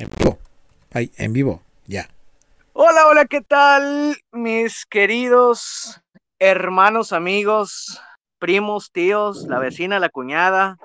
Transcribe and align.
En 0.00 0.08
vivo. 0.18 0.38
Ay, 0.94 1.12
en 1.18 1.34
vivo, 1.34 1.62
ya. 1.86 2.08
Hola, 2.72 3.06
hola, 3.06 3.26
¿qué 3.26 3.42
tal, 3.42 4.16
mis 4.32 4.86
queridos 4.86 6.00
hermanos, 6.38 7.12
amigos, 7.12 8.00
primos, 8.38 8.92
tíos, 8.92 9.42
la 9.46 9.58
vecina, 9.58 9.98
la 9.98 10.08
cuñada, 10.08 10.78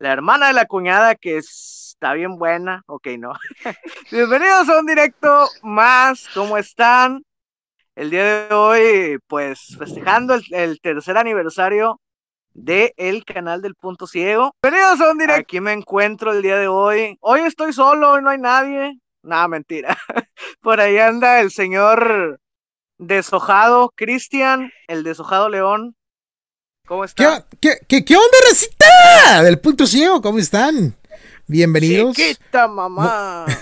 la 0.00 0.12
hermana 0.12 0.48
de 0.48 0.54
la 0.54 0.66
cuñada 0.66 1.14
que 1.14 1.36
está 1.36 2.12
bien 2.14 2.36
buena, 2.36 2.82
ok, 2.86 3.06
no. 3.20 3.34
Bienvenidos 4.10 4.68
a 4.68 4.80
un 4.80 4.86
directo 4.86 5.46
más, 5.62 6.28
¿cómo 6.34 6.58
están? 6.58 7.22
El 7.94 8.10
día 8.10 8.48
de 8.48 8.52
hoy, 8.52 9.18
pues 9.28 9.76
festejando 9.78 10.34
el, 10.50 10.80
tercer 10.80 11.16
aniversario 11.18 12.00
de 12.54 12.94
el 12.96 13.24
canal 13.24 13.60
del 13.60 13.74
Punto 13.74 14.06
Ciego. 14.06 14.52
Bienvenidos 14.62 15.00
a 15.00 15.10
un 15.10 15.18
directo. 15.18 15.40
Aquí 15.40 15.60
me 15.60 15.72
encuentro 15.72 16.32
el 16.32 16.40
día 16.40 16.56
de 16.56 16.68
hoy. 16.68 17.18
Hoy 17.20 17.40
estoy 17.40 17.72
solo, 17.72 18.12
hoy 18.12 18.22
no 18.22 18.30
hay 18.30 18.38
nadie. 18.38 18.98
Nada, 19.22 19.48
mentira. 19.48 19.98
Por 20.62 20.80
ahí 20.80 20.98
anda 20.98 21.40
el 21.40 21.50
señor 21.50 22.40
deshojado, 22.98 23.92
Cristian, 23.96 24.70
el 24.86 25.02
deshojado 25.02 25.48
León. 25.48 25.96
¿Cómo 26.86 27.04
está? 27.04 27.46
¿Qué, 27.60 27.78
qué, 27.88 28.04
qué, 28.04 28.16
onda, 28.16 28.36
recita? 28.48 29.42
Del 29.42 29.58
punto 29.58 29.86
ciego, 29.86 30.20
¿cómo 30.20 30.38
están? 30.38 30.94
Bienvenidos. 31.46 32.14
Chiquita, 32.16 32.68
mamá. 32.68 33.46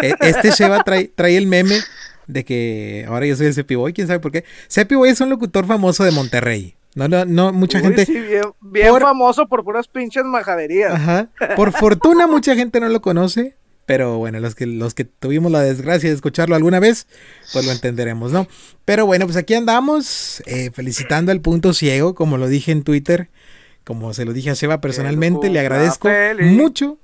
E, 0.00 0.14
este 0.20 0.52
Sheva 0.52 0.84
trae, 0.84 1.08
trae 1.08 1.36
el 1.36 1.48
meme 1.48 1.80
de 2.28 2.44
que 2.44 3.04
ahora 3.08 3.26
yo 3.26 3.34
soy 3.34 3.46
el 3.46 3.54
Cepiboy, 3.54 3.92
quién 3.92 4.06
sabe 4.06 4.20
por 4.20 4.30
qué. 4.30 4.44
Cepiboy 4.70 5.10
es 5.10 5.20
un 5.20 5.30
locutor 5.30 5.66
famoso 5.66 6.04
de 6.04 6.12
Monterrey. 6.12 6.77
No, 6.98 7.06
no, 7.06 7.24
no, 7.24 7.52
mucha 7.52 7.78
gente. 7.78 8.04
Sí, 8.04 8.18
bien, 8.60 8.98
famoso 8.98 9.46
por 9.46 9.62
puras 9.62 9.86
pinches 9.86 10.24
majaderías. 10.24 10.94
Ajá. 10.94 11.28
Por 11.54 11.70
fortuna, 11.70 12.26
mucha 12.26 12.56
gente 12.56 12.80
no 12.80 12.88
lo 12.88 13.00
conoce. 13.00 13.54
Pero 13.86 14.18
bueno, 14.18 14.40
los 14.40 14.56
que, 14.56 14.66
los 14.66 14.94
que 14.94 15.04
tuvimos 15.04 15.52
la 15.52 15.60
desgracia 15.60 16.10
de 16.10 16.16
escucharlo 16.16 16.56
alguna 16.56 16.80
vez, 16.80 17.06
pues 17.52 17.64
lo 17.64 17.70
entenderemos, 17.70 18.32
¿no? 18.32 18.48
Pero 18.84 19.06
bueno, 19.06 19.26
pues 19.26 19.36
aquí 19.36 19.54
andamos, 19.54 20.42
eh, 20.46 20.72
felicitando 20.72 21.30
al 21.30 21.40
punto 21.40 21.72
ciego, 21.72 22.16
como 22.16 22.36
lo 22.36 22.48
dije 22.48 22.72
en 22.72 22.82
Twitter, 22.82 23.30
como 23.84 24.12
se 24.12 24.24
lo 24.24 24.32
dije 24.32 24.50
a 24.50 24.56
Seba 24.56 24.80
personalmente, 24.80 25.48
le 25.50 25.60
agradezco 25.60 26.08
mucho 26.40 26.98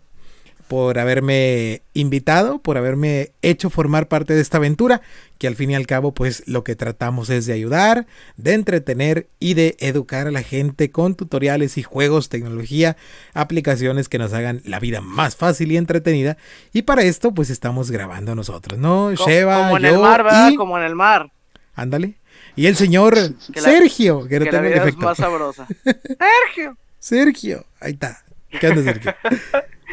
por 0.68 0.98
haberme 0.98 1.82
invitado, 1.92 2.58
por 2.58 2.78
haberme 2.78 3.32
hecho 3.42 3.70
formar 3.70 4.08
parte 4.08 4.34
de 4.34 4.40
esta 4.40 4.56
aventura, 4.56 5.02
que 5.38 5.46
al 5.46 5.56
fin 5.56 5.70
y 5.70 5.74
al 5.74 5.86
cabo 5.86 6.12
pues 6.12 6.42
lo 6.46 6.64
que 6.64 6.74
tratamos 6.76 7.30
es 7.30 7.46
de 7.46 7.52
ayudar, 7.52 8.06
de 8.36 8.54
entretener 8.54 9.28
y 9.38 9.54
de 9.54 9.76
educar 9.78 10.26
a 10.26 10.30
la 10.30 10.42
gente 10.42 10.90
con 10.90 11.14
tutoriales 11.14 11.76
y 11.76 11.82
juegos, 11.82 12.28
tecnología, 12.28 12.96
aplicaciones 13.34 14.08
que 14.08 14.18
nos 14.18 14.32
hagan 14.32 14.62
la 14.64 14.80
vida 14.80 15.00
más 15.00 15.36
fácil 15.36 15.72
y 15.72 15.76
entretenida. 15.76 16.36
Y 16.72 16.82
para 16.82 17.02
esto 17.02 17.32
pues 17.32 17.50
estamos 17.50 17.90
grabando 17.90 18.34
nosotros, 18.34 18.78
¿no? 18.78 19.12
Sheva, 19.14 19.64
como 19.64 19.76
en 19.76 19.84
el 19.84 19.98
mar, 19.98 20.22
¿verdad? 20.24 20.52
Como 20.56 20.78
en 20.78 20.84
el 20.84 20.94
mar. 20.94 21.30
Ándale. 21.74 22.14
Y 22.56 22.66
el 22.66 22.76
señor 22.76 23.16
Sergio, 23.54 24.26
que, 24.26 24.40
no 24.40 24.50
la 24.50 24.60
vida 24.60 24.84
es 24.88 24.96
más 24.96 25.18
sabrosa. 25.18 25.66
Sergio. 25.84 26.76
Sergio, 26.98 27.66
ahí 27.80 27.92
está. 27.92 28.24
¿Qué 28.60 28.68
onda, 28.68 28.82
Sergio? 28.82 29.14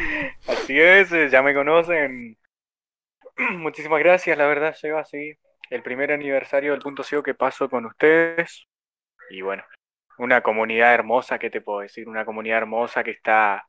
Así 0.48 0.80
es, 0.80 1.12
eh, 1.12 1.28
ya 1.28 1.42
me 1.42 1.54
conocen. 1.54 2.36
Muchísimas 3.58 4.00
gracias, 4.00 4.36
la 4.38 4.46
verdad, 4.46 4.74
llega 4.82 5.00
así. 5.00 5.34
El 5.70 5.82
primer 5.82 6.12
aniversario 6.12 6.72
del 6.72 6.80
punto 6.80 7.02
ciego 7.02 7.22
que 7.22 7.34
paso 7.34 7.68
con 7.68 7.86
ustedes. 7.86 8.66
Y 9.30 9.42
bueno, 9.42 9.64
una 10.18 10.42
comunidad 10.42 10.94
hermosa, 10.94 11.38
¿qué 11.38 11.50
te 11.50 11.60
puedo 11.60 11.80
decir? 11.80 12.08
Una 12.08 12.24
comunidad 12.24 12.58
hermosa 12.58 13.04
que 13.04 13.12
está 13.12 13.66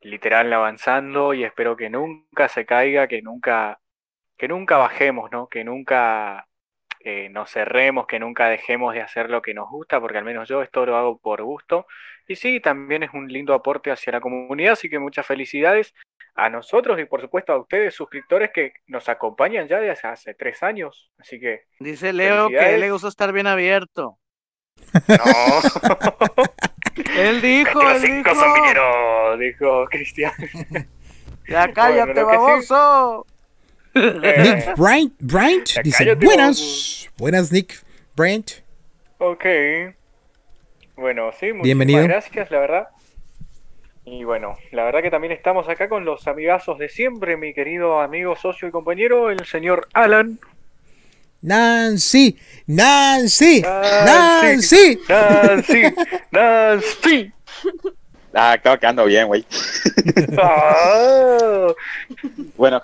literal 0.00 0.52
avanzando 0.52 1.34
y 1.34 1.44
espero 1.44 1.76
que 1.76 1.90
nunca 1.90 2.48
se 2.48 2.66
caiga, 2.66 3.08
que 3.08 3.22
nunca, 3.22 3.80
que 4.36 4.48
nunca 4.48 4.76
bajemos, 4.78 5.30
¿no? 5.32 5.48
Que 5.48 5.64
nunca 5.64 6.46
eh, 7.00 7.28
nos 7.30 7.50
cerremos, 7.50 8.06
que 8.06 8.18
nunca 8.18 8.48
dejemos 8.48 8.94
de 8.94 9.02
hacer 9.02 9.30
lo 9.30 9.42
que 9.42 9.54
nos 9.54 9.68
gusta, 9.70 10.00
porque 10.00 10.18
al 10.18 10.24
menos 10.24 10.48
yo 10.48 10.62
esto 10.62 10.86
lo 10.86 10.96
hago 10.96 11.18
por 11.18 11.42
gusto 11.42 11.86
y 12.26 12.36
sí, 12.36 12.60
también 12.60 13.02
es 13.02 13.10
un 13.12 13.28
lindo 13.28 13.54
aporte 13.54 13.90
hacia 13.90 14.12
la 14.12 14.20
comunidad, 14.20 14.72
así 14.72 14.88
que 14.88 14.98
muchas 14.98 15.26
felicidades 15.26 15.94
a 16.34 16.50
nosotros 16.50 16.98
y 16.98 17.04
por 17.04 17.20
supuesto 17.20 17.52
a 17.52 17.58
ustedes, 17.58 17.94
suscriptores 17.94 18.50
que 18.52 18.72
nos 18.86 19.08
acompañan 19.08 19.68
ya 19.68 19.78
desde 19.78 20.08
hace 20.08 20.34
tres 20.34 20.62
años. 20.62 21.10
Así 21.18 21.38
que. 21.38 21.62
Dice 21.78 22.12
Leo 22.12 22.48
que 22.48 22.78
le 22.78 22.90
gusta 22.90 23.08
estar 23.08 23.32
bien 23.32 23.46
abierto. 23.46 24.18
No. 24.92 25.14
él 27.16 27.40
dijo. 27.40 27.82
los 27.82 28.00
cinco 28.00 28.30
dijo... 28.30 28.40
son 28.40 29.38
dijo 29.38 29.86
Cristian. 29.86 30.32
ya 31.48 31.72
cállate, 31.72 32.22
baboso. 32.22 33.26
Nick 33.94 34.76
Bryant, 34.76 35.12
Bryant 35.20 35.68
dice: 35.84 36.14
Buenas. 36.16 37.08
Buenas, 37.16 37.52
Nick 37.52 37.80
Bryant. 38.16 38.50
Ok. 39.18 39.44
Bueno, 40.96 41.30
sí, 41.38 41.52
muchas 41.52 42.04
gracias, 42.04 42.50
la 42.50 42.60
verdad. 42.60 42.88
Y 44.06 44.24
bueno, 44.24 44.56
la 44.70 44.84
verdad 44.84 45.00
que 45.00 45.10
también 45.10 45.32
estamos 45.32 45.68
acá 45.68 45.88
con 45.88 46.04
los 46.04 46.28
amigazos 46.28 46.78
de 46.78 46.88
siempre, 46.88 47.36
mi 47.36 47.54
querido 47.54 48.00
amigo, 48.00 48.36
socio 48.36 48.68
y 48.68 48.70
compañero, 48.70 49.30
el 49.30 49.44
señor 49.46 49.88
Alan. 49.94 50.38
Nancy, 51.40 52.38
Nancy, 52.66 53.62
Nancy, 53.62 54.98
Nancy, 55.08 55.94
Nancy. 56.30 57.32
Ah, 58.36 58.58
claro 58.60 58.80
que 58.80 58.86
ando 58.86 59.04
bien, 59.04 59.28
güey. 59.28 59.46
Ah. 60.38 61.68
bueno, 62.56 62.82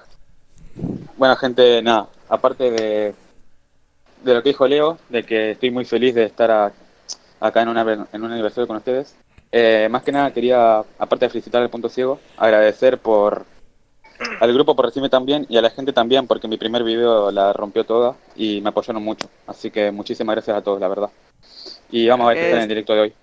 bueno, 1.17 1.35
gente, 1.37 1.83
nada, 1.83 2.09
aparte 2.29 2.71
de, 2.71 3.15
de 4.23 4.35
lo 4.35 4.43
que 4.45 4.51
dijo 4.51 4.69
Leo, 4.69 4.99
de 5.09 5.25
que 5.25 5.51
estoy 5.51 5.73
muy 5.73 5.85
feliz 5.85 6.15
de 6.15 6.25
estar 6.25 6.51
a, 6.53 6.73
acá 7.41 7.63
en, 7.63 7.69
una, 7.69 8.09
en 8.13 8.23
un 8.23 8.33
aniversario 8.33 8.67
con 8.67 8.77
ustedes. 8.77 9.17
Eh, 9.53 9.89
más 9.91 10.03
que 10.03 10.13
nada 10.13 10.33
quería, 10.33 10.79
aparte 10.99 11.25
de 11.25 11.31
felicitar 11.31 11.61
al 11.63 11.71
Punto 11.71 11.89
Ciego, 11.89 12.21
agradecer 12.37 12.99
por 12.99 13.47
al 14.39 14.53
grupo 14.53 14.77
por 14.77 14.85
recibirme 14.85 15.09
también 15.09 15.47
y 15.49 15.57
a 15.57 15.63
la 15.63 15.71
gente 15.71 15.93
también 15.93 16.27
porque 16.27 16.47
mi 16.47 16.59
primer 16.59 16.85
video 16.85 17.31
la 17.31 17.53
rompió 17.53 17.85
toda 17.85 18.17
y 18.37 18.61
me 18.61 18.69
apoyaron 18.69 19.03
mucho. 19.03 19.29
Así 19.47 19.71
que 19.71 19.91
muchísimas 19.91 20.35
gracias 20.35 20.57
a 20.57 20.63
todos, 20.63 20.81
la 20.81 20.89
verdad. 20.89 21.11
Y 21.91 22.07
vamos 22.09 22.27
a 22.27 22.29
ver 22.29 22.37
qué 22.37 22.45
está 22.45 22.57
en 22.57 22.63
el 22.63 22.69
directo 22.69 22.93
de 22.95 23.01
hoy. 23.01 23.15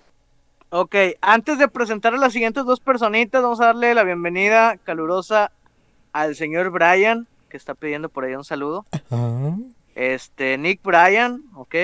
Ok, 0.70 0.94
antes 1.22 1.58
de 1.58 1.68
presentar 1.68 2.12
a 2.14 2.18
las 2.18 2.32
siguientes 2.32 2.64
dos 2.64 2.80
personitas, 2.80 3.42
vamos 3.42 3.60
a 3.60 3.66
darle 3.66 3.94
la 3.94 4.04
bienvenida 4.04 4.76
calurosa 4.76 5.50
al 6.12 6.34
señor 6.34 6.70
Brian, 6.70 7.26
que 7.48 7.56
está 7.56 7.74
pidiendo 7.74 8.10
por 8.10 8.24
ahí 8.24 8.34
un 8.34 8.44
saludo. 8.44 8.84
Este, 9.94 10.58
Nick 10.58 10.82
Brian, 10.82 11.42
ok. 11.54 11.74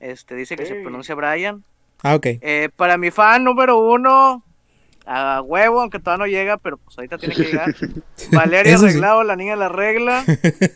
Este, 0.00 0.34
dice 0.34 0.56
que 0.56 0.66
se 0.66 0.74
pronuncia 0.76 1.14
Brian. 1.14 1.64
Ah, 2.02 2.14
ok. 2.14 2.26
Eh, 2.40 2.68
para 2.76 2.98
mi 2.98 3.10
fan 3.10 3.44
número 3.44 3.78
uno, 3.78 4.44
a 5.06 5.40
huevo, 5.40 5.80
aunque 5.80 5.98
todavía 5.98 6.24
no 6.24 6.30
llega, 6.30 6.56
pero 6.58 6.76
pues 6.76 6.98
ahorita 6.98 7.18
tiene 7.18 7.34
que 7.34 7.44
llegar. 7.44 7.74
Valeria 8.32 8.74
Arreglado, 8.74 9.24
la 9.24 9.36
niña 9.36 9.52
de 9.52 9.58
la 9.58 9.68
regla. 9.68 10.24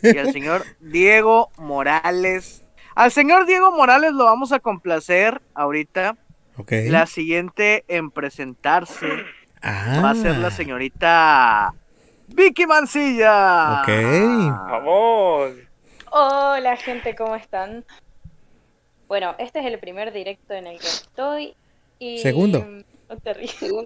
Y 0.01 0.17
al 0.17 0.31
señor 0.31 0.63
Diego 0.79 1.51
Morales. 1.57 2.63
Al 2.95 3.11
señor 3.11 3.45
Diego 3.45 3.71
Morales 3.71 4.13
lo 4.13 4.25
vamos 4.25 4.51
a 4.51 4.59
complacer 4.59 5.41
ahorita. 5.53 6.17
Okay. 6.57 6.89
La 6.89 7.05
siguiente 7.05 7.85
en 7.87 8.11
presentarse 8.11 9.07
va 9.63 10.11
a 10.11 10.15
ser 10.15 10.37
la 10.37 10.47
ah. 10.47 10.51
señorita 10.51 11.73
Vicky 12.27 12.65
Mancilla. 12.65 13.81
Ok. 13.81 13.89
Vamos. 14.69 15.51
Hola 16.11 16.75
gente, 16.77 17.15
¿cómo 17.15 17.35
están? 17.35 17.85
Bueno, 19.11 19.35
este 19.39 19.59
es 19.59 19.65
el 19.65 19.77
primer 19.77 20.13
directo 20.13 20.53
en 20.53 20.67
el 20.67 20.79
que 20.79 20.87
estoy. 20.87 21.53
Y... 21.99 22.19
Segundo. 22.19 22.65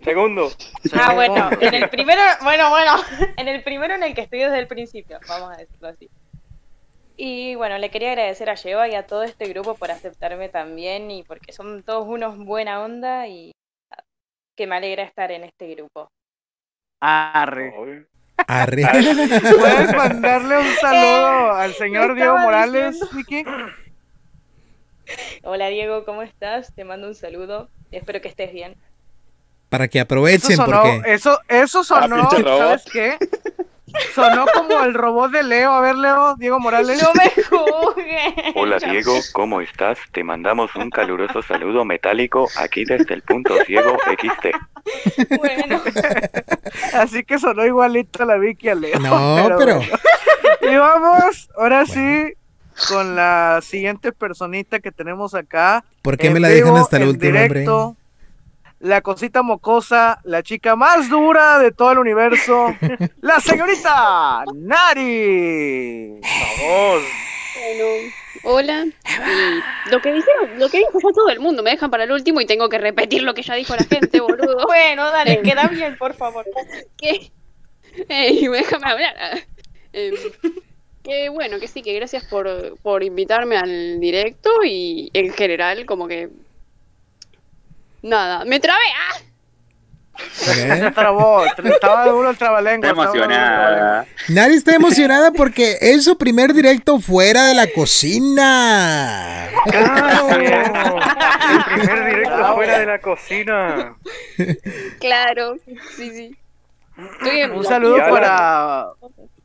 Segundo. 0.03 0.51
Ah, 0.93 1.13
bueno, 1.15 1.49
en 1.59 1.73
el 1.73 1.89
primero, 1.89 2.21
bueno, 2.43 2.69
bueno, 2.69 2.91
en 3.37 3.47
el 3.47 3.63
primero 3.63 3.95
en 3.95 4.03
el 4.03 4.13
que 4.13 4.21
estoy 4.21 4.41
desde 4.41 4.59
el 4.59 4.67
principio, 4.67 5.17
vamos 5.27 5.51
a 5.51 5.57
decirlo 5.57 5.87
así. 5.87 6.11
Y 7.17 7.55
bueno, 7.55 7.79
le 7.79 7.89
quería 7.89 8.11
agradecer 8.11 8.51
a 8.51 8.53
Lleva 8.53 8.87
y 8.87 8.93
a 8.93 9.07
todo 9.07 9.23
este 9.23 9.47
grupo 9.47 9.73
por 9.73 9.89
aceptarme 9.89 10.47
también 10.47 11.09
y 11.09 11.23
porque 11.23 11.53
son 11.53 11.81
todos 11.81 12.05
unos 12.07 12.37
buena 12.37 12.83
onda 12.83 13.27
y 13.27 13.51
que 14.55 14.67
me 14.67 14.75
alegra 14.75 15.01
estar 15.01 15.31
en 15.31 15.45
este 15.45 15.73
grupo. 15.73 16.07
Arre. 17.01 18.05
Arre. 18.45 18.83
¿Puedes 19.57 19.95
mandarle 19.95 20.59
un 20.59 20.75
saludo 20.75 21.51
al 21.53 21.73
señor 21.73 22.13
Diego 22.13 22.37
Morales, 22.37 22.99
Vicky? 23.11 23.43
Hola 25.43 25.67
Diego, 25.67 26.05
¿cómo 26.05 26.21
estás? 26.21 26.73
Te 26.73 26.83
mando 26.83 27.07
un 27.07 27.15
saludo. 27.15 27.69
Espero 27.91 28.21
que 28.21 28.27
estés 28.27 28.51
bien. 28.51 28.75
Para 29.69 29.87
que 29.87 29.99
aprovechen, 29.99 30.51
eso 30.51 30.65
sonó, 30.65 30.81
porque... 30.81 31.13
Eso, 31.13 31.39
eso 31.47 31.83
sonó, 31.83 32.29
¿sabes 32.29 32.85
qué? 32.91 33.17
Sonó 34.13 34.45
como 34.53 34.83
el 34.83 34.93
robot 34.93 35.31
de 35.31 35.43
Leo. 35.43 35.71
A 35.71 35.81
ver, 35.81 35.95
Leo, 35.95 36.35
Diego 36.37 36.59
Morales. 36.59 37.01
No 37.01 37.11
me 37.13 37.29
juzgues. 37.29 38.55
Hola, 38.55 38.77
Diego, 38.77 39.13
¿cómo 39.33 39.61
estás? 39.61 39.97
Te 40.11 40.23
mandamos 40.23 40.75
un 40.75 40.89
caluroso 40.89 41.41
saludo 41.41 41.85
metálico 41.85 42.47
aquí 42.57 42.83
desde 42.83 43.13
el 43.13 43.21
punto 43.21 43.55
ciego 43.65 43.97
XT. 44.05 45.37
Bueno. 45.37 45.81
Así 46.93 47.23
que 47.23 47.39
sonó 47.39 47.65
igualito 47.65 48.23
a 48.23 48.25
la 48.25 48.37
Vicky 48.37 48.69
a 48.69 48.75
Leo. 48.75 48.99
No, 48.99 49.55
pero. 49.57 49.77
bueno. 49.77 49.81
Y 50.61 50.75
vamos, 50.75 51.49
ahora 51.55 51.85
sí, 51.85 52.33
con 52.89 53.15
la 53.15 53.59
siguiente 53.61 54.11
personita 54.11 54.79
que 54.79 54.91
tenemos 54.91 55.33
acá. 55.33 55.83
¿Por 56.01 56.17
qué 56.17 56.29
me 56.29 56.39
la 56.39 56.49
dejan 56.49 56.75
hasta 56.77 56.97
el 56.97 57.03
en 57.03 57.09
último, 57.09 57.29
hombre? 57.39 57.59
directo, 57.61 57.95
La 58.79 59.01
cosita 59.01 59.41
mocosa, 59.41 60.19
la 60.23 60.43
chica 60.43 60.75
más 60.75 61.09
dura 61.09 61.57
de 61.59 61.71
todo 61.71 61.93
el 61.93 61.99
universo, 61.99 62.75
la 63.21 63.39
señorita 63.39 64.43
Nari. 64.53 66.19
Vamos. 66.21 67.03
Bueno, 67.57 67.85
hola. 68.43 68.85
Y 68.85 69.89
lo 69.91 70.01
que 70.01 70.11
dijeron, 70.13 70.59
lo 70.59 70.69
que 70.69 70.77
dijo 70.79 70.99
fue 70.99 71.13
todo 71.13 71.29
el 71.29 71.39
mundo. 71.39 71.63
Me 71.63 71.71
dejan 71.71 71.89
para 71.89 72.03
el 72.03 72.11
último 72.11 72.41
y 72.41 72.45
tengo 72.45 72.67
que 72.69 72.77
repetir 72.77 73.23
lo 73.23 73.33
que 73.33 73.41
ya 73.41 73.55
dijo 73.55 73.75
la 73.75 73.83
gente, 73.85 74.19
boludo. 74.19 74.57
Bueno, 74.67 75.09
dale, 75.11 75.33
Eh. 75.33 75.41
queda 75.41 75.67
bien, 75.67 75.97
por 75.97 76.13
favor. 76.13 76.45
que 76.97 77.31
Ey, 78.09 78.45
déjame 78.49 78.91
hablar. 78.91 79.15
Em, 79.93 80.13
que 81.05 81.29
bueno, 81.29 81.59
que 81.59 81.67
sí, 81.67 81.81
que 81.81 81.93
gracias 81.93 82.23
por, 82.25 82.77
por 82.79 83.03
invitarme 83.03 83.57
al 83.57 83.99
directo 83.99 84.49
y 84.63 85.09
en 85.13 85.31
general 85.33 85.85
como 85.85 86.07
que 86.07 86.29
nada, 88.01 88.43
me 88.45 88.59
trabé. 88.59 88.83
¡Ah! 88.97 89.17
Se 90.31 90.91
trabó, 90.91 91.43
estaba 91.45 92.07
duro 92.07 92.33
el. 92.35 92.87
Está 92.87 93.01
emocionada. 93.01 94.05
Nadie 94.29 94.55
está 94.55 94.73
emocionada 94.73 95.31
porque 95.31 95.77
es 95.81 96.05
su 96.05 96.17
primer 96.17 96.53
directo 96.53 96.99
fuera 96.99 97.45
de 97.47 97.53
la 97.53 97.67
cocina. 97.67 99.49
¡Claro! 99.65 100.29
El 100.29 101.63
primer 101.65 102.05
directo 102.05 102.55
fuera 102.55 102.79
de 102.79 102.85
la 102.85 102.99
cocina. 102.99 103.97
Claro, 104.99 105.57
sí, 105.97 106.11
sí. 106.11 106.35
Estoy 106.97 107.41
en 107.41 107.51
Un 107.51 107.65
saludo 107.65 107.97
para, 108.09 108.87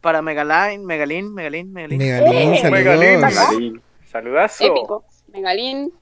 para 0.01 0.23
Megalín, 0.23 0.85
Megalín, 0.85 1.33
Megalín, 1.35 1.73
Megalín. 1.73 1.99
Megalín, 1.99 2.67
Oh, 2.67 2.71
Megalín. 2.71 3.21
saludos. 3.21 3.49
Marín. 3.53 3.83
Saludazo. 4.11 4.65
Épico. 4.65 5.05
Megalín. 5.33 5.93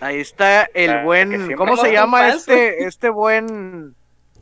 Ahí 0.00 0.20
está 0.20 0.68
el 0.74 0.90
Ah, 0.90 1.02
buen, 1.04 1.54
¿cómo 1.56 1.76
se 1.76 1.92
llama 1.92 2.28
este, 2.28 2.84
este 2.84 3.08
buen 3.08 3.94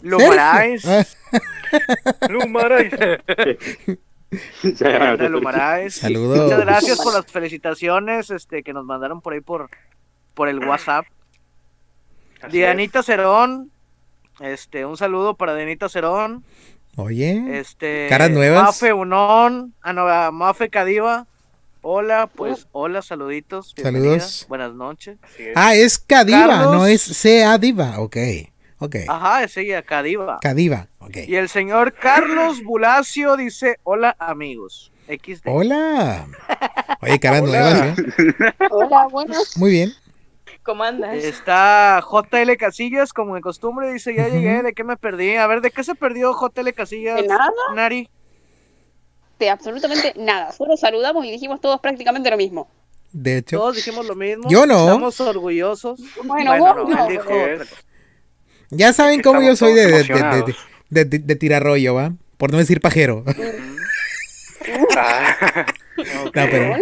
Lumarais? 0.02 0.84
Lumarais. 2.28 2.92
Lumarais. 5.30 5.94
Saludos. 5.94 6.38
Muchas 6.44 6.60
gracias 6.60 7.00
por 7.00 7.14
las 7.14 7.26
felicitaciones 7.26 8.30
este, 8.30 8.62
que 8.62 8.72
nos 8.72 8.84
mandaron 8.84 9.20
por 9.20 9.32
ahí 9.34 9.40
por, 9.40 9.68
por 10.34 10.48
el 10.48 10.58
WhatsApp. 10.66 11.06
Así 12.42 12.58
Dianita 12.58 13.02
Cerón, 13.02 13.70
este, 14.40 14.84
un 14.84 14.96
saludo 14.96 15.34
para 15.36 15.54
Dianita 15.54 15.88
Cerón. 15.88 16.44
Oye, 16.96 17.58
Este, 17.58 18.06
Caras 18.08 18.30
nuevas. 18.30 18.62
Mafe 18.62 18.92
Unón, 18.92 19.74
ah, 19.82 19.92
no, 19.92 20.06
ah, 20.08 20.30
Mafe 20.32 20.68
Cadiva. 20.70 21.26
Hola, 21.82 22.28
pues, 22.34 22.66
hola, 22.72 23.02
saluditos. 23.02 23.74
bienvenida, 23.74 24.04
Saludos. 24.12 24.46
Buenas 24.48 24.74
noches. 24.74 25.18
es. 25.38 25.52
ah, 25.54 25.74
es 25.74 25.98
Cadiva, 25.98 26.46
Carlos. 26.48 26.72
no 26.74 26.86
es 26.86 27.02
sea 27.02 27.58
Diva. 27.58 27.98
Ok, 28.00 28.16
ok. 28.78 28.96
Ajá, 29.08 29.42
es 29.44 29.56
ella, 29.56 29.82
Cadiva. 29.82 30.38
Cadiva, 30.40 30.88
ok. 31.00 31.16
Y 31.26 31.34
el 31.36 31.48
señor 31.48 31.92
Carlos 31.94 32.62
Bulacio 32.62 33.36
dice, 33.36 33.78
hola 33.82 34.16
amigos. 34.18 34.92
XD. 35.08 35.42
Hola. 35.46 36.26
Oye, 37.02 37.18
caras 37.20 37.42
Hola. 37.42 37.50
nuevas, 37.52 37.98
¿eh? 37.98 38.52
Hola, 38.70 39.06
buenas. 39.08 39.56
Muy 39.58 39.70
bien. 39.72 39.92
¿Cómo 40.64 40.82
andas? 40.82 41.14
Está 41.22 42.02
JL 42.02 42.56
Casillas, 42.58 43.12
como 43.12 43.34
de 43.34 43.40
costumbre, 43.42 43.92
dice, 43.92 44.14
ya 44.14 44.28
llegué, 44.28 44.62
¿de 44.62 44.72
qué 44.72 44.82
me 44.82 44.96
perdí? 44.96 45.36
A 45.36 45.46
ver, 45.46 45.60
¿de 45.60 45.70
qué 45.70 45.84
se 45.84 45.94
perdió 45.94 46.32
JL 46.32 46.72
Casillas? 46.72 47.20
De 47.20 47.28
nada, 47.28 47.50
Nari. 47.74 48.08
de 49.38 49.50
absolutamente 49.50 50.14
nada. 50.16 50.52
Solo 50.52 50.76
saludamos 50.76 51.24
y 51.26 51.30
dijimos 51.30 51.60
todos 51.60 51.80
prácticamente 51.80 52.30
lo 52.30 52.36
mismo. 52.38 52.68
De 53.12 53.36
hecho, 53.38 53.58
Todos 53.58 53.76
dijimos 53.76 54.06
lo 54.06 54.16
mismo. 54.16 54.48
Yo 54.50 54.66
no. 54.66 54.80
Estamos 54.86 55.20
orgullosos. 55.20 56.00
Bueno, 56.24 56.56
vos 56.58 56.76
no, 56.88 57.06
dijo 57.08 57.22
otra 57.22 57.58
cosa. 57.58 57.74
ya 58.70 58.92
saben 58.92 59.22
cómo 59.22 59.40
yo 59.42 59.54
soy 59.54 59.72
de, 59.74 59.82
de, 59.82 59.86
de, 59.86 59.92
de, 59.92 59.98
emocionados. 59.98 60.56
de- 60.88 61.04
de- 61.04 61.18
de 61.20 61.36
tirar 61.36 61.62
rollo, 61.62 61.94
¿va? 61.94 62.12
Por 62.38 62.50
no 62.50 62.58
decir 62.58 62.80
pajero. 62.80 63.22
Ah, 64.96 65.66
No, 66.24 66.30
pero 66.32 66.76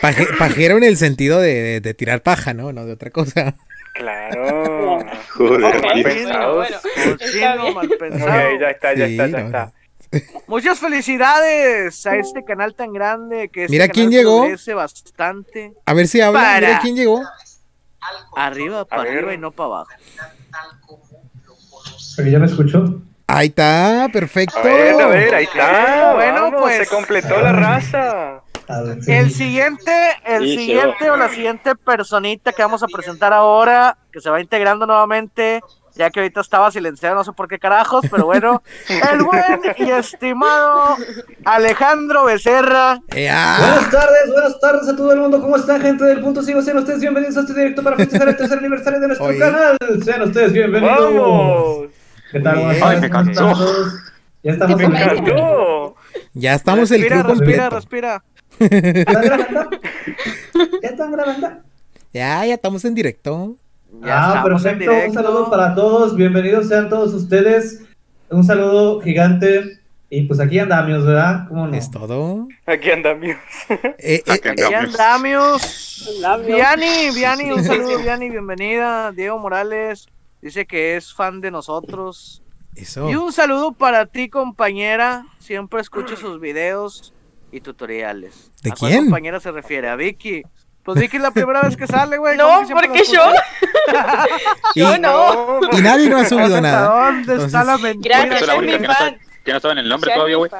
paje- 0.00 0.26
pajero 0.38 0.76
en 0.76 0.84
el 0.84 0.96
sentido 0.96 1.40
de, 1.40 1.54
de- 1.62 1.80
de 1.80 1.94
tirar 1.94 2.22
paja, 2.22 2.54
¿no? 2.54 2.72
No 2.72 2.84
de 2.86 2.92
otra 2.92 3.10
cosa. 3.10 3.54
claro. 3.94 4.98
Joder, 5.34 5.64
Ok. 5.76 5.84
Mal 5.84 6.02
pensados. 6.02 6.68
Bueno, 7.34 7.72
mal 7.74 7.88
pensado. 7.98 8.58
ya 8.60 8.70
está, 8.70 8.94
ya 8.94 9.06
Sí, 9.06 9.12
está, 9.12 9.26
ya 9.28 9.38
no, 9.38 9.46
está. 9.46 9.72
Muchas 10.46 10.78
felicidades 10.78 12.06
a 12.06 12.16
este 12.16 12.42
canal 12.44 12.74
tan 12.74 12.92
grande 12.94 13.50
que 13.50 13.64
este 13.64 13.72
Mira 13.72 13.84
canal 13.88 13.94
quién 13.94 14.10
llegó. 14.10 14.48
bastante. 14.74 15.72
A 15.84 15.92
ver 15.94 16.08
si 16.08 16.20
habla. 16.20 16.40
Para. 16.40 16.66
Mira 16.68 16.80
quién 16.80 16.96
llegó. 16.96 17.22
Arriba, 18.36 18.84
para 18.86 19.02
arriba 19.02 19.34
y 19.34 19.38
no 19.38 19.50
para 19.50 19.66
abajo. 19.66 19.90
Aquí 22.18 22.30
ya 22.30 22.38
me 22.38 22.46
escucho. 22.46 23.02
Ahí 23.26 23.48
está, 23.48 24.08
perfecto. 24.12 24.56
A 24.58 24.62
ver, 24.62 25.00
a 25.00 25.06
ver, 25.08 25.34
ahí 25.34 25.44
está. 25.44 26.14
Bueno, 26.14 26.40
Bueno, 26.50 26.58
pues. 26.62 26.78
Se 26.78 26.86
completó 26.86 27.40
la 27.42 27.52
raza. 27.52 28.42
El 29.06 29.30
siguiente, 29.30 29.92
el 30.26 30.42
Sí, 30.44 30.56
siguiente 30.58 31.10
o 31.10 31.16
la 31.16 31.28
siguiente 31.30 31.74
personita 31.74 32.52
que 32.52 32.62
vamos 32.62 32.82
a 32.82 32.86
presentar 32.86 33.32
ahora, 33.32 33.96
que 34.12 34.20
se 34.20 34.28
va 34.28 34.40
integrando 34.40 34.86
nuevamente, 34.86 35.60
ya 35.94 36.10
que 36.10 36.20
ahorita 36.20 36.42
estaba 36.42 36.70
silenciado, 36.70 37.14
no 37.16 37.24
sé 37.24 37.32
por 37.32 37.48
qué 37.48 37.58
carajos, 37.58 38.04
pero 38.10 38.26
bueno, 38.26 38.62
el 39.12 39.22
buen 39.22 39.60
y 39.78 39.90
estimado 39.90 40.96
Alejandro 41.44 42.24
Becerra. 42.24 43.00
Eh, 43.14 43.28
ah, 43.30 43.56
Buenas 43.58 43.90
tardes, 43.90 44.32
buenas 44.32 44.60
tardes 44.60 44.88
a 44.88 44.96
todo 44.96 45.12
el 45.12 45.20
mundo. 45.20 45.40
¿Cómo 45.40 45.56
están, 45.56 45.80
gente 45.80 46.04
del 46.04 46.20
punto 46.20 46.42
5? 46.42 46.60
Sean 46.62 46.76
ustedes 46.78 47.00
bienvenidos 47.00 47.36
a 47.38 47.40
este 47.40 47.54
directo 47.54 47.82
para 47.82 47.96
festejar 47.96 48.28
el 48.28 48.36
tercer 48.36 48.58
aniversario 48.58 49.00
de 49.00 49.06
nuestro 49.08 49.26
Oye. 49.28 49.38
canal. 49.38 49.76
Sean 50.04 50.22
ustedes 50.22 50.52
bienvenidos. 50.52 51.14
Vamos. 51.14 51.86
¿Qué 52.30 52.40
tal? 52.40 52.56
Buenas 52.58 52.82
Ay, 52.82 53.00
me 53.00 53.08
¿cómo 53.10 53.30
están 53.30 53.54
cansó. 53.54 53.88
Ya 54.42 54.52
estamos 54.52 54.80
en 54.80 54.94
encantó. 54.94 55.96
ya 56.34 56.54
estamos 56.54 56.90
el 56.92 57.00
respira, 57.00 57.22
crew 57.24 57.34
respira, 57.34 57.68
completo. 57.70 57.76
respira. 57.76 58.22
¿Están 58.60 59.22
grabando? 59.22 59.70
¿Ya 60.82 60.88
están 60.88 61.12
grabando? 61.12 61.48
Ya, 62.12 62.44
ya 62.46 62.54
estamos 62.54 62.84
en 62.84 62.94
directo. 62.94 63.56
Ya 64.02 64.40
ah, 64.40 64.44
perfecto. 64.44 64.90
Un 65.06 65.14
saludo 65.14 65.50
para 65.50 65.74
todos. 65.74 66.16
Bienvenidos 66.16 66.68
sean 66.68 66.88
todos 66.88 67.14
ustedes. 67.14 67.82
Un 68.30 68.44
saludo 68.44 69.00
gigante. 69.00 69.78
Y 70.10 70.22
pues 70.22 70.40
aquí 70.40 70.58
andamos, 70.58 71.04
¿verdad? 71.04 71.46
¿Cómo 71.48 71.66
no? 71.68 71.76
Es 71.76 71.90
todo. 71.90 72.48
Aquí 72.66 72.90
andamos. 72.90 73.28
Eh, 73.68 73.96
eh, 73.98 74.22
Aquí 74.26 74.48
andamos. 74.48 74.98
andamos. 74.98 76.46
Viani, 76.46 77.10
Viani, 77.14 77.52
un 77.52 77.62
saludo, 77.62 77.98
Viani, 77.98 78.30
bienvenida. 78.30 79.12
Diego 79.12 79.38
Morales 79.38 80.08
dice 80.40 80.66
que 80.66 80.96
es 80.96 81.12
fan 81.14 81.40
de 81.40 81.50
nosotros. 81.50 82.42
eso. 82.74 83.10
Y 83.10 83.14
un 83.16 83.32
saludo 83.32 83.72
para 83.72 84.06
ti, 84.06 84.28
compañera. 84.30 85.26
Siempre 85.38 85.80
escucho 85.80 86.16
sus 86.16 86.40
videos 86.40 87.12
y 87.52 87.60
tutoriales. 87.60 88.50
¿De 88.62 88.70
¿A 88.70 88.74
cuál 88.74 88.90
quién? 88.92 89.04
compañera 89.04 89.40
se 89.40 89.50
refiere? 89.52 89.88
¿A 89.88 89.96
Vicky? 89.96 90.42
Pues 90.82 90.98
Vicky 91.00 91.16
es 91.18 91.22
la 91.22 91.30
primera 91.32 91.60
vez 91.62 91.76
que 91.76 91.86
sale, 91.86 92.16
güey. 92.16 92.36
No, 92.38 92.44
¿cómo 92.48 92.60
que 92.60 92.66
siempre 92.66 92.88
porque 92.88 93.04
yo-? 93.12 93.32
Y, 94.74 94.80
Yo 94.80 94.98
no. 94.98 95.60
y 95.72 95.82
nadie 95.82 96.08
no 96.08 96.18
ha 96.18 96.24
subido 96.24 96.46
¿Hasta 96.46 96.60
nada. 96.62 96.86
¿Dónde 97.06 97.20
está 97.20 97.32
Entonces- 97.60 97.66
la 97.66 97.78
mentira? 97.78 98.24
Gracias, 98.24 98.46
la 98.48 98.54
única 98.56 98.72
mi 98.74 98.80
que 98.82 98.88
no 98.88 98.94
fan. 98.94 99.04
sabe- 99.10 99.20
que 99.44 99.52
no 99.52 99.60
saben 99.60 99.78
el 99.78 99.88
nombre 99.88 100.10
Soy 100.10 100.14
todavía, 100.16 100.36
güey. 100.36 100.50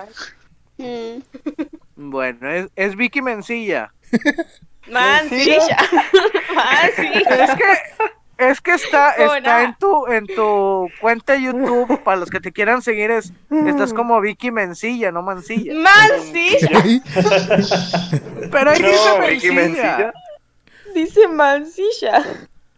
Mm, 0.79 2.11
Bueno, 2.11 2.51
es, 2.51 2.67
es 2.77 2.95
Vicky 2.97 3.21
Mencilla. 3.23 3.93
Mancilla. 4.91 5.77
Mancilla. 6.55 7.25
Es 7.45 7.55
que, 7.57 7.75
es 8.39 8.61
que 8.61 8.73
está, 8.73 9.15
¿Cómo 9.19 9.35
está 9.35 9.59
no? 9.59 9.65
en 9.65 9.75
tu, 9.75 10.07
en 10.07 10.27
tu 10.27 10.89
cuenta 11.01 11.35
de 11.35 11.43
YouTube, 11.43 12.03
para 12.03 12.17
los 12.19 12.31
que 12.31 12.41
te 12.41 12.53
quieran 12.53 12.81
seguir, 12.83 13.11
es, 13.11 13.33
estás 13.67 13.93
como 13.93 14.21
Vicky 14.21 14.51
Mencilla, 14.51 15.11
no 15.11 15.23
Mancilla. 15.23 15.75
Mancilla. 15.75 16.71
Pero 18.51 18.71
ahí 18.71 18.83
dice 18.83 19.19
No, 19.19 19.27
Vicky 19.27 19.51
Mencilla. 19.51 19.97
Mencilla. 19.97 20.13
Dice 20.95 21.29
Mancilla. 21.29 22.25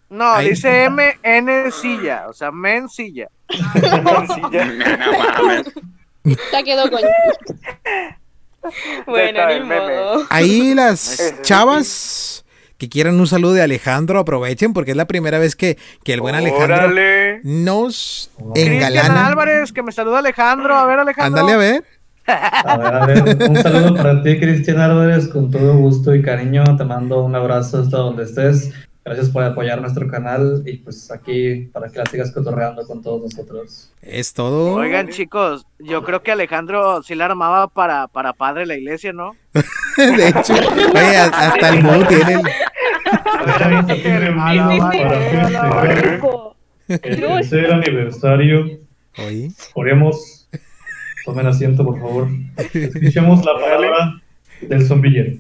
No, 0.09 0.33
Ay. 0.33 0.51
dice 0.51 0.85
M 0.85 1.19
N 1.23 1.71
silla, 1.71 2.25
o 2.29 2.33
sea, 2.33 2.51
Mencilla. 2.51 3.29
Mencilla. 3.75 4.65
No 4.97 5.13
mames. 5.19 5.73
ya 6.53 6.63
quedó 6.63 6.91
con. 6.91 7.01
Bueno, 9.07 9.49
ni 9.49 9.61
modo. 9.61 10.27
Ahí 10.29 10.75
las 10.75 11.35
chavas 11.41 12.45
que 12.81 12.89
quieran 12.89 13.21
un 13.21 13.27
saludo 13.27 13.53
de 13.53 13.61
Alejandro, 13.61 14.19
aprovechen 14.19 14.73
porque 14.73 14.93
es 14.93 14.97
la 14.97 15.05
primera 15.05 15.39
vez 15.39 15.55
que, 15.55 15.77
que 16.03 16.15
el 16.15 16.23
buen 16.23 16.35
Alejandro 16.35 16.77
Órale. 16.77 17.41
nos 17.45 18.31
Cristian 18.55 18.73
engalana. 18.73 19.27
Álvarez, 19.27 19.71
que 19.71 19.83
me 19.83 19.93
saluda 19.93 20.21
Alejandro. 20.21 20.75
A 20.75 20.87
ver, 20.87 20.99
Alejandro. 20.99 21.41
Ándale 21.43 21.53
a 21.53 21.57
ver. 21.59 21.85
A 22.27 22.77
ver, 22.79 22.95
a 22.95 23.07
ver, 23.07 23.51
un 23.51 23.57
saludo 23.57 23.95
para 23.97 24.23
ti, 24.23 24.41
Cristian 24.41 24.79
Álvarez, 24.79 25.29
con 25.29 25.51
todo 25.51 25.77
gusto 25.77 26.15
y 26.15 26.23
cariño. 26.23 26.65
Te 26.79 26.85
mando 26.85 27.23
un 27.23 27.35
abrazo 27.35 27.83
hasta 27.83 27.99
donde 27.99 28.25
estés. 28.25 28.73
Gracias 29.03 29.31
por 29.31 29.43
apoyar 29.43 29.81
nuestro 29.81 30.07
canal 30.09 30.63
y 30.67 30.77
pues 30.77 31.11
aquí 31.11 31.69
para 31.73 31.89
que 31.89 31.99
la 31.99 32.05
sigas 32.07 32.31
cotorreando 32.33 32.87
con 32.87 33.01
todos 33.03 33.23
nosotros. 33.23 33.91
Es 34.03 34.33
todo. 34.35 34.75
Oigan, 34.75 35.09
chicos, 35.09 35.67
yo 35.79 36.05
creo 36.05 36.23
que 36.23 36.33
Alejandro 36.33 37.03
sí 37.03 37.15
la 37.15 37.25
armaba 37.25 37.69
para, 37.69 38.09
para 38.09 38.35
padre 38.35 38.67
la 38.67 38.77
iglesia, 38.77 39.13
¿no? 39.15 39.35
De 39.97 40.29
hecho, 40.29 40.53
oye, 40.55 41.17
hasta 41.17 41.69
el 41.71 41.83
modo 41.83 42.07
tiene. 42.07 42.35
el- 42.35 43.87
tercer 47.17 47.73
aniversario. 47.73 48.81
Oye, 49.19 49.51
Oremos. 49.75 50.49
Tomen 51.25 51.47
asiento, 51.47 51.85
por 51.85 51.99
favor. 51.99 52.29
Escuchemos 52.73 53.45
la 53.45 53.55
palabra 53.55 54.21
del 54.63 54.87
zombillero. 54.87 55.33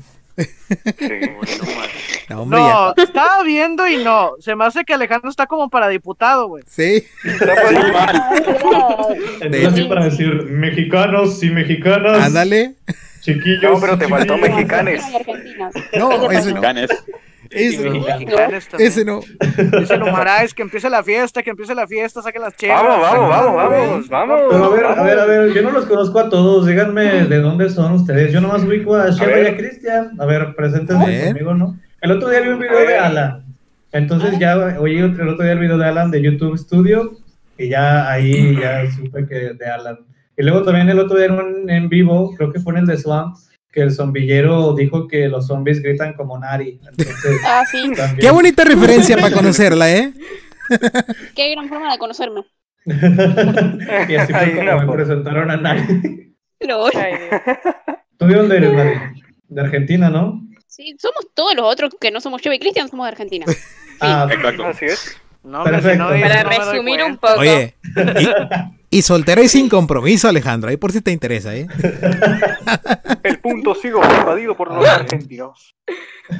No, 2.30 2.42
hombre, 2.42 2.60
ya. 2.60 2.94
No, 2.96 3.02
estaba 3.02 3.42
viendo 3.42 3.88
y 3.88 4.04
no. 4.04 4.34
Se 4.38 4.54
me 4.54 4.64
hace 4.64 4.84
que 4.84 4.94
Alejandro 4.94 5.30
está 5.30 5.46
como 5.46 5.68
para 5.68 5.88
diputado, 5.88 6.46
güey. 6.46 6.62
Sí. 6.68 7.04
Entonces, 9.40 9.86
para 9.86 10.04
decir 10.04 10.44
mexicanos 10.44 11.42
y 11.42 11.50
mexicanas, 11.50 12.26
Ándale. 12.26 12.76
chiquillos. 13.20 13.72
No, 13.72 13.80
pero 13.80 13.98
te 13.98 14.06
faltó 14.06 14.38
mexicanes. 14.38 15.02
No, 15.98 16.30
ese 16.30 16.52
no. 16.52 16.62
Ese 17.50 17.84
no. 17.90 18.00
Mexicanos 18.00 18.68
también. 18.68 18.88
Ese 18.88 19.04
no. 19.04 19.20
Numarais 19.98 20.54
que 20.54 20.62
empiece 20.62 20.88
la 20.88 21.02
fiesta, 21.02 21.42
que 21.42 21.50
empiece 21.50 21.74
la 21.74 21.88
fiesta, 21.88 22.22
saquen 22.22 22.42
las 22.42 22.54
chevas. 22.54 22.80
Vamos, 22.80 23.00
vamos, 23.02 23.28
vamos, 23.28 23.56
vamos, 23.56 24.08
vamos. 24.08 24.40
Pero 24.50 24.66
a 24.66 24.70
ver, 24.70 24.84
a 24.86 25.02
ver, 25.02 25.18
a 25.18 25.24
ver, 25.24 25.52
yo 25.52 25.62
no 25.62 25.72
los 25.72 25.86
conozco 25.86 26.20
a 26.20 26.28
todos, 26.28 26.64
díganme 26.64 27.24
de 27.24 27.38
dónde 27.40 27.68
son 27.70 27.94
ustedes. 27.94 28.32
Yo 28.32 28.40
nomás 28.40 28.62
ubico 28.62 28.94
a 28.94 29.10
Sheva 29.10 29.40
y 29.40 29.46
a 29.46 29.56
Cristian. 29.56 30.12
A 30.20 30.26
ver, 30.26 30.54
preséntense 30.54 31.26
conmigo, 31.26 31.54
¿no? 31.54 31.76
El 32.00 32.12
otro 32.12 32.28
día 32.30 32.40
vi 32.40 32.48
un 32.48 32.58
video 32.58 32.78
de 32.86 32.96
Alan. 32.96 33.44
Entonces 33.92 34.38
ya 34.38 34.56
oí 34.78 34.98
el 34.98 35.28
otro 35.28 35.42
día 35.44 35.52
el 35.52 35.58
video 35.58 35.76
de 35.78 35.84
Alan 35.86 36.10
de 36.10 36.22
YouTube 36.22 36.56
Studio 36.56 37.12
y 37.58 37.68
ya 37.68 38.10
ahí 38.10 38.56
ya 38.58 38.88
supe 38.90 39.26
que 39.26 39.34
de 39.54 39.66
Alan. 39.66 39.98
Y 40.36 40.42
luego 40.42 40.62
también 40.62 40.88
el 40.88 40.98
otro 40.98 41.16
día 41.16 41.26
en, 41.26 41.32
un- 41.32 41.70
en 41.70 41.88
vivo, 41.88 42.34
creo 42.36 42.52
que 42.52 42.60
fue 42.60 42.72
en 42.74 42.78
el 42.80 42.86
de 42.86 42.96
Swamp, 42.96 43.36
que 43.72 43.82
el 43.82 43.90
zombillero 43.92 44.74
dijo 44.74 45.06
que 45.08 45.28
los 45.28 45.46
zombies 45.48 45.82
gritan 45.82 46.14
como 46.14 46.38
Nari. 46.38 46.80
Entonces, 46.88 47.40
Ah, 47.44 47.62
sí. 47.70 47.90
también- 47.94 48.18
Qué 48.20 48.30
bonita 48.30 48.64
referencia 48.64 49.16
para 49.16 49.34
conocerla, 49.34 49.90
¿eh? 49.92 50.12
Qué 51.34 51.50
gran 51.50 51.68
forma 51.68 51.92
de 51.92 51.98
conocerme. 51.98 52.42
y 52.86 54.14
así 54.14 54.32
fue 54.32 54.54
como 54.56 54.80
me 54.86 54.92
presentaron 54.92 55.50
a 55.50 55.56
Nari. 55.56 56.34
Lol. 56.60 56.90
¿Tú 58.16 58.26
de 58.26 58.34
dónde 58.34 58.56
eres, 58.56 58.72
Nari? 58.72 58.90
De 59.48 59.60
Argentina, 59.60 60.08
¿no? 60.10 60.40
Sí, 60.80 60.96
somos 60.98 61.26
todos 61.34 61.54
los 61.54 61.66
otros 61.66 61.94
que 62.00 62.10
no 62.10 62.22
somos 62.22 62.40
yo 62.40 62.50
y 62.54 62.58
Cristian, 62.58 62.88
somos 62.88 63.04
de 63.04 63.10
Argentina. 63.12 63.46
Ah, 64.02 64.26
Exacto. 64.32 64.64
Así 64.64 64.86
es. 64.86 65.14
No, 65.42 65.62
Perfecto. 65.62 65.98
no 66.04 66.08
Para 66.08 66.42
no 66.42 66.48
resumir 66.48 67.02
un 67.02 67.18
poco. 67.18 67.40
Oye. 67.40 67.74
Y, 68.90 68.96
y 68.96 69.02
soltero 69.02 69.42
y 69.42 69.48
sin 69.50 69.68
compromiso, 69.68 70.26
Alejandro. 70.26 70.70
Ahí 70.70 70.78
por 70.78 70.90
si 70.90 71.02
te 71.02 71.10
interesa, 71.10 71.54
¿eh? 71.54 71.66
El 73.22 73.40
punto 73.40 73.74
sigo 73.74 74.00
invadido 74.02 74.56
por 74.56 74.72
los 74.72 74.88
argentinos. 74.88 75.74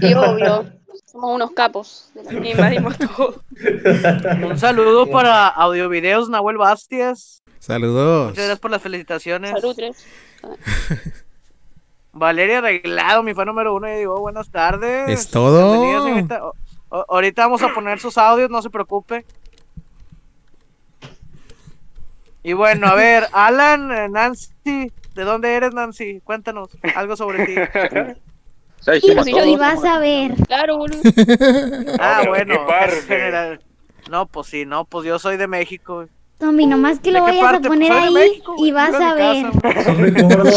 Y 0.01 0.15
obvio, 0.15 0.73
somos 1.05 1.35
unos 1.35 1.51
capos. 1.51 2.11
Invadimos 2.31 2.97
todo. 2.97 3.45
Un 4.43 4.59
saludo 4.59 5.11
para 5.11 5.49
Audiovideos 5.49 6.31
Nahuel 6.31 6.57
Bastias. 6.57 7.43
Saludos. 7.59 8.29
Muchas 8.31 8.45
gracias 8.45 8.59
por 8.59 8.71
las 8.71 8.81
felicitaciones. 8.81 9.51
Salud, 9.51 9.77
tres. 9.77 10.07
Valeria 12.13 12.59
Arreglado, 12.59 13.23
mi 13.23 13.35
fan 13.35 13.47
número 13.47 13.75
uno, 13.75 13.87
ya 13.87 13.95
llegó. 13.95 14.21
Buenas 14.21 14.51
tardes. 14.51 15.09
Es 15.09 15.31
todo. 15.31 16.05
Señorita. 16.05 16.45
O- 16.45 17.05
ahorita 17.09 17.43
vamos 17.43 17.63
a 17.63 17.73
poner 17.73 18.01
sus 18.01 18.19
audios, 18.19 18.51
no 18.51 18.61
se 18.63 18.71
preocupe. 18.71 19.25
Y 22.43 22.53
bueno, 22.55 22.87
a 22.89 22.95
ver, 22.95 23.27
Alan, 23.33 23.93
eh, 23.93 24.09
Nancy, 24.09 24.51
¿de 25.15 25.25
dónde 25.25 25.55
eres, 25.55 25.73
Nancy? 25.75 26.21
Cuéntanos 26.25 26.69
algo 26.95 27.17
sobre 27.17 27.47
ti. 27.47 27.55
Sí, 29.01 29.13
Y 29.53 29.57
vas 29.57 29.85
a 29.85 29.99
ver. 29.99 30.35
Claro, 30.47 30.79
boludo. 30.79 31.01
Ah, 32.01 32.23
bueno. 32.27 32.55
No, 34.11 34.27
pues 34.27 34.47
sí, 34.49 34.65
no, 34.65 34.85
pues 34.87 35.07
yo 35.07 35.19
soy 35.19 35.37
de 35.37 35.47
México. 35.47 36.07
Tommy, 36.41 36.67
nomás 36.67 36.99
que 37.01 37.13
¿De 37.13 37.19
lo 37.19 37.23
vayas 37.25 37.55
a 37.55 37.61
poner 37.61 37.69
Pues 37.69 37.79
de 37.81 37.91
ahí 37.93 38.13
México, 38.15 38.55
y 38.59 38.73
vas 38.73 38.95
a 38.95 39.15
ver. 39.15 39.47
Son 39.85 40.03
de 40.03 40.13
Córdoba, 40.23 40.51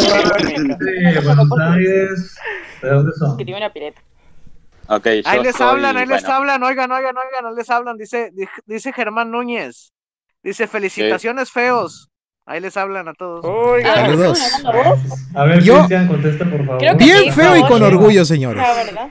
de 0.80 1.22
Buenos 1.22 1.60
Aires. 1.60 2.38
¿De 2.82 2.90
dónde 2.90 3.12
son? 3.20 3.38
Que 3.38 3.46
tiene 3.46 3.60
una 3.60 3.72
pileta. 3.74 4.02
Ahí 4.88 5.42
les 5.44 5.56
soy- 5.56 5.68
hablan, 5.68 5.98
ahí 5.98 6.06
les 6.06 6.24
hablan, 6.26 6.62
oigan, 6.64 6.92
oigan, 6.92 7.16
oigan, 7.18 7.46
ahí 7.46 7.56
les 7.56 7.70
hablan, 7.70 7.98
dice, 7.98 8.32
di- 8.34 8.48
dice 8.66 8.92
Germán 8.94 9.30
Núñez. 9.32 9.92
Dice, 10.44 10.68
felicitaciones 10.68 11.52
feos. 11.52 12.10
Ahí 12.46 12.60
les 12.60 12.76
hablan 12.76 13.08
a 13.08 13.14
todos. 13.14 13.46
Oiga, 13.46 13.96
Saludos. 13.96 14.40
A 15.36 15.44
ver, 15.46 15.62
Yo- 15.64 15.76
Cristian, 15.78 16.08
contesta 16.08 16.44
por 16.46 16.66
favor. 16.66 16.78
Creo 16.80 16.98
que 16.98 17.04
Bien 17.06 17.18
sí, 17.24 17.32
feo 17.32 17.56
y 17.56 17.64
con 17.64 17.82
orgullo, 17.82 18.26
señores. 18.26 18.64
Ah, 18.66 18.74
¿verdad? 18.76 19.10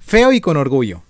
Feo 0.00 0.32
y 0.32 0.40
con 0.40 0.56
orgullo. 0.56 1.02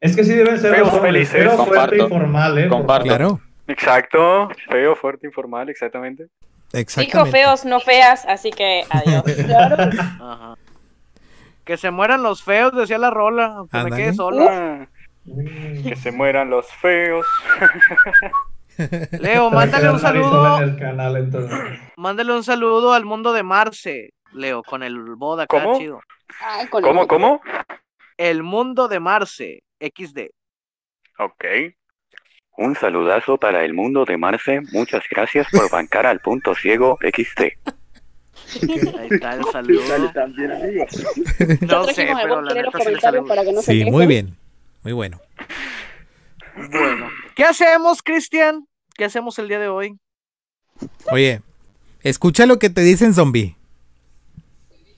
Es 0.00 0.16
que 0.16 0.24
sí 0.24 0.32
deben 0.32 0.58
ser 0.58 0.74
Feos 0.74 0.98
felices. 1.00 1.34
pero 1.34 1.50
fuerte 1.64 1.96
y 1.96 1.98
Comparto. 1.98 2.08
formal, 2.08 2.58
¿eh? 2.58 2.68
Comparto. 2.68 3.04
Claro. 3.06 3.40
Exacto. 3.68 4.48
Feo, 4.68 4.96
fuerte, 4.96 5.26
informal, 5.26 5.68
exactamente. 5.68 6.24
Dijo 6.24 6.80
Exactamente. 6.80 7.30
feos, 7.30 7.64
no 7.64 7.80
feas, 7.80 8.24
así 8.26 8.50
que 8.50 8.82
adiós. 8.90 9.22
Ajá. 10.20 10.54
Que 11.64 11.76
se 11.76 11.90
mueran 11.90 12.22
los 12.22 12.42
feos, 12.42 12.74
decía 12.74 12.98
la 12.98 13.10
rola, 13.10 13.46
aunque 13.58 13.78
me 13.84 13.90
quede 13.90 14.14
solo. 14.14 14.46
Ah, 14.50 14.86
que 15.84 15.94
se 15.96 16.10
mueran 16.12 16.50
los 16.50 16.66
feos. 16.74 17.26
Leo, 19.20 19.50
mándale 19.50 19.90
un 19.90 19.98
sola 19.98 20.12
saludo, 20.22 20.56
en 20.58 20.62
el 20.62 20.78
canal, 20.78 21.16
entonces. 21.16 21.58
mándale 21.96 22.32
un 22.32 22.44
saludo 22.44 22.92
al 22.92 23.04
mundo 23.04 23.32
de 23.32 23.42
Marce, 23.42 24.14
Leo, 24.32 24.62
con 24.62 24.82
el 24.82 25.16
boda 25.16 25.42
acá 25.44 25.62
¿Cómo? 25.62 25.78
chido. 25.78 26.00
Ay, 26.40 26.68
con 26.68 26.82
¿Cómo, 26.82 27.02
el- 27.02 27.08
cómo? 27.08 27.40
El 28.16 28.42
mundo 28.42 28.88
de 28.88 29.00
Marce, 29.00 29.62
XD. 29.80 30.28
Ok. 31.18 31.44
Un 32.58 32.74
saludazo 32.74 33.36
para 33.38 33.64
el 33.64 33.72
mundo 33.72 34.04
de 34.04 34.16
Marce. 34.16 34.60
Muchas 34.72 35.04
gracias 35.08 35.46
por 35.52 35.70
bancar 35.70 36.06
al 36.06 36.18
punto 36.18 36.56
ciego 36.56 36.98
XT. 37.00 37.40
Ahí 37.40 39.08
está 39.10 39.34
el 39.34 39.44
saludo. 39.44 39.80
No 41.60 41.84
sé, 41.84 42.08
pero 42.20 42.42
la 42.42 42.54
neta 42.54 42.70
sí 42.80 43.18
para 43.28 43.44
que 43.44 43.52
no 43.52 43.90
muy 43.92 44.06
bien. 44.08 44.36
Muy 44.82 44.92
bueno. 44.92 45.20
Bueno, 46.56 47.08
¿qué 47.36 47.44
hacemos, 47.44 48.02
Cristian? 48.02 48.66
¿Qué 48.96 49.04
hacemos 49.04 49.38
el 49.38 49.46
día 49.46 49.60
de 49.60 49.68
hoy? 49.68 49.96
Oye, 51.12 51.42
escucha 52.02 52.44
lo 52.46 52.58
que 52.58 52.70
te 52.70 52.80
dicen 52.80 53.14
zombie. 53.14 53.56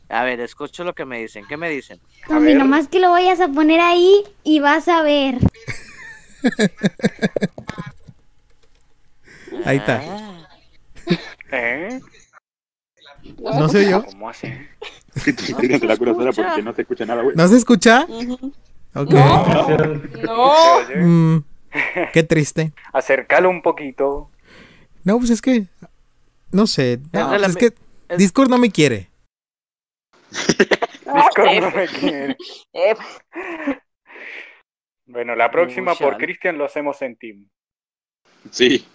A 0.08 0.24
ver, 0.24 0.40
escucho 0.40 0.82
lo 0.82 0.94
que 0.94 1.04
me 1.04 1.20
dicen. 1.20 1.44
¿Qué 1.46 1.58
me 1.58 1.68
dicen? 1.68 2.00
Nomás 2.30 2.88
que 2.88 3.00
lo 3.00 3.10
vayas 3.10 3.38
a 3.40 3.48
poner 3.48 3.80
ahí 3.80 4.24
y 4.44 4.60
vas 4.60 4.88
a 4.88 5.02
ver. 5.02 5.36
Ahí 9.64 9.78
está. 9.78 10.00
Ah, 10.02 10.48
¿Eh? 11.52 12.00
No 13.38 13.68
sé 13.68 13.90
yo. 13.90 14.04
¿Cómo 14.04 14.30
así? 14.30 14.48
Tírate 15.60 15.86
la 15.86 15.96
porque 15.96 16.62
no 16.62 16.72
se 16.72 16.82
escucha 16.82 17.04
nada, 17.04 17.22
güey. 17.22 17.36
¿No 17.36 17.48
se 17.48 17.56
escucha? 17.56 18.06
Ok. 18.94 19.12
No. 20.22 20.54
Mm, 20.96 21.44
qué 22.12 22.22
triste. 22.22 22.72
Acércalo 22.92 23.50
un 23.50 23.62
poquito. 23.62 24.30
No, 25.04 25.18
pues 25.18 25.30
es 25.30 25.42
que. 25.42 25.66
No 26.52 26.66
sé. 26.66 27.00
No, 27.12 27.34
Es 27.34 27.42
pues 27.42 27.50
es 27.50 27.56
que 27.56 27.72
Discord 28.16 28.50
no 28.50 28.58
me 28.58 28.70
quiere. 28.70 29.10
Discord 30.30 31.60
no 31.60 31.70
me 31.70 31.86
quiere. 31.86 32.36
Bueno, 35.10 35.34
la 35.34 35.50
próxima 35.50 35.94
por. 35.94 36.16
Cristian 36.16 36.56
lo 36.56 36.64
hacemos 36.64 37.02
en 37.02 37.16
team. 37.16 37.46
Sí. 38.50 38.86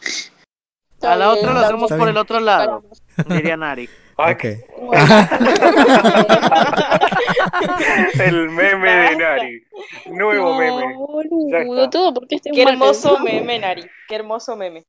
A 1.02 1.16
la 1.16 1.30
otra 1.30 1.54
lo 1.54 1.60
hacemos 1.60 1.92
por 1.92 2.08
el 2.10 2.18
otro 2.18 2.40
lado, 2.40 2.84
diría 3.28 3.56
Nari. 3.58 3.88
Ay, 4.18 4.34
Ok. 4.34 4.46
El 8.20 8.50
meme 8.50 8.90
de 8.90 9.16
Nari. 9.18 9.64
Nuevo 10.12 10.52
No, 10.52 10.58
meme. 10.58 10.96
Ya 11.52 11.60
boludo, 11.66 11.84
está. 11.84 11.90
todo 11.90 12.14
porque 12.14 12.36
este 12.36 12.52
Qué 12.52 12.64
hermoso 12.64 13.20
meme, 13.20 13.60
Nari. 13.60 13.84
Qué 14.08 14.16
hermoso 14.16 14.56
meme. 14.56 14.86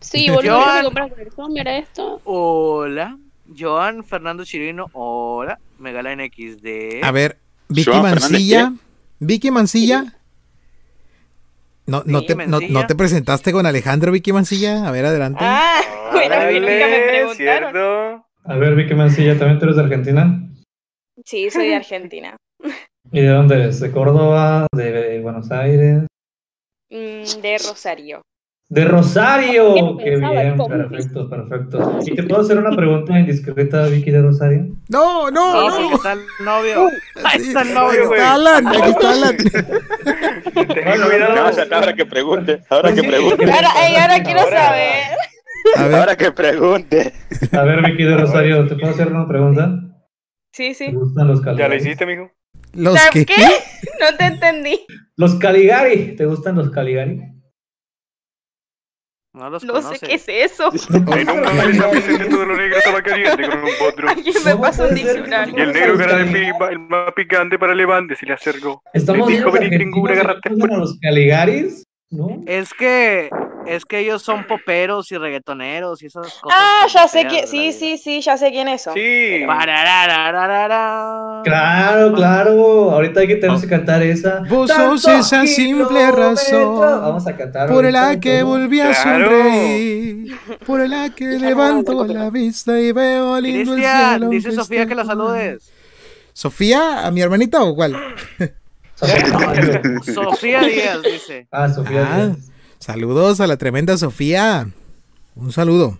Sí, 0.00 0.28
boludo, 0.30 0.60
Joan. 0.60 0.84
con 0.92 1.08
zombie 1.34 1.60
era 1.62 1.78
esto. 1.78 2.20
Hola, 2.24 3.18
Joan 3.58 4.04
Fernando 4.04 4.44
Chirino. 4.44 4.86
Hola, 4.92 5.58
Megala 5.78 6.14
NXD. 6.14 7.02
A 7.02 7.10
ver, 7.12 7.38
Vicky 7.68 7.90
Joan 7.90 8.02
Fernández, 8.02 8.30
Mancilla. 8.30 8.72
Vicky 9.18 9.50
Mancilla. 9.50 10.04
No, 11.90 12.04
no, 12.06 12.20
Sí, 12.20 12.26
te, 12.26 12.36
no, 12.36 12.60
no 12.60 12.86
te 12.86 12.94
presentaste 12.94 13.50
con 13.50 13.66
Alejandro 13.66 14.12
Vicky 14.12 14.32
Mancilla. 14.32 14.86
A 14.86 14.92
ver, 14.92 15.06
adelante. 15.06 15.40
Ah, 15.42 15.80
bueno, 16.12 16.36
a 16.36 16.46
mí 16.46 16.60
nunca 16.60 16.86
me 16.86 17.00
preguntaron. 17.08 17.72
¿cierto? 17.72 18.26
A 18.44 18.56
ver, 18.56 18.76
Vicky 18.76 18.94
Mancilla, 18.94 19.36
¿también 19.36 19.58
tú 19.58 19.64
eres 19.64 19.76
de 19.76 19.82
Argentina? 19.82 20.48
Sí, 21.24 21.50
soy 21.50 21.66
de 21.68 21.74
Argentina. 21.74 22.36
¿Y 23.12 23.20
de 23.22 23.28
dónde 23.28 23.56
eres? 23.56 23.80
¿De 23.80 23.90
Córdoba? 23.90 24.68
¿De 24.72 25.20
Buenos 25.20 25.50
Aires? 25.50 26.06
Mm, 26.90 27.40
de 27.42 27.58
Rosario. 27.58 28.22
¡De 28.70 28.84
Rosario! 28.84 29.74
¿Qué 29.98 30.04
¡Qué 30.04 30.10
pensaba 30.12 30.42
el 30.42 30.54
bien! 30.54 30.68
Perfecto, 30.68 31.28
perfecto. 31.28 31.98
¿Y 32.06 32.14
te 32.14 32.22
puedo 32.22 32.40
hacer 32.42 32.56
una 32.56 32.70
pregunta 32.76 33.18
indiscreta, 33.18 33.86
Vicky 33.86 34.12
de 34.12 34.22
Rosario? 34.22 34.68
No, 34.88 35.28
no, 35.30 35.52
No, 35.54 35.68
no. 35.70 35.76
porque 35.76 35.94
está 35.96 36.12
el 36.12 36.20
novio. 36.44 36.88
Ahí 37.24 37.40
está 37.40 37.62
el 37.62 37.66
aquí 37.68 37.74
novio, 37.74 38.06
güey. 38.06 38.20
está 38.20 38.34
Alan, 38.34 38.66
aquí 38.68 38.90
está 38.90 39.10
Alan. 39.10 39.36
Bueno, 40.54 41.76
ahora 41.76 41.94
que 41.94 42.06
pregunte, 42.06 42.60
ahora 42.70 42.94
que 42.94 43.02
pregunte, 43.02 43.44
Ahora, 43.52 43.68
ey, 43.86 43.96
ahora 43.96 44.22
quiero 44.22 44.40
saber. 44.48 45.02
Ahora 45.76 46.16
que 46.16 46.30
pregunte. 46.32 47.12
A 47.52 47.62
ver, 47.64 47.82
Vicky 47.84 48.04
de 48.04 48.16
Rosario, 48.16 48.66
¿te 48.68 48.76
puedo 48.76 48.92
hacer 48.92 49.08
una 49.08 49.26
pregunta? 49.26 49.72
Sí, 50.52 50.68
¿Te 50.68 50.74
sí. 50.74 50.92
gustan 50.92 51.26
los 51.28 51.40
¿Ya 51.40 51.44
Caligari? 51.46 51.74
lo 51.76 51.80
hiciste, 51.82 52.06
mijo? 52.06 52.30
los 52.74 52.94
¿Sabes 52.94 53.12
que. 53.12 53.26
qué? 53.26 53.42
No 54.00 54.16
te 54.16 54.24
entendí. 54.26 54.80
Los 55.16 55.34
Caligari, 55.34 56.14
¿te 56.16 56.24
gustan 56.26 56.54
los 56.56 56.70
Caligari? 56.70 57.20
No 59.32 59.48
los 59.48 59.62
No 59.62 59.74
conoce. 59.74 59.98
sé 59.98 60.06
qué 60.08 60.14
es 60.14 60.28
eso. 60.28 60.70
En 60.92 61.30
un 61.30 61.42
lugar 61.42 61.70
está 61.70 61.90
presente 61.90 62.24
todo 62.24 62.46
lo 62.46 62.56
negro 62.56 62.78
estaba 62.78 63.00
caliente 63.00 63.48
con 63.48 63.58
un 63.60 63.70
potro. 63.78 64.08
Alguien 64.08 64.34
me 64.44 64.50
¿Cómo 64.52 64.62
pasa 64.62 64.88
un 64.88 64.94
diccionario. 64.94 65.54
Y 65.56 65.60
el 65.60 65.72
negro 65.72 65.96
cara 65.98 66.16
de 66.16 66.24
pipa, 66.26 66.68
el 66.70 66.78
más 66.80 67.12
picante 67.14 67.58
para 67.58 67.74
Levante, 67.74 68.16
se 68.16 68.26
le 68.26 68.32
acercó. 68.34 68.82
Estamos 68.92 69.30
agarrate 69.30 70.40
¿te 70.48 70.54
gustan 70.54 70.80
los 70.80 70.98
Caligaris? 71.00 71.84
¿No? 72.10 72.42
Es 72.46 72.74
que 72.74 73.30
es 73.66 73.84
que 73.84 73.98
ellos 74.00 74.22
son 74.22 74.46
poperos 74.46 75.10
y 75.12 75.18
reggaetoneros 75.18 76.02
y 76.02 76.06
esas 76.06 76.32
cosas. 76.40 76.58
Ah, 76.58 76.86
ya 76.92 77.06
sé 77.08 77.26
quién. 77.26 77.46
Sí, 77.46 77.58
vida. 77.68 77.72
sí, 77.72 77.98
sí, 77.98 78.20
ya 78.20 78.36
sé 78.36 78.50
quiénes 78.50 78.82
son. 78.82 78.94
Sí. 78.94 79.42
Parararararara. 79.46 81.42
Claro, 81.44 82.12
claro. 82.12 82.90
Ahorita 82.90 83.20
hay 83.20 83.26
que 83.28 83.36
tenemos 83.36 83.62
que 83.62 83.68
cantar 83.68 84.02
esa. 84.02 84.42
Vos 84.48 84.70
sos 84.70 85.06
esa 85.06 85.46
simple 85.46 86.10
razón 86.10 86.80
Vamos 86.80 87.26
a 87.26 87.36
cantar. 87.36 87.68
por 87.68 87.84
la 87.90 88.18
que 88.18 88.40
todo. 88.40 88.48
volví 88.50 88.80
a 88.80 88.94
sonreír, 88.94 90.36
por 90.66 90.86
la 90.88 91.10
que 91.10 91.24
levanto 91.38 92.06
la 92.06 92.30
vista 92.30 92.78
y 92.80 92.92
veo 92.92 93.40
lindo 93.40 93.74
el 93.74 93.80
cielo. 93.82 94.28
dice 94.30 94.52
Sofía 94.52 94.86
que 94.86 94.94
la 94.94 95.04
saludes. 95.04 95.70
¿Sofía? 96.32 97.06
¿A 97.06 97.10
mi 97.10 97.20
hermanita 97.20 97.62
o 97.62 97.74
cuál? 97.74 97.96
Sofía. 98.94 99.82
Sofía 100.14 100.60
Díaz 100.62 101.02
dice. 101.02 101.46
Ah, 101.50 101.68
Sofía. 101.68 102.08
Ah, 102.10 102.16
Díaz. 102.26 102.49
Saludos 102.80 103.40
a 103.40 103.46
la 103.46 103.56
tremenda 103.56 103.96
Sofía. 103.96 104.68
Un 105.36 105.52
saludo. 105.52 105.98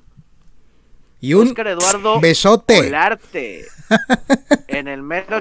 Y 1.20 1.34
un 1.34 1.48
Oscar 1.48 1.68
Eduardo 1.68 2.20
besote. 2.20 2.88
Olarte. 2.88 3.66
En 4.68 4.86
el 4.88 5.02
metro. 5.02 5.40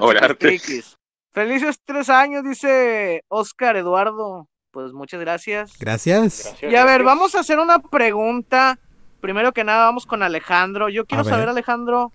Felices 1.32 1.80
tres 1.84 2.08
años, 2.10 2.42
dice 2.44 3.22
Oscar 3.28 3.76
Eduardo. 3.76 4.48
Pues 4.72 4.92
muchas 4.92 5.20
gracias. 5.20 5.72
Gracias. 5.78 6.44
Gracias, 6.44 6.62
Y 6.62 6.76
a 6.76 6.84
ver, 6.84 7.02
gracias. 7.02 7.04
vamos 7.04 7.34
a 7.34 7.40
hacer 7.40 7.58
una 7.58 7.78
pregunta. 7.78 8.78
Primero 9.20 9.52
que 9.52 9.64
nada, 9.64 9.84
vamos 9.84 10.06
con 10.06 10.22
Alejandro. 10.22 10.88
Yo 10.88 11.06
quiero 11.06 11.24
saber, 11.24 11.48
Alejandro, 11.48 12.12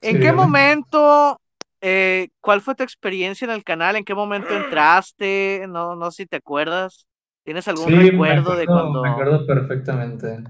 ¿en 0.00 0.16
Sí, 0.16 0.22
qué 0.22 0.32
momento, 0.32 1.40
eh, 1.80 2.28
cuál 2.40 2.60
fue 2.60 2.74
tu 2.74 2.82
experiencia 2.82 3.44
en 3.44 3.50
el 3.52 3.64
canal? 3.64 3.96
¿En 3.96 4.04
qué 4.04 4.14
momento 4.14 4.54
entraste? 4.54 5.66
No, 5.68 5.94
no 5.94 6.10
sé 6.10 6.24
si 6.24 6.26
te 6.26 6.36
acuerdas. 6.36 7.06
¿Tienes 7.44 7.66
algún 7.66 7.88
Sí, 7.88 8.10
recuerdo 8.10 8.56
de 8.56 8.66
cuando? 8.66 9.02
Me 9.02 9.10
acuerdo 9.10 9.46
perfectamente. 9.46 10.44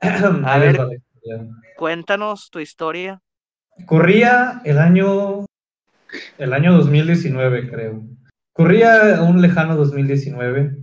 A 0.00 0.58
ver. 0.58 0.78
Cuéntanos 1.76 2.50
tu 2.50 2.58
historia. 2.58 3.20
Corría 3.86 4.60
el 4.64 4.78
año, 4.78 5.46
el 6.38 6.52
año 6.52 6.72
2019, 6.76 7.68
creo. 7.68 8.02
Corría 8.52 9.22
un 9.22 9.40
lejano 9.40 9.76
2019 9.76 10.76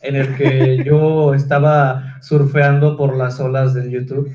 en 0.00 0.16
el 0.16 0.36
que 0.36 0.82
yo 0.86 1.34
estaba 1.34 2.18
surfeando 2.22 2.96
por 2.96 3.16
las 3.16 3.40
olas 3.40 3.74
del 3.74 3.90
YouTube. 3.90 4.32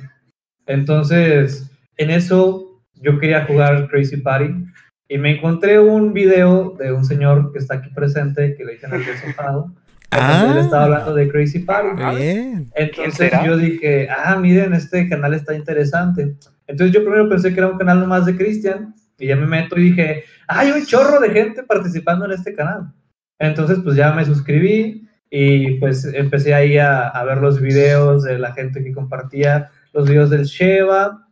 Entonces, 0.65 1.71
en 1.97 2.09
eso 2.09 2.81
yo 2.95 3.19
quería 3.19 3.45
jugar 3.45 3.87
Crazy 3.89 4.17
Party 4.17 4.65
y 5.07 5.17
me 5.17 5.37
encontré 5.37 5.79
un 5.79 6.13
video 6.13 6.75
de 6.77 6.91
un 6.91 7.05
señor 7.05 7.51
que 7.51 7.59
está 7.59 7.75
aquí 7.75 7.89
presente, 7.89 8.55
que 8.55 8.65
le 8.65 8.73
dicen 8.73 8.93
el 8.93 9.05
desojado. 9.05 9.73
Ah. 10.15 10.51
Él 10.51 10.57
estaba 10.59 10.83
hablando 10.83 11.13
de 11.13 11.29
Crazy 11.29 11.59
Party. 11.59 12.03
Bien. 12.15 12.71
Entonces 12.75 13.31
yo 13.45 13.57
dije, 13.57 14.07
ah, 14.09 14.35
miren, 14.37 14.73
este 14.73 15.07
canal 15.09 15.33
está 15.33 15.55
interesante. 15.55 16.35
Entonces 16.67 16.93
yo 16.93 17.03
primero 17.03 17.27
pensé 17.29 17.53
que 17.53 17.59
era 17.59 17.69
un 17.69 17.77
canal 17.77 17.99
nomás 17.99 18.25
de 18.25 18.35
Cristian 18.35 18.93
y 19.17 19.27
ya 19.27 19.35
me 19.35 19.47
meto 19.47 19.77
y 19.77 19.91
dije, 19.91 20.23
"Ah, 20.47 20.59
hay 20.59 20.71
un 20.71 20.85
chorro 20.85 21.19
de 21.19 21.29
gente 21.29 21.63
participando 21.63 22.25
en 22.25 22.31
este 22.31 22.53
canal. 22.53 22.93
Entonces 23.39 23.79
pues 23.83 23.95
ya 23.95 24.13
me 24.13 24.25
suscribí 24.25 25.07
y 25.29 25.79
pues 25.79 26.05
empecé 26.05 26.53
ahí 26.53 26.77
a, 26.77 27.07
a 27.07 27.23
ver 27.23 27.39
los 27.39 27.59
videos 27.59 28.23
de 28.23 28.39
la 28.39 28.53
gente 28.53 28.83
que 28.83 28.93
compartía 28.93 29.71
los 29.93 30.07
videos 30.07 30.29
del 30.29 30.45
Sheva. 30.45 31.27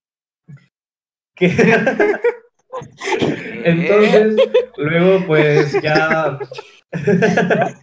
Que... 1.35 1.49
Entonces, 3.63 4.35
luego 4.77 5.25
pues 5.27 5.79
ya 5.81 6.39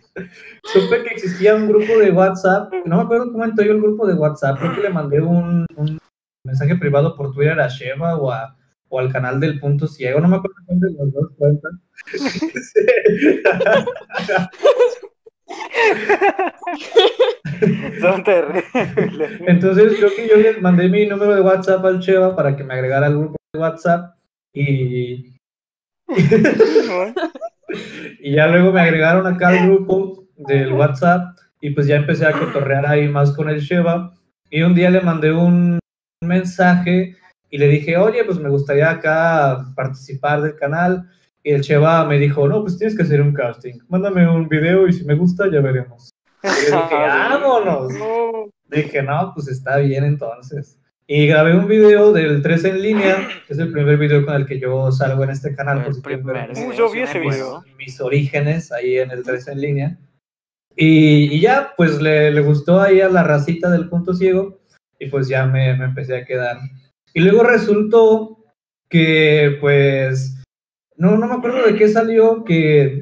supe 0.65 1.03
que 1.05 1.15
existía 1.15 1.55
un 1.55 1.69
grupo 1.69 1.99
de 1.99 2.11
WhatsApp, 2.11 2.73
no 2.85 2.97
me 2.97 3.03
acuerdo 3.03 3.33
cómo 3.33 3.45
entró 3.45 3.65
yo 3.65 3.73
el 3.73 3.81
grupo 3.83 4.07
de 4.07 4.15
WhatsApp, 4.15 4.59
creo 4.59 4.75
que 4.75 4.81
le 4.83 4.91
mandé 4.91 5.21
un, 5.21 5.67
un 5.77 5.99
mensaje 6.45 6.77
privado 6.77 7.15
por 7.17 7.33
Twitter 7.33 7.61
a 7.61 7.69
Sheva 7.69 8.17
o, 8.17 8.31
a- 8.33 8.55
o 8.91 8.99
al 8.99 9.13
canal 9.13 9.39
del 9.39 9.61
punto 9.61 9.87
ciego, 9.87 10.19
no 10.21 10.29
me 10.29 10.37
acuerdo 10.37 10.57
cuál 10.67 10.81
de 10.81 10.91
los 10.93 11.13
dos 11.13 11.29
cuentas. 11.37 11.73
Son 18.01 18.23
terribles. 18.25 18.65
Entonces 19.47 19.95
creo 19.97 20.11
que 20.15 20.29
yo 20.29 20.37
les 20.37 20.61
mandé 20.61 20.89
mi 20.89 21.07
número 21.07 21.35
de 21.35 21.41
WhatsApp 21.41 21.85
al 21.85 22.01
Sheva 22.01 22.37
para 22.37 22.57
que 22.57 22.65
me 22.65 22.75
agregara 22.75 23.07
al 23.07 23.17
grupo 23.19 23.37
de 23.53 23.61
WhatsApp 23.61 24.15
y, 24.53 25.37
y 28.21 28.33
ya 28.33 28.47
luego 28.47 28.73
me 28.73 28.81
agregaron 28.81 29.27
acá 29.27 29.49
al 29.49 29.67
grupo 29.67 30.25
del 30.37 30.73
WhatsApp 30.73 31.37
y 31.61 31.71
pues 31.71 31.87
ya 31.87 31.97
empecé 31.97 32.27
a 32.27 32.33
cotorrear 32.33 32.87
ahí 32.87 33.09
más 33.09 33.33
con 33.33 33.49
el 33.49 33.61
Sheva 33.61 34.15
y 34.51 34.63
un 34.63 34.75
día 34.75 34.91
le 34.91 35.01
mandé 35.01 35.33
un 35.33 35.79
mensaje 36.25 37.17
y 37.51 37.59
le 37.59 37.69
dije, 37.69 37.97
oye, 37.97 38.25
pues 38.25 38.39
me 38.39 38.49
gustaría 38.49 38.91
acá 38.91 39.67
participar 39.75 40.43
del 40.43 40.57
canal 40.57 41.09
y 41.43 41.53
el 41.53 41.63
Sheva 41.63 42.05
me 42.05 42.19
dijo, 42.19 42.47
no, 42.49 42.63
pues 42.63 42.79
tienes 42.79 42.97
que 42.97 43.03
hacer 43.03 43.21
un 43.23 43.33
casting, 43.33 43.75
mándame 43.89 44.29
un 44.29 44.49
video 44.49 44.87
y 44.87 44.93
si 44.93 45.05
me 45.05 45.15
gusta 45.15 45.51
ya 45.51 45.61
veremos. 45.61 46.11
Y 46.43 46.71
yo 46.71 46.83
dije, 46.83 46.95
vámonos. 46.95 47.93
Dije, 48.67 49.03
no, 49.03 49.33
pues 49.35 49.49
está 49.49 49.79
bien 49.79 50.05
entonces. 50.05 50.78
Y 51.11 51.27
grabé 51.27 51.57
un 51.57 51.67
video 51.67 52.13
del 52.13 52.43
3 52.43 52.65
en 52.67 52.83
línea, 52.83 53.17
que 53.47 53.55
es 53.55 53.59
el 53.59 53.73
primer 53.73 53.97
video 53.97 54.27
con 54.27 54.35
el 54.35 54.45
que 54.47 54.61
yo 54.61 54.93
salgo 54.93 55.25
en 55.25 55.31
este 55.31 55.55
canal. 55.55 55.79
por 55.79 55.87
El 55.89 55.95
si 55.95 56.03
quieren 56.03 56.27
ver 56.27 56.51
Uh, 56.51 56.73
yo 56.73 56.91
vi 56.93 57.01
ese 57.01 57.19
Mis- 57.19 57.35
video. 57.35 57.65
mis 57.79 57.99
orígenes 58.03 58.71
ahí 58.73 58.99
en 58.99 59.11
el 59.11 59.23
3 59.23 59.49
en 59.49 59.61
línea. 59.61 59.99
Y, 60.77 61.35
y 61.35 61.41
ya, 61.41 61.73
pues 61.79 62.03
le, 62.03 62.31
le 62.31 62.41
gustó 62.43 62.81
ahí 62.81 63.01
a 63.01 63.09
la 63.09 63.23
racita 63.23 63.71
del 63.71 63.89
punto 63.89 64.13
ciego 64.13 64.61
y 64.99 65.07
pues 65.09 65.29
ya 65.29 65.47
me, 65.47 65.75
me 65.79 65.87
empecé 65.87 66.15
a 66.19 66.25
quedar. 66.27 66.59
Y 67.15 67.21
luego 67.21 67.43
resultó 67.43 68.45
que 68.91 69.57
pues, 69.63 70.37
no, 70.97 71.17
no 71.17 71.27
me 71.27 71.35
acuerdo 71.35 71.67
de 71.67 71.75
qué 71.75 71.89
salió, 71.89 72.45
que, 72.45 73.01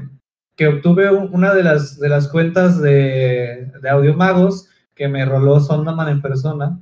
que 0.56 0.68
obtuve 0.68 1.10
un- 1.10 1.34
una 1.34 1.52
de 1.54 1.64
las, 1.64 1.98
de 1.98 2.08
las 2.08 2.28
cuentas 2.28 2.80
de, 2.80 3.72
de 3.82 3.88
Audiomagos 3.90 4.68
que 4.94 5.08
me 5.08 5.24
roló 5.24 5.58
Sondaman 5.58 6.08
en 6.08 6.22
persona. 6.22 6.80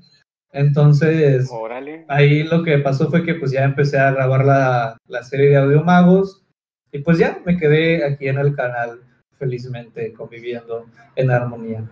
Entonces, 0.54 1.48
Órale. 1.50 2.04
ahí 2.08 2.44
lo 2.44 2.62
que 2.62 2.78
pasó 2.78 3.10
fue 3.10 3.24
que 3.24 3.34
pues 3.34 3.50
ya 3.50 3.64
empecé 3.64 3.98
a 3.98 4.12
grabar 4.12 4.44
la, 4.44 4.96
la 5.08 5.22
serie 5.24 5.50
de 5.50 5.56
Audio 5.56 5.82
Magos 5.82 6.44
y 6.92 7.00
pues 7.00 7.18
ya 7.18 7.40
me 7.44 7.56
quedé 7.58 8.04
aquí 8.04 8.28
en 8.28 8.38
el 8.38 8.54
canal 8.54 9.00
felizmente 9.36 10.12
conviviendo 10.12 10.86
en 11.16 11.30
armonía. 11.32 11.82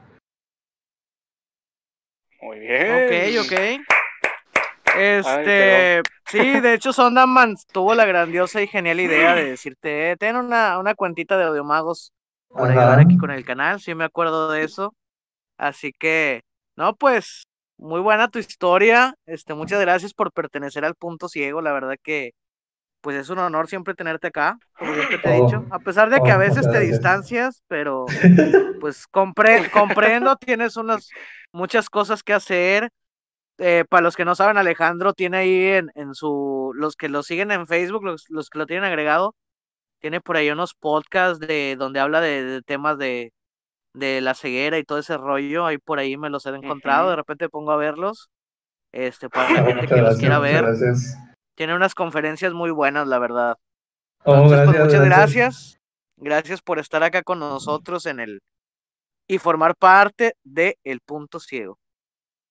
Muy 2.41 2.61
bien. 2.61 3.41
Ok, 3.41 3.47
ok. 3.47 3.53
Este, 4.97 6.03
sí, 6.27 6.61
de 6.61 6.75
hecho 6.75 6.93
Sondaman 6.93 7.57
tuvo 7.73 7.95
la 7.95 8.05
grandiosa 8.05 8.63
y 8.63 8.69
genial 8.69 9.01
idea 9.01 9.35
de 9.35 9.45
decirte, 9.51 10.11
"Eh, 10.13 10.17
ten 10.17 10.37
una, 10.37 10.79
una 10.79 10.95
cuentita 10.95 11.37
de 11.37 11.45
Audiomagos 11.45 12.13
por 12.49 12.71
Ajá. 12.71 12.73
ayudar 12.73 13.01
aquí 13.01 13.17
con 13.17 13.31
el 13.33 13.45
canal, 13.45 13.81
sí 13.81 13.95
me 13.95 14.05
acuerdo 14.05 14.53
de 14.53 14.63
eso. 14.65 14.95
Así 15.57 15.93
que, 15.93 16.43
no, 16.77 16.95
pues, 16.95 17.45
muy 17.83 18.01
buena 18.01 18.29
tu 18.29 18.39
historia. 18.39 19.15
Este, 19.27 19.55
muchas 19.55 19.81
gracias 19.81 20.15
por 20.15 20.33
pertenecer 20.33 20.85
al 20.85 20.95
punto 20.97 21.29
ciego. 21.29 21.61
La 21.63 21.73
verdad 21.73 21.97
que, 22.03 22.33
pues 23.03 23.17
es 23.17 23.31
un 23.31 23.39
honor 23.41 23.69
siempre 23.69 23.95
tenerte 23.95 24.29
acá, 24.29 24.59
como 24.77 24.95
siempre 24.95 25.19
te 25.19 25.31
he 25.31 25.35
Oh, 25.35 25.39
dicho. 25.39 25.67
A 25.71 25.81
pesar 25.81 26.11
de 26.11 26.23
que 26.23 26.31
oh, 26.31 26.33
a 26.33 26.39
veces 26.39 26.69
muchas 26.69 26.71
te 26.71 26.81
distancias, 26.81 27.63
pero 27.69 28.17
pues 28.79 29.07
compre- 29.11 29.69
comprendo, 29.71 30.37
tienes 30.37 30.77
unas 30.77 31.15
muchas 31.53 31.91
cosas 31.91 32.23
que 32.23 32.35
hacer. 32.35 32.91
Eh, 33.59 33.85
para 33.89 34.03
los 34.03 34.17
que 34.17 34.25
no 34.25 34.35
saben, 34.35 34.57
Alejandro 34.59 35.13
tiene 35.15 35.39
ahí 35.39 35.65
en, 35.67 35.91
en 35.95 36.15
su, 36.15 36.73
los 36.75 36.97
que 36.97 37.09
lo 37.09 37.23
siguen 37.23 37.51
en 37.53 37.67
Facebook, 37.67 38.05
los, 38.05 38.25
los 38.29 38.51
que 38.51 38.59
lo 38.59 38.67
tienen 38.67 38.85
agregado, 38.85 39.37
tiene 40.01 40.21
por 40.21 40.37
ahí 40.37 40.51
unos 40.51 40.75
podcasts 40.75 41.41
de 41.41 41.77
donde 41.79 42.01
habla 42.01 42.21
de, 42.21 42.45
de 42.45 42.63
temas 42.63 42.99
de, 42.99 43.33
de 43.95 44.21
la 44.21 44.35
ceguera 44.35 44.79
y 44.79 44.85
todo 44.85 44.99
ese 44.99 45.17
rollo. 45.17 45.67
Ahí 45.67 45.79
por 45.79 45.99
ahí 45.99 46.17
me 46.17 46.31
los 46.31 46.47
he 46.47 46.51
encontrado, 46.51 47.11
de 47.11 47.17
repente 47.17 47.49
pongo 47.49 47.73
a 47.73 47.77
verlos. 47.77 48.31
Este, 48.93 49.31
para 49.31 49.51
la 49.53 49.65
gente 49.65 49.87
que 49.87 50.03
los 50.03 50.19
quiera 50.19 50.39
ver. 50.39 50.65
gracias. 50.65 51.19
Tiene 51.55 51.75
unas 51.75 51.95
conferencias 51.95 52.53
muy 52.53 52.71
buenas, 52.71 53.07
la 53.07 53.19
verdad. 53.19 53.57
Oh, 54.25 54.35
Entonces, 54.35 54.61
pues, 54.65 54.77
gracias, 54.77 54.85
muchas 54.85 55.05
gracias. 55.05 55.35
gracias. 55.35 55.79
Gracias 56.19 56.63
por 56.63 56.79
estar 56.79 57.03
acá 57.03 57.23
con 57.23 57.41
nosotros 57.41 58.07
en 58.07 58.21
el 58.21 58.41
y 59.27 59.39
formar 59.39 59.75
parte 59.77 60.35
de 60.45 60.79
El 60.85 61.01
Punto 61.01 61.41
Ciego. 61.41 61.79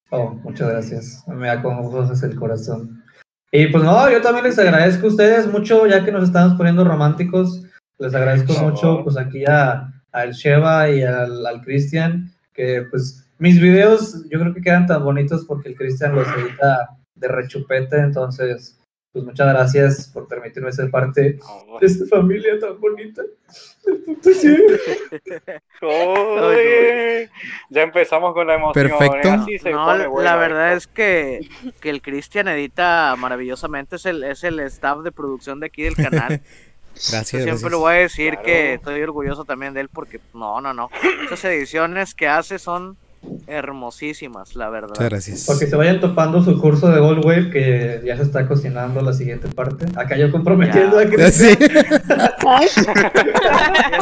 Oh, 0.10 0.32
muchas 0.32 0.70
gracias. 0.70 1.24
Me 1.28 1.48
da 1.48 1.62
con 1.62 1.78
ojos 1.78 2.22
el 2.24 2.36
corazón. 2.36 3.04
Y 3.52 3.68
pues 3.68 3.84
no, 3.84 4.10
yo 4.10 4.22
también 4.22 4.46
les 4.46 4.60
agradezco 4.60 5.08
a 5.08 5.10
ustedes 5.10 5.48
mucho, 5.48 5.86
ya 5.86 6.04
que 6.04 6.12
nos 6.12 6.24
estamos 6.24 6.58
poniendo 6.58 6.84
románticos. 6.84 7.64
Les 7.98 8.14
agradezco 8.16 8.54
mucho, 8.62 9.04
pues 9.04 9.18
aquí 9.18 9.46
a, 9.46 10.01
al 10.12 10.34
Sheva 10.34 10.90
y 10.90 11.04
al, 11.04 11.46
al 11.46 11.62
Cristian, 11.62 12.32
que 12.54 12.86
pues 12.90 13.28
mis 13.40 13.60
videos 13.60 14.24
yo 14.30 14.40
creo 14.40 14.54
que 14.54 14.62
quedan 14.62 14.86
tan 14.88 15.04
bonitos 15.04 15.46
porque 15.46 15.70
el 15.70 15.76
Cristian 15.76 16.16
los 16.16 16.28
edita 16.28 16.98
de 17.16 17.28
rechupete, 17.28 17.98
entonces 17.98 18.78
pues 19.12 19.26
muchas 19.26 19.50
gracias 19.50 20.08
por 20.08 20.28
permitirme 20.28 20.72
ser 20.72 20.90
parte 20.90 21.38
Oh, 21.44 21.80
de 21.80 21.88
esta 21.88 22.06
familia 22.06 22.58
tan 22.60 22.80
bonita. 22.80 23.24
Oye, 25.82 27.30
ya 27.70 27.82
empezamos 27.82 28.34
con 28.34 28.48
la 28.48 28.56
emoción. 28.56 28.88
Perfecto. 28.88 29.28
¿eh? 29.28 29.32
Así 29.32 29.60
se 29.60 29.72
No, 29.72 29.86
pone 29.86 30.08
la 30.24 30.36
verdad 30.38 30.74
es 30.74 30.88
que, 30.88 31.50
que 31.82 31.90
el 31.90 32.02
Cristian 32.02 32.48
edita 32.48 33.16
maravillosamente, 33.18 33.98
es 33.98 34.06
el, 34.06 34.24
es 34.24 34.44
el 34.44 34.60
staff 34.62 35.00
de 35.00 35.12
producción 35.12 35.60
de 35.60 35.66
aquí 35.68 35.84
del 35.84 35.96
canal. 35.96 36.42
Yo 37.04 37.12
Gracias, 37.12 37.30
siempre 37.30 37.52
gracias. 37.52 37.72
le 37.72 37.78
voy 37.78 37.94
a 37.94 37.98
decir 37.98 38.30
Claro. 38.32 38.46
que 38.46 38.74
estoy 38.76 39.02
orgulloso 39.02 39.44
también 39.46 39.74
de 39.74 39.82
él 39.82 39.90
porque 39.90 40.20
no, 40.34 40.62
no, 40.62 40.74
no. 40.74 40.90
Esas 41.26 41.46
ediciones 41.46 42.14
que 42.14 42.28
hace 42.28 42.60
son 42.60 42.96
hermosísimas, 43.48 44.56
la 44.56 44.70
verdad. 44.70 44.90
Muchas 44.90 45.10
gracias. 45.10 45.44
Porque 45.46 45.68
se 45.68 45.76
vayan 45.76 46.00
topando 46.00 46.44
su 46.44 46.60
curso 46.60 46.90
de 46.90 47.00
Gold 47.00 47.24
Wave 47.26 47.50
que 47.52 48.02
ya 48.06 48.18
se 48.18 48.24
está 48.24 48.48
cocinando 48.48 49.02
la 49.02 49.14
siguiente 49.14 49.48
parte. 49.48 49.86
Acá 49.96 50.18
yo 50.18 50.32
comprometiendo 50.32 51.00
Ya. 51.02 51.08
a 51.08 51.10
Cristian. 51.10 51.58
Sí. 51.58 51.66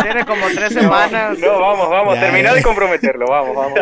Tiene 0.04 0.26
como 0.26 0.46
tres 0.56 0.74
semanas. 0.74 1.38
No, 1.40 1.60
vamos, 1.60 1.90
vamos, 1.90 2.16
Ya, 2.16 2.22
termina 2.22 2.50
ya. 2.50 2.56
de 2.56 2.64
comprometerlo, 2.64 3.26
vamos, 3.28 3.56
vamos. 3.56 3.80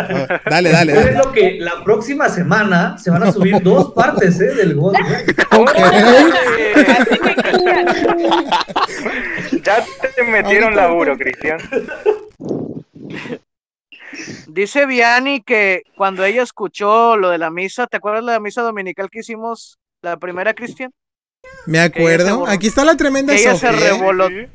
Dale, 0.49 0.71
dale, 0.71 0.93
Pues 0.93 1.05
es 1.07 1.13
dale. 1.13 1.25
lo 1.25 1.31
que 1.31 1.57
la 1.59 1.83
próxima 1.83 2.29
semana 2.29 2.97
se 2.97 3.11
van 3.11 3.23
a 3.23 3.31
subir 3.31 3.61
dos 3.61 3.93
partes 3.93 4.39
¿eh? 4.41 4.55
del 4.55 4.75
Gold 4.75 4.97
Wave. 4.97 5.25
Cristian, 5.25 6.31
Ya 9.63 9.83
te 10.15 10.23
metieron 10.31 10.75
laburo. 10.75 11.17
Cristian. 11.17 11.59
Dice 14.47 14.85
Viani 14.85 15.41
que 15.41 15.83
cuando 15.95 16.23
ella 16.23 16.43
escuchó 16.43 17.17
lo 17.17 17.29
de 17.29 17.37
la 17.37 17.49
misa, 17.49 17.87
¿te 17.87 17.97
acuerdas 17.97 18.25
de 18.25 18.31
la 18.31 18.39
misa 18.39 18.61
dominical 18.61 19.09
que 19.09 19.19
hicimos? 19.19 19.77
La 20.01 20.17
primera, 20.17 20.53
Cristian. 20.53 20.91
Me 21.65 21.79
acuerdo. 21.79 22.45
Aquí 22.47 22.67
está 22.67 22.85
la 22.85 22.95
tremenda 22.95 23.33
Que 23.33 23.41
ella 23.41 23.55
se 23.55 23.67
Sofía. 23.67 23.91
revoló. 23.91 24.27
Sí. 24.29 24.47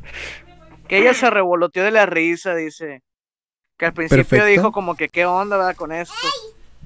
Que 0.88 0.98
ella 0.98 1.14
se 1.14 1.28
revoloteó 1.30 1.84
de 1.84 1.90
la 1.90 2.06
risa, 2.06 2.54
dice. 2.54 3.02
Que 3.78 3.86
al 3.86 3.92
principio 3.92 4.24
Perfecto. 4.24 4.46
dijo 4.46 4.72
como 4.72 4.94
que 4.96 5.08
qué 5.08 5.26
onda, 5.26 5.56
¿verdad? 5.56 5.76
Con 5.76 5.92
esto. 5.92 6.14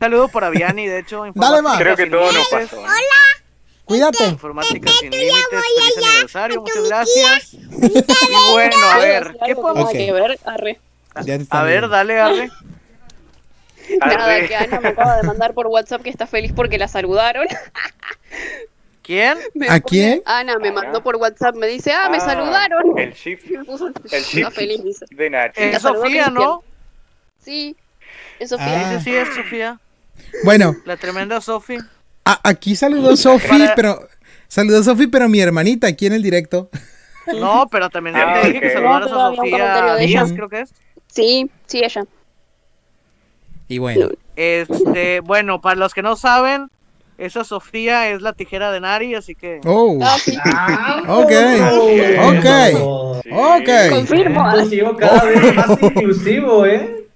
Saludo 0.00 0.28
para 0.28 0.50
Viani, 0.50 0.86
de 0.86 0.98
hecho. 1.00 1.24
Dale, 1.34 1.62
va. 1.62 1.78
Creo 1.78 1.96
que 1.96 2.06
todo 2.06 2.32
nos 2.32 2.48
pasó. 2.48 2.82
Cuídate. 3.84 4.24
Informática 4.26 4.90
sin 4.98 5.10
límites, 5.12 5.44
feliz 5.48 6.06
aniversario, 6.08 6.60
muchas 6.60 6.88
gracias. 6.88 7.54
Y 7.76 8.52
bueno, 8.52 8.76
a 8.92 8.98
ver, 8.98 9.36
¿qué 9.46 9.54
podemos 9.54 9.84
Ok. 9.90 9.92
que 9.92 10.12
ver, 10.12 10.38
arre. 10.44 10.80
Ya 11.24 11.36
te 11.36 11.42
están 11.44 11.60
A 11.60 11.62
ver, 11.64 11.88
dale. 11.88 12.14
Nada, 14.00 14.24
Arre. 14.34 14.48
que 14.48 14.56
Ana 14.56 14.80
me 14.80 14.88
acaba 14.88 15.16
de 15.16 15.22
mandar 15.22 15.54
por 15.54 15.68
WhatsApp 15.68 16.02
que 16.02 16.10
está 16.10 16.26
feliz 16.26 16.52
porque 16.54 16.76
la 16.78 16.88
saludaron. 16.88 17.46
¿Quién? 19.02 19.38
Me 19.54 19.66
¿A 19.66 19.70
pone- 19.78 19.82
quién? 19.82 20.22
Ana 20.26 20.58
me 20.58 20.72
mandó 20.72 21.02
por 21.02 21.14
WhatsApp, 21.16 21.54
me 21.54 21.68
dice, 21.68 21.92
ah, 21.92 22.08
me 22.10 22.16
Ah, 22.16 22.20
saludaron. 22.20 22.98
El 22.98 23.12
shift 23.12 23.44
Me 23.50 23.62
puso- 23.64 23.92
el 24.10 24.50
feliz, 24.52 24.82
dice. 24.82 25.06
de 25.10 25.30
Nachi. 25.30 25.62
Es 25.62 25.82
saludó 25.82 26.02
Sofía, 26.02 26.28
¿no? 26.28 26.64
Sí, 27.40 27.76
es 28.40 28.50
Sofía. 28.50 28.90
Ah. 28.90 28.98
Sí, 28.98 29.04
sí, 29.04 29.14
es 29.16 29.28
Sofía. 29.34 29.78
Bueno, 30.42 30.74
La 30.84 30.96
tremenda 30.96 31.40
Sofía. 31.40 31.88
a- 32.24 32.40
aquí 32.42 32.74
saludó 32.74 33.16
Sofi, 33.16 33.46
Para- 33.48 33.74
pero. 33.76 34.08
Saludó 34.48 34.82
Sofi, 34.82 35.06
pero 35.08 35.28
mi 35.28 35.40
hermanita 35.40 35.86
aquí 35.88 36.06
en 36.06 36.12
el 36.14 36.22
directo. 36.22 36.68
No, 37.34 37.68
pero 37.70 37.90
también 37.90 38.14
Ah, 38.16 38.40
te 38.42 38.48
dije 38.48 38.60
que 38.60 38.72
saludaras 38.72 39.10
No, 39.10 39.26
a 39.26 39.36
Sofía 39.36 39.96
Díaz, 39.96 40.32
creo 40.32 40.48
que 40.48 40.60
es. 40.62 40.74
Sí, 41.16 41.50
sí, 41.66 41.80
ella. 41.82 42.04
Y 43.68 43.78
bueno, 43.78 44.08
Este, 44.36 45.20
bueno, 45.20 45.60
para 45.62 45.76
los 45.76 45.94
que 45.94 46.02
no 46.02 46.14
saben, 46.14 46.68
esa 47.16 47.42
Sofía 47.42 48.10
es 48.10 48.20
la 48.20 48.34
tijera 48.34 48.70
de 48.70 48.80
Nari, 48.80 49.14
así 49.14 49.34
que. 49.34 49.60
oh, 49.64 49.98
Ah, 50.02 50.18
sí. 50.18 50.36
ok, 51.08 51.32
ok. 52.20 53.22
Sí. 53.22 53.30
ok. 53.32 53.90
Confirmo. 53.90 54.64
Ciego 54.66 54.94
cada 54.96 55.24
vez 55.24 55.54
más 55.56 55.82
inclusivo, 55.82 56.66
¿eh? 56.66 57.06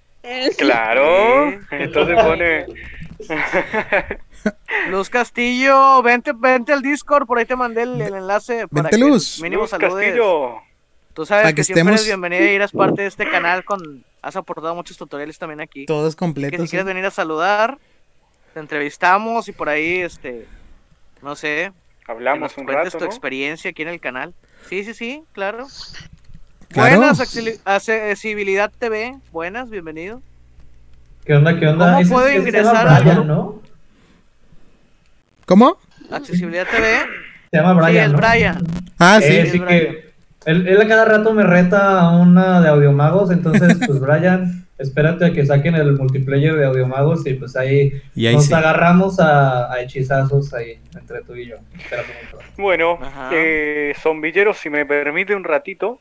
Claro, 0.56 1.50
Sí. 1.50 1.56
entonces 1.72 2.16
pone. 2.24 2.66
Luz 4.88 5.10
Castillo, 5.10 6.02
vente, 6.02 6.32
vente 6.34 6.72
al 6.72 6.80
Discord, 6.80 7.26
por 7.26 7.38
ahí 7.38 7.44
te 7.44 7.54
mandé 7.56 7.82
el, 7.82 8.00
el 8.00 8.14
enlace 8.14 8.66
para 8.68 8.84
Vente, 8.84 8.96
que 8.96 9.04
Luz. 9.04 9.40
mínimo 9.42 9.62
Luz 9.62 9.70
saludes. 9.70 9.92
Castillo. 10.06 10.54
Tú 11.14 11.26
sabes 11.26 11.42
Para 11.42 11.52
que, 11.52 11.56
que 11.56 11.64
siempre 11.64 11.80
estemos- 11.82 12.00
eres 12.00 12.06
bienvenida 12.06 12.44
y 12.52 12.54
eres 12.54 12.72
parte 12.72 13.02
de 13.02 13.08
este 13.08 13.28
canal 13.28 13.64
con 13.64 14.04
has 14.22 14.36
aportado 14.36 14.74
muchos 14.74 14.96
tutoriales 14.96 15.38
también 15.38 15.60
aquí. 15.60 15.86
Todos 15.86 16.14
que 16.14 16.18
completos. 16.18 16.60
si 16.62 16.68
quieres 16.68 16.86
venir 16.86 17.04
a 17.06 17.10
saludar, 17.10 17.78
te 18.54 18.60
entrevistamos 18.60 19.48
y 19.48 19.52
por 19.52 19.68
ahí 19.68 19.98
este 20.00 20.46
no 21.22 21.34
sé, 21.36 21.72
que 22.06 22.12
Hablamos 22.12 22.52
nos 22.52 22.58
un 22.58 22.66
rato, 22.68 22.90
tu 22.98 23.04
¿no? 23.04 23.10
experiencia 23.10 23.70
aquí 23.70 23.82
en 23.82 23.88
el 23.88 24.00
canal. 24.00 24.34
Sí, 24.68 24.84
sí, 24.84 24.94
sí, 24.94 25.22
claro. 25.32 25.66
Claro. 26.68 26.98
Buenas, 26.98 27.20
Accesibilidad 27.64 28.70
TV, 28.78 29.16
buenas, 29.32 29.68
bienvenido. 29.70 30.22
¿Qué 31.24 31.34
onda, 31.34 31.58
qué 31.58 31.66
onda? 31.66 31.96
¿Cómo 31.96 32.08
puedo 32.08 32.30
ingresar 32.32 32.86
al 32.88 33.02
Brian, 33.02 33.16
grupo? 33.16 33.24
¿no? 33.28 33.62
¿Cómo? 35.46 35.78
Accesibilidad 36.10 36.66
TV, 36.68 36.98
Se 37.50 37.56
llama 37.58 37.74
Brian, 37.74 37.92
sí, 37.92 37.98
es 37.98 38.12
¿no? 38.12 38.18
Brian. 38.18 38.66
Ah, 38.98 39.18
Eh, 39.20 39.26
sí. 39.26 39.36
es 39.38 39.52
sí 39.52 39.58
Brian. 39.58 39.80
que 39.80 40.09
él, 40.46 40.66
él 40.68 40.80
a 40.80 40.88
cada 40.88 41.04
rato 41.04 41.32
me 41.34 41.42
reta 41.44 42.00
a 42.00 42.16
una 42.18 42.60
de 42.60 42.68
Audiomagos, 42.68 43.30
entonces 43.30 43.78
pues 43.86 44.00
Brian, 44.00 44.66
espérate 44.78 45.26
a 45.26 45.32
que 45.32 45.44
saquen 45.44 45.74
el 45.74 45.92
multiplayer 45.92 46.54
de 46.54 46.64
Audiomagos 46.66 47.26
y 47.26 47.34
pues 47.34 47.56
ahí, 47.56 48.00
Y 48.14 48.26
ahí 48.26 48.34
nos 48.34 48.46
sí. 48.46 48.54
agarramos 48.54 49.20
a, 49.20 49.70
a 49.72 49.80
hechizazos 49.80 50.52
ahí 50.54 50.78
entre 50.98 51.22
tú 51.22 51.34
y 51.36 51.46
yo. 51.48 51.56
Bueno, 52.56 52.98
eh, 53.32 53.94
zombilleros, 53.98 54.56
si 54.58 54.70
me 54.70 54.86
permite 54.86 55.34
un 55.34 55.44
ratito, 55.44 56.00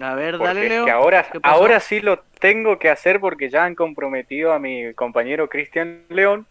A 0.00 0.14
ver, 0.14 0.38
dale, 0.38 0.64
es 0.64 0.68
Leo. 0.70 0.84
que 0.84 0.90
ahora, 0.90 1.26
ahora 1.42 1.78
sí 1.80 2.00
lo 2.00 2.20
tengo 2.40 2.78
que 2.78 2.90
hacer 2.90 3.20
porque 3.20 3.50
ya 3.50 3.64
han 3.64 3.74
comprometido 3.76 4.52
a 4.52 4.58
mi 4.58 4.92
compañero 4.94 5.48
Cristian 5.48 6.00
León. 6.08 6.46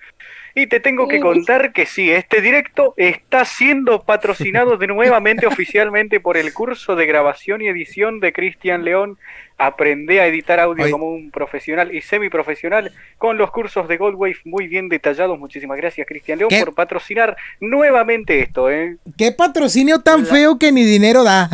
Y 0.53 0.67
te 0.67 0.79
tengo 0.79 1.07
que 1.07 1.19
contar 1.19 1.71
que 1.71 1.85
sí, 1.85 2.11
este 2.11 2.41
directo 2.41 2.93
está 2.97 3.45
siendo 3.45 4.03
patrocinado 4.03 4.77
de 4.77 4.87
nuevamente 4.87 5.45
oficialmente 5.47 6.19
por 6.19 6.37
el 6.37 6.53
curso 6.53 6.95
de 6.95 7.05
grabación 7.05 7.61
y 7.61 7.67
edición 7.67 8.19
de 8.19 8.33
Cristian 8.33 8.83
León. 8.83 9.17
Aprende 9.57 10.19
a 10.19 10.25
editar 10.25 10.59
audio 10.59 10.89
como 10.89 11.11
un 11.11 11.29
profesional 11.29 11.93
y 11.93 12.01
semiprofesional 12.01 12.91
con 13.19 13.37
los 13.37 13.51
cursos 13.51 13.87
de 13.87 13.97
Goldwave 13.97 14.37
muy 14.43 14.67
bien 14.67 14.89
detallados. 14.89 15.37
Muchísimas 15.37 15.77
gracias, 15.77 16.07
Cristian 16.07 16.39
León, 16.39 16.49
¿Qué? 16.49 16.61
por 16.61 16.73
patrocinar 16.73 17.37
nuevamente 17.59 18.39
esto. 18.39 18.71
¿eh? 18.71 18.97
Qué 19.17 19.31
patrocinio 19.31 19.99
tan 19.99 20.25
feo 20.25 20.57
que 20.57 20.71
ni 20.71 20.83
dinero 20.83 21.23
da. 21.23 21.49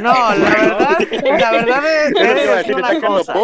No, 0.00 0.34
la 0.34 0.50
verdad, 0.50 0.98
la 1.38 1.50
verdad 1.50 1.84
es, 1.84 2.12
he 2.16 2.34
de 2.34 2.56
decir 2.56 2.74
una 2.76 3.00
cosa. 3.00 3.34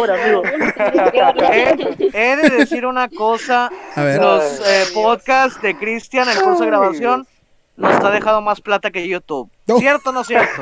He, 1.51 2.09
he 2.13 2.35
de 2.37 2.49
decir 2.49 2.85
una 2.85 3.09
cosa. 3.09 3.69
A 3.95 4.03
ver. 4.03 4.21
Los 4.21 4.61
eh, 4.65 4.85
podcasts 4.93 5.61
de 5.61 5.77
Cristian, 5.77 6.29
el 6.29 6.41
curso 6.41 6.61
de 6.61 6.67
grabación, 6.67 7.27
nos 7.75 8.03
ha 8.03 8.11
dejado 8.11 8.41
más 8.41 8.61
plata 8.61 8.91
que 8.91 9.07
YouTube. 9.07 9.49
¿Cierto 9.77 10.09
o 10.11 10.13
no 10.13 10.23
cierto? 10.23 10.61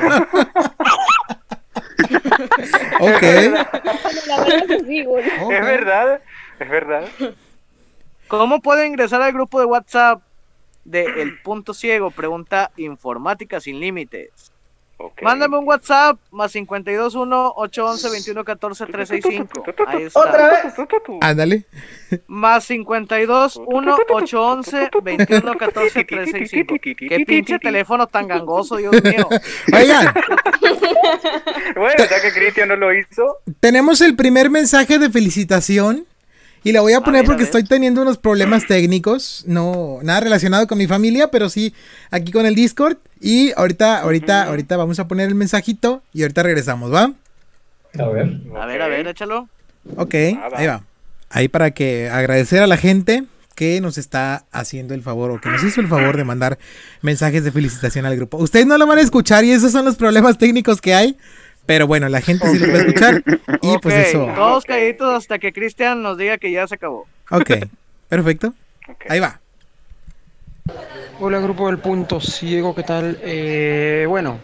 Ok. 3.00 3.22
Es 3.22 3.56
verdad, 5.48 6.20
es 6.58 6.68
verdad. 6.68 7.08
¿Cómo 8.28 8.60
puedo 8.60 8.84
ingresar 8.84 9.22
al 9.22 9.32
grupo 9.32 9.60
de 9.60 9.66
WhatsApp 9.66 10.22
de 10.84 11.04
El 11.22 11.40
Punto 11.42 11.74
Ciego? 11.74 12.10
Pregunta 12.10 12.70
Informática 12.76 13.60
Sin 13.60 13.80
Límites. 13.80 14.52
Ok. 14.98 15.22
Mándame 15.22 15.58
un 15.58 15.66
WhatsApp 15.68 16.18
más 16.30 16.52
521 16.52 17.52
811 17.56 18.10
21 18.10 18.44
14 18.44 18.86
365. 18.86 19.64
Ahí 19.86 20.02
está. 20.04 20.20
¿Otra 20.20 20.48
vez? 20.48 20.74
Ándale. 21.20 21.64
Más 22.26 22.64
52 22.64 23.60
1 23.66 23.96
811 24.08 24.90
21 25.02 25.58
14 25.58 26.04
365. 26.04 26.74
Qué 27.08 27.24
pinche 27.26 27.58
teléfono 27.58 28.06
tan 28.06 28.26
gangoso, 28.26 28.76
Dios 28.76 28.92
mío. 29.02 29.28
Oigan, 29.74 30.14
Bueno, 31.74 32.04
ya 32.10 32.22
que 32.22 32.32
Cristian 32.32 32.68
no 32.68 32.76
lo 32.76 32.94
hizo, 32.94 33.38
tenemos 33.60 34.00
el 34.00 34.16
primer 34.16 34.50
mensaje 34.50 34.98
de 34.98 35.10
felicitación. 35.10 36.06
Y 36.66 36.72
la 36.72 36.80
voy 36.80 36.94
a 36.94 37.00
poner 37.00 37.20
ver, 37.22 37.26
porque 37.26 37.44
estoy 37.44 37.62
teniendo 37.62 38.02
unos 38.02 38.18
problemas 38.18 38.66
técnicos. 38.66 39.44
No, 39.46 40.00
nada 40.02 40.18
relacionado 40.18 40.66
con 40.66 40.78
mi 40.78 40.88
familia, 40.88 41.30
pero 41.30 41.48
sí 41.48 41.72
aquí 42.10 42.32
con 42.32 42.44
el 42.44 42.56
Discord. 42.56 42.96
Y 43.20 43.52
ahorita, 43.56 44.00
ahorita, 44.00 44.42
ahorita 44.48 44.76
vamos 44.76 44.98
a 44.98 45.06
poner 45.06 45.28
el 45.28 45.36
mensajito 45.36 46.02
y 46.12 46.22
ahorita 46.22 46.42
regresamos, 46.42 46.92
¿va? 46.92 47.12
A 47.96 48.08
ver. 48.08 48.40
A 48.60 48.66
ver, 48.66 48.82
a 48.82 48.88
ver, 48.88 49.06
échalo. 49.06 49.48
Ok, 49.94 50.14
Ah, 50.38 50.48
ahí 50.56 50.66
va. 50.66 50.82
Ahí 51.30 51.46
para 51.46 51.70
que 51.70 52.10
agradecer 52.10 52.60
a 52.64 52.66
la 52.66 52.76
gente 52.76 53.22
que 53.54 53.80
nos 53.80 53.96
está 53.96 54.44
haciendo 54.50 54.92
el 54.92 55.02
favor 55.02 55.30
o 55.30 55.40
que 55.40 55.48
nos 55.48 55.62
hizo 55.62 55.80
el 55.80 55.86
favor 55.86 56.16
de 56.16 56.24
mandar 56.24 56.58
mensajes 57.00 57.44
de 57.44 57.52
felicitación 57.52 58.06
al 58.06 58.16
grupo. 58.16 58.38
Ustedes 58.38 58.66
no 58.66 58.76
lo 58.76 58.88
van 58.88 58.98
a 58.98 59.02
escuchar 59.02 59.44
y 59.44 59.52
esos 59.52 59.70
son 59.70 59.84
los 59.84 59.94
problemas 59.94 60.36
técnicos 60.36 60.80
que 60.80 60.94
hay. 60.94 61.16
Pero 61.66 61.86
bueno, 61.86 62.08
la 62.08 62.20
gente 62.20 62.46
sí 62.48 62.58
lo 62.58 62.68
va 62.68 62.74
a 62.74 62.82
escuchar. 62.82 63.22
Y 63.62 63.78
pues 63.78 63.94
eso. 64.08 64.28
Todos 64.34 64.64
calladitos 64.64 65.12
hasta 65.14 65.38
que 65.38 65.52
Cristian 65.52 66.02
nos 66.02 66.16
diga 66.16 66.38
que 66.38 66.50
ya 66.52 66.66
se 66.66 66.76
acabó. 66.76 67.06
Ok, 67.30 67.50
perfecto. 68.08 68.54
Ahí 69.08 69.18
va. 69.20 69.40
Hola 71.18 71.40
grupo 71.40 71.66
del 71.68 71.78
punto 71.78 72.20
ciego, 72.20 72.74
¿qué 72.74 72.82
tal? 72.82 73.18
Eh, 73.22 74.04
bueno, 74.08 74.38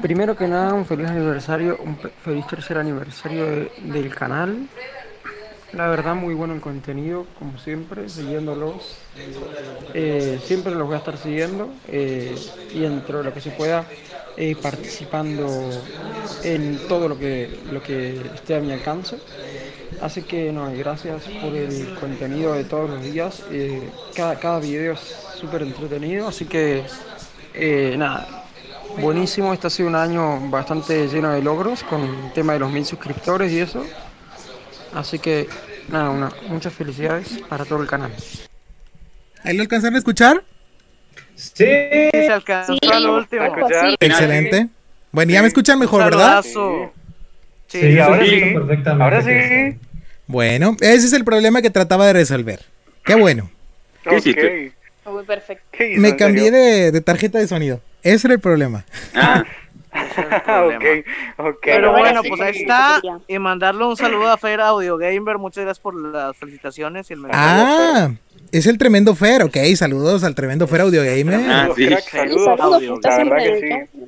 primero 0.00 0.36
que 0.36 0.46
nada 0.46 0.72
un 0.74 0.86
feliz 0.86 1.08
aniversario, 1.08 1.76
un 1.82 1.98
feliz 2.24 2.46
tercer 2.46 2.78
aniversario 2.78 3.44
de- 3.46 3.72
del 3.82 4.14
canal. 4.14 4.68
La 5.72 5.88
verdad 5.88 6.14
muy 6.14 6.34
bueno 6.34 6.52
el 6.52 6.60
contenido, 6.60 7.26
como 7.38 7.56
siempre, 7.56 8.10
siguiéndolos. 8.10 8.94
Eh, 9.94 10.38
siempre 10.44 10.74
los 10.74 10.86
voy 10.86 10.96
a 10.96 10.98
estar 10.98 11.16
siguiendo 11.16 11.70
eh, 11.88 12.34
y 12.74 12.80
dentro 12.80 13.18
de 13.18 13.24
lo 13.24 13.32
que 13.32 13.40
se 13.40 13.50
pueda 13.52 13.86
eh, 14.36 14.54
participando 14.60 15.70
en 16.44 16.78
todo 16.88 17.08
lo 17.08 17.18
que, 17.18 17.58
lo 17.70 17.82
que 17.82 18.20
esté 18.34 18.56
a 18.56 18.60
mi 18.60 18.70
alcance. 18.70 19.16
Así 20.02 20.22
que 20.22 20.52
no, 20.52 20.70
gracias 20.76 21.22
por 21.40 21.54
el 21.54 21.94
contenido 21.98 22.52
de 22.52 22.64
todos 22.64 22.90
los 22.90 23.02
días. 23.02 23.42
cada, 24.14 24.38
cada 24.38 24.58
video 24.58 24.92
es 24.92 25.00
súper 25.40 25.62
entretenido, 25.62 26.28
así 26.28 26.44
que 26.44 26.84
nada, 27.96 28.44
buenísimo. 29.00 29.54
Este 29.54 29.68
ha 29.68 29.70
sido 29.70 29.88
un 29.88 29.94
año 29.94 30.50
bastante 30.50 31.08
lleno 31.08 31.32
de 31.32 31.40
logros 31.40 31.82
con 31.82 32.02
el 32.02 32.32
tema 32.34 32.52
de 32.52 32.58
los 32.58 32.70
mil 32.70 32.84
suscriptores 32.84 33.50
y 33.52 33.60
eso. 33.60 33.86
Así 34.94 35.18
que 35.18 35.48
nada, 35.88 36.10
una- 36.10 36.32
muchas 36.48 36.72
felicidades 36.72 37.28
para 37.48 37.64
todo 37.64 37.80
el 37.82 37.88
canal. 37.88 38.12
¿Ahí 39.44 39.56
lo 39.56 39.62
alcanzaron 39.62 39.94
a 39.96 39.98
escuchar? 39.98 40.44
Sí. 41.34 41.64
Se 41.64 42.30
alcanzó 42.32 42.74
Sí, 42.74 42.88
al 42.92 43.08
último. 43.08 43.42
así. 43.42 43.96
Excelente. 44.00 44.68
Bueno, 45.10 45.32
ya 45.32 45.42
me 45.42 45.48
escuchan 45.48 45.78
mejor, 45.78 46.02
Un 46.02 46.10
¿verdad? 46.10 46.42
Sí, 46.42 46.58
Sí, 47.68 47.98
ahora 47.98 48.24
sí, 48.24 48.40
perfectamente. 48.54 49.02
ahora 49.04 49.22
sí. 49.22 49.78
Bueno, 50.26 50.76
ese 50.80 51.06
es 51.06 51.12
el 51.14 51.24
problema 51.24 51.62
que 51.62 51.70
trataba 51.70 52.06
de 52.06 52.12
resolver. 52.12 52.60
Qué 53.04 53.14
bueno. 53.14 53.50
¿Qué 54.04 54.16
hiciste? 54.18 54.72
Ok. 55.04 55.12
Muy 55.12 55.24
perfecto. 55.24 55.64
¿Qué 55.72 55.92
hizo, 55.92 56.00
Me 56.00 56.16
cambié 56.16 56.50
de 56.50 57.00
tarjeta 57.00 57.38
de 57.38 57.48
sonido. 57.48 57.80
Ese 58.02 58.26
era 58.26 58.34
el 58.34 58.40
problema. 58.40 58.84
Ah, 59.14 59.44
ok, 59.94 60.84
ok. 61.38 61.58
Pero 61.62 61.92
bueno, 61.92 62.22
sí, 62.22 62.28
pues 62.28 62.40
ahí 62.40 62.54
sí, 62.54 62.62
está. 62.62 63.00
Y 63.28 63.38
mandarle 63.38 63.84
un 63.84 63.96
saludo 63.96 64.30
a 64.30 64.38
Fer 64.38 64.60
Audio 64.60 64.96
Gamer. 64.96 65.38
Muchas 65.38 65.64
gracias 65.64 65.80
por 65.82 65.94
las 65.94 66.36
felicitaciones 66.36 67.10
y 67.10 67.14
el. 67.14 67.26
Ah, 67.30 68.10
es 68.52 68.66
el 68.66 68.78
tremendo 68.78 69.14
Fer. 69.14 69.42
Ok, 69.42 69.56
saludos 69.76 70.24
al 70.24 70.34
tremendo 70.34 70.66
Fer 70.66 70.80
Audio 70.82 71.02
Gamer. 71.02 71.40
Ah, 71.46 71.68
Saludos, 71.68 71.76
sí. 71.76 71.86
crack, 71.86 72.08
saludos. 72.10 72.60
Audio, 72.60 73.00
La 73.02 73.16
verdad 73.18 73.36
que 73.38 73.60
sí. 73.94 74.02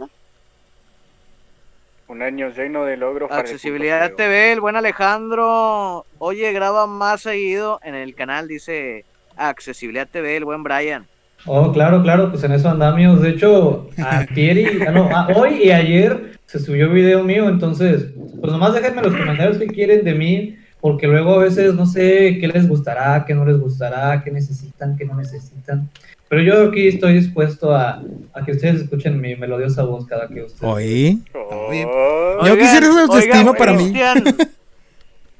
Un 2.07 2.23
año 2.23 2.51
lleno 2.51 2.85
de 2.85 2.97
logros 2.97 3.29
para 3.29 3.40
el 3.40 3.47
Accesibilidad. 3.47 4.12
TV, 4.12 4.53
el 4.53 4.61
buen 4.61 4.77
Alejandro. 4.77 6.05
Oye, 6.18 6.53
graba 6.53 6.87
más 6.87 7.23
seguido 7.23 7.81
en 7.83 7.94
el 7.94 8.14
canal, 8.14 8.47
dice 8.47 9.05
Accesibilidad 9.37 10.07
TV, 10.11 10.37
el 10.37 10.44
buen 10.44 10.62
Brian. 10.62 11.07
Oh, 11.46 11.72
claro, 11.72 12.02
claro, 12.02 12.30
pues 12.30 12.42
en 12.44 12.52
eso 12.52 12.70
andamos. 12.70 13.20
De 13.20 13.30
hecho, 13.30 13.88
ayer 13.98 14.59
y, 14.80 14.83
ah, 14.87 14.90
no, 14.90 15.09
ah, 15.12 15.28
hoy 15.35 15.64
y 15.64 15.70
ayer 15.70 16.35
se 16.46 16.59
subió 16.59 16.90
video 16.90 17.24
mío, 17.24 17.48
entonces, 17.48 18.07
pues 18.40 18.52
nomás 18.52 18.74
déjenme 18.74 19.02
los 19.02 19.14
comentarios 19.14 19.59
que 19.59 19.66
quieren 19.66 20.04
de 20.04 20.14
mí, 20.14 20.57
porque 20.80 21.07
luego 21.07 21.35
a 21.35 21.44
veces 21.44 21.74
no 21.74 21.87
sé 21.87 22.38
qué 22.38 22.48
les 22.48 22.68
gustará, 22.68 23.24
qué 23.26 23.35
no 23.35 23.44
les 23.44 23.59
gustará, 23.59 24.22
qué 24.22 24.30
necesitan, 24.30 24.96
qué 24.96 25.04
no 25.04 25.16
necesitan. 25.16 25.88
Pero 26.28 26.42
yo 26.42 26.68
aquí 26.68 26.88
estoy 26.88 27.14
dispuesto 27.14 27.74
a, 27.74 28.02
a 28.33 28.44
que 28.44 28.52
ustedes 28.52 28.83
escuchen 28.83 29.20
mi 29.20 29.37
melodiosa 29.37 29.83
voz 29.83 30.07
cada 30.07 30.28
que 30.28 30.42
ustedes. 30.42 30.62
Oye. 30.62 31.18
Oh, 31.35 32.44
Yo 32.46 32.59
quisiera 32.59 32.87
autoestima 32.87 33.52
para 33.54 33.72
mí. 33.72 33.92
Cristian, 33.92 34.37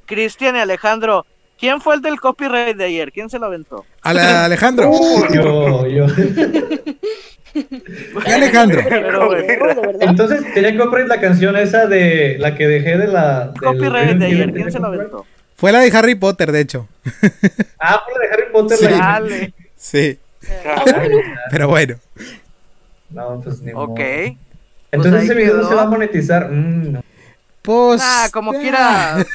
Cristian 0.05 0.55
y 0.55 0.59
Alejandro, 0.59 1.25
¿quién 1.59 1.81
fue 1.81 1.95
el 1.95 2.01
del 2.01 2.19
copyright 2.19 2.75
de 2.77 2.85
ayer? 2.85 3.11
¿Quién 3.11 3.29
se 3.29 3.39
lo 3.39 3.45
aventó? 3.47 3.85
A 4.01 4.13
la- 4.13 4.45
Alejandro. 4.45 4.91
Yo, 5.33 5.87
yo. 5.87 6.05
¿Qué 8.25 8.33
Alejandro? 8.33 8.81
Pero, 8.87 9.29
de 9.31 9.43
verdad. 9.47 9.95
Entonces 10.01 10.53
tenía 10.53 10.71
que 10.73 10.77
comprar 10.77 11.07
la 11.07 11.21
canción 11.21 11.55
esa 11.55 11.87
de 11.87 12.35
la 12.39 12.55
que 12.55 12.67
dejé 12.67 12.97
de 12.97 13.07
la. 13.07 13.45
del 13.47 13.53
copyright 13.61 14.17
de 14.17 14.25
ayer, 14.25 14.51
¿quién 14.53 14.71
se 14.71 14.79
lo 14.79 14.87
aventó? 14.87 15.25
Fue 15.55 15.71
la 15.71 15.79
de 15.79 15.97
Harry 15.97 16.15
Potter, 16.15 16.51
de 16.51 16.59
hecho. 16.61 16.87
Ah, 17.79 18.01
fue 18.03 18.13
la 18.15 18.19
de 18.27 18.33
Harry 18.33 18.51
Potter. 18.51 18.77
Sí. 18.77 18.85
la- 18.85 18.97
Dale. 18.97 19.53
Sí, 19.77 20.19
Ah, 20.65 20.83
bueno, 20.85 21.17
pero 21.51 21.67
bueno. 21.67 21.95
No, 23.09 23.41
pues 23.43 23.61
ni 23.61 23.71
Ok. 23.71 23.77
modo. 23.99 24.35
Entonces 24.91 25.13
ahí 25.21 25.25
ese 25.25 25.33
video 25.35 25.55
no 25.57 25.67
se 25.67 25.75
va 25.75 25.83
a 25.83 25.87
monetizar. 25.89 26.49
Mm, 26.51 26.91
no. 26.93 27.03
Pues. 27.61 28.01
Nah, 28.01 28.29
como 28.31 28.51
ah, 28.51 28.55
quiera. 28.59 29.25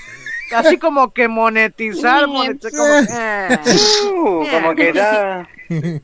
Así 0.54 0.78
como 0.78 1.12
que 1.12 1.28
monetizar, 1.28 2.26
monetizar 2.26 2.72
como 2.72 3.06
que, 3.06 3.12
eh. 3.12 3.58
Uh, 4.14 4.46
como 4.50 4.74
que 4.74 4.92
ya. 4.92 5.48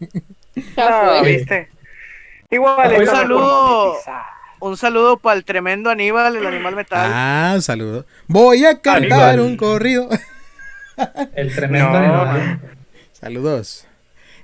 No. 0.76 1.22
¿viste? 1.22 1.68
Igual, 2.50 3.00
Un 3.00 3.06
saludo. 3.06 3.94
Un 4.58 4.76
saludo 4.78 5.18
para 5.18 5.36
el 5.36 5.44
tremendo 5.44 5.90
Aníbal, 5.90 6.34
el 6.36 6.46
animal 6.46 6.74
metal. 6.74 7.10
Ah, 7.12 7.52
un 7.56 7.62
saludo. 7.62 8.06
Voy 8.26 8.64
a 8.64 8.80
cantar 8.80 9.30
Aníbal. 9.34 9.40
un 9.40 9.56
corrido. 9.56 10.08
El 11.34 11.54
tremendo 11.54 11.90
No, 11.90 11.96
animal. 11.98 12.60
Saludos. 13.12 13.86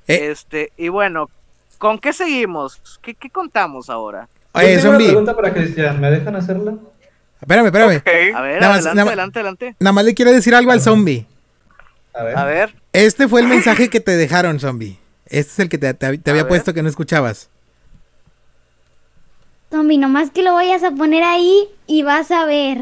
Eh, 0.07 0.29
Este, 0.31 0.71
y 0.77 0.89
bueno, 0.89 1.31
¿con 1.79 1.99
qué 1.99 2.13
seguimos? 2.13 2.99
¿Qué, 3.01 3.15
qué 3.15 3.31
contamos 3.31 3.89
ahora? 3.89 4.29
Yo 4.55 4.61
oye, 4.61 4.67
tengo 4.77 4.81
una 4.81 4.91
zombie. 4.91 5.07
pregunta 5.07 5.35
para 5.35 5.55
Cristian. 5.55 5.99
¿Me 5.99 6.11
dejan 6.11 6.37
hacerla? 6.37 6.75
Espérame, 7.43 7.67
espérame. 7.67 8.03
A 8.37 8.41
ver, 8.43 8.61
Nada 8.61 8.73
más, 8.73 8.87
adelante, 8.87 8.95
nada 8.95 8.95
más. 8.95 9.07
adelante, 9.09 9.39
adelante. 9.41 9.77
Nada 9.81 9.93
más 9.93 10.05
le 10.05 10.15
quiero 10.15 10.33
decir 10.33 10.55
algo 10.55 10.71
al 10.73 10.81
zombie. 10.81 11.27
A 12.15 12.23
ver. 12.23 12.39
A 12.39 12.45
ver, 12.45 12.75
Este 12.93 13.27
fue 13.29 13.41
el 13.41 13.49
mensaje 13.49 13.91
que 13.91 14.01
te 14.01 14.17
dejaron, 14.17 14.61
zombie. 14.61 14.99
Este 15.27 15.53
es 15.53 15.59
el 15.59 15.69
que 15.69 15.79
te, 15.79 15.93
te- 15.95 16.19
te 16.19 16.31
había 16.31 16.43
ver. 16.45 16.49
puesto 16.49 16.73
que 16.73 16.83
no 16.83 16.89
escuchabas. 16.89 17.49
Zombie, 19.71 19.99
nomás 19.99 20.31
que 20.31 20.43
lo 20.43 20.55
vayas 20.55 20.83
a 20.85 20.91
poner 20.93 21.23
ahí 21.25 21.69
y 21.87 22.03
vas 22.03 22.31
a 22.31 22.45
ver. 22.45 22.79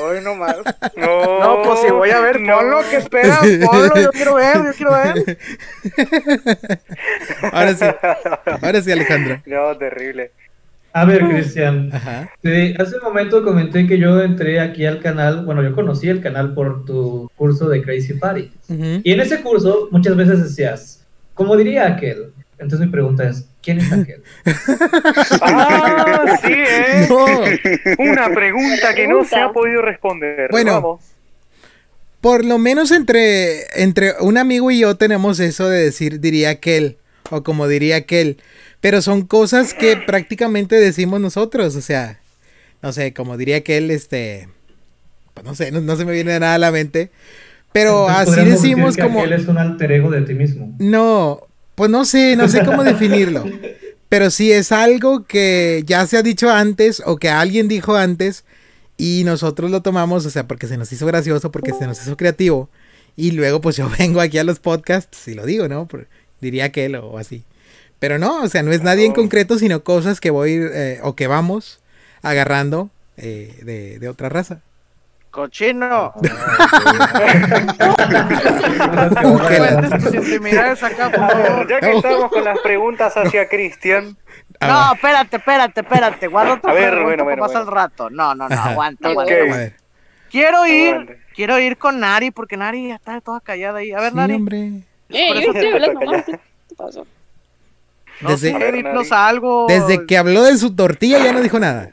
hoy 0.00 0.20
nomás. 0.22 0.56
No, 0.96 1.40
No, 1.40 1.62
pues 1.64 1.80
si 1.80 1.90
voy 1.90 2.10
a 2.10 2.20
ver, 2.20 2.40
no. 2.40 2.56
ponlo, 2.56 2.80
que 2.88 2.96
espera, 2.98 3.38
ponlo, 3.66 3.96
yo 4.00 4.10
quiero 4.12 4.34
ver, 4.36 4.56
yo 4.64 4.72
quiero 4.72 4.92
ver. 4.92 5.38
Ahora 7.52 7.74
sí. 7.74 7.84
Ahora 8.62 8.80
sí, 8.82 8.92
Alejandro. 8.92 9.42
No, 9.46 9.76
terrible. 9.76 10.30
A 10.92 11.04
ver, 11.04 11.26
Cristian. 11.26 11.90
Hace 11.92 12.96
un 12.96 13.02
momento 13.02 13.42
comenté 13.42 13.86
que 13.86 13.98
yo 13.98 14.20
entré 14.20 14.60
aquí 14.60 14.84
al 14.84 15.00
canal. 15.00 15.44
Bueno, 15.44 15.62
yo 15.62 15.74
conocí 15.74 16.08
el 16.08 16.20
canal 16.20 16.54
por 16.54 16.84
tu 16.84 17.30
curso 17.36 17.68
de 17.68 17.82
Crazy 17.82 18.14
Party. 18.14 18.50
Y 18.68 19.12
en 19.12 19.20
ese 19.20 19.40
curso 19.40 19.88
muchas 19.90 20.16
veces 20.16 20.42
decías, 20.42 21.06
como 21.34 21.56
diría 21.56 21.86
aquel. 21.86 22.32
Entonces 22.58 22.86
mi 22.86 22.92
pregunta 22.92 23.28
es, 23.28 23.48
¿quién 23.62 23.78
es 23.78 23.92
aquel? 23.92 24.22
Ah, 25.40 26.38
sí, 26.42 26.52
¿eh? 26.52 27.08
No. 27.08 27.24
Una 27.98 28.32
pregunta 28.32 28.94
que 28.94 29.08
no 29.08 29.24
se 29.24 29.36
ha 29.36 29.50
podido 29.50 29.82
responder. 29.82 30.48
Bueno. 30.50 30.74
Vamos. 30.74 31.00
Por 32.20 32.44
lo 32.44 32.58
menos 32.58 32.92
entre, 32.92 33.64
entre 33.74 34.12
un 34.20 34.38
amigo 34.38 34.70
y 34.70 34.78
yo 34.78 34.96
tenemos 34.96 35.40
eso 35.40 35.68
de 35.68 35.82
decir 35.82 36.20
diría 36.20 36.50
aquel. 36.50 36.98
O 37.30 37.42
como 37.42 37.66
diría 37.66 37.96
aquel. 37.96 38.36
Pero 38.82 39.00
son 39.00 39.22
cosas 39.22 39.72
que 39.72 39.96
prácticamente 39.96 40.74
decimos 40.74 41.20
nosotros. 41.20 41.74
O 41.76 41.80
sea, 41.80 42.20
no 42.82 42.92
sé, 42.92 43.14
como 43.14 43.38
diría 43.38 43.56
aquel, 43.58 43.90
este. 43.90 44.48
Pues 45.32 45.46
no 45.46 45.54
sé, 45.54 45.70
no, 45.70 45.80
no 45.80 45.96
se 45.96 46.04
me 46.04 46.12
viene 46.12 46.38
nada 46.38 46.56
a 46.56 46.58
la 46.58 46.70
mente. 46.72 47.10
Pero 47.72 48.08
así 48.08 48.44
decimos 48.44 48.96
que 48.96 49.02
como. 49.02 49.20
aquel 49.20 49.32
es 49.32 49.46
un 49.48 49.56
alter 49.56 49.92
ego 49.92 50.10
de 50.10 50.22
ti 50.22 50.34
mismo. 50.34 50.74
No, 50.78 51.40
pues 51.74 51.90
no 51.90 52.04
sé, 52.04 52.36
no 52.36 52.48
sé 52.48 52.64
cómo 52.64 52.84
definirlo. 52.84 53.44
Pero 54.08 54.30
si 54.30 54.52
es 54.52 54.72
algo 54.72 55.24
que 55.26 55.84
ya 55.86 56.06
se 56.06 56.18
ha 56.18 56.22
dicho 56.22 56.50
antes 56.50 57.02
o 57.06 57.16
que 57.16 57.30
alguien 57.30 57.68
dijo 57.68 57.94
antes 57.96 58.44
y 58.98 59.22
nosotros 59.24 59.70
lo 59.70 59.80
tomamos, 59.80 60.26
o 60.26 60.30
sea, 60.30 60.46
porque 60.46 60.66
se 60.66 60.76
nos 60.76 60.92
hizo 60.92 61.06
gracioso, 61.06 61.50
porque 61.50 61.72
se 61.72 61.86
nos 61.86 62.02
hizo 62.02 62.16
creativo. 62.16 62.68
Y 63.16 63.30
luego 63.30 63.60
pues 63.60 63.76
yo 63.76 63.88
vengo 63.98 64.20
aquí 64.20 64.38
a 64.38 64.44
los 64.44 64.58
podcasts 64.58 65.28
y 65.28 65.34
lo 65.34 65.46
digo, 65.46 65.68
¿no? 65.68 65.86
Por- 65.86 66.08
diría 66.40 66.72
que 66.72 66.84
él 66.86 66.96
o 66.96 67.16
así. 67.16 67.44
Pero 68.02 68.18
no, 68.18 68.42
o 68.42 68.48
sea, 68.48 68.64
no 68.64 68.72
es 68.72 68.82
nadie 68.82 69.06
en 69.06 69.12
concreto, 69.12 69.58
sino 69.58 69.84
cosas 69.84 70.20
que 70.20 70.30
voy 70.30 70.58
eh, 70.60 70.98
o 71.04 71.14
que 71.14 71.28
vamos 71.28 71.80
agarrando 72.20 72.90
eh, 73.16 73.56
de, 73.62 74.00
de 74.00 74.08
otra 74.08 74.28
raza. 74.28 74.58
Cochino. 75.30 76.12
Ya 81.68 81.80
que 81.80 81.92
estamos 81.92 82.30
con 82.30 82.44
las 82.44 82.58
preguntas 82.60 83.16
hacia 83.16 83.48
Cristian, 83.48 84.16
No, 84.60 84.94
espérate, 84.94 85.36
espérate, 85.36 85.80
espérate. 85.80 86.26
Guarda 86.26 86.54
otra 86.54 86.70
A 86.72 86.74
ver, 86.74 86.90
pregunta 86.90 87.04
bueno, 87.04 87.24
bueno, 87.24 87.40
pasar 87.42 87.64
bueno. 87.64 87.70
al 87.70 87.76
rato. 87.76 88.10
No, 88.10 88.34
no, 88.34 88.48
no, 88.48 88.56
aguanta, 88.60 89.08
aguanta. 89.10 89.32
Quiero 90.30 90.66
ir, 90.66 90.94
Aguante. 90.94 91.18
quiero 91.34 91.58
ir 91.58 91.76
con 91.76 92.00
Nari, 92.00 92.30
porque 92.30 92.56
Nari 92.56 92.88
ya 92.88 92.94
está 92.96 93.20
toda 93.20 93.40
callada 93.40 93.78
ahí. 93.80 93.92
A 93.92 94.00
ver, 94.00 94.10
Sí, 94.10 94.16
Nari. 94.16 94.34
hombre. 94.34 94.70
Eh, 95.10 95.40
yo 95.44 95.52
estoy 95.52 95.72
hablando. 95.72 96.00
¿Qué 96.68 96.74
pasó? 96.76 97.06
No 98.22 98.30
Desde- 98.30 98.50
sé, 98.50 98.54
A 98.54 98.58
ver, 98.58 98.74
dinos 98.74 99.10
Nari. 99.10 99.22
algo. 99.30 99.66
Desde 99.68 100.06
que 100.06 100.16
habló 100.16 100.42
de 100.44 100.56
su 100.56 100.74
tortilla 100.76 101.18
ya 101.18 101.32
no 101.32 101.40
dijo 101.40 101.58
nada. 101.58 101.90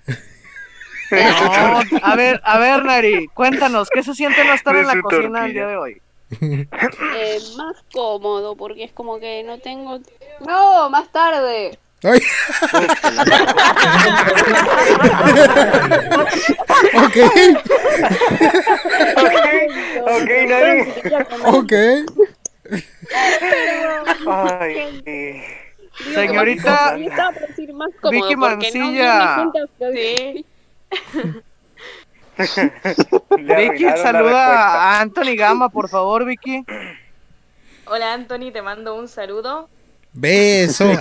No, 1.11 1.81
a 2.03 2.15
ver, 2.15 2.39
a 2.43 2.59
ver, 2.59 2.85
Nari, 2.85 3.27
cuéntanos, 3.33 3.89
¿qué 3.91 4.03
se 4.03 4.13
siente 4.13 4.43
no 4.45 4.53
estar 4.53 4.75
De 4.75 4.81
en 4.81 4.87
la 4.87 5.01
cocina 5.01 5.45
el 5.47 5.53
día 5.53 5.67
de 5.67 5.75
hoy? 5.77 6.01
Eh, 6.39 7.39
más 7.57 7.75
cómodo, 7.91 8.55
porque 8.55 8.83
es 8.83 8.91
como 8.91 9.19
que 9.19 9.41
no 9.43 9.57
tengo. 9.57 9.99
No, 10.45 10.87
más 10.91 11.11
tarde. 11.11 11.79
Ay. 12.03 12.21
ok, 16.93 17.17
ok, 20.05 20.29
Nari. 20.47 20.93
ok. 21.45 21.73
Ay, 24.27 25.01
Digo, 25.05 25.43
Señorita 26.03 26.95
Vicky 28.11 28.35
Mancilla. 28.35 29.51
le 33.37 33.69
Vicky, 33.69 33.83
saluda 33.97 34.75
a 34.75 35.01
Anthony 35.01 35.35
Gama, 35.35 35.69
por 35.69 35.89
favor, 35.89 36.25
Vicky. 36.25 36.63
Hola 37.85 38.13
Anthony, 38.13 38.51
te 38.51 38.61
mando 38.61 38.95
un 38.95 39.07
saludo. 39.07 39.69
Beso. 40.13 40.85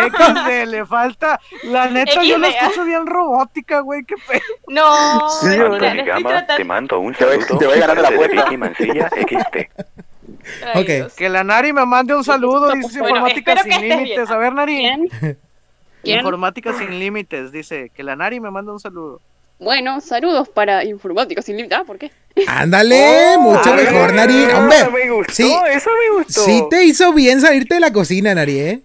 XD, 0.00 0.66
le 0.66 0.86
falta. 0.86 1.40
La 1.64 1.88
neta, 1.88 2.22
yo 2.22 2.38
la 2.38 2.48
escucho 2.48 2.84
bien 2.84 3.06
robótica, 3.06 3.80
güey, 3.80 4.04
qué. 4.04 4.14
No, 4.68 5.28
Sí, 5.30 5.48
Anthony 5.48 6.04
Gama, 6.04 6.46
te 6.46 6.64
mando 6.64 7.00
un 7.00 7.14
saludo 7.14 7.58
te 7.58 7.66
voy 7.66 7.74
de 7.74 7.80
ganando 7.80 8.02
la 8.02 8.08
apuesta. 8.08 8.44
Vicky 8.44 8.56
Mancilla 8.56 9.08
XT. 9.08 9.56
Ay, 10.74 10.82
Ok. 10.82 10.86
Dios. 10.88 11.12
Que 11.14 11.28
la 11.28 11.44
Nari 11.44 11.72
me 11.72 11.84
mande 11.86 12.14
un 12.14 12.24
saludo, 12.24 12.70
dice 12.72 13.00
Bueno, 13.00 13.16
Informática 13.16 13.62
sin 13.62 13.88
límites. 13.88 14.30
A 14.30 14.36
ver, 14.38 14.52
Nari. 14.52 14.76
¿Quién? 14.78 15.08
¿Quién? 16.02 16.18
Informática 16.18 16.72
sin 16.78 16.98
límites, 16.98 17.52
dice 17.52 17.90
que 17.94 18.02
la 18.02 18.16
Nari 18.16 18.40
me 18.40 18.50
manda 18.50 18.72
un 18.72 18.80
saludo. 18.80 19.20
Bueno, 19.58 20.00
saludos 20.00 20.48
para 20.48 20.84
Informática 20.84 21.42
Sin 21.42 21.58
Límites. 21.58 21.78
Ah, 21.78 21.84
¿por 21.84 21.98
qué? 21.98 22.10
Ándale, 22.46 23.36
mucho 23.38 23.70
a 23.70 23.76
ver, 23.76 23.92
mejor, 23.92 24.14
Nari. 24.14 24.46
Ah, 24.50 24.58
Hombre, 24.58 24.78
me 24.90 25.10
gustó, 25.10 25.32
sí. 25.34 25.54
eso 25.70 25.90
me 25.90 26.16
gustó. 26.16 26.40
sí 26.40 26.64
te 26.70 26.84
hizo 26.84 27.12
bien 27.12 27.42
salirte 27.42 27.74
de 27.74 27.80
la 27.80 27.92
cocina, 27.92 28.34
Nari, 28.34 28.58
¿eh? 28.58 28.80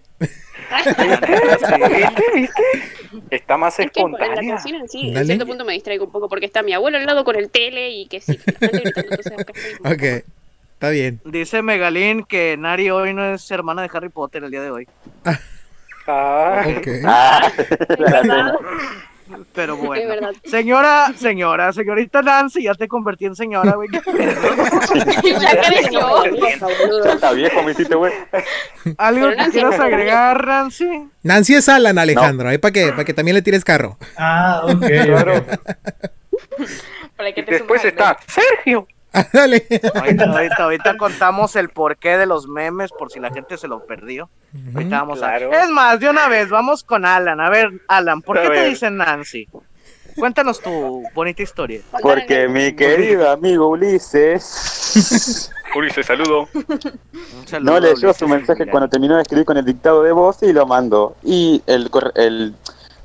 ¿Viste? 0.98 2.24
¿Viste? 2.34 2.62
Está 3.30 3.56
más 3.56 3.78
Es 3.78 3.90
que 3.90 4.00
en 4.00 4.12
la 4.12 4.18
espontánea. 4.18 4.56
cocina 4.56 4.78
en 4.80 4.88
sí, 4.88 5.12
en 5.14 5.26
cierto 5.26 5.46
punto 5.46 5.64
me 5.64 5.72
distraigo 5.72 6.04
un 6.04 6.12
poco 6.12 6.28
porque 6.28 6.46
está 6.46 6.62
mi 6.62 6.72
abuelo 6.74 6.98
al 6.98 7.06
lado 7.06 7.24
con 7.24 7.36
el 7.36 7.50
tele 7.50 7.90
y 7.90 8.06
que 8.06 8.20
sí, 8.20 8.36
que 8.36 8.52
la 8.60 8.68
gente 8.68 8.78
gritando, 8.80 9.08
entonces 9.16 9.32
acá 9.32 9.52
estoy- 9.54 10.20
Ok, 10.20 10.24
está 10.76 10.90
bien. 10.90 11.20
Dice 11.24 11.62
Megalín 11.62 12.24
que 12.24 12.56
Nari 12.58 12.90
hoy 12.90 13.14
no 13.14 13.24
es 13.34 13.50
hermana 13.50 13.82
de 13.82 13.90
Harry 13.92 14.10
Potter 14.10 14.44
el 14.44 14.50
día 14.50 14.62
de 14.62 14.70
hoy. 14.70 14.88
Ah, 16.08 16.62
Ok. 16.64 16.86
Ah, 17.04 17.50
Pero 19.56 19.76
bueno. 19.76 20.08
verdad. 20.08 20.30
Señora, 20.44 21.12
señora, 21.16 21.72
señorita 21.72 22.22
Nancy, 22.22 22.62
ya 22.62 22.74
te 22.74 22.86
convertí 22.86 23.24
en 23.24 23.34
señora, 23.34 23.72
güey. 23.74 23.88
Ya 25.40 25.60
creció. 25.62 26.24
está 27.12 27.32
viejo, 27.32 27.60
me 27.64 27.72
hiciste, 27.72 27.96
güey. 27.96 28.12
¿Algo 28.98 29.30
que 29.30 29.50
quieras 29.50 29.80
agregar, 29.80 30.46
Nancy? 30.46 31.08
Nancy 31.24 31.54
es 31.54 31.68
Alan, 31.68 31.98
Alejandro, 31.98 32.48
ahí 32.50 32.58
para 32.58 32.70
que, 32.70 32.90
para 32.92 33.04
que 33.04 33.12
también 33.14 33.34
le 33.34 33.42
tires 33.42 33.64
carro. 33.64 33.98
Ah, 34.16 34.62
ok. 34.64 34.86
Claro. 34.86 35.44
Para 37.16 37.32
que 37.32 37.42
te 37.42 37.50
Después 37.50 37.84
está 37.84 38.16
Sergio. 38.28 38.86
Dale. 39.32 39.66
Ahorita, 39.94 40.24
ahorita, 40.30 40.56
ahorita 40.64 40.96
contamos 40.96 41.56
el 41.56 41.68
porqué 41.70 42.16
de 42.18 42.26
los 42.26 42.46
memes 42.48 42.90
por 42.92 43.10
si 43.10 43.20
la 43.20 43.30
gente 43.30 43.56
se 43.56 43.68
lo 43.68 43.84
perdió. 43.86 44.28
Ahorita 44.74 44.98
vamos 45.00 45.18
Claro. 45.18 45.52
a... 45.52 45.62
Es 45.64 45.70
más, 45.70 46.00
de 46.00 46.08
una 46.08 46.28
vez, 46.28 46.48
vamos 46.48 46.82
con 46.84 47.04
Alan. 47.04 47.40
A 47.40 47.50
ver, 47.50 47.70
Alan, 47.88 48.22
¿por 48.22 48.38
A 48.38 48.42
qué 48.42 48.48
te 48.50 48.68
dicen 48.68 48.96
Nancy? 48.96 49.48
Cuéntanos 50.16 50.60
tu 50.60 51.02
bonita 51.14 51.42
historia. 51.42 51.80
Porque 52.00 52.48
mi 52.48 52.74
querido 52.74 53.30
amigo 53.30 53.68
Ulises 53.68 55.50
Ulises, 55.76 56.06
saludo. 56.06 56.48
Un 56.54 57.46
saludo, 57.46 57.72
no 57.72 57.80
leyó 57.80 57.92
Ulises 58.08 58.16
su 58.16 58.26
mensaje 58.28 58.66
cuando 58.66 58.88
terminó 58.88 59.16
de 59.16 59.22
escribir 59.22 59.44
con 59.44 59.58
el 59.58 59.64
dictado 59.66 60.02
de 60.02 60.12
voz 60.12 60.42
y 60.42 60.52
lo 60.54 60.66
mandó. 60.66 61.16
Y 61.22 61.62
el, 61.66 61.90
corre- 61.90 62.12
el 62.14 62.54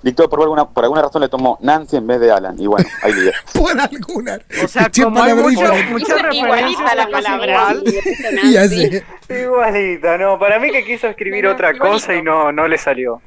dictado 0.04 0.30
por 0.30 0.42
alguna, 0.42 0.66
por 0.70 0.84
alguna 0.84 1.02
razón 1.04 1.22
le 1.22 1.30
tomó 1.30 1.58
Nancy 1.62 1.98
en 1.98 2.08
vez 2.08 2.20
de 2.20 2.32
Alan. 2.32 2.56
Y 2.60 2.68
bueno, 2.68 2.88
ahí 3.04 3.14
lié. 3.14 3.32
Por 3.54 3.80
alguna. 3.80 4.40
O 4.64 4.68
sea, 4.68 4.90
Che, 4.90 5.04
como 5.04 5.22
hay 5.22 5.34
mucho- 5.34 5.74
muchas 5.90 6.22
referencias 6.22 6.96
la 6.96 7.04
a 7.04 7.10
casi 7.10 7.24
palabra. 7.24 7.76
sé. 8.70 9.04
Igualita, 9.44 10.18
no, 10.18 10.38
para 10.40 10.60
mí 10.60 10.72
que 10.72 10.84
quiso 10.84 11.08
escribir 11.08 11.48
otra 11.48 11.72
igualito. 11.74 11.94
cosa 11.96 12.16
y 12.16 12.22
no, 12.22 12.52
no 12.52 12.68
le 12.68 12.78
salió. 12.78 13.22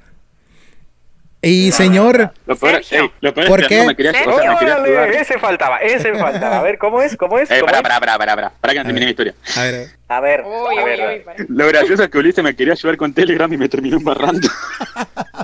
Y 1.47 1.73
señor, 1.73 2.33
Lo 2.47 2.57
peor, 2.57 2.81
ey, 2.91 3.11
lo 3.21 3.35
peor 3.35 3.47
¿Por 3.49 3.61
es 3.61 3.69
que 3.69 3.75
qué? 3.75 3.81
no 3.83 3.87
me 3.89 3.95
quería, 3.97 4.13
o 4.13 4.15
sea, 4.15 4.25
me 4.53 4.59
quería 4.59 4.77
Órale, 4.79 4.89
ayudar. 4.99 5.11
ese 5.11 5.39
faltaba, 5.39 5.77
ese 5.77 6.15
faltaba. 6.15 6.59
A 6.59 6.63
ver, 6.63 6.79
¿cómo 6.79 7.03
es? 7.03 7.19
¿Cómo 7.19 7.39
es? 7.39 7.51
Eh, 7.51 7.57
¿Cómo 7.61 7.67
pará, 7.67 7.77
es? 7.79 7.83
pará, 7.83 8.01
pará, 8.01 8.17
pará, 8.19 8.35
pará, 8.35 8.53
pará 8.59 8.73
que 8.73 8.79
no 8.79 8.85
terminé 8.87 9.05
mi 9.05 9.11
historia. 9.11 9.35
a 9.55 9.61
ver, 9.63 9.91
A 10.09 10.21
ver, 10.21 10.43
Uy, 10.47 10.79
a 10.79 10.83
uy, 10.83 10.85
ver. 10.91 11.01
uy, 11.19 11.21
para. 11.23 11.45
Lo 11.47 11.67
gracioso 11.69 12.03
es 12.03 12.09
que 12.09 12.17
Ulises 12.17 12.43
me 12.43 12.57
quería 12.57 12.73
ayudar 12.73 12.97
con 12.97 13.13
Telegram 13.13 13.53
y 13.53 13.59
me 13.59 13.69
terminó 13.69 13.99
embarrando. 13.99 14.49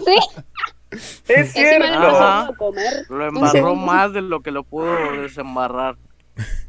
Sí, 0.06 0.16
Es 0.90 1.52
cierto. 1.52 2.54
Comer. 2.56 3.06
Lo 3.08 3.26
embarró 3.26 3.74
más 3.76 4.12
de 4.12 4.22
lo 4.22 4.40
que 4.40 4.50
lo 4.50 4.64
pudo 4.64 4.92
desembarrar. 5.20 5.96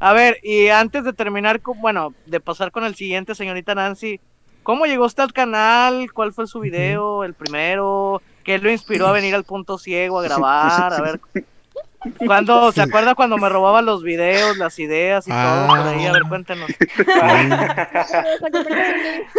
A 0.00 0.12
ver, 0.12 0.38
y 0.42 0.68
antes 0.68 1.04
de 1.04 1.12
terminar, 1.12 1.60
con, 1.60 1.80
bueno, 1.80 2.14
de 2.26 2.40
pasar 2.40 2.70
con 2.72 2.84
el 2.84 2.94
siguiente, 2.94 3.34
señorita 3.34 3.74
Nancy, 3.74 4.20
¿cómo 4.62 4.86
llegó 4.86 5.06
usted 5.06 5.22
al 5.22 5.32
canal? 5.32 6.12
¿Cuál 6.12 6.32
fue 6.32 6.46
su 6.46 6.60
video? 6.60 7.24
¿El 7.24 7.34
primero? 7.34 8.20
¿Qué 8.44 8.58
lo 8.58 8.70
inspiró 8.70 9.06
a 9.06 9.12
venir 9.12 9.34
al 9.34 9.44
punto 9.44 9.78
ciego 9.78 10.20
a 10.20 10.22
grabar? 10.24 10.92
A 10.92 11.00
ver, 11.00 11.20
¿cuándo, 12.26 12.70
¿se 12.72 12.82
acuerda 12.82 13.14
cuando 13.14 13.38
me 13.38 13.48
robaba 13.48 13.80
los 13.80 14.02
videos, 14.02 14.58
las 14.58 14.78
ideas 14.78 15.26
y 15.26 15.30
todo 15.30 15.66
por 15.68 15.78
ahí? 15.78 16.06
A 16.06 16.12
ver, 16.12 16.22
cuéntenos. 16.28 16.70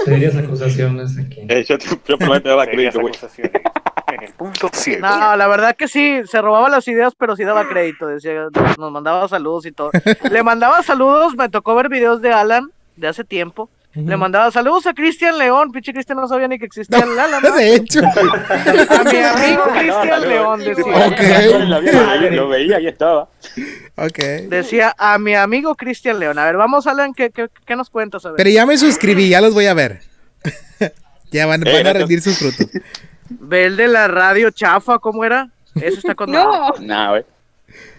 Serias 0.05 0.35
acusaciones 0.35 1.17
aquí. 1.17 1.41
Eh, 1.47 1.63
yo, 1.67 1.77
yo 1.77 2.17
prometo 2.17 2.57
crédito, 2.65 3.01
güey. 3.01 3.13
Acusaciones. 4.13 4.19
En 4.19 4.27
el 4.27 4.33
punto 4.33 4.69
ciego. 4.73 5.07
No, 5.07 5.35
la 5.35 5.47
verdad 5.47 5.75
que 5.75 5.87
sí, 5.87 6.21
se 6.25 6.41
robaba 6.41 6.69
las 6.69 6.87
ideas, 6.87 7.13
pero 7.17 7.35
sí 7.35 7.43
daba 7.43 7.67
crédito, 7.67 8.07
decía, 8.07 8.47
nos 8.77 8.91
mandaba 8.91 9.27
saludos 9.27 9.65
y 9.65 9.71
todo. 9.71 9.91
Le 10.29 10.43
mandaba 10.43 10.83
saludos, 10.83 11.35
me 11.35 11.49
tocó 11.49 11.75
ver 11.75 11.89
videos 11.89 12.21
de 12.21 12.31
Alan 12.31 12.71
de 12.95 13.07
hace 13.07 13.23
tiempo. 13.23 13.69
Le 13.95 14.17
mandaba 14.17 14.49
saludos 14.49 14.87
a 14.87 14.93
Cristian 14.95 15.37
León, 15.37 15.71
pinche 15.71 15.93
Cristian 15.93 16.17
no 16.17 16.27
sabía 16.27 16.47
ni 16.47 16.57
que 16.57 16.65
existía 16.65 16.97
el 16.97 17.19
Alan. 17.19 17.43
¿no? 17.43 17.51
de 17.55 17.75
hecho. 17.75 17.99
A 18.03 19.03
mi 19.03 19.17
amigo 19.17 19.63
Cristian. 19.71 20.21
León 20.29 20.59
decía. 20.63 22.31
Lo 22.31 22.47
veía 22.47 22.79
y 22.79 22.87
estaba. 22.87 23.27
Decía 24.47 24.95
a 24.97 25.19
mi 25.19 25.35
amigo 25.35 25.75
Cristian 25.75 26.19
León. 26.19 26.39
A 26.39 26.45
ver, 26.45 26.57
vamos 26.57 26.87
Alan, 26.87 27.13
¿qué, 27.13 27.29
qué, 27.29 27.49
qué 27.67 27.75
nos 27.75 27.91
cuentas? 27.91 28.25
A 28.25 28.29
ver. 28.29 28.37
Pero 28.37 28.49
ya 28.49 28.65
me 28.65 28.79
suscribí, 28.79 29.29
ya 29.29 29.41
los 29.41 29.53
voy 29.53 29.67
a 29.67 29.75
ver. 29.75 30.01
ya 31.31 31.45
van, 31.45 31.61
van 31.61 31.87
a 31.87 31.93
rendir 31.93 32.19
sus 32.21 32.39
frutos. 32.39 32.67
Ve 33.39 33.65
el 33.65 33.77
de 33.77 33.87
la 33.87 34.07
radio 34.07 34.49
chafa, 34.51 34.99
¿cómo 34.99 35.23
era? 35.23 35.49
Ese 35.75 35.97
está 35.99 36.15
con 36.15 36.31
No, 36.31 36.73
Nah, 36.79 37.09
güey. 37.11 37.23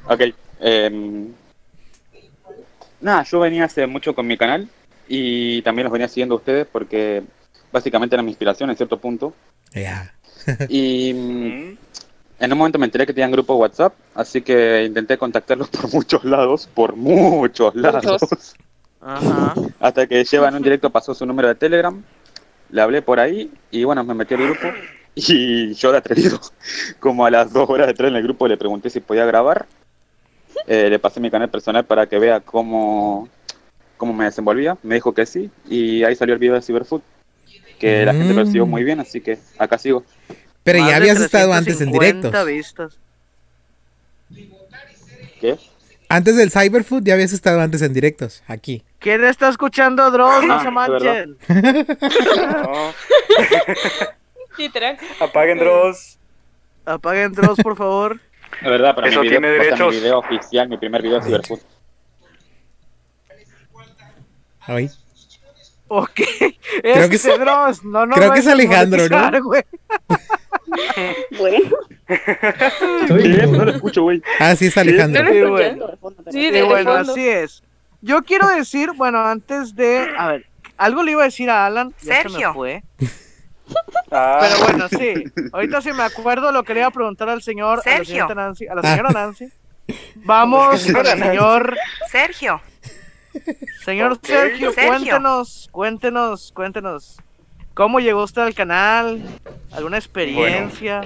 Ok. 0.06 0.20
em, 0.60 1.32
nada, 3.00 3.22
yo 3.24 3.40
venía 3.40 3.64
hace 3.64 3.86
mucho 3.86 4.14
con 4.14 4.26
mi 4.26 4.36
canal 4.36 4.68
y 5.08 5.62
también 5.62 5.84
los 5.84 5.92
venía 5.92 6.08
siguiendo 6.08 6.34
a 6.34 6.38
ustedes 6.38 6.66
porque 6.70 7.22
básicamente 7.72 8.14
eran 8.16 8.24
mi 8.24 8.30
inspiración 8.30 8.70
en 8.70 8.76
cierto 8.76 8.98
punto. 8.98 9.34
Ya. 9.72 10.14
Y 10.68 11.12
mm, 11.14 11.76
en 12.40 12.52
un 12.52 12.58
momento 12.58 12.78
me 12.78 12.86
enteré 12.86 13.06
que 13.06 13.12
tenían 13.12 13.32
grupo 13.32 13.54
WhatsApp, 13.56 13.94
así 14.14 14.42
que 14.42 14.84
intenté 14.84 15.18
contactarlos 15.18 15.68
por 15.70 15.92
muchos 15.92 16.24
lados, 16.24 16.68
por 16.72 16.96
muchos 16.96 17.74
lados. 17.74 18.54
Ajá. 19.00 19.54
Hasta 19.80 20.06
que 20.06 20.24
lleva 20.24 20.48
en 20.48 20.54
un 20.54 20.62
directo 20.62 20.88
pasó 20.90 21.14
su 21.14 21.26
número 21.26 21.48
de 21.48 21.54
Telegram, 21.56 22.02
le 22.70 22.80
hablé 22.80 23.02
por 23.02 23.20
ahí 23.20 23.50
y 23.70 23.84
bueno, 23.84 24.02
me 24.04 24.14
metí 24.14 24.34
al 24.34 24.44
grupo 24.44 24.68
Y 25.14 25.74
yo 25.74 25.92
de 25.92 25.98
atrevido, 25.98 26.40
como 27.00 27.24
a 27.26 27.30
las 27.30 27.52
dos 27.52 27.68
horas 27.70 27.86
de 27.86 27.94
tres 27.94 28.10
en 28.10 28.16
el 28.16 28.22
grupo, 28.22 28.48
le 28.48 28.56
pregunté 28.56 28.90
si 28.90 29.00
podía 29.00 29.24
grabar. 29.24 29.66
Eh, 30.66 30.88
le 30.90 30.98
pasé 30.98 31.20
mi 31.20 31.30
canal 31.30 31.50
personal 31.50 31.84
para 31.84 32.06
que 32.06 32.18
vea 32.18 32.40
cómo, 32.40 33.28
cómo 33.96 34.12
me 34.12 34.24
desenvolvía. 34.24 34.76
Me 34.82 34.96
dijo 34.96 35.12
que 35.14 35.26
sí. 35.26 35.50
Y 35.68 36.02
ahí 36.04 36.16
salió 36.16 36.34
el 36.34 36.40
video 36.40 36.54
de 36.54 36.62
Cyberfood. 36.62 37.02
Que 37.78 38.04
la 38.04 38.12
gente 38.14 38.32
lo 38.32 38.40
recibió 38.40 38.66
muy 38.66 38.82
bien, 38.84 39.00
así 39.00 39.20
que 39.20 39.38
acá 39.58 39.78
sigo. 39.78 40.04
Pero 40.62 40.80
Más 40.80 40.90
ya 40.90 40.96
habías 40.96 41.20
estado 41.20 41.52
antes 41.52 41.80
en 41.80 41.90
350 41.92 42.44
directos. 42.44 42.46
vistas. 42.46 42.98
¿Qué? 45.40 45.56
Antes 46.08 46.36
del 46.36 46.50
Cyberfood 46.50 47.02
ya 47.04 47.14
habías 47.14 47.32
estado 47.32 47.60
antes 47.60 47.82
en 47.82 47.92
directos, 47.92 48.42
aquí. 48.46 48.82
¿Quién 49.00 49.24
está 49.24 49.48
escuchando 49.48 50.10
Dross? 50.10 50.44
No 50.44 50.54
Ah, 50.54 50.58
se 50.60 50.64
de 50.64 50.70
manchen. 50.70 51.36
Literal. 54.58 54.98
apaguen 55.20 55.58
Dross. 55.58 56.18
Apaguen 56.84 57.32
Dross, 57.32 57.58
por 57.62 57.76
favor. 57.76 58.20
La 58.62 58.70
verdad, 58.70 58.94
para 58.94 59.08
Eso 59.08 59.20
mi 59.22 59.28
video, 59.28 59.40
tiene 59.40 59.52
derechos. 59.58 59.92
mi 59.94 60.00
video 60.00 60.18
oficial, 60.18 60.68
mi 60.68 60.76
primer 60.76 61.02
video 61.02 61.18
de 61.20 61.26
Cyberfood. 61.26 61.58
Hoy. 64.68 64.90
Ok. 65.88 66.20
Creo 66.82 67.08
que 67.08 67.16
es- 67.16 67.24
Dross, 67.24 67.84
no, 67.84 68.06
no 68.06 68.14
creo 68.14 68.32
que 68.32 68.40
es 68.40 68.46
Alejandro, 68.46 69.08
¿no? 69.08 69.30
Bueno. 71.38 71.60
No 73.48 73.64
lo 73.64 73.70
escucho, 73.70 74.02
güey. 74.02 74.22
Ah, 74.40 74.54
sí, 74.56 74.66
es 74.66 74.76
Alejandro. 74.76 75.24
Sí, 75.32 75.40
bueno. 75.42 75.86
Sí, 76.30 76.32
Sí, 76.32 76.50
de 76.50 76.62
bueno, 76.64 76.92
así 76.92 77.26
es. 77.28 77.62
Yo 78.00 78.22
quiero 78.22 78.48
decir, 78.48 78.90
bueno, 78.96 79.24
antes 79.24 79.74
de. 79.74 80.06
A 80.18 80.28
ver, 80.28 80.46
algo 80.76 81.02
le 81.02 81.12
iba 81.12 81.22
a 81.22 81.26
decir 81.26 81.48
a 81.50 81.66
Alan. 81.66 81.94
Ya 82.02 82.22
se 82.22 82.24
me 82.24 82.30
Sergio. 82.30 82.54
fue. 82.54 82.82
Ah, 84.10 84.38
Pero 84.40 84.58
bueno, 84.64 84.88
sí. 84.88 85.24
Ahorita 85.52 85.80
sí 85.80 85.92
me 85.92 86.02
acuerdo 86.02 86.52
lo 86.52 86.62
que 86.62 86.74
le 86.74 86.80
iba 86.80 86.88
a 86.88 86.92
preguntar 86.92 87.28
al 87.28 87.42
señor, 87.42 87.80
a 87.84 87.90
la 88.28 88.34
Nancy, 88.34 88.66
a 88.66 88.74
la 88.74 88.80
Ah. 88.84 88.90
señora 88.90 89.10
Nancy. 89.10 89.48
Vamos 90.16 90.86
con 90.92 91.06
el 91.06 91.18
señor, 91.22 91.76
Sergio, 92.10 92.60
señor. 93.84 94.18
Sergio, 94.22 94.72
cuéntenos, 94.74 95.68
cuéntenos, 95.72 96.52
cuéntenos. 96.52 97.16
¿Cómo 97.74 97.98
llegó 98.00 98.22
usted 98.22 98.42
al 98.42 98.54
canal? 98.54 99.20
¿Alguna 99.72 99.96
experiencia? 99.98 101.00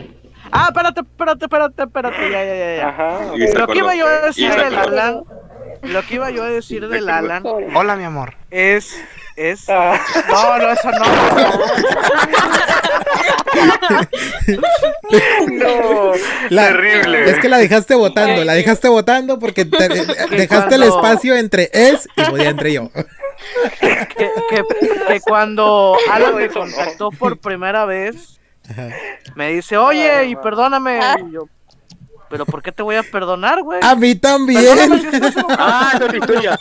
Ah, 0.52 0.66
espérate, 0.68 1.00
espérate, 1.00 1.44
espérate, 1.46 1.82
espérate, 1.82 2.30
ya, 2.30 2.44
ya, 2.44 2.54
ya, 2.54 2.76
ya. 2.76 2.88
Ajá. 2.88 3.20
Lo 3.58 3.66
que 3.68 3.78
iba 3.78 3.94
yo 3.94 4.06
a 4.06 4.10
decir 4.26 4.50
del. 4.54 4.76
Alan, 4.76 5.22
lo 5.82 6.02
que 6.02 6.14
iba 6.16 6.30
yo 6.30 6.44
a 6.44 6.48
decir 6.50 6.86
del 6.88 7.08
Alan 7.08 7.42
Hola, 7.74 7.96
mi 7.96 8.04
amor. 8.04 8.34
es, 8.50 9.02
es, 9.38 9.68
Ah, 9.68 10.00
no, 10.28 10.58
no, 10.58 10.70
eso 10.72 10.90
no. 10.90 11.04
no, 15.50 16.12
La- 16.50 16.68
terrible. 16.68 17.30
Es 17.30 17.38
que 17.38 17.48
la 17.48 17.58
dejaste 17.58 17.94
votando, 17.94 18.44
la 18.44 18.54
dejaste 18.54 18.88
votando 18.88 19.38
porque 19.38 19.64
te- 19.64 19.88
dejaste 20.36 20.74
el 20.74 20.82
espacio 20.84 21.36
entre 21.36 21.70
es 21.72 22.08
y 22.16 22.22
podía 22.24 22.50
entre 22.50 22.72
yo. 22.72 22.90
que, 23.80 24.06
que, 24.50 24.62
que 25.08 25.20
cuando 25.20 25.96
Alan 26.10 26.36
me 26.36 26.48
contactó 26.48 27.10
por 27.10 27.38
primera 27.38 27.84
vez, 27.84 28.40
Ajá. 28.70 28.88
me 29.34 29.50
dice, 29.52 29.76
oye, 29.76 30.24
y 30.26 30.36
perdóname. 30.36 31.00
Y 31.28 31.32
yo, 31.32 31.48
pero 32.28 32.46
¿por 32.46 32.62
qué 32.62 32.72
te 32.72 32.82
voy 32.82 32.96
a 32.96 33.02
perdonar, 33.02 33.62
güey? 33.62 33.80
A 33.82 33.94
mí 33.94 34.14
también. 34.14 34.62
Ah, 35.60 35.92
esa 35.94 35.98
es 35.98 36.02
otra 36.04 36.18
historia. 36.18 36.58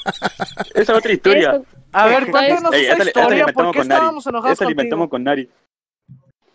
Esa 0.74 0.82
es 0.82 0.89
otra 0.89 1.13
historia. 1.13 1.61
A 1.91 2.05
ver, 2.07 2.30
cuéntanos 2.32 2.74
esa 2.74 2.97
la 2.97 3.03
historia, 3.05 3.45
¿por 3.47 3.72
qué 3.72 3.78
con 3.80 3.88
Nari. 3.88 3.93
estábamos 3.95 4.28
enojados 4.28 4.53
Esa 4.61 4.65
contigo? 4.65 5.09
con 5.09 5.24
Nari. 5.24 5.49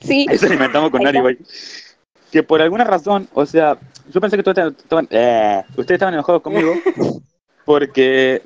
Sí, 0.00 0.26
Esa 0.30 0.48
la 0.48 0.54
inventamos 0.54 0.90
con 0.90 1.02
Nari, 1.02 1.20
güey. 1.20 1.38
Que 2.30 2.42
por 2.42 2.62
alguna 2.62 2.84
razón, 2.84 3.28
o 3.34 3.44
sea, 3.46 3.76
yo 4.10 4.20
pensé 4.20 4.36
que 4.36 4.42
todos 4.42 4.74
estaban, 4.76 5.06
eh, 5.10 5.62
ustedes 5.70 5.92
estaban 5.92 6.14
enojados 6.14 6.42
conmigo 6.42 6.74
porque 7.64 8.42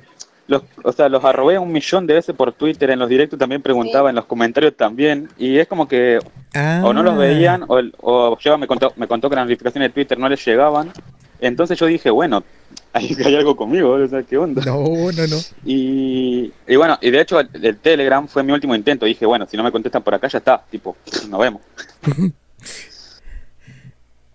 los, 0.49 0.63
o 0.83 0.93
sea, 0.93 1.09
los 1.09 1.25
arrobé 1.25 1.59
un 1.59 1.73
millón 1.73 2.07
de 2.07 2.15
veces 2.15 2.35
por 2.35 2.53
Twitter, 2.53 2.91
en 2.91 2.99
los 2.99 3.09
directos 3.09 3.39
también 3.39 3.63
preguntaba, 3.63 4.11
en 4.11 4.17
los 4.17 4.27
comentarios 4.27 4.77
también, 4.77 5.29
y 5.37 5.59
es 5.59 5.67
como 5.67 5.89
que 5.89 6.19
Ah. 6.57 6.81
o 6.83 6.95
no 6.95 7.03
los 7.03 7.19
veían 7.19 7.65
o, 7.69 7.83
o 8.01 8.37
Jeva 8.37 8.57
me 8.57 8.67
contó, 8.67 8.91
me 8.97 9.07
contó 9.07 9.29
que 9.29 9.37
las 9.37 9.45
notificaciones 9.45 9.91
de 9.91 9.93
Twitter 9.93 10.19
no 10.19 10.29
les 10.29 10.43
llegaban. 10.45 10.91
Entonces 11.39 11.79
yo 11.79 11.85
dije, 11.85 12.09
bueno, 12.09 12.43
hay, 12.95 13.15
hay 13.25 13.37
algo 13.37 13.55
conmigo, 13.57 13.91
o 13.91 14.09
sea, 14.09 14.23
¿qué 14.23 14.39
onda? 14.39 14.65
No, 14.65 14.85
no, 15.13 15.27
no. 15.27 15.37
Y, 15.67 16.51
y 16.67 16.77
bueno, 16.77 16.99
y 17.03 17.11
de 17.11 17.21
hecho 17.21 17.41
el, 17.41 17.51
el 17.63 17.77
Telegram 17.77 18.27
fue 18.27 18.43
mi 18.43 18.53
último 18.53 18.75
intento. 18.75 19.05
Dije, 19.05 19.27
bueno, 19.27 19.47
si 19.51 19.57
no 19.57 19.63
me 19.63 19.71
contestan 19.71 20.03
por 20.03 20.15
acá 20.15 20.29
ya 20.29 20.39
está, 20.39 20.65
tipo, 20.71 20.97
nos 21.29 21.41
vemos. 21.41 21.61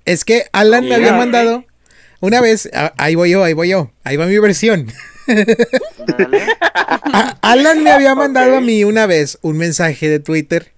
Es 0.06 0.24
que 0.24 0.46
Alan 0.52 0.88
me 0.88 0.94
había 0.94 1.16
ah, 1.16 1.18
mandado 1.18 1.66
una 2.20 2.40
vez, 2.40 2.70
ah, 2.74 2.94
ahí 2.98 3.16
voy 3.16 3.32
yo, 3.32 3.44
ahí 3.44 3.54
voy 3.54 3.70
yo, 3.70 3.90
ahí 4.04 4.16
va 4.16 4.28
mi 4.28 4.38
versión. 4.38 4.88
Alan 7.42 7.84
me 7.84 7.92
había 7.92 8.16
mandado 8.16 8.58
a 8.58 8.62
mí 8.62 8.84
una 8.84 9.06
vez 9.06 9.38
un 9.42 9.58
mensaje 9.58 10.10
de 10.10 10.20
Twitter. 10.20 10.72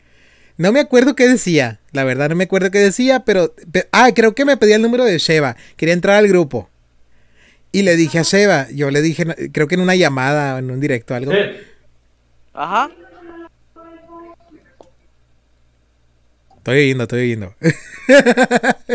No 0.58 0.72
me 0.72 0.80
acuerdo 0.80 1.16
qué 1.16 1.28
decía, 1.28 1.80
la 1.91 2.04
verdad 2.04 2.30
no 2.30 2.36
me 2.36 2.44
acuerdo 2.44 2.70
qué 2.72 2.80
decía, 2.80 3.22
pero... 3.22 3.54
pe- 3.72 3.88
ah, 3.91 4.12
creo 4.14 4.36
que 4.36 4.46
me 4.46 4.56
pedía 4.58 4.76
el 4.76 4.82
número 4.84 5.04
de 5.04 5.18
Sheva, 5.18 5.56
quería 5.78 5.94
entrar 5.94 6.16
al 6.18 6.28
grupo. 6.28 6.70
Y 7.72 7.82
le 7.82 7.96
dije 7.96 8.20
a 8.20 8.24
Sheva, 8.24 8.68
yo 8.72 8.91
le 8.91 9.02
dije, 9.02 9.26
creo 9.52 9.68
que 9.68 9.76
en 9.76 9.82
una 9.82 9.96
llamada 9.96 10.56
o 10.56 10.58
en 10.60 10.70
un 10.70 10.80
directo, 10.80 11.16
algo. 11.16 11.32
Sí. 11.32 11.39
Ajá. 12.54 12.91
Estoy 16.58 16.78
oyendo, 16.84 17.04
estoy 17.04 17.20
oyendo. 17.22 17.56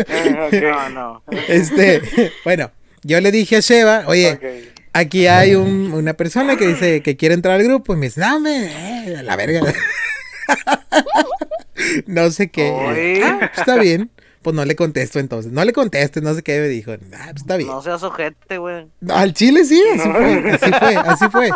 Ah, 0.07 0.49
No, 0.61 0.89
no. 0.89 1.23
este, 1.49 2.01
bueno, 2.45 2.71
yo 3.03 3.19
le 3.21 3.31
dije 3.31 3.57
a 3.57 3.59
Sheva, 3.59 4.05
oye. 4.07 4.71
Aquí 4.93 5.27
hay 5.27 5.55
un- 5.55 5.91
una 5.93 6.13
persona 6.13 6.55
que 6.57 6.67
dice 6.67 7.01
que 7.01 7.17
quiere 7.17 7.35
entrar 7.35 7.55
al 7.55 7.63
grupo 7.63 7.93
y 7.93 7.97
me 7.97 8.07
dice, 8.07 8.21
no, 8.21 8.39
me, 8.39 8.65
eh, 9.07 9.23
la 9.23 9.35
verga. 9.35 9.61
no 12.07 12.29
sé 12.31 12.49
qué. 12.49 13.21
Ah, 13.23 13.37
pues 13.39 13.51
está 13.59 13.75
bien. 13.77 14.09
Pues 14.41 14.55
no 14.55 14.63
le 14.63 14.75
contesto 14.75 15.19
entonces. 15.19 15.51
No 15.51 15.65
le 15.65 15.73
contestes, 15.73 16.23
no 16.23 16.33
sé 16.33 16.43
qué. 16.43 16.59
Me 16.61 16.69
dijo, 16.69 16.93
ah, 16.93 16.97
pues 17.31 17.41
está 17.41 17.57
bien. 17.57 17.69
No 17.69 17.81
seas 17.81 18.01
ojete, 18.03 18.57
güey. 18.57 18.87
No, 19.01 19.13
al 19.15 19.33
chile 19.33 19.65
sí, 19.65 19.81
así 19.93 20.09
fue, 20.09 20.51
así 20.51 20.71
fue, 20.79 20.95
así 20.95 21.25
fue. 21.29 21.49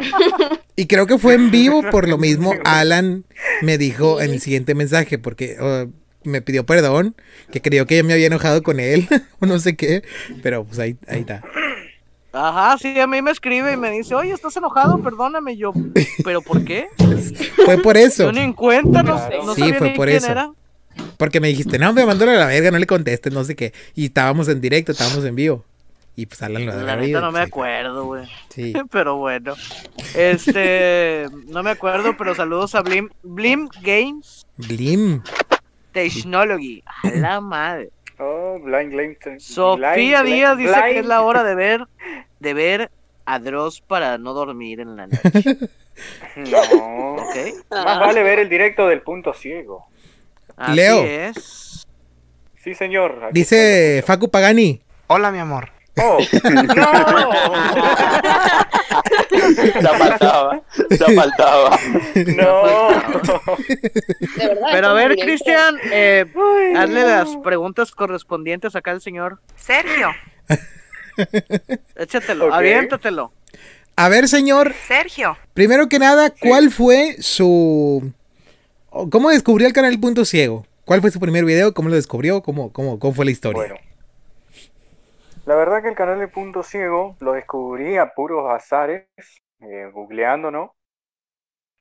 Y 0.76 0.88
creo 0.88 1.08
que 1.08 1.18
fue 1.18 1.36
en 1.36 1.50
vivo, 1.50 1.82
por 1.92 2.10
lo 2.10 2.18
mismo 2.18 2.54
Alan 2.66 3.24
me 3.62 3.78
dijo 3.78 4.20
en 4.22 4.32
el 4.32 4.42
siguiente 4.42 4.76
mensaje, 4.76 5.18
porque 5.18 5.56
oh, 5.62 5.86
me 6.26 6.42
pidió 6.42 6.66
perdón, 6.66 7.16
que 7.52 7.62
creyó 7.62 7.86
que 7.86 7.98
yo 7.98 8.04
me 8.04 8.14
había 8.14 8.28
enojado 8.28 8.64
con 8.64 8.80
él, 8.82 9.08
o 9.40 9.46
no 9.46 9.60
sé 9.60 9.78
qué, 9.78 10.04
pero 10.42 10.66
pues 10.66 10.80
ahí, 10.80 10.98
ahí 11.08 11.22
está. 11.22 11.42
Ajá, 12.34 12.78
sí, 12.80 13.00
a 13.00 13.06
mí 13.06 13.22
me 13.22 13.30
escribe 13.32 13.74
y 13.74 13.78
me 13.78 13.92
dice, 13.92 14.16
oye, 14.16 14.32
¿estás 14.34 14.58
enojado? 14.58 14.98
Perdóname. 15.02 15.54
Y 15.54 15.58
yo, 15.58 15.72
¿pero 16.24 16.42
por 16.42 16.66
qué? 16.66 16.88
Fue 17.66 17.78
por 17.78 17.96
eso, 17.96 18.24
Yo 18.26 18.32
ni 18.32 18.40
en 18.40 18.54
cuenta, 18.54 19.04
no, 19.04 19.16
Claro. 19.16 19.44
no 19.46 19.54
Sí, 19.54 19.62
sabía 19.62 19.76
fue 19.78 19.90
ni 19.92 19.96
por 19.96 20.08
quién 20.08 20.18
eso. 20.18 20.32
era. 20.32 20.52
porque 21.18 21.40
me 21.40 21.48
dijiste, 21.50 21.78
no, 21.78 21.94
me 21.94 22.06
mandó 22.06 22.24
a 22.30 22.34
la 22.34 22.48
verga, 22.48 22.72
no 22.72 22.80
le 22.80 22.88
contestes, 22.88 23.32
no 23.32 23.44
sé 23.44 23.56
qué. 23.56 23.72
Y 23.96 24.06
estábamos 24.06 24.48
en 24.50 24.60
directo, 24.62 24.92
estábamos 24.92 25.24
en 25.26 25.36
vivo. 25.36 25.64
Y 26.16 26.26
pues 26.28 26.42
Alan 26.44 26.66
lo 26.66 26.74
La 26.74 26.96
neta 26.96 27.02
oído, 27.02 27.22
no 27.22 27.32
me 27.32 27.40
pues, 27.40 27.48
acuerdo, 27.48 28.06
güey. 28.06 28.28
Sí. 28.50 28.74
Pero 28.92 29.18
bueno. 29.18 29.54
Este, 30.16 31.28
no 31.48 31.64
me 31.64 31.72
acuerdo, 31.72 32.16
pero 32.18 32.36
saludos 32.36 32.76
a 32.76 32.82
Blim, 32.82 33.10
Blim 33.24 33.68
Games 33.82 34.46
Blim. 34.58 35.22
Technology. 35.92 36.84
A 37.04 37.10
la 37.12 37.42
madre. 37.42 37.90
Oh, 38.26 38.57
Blind. 38.59 39.17
Sofía 39.39 40.21
Blind- 40.21 40.26
Díaz 40.26 40.57
dice 40.57 40.71
Blind- 40.71 40.93
que 40.93 40.99
es 40.99 41.05
la 41.05 41.21
hora 41.21 41.43
de 41.43 41.55
ver, 41.55 41.86
de 42.39 42.53
ver 42.53 42.91
a 43.26 43.39
Dross 43.39 43.82
para 43.82 44.17
no 44.17 44.34
dormir 44.34 44.80
en 44.80 44.95
la 44.95 45.07
noche. 45.07 45.21
No. 46.36 47.17
Más 47.69 47.99
vale 47.99 48.24
ver 48.24 48.39
el 48.39 48.49
directo 48.49 48.88
del 48.88 49.03
punto 49.03 49.32
ciego. 49.34 49.86
Así 50.57 50.76
Leo. 50.76 51.03
es. 51.03 51.86
Sí, 52.63 52.74
señor. 52.74 53.19
aquí 53.26 53.34
Dice 53.34 54.03
Facu 54.05 54.32
Pagani. 54.32 54.82
Hola, 55.05 55.32
mi 55.32 55.38
amor. 55.38 55.69
Oh, 56.01 56.17
Ya 59.82 59.94
faltaba, 59.98 60.62
ya 60.90 61.06
faltaba. 61.16 61.80
no. 62.16 62.90
de 64.38 64.48
verdad. 64.48 64.68
Pero 64.72 64.88
a 64.88 64.94
ver. 64.94 65.16
Cristian, 65.16 65.78
eh, 65.92 66.26
hazle 66.78 67.04
las 67.04 67.36
preguntas 67.38 67.92
correspondientes 67.92 68.76
acá 68.76 68.92
al 68.92 69.02
señor. 69.02 69.40
Sergio, 69.56 70.10
Échatelo, 71.96 72.48
Ok. 72.48 72.54
aviéntatelo. 72.54 73.32
A 73.96 74.10
ver, 74.10 74.28
señor, 74.28 74.74
Sergio, 74.88 75.38
Primero 75.54 75.88
que 75.88 76.00
nada, 76.00 76.34
¿cuál 76.42 76.72
fue 76.72 77.16
su... 77.20 78.12
¿Cómo 78.90 79.30
descubrió 79.30 79.68
el 79.68 79.74
canal 79.74 80.00
Punto 80.00 80.26
Ciego? 80.26 80.66
¿Cuál 80.86 81.02
fue 81.02 81.12
su 81.12 81.20
primer 81.20 81.46
video? 81.46 81.74
¿Cómo 81.74 81.90
lo 81.90 81.96
descubrió? 81.96 82.42
¿Cómo, 82.42 82.72
cómo, 82.74 82.98
cómo 83.00 83.14
fue 83.14 83.26
la 83.26 83.32
historia? 83.32 83.62
Bueno. 83.62 83.76
La 85.46 85.56
verdad 85.56 85.82
que 85.82 85.89
el 85.89 85.96
canal 85.96 86.20
de 86.20 86.28
Punto 86.28 86.64
Ciego 86.64 87.18
lo 87.20 87.34
descubrí 87.34 87.98
a 87.98 88.14
puros 88.14 88.50
azares, 88.50 89.08
eh, 89.60 89.89
googleando, 89.94 90.52
¿no? 90.52 90.76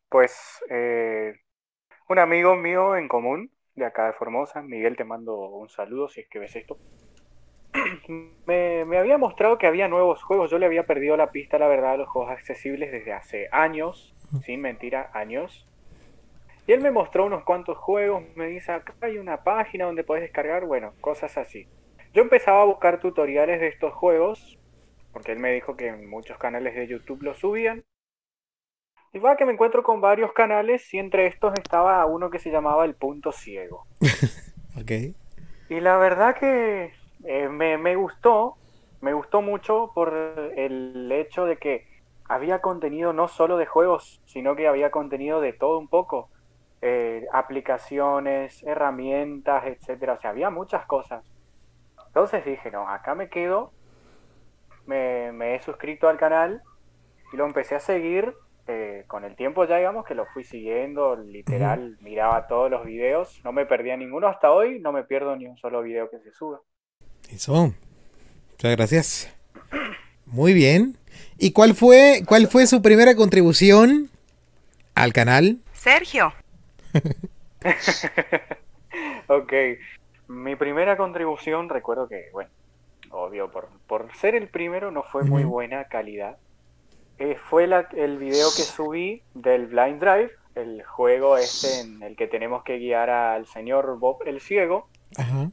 Pues 0.08 0.62
eh, 0.70 1.34
un 2.08 2.18
amigo 2.18 2.56
mío 2.56 2.96
en 2.96 3.08
común 3.08 3.50
de 3.76 3.86
acá 3.86 4.06
de 4.06 4.12
Formosa. 4.14 4.62
Miguel, 4.62 4.96
te 4.96 5.04
mando 5.04 5.36
un 5.38 5.68
saludo 5.68 6.08
si 6.08 6.20
es 6.22 6.28
que 6.28 6.38
ves 6.38 6.56
esto. 6.56 6.78
Me, 8.46 8.84
me 8.84 8.98
había 8.98 9.18
mostrado 9.18 9.58
que 9.58 9.66
había 9.66 9.88
nuevos 9.88 10.22
juegos. 10.22 10.50
Yo 10.50 10.58
le 10.58 10.66
había 10.66 10.86
perdido 10.86 11.16
la 11.16 11.30
pista, 11.30 11.58
la 11.58 11.68
verdad, 11.68 11.92
a 11.92 11.96
los 11.98 12.08
juegos 12.08 12.30
accesibles 12.32 12.92
desde 12.92 13.12
hace 13.12 13.48
años. 13.52 14.14
Sin 14.44 14.60
mentira, 14.60 15.10
años. 15.14 15.66
Y 16.66 16.72
él 16.72 16.80
me 16.80 16.90
mostró 16.90 17.26
unos 17.26 17.44
cuantos 17.44 17.78
juegos. 17.78 18.24
Me 18.36 18.46
dice, 18.48 18.72
acá 18.72 18.94
hay 19.02 19.18
una 19.18 19.44
página 19.44 19.86
donde 19.86 20.04
puedes 20.04 20.22
descargar. 20.22 20.66
Bueno, 20.66 20.94
cosas 21.00 21.38
así. 21.38 21.68
Yo 22.12 22.22
empezaba 22.22 22.62
a 22.62 22.66
buscar 22.66 23.00
tutoriales 23.00 23.60
de 23.60 23.68
estos 23.68 23.92
juegos. 23.94 24.58
Porque 25.12 25.32
él 25.32 25.38
me 25.38 25.52
dijo 25.52 25.76
que 25.76 25.88
en 25.88 26.08
muchos 26.08 26.38
canales 26.38 26.74
de 26.74 26.86
YouTube 26.86 27.22
lo 27.22 27.34
subían. 27.34 27.84
Y 29.12 29.18
va 29.18 29.36
que 29.36 29.44
me 29.44 29.52
encuentro 29.52 29.82
con 29.82 30.00
varios 30.00 30.32
canales 30.32 30.92
y 30.94 30.98
entre 30.98 31.26
estos 31.26 31.52
estaba 31.58 32.04
uno 32.06 32.30
que 32.30 32.38
se 32.38 32.50
llamaba 32.50 32.84
El 32.84 32.94
Punto 32.94 33.32
Ciego. 33.32 33.86
Ok. 34.74 34.90
Y 35.68 35.80
la 35.80 35.98
verdad 35.98 36.34
que 36.34 36.94
eh, 37.24 37.48
me, 37.50 37.76
me 37.76 37.94
gustó, 37.94 38.56
me 39.02 39.12
gustó 39.12 39.42
mucho 39.42 39.92
por 39.94 40.14
el 40.56 41.12
hecho 41.12 41.44
de 41.44 41.58
que 41.58 41.86
había 42.24 42.62
contenido 42.62 43.12
no 43.12 43.28
solo 43.28 43.58
de 43.58 43.66
juegos, 43.66 44.22
sino 44.24 44.56
que 44.56 44.66
había 44.66 44.90
contenido 44.90 45.42
de 45.42 45.52
todo 45.52 45.78
un 45.78 45.88
poco. 45.88 46.30
Eh, 46.80 47.26
aplicaciones, 47.34 48.62
herramientas, 48.62 49.66
etcétera. 49.66 50.14
O 50.14 50.16
sea, 50.16 50.30
había 50.30 50.48
muchas 50.48 50.86
cosas. 50.86 51.22
Entonces 52.12 52.44
dije, 52.44 52.70
no, 52.70 52.88
acá 52.88 53.14
me 53.14 53.28
quedo. 53.28 53.72
Me, 54.86 55.32
me 55.32 55.54
he 55.54 55.60
suscrito 55.60 56.08
al 56.08 56.18
canal 56.18 56.62
y 57.32 57.36
lo 57.36 57.46
empecé 57.46 57.76
a 57.76 57.80
seguir 57.80 58.34
eh, 58.68 59.02
con 59.08 59.24
el 59.24 59.34
tiempo 59.34 59.64
ya 59.64 59.78
digamos 59.78 60.06
que 60.06 60.14
lo 60.14 60.24
fui 60.26 60.44
siguiendo, 60.44 61.16
literal, 61.16 61.98
miraba 62.00 62.46
todos 62.46 62.70
los 62.70 62.84
videos, 62.84 63.40
no 63.42 63.50
me 63.50 63.66
perdía 63.66 63.96
ninguno 63.96 64.28
hasta 64.28 64.52
hoy, 64.52 64.78
no 64.78 64.92
me 64.92 65.02
pierdo 65.02 65.34
ni 65.34 65.46
un 65.46 65.56
solo 65.56 65.82
video 65.82 66.08
que 66.08 66.20
se 66.20 66.32
suba. 66.32 66.60
Eso. 67.28 67.72
Muchas 68.52 68.76
gracias. 68.76 69.36
Muy 70.26 70.52
bien. 70.52 70.96
¿Y 71.38 71.52
cuál 71.52 71.74
fue, 71.74 72.22
cuál 72.24 72.46
fue 72.46 72.68
su 72.68 72.82
primera 72.82 73.16
contribución 73.16 74.10
al 74.94 75.12
canal? 75.12 75.58
Sergio. 75.72 76.32
ok, 79.26 79.52
mi 80.28 80.56
primera 80.56 80.96
contribución, 80.96 81.68
recuerdo 81.68 82.08
que, 82.08 82.28
bueno, 82.32 82.50
obvio, 83.10 83.50
por, 83.50 83.68
por 83.86 84.14
ser 84.16 84.34
el 84.34 84.48
primero 84.48 84.90
no 84.90 85.02
fue 85.02 85.24
muy 85.24 85.44
buena 85.44 85.84
calidad. 85.84 86.36
Eh, 87.18 87.36
fue 87.36 87.66
la- 87.66 87.88
el 87.94 88.18
video 88.18 88.48
que 88.56 88.62
subí 88.62 89.22
del 89.34 89.66
Blind 89.66 90.00
Drive, 90.00 90.30
el 90.54 90.82
juego 90.84 91.36
este 91.36 91.80
en 91.80 92.02
el 92.02 92.16
que 92.16 92.26
tenemos 92.26 92.62
que 92.64 92.78
guiar 92.78 93.10
al 93.10 93.46
señor 93.46 93.98
Bob 93.98 94.18
el 94.26 94.40
Ciego 94.40 94.88
Ajá. 95.16 95.50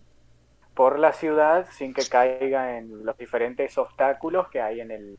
por 0.74 1.00
la 1.00 1.14
ciudad 1.14 1.68
sin 1.72 1.94
que 1.94 2.06
caiga 2.08 2.78
en 2.78 3.06
los 3.06 3.18
diferentes 3.18 3.78
obstáculos 3.78 4.50
que 4.50 4.62
hay 4.62 4.82
en 4.82 4.92
el, 4.92 5.18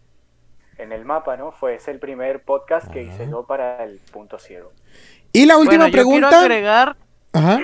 en 0.78 0.92
el 0.92 1.04
mapa, 1.04 1.36
¿no? 1.36 1.52
Fue 1.52 1.74
ese 1.76 1.90
el 1.92 1.98
primer 1.98 2.42
podcast 2.42 2.90
que 2.90 3.02
hice 3.02 3.28
yo 3.30 3.44
para 3.46 3.84
el 3.84 4.00
punto 4.12 4.38
ciego. 4.38 4.72
Y 5.32 5.46
la 5.46 5.56
última 5.58 5.84
Bueno, 5.84 5.86
yo 5.88 5.92
pregunta. 5.92 6.28
quiero 6.28 6.42
agregar, 6.42 6.96
Ajá. 7.32 7.60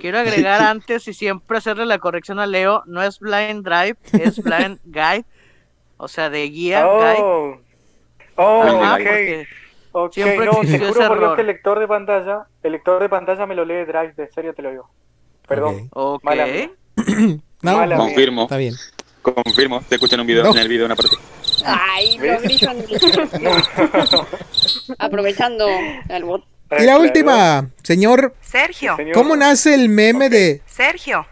Quiero 0.00 0.18
agregar 0.18 0.62
antes 0.62 1.06
y 1.08 1.14
siempre 1.14 1.58
hacerle 1.58 1.86
la 1.86 1.98
corrección 1.98 2.38
a 2.40 2.46
Leo, 2.46 2.82
no 2.86 3.02
es 3.02 3.20
Blind 3.20 3.64
Drive, 3.64 3.96
es 4.12 4.42
Blind 4.42 4.78
Guide, 4.84 5.24
o 5.98 6.08
sea, 6.08 6.30
de 6.30 6.48
guía, 6.48 6.82
guide. 6.84 7.20
Oh, 7.22 7.58
oh, 8.36 8.62
Ajá, 8.62 8.92
ok. 8.94 8.98
porque 8.98 9.46
Ok, 9.92 10.12
siempre 10.12 10.46
no, 10.46 10.52
te 10.52 10.60
existió 10.62 10.88
juro 10.88 11.00
ese 11.00 11.08
por 11.08 11.18
Dios 11.18 11.22
error. 11.24 11.36
que 11.36 11.40
el 11.42 11.46
lector 11.46 11.78
de 11.78 11.88
pantalla, 11.88 12.46
el 12.62 12.72
lector 12.72 13.00
de 13.00 13.08
pantalla 13.08 13.46
me 13.46 13.54
lo 13.54 13.64
lee 13.64 13.84
Drive, 13.86 14.12
de 14.16 14.28
serio 14.30 14.52
te 14.52 14.60
lo 14.62 14.70
digo. 14.70 14.90
Perdón, 15.48 15.88
Ok. 15.92 16.22
mala 16.24 16.46
mía. 16.46 16.70
No, 17.62 17.78
Mala 17.78 17.96
no, 17.96 18.04
mía. 18.04 18.12
Confirmo, 18.14 18.42
está 18.42 18.58
bien. 18.58 18.74
confirmo. 19.22 19.80
Te 19.88 19.94
escuchan 19.94 20.20
un 20.20 20.26
video 20.26 20.44
No. 20.44 20.50
en 20.52 20.58
el 20.58 20.68
video 20.68 20.84
una 20.86 20.94
parte. 20.94 21.16
Ay, 21.64 22.18
los 22.18 22.42
grillos. 22.42 22.70
Aprovechando 24.98 25.66
el 26.08 26.24
bot. 26.24 26.44
Y 26.70 26.84
la 26.84 26.98
última, 26.98 27.70
señor, 27.82 28.34
Sergio. 28.40 28.96
¿cómo 29.14 29.36
nace 29.36 29.74
el 29.74 29.88
meme 29.88 30.28
de 30.28 30.62
Sergio. 30.66 31.26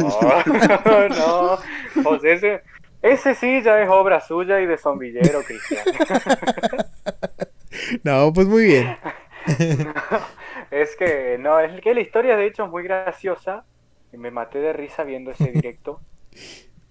Oh, 0.00 0.42
no, 2.04 2.20
sea, 2.20 2.32
ese, 2.32 2.62
ese 3.02 3.34
sí 3.34 3.62
ya 3.62 3.82
es 3.82 3.88
obra 3.88 4.20
suya 4.20 4.60
y 4.60 4.66
de 4.66 4.78
zombillero, 4.78 5.42
Cristian. 5.42 5.84
No, 8.04 8.32
pues 8.32 8.46
muy 8.46 8.64
bien. 8.64 8.96
es 10.70 10.94
que, 10.94 11.36
no, 11.40 11.58
es 11.58 11.80
que 11.80 11.94
la 11.94 12.00
historia 12.00 12.36
de 12.36 12.46
hecho 12.46 12.64
es 12.64 12.70
muy 12.70 12.84
graciosa 12.84 13.64
y 14.12 14.18
me 14.18 14.30
maté 14.30 14.60
de 14.60 14.72
risa 14.72 15.04
viendo 15.04 15.30
ese 15.30 15.50
directo. 15.50 16.00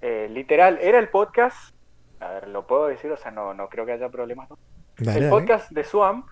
Eh, 0.01 0.27
literal, 0.29 0.79
era 0.81 0.99
el 0.99 1.07
podcast, 1.09 1.73
a 2.19 2.29
ver, 2.31 2.47
lo 2.49 2.65
puedo 2.67 2.87
decir, 2.87 3.11
o 3.11 3.17
sea, 3.17 3.31
no, 3.31 3.53
no 3.53 3.69
creo 3.69 3.85
que 3.85 3.93
haya 3.93 4.09
problemas. 4.09 4.49
¿no? 4.49 4.57
Dale, 4.97 5.25
el 5.25 5.29
podcast 5.29 5.71
de 5.71 5.83
Swamp 5.83 6.25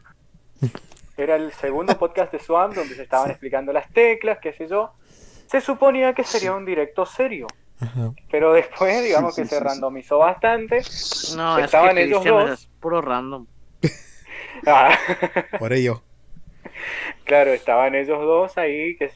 era 1.24 1.36
el 1.36 1.52
segundo 1.52 1.98
podcast 1.98 2.32
de 2.32 2.40
Swamp 2.40 2.74
donde 2.76 2.96
se 2.96 3.04
estaban 3.04 3.30
explicando 3.30 3.74
las 3.74 3.90
teclas, 3.92 4.40
qué 4.40 4.54
sé 4.54 4.68
yo. 4.68 4.94
Se 5.48 5.62
suponía 5.62 6.14
que 6.14 6.24
sería 6.24 6.54
un 6.54 6.66
directo 6.66 7.06
serio, 7.06 7.48
Ajá. 7.80 8.14
pero 8.32 8.54
después, 8.54 9.04
digamos 9.04 9.36
que 9.36 9.44
sí, 9.44 9.50
se 9.50 9.58
sí, 9.58 9.64
randomizó 9.64 10.20
bastante. 10.20 10.78
No, 11.36 11.58
es 11.58 11.66
Estaban 11.66 11.96
que 11.96 12.04
ellos 12.04 12.24
dos. 12.24 12.52
es 12.52 12.68
puro 12.80 13.02
random. 13.02 13.46
Ah, 14.66 14.98
Por 15.58 15.72
ello. 15.72 16.02
claro, 17.24 17.52
estaban 17.52 17.96
ellos 17.96 18.20
dos 18.20 18.58
ahí 18.58 18.98
que 18.98 19.10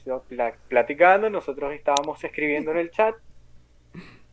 platicando, 0.70 1.30
nosotros 1.30 1.74
estábamos 1.74 2.24
escribiendo 2.24 2.72
en 2.72 2.78
el 2.78 2.91
chat. 2.91 3.16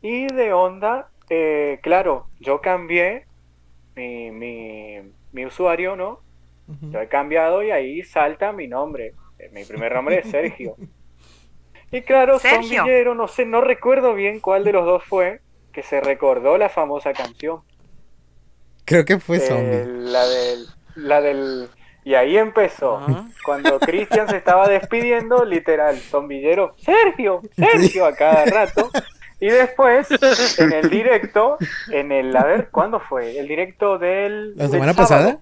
Y 0.02 0.26
de 0.26 0.52
onda, 0.52 1.10
eh, 1.28 1.80
claro, 1.82 2.28
yo 2.38 2.60
cambié 2.60 3.26
mi, 3.96 4.30
mi, 4.30 4.98
mi 5.32 5.46
usuario, 5.46 5.96
¿no? 5.96 6.20
Lo 6.90 7.00
he 7.00 7.08
cambiado 7.08 7.62
y 7.62 7.70
ahí 7.70 8.02
salta 8.02 8.52
mi 8.52 8.68
nombre. 8.68 9.14
Eh, 9.38 9.50
Mi 9.52 9.64
primer 9.64 9.94
nombre 9.94 10.18
es 10.20 10.30
Sergio. 10.30 10.76
Y 11.90 12.02
claro, 12.02 12.38
Sergio. 12.38 12.78
Zombillero, 12.82 13.14
no 13.14 13.26
sé, 13.28 13.44
no 13.46 13.60
recuerdo 13.60 14.14
bien 14.14 14.40
cuál 14.40 14.62
de 14.64 14.72
los 14.72 14.84
dos 14.84 15.02
fue, 15.04 15.40
que 15.72 15.82
se 15.82 16.00
recordó 16.00 16.56
la 16.58 16.68
famosa 16.68 17.12
canción. 17.12 17.62
Creo 18.84 19.04
que 19.04 19.18
fue 19.18 19.38
Eh, 19.38 19.40
zombie. 19.40 19.84
la 19.86 20.26
del, 20.26 20.66
la 20.96 21.20
del, 21.20 21.68
y 22.04 22.14
ahí 22.14 22.36
empezó. 22.36 23.00
Cuando 23.44 23.78
Cristian 23.80 24.28
se 24.28 24.36
estaba 24.36 24.68
despidiendo, 24.68 25.44
literal, 25.44 25.96
zombillero, 25.98 26.74
Sergio, 26.78 27.40
Sergio 27.56 28.06
a 28.06 28.14
cada 28.14 28.44
rato. 28.46 28.90
Y 29.40 29.48
después, 29.48 30.06
en 30.58 30.72
el 30.72 30.90
directo, 30.90 31.56
en 31.90 32.12
el, 32.12 32.36
a 32.36 32.44
ver, 32.44 32.68
¿cuándo 32.70 33.00
fue? 33.00 33.38
El 33.38 33.48
directo 33.48 33.98
del... 33.98 34.54
¿La 34.56 34.64
del 34.64 34.72
semana 34.72 34.92
sábado. 34.92 35.08
pasada? 35.30 35.38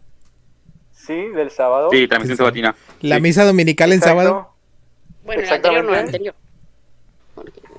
Sí, 1.08 1.28
del 1.30 1.50
sábado. 1.50 1.88
Sí, 1.90 2.06
transmisión 2.06 2.36
sabatina. 2.36 2.76
La 3.00 3.16
Sí. 3.16 3.22
misa 3.22 3.44
dominical 3.44 3.90
en 3.92 3.98
Exacto. 3.98 4.20
sábado. 4.22 4.54
Bueno, 5.24 5.42
el 5.42 5.48
anterior 5.50 5.84
no, 5.84 5.92
el 5.94 5.98
anterior. 5.98 6.34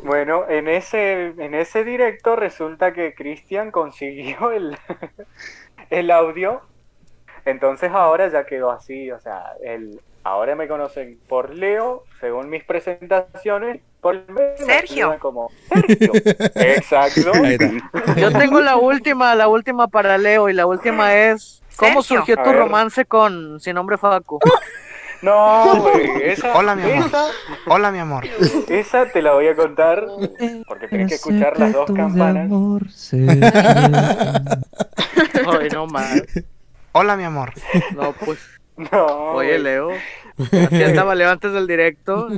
Bueno, 0.04 0.46
en 0.50 0.68
ese, 0.68 1.34
en 1.38 1.54
ese 1.54 1.84
directo 1.84 2.36
resulta 2.36 2.94
que 2.94 3.14
Cristian 3.14 3.72
consiguió 3.72 4.52
el, 4.52 4.78
el 5.90 6.12
audio. 6.12 6.62
Entonces 7.46 7.92
ahora 7.92 8.28
ya 8.30 8.46
quedó 8.46 8.72
así, 8.72 9.12
o 9.12 9.20
sea, 9.20 9.44
el, 9.64 10.02
ahora 10.24 10.56
me 10.56 10.68
conocen 10.68 11.20
por 11.28 11.54
Leo, 11.54 12.04
según 12.20 12.50
mis 12.50 12.64
presentaciones, 12.64 13.82
por 14.02 14.24
Sergio. 14.58 15.18
como 15.20 15.50
Sergio. 15.72 16.14
Exacto. 16.56 17.32
Yo 18.18 18.32
tengo 18.32 18.62
la 18.62 18.76
última, 18.78 19.36
la 19.36 19.48
última 19.48 19.88
para 19.88 20.18
Leo 20.18 20.50
y 20.50 20.54
la 20.54 20.66
última 20.66 21.16
es 21.16 21.59
¿Cómo 21.80 22.04
surgió 22.04 22.36
tu 22.38 22.52
romance 22.54 23.06
con 23.06 23.60
sin 23.60 23.76
nombre 23.76 23.98
Facu? 23.98 24.40
No, 25.22 25.82
güey, 25.82 26.10
esa, 26.32 26.56
Hola, 26.58 26.76
mi 26.76 26.84
amor. 26.84 27.06
esa, 27.06 27.26
Hola, 27.68 27.92
mi 27.92 28.00
amor. 28.00 28.26
esa 28.70 29.06
te 29.10 29.22
la 29.22 29.34
voy 29.34 29.48
a 29.48 29.56
contar 29.56 30.08
porque 30.66 30.88
tienes 30.88 31.10
que 31.10 31.16
escuchar 31.16 31.60
las 31.60 31.74
dos 31.74 31.92
campanas. 31.92 32.50
Ay, 35.52 35.68
no 35.74 35.88
mal. 35.88 36.26
Hola, 36.94 37.18
mi 37.18 37.26
amor. 37.26 37.52
No, 37.96 38.14
pues. 38.14 38.40
No, 38.78 39.06
Oye. 39.34 39.60
Leo. 39.60 39.90
Así 40.38 40.84
andaba 40.84 41.14
Leo 41.16 41.30
antes 41.30 41.52
del 41.52 41.68
directo. 41.68 42.30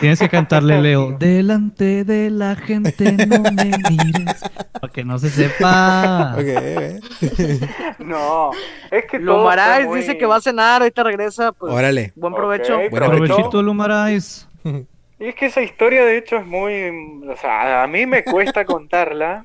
Tienes 0.00 0.18
que 0.18 0.28
cantarle, 0.28 0.78
Leo. 0.82 1.12
Delante 1.18 2.04
de 2.04 2.30
la 2.30 2.56
gente 2.56 3.12
no 3.26 3.42
me 3.42 3.64
mires. 3.88 4.42
Para 4.80 4.92
que 4.92 5.04
no 5.04 5.18
se 5.18 5.28
sepa. 5.30 6.34
Ok, 6.36 7.02
ok. 7.22 7.98
No, 8.00 8.50
es 8.90 9.04
que 9.04 9.18
todo 9.18 9.26
Lo 9.26 9.34
fue 9.42 9.44
Marais 9.44 9.86
muy- 9.86 10.00
dice 10.00 10.16
que 10.16 10.26
va 10.26 10.36
a 10.36 10.40
cenar, 10.40 10.82
ahorita 10.82 11.02
regresa. 11.02 11.52
Pues, 11.52 11.72
Órale. 11.72 12.12
Buen 12.16 12.34
provecho. 12.34 12.76
Ok, 12.78 12.90
Buena 12.90 13.06
provecho. 13.08 13.34
Provechito, 13.34 13.62
Lumarais. 13.62 14.48
Y 14.64 15.26
es 15.26 15.34
que 15.34 15.46
esa 15.46 15.60
historia 15.60 16.04
de 16.04 16.16
hecho 16.16 16.36
es 16.36 16.46
muy, 16.46 17.24
o 17.28 17.36
sea, 17.36 17.82
a 17.82 17.86
mí 17.86 18.06
me 18.06 18.24
cuesta 18.24 18.64
contarla 18.64 19.44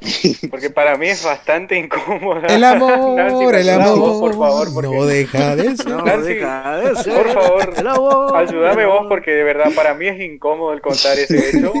Porque 0.50 0.70
para 0.70 0.96
mí 0.96 1.08
es 1.08 1.24
bastante 1.24 1.76
incómoda. 1.78 2.46
El 2.48 2.64
amor, 2.64 3.16
Nancy, 3.16 3.44
el 3.60 3.68
amor. 3.70 3.98
vos, 3.98 4.20
por 4.20 4.32
favor, 4.38 4.68
porque... 4.74 4.96
No 4.96 5.06
deja 5.06 5.56
de 5.56 5.76
ser. 5.76 5.86
No 5.88 6.02
Nancy, 6.04 6.34
deja 6.34 6.76
de 6.78 6.96
ser 6.96 7.12
por 7.14 7.32
favor, 7.32 7.74
el 7.76 7.86
amor, 7.86 8.36
ayúdame 8.36 8.86
vos 8.86 9.06
porque 9.08 9.30
de 9.32 9.44
verdad 9.44 9.70
para 9.74 9.94
mí 9.94 10.06
es 10.06 10.20
incómodo 10.20 10.72
el 10.72 10.80
contar 10.80 11.18
ese 11.18 11.50
hecho. 11.58 11.72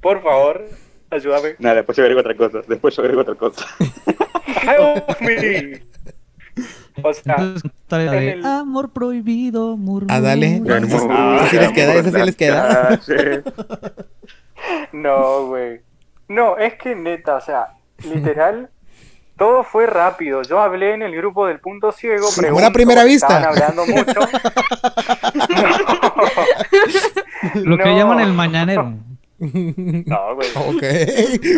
por 0.00 0.22
favor, 0.22 0.64
ayúdame. 1.10 1.56
Nada, 1.58 1.76
después 1.76 1.96
yo 1.96 2.02
agrego 2.04 2.20
otra 2.20 2.36
cosa. 2.36 2.60
Después 2.68 2.94
yo 2.96 3.02
agrego 3.02 3.20
otra 3.22 3.34
cosa. 3.34 3.66
Help 4.62 5.20
me. 5.20 5.82
O 7.02 7.12
sea, 7.12 7.34
en 7.90 8.14
el- 8.14 8.46
amor 8.46 8.92
prohibido, 8.92 9.76
murmuro. 9.76 10.06
Ah, 10.14 10.20
dale. 10.20 10.62
Esa 10.64 11.48
sí 11.50 11.56
les 11.56 11.72
queda, 11.72 11.94
esa 11.94 12.10
sí 12.12 12.24
les 12.24 12.36
queda. 12.36 13.00
No, 14.92 15.46
güey. 15.48 15.80
No, 16.28 16.56
es 16.56 16.74
que 16.74 16.94
neta, 16.94 17.36
o 17.36 17.40
sea, 17.40 17.68
literal, 18.04 18.70
todo 19.36 19.62
fue 19.62 19.86
rápido. 19.86 20.42
Yo 20.42 20.60
hablé 20.60 20.94
en 20.94 21.02
el 21.02 21.14
grupo 21.16 21.46
del 21.46 21.60
punto 21.60 21.92
ciego. 21.92 22.26
Como 22.26 22.36
pregunto, 22.36 22.62
una 22.64 22.72
primera 22.72 23.04
vista. 23.04 23.38
Estaban 23.38 23.58
hablando 23.58 23.86
mucho. 23.86 24.20
Lo 27.64 27.76
que 27.78 27.84
No. 27.84 27.96
llaman 27.96 28.20
el 28.20 28.32
mañanero. 28.32 28.94
No, 29.38 30.34
güey. 30.34 30.48
Ok. 30.56 30.82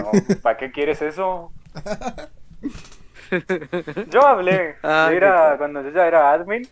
No, 0.03 0.11
¿Para 0.43 0.57
qué 0.57 0.71
quieres 0.73 1.01
eso? 1.03 1.53
Yo 4.11 4.27
hablé, 4.27 4.77
Ah, 4.83 5.09
yo 5.11 5.17
era 5.17 5.55
cuando 5.59 5.83
yo 5.83 5.91
ya 5.91 6.07
era 6.07 6.33
admin 6.33 6.67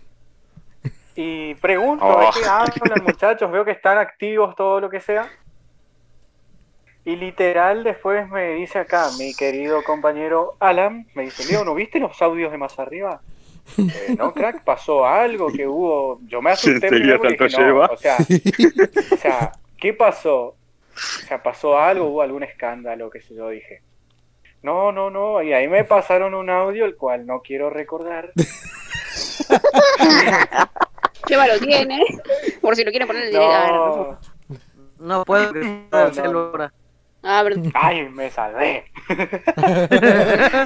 y 1.16 1.54
pregunto, 1.56 2.04
Oh. 2.04 2.20
¿de 2.20 2.26
qué 2.40 2.46
hablan 2.48 3.04
muchachos? 3.04 3.50
Veo 3.50 3.64
que 3.64 3.70
están 3.72 3.98
activos, 3.98 4.54
todo 4.56 4.80
lo 4.80 4.88
que 4.90 5.00
sea. 5.00 5.28
Y 7.04 7.16
literal 7.16 7.84
después 7.84 8.28
me 8.30 8.54
dice 8.54 8.78
acá, 8.78 9.10
mi 9.18 9.34
querido 9.34 9.82
compañero 9.84 10.54
Alan, 10.58 11.06
me 11.14 11.24
dice, 11.24 11.44
Leo, 11.50 11.64
¿no 11.64 11.74
viste 11.74 12.00
los 12.00 12.20
audios 12.22 12.50
de 12.50 12.58
más 12.58 12.78
arriba? 12.78 13.20
Eh, 13.78 14.14
no, 14.18 14.34
crack, 14.34 14.62
pasó 14.62 15.06
algo 15.06 15.50
que 15.50 15.66
hubo. 15.66 16.20
Yo 16.26 16.42
me 16.42 16.50
asusté 16.50 16.86
primero 16.86 17.18
dije, 17.22 17.48
no, 17.56 17.80
o 17.80 17.96
sea, 17.96 18.18
o 18.18 19.16
sea, 19.16 19.52
¿qué 19.78 19.94
pasó? 19.94 20.48
O 20.48 21.26
sea, 21.26 21.42
pasó 21.42 21.78
algo, 21.78 22.08
hubo 22.08 22.20
algún 22.20 22.42
escándalo, 22.42 23.08
qué 23.08 23.22
sé 23.22 23.34
yo, 23.34 23.48
dije. 23.48 23.80
No, 24.62 24.92
no, 24.92 25.08
no, 25.08 25.42
y 25.42 25.54
ahí 25.54 25.66
me 25.66 25.84
pasaron 25.84 26.34
un 26.34 26.50
audio 26.50 26.84
el 26.84 26.94
cual 26.96 27.24
no 27.26 27.40
quiero 27.40 27.70
recordar. 27.70 28.32
Lo 31.30 31.58
tiene, 31.58 32.04
por 32.60 32.76
si 32.76 32.84
lo 32.84 32.90
quieren 32.90 33.08
poner 33.08 33.22
en 33.22 33.28
el 33.28 33.34
directo. 33.34 33.56
No, 33.58 33.94
favor. 33.94 34.18
No, 34.98 35.18
No 35.18 35.24
puedo 35.24 35.52
No, 35.52 36.58
no. 36.58 36.83
Ah, 37.24 37.42
verdad. 37.42 37.70
ay, 37.74 38.08
me 38.10 38.30
salvé. 38.30 38.84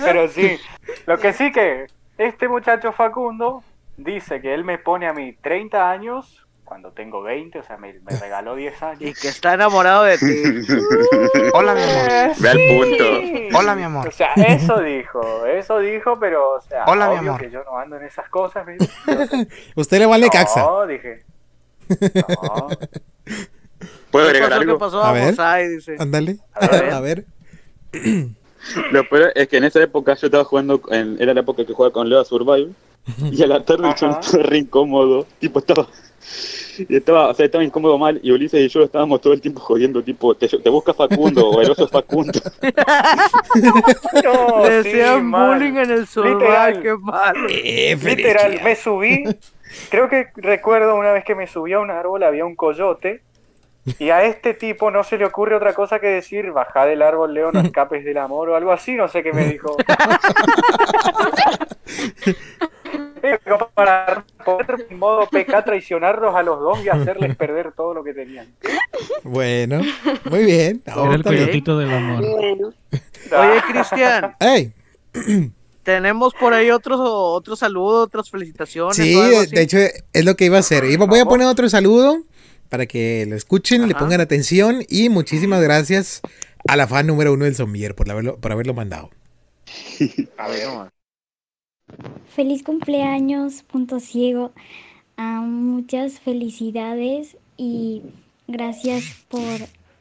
Pero 0.04 0.28
sí, 0.28 0.58
lo 1.06 1.18
que 1.18 1.32
sí 1.32 1.52
que 1.52 1.86
este 2.18 2.48
muchacho 2.48 2.92
Facundo 2.92 3.62
dice 3.96 4.40
que 4.40 4.52
él 4.54 4.64
me 4.64 4.78
pone 4.78 5.06
a 5.06 5.12
mí 5.12 5.32
30 5.40 5.90
años 5.90 6.44
cuando 6.64 6.92
tengo 6.92 7.22
20, 7.22 7.60
o 7.60 7.62
sea, 7.62 7.78
me, 7.78 7.94
me 8.00 8.14
regaló 8.20 8.54
10 8.54 8.82
años. 8.82 9.00
Y 9.00 9.14
que 9.14 9.28
está 9.28 9.54
enamorado 9.54 10.04
de 10.04 10.18
ti. 10.18 10.26
Hola, 11.54 11.74
mi 11.74 11.80
amor. 11.82 12.32
Ve 12.38 12.48
al 12.50 12.58
punto. 12.68 13.58
Hola, 13.58 13.74
mi 13.74 13.82
amor. 13.84 14.08
O 14.08 14.10
sea, 14.10 14.34
eso 14.34 14.78
dijo, 14.80 15.46
eso 15.46 15.78
dijo, 15.78 16.18
pero, 16.20 16.56
o 16.56 16.60
sea, 16.60 16.84
Hola, 16.86 17.08
mi 17.08 17.18
obvio 17.20 17.30
amor. 17.30 17.40
que 17.40 17.50
yo 17.50 17.64
no 17.64 17.78
ando 17.78 17.96
en 17.96 18.04
esas 18.04 18.28
cosas. 18.28 18.66
Usted 19.76 19.98
le 19.98 20.06
vale 20.06 20.28
caxa. 20.28 20.60
No, 20.60 20.86
dije. 20.86 21.24
No. 21.88 22.68
¿Puedo 24.10 24.26
¿Qué 24.26 24.38
agregar 24.38 24.50
pasó? 24.50 24.60
¿Qué 24.60 24.64
algo? 24.70 24.78
pasó? 24.78 25.02
A 25.04 25.12
ver. 25.12 25.22
Vamos 25.24 25.38
ahí, 25.40 25.68
dice. 25.68 25.96
Ándale. 25.98 26.36
A 26.54 26.66
ver. 26.68 26.90
A 26.92 27.00
ver. 27.00 27.24
Lo 28.92 29.08
peor 29.08 29.32
es 29.34 29.48
que 29.48 29.56
en 29.56 29.64
esa 29.64 29.82
época 29.82 30.14
yo 30.14 30.26
estaba 30.26 30.44
jugando, 30.44 30.80
en, 30.90 31.16
era 31.20 31.32
la 31.32 31.40
época 31.40 31.64
que 31.64 31.72
jugaba 31.72 31.92
con 31.92 32.08
Leo 32.08 32.20
a 32.20 32.24
Survive, 32.24 32.70
y 33.32 33.42
a 33.42 33.46
la 33.46 33.64
tarde 33.64 33.94
yo 33.98 34.10
estaba 34.10 34.42
re 34.44 34.58
incómodo, 34.58 35.26
tipo 35.38 35.60
estaba, 35.60 35.86
estaba, 36.88 37.28
o 37.28 37.34
sea, 37.34 37.46
estaba 37.46 37.64
incómodo 37.64 37.96
mal, 37.96 38.20
y 38.22 38.30
Ulises 38.30 38.60
y 38.60 38.68
yo 38.68 38.82
estábamos 38.82 39.22
todo 39.22 39.32
el 39.32 39.40
tiempo 39.40 39.60
jodiendo, 39.60 40.02
tipo, 40.02 40.34
te, 40.34 40.48
te 40.48 40.68
busca 40.68 40.92
Facundo, 40.92 41.48
o 41.48 41.62
el 41.62 41.70
oso 41.70 41.86
es 41.86 41.90
Facundo. 41.90 42.38
No, 44.24 44.64
Le 44.68 44.82
sí, 44.82 44.88
decían 44.90 45.24
mal. 45.26 45.54
bullying 45.58 45.76
en 45.76 45.90
el 45.90 46.06
survival, 46.06 46.38
Literal. 46.40 46.82
qué 46.82 46.96
malo. 46.96 47.48
Literal, 47.48 48.60
me 48.62 48.76
subí. 48.76 49.24
Creo 49.90 50.08
que 50.08 50.28
recuerdo 50.36 50.94
una 50.96 51.12
vez 51.12 51.24
que 51.24 51.34
me 51.34 51.46
subí 51.46 51.72
a 51.72 51.80
un 51.80 51.90
árbol, 51.90 52.22
había 52.22 52.44
un 52.44 52.56
coyote. 52.56 53.22
Y 53.98 54.10
a 54.10 54.22
este 54.24 54.52
tipo 54.54 54.90
no 54.90 55.02
se 55.02 55.16
le 55.16 55.24
ocurre 55.24 55.54
otra 55.56 55.72
cosa 55.72 55.98
que 55.98 56.08
decir, 56.08 56.50
baja 56.52 56.84
del 56.84 57.00
árbol, 57.02 57.32
Leo, 57.32 57.52
no 57.52 57.60
escapes 57.64 58.04
del 58.04 58.18
amor 58.18 58.50
o 58.50 58.56
algo 58.56 58.70
así, 58.72 58.94
no 58.94 59.08
sé 59.08 59.22
qué 59.22 59.32
me 59.32 59.46
dijo. 59.46 59.76
Para 63.74 64.24
poder 64.44 64.86
en 64.88 64.98
modo 64.98 65.26
PK 65.28 65.64
traicionarlos 65.64 66.34
a 66.34 66.42
los 66.42 66.60
dos 66.60 66.82
y 66.84 66.88
hacerles 66.88 67.36
perder 67.36 67.72
todo 67.72 67.92
lo 67.94 68.02
que 68.04 68.14
tenían. 68.14 68.46
Bueno, 69.22 69.80
muy 70.30 70.44
bien. 70.44 70.82
Era 70.86 71.14
el 71.14 71.22
coyotito 71.22 71.78
del 71.78 71.92
amor. 71.92 72.24
Bueno. 72.26 72.72
Oye, 72.90 73.62
Cristian, 73.70 74.34
Ey, 74.40 74.72
tenemos 75.82 76.32
por 76.34 76.52
ahí 76.54 76.70
otros 76.70 76.98
otros 77.02 77.58
saludos, 77.58 78.06
otras 78.06 78.30
felicitaciones. 78.30 78.96
sí, 78.96 79.14
o 79.14 79.22
algo 79.22 79.38
de, 79.38 79.44
así? 79.44 79.54
de 79.56 79.62
hecho 79.62 79.78
es 80.12 80.24
lo 80.24 80.34
que 80.36 80.44
iba 80.46 80.56
a 80.56 80.60
hacer. 80.60 80.84
Iba- 80.84 81.06
voy 81.06 81.18
a 81.20 81.24
poner 81.26 81.46
otro 81.46 81.68
saludo 81.68 82.22
para 82.68 82.86
que 82.86 83.26
lo 83.28 83.36
escuchen, 83.36 83.88
le 83.88 83.94
pongan 83.94 84.20
atención 84.20 84.84
y 84.88 85.08
muchísimas 85.08 85.62
gracias 85.62 86.20
a 86.66 86.76
la 86.76 86.86
fan 86.86 87.06
número 87.06 87.32
uno 87.32 87.44
del 87.44 87.54
Sommier 87.54 87.94
por 87.94 88.10
haberlo, 88.10 88.38
por 88.38 88.52
haberlo 88.52 88.74
mandado. 88.74 89.10
A 90.36 90.48
ver, 90.48 90.90
Feliz 92.34 92.62
cumpleaños, 92.62 93.62
punto 93.62 94.00
ciego. 94.00 94.52
Ah, 95.16 95.40
muchas 95.40 96.20
felicidades 96.20 97.36
y 97.56 98.02
gracias 98.46 99.04
por 99.28 99.42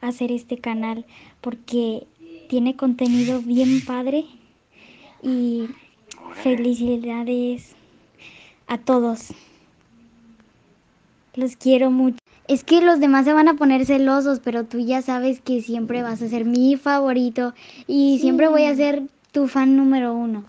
hacer 0.02 0.32
este 0.32 0.58
canal 0.58 1.06
porque 1.42 2.06
tiene 2.50 2.76
contenido 2.76 3.42
bien 3.42 3.84
padre 3.86 4.26
y 5.24 5.68
felicidades 6.44 7.76
a 8.68 8.78
todos. 8.78 9.34
Los 11.36 11.56
quiero 11.56 11.92
mucho. 11.92 12.18
Es 12.48 12.64
que 12.64 12.82
los 12.82 13.00
demás 13.00 13.26
se 13.26 13.34
van 13.34 13.48
a 13.50 13.56
poner 13.56 13.86
celosos, 13.86 14.40
pero 14.40 14.64
tú 14.64 14.80
ya 14.80 15.02
sabes 15.02 15.42
que 15.42 15.62
siempre 15.62 16.02
vas 16.02 16.22
a 16.22 16.28
ser 16.28 16.46
mi 16.46 16.78
favorito 16.78 17.54
y 17.88 18.20
siempre 18.20 18.48
voy 18.48 18.66
a 18.66 18.76
ser 18.76 19.04
tu 19.32 19.48
fan 19.48 19.76
número 19.76 20.14
uno. 20.14 20.46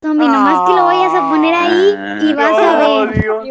Tommy, 0.00 0.26
nomás 0.26 0.68
que 0.68 0.76
lo 0.76 0.84
vayas 0.84 1.12
a 1.14 1.28
poner 1.28 1.54
ahí 1.54 2.28
y 2.28 2.32
vas 2.32 2.58
a 2.58 2.78
ver. 2.78 3.22
Dios. 3.22 3.48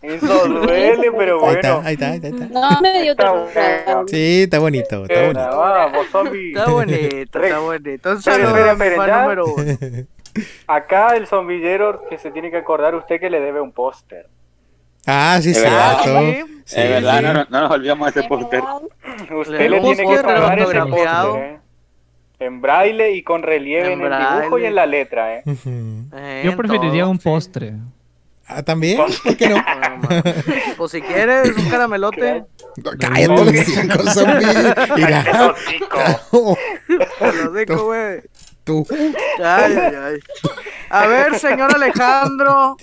Eso 0.00 0.48
duele, 0.48 1.12
pero 1.12 1.44
Ahí 1.44 1.54
está, 1.56 1.74
bueno. 1.74 1.88
ahí 1.88 1.94
está, 1.94 2.08
ahí 2.10 2.16
está. 2.16 2.28
ahí 2.28 2.34
está. 2.34 2.46
No, 2.46 2.80
me 2.80 3.02
dio 3.02 3.12
Está 3.12 3.32
bueno. 3.32 4.08
Sí, 4.08 4.42
está 4.44 4.58
bonito, 4.58 5.02
está 5.04 5.22
bonito. 5.22 5.58
Vamos, 5.58 6.06
zombie. 6.08 6.48
Está 6.48 6.70
bonito, 6.70 7.42
está 7.42 7.58
bonito. 7.58 8.18
Fan 8.20 9.06
ya. 9.06 9.22
número 9.22 9.46
uno. 9.46 9.64
Acá 10.66 11.16
el 11.16 11.26
zombillero 11.26 12.04
que 12.08 12.18
se 12.18 12.30
tiene 12.30 12.50
que 12.50 12.58
acordar 12.58 12.94
usted 12.94 13.18
que 13.18 13.28
le 13.28 13.40
debe 13.40 13.60
un 13.60 13.72
póster. 13.72 14.28
Ah, 15.10 15.38
sí, 15.42 15.50
Es 15.50 15.62
verdad. 15.62 15.98
cierto. 16.02 16.20
Sí, 16.20 16.54
Sí, 16.64 16.80
es 16.80 16.88
verdad, 16.90 17.18
sí. 17.18 17.24
no, 17.24 17.32
no, 17.32 17.46
no 17.48 17.60
nos 17.62 17.70
olvidamos 17.70 18.12
de 18.12 18.20
ese 18.20 18.28
póster. 18.28 18.62
Usted 19.34 19.70
Le 19.70 19.80
tiene 19.80 20.06
que 20.06 20.22
pagar 20.22 20.58
ese 20.58 20.80
póster, 20.80 21.42
¿eh? 21.42 21.58
En 22.40 22.60
braille 22.60 23.12
y 23.12 23.22
con 23.22 23.42
relieve 23.42 23.92
en, 23.92 24.00
En 24.02 24.12
el 24.12 24.18
dibujo 24.40 24.58
y 24.58 24.66
en 24.66 24.74
la 24.74 24.84
letra, 24.86 25.36
¿eh? 25.36 25.42
Ujú. 25.46 26.04
Eh, 26.14 26.42
Yo 26.44 26.56
preferiría 26.56 27.02
todo, 27.04 27.10
un 27.10 27.18
sí. 27.18 27.24
postre. 27.24 27.72
Ah, 28.46 28.62
¿también? 28.62 28.98
¿Por 28.98 29.36
qué 29.36 29.48
no? 29.48 29.56
Pues 30.76 30.90
si 30.92 31.00
quieres, 31.02 31.56
un 31.56 31.68
caramelote. 31.68 32.44
Cállate 33.00 33.28
los 33.28 33.66
cinco 33.66 34.02
zombies. 34.10 34.56
Mira. 34.94 35.54
Te 37.18 37.32
lo 37.32 37.52
digo, 37.52 37.84
güey. 37.86 38.20
Tú. 38.68 38.86
Ay, 39.42 39.74
ay, 39.76 39.92
ay. 39.96 40.18
A 40.90 41.06
ver, 41.06 41.38
señor 41.38 41.74
Alejandro, 41.74 42.76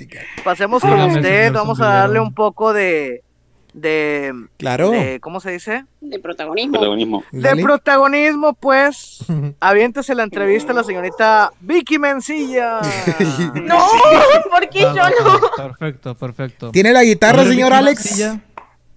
pasemos 0.44 0.82
con 0.82 0.92
Dígame, 0.92 1.14
usted. 1.16 1.38
señor 1.48 1.54
Vamos 1.54 1.80
a 1.80 1.86
darle 1.86 2.20
un 2.20 2.34
poco 2.34 2.74
de. 2.74 3.22
de. 3.74 4.34
Claro. 4.58 4.90
de- 4.90 5.20
¿Cómo 5.20 5.40
se 5.40 5.52
dice? 5.52 5.86
De 6.02 6.18
protagonismo. 6.20 6.72
Protagonismo. 6.74 7.24
De 7.32 7.42
Dale. 7.42 7.62
protagonismo, 7.62 8.54
pues. 8.54 9.20
Aviéntese 9.60 10.16
la 10.16 10.24
entrevista 10.24 10.72
a 10.72 10.76
la 10.76 10.84
señorita 10.84 11.52
Vicky 11.60 12.00
Mencilla. 12.00 12.80
No, 13.54 13.80
¿por 14.52 14.68
qué 14.70 14.80
yo 14.82 14.94
no? 14.94 15.40
Perfecto, 15.56 16.16
perfecto. 16.16 16.72
¿Tiene 16.72 16.94
la 16.94 17.04
guitarra, 17.04 17.44
señor 17.44 17.70
Vicky 17.70 17.78
Alex? 17.78 18.06
Mancilla. 18.06 18.40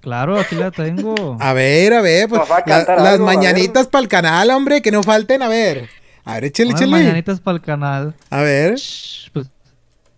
Claro, 0.01 0.39
aquí 0.39 0.55
la 0.55 0.71
tengo. 0.71 1.37
A 1.41 1.53
ver, 1.53 1.93
a 1.93 2.01
ver, 2.01 2.29
pues 2.29 2.41
Nos 2.41 2.51
va 2.51 2.57
a 2.57 2.61
la- 2.61 2.65
cantar 2.65 2.99
las 3.01 3.13
algo, 3.15 3.27
a 3.27 3.31
ver. 3.31 3.37
mañanitas 3.37 3.89
para 3.89 4.03
el 4.03 4.09
canal, 4.09 4.49
hombre, 4.53 4.81
que 4.81 4.91
no 4.93 5.03
falten, 5.03 5.43
a 5.43 5.49
ver. 5.49 5.91
A 6.29 6.35
ver, 6.35 6.45
échale, 6.45 6.69
Unas 6.71 6.83
échale. 6.83 6.91
mañanitas 6.93 7.41
para 7.41 7.57
el 7.57 7.63
canal. 7.63 8.15
A 8.29 8.43
ver. 8.43 8.75
Shh, 8.75 9.31
pues, 9.33 9.51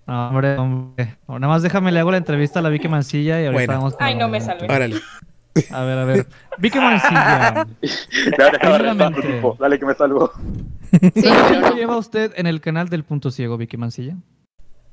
no, 0.06 0.28
hombre, 0.28 0.58
hombre. 0.58 1.16
Nada 1.28 1.46
más 1.46 1.62
déjame 1.62 1.92
le 1.92 2.00
hago 2.00 2.10
la 2.10 2.16
entrevista 2.16 2.58
a 2.58 2.62
la 2.62 2.68
Vicky 2.68 2.88
Mancilla 2.88 3.40
y 3.40 3.46
ahorita 3.46 3.52
Bueno. 3.66 3.72
vamos 3.74 3.94
con 3.94 4.02
Ay, 4.06 4.16
no 4.16 4.28
me 4.28 4.40
salvé. 4.40 4.64
Órale. 4.64 5.00
A 5.70 5.82
ver, 5.84 5.98
a 5.98 6.04
ver. 6.04 6.26
Vicky 6.58 6.78
Mancilla. 6.80 7.66
Dale, 8.38 8.58
dale, 9.58 9.78
que 9.78 9.86
me 9.86 9.94
salvo. 9.94 10.32
¿Cuánto 10.90 11.48
tiempo 11.48 11.74
lleva 11.76 11.96
usted 11.96 12.32
en 12.36 12.46
el 12.48 12.60
canal 12.60 12.88
del 12.88 13.04
Punto 13.04 13.30
Ciego, 13.30 13.56
Vicky 13.56 13.76
Mancilla? 13.76 14.16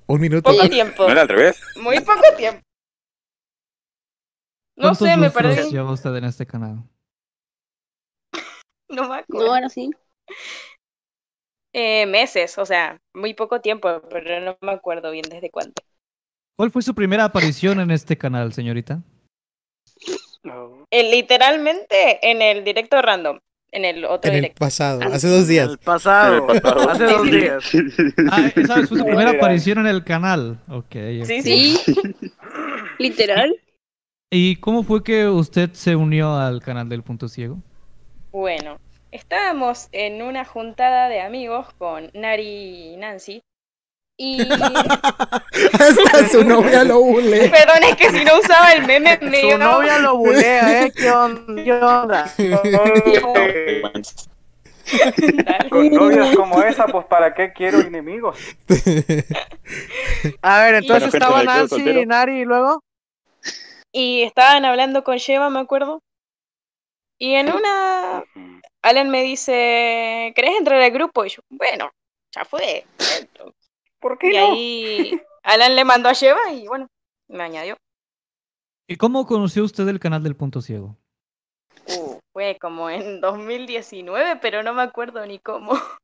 Un 0.05 0.21
minuto. 0.21 0.51
Poco 0.51 0.69
tiempo. 0.69 1.03
¿No 1.05 1.09
era 1.11 1.21
al 1.21 1.29
revés? 1.29 1.59
Muy 1.81 1.99
poco 2.01 2.21
tiempo. 2.37 2.61
No 4.75 4.81
¿Cuántos 4.89 5.07
sé, 5.07 5.17
me 5.17 5.31
perdí. 5.31 5.71
lleva 5.71 5.91
usted 5.91 6.15
en 6.15 6.25
este 6.25 6.45
canal? 6.45 6.83
No 8.89 9.09
me 9.09 9.15
acuerdo. 9.17 9.45
No, 9.47 9.53
ahora 9.53 9.69
sí. 9.69 9.89
Eh, 11.79 12.07
meses, 12.07 12.57
o 12.57 12.65
sea, 12.65 12.97
muy 13.13 13.35
poco 13.35 13.61
tiempo, 13.61 14.01
pero 14.09 14.39
no 14.41 14.57
me 14.61 14.71
acuerdo 14.71 15.11
bien 15.11 15.25
desde 15.29 15.51
cuándo. 15.51 15.73
¿Cuál 16.57 16.71
fue 16.71 16.81
su 16.81 16.95
primera 16.95 17.25
aparición 17.25 17.79
en 17.79 17.91
este 17.91 18.17
canal, 18.17 18.51
señorita? 18.51 18.99
Eh, 20.89 21.11
literalmente 21.11 22.19
en 22.31 22.41
el 22.41 22.63
directo 22.63 22.99
random, 22.99 23.37
en 23.71 23.85
el 23.85 24.05
otro 24.05 24.31
En 24.31 24.37
el 24.37 24.41
directo. 24.41 24.59
pasado, 24.59 25.01
hace 25.03 25.27
dos 25.27 25.47
días. 25.47 25.69
El 25.69 25.77
pasado, 25.77 26.47
hace 26.89 27.03
dos 27.03 27.29
días. 27.29 27.63
Ah, 28.31 28.51
esa 28.55 28.75
fue 28.77 28.87
su 28.87 29.03
primera 29.03 29.25
Literal. 29.25 29.35
aparición 29.35 29.77
en 29.77 29.87
el 29.87 30.03
canal. 30.03 30.59
Ok. 30.69 30.93
Sí, 30.93 31.21
ok. 31.21 31.43
Sí. 31.43 31.77
Literal. 32.97 33.55
¿Y 34.31 34.55
cómo 34.55 34.81
fue 34.81 35.03
que 35.03 35.27
usted 35.27 35.71
se 35.73 35.95
unió 35.95 36.35
al 36.37 36.61
canal 36.63 36.89
del 36.89 37.03
Punto 37.03 37.27
Ciego? 37.27 37.59
Bueno, 38.31 38.79
estábamos 39.11 39.89
en 39.91 40.21
una 40.21 40.45
juntada 40.45 41.09
de 41.09 41.21
amigos 41.21 41.73
con 41.77 42.09
Nari 42.13 42.93
y 42.93 42.97
Nancy. 42.97 43.41
Y. 44.19 44.41
Hasta 45.73 46.27
su 46.29 46.43
novia 46.43 46.83
lo 46.83 47.01
bule. 47.01 47.49
Perdón, 47.49 47.83
es 47.83 47.95
que 47.95 48.09
si 48.09 48.25
no 48.25 48.39
usaba 48.39 48.73
el 48.73 48.85
meme, 48.87 49.19
me 49.21 49.41
Su 49.41 49.57
novia 49.57 49.99
lo 49.99 50.17
bulea, 50.17 50.83
¿eh? 50.83 50.91
¿Qué 50.95 51.11
onda? 51.11 52.33
¿Qué 52.35 53.19
onda? 53.19 53.63
Con 55.69 55.89
novias 55.89 56.35
como 56.35 56.63
esa, 56.63 56.87
pues 56.87 57.05
¿para 57.05 57.33
qué 57.33 57.53
quiero 57.53 57.79
enemigos? 57.81 58.39
A 60.41 60.61
ver, 60.63 60.75
entonces 60.75 61.11
gente, 61.11 61.17
estaba 61.17 61.43
Nancy 61.43 61.89
y 61.89 62.05
Nari 62.05 62.41
y 62.41 62.45
luego. 62.45 62.81
Y 63.91 64.23
estaban 64.23 64.65
hablando 64.65 65.03
con 65.03 65.17
Sheva, 65.17 65.49
me 65.49 65.59
acuerdo. 65.59 66.01
Y 67.19 67.33
en 67.33 67.51
una, 67.51 68.23
Alan 68.81 69.09
me 69.09 69.23
dice, 69.23 70.33
¿querés 70.35 70.57
entrar 70.57 70.81
al 70.81 70.91
grupo? 70.91 71.25
Y 71.25 71.29
yo, 71.29 71.41
bueno, 71.49 71.89
ya 72.33 72.45
fue. 72.45 72.85
entro". 73.19 73.53
¿Por 73.99 74.17
y 74.21 74.35
ahí 74.35 75.19
Alan 75.43 75.75
le 75.75 75.83
mandó 75.83 76.09
a 76.09 76.13
Sheva 76.13 76.51
y 76.51 76.67
bueno, 76.67 76.87
me 77.27 77.43
añadió. 77.43 77.75
¿Y 78.87 78.95
cómo 78.95 79.25
conoció 79.25 79.63
usted 79.63 79.87
el 79.87 79.99
canal 79.99 80.23
del 80.23 80.35
Punto 80.35 80.61
Ciego? 80.61 80.97
Uh, 81.87 82.19
fue 82.33 82.57
como 82.59 82.89
en 82.89 83.21
2019, 83.21 84.37
pero 84.41 84.63
no 84.63 84.73
me 84.73 84.81
acuerdo 84.83 85.25
ni 85.25 85.39
cómo. 85.39 85.71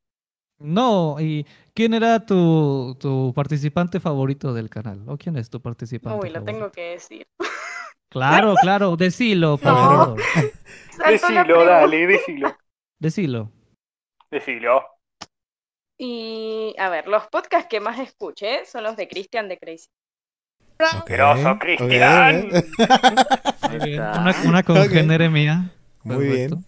No, 0.60 1.18
¿y 1.20 1.46
quién 1.74 1.94
era 1.94 2.26
tu, 2.26 2.96
tu 3.00 3.34
participante 3.36 4.00
favorito 4.00 4.54
del 4.54 4.70
canal? 4.70 5.04
¿O 5.10 5.18
quién 5.18 5.36
es 5.36 5.50
tu 5.50 5.62
participante 5.62 6.20
Uy, 6.22 6.30
lo 6.30 6.40
favorito? 6.40 6.52
tengo 6.52 6.72
que 6.72 6.82
decir. 6.92 7.28
Claro, 8.10 8.56
claro, 8.56 8.96
decilo, 8.96 9.58
por 9.62 9.74
No. 9.74 9.80
favor. 9.82 10.22
Decilo, 11.10 11.66
dale, 11.66 12.08
decilo. 12.08 12.56
Decilo. 13.04 13.52
Decilo. 14.32 14.82
Y 15.98 16.74
a 16.80 16.88
ver, 16.90 17.06
los 17.10 17.28
podcasts 17.28 17.68
que 17.70 17.82
más 17.82 18.00
escuché 18.00 18.66
son 18.66 18.84
los 18.84 18.96
de 18.96 19.10
Christian 19.10 19.50
de 19.50 19.58
Crazy. 19.58 19.90
Asqueroso, 20.80 21.60
Cristian. 21.60 22.50
Una, 23.74 24.36
una 24.46 24.64
congénere 24.64 25.28
mía. 25.28 25.70
Muy 26.04 26.28
bien. 26.28 26.64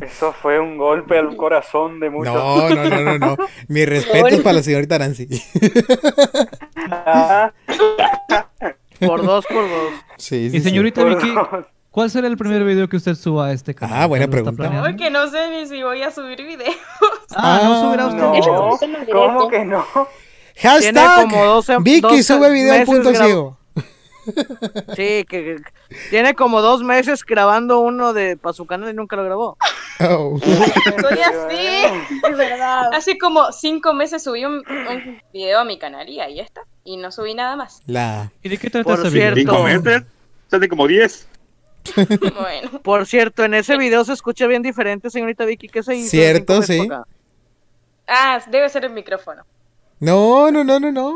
Eso 0.00 0.32
fue 0.32 0.60
un 0.60 0.78
golpe 0.78 1.18
al 1.18 1.36
corazón 1.36 1.98
de 1.98 2.10
muchos. 2.10 2.32
No, 2.32 2.68
no, 2.68 2.84
no, 2.84 3.00
no, 3.00 3.18
no. 3.18 3.36
Mi 3.66 3.84
respeto 3.84 4.28
es 4.28 4.40
para 4.40 4.54
la 4.54 4.62
señorita 4.62 5.00
Nancy. 5.00 5.26
Por 9.00 9.24
dos, 9.24 9.46
por 9.46 9.68
dos. 9.68 9.92
Sí, 10.16 10.48
sí, 10.48 10.56
Y 10.56 10.60
sí. 10.60 10.68
señorita 10.68 11.02
Vicky, 11.04 11.34
¿cuál 11.92 12.10
será 12.10 12.26
el 12.26 12.36
primer 12.36 12.64
video 12.64 12.88
que 12.88 12.96
usted 12.96 13.14
suba 13.14 13.46
a 13.46 13.52
este 13.52 13.74
canal? 13.76 14.02
Ah, 14.02 14.06
buena 14.06 14.24
¿Ya 14.26 14.30
lo 14.32 14.36
está 14.38 14.50
pregunta. 14.50 14.56
planeando? 14.56 14.88
Porque 14.88 15.10
no 15.10 15.28
sé 15.30 15.50
ni 15.50 15.66
si 15.68 15.80
voy 15.84 16.02
a 16.02 16.10
subir 16.10 16.42
videos. 16.44 16.74
Ah, 17.36 17.60
no 17.62 17.80
subirá 17.80 18.06
usted. 18.06 18.20
No, 18.20 19.12
¿cómo 19.12 19.48
que 19.48 19.64
no? 19.64 19.86
Tiene 20.54 21.00
Hashtag 21.00 21.22
como 21.30 21.44
12 21.44 21.76
Vicky 21.80 22.00
12 22.00 22.22
sube 22.24 22.50
video 22.50 22.84
punto 22.84 23.14
ciego. 23.14 23.56
Sí, 24.94 25.24
que, 25.24 25.26
que- 25.26 25.56
tiene 26.10 26.34
como 26.34 26.60
dos 26.60 26.82
meses 26.82 27.24
grabando 27.24 27.80
uno 27.80 28.12
de 28.12 28.36
para 28.36 28.52
su 28.52 28.66
canal 28.66 28.90
y 28.90 28.94
nunca 28.94 29.16
lo 29.16 29.24
grabó. 29.24 29.56
Oh. 30.00 30.38
Soy 30.40 31.18
así. 31.20 32.18
Es 32.30 32.36
verdad. 32.36 32.92
Hace 32.94 33.18
como 33.18 33.50
cinco 33.52 33.92
meses 33.94 34.22
subí 34.22 34.44
un, 34.44 34.56
un 34.68 35.20
video 35.32 35.60
a 35.60 35.64
mi 35.64 35.78
canal 35.78 36.08
y 36.08 36.20
ahí 36.20 36.38
está. 36.40 36.62
Y 36.84 36.96
no 36.96 37.10
subí 37.12 37.34
nada 37.34 37.56
más. 37.56 37.80
La... 37.86 38.30
¿Y 38.42 38.48
de 38.48 38.58
qué 38.58 38.70
trata 38.70 38.84
Por 38.84 39.00
ese 39.00 39.10
video? 39.10 39.34
cierto. 39.34 39.52
¿Cinco 39.52 39.62
meses? 39.64 40.02
Sale 40.50 40.68
como 40.68 40.86
10. 40.86 41.28
Bueno. 42.40 42.80
Por 42.82 43.06
cierto, 43.06 43.44
en 43.44 43.54
ese 43.54 43.76
video 43.76 44.04
se 44.04 44.12
escucha 44.12 44.46
bien 44.46 44.62
diferente, 44.62 45.10
señorita 45.10 45.44
Vicky. 45.44 45.68
¿Qué 45.68 45.82
se 45.82 45.96
hizo? 45.96 46.10
Cierto, 46.10 46.62
sí. 46.62 46.88
Ah, 48.06 48.42
debe 48.50 48.68
ser 48.68 48.84
el 48.84 48.92
micrófono. 48.92 49.44
No, 50.00 50.50
no, 50.50 50.64
no, 50.64 50.78
no, 50.80 50.90
no. 50.92 51.14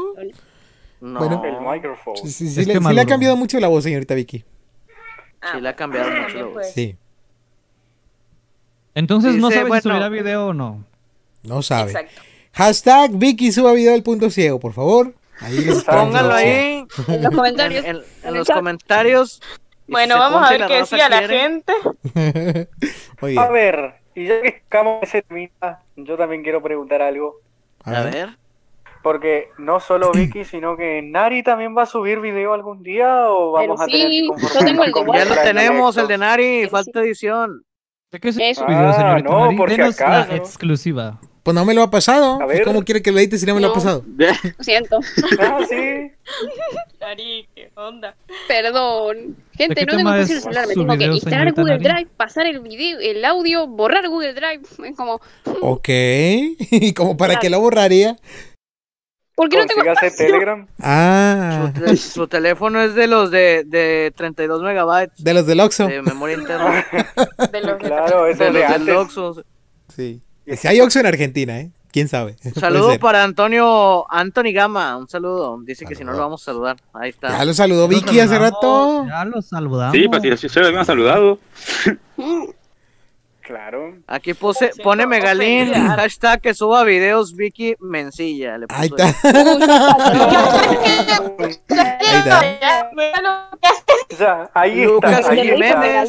No, 1.01 1.19
Bueno. 1.19 1.43
El 1.45 1.61
micrófono. 1.77 2.17
Sí, 2.17 2.31
sí, 2.31 2.49
sí 2.49 2.65
le, 2.65 2.79
sí 2.81 2.95
le 2.95 3.01
ha 3.01 3.07
cambiado 3.07 3.37
mucho 3.37 3.59
la 3.61 3.69
voz, 3.69 3.85
señorita 3.85 4.15
Vicky. 4.15 4.45
sí 5.53 5.61
le 5.61 5.69
ha 5.69 5.77
cambiado 5.77 6.11
mucho. 6.11 6.37
la 6.39 6.45
voz. 6.45 6.53
pues. 6.55 6.73
Sí, 6.73 6.97
Entonces 8.95 9.35
no 9.37 9.49
Dice, 9.49 9.59
sabe 9.59 9.69
bueno. 9.69 9.83
si 9.83 9.89
subirá 9.89 10.09
video 10.09 10.47
o 10.49 10.55
no. 10.55 10.85
no 11.43 11.63
sabe. 11.63 11.91
Exacto. 11.93 12.23
Hashtag 12.53 13.11
Vicky 13.13 13.53
suba 13.53 13.73
video 13.75 13.93
del 13.93 14.03
punto 14.03 14.31
ciego, 14.31 14.59
por 14.59 14.73
favor. 14.73 15.15
Ahí 15.41 15.59
les 15.59 15.87
opción. 15.87 16.17
ahí 16.33 16.87
En 17.09 17.23
los 17.23 17.35
comentarios. 17.35 17.85
en, 17.85 17.97
en- 17.97 18.03
en 18.23 18.29
el 18.29 18.35
los 18.35 18.47
chat. 18.47 18.57
comentarios. 18.57 19.43
Bueno, 19.89 20.15
se 20.15 20.21
vamos 20.21 20.43
a 20.43 20.51
ver 20.51 20.67
qué 20.67 20.77
decía 20.79 21.09
la 21.09 21.23
gente. 21.29 21.73
Oye, 23.21 23.39
A 23.39 23.49
ver, 23.49 23.95
y 24.15 24.27
ya 24.27 24.41
que 24.43 24.49
estamos 24.49 24.97
en 24.99 25.03
ese 25.05 25.23
temita, 25.23 25.83
yo 25.97 26.17
también 26.17 26.43
quiero 26.43 26.63
preguntar 26.63 27.03
algo. 27.03 27.37
a 27.85 27.91
A 28.01 28.03
ver. 28.05 28.13
ver. 28.15 28.29
Porque 29.03 29.51
no 29.59 29.79
solo 29.81 30.11
Vicky, 30.15 30.45
sino 30.45 30.77
que 30.77 31.01
Nari 31.03 31.43
también 31.43 31.77
va 31.77 31.83
a 31.83 31.87
subir 31.87 32.21
video 32.21 32.53
algún 32.55 32.83
día 32.83 33.29
o 33.31 33.53
vamos 33.53 33.79
Pero 33.79 33.83
a 33.83 33.87
tener 33.87 34.11
sí, 34.11 34.29
que 34.37 34.55
yo 34.55 34.65
tengo 34.65 34.85
el 34.85 34.93
de 34.93 35.19
Ya 35.19 35.25
lo 35.25 35.35
tenemos, 35.43 35.97
el 35.97 36.09
de? 36.09 36.19
Nari, 36.19 36.69
falta 36.69 37.01
edición. 37.01 37.63
¿De 38.11 38.21
qué 38.21 38.31
video, 38.31 38.89
Ah, 38.89 38.93
señorita 38.93 39.29
no, 39.29 39.57
por 39.57 39.71
si 39.71 39.81
acaso. 39.81 40.33
exclusiva. 40.35 41.21
Pues 41.47 41.55
no 41.55 41.65
me 41.65 41.75
lo 41.75 41.83
ha 41.83 41.91
pasado. 41.93 42.35
A 42.35 42.45
Pues 42.45 42.59
ver. 42.59 42.65
¿Cómo 42.65 42.83
quiere 42.85 43.01
que 43.03 43.13
lo 43.13 43.21
edite 43.21 43.39
si 43.39 43.47
no 43.47 43.55
me 43.55 43.61
lo 43.61 43.69
ha 43.69 43.73
pasado? 43.73 44.03
Lo 44.19 44.65
siento. 44.65 44.99
Ah, 45.39 45.61
sí. 45.69 45.77
Nari, 47.01 47.49
¿qué 47.55 47.71
onda? 47.77 48.17
Perdón. 48.49 49.37
Gente, 49.53 49.87
no 49.87 49.97
tengo 49.97 50.15
es 50.15 50.29
el 50.29 50.41
celular. 50.41 50.67
Me 50.67 50.75
tengo 50.75 50.99
que 50.99 51.05
instalar 51.05 51.53
Google 51.53 51.79
Nari? 51.79 51.85
Drive, 51.85 52.11
pasar 52.17 52.47
el 52.49 52.59
video, 52.59 52.99
el 52.99 53.25
audio, 53.25 53.69
borrar 53.69 54.09
Google 54.09 54.35
Drive. 54.35 54.63
Es 54.91 54.97
como, 54.97 55.21
Ok. 55.61 55.89
¿Y 55.89 56.93
como 56.95 57.17
para 57.17 57.39
qué 57.39 57.49
lo 57.49 57.61
borraría? 57.61 58.17
¿por 59.37 59.49
qué 59.49 59.59
no 59.59 59.67
tengo? 59.67 59.83
Telegram. 60.17 60.67
Ah, 60.81 61.71
Su, 61.77 61.81
te- 61.85 61.97
su 61.97 62.27
teléfono 62.27 62.83
es 62.83 62.97
de 62.97 63.07
los 63.07 63.31
de, 63.31 63.63
de 63.65 64.13
32 64.17 64.63
megabytes 64.63 65.23
de 65.23 65.33
los 65.33 65.47
del 65.47 65.61
Oxxo. 65.61 65.87
de 65.87 66.03
memoria 66.03 66.39
interna. 66.39 66.85
De 67.53 67.61
los 67.61 67.79
de- 67.79 67.85
Claro, 67.87 68.25
de 68.25 68.35
de, 68.35 68.51
los 68.51 68.85
del. 68.85 68.97
Oxxo. 68.97 69.45
Sí. 69.95 70.21
Si 70.57 70.69
hay 70.69 70.81
Oxxo 70.81 71.01
en 71.01 71.07
Argentina, 71.07 71.61
¿eh? 71.61 71.71
¿Quién 71.91 72.09
sabe? 72.09 72.37
Puede 72.43 72.61
Saludo 72.61 72.99
para 72.99 73.25
Antonio 73.25 74.11
Anthony 74.13 74.53
Gama, 74.53 74.97
un 74.97 75.09
saludo. 75.09 75.59
Dice 75.63 75.87
que 75.87 75.95
si 75.95 76.05
no 76.05 76.13
lo 76.13 76.19
vamos 76.19 76.43
a 76.43 76.45
saludar. 76.45 76.77
Ahí 76.93 77.11
está. 77.11 77.29
Ya 77.29 77.45
lo 77.45 77.55
saludó 77.55 77.89
Vicky 77.89 78.21
hace 78.21 78.39
rato. 78.39 79.07
Ya 79.07 79.25
lo 79.25 79.41
saludamos. 79.43 79.97
Sí, 79.97 80.07
pues 80.09 80.41
si 80.41 80.49
ya 80.49 80.61
lo 80.61 80.67
habían 80.69 80.85
saludado. 80.85 81.39
Claro. 83.47 83.95
Aquí 84.09 84.35
puse, 84.35 84.73
pone 84.83 85.07
Megalín, 85.07 85.73
hashtag 85.73 86.41
que 86.41 86.53
suba 86.53 86.83
videos 86.83 87.35
Vicky 87.37 87.77
Mencilla. 87.79 88.59
Le 88.59 88.67
Ahí 88.71 88.89
está. 88.89 89.15
Ahí 94.55 94.85
Lucas 94.85 95.29
Jiménez. 95.31 96.09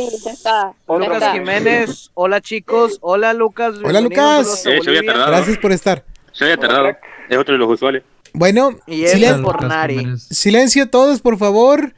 Lucas. 0.87 1.33
Jiménez, 1.33 2.11
hola 2.13 2.41
chicos, 2.41 2.97
hola 3.01 3.33
Lucas. 3.33 3.75
Hola, 3.83 4.01
Lucas. 4.01 4.65
Eh, 4.65 4.79
yo 4.83 4.89
había 4.89 5.01
Bolivia. 5.01 5.11
tardado. 5.13 5.31
Gracias 5.31 5.57
por 5.57 5.71
estar. 5.71 6.03
Ya 6.33 6.45
había 6.45 6.57
tardado. 6.57 6.89
Es 7.29 7.37
otro 7.37 7.53
de 7.53 7.59
los 7.59 7.69
usuales. 7.69 8.03
Bueno, 8.33 8.77
Y 8.85 9.05
silen- 9.07 9.43
por 9.43 9.63
Nari. 9.63 10.17
Silencio 10.17 10.89
todos, 10.89 11.21
por 11.21 11.37
favor, 11.37 11.93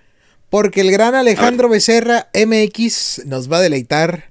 porque 0.49 0.81
el 0.81 0.91
gran 0.91 1.15
Alejandro 1.15 1.69
Becerra 1.69 2.29
MX 2.33 3.23
nos 3.25 3.51
va 3.51 3.57
a 3.57 3.61
deleitar 3.61 4.28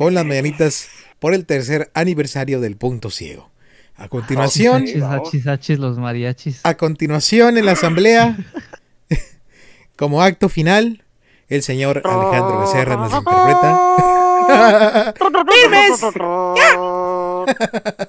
con 0.00 0.14
las 0.14 0.24
mañanitas 0.24 0.88
por 1.18 1.34
el 1.34 1.44
tercer 1.44 1.90
aniversario 1.92 2.58
del 2.62 2.78
Punto 2.78 3.10
Ciego. 3.10 3.50
A 3.96 4.08
continuación, 4.08 4.84
Hachis, 4.84 5.02
hachis, 5.02 5.46
hachis, 5.46 5.78
los 5.78 5.98
mariachis. 5.98 6.60
a 6.64 6.74
continuación 6.78 7.58
en 7.58 7.66
la 7.66 7.72
asamblea, 7.72 8.34
como 9.96 10.22
acto 10.22 10.48
final, 10.48 11.04
El 11.50 11.62
señor 11.62 12.00
Alejandro 12.02 12.60
Becerra 12.62 12.96
nos 12.96 13.12
interpreta. 13.12 13.78
¡Dime! 15.64 15.88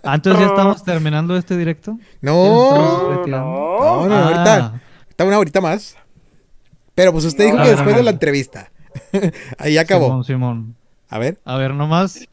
Antes 0.03 0.39
ya 0.39 0.45
estamos 0.45 0.85
terminando 0.85 1.35
este 1.35 1.57
directo. 1.57 1.99
No, 2.21 3.25
no, 3.27 3.27
no, 3.27 4.07
no, 4.07 4.15
ahorita. 4.15 4.81
Está 5.09 5.25
una 5.25 5.39
horita 5.39 5.59
más. 5.59 5.97
Pero 6.95 7.11
pues 7.11 7.25
usted 7.25 7.47
dijo 7.47 7.57
No, 7.57 7.63
que 7.63 7.69
no, 7.71 7.75
después 7.75 7.95
no. 7.95 7.97
de 7.97 8.03
la 8.03 8.11
entrevista. 8.11 8.71
Ahí 9.57 9.77
acabó. 9.77 10.05
Simón, 10.05 10.23
Simón. 10.23 10.80
A 11.11 11.19
ver. 11.19 11.37
A 11.45 11.57
ver, 11.57 11.73
nomás. 11.75 12.27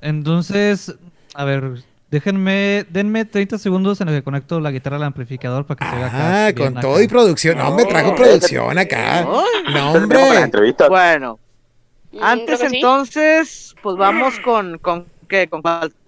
Entonces, 0.00 0.94
a 1.34 1.44
ver, 1.44 1.82
déjenme, 2.10 2.86
denme 2.88 3.24
30 3.24 3.58
segundos 3.58 4.00
en 4.00 4.06
lo 4.06 4.12
que 4.12 4.22
conecto 4.22 4.58
la 4.60 4.70
guitarra 4.70 4.96
al 4.96 5.02
amplificador 5.02 5.66
para 5.66 5.78
que 5.78 5.84
se 5.90 5.96
vea 5.96 6.06
acá. 6.06 6.46
Ah, 6.46 6.52
con 6.54 6.68
acá. 6.68 6.80
todo 6.80 7.02
y 7.02 7.08
producción. 7.08 7.58
No, 7.58 7.74
me 7.74 7.84
trajo 7.84 8.14
producción 8.14 8.78
acá. 8.78 9.22
No, 9.72 9.92
hombre. 9.92 10.18
Bueno, 10.88 11.38
antes 12.20 12.60
que 12.60 12.66
entonces, 12.66 13.74
pues 13.82 13.96
vamos 13.96 14.38
con, 14.40 14.78
con 14.78 15.06
¿qué? 15.28 15.48
Con 15.48 15.62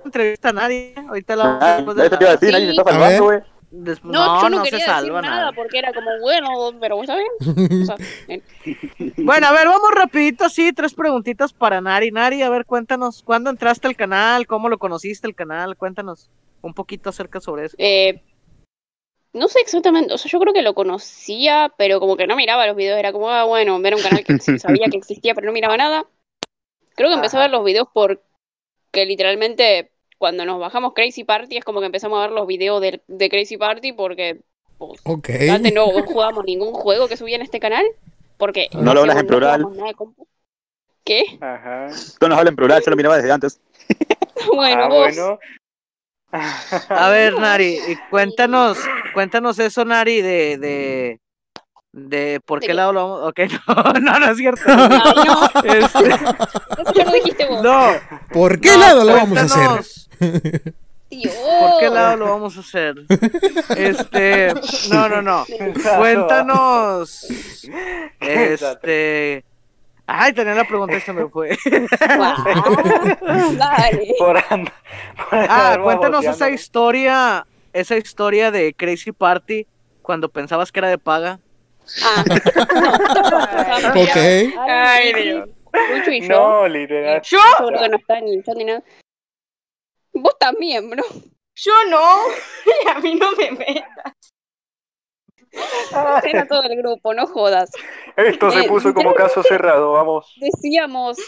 entrevista 0.04 0.48
a 0.48 0.52
nadie. 0.52 0.94
Ahorita 1.08 1.36
la 1.36 1.58
Ah, 1.60 1.76
te 1.78 1.82
iba 2.24 2.30
a 2.32 2.36
decir, 2.36 2.50
la- 2.52 2.58
nadie 2.58 2.66
se 2.66 2.70
está 2.70 2.82
A 2.82 2.84
ver. 2.84 2.92
salvando, 2.94 3.24
güey. 3.24 3.38
Des- 3.72 4.04
No, 4.04 4.12
no, 4.12 4.42
yo 4.42 4.50
no, 4.50 4.56
no, 4.58 4.64
se 4.64 4.70
quería 4.70 4.86
decir 4.86 5.04
salva 5.06 5.22
nada 5.22 5.36
nada. 5.36 5.52
porque 5.52 5.78
era 5.78 5.92
como 5.92 6.18
bueno, 6.20 6.72
pero 6.80 7.00
está 7.00 7.16
bien. 7.16 7.28
O 7.40 7.84
sea, 7.86 7.96
Bueno, 9.16 9.46
a 9.46 9.52
ver, 9.52 9.66
vamos 9.66 9.90
rapidito 9.94 10.44
así, 10.44 10.72
tres 10.72 10.94
preguntitas 10.94 11.52
para 11.52 11.80
Nari. 11.80 12.10
Nari, 12.10 12.42
a 12.42 12.50
ver, 12.50 12.66
cuéntanos, 12.66 13.22
¿cuándo 13.22 13.50
entraste 13.50 13.86
al 13.88 13.96
canal? 13.96 14.46
¿Cómo 14.46 14.68
lo 14.68 14.78
conociste 14.78 15.26
el 15.26 15.34
canal? 15.34 15.76
Cuéntanos 15.76 16.28
un 16.60 16.74
poquito 16.74 17.08
acerca 17.10 17.40
sobre 17.40 17.66
eso. 17.66 17.76
eh, 17.78 18.20
no 19.32 19.48
sé 19.48 19.60
exactamente, 19.60 20.12
o 20.12 20.18
sea, 20.18 20.30
yo 20.30 20.38
creo 20.40 20.52
que 20.52 20.60
lo 20.62 20.74
conocía, 20.74 21.72
pero 21.78 22.00
como 22.00 22.16
que 22.18 22.26
no 22.26 22.36
miraba 22.36 22.66
los 22.66 22.76
videos, 22.76 22.98
era 22.98 23.12
como, 23.12 23.30
ah, 23.30 23.44
bueno, 23.44 23.80
ver 23.80 23.94
un 23.94 24.02
canal 24.02 24.24
que 24.24 24.38
sí 24.38 24.58
sabía 24.58 24.88
que 24.90 24.98
existía, 24.98 25.34
pero 25.34 25.46
no 25.46 25.52
miraba 25.52 25.76
nada. 25.78 26.06
Creo 26.94 27.08
que 27.08 27.14
empecé 27.14 27.38
a 27.38 27.40
ver 27.40 27.50
los 27.50 27.64
videos 27.64 27.88
porque 27.94 28.20
literalmente 29.06 29.91
cuando 30.22 30.44
nos 30.44 30.60
bajamos 30.60 30.92
Crazy 30.94 31.24
Party 31.24 31.56
es 31.56 31.64
como 31.64 31.80
que 31.80 31.86
empezamos 31.86 32.16
a 32.20 32.22
ver 32.22 32.30
los 32.30 32.46
videos 32.46 32.80
de, 32.80 33.02
de 33.08 33.28
Crazy 33.28 33.56
Party 33.56 33.92
porque 33.92 34.38
pues, 34.78 35.00
Ok. 35.02 35.30
antes 35.50 35.74
no 35.74 35.86
jugábamos 36.04 36.44
ningún 36.44 36.72
juego 36.74 37.08
que 37.08 37.16
subía 37.16 37.34
en 37.34 37.42
este 37.42 37.58
canal. 37.58 37.84
Porque 38.36 38.68
No 38.72 38.94
lo 38.94 39.00
hablas 39.00 39.16
en 39.16 39.26
plural. 39.26 39.66
¿Qué? 41.04 41.24
Ajá. 41.40 41.88
Tú 42.20 42.28
nos 42.28 42.38
hablas 42.38 42.52
en 42.52 42.56
plural, 42.56 42.80
yo 42.84 42.90
lo 42.92 42.96
miraba 42.96 43.16
desde 43.16 43.32
antes. 43.32 43.60
Bueno, 44.54 44.84
Ah, 44.84 44.88
vos. 44.88 45.16
bueno. 45.16 45.38
A 46.88 47.10
ver, 47.10 47.34
Nari, 47.40 47.78
cuéntanos, 48.08 48.78
cuéntanos 49.14 49.58
eso, 49.58 49.84
Nari, 49.84 50.22
de, 50.22 50.56
de, 50.58 51.20
de 51.90 52.40
por 52.46 52.60
¿De 52.60 52.66
qué 52.66 52.70
qué? 52.70 52.74
lado 52.74 52.92
lo 52.92 53.00
vamos. 53.08 53.28
Ok, 53.28 53.40
no, 53.66 53.92
no, 54.00 54.18
no 54.20 54.30
es 54.30 54.36
cierto. 54.38 54.62
Ay, 54.68 55.14
no, 55.26 55.46
Este, 55.64 56.08
eso 56.10 56.92
ya 56.94 57.04
lo 57.06 57.12
dijiste 57.12 57.44
vos. 57.48 57.60
no, 57.62 57.86
¿Por 58.32 58.60
qué 58.60 58.70
no, 58.72 58.78
lado 58.78 59.04
lo 59.04 59.14
vamos 59.14 59.38
a 59.38 59.42
hacer? 59.42 59.84
Dios. 61.10 61.34
¿Por 61.34 61.80
qué 61.80 61.90
lado 61.90 62.16
lo 62.16 62.24
vamos 62.30 62.56
a 62.56 62.60
hacer? 62.60 62.94
Este, 63.76 64.54
no, 64.90 65.08
no, 65.08 65.20
no. 65.22 65.44
Cuéntanos. 65.98 67.26
Este. 68.20 69.44
Ay, 70.06 70.32
tenía 70.32 70.54
la 70.54 70.64
pregunta 70.64 70.96
y 70.96 71.00
se 71.00 71.12
me 71.12 71.28
fue. 71.28 71.56
Dale. 73.56 74.14
Por 74.18 74.36
and- 74.50 74.70
por 75.30 75.38
Ah, 75.48 75.78
cuéntanos 75.82 76.24
esa 76.24 76.50
historia, 76.50 77.46
esa 77.72 77.96
historia 77.96 78.50
de 78.50 78.74
Crazy 78.74 79.12
Party 79.12 79.66
cuando 80.02 80.28
pensabas 80.28 80.72
que 80.72 80.80
era 80.80 80.88
de 80.88 80.98
paga. 80.98 81.38
Ah, 82.02 82.24
Ok. 83.94 84.16
Ay, 84.68 85.12
Dios. 85.14 85.48
Lucho 85.96 86.10
y 86.10 86.20
yo. 86.22 86.28
No, 86.28 86.68
literal. 86.68 87.22
Yo 87.22 87.38
que 87.80 87.88
no 87.88 87.96
está 87.96 88.20
ni 88.20 88.34
el 88.34 88.44
chat 88.44 88.56
ni 88.56 88.64
nada. 88.64 88.82
Vos 90.14 90.36
también, 90.38 90.90
bro. 90.90 91.02
Yo 91.54 91.72
no, 91.88 92.18
y 92.84 92.88
a 92.88 92.98
mí 93.00 93.14
no 93.14 93.32
me 93.32 93.50
metas. 93.52 94.14
Era 96.24 96.46
todo 96.46 96.62
el 96.62 96.76
grupo, 96.78 97.12
no 97.12 97.26
jodas. 97.26 97.70
Esto 98.16 98.50
se 98.50 98.60
Eh, 98.60 98.68
puso 98.68 98.94
como 98.94 99.14
caso 99.14 99.42
cerrado, 99.42 99.92
vamos. 99.92 100.34
Decíamos, 100.40 101.18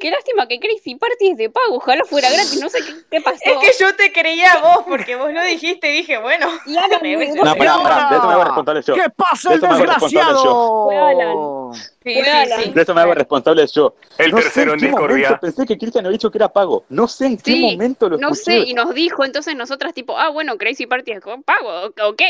qué 0.00 0.10
lástima 0.10 0.46
que 0.48 0.58
Crazy 0.60 0.94
Party 0.96 1.30
es 1.30 1.36
de 1.38 1.50
pago, 1.50 1.76
ojalá 1.76 2.04
fuera 2.04 2.30
gratis, 2.30 2.60
no 2.60 2.68
sé 2.68 2.80
qué, 2.84 2.94
qué 3.10 3.20
pasó. 3.24 3.40
Es 3.44 3.58
que 3.58 3.84
yo 3.84 3.94
te 3.96 4.12
creía 4.12 4.52
a 4.54 4.60
vos, 4.60 4.84
porque 4.88 5.16
vos 5.16 5.32
lo 5.32 5.42
dijiste 5.42 5.90
y 5.92 5.96
dije, 5.98 6.18
bueno. 6.18 6.48
Y 6.66 6.76
Alan, 6.76 7.00
No, 7.36 7.56
pará, 7.56 7.82
pará, 7.82 8.08
de 8.10 8.16
eso 8.18 8.26
me 8.26 8.32
hago 8.34 8.44
responsable 8.44 8.82
yo. 8.82 8.94
¿Qué 8.94 9.10
pasa, 9.16 9.48
De 9.50 9.54
el 9.56 9.60
yo. 9.60 9.66
Fue 9.66 9.76
Alan. 9.76 9.86
desgraciado? 9.88 11.70
Sí, 11.74 12.14
Fue 12.14 12.30
Alan. 12.30 12.62
sí. 12.64 12.70
De 12.72 12.82
eso 12.82 12.94
me 12.94 13.00
hago 13.00 13.14
responsable 13.14 13.66
yo. 13.66 13.94
El 14.18 14.30
no 14.30 14.36
tercero 14.38 14.72
en 14.74 14.80
discordia. 14.80 15.38
pensé 15.40 15.66
que 15.66 15.76
Cristian 15.78 16.06
había 16.06 16.14
dicho 16.16 16.30
que 16.30 16.38
era 16.38 16.48
pago. 16.52 16.84
No 16.88 17.08
sé 17.08 17.26
en 17.26 17.36
qué 17.38 17.52
Sí, 17.52 17.60
momento 17.72 18.08
lo 18.08 18.18
No 18.18 18.30
escuché. 18.32 18.42
sé, 18.62 18.68
y 18.70 18.74
nos 18.74 18.94
dijo, 18.94 19.24
entonces 19.24 19.54
nosotras 19.56 19.92
tipo, 19.94 20.16
ah, 20.18 20.30
bueno, 20.30 20.56
Crazy 20.58 20.86
Party 20.86 21.12
es 21.12 21.20
con 21.20 21.42
pago, 21.42 21.86
ok. 22.08 22.22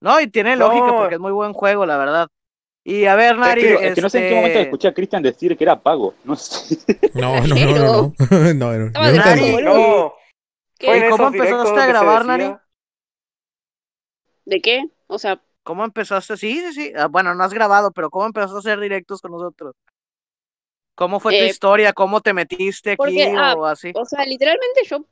No, 0.00 0.20
y 0.20 0.26
tiene 0.28 0.56
No. 0.56 0.68
lógica 0.68 0.96
porque 0.96 1.14
es 1.14 1.20
muy 1.20 1.32
buen 1.32 1.52
juego, 1.52 1.86
la 1.86 1.96
verdad. 1.96 2.28
Y 2.88 3.04
a 3.06 3.16
ver, 3.16 3.36
Nari, 3.36 3.62
Es 3.62 3.78
que, 3.78 3.86
es 3.88 3.94
que 3.96 4.00
no 4.00 4.08
sé 4.08 4.18
en 4.18 4.28
qué 4.28 4.34
momento 4.36 4.58
este, 4.58 4.62
escuché 4.62 4.88
a 4.88 4.94
Cristian 4.94 5.22
decir 5.22 5.56
que 5.56 5.64
era 5.64 5.82
pago. 5.82 6.14
No 6.22 6.36
sé. 6.36 6.78
No, 7.14 7.40
no, 7.40 7.54
no, 7.56 7.78
no. 7.78 8.14
No, 8.30 8.54
no, 8.54 8.78
no, 8.78 8.90
no, 8.90 9.12
Nari. 9.12 9.62
No. 9.64 10.14
¿Qué? 10.78 10.86
Fue 10.86 10.98
en 10.98 11.06
¿Y 11.06 11.08
cómo 11.10 11.26
empezaste 11.26 11.80
a 11.80 11.86
grabar, 11.86 12.26
Nari? 12.26 12.54
¿De 14.44 14.60
qué? 14.60 14.84
O 15.08 15.18
sea, 15.18 15.42
¿Cómo 15.64 15.84
empezaste? 15.84 16.36
Sí, 16.36 16.60
sí, 16.60 16.72
sí. 16.72 16.92
Ah, 16.96 17.08
bueno, 17.08 17.34
no 17.34 17.42
has 17.42 17.52
grabado, 17.52 17.90
pero 17.90 18.08
¿cómo 18.08 18.24
empezaste 18.24 18.54
a 18.54 18.58
hacer 18.60 18.78
directos 18.78 19.20
con 19.20 19.32
nosotros? 19.32 19.74
¿Cómo 20.94 21.18
fue 21.18 21.32
tu 21.32 21.42
Eh, 21.42 21.48
historia? 21.48 21.92
¿Cómo 21.92 22.20
te 22.20 22.32
metiste 22.32 22.92
aquí 22.92 22.96
porque, 22.96 23.34
ah, 23.36 23.56
o 23.56 23.64
así? 23.64 23.90
o 23.92 24.04
sea, 24.04 24.24
literalmente 24.24 24.82
yo, 24.88 25.04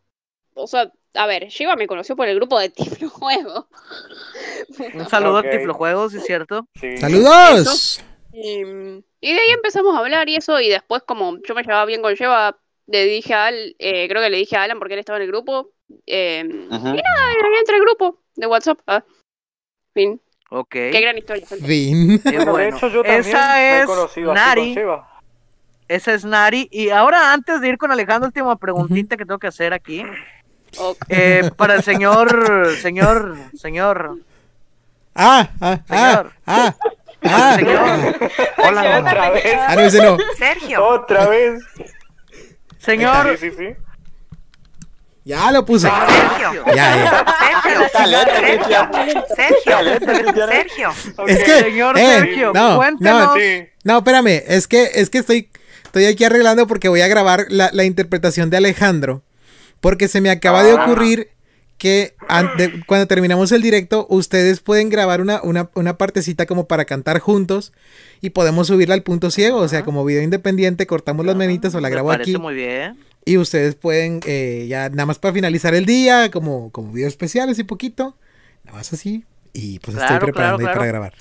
o 0.55 0.67
sea, 0.67 0.91
a 1.15 1.27
ver, 1.27 1.49
Shiva 1.49 1.77
me 1.77 1.87
conoció 1.87 2.17
por 2.17 2.29
el 2.29 2.37
grupo 2.37 2.59
de 2.59 2.69
Tiflo 2.71 3.09
Juego. 3.11 3.69
Un 4.95 5.09
saludo 5.09 5.39
a 5.39 5.43
Tiflojuegos, 5.43 6.13
¿sí 6.13 6.19
es 6.19 6.25
cierto? 6.25 6.67
Sí. 6.81 6.97
¡Saludos! 6.97 8.03
Y, 8.33 8.61
y 9.21 9.33
de 9.33 9.41
ahí 9.41 9.51
empezamos 9.51 9.95
a 9.95 9.99
hablar 10.01 10.29
y 10.29 10.37
eso, 10.37 10.61
y 10.61 10.69
después 10.69 11.03
como 11.07 11.39
yo 11.47 11.55
me 11.55 11.63
llevaba 11.63 11.85
bien 11.87 12.03
con 12.03 12.15
Shiva, 12.15 12.57
le 12.87 13.05
dije 13.05 13.33
a 13.35 13.47
Al, 13.47 13.77
eh, 13.79 14.09
creo 14.09 14.21
que 14.23 14.31
le 14.31 14.39
dije 14.39 14.57
a 14.57 14.65
Alan 14.65 14.79
porque 14.79 14.95
él 14.95 15.01
estaba 15.01 15.19
en 15.19 15.23
el 15.23 15.29
grupo, 15.29 15.71
eh, 16.07 16.43
y 16.45 16.69
nada, 16.69 16.93
y 16.93 17.01
ahí 17.01 17.59
entra 17.61 17.77
el 17.77 17.83
grupo 17.83 18.19
de 18.35 18.47
WhatsApp. 18.49 18.81
Ah, 18.87 19.05
fin, 19.95 20.21
Ok. 20.51 20.69
qué 20.71 21.01
gran 21.01 21.17
historia. 21.17 21.47
gente. 21.47 21.65
Fin. 21.65 22.21
Bueno, 22.25 22.57
de 22.57 22.69
hecho, 22.69 22.89
yo 22.89 23.03
también 23.03 23.21
esa 23.21 23.49
me 23.55 23.61
he 23.61 23.81
es 23.81 23.87
conocido 23.87 24.33
así 24.33 24.41
Nari. 24.41 24.75
con 24.75 24.75
Sheva. 24.83 25.11
Esa 25.87 26.15
es 26.15 26.25
Nari. 26.25 26.69
Y 26.73 26.89
ahora, 26.91 27.33
antes 27.33 27.61
de 27.61 27.69
ir 27.69 27.79
con 27.79 27.93
Alejandro, 27.93 28.27
última 28.29 28.57
preguntita 28.59 29.17
que 29.17 29.25
tengo 29.25 29.39
que 29.39 29.47
hacer 29.47 29.73
aquí. 29.73 30.03
Eh, 31.09 31.51
para 31.57 31.75
el 31.77 31.83
señor, 31.83 32.77
señor, 32.81 33.37
señor, 33.59 34.19
Ah, 35.15 35.49
ah, 35.61 35.79
ah, 35.89 36.07
Señor. 36.09 36.33
ah, 36.47 36.75
ah. 37.23 37.57
señor, 37.57 38.31
Hola. 38.59 38.99
Otra 38.99 39.31
vez. 39.31 39.57
Ah, 39.69 39.75
no, 39.77 39.81
ese 39.83 40.03
no. 40.03 40.17
Sergio. 40.37 40.85
Otra 40.87 41.27
vez. 41.29 41.63
señor, 42.79 43.37
Sí, 43.39 43.51
sí, 43.51 43.57
sí. 43.57 43.69
Ya 45.25 45.51
lo 45.53 45.65
puse. 45.65 45.89
Sergio. 45.89 46.65
Ya, 46.67 46.75
ya. 46.75 47.25
Sergio. 47.63 47.89
Sergio. 49.35 49.79
Sergio. 50.05 50.47
Sergio. 50.49 50.93
Es 51.27 51.45
que, 51.45 51.61
Señor 51.61 51.97
eh, 51.97 52.07
Sergio, 52.19 52.53
no, 52.53 52.77
cuéntenos. 52.77 53.27
no, 53.29 53.35
Sí. 53.35 53.67
no, 53.85 53.99
espérame, 53.99 54.43
es 54.47 54.69
que, 54.69 54.91
es 54.95 55.09
que 55.09 55.19
estoy, 55.19 55.49
estoy 55.85 56.05
aquí 56.07 56.25
arreglando 56.25 56.67
porque 56.67 56.89
voy 56.91 57.01
a 57.01 57.09
grabar 57.09 57.47
la, 57.49 57.71
la 57.73 57.85
interpretación 57.85 58.51
de 58.51 58.59
Alejandro, 58.59 59.23
porque 59.85 60.09
se 60.09 60.23
me 60.23 60.31
acaba 60.31 60.63
de 60.63 60.73
Ah. 60.73 60.83
ocurrir 60.83 61.29
que 61.77 62.15
an- 62.29 62.57
de- 62.57 62.81
cuando 62.87 63.07
terminamos 63.07 63.53
el 63.53 63.61
directo, 63.61 64.07
ustedes 64.09 64.61
pueden 64.61 64.89
grabar 64.89 65.21
una, 65.21 65.43
una, 65.43 65.69
una 65.75 65.99
partecita 65.99 66.47
como 66.47 66.67
para 66.67 66.87
cantar 66.87 67.19
juntos 67.19 67.73
y 68.23 68.31
podemos 68.31 68.69
subirla 68.69 68.95
al 68.95 69.03
punto 69.03 69.31
ciego, 69.31 69.59
o 69.59 69.69
sea, 69.69 69.85
como 69.85 70.03
video 70.07 70.23
independiente, 70.23 70.87
cortamos 70.87 71.27
las 71.27 71.37
menitas 71.37 71.75
o 71.75 71.81
la 71.81 71.89
me 71.89 71.93
grabo 71.95 72.09
parece 72.09 72.31
aquí 72.31 72.41
muy 72.41 72.55
bien. 72.55 72.97
y 73.27 73.37
ustedes 73.37 73.75
pueden, 73.75 74.21
eh, 74.25 74.65
ya 74.71 74.89
nada 74.89 75.05
más 75.05 75.19
para 75.19 75.35
finalizar 75.35 75.75
el 75.75 75.85
día, 75.85 76.31
como, 76.31 76.71
como 76.71 76.91
video 76.93 77.09
especial, 77.09 77.51
así 77.51 77.65
poquito, 77.65 78.17
nada 78.65 78.79
más 78.79 78.93
así, 78.95 79.25
y 79.53 79.81
pues 79.81 79.97
estoy 79.99 80.19
preparando 80.19 80.59
claro, 80.59 80.71
ahí 80.71 80.75
para 80.77 80.87
grabar. 80.87 81.13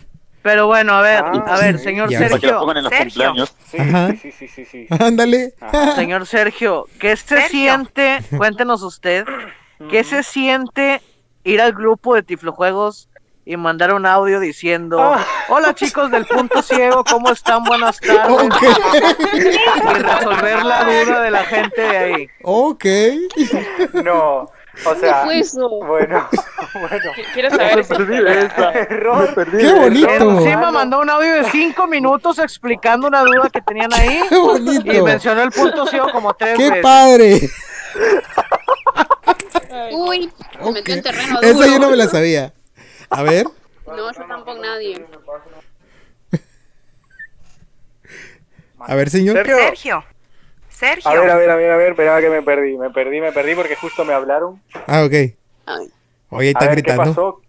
Pero 0.44 0.68
bueno, 0.68 0.94
a 0.94 1.02
ver, 1.02 1.24
Ah, 1.26 1.44
a 1.56 1.58
ver, 1.58 1.80
señor 1.80 2.10
Ya, 2.10 2.20
Para 2.20 2.30
que 2.30 2.34
lo 2.36 2.40
Sergio, 2.42 2.60
pongan 2.60 2.78
en 2.78 2.84
los 2.84 2.92
Sergio. 2.94 3.06
cumpleaños. 3.26 3.56
Sí, 3.72 3.78
Ajá. 3.80 4.08
sí, 4.12 4.18
sí, 4.22 4.32
sí, 4.32 4.48
sí, 4.48 4.66
sí. 4.66 4.88
Ándale. 4.90 5.54
Ajá. 5.62 5.96
señor 5.96 6.28
Sergio, 6.28 6.86
¿qué 7.00 7.16
se 7.16 7.26
Sergio. 7.28 7.48
siente? 7.50 8.20
Cuéntenos 8.38 8.84
usted, 8.84 9.26
¿qué 9.90 10.04
se 10.04 10.22
siente 10.22 11.02
ir 11.46 11.62
al 11.62 11.72
grupo 11.74 12.14
de 12.16 12.24
Tiflojuegos 12.24 13.10
y 13.46 13.58
mandar 13.58 13.94
un 13.94 14.06
audio 14.06 14.40
diciendo, 14.40 15.02
Ah. 15.02 15.26
hola 15.50 15.74
chicos 15.76 16.10
del 16.12 16.26
punto 16.26 16.62
ciego, 16.62 17.04
¿cómo 17.04 17.30
están? 17.32 17.64
Buenas 17.64 18.00
tardes. 18.00 18.30
Ok. 18.30 18.64
Y 19.34 19.94
resolver 20.02 20.64
la 20.64 20.84
duda 20.86 21.22
de 21.22 21.32
la 21.32 21.44
gente 21.46 21.82
de 21.82 21.98
ahí. 21.98 22.28
Ok. 22.44 22.86
No, 24.04 24.50
O 24.86 24.96
sea, 24.96 25.24
fue 25.24 25.40
eso? 25.40 25.70
bueno, 25.70 26.28
bueno. 26.74 27.12
Quiero 27.34 27.50
saber 27.52 27.80
esa 27.80 27.96
Error. 28.74 29.48
¡Qué 29.52 29.72
bonito! 29.74 30.32
Encima 30.40 30.72
mandó 30.72 31.00
un 31.00 31.10
audio 31.10 31.36
de 31.36 31.44
cinco 31.52 31.86
minutos 31.88 32.40
explicando 32.40 33.08
una 33.08 33.22
duda 33.22 33.50
que 33.52 33.62
tenían 33.62 33.94
ahí. 33.94 34.22
¡Qué 34.30 34.38
bonito! 34.38 34.92
Y 34.94 35.02
mencionó 35.02 35.44
el 35.44 35.52
punto 35.52 35.86
ciego 35.88 36.12
como 36.12 36.34
tres 36.34 36.58
¡Qué 36.58 36.70
veces. 36.70 36.82
padre! 36.84 37.50
Uy, 39.92 40.32
se 40.64 40.72
metió 40.72 40.96
en 40.96 41.04
terreno 41.04 41.36
duro. 41.40 41.48
Esa 41.48 41.68
yo 41.68 41.80
no 41.80 41.90
me 41.92 41.96
la 41.96 42.08
sabía. 42.08 42.54
A 43.10 43.22
ver. 43.22 43.46
No, 43.86 44.10
eso 44.10 44.24
tampoco 44.28 44.60
nadie. 44.60 45.06
A 48.80 48.96
ver, 48.96 49.10
señor. 49.10 49.46
Sergio. 49.46 50.04
Sergio. 50.88 51.12
A 51.12 51.14
ver, 51.16 51.30
a 51.30 51.38
ver, 51.38 51.50
a 51.50 51.56
ver, 51.56 51.72
a 51.72 51.78
ver, 51.78 51.90
espera 51.92 52.22
que 52.22 52.30
me 52.30 52.42
perdí, 52.42 52.78
me 52.78 52.90
perdí, 52.90 53.22
me 53.22 53.32
perdí 53.32 53.56
porque 53.56 53.76
justo 53.76 54.04
me 54.06 54.14
hablaron. 54.14 54.62
Ah, 54.88 55.04
ok. 55.04 55.14
Ay. 55.66 55.88
Oye, 56.30 56.48
A 56.50 56.52
está 56.52 56.60
ver, 56.66 56.70
¿qué 56.76 56.82
gritando. 56.82 57.04
pasó? 57.04 57.42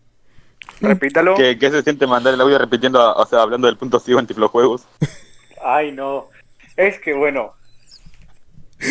Repítalo. 0.81 1.35
¿Qué, 1.35 1.59
qué 1.59 1.71
se 1.71 1.83
siente 1.83 2.07
mandar 2.07 2.35
el 2.35 2.41
audio 2.41 2.59
repitiendo, 2.59 3.15
o 3.15 3.27
sea, 3.27 3.43
hablando 3.43 3.67
del 3.67 3.77
punto 3.77 3.99
ciego 3.99 4.21
en 4.21 4.27
Tiflojuegos? 4.27 4.87
Ay, 5.65 5.93
no. 5.93 6.29
Es 6.77 6.99
que, 6.99 7.15
bueno, 7.15 7.55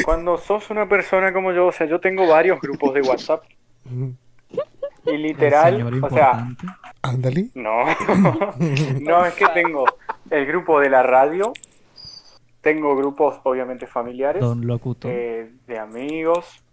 cuando 0.05 0.37
sos 0.37 0.69
una 0.69 0.87
persona 0.87 1.31
como 1.33 1.51
yo, 1.51 1.67
o 1.67 1.71
sea, 1.71 1.85
yo 1.87 1.99
tengo 1.99 2.27
varios 2.27 2.59
grupos 2.59 2.93
de 2.93 3.01
WhatsApp. 3.01 3.43
Y 5.05 5.17
literal, 5.17 6.01
o 6.01 6.09
sea. 6.09 6.47
Ándale. 7.01 7.49
no, 7.55 7.83
no, 9.01 9.25
es 9.25 9.33
que 9.33 9.45
tengo 9.53 9.83
el 10.29 10.45
grupo 10.45 10.79
de 10.79 10.89
la 10.89 11.03
radio, 11.03 11.51
tengo 12.63 12.95
grupos 12.95 13.39
obviamente 13.43 13.85
familiares, 13.85 14.41
Don 14.41 14.65
Locutor. 14.65 15.11
eh, 15.13 15.51
de 15.67 15.77
amigos. 15.77 16.63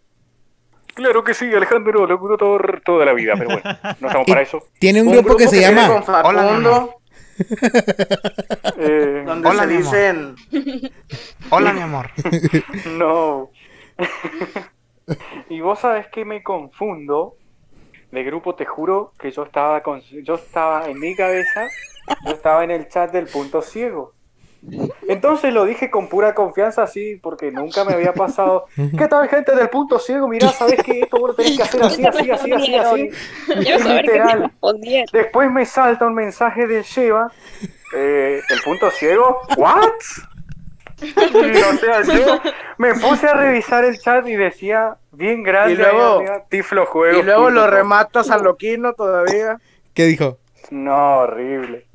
Claro 0.94 1.22
que 1.22 1.34
sí, 1.34 1.52
Alejandro, 1.54 2.06
locutor 2.06 2.80
toda 2.84 3.04
la 3.04 3.12
vida, 3.12 3.34
pero 3.36 3.50
bueno, 3.50 3.62
no 4.00 4.06
estamos 4.08 4.26
para 4.26 4.40
eso. 4.42 4.62
Tiene 4.78 5.02
un 5.02 5.10
grupo 5.12 5.36
que 5.36 5.46
se 5.48 5.60
llama- 5.60 5.86
con 5.88 6.02
Facundo, 6.04 6.94
Eh, 8.78 9.22
donde 9.26 9.48
Hola, 9.48 9.62
se 9.62 9.66
mi 9.68 9.74
amor. 9.76 9.82
dicen 9.82 10.34
Hola, 11.50 11.72
mi 11.72 11.80
amor. 11.80 12.10
No. 12.98 13.50
y 15.48 15.60
vos 15.60 15.78
sabés 15.80 16.06
que 16.08 16.24
me 16.24 16.42
confundo 16.42 17.34
de 18.12 18.22
grupo, 18.24 18.54
te 18.56 18.64
juro 18.66 19.12
que 19.18 19.30
yo 19.30 19.44
estaba 19.44 19.82
con, 19.82 20.00
yo 20.00 20.34
estaba 20.34 20.88
en 20.88 20.98
mi 20.98 21.14
cabeza, 21.14 21.68
yo 22.26 22.32
estaba 22.32 22.64
en 22.64 22.72
el 22.72 22.88
chat 22.88 23.10
del 23.12 23.26
punto 23.26 23.62
ciego. 23.62 24.12
Entonces 25.08 25.52
lo 25.54 25.64
dije 25.64 25.90
con 25.90 26.08
pura 26.08 26.34
confianza 26.34 26.82
así, 26.82 27.18
porque 27.22 27.50
nunca 27.50 27.84
me 27.84 27.94
había 27.94 28.12
pasado. 28.12 28.66
¿Qué 28.98 29.08
tal 29.08 29.28
gente 29.28 29.54
del 29.56 29.68
punto 29.70 29.98
ciego? 29.98 30.28
Mirá, 30.28 30.48
sabés 30.48 30.82
que 30.82 31.00
esto 31.00 31.18
vos 31.18 31.30
lo 31.30 31.34
tenés 31.34 31.56
que 31.56 31.62
hacer 31.62 31.82
así, 31.82 32.04
así, 32.06 32.30
así, 32.30 32.52
así, 32.52 32.74
así. 32.74 33.10
Literal. 33.48 34.52
Después 35.12 35.50
me 35.50 35.64
salta 35.66 36.06
un 36.06 36.14
mensaje 36.14 36.66
de 36.66 36.82
Sheva. 36.82 37.32
eh, 37.96 38.40
¿El 38.48 38.60
punto 38.62 38.90
ciego? 38.90 39.40
¿What? 39.56 39.88
Y, 41.02 41.56
o 41.62 41.72
sea, 41.78 42.02
yo 42.02 42.40
me 42.76 42.92
puse 42.94 43.26
a 43.26 43.32
revisar 43.32 43.84
el 43.86 43.98
chat 43.98 44.26
y 44.28 44.36
decía 44.36 44.98
bien 45.12 45.42
grande 45.42 45.72
Y 45.72 45.76
luego- 45.76 46.18
arriba, 46.18 46.44
Tiflo 46.50 46.84
Juegos. 46.84 47.22
y 47.22 47.22
luego 47.24 47.48
lo 47.50 47.62
punto 47.62 47.74
rematas 47.74 48.30
al 48.30 48.42
loquino 48.42 48.92
todavía. 48.92 49.58
¿Qué 49.94 50.04
dijo? 50.04 50.36
No, 50.70 51.20
horrible. 51.20 51.86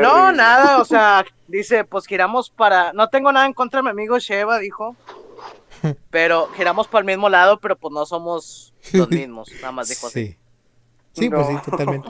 No, 0.00 0.32
nada, 0.32 0.80
o 0.80 0.84
sea, 0.84 1.24
dice, 1.48 1.84
pues 1.84 2.06
giramos 2.06 2.50
para, 2.50 2.92
no 2.92 3.08
tengo 3.08 3.32
nada 3.32 3.46
en 3.46 3.52
contra 3.52 3.80
de 3.80 3.84
mi 3.84 3.90
amigo 3.90 4.18
Sheva, 4.18 4.58
dijo, 4.58 4.96
pero 6.10 6.48
giramos 6.54 6.88
para 6.88 7.00
el 7.00 7.06
mismo 7.06 7.28
lado, 7.28 7.58
pero 7.60 7.76
pues 7.76 7.92
no 7.92 8.06
somos 8.06 8.74
los 8.92 9.08
mismos, 9.10 9.50
nada 9.60 9.72
más 9.72 9.88
dijo 9.88 10.06
así. 10.06 10.26
Sí. 10.26 10.38
Sí, 11.12 11.30
pues 11.30 11.46
sí, 11.46 11.56
totalmente. 11.70 12.08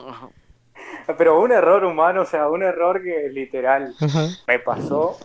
Pero 1.18 1.40
un 1.40 1.52
error 1.52 1.84
humano, 1.84 2.22
o 2.22 2.24
sea, 2.24 2.48
un 2.48 2.62
error 2.62 3.02
que 3.02 3.28
literal 3.28 3.94
me 4.46 4.58
pasó 4.58 5.18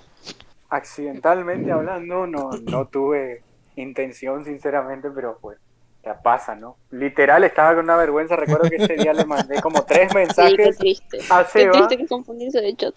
accidentalmente 0.70 1.72
hablando, 1.72 2.28
no, 2.28 2.52
no 2.64 2.88
tuve 2.88 3.42
intención 3.78 4.44
sinceramente, 4.44 5.10
pero 5.12 5.38
pues 5.40 5.58
ya 6.04 6.22
pasa, 6.22 6.56
¿no? 6.56 6.78
Literal 6.92 7.44
estaba 7.44 7.76
con 7.76 7.86
una 7.86 7.98
vergüenza, 7.98 8.36
recuerdo 8.36 8.70
que 8.70 8.78
ese 8.78 8.96
día 8.96 9.14
le 9.14 9.26
mandé 9.26 9.62
como 9.62 9.84
tres 9.84 10.10
Sí, 10.12 10.14
qué 10.14 10.20
mensajes 10.20 10.78
triste. 10.78 11.20
a 11.30 11.44
Qué 11.44 11.50
Seba, 11.52 11.72
triste 11.74 11.98
que 11.98 12.08
confundirse 12.08 12.62
de 12.62 12.76
chat. 12.76 12.96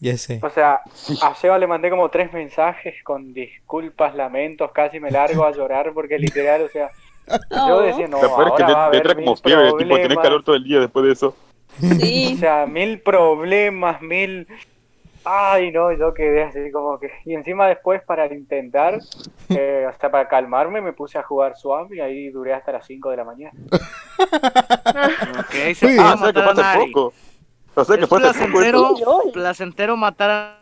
Ya 0.00 0.16
sé. 0.16 0.40
o 0.42 0.50
sea, 0.50 0.80
a 1.22 1.34
Seba 1.36 1.58
le 1.58 1.68
mandé 1.68 1.88
como 1.88 2.08
tres 2.08 2.32
mensajes 2.32 2.94
con 3.04 3.32
disculpas, 3.32 4.16
lamentos, 4.16 4.72
casi 4.72 4.98
me 4.98 5.12
largo 5.12 5.44
a 5.44 5.52
llorar 5.52 5.92
porque 5.94 6.18
literal, 6.18 6.62
o 6.62 6.68
sea, 6.68 6.90
yo 7.50 7.82
decía, 7.82 8.08
no, 8.08 8.18
peor 8.18 8.48
es 8.48 8.54
que 8.54 8.62
ahora 8.62 8.66
te, 8.66 8.72
va 8.72 8.86
a 8.86 8.90
te 8.90 8.96
entra 8.96 9.14
como 9.14 9.36
fiebre, 9.36 9.72
tipo, 9.78 9.94
tenés 9.94 10.18
calor 10.18 10.42
todo 10.42 10.56
el 10.56 10.64
día 10.64 10.80
después 10.80 11.06
de 11.06 11.12
eso. 11.12 11.36
Sí. 11.80 12.34
O 12.34 12.38
sea, 12.38 12.66
mil 12.66 13.00
problemas, 13.00 14.02
mil... 14.02 14.46
Ay, 15.24 15.70
no, 15.70 15.92
yo 15.92 16.12
quedé 16.14 16.42
así 16.44 16.70
como 16.72 16.98
que... 16.98 17.10
Y 17.24 17.34
encima 17.34 17.66
después 17.68 18.02
para 18.02 18.26
intentar, 18.26 18.98
eh, 19.50 19.86
hasta 19.88 20.10
para 20.10 20.28
calmarme, 20.28 20.80
me 20.80 20.92
puse 20.92 21.18
a 21.18 21.22
jugar 21.22 21.56
Swamp 21.56 21.92
y 21.92 22.00
ahí 22.00 22.30
duré 22.30 22.54
hasta 22.54 22.72
las 22.72 22.86
5 22.86 23.10
de 23.10 23.16
la 23.16 23.24
mañana. 23.24 23.52
Ok, 25.38 25.74
se 25.74 25.98
Ah, 25.98 26.14
o 26.14 26.18
sea 26.18 26.32
que 26.32 26.40
fue 26.42 26.52
hace 26.52 26.78
poco. 26.86 27.12
O 27.74 27.84
sea 27.84 27.96
que 27.96 28.02
Es 28.04 28.08
fue 28.08 28.20
placentero, 28.20 28.94
placentero 29.32 29.96
matar 29.96 30.30
a 30.30 30.58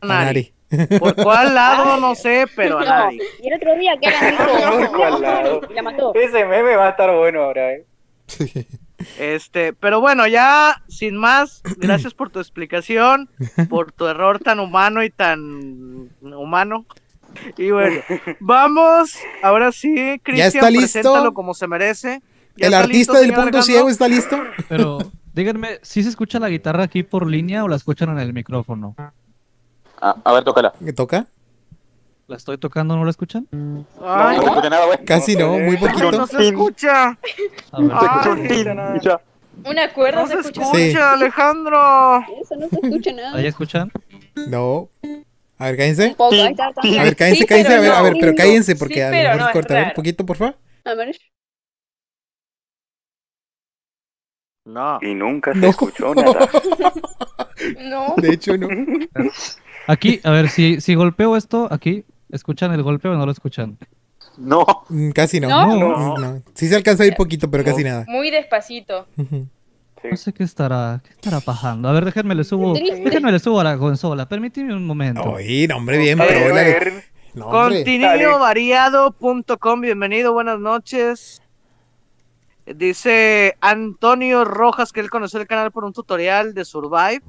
A 0.00 0.06
Nari. 0.06 0.52
¿Por 0.98 1.14
cuál 1.16 1.54
lado? 1.54 1.96
No 1.98 2.14
sé, 2.14 2.46
pero 2.56 2.78
a 2.78 2.84
Nari. 2.84 3.20
y 3.42 3.48
el 3.48 3.54
otro 3.54 3.74
día 3.76 3.92
que 4.00 4.08
Alan 4.08 4.30
dijo, 4.82 4.92
¿Cuál 4.96 5.22
lado? 5.22 5.60
la 5.70 5.82
mató. 5.82 6.14
Ese 6.14 6.44
meme 6.44 6.76
va 6.76 6.88
a 6.88 6.90
estar 6.90 7.14
bueno 7.16 7.42
ahora, 7.44 7.72
¿eh? 7.72 7.86
Este, 9.18 9.72
pero 9.72 10.00
bueno, 10.00 10.26
ya 10.26 10.82
sin 10.88 11.16
más, 11.16 11.62
gracias 11.78 12.14
por 12.14 12.30
tu 12.30 12.38
explicación, 12.38 13.28
por 13.68 13.92
tu 13.92 14.06
error 14.06 14.38
tan 14.38 14.60
humano 14.60 15.02
y 15.02 15.10
tan 15.10 16.10
humano. 16.22 16.86
Y 17.56 17.70
bueno, 17.70 18.00
vamos, 18.40 19.16
ahora 19.42 19.72
sí, 19.72 20.20
Cristian, 20.22 20.72
preséntalo 20.74 21.32
como 21.32 21.54
se 21.54 21.66
merece. 21.66 22.22
¿Ya 22.56 22.66
¿El 22.66 22.74
artista 22.74 23.12
listo, 23.12 23.12
del 23.14 23.28
punto 23.28 23.40
Alejandro? 23.40 23.62
ciego 23.62 23.88
está 23.88 24.08
listo? 24.08 24.36
Pero 24.68 24.98
díganme, 25.32 25.78
¿sí 25.82 26.02
se 26.02 26.08
escucha 26.08 26.38
la 26.38 26.48
guitarra 26.48 26.84
aquí 26.84 27.02
por 27.02 27.26
línea 27.26 27.64
o 27.64 27.68
la 27.68 27.76
escuchan 27.76 28.10
en 28.10 28.18
el 28.18 28.32
micrófono? 28.32 28.94
A, 30.00 30.16
a 30.24 30.32
ver, 30.32 30.44
tócala. 30.44 30.72
¿Me 30.80 30.92
toca? 30.92 31.26
¿La 32.30 32.36
estoy 32.36 32.58
tocando, 32.58 32.96
no 32.96 33.02
la 33.04 33.10
escuchan? 33.10 33.48
Ay, 34.00 34.36
No 34.36 34.42
se 34.44 34.48
escucha 34.50 34.70
nada, 34.70 34.86
güey. 34.86 35.04
Casi 35.04 35.34
no, 35.34 35.58
muy 35.58 35.74
no, 35.74 35.80
poquito. 35.80 36.12
no 36.12 36.26
se 36.28 36.46
escucha. 36.46 37.18
Una 39.64 39.92
cuerda 39.92 40.20
No 40.20 40.26
se 40.28 40.34
se 40.34 40.38
escucha. 40.40 40.62
escucha, 40.62 40.78
Sí. 40.78 40.96
Alejandro. 40.96 42.24
Eso 42.40 42.54
no 42.54 42.68
se 42.68 42.76
escucha 42.86 43.12
nada. 43.14 43.36
¿Ahí 43.36 43.46
escuchan? 43.46 43.90
No. 44.46 44.88
A 45.58 45.64
ver, 45.66 45.76
cállense. 45.76 46.06
Un 46.06 46.14
poco, 46.14 46.34
ahí 46.34 46.46
está, 46.46 46.68
está. 46.68 46.80
A 47.00 47.02
ver, 47.02 47.16
cállense, 47.16 47.40
Sí, 47.40 47.46
cállense. 47.46 47.74
A 47.74 47.80
ver, 47.80 47.90
a 47.90 47.98
no. 47.98 48.04
ver, 48.04 48.14
pero 48.20 48.34
cállense 48.36 48.76
porque 48.76 48.94
Sí, 48.94 49.00
a 49.00 49.06
lo 49.10 49.12
mejor 49.16 49.40
no, 49.40 49.52
corta. 49.52 49.74
A 49.74 49.78
ver, 49.78 49.86
un 49.88 49.94
poquito, 49.94 50.24
por 50.24 50.36
favor. 50.36 50.56
A 50.84 50.94
ver. 50.94 51.16
No. 54.66 54.98
Y 55.02 55.14
nunca 55.14 55.52
se 55.52 55.58
No. 55.58 55.66
escuchó 55.68 56.14
nada. 56.14 56.48
No. 57.78 58.14
De 58.16 58.32
hecho, 58.32 58.56
no. 58.56 58.68
Aquí, 59.86 60.18
a 60.24 60.30
ver, 60.30 60.48
si, 60.48 60.80
si 60.80 60.94
golpeo 60.94 61.36
esto, 61.36 61.68
aquí, 61.70 62.04
¿escuchan 62.32 62.72
el 62.72 62.82
golpe 62.82 63.08
o 63.08 63.14
no 63.14 63.26
lo 63.26 63.32
escuchan? 63.32 63.76
No. 64.36 64.64
Mm, 64.88 65.10
Casi 65.10 65.40
no. 65.40 65.48
¿No? 65.48 65.76
No, 65.76 66.16
no. 66.18 66.42
Sí 66.54 66.68
se 66.68 66.76
alcanza 66.76 67.02
a 67.04 67.06
ir 67.06 67.14
poquito, 67.16 67.50
pero 67.50 67.64
casi 67.64 67.82
nada. 67.84 68.04
Muy 68.08 68.30
despacito. 68.30 69.06
No 69.16 70.16
sé 70.16 70.32
qué 70.32 70.44
estará, 70.44 71.02
qué 71.04 71.10
estará 71.10 71.40
pasando. 71.40 71.86
A 71.88 71.92
ver, 71.92 72.06
déjenme 72.06 72.34
le 72.34 72.44
subo, 72.44 72.72
déjenme 72.72 73.32
le 73.32 73.38
subo 73.38 73.60
a 73.60 73.64
la 73.64 73.76
consola. 73.76 74.26
Permíteme 74.26 74.74
un 74.74 74.86
momento. 74.86 75.20
Oye, 75.22 75.68
no, 75.68 75.76
hombre, 75.76 75.98
bien, 75.98 76.18
pero. 76.18 76.54
No. 77.34 77.48
Continuovariado.com, 77.48 79.80
bienvenido, 79.80 80.32
buenas 80.32 80.58
noches. 80.58 81.42
Dice 82.66 83.56
Antonio 83.60 84.44
Rojas 84.44 84.92
que 84.92 84.98
él 85.00 85.10
conoció 85.10 85.40
el 85.40 85.46
canal 85.46 85.70
por 85.70 85.84
un 85.84 85.92
tutorial 85.92 86.54
de 86.54 86.64
Survive. 86.64 87.22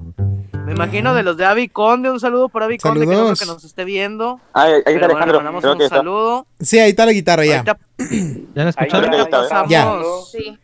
Me 0.64 0.72
imagino 0.72 1.12
de 1.14 1.22
los 1.22 1.36
de 1.36 1.44
Avi 1.44 1.68
Conde. 1.68 2.10
Un 2.10 2.20
saludo 2.20 2.48
para 2.48 2.66
Avi 2.66 2.78
Conde, 2.78 3.00
que 3.00 3.06
no 3.06 3.12
creo 3.24 3.34
que 3.34 3.46
nos 3.46 3.64
esté 3.64 3.84
viendo. 3.84 4.40
Ahí, 4.52 4.72
ahí 4.72 4.78
está 4.78 4.92
bueno, 4.92 5.04
Alejandro. 5.06 5.36
mandamos 5.38 5.60
Creo 5.62 5.72
un 5.72 5.78
que 5.80 5.88
saludo. 5.88 6.46
Sí, 6.60 6.78
ahí 6.78 6.90
está 6.90 7.04
la 7.06 7.12
guitarra 7.12 7.44
ya. 7.44 7.56
Ahorita, 7.58 7.78
¿Ya 8.54 8.64
la 8.64 8.70
escucharon? 8.70 9.14
Está, 9.14 9.60
ahí 9.60 9.68
Ya. 9.68 9.92
Sí. 10.30 10.58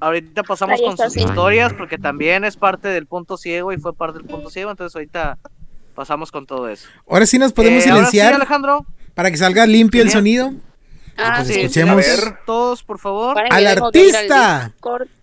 ahorita 0.00 0.42
pasamos 0.44 0.80
con 0.80 0.96
sus 0.96 1.12
sí. 1.12 1.20
historias 1.20 1.72
porque 1.72 1.98
también 1.98 2.44
es 2.44 2.56
parte 2.56 2.88
del 2.88 3.06
punto 3.06 3.36
ciego 3.36 3.72
y 3.72 3.78
fue 3.78 3.92
parte 3.94 4.18
del 4.18 4.26
punto 4.28 4.50
ciego. 4.50 4.70
Entonces 4.70 4.94
ahorita 4.94 5.38
pasamos 5.94 6.30
con 6.30 6.46
todo 6.46 6.68
eso. 6.68 6.88
Ahora 7.08 7.26
sí 7.26 7.38
nos 7.38 7.52
podemos 7.52 7.84
Eh, 7.84 7.90
ahora 7.90 8.04
sí, 8.06 8.10
silenciar 8.12 8.34
Alejandro. 8.34 8.86
para 9.14 9.30
que 9.30 9.36
salga 9.36 9.66
limpio 9.66 10.02
el 10.02 10.10
sonido 10.10 10.52
Ah, 11.16 11.34
pues 11.38 11.48
sí. 11.48 11.60
escuchemos. 11.60 11.92
A 11.92 11.96
ver, 11.96 12.38
todos, 12.46 12.82
por 12.82 12.98
favor. 12.98 13.36
Al 13.50 13.66
artista 13.66 14.72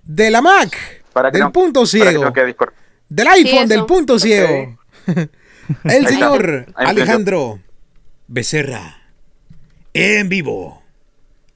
de 0.04 0.32
la 0.32 0.42
Mac, 0.42 0.78
Para 1.14 1.30
que 1.32 1.38
del 1.38 1.46
no- 1.46 1.52
punto 1.52 1.82
Para 1.82 1.86
que 1.86 1.88
ciego, 2.10 2.24
no 2.26 2.34
quede 2.34 2.46
Discord. 2.48 2.74
Del 3.12 3.28
iPhone, 3.28 3.68
del 3.68 3.86
punto 3.86 4.18
ciego. 4.18 4.80
El 5.84 6.08
señor 6.08 6.68
Alejandro 6.76 7.60
Becerra. 8.28 8.98
En 9.94 10.30
vivo. 10.30 10.82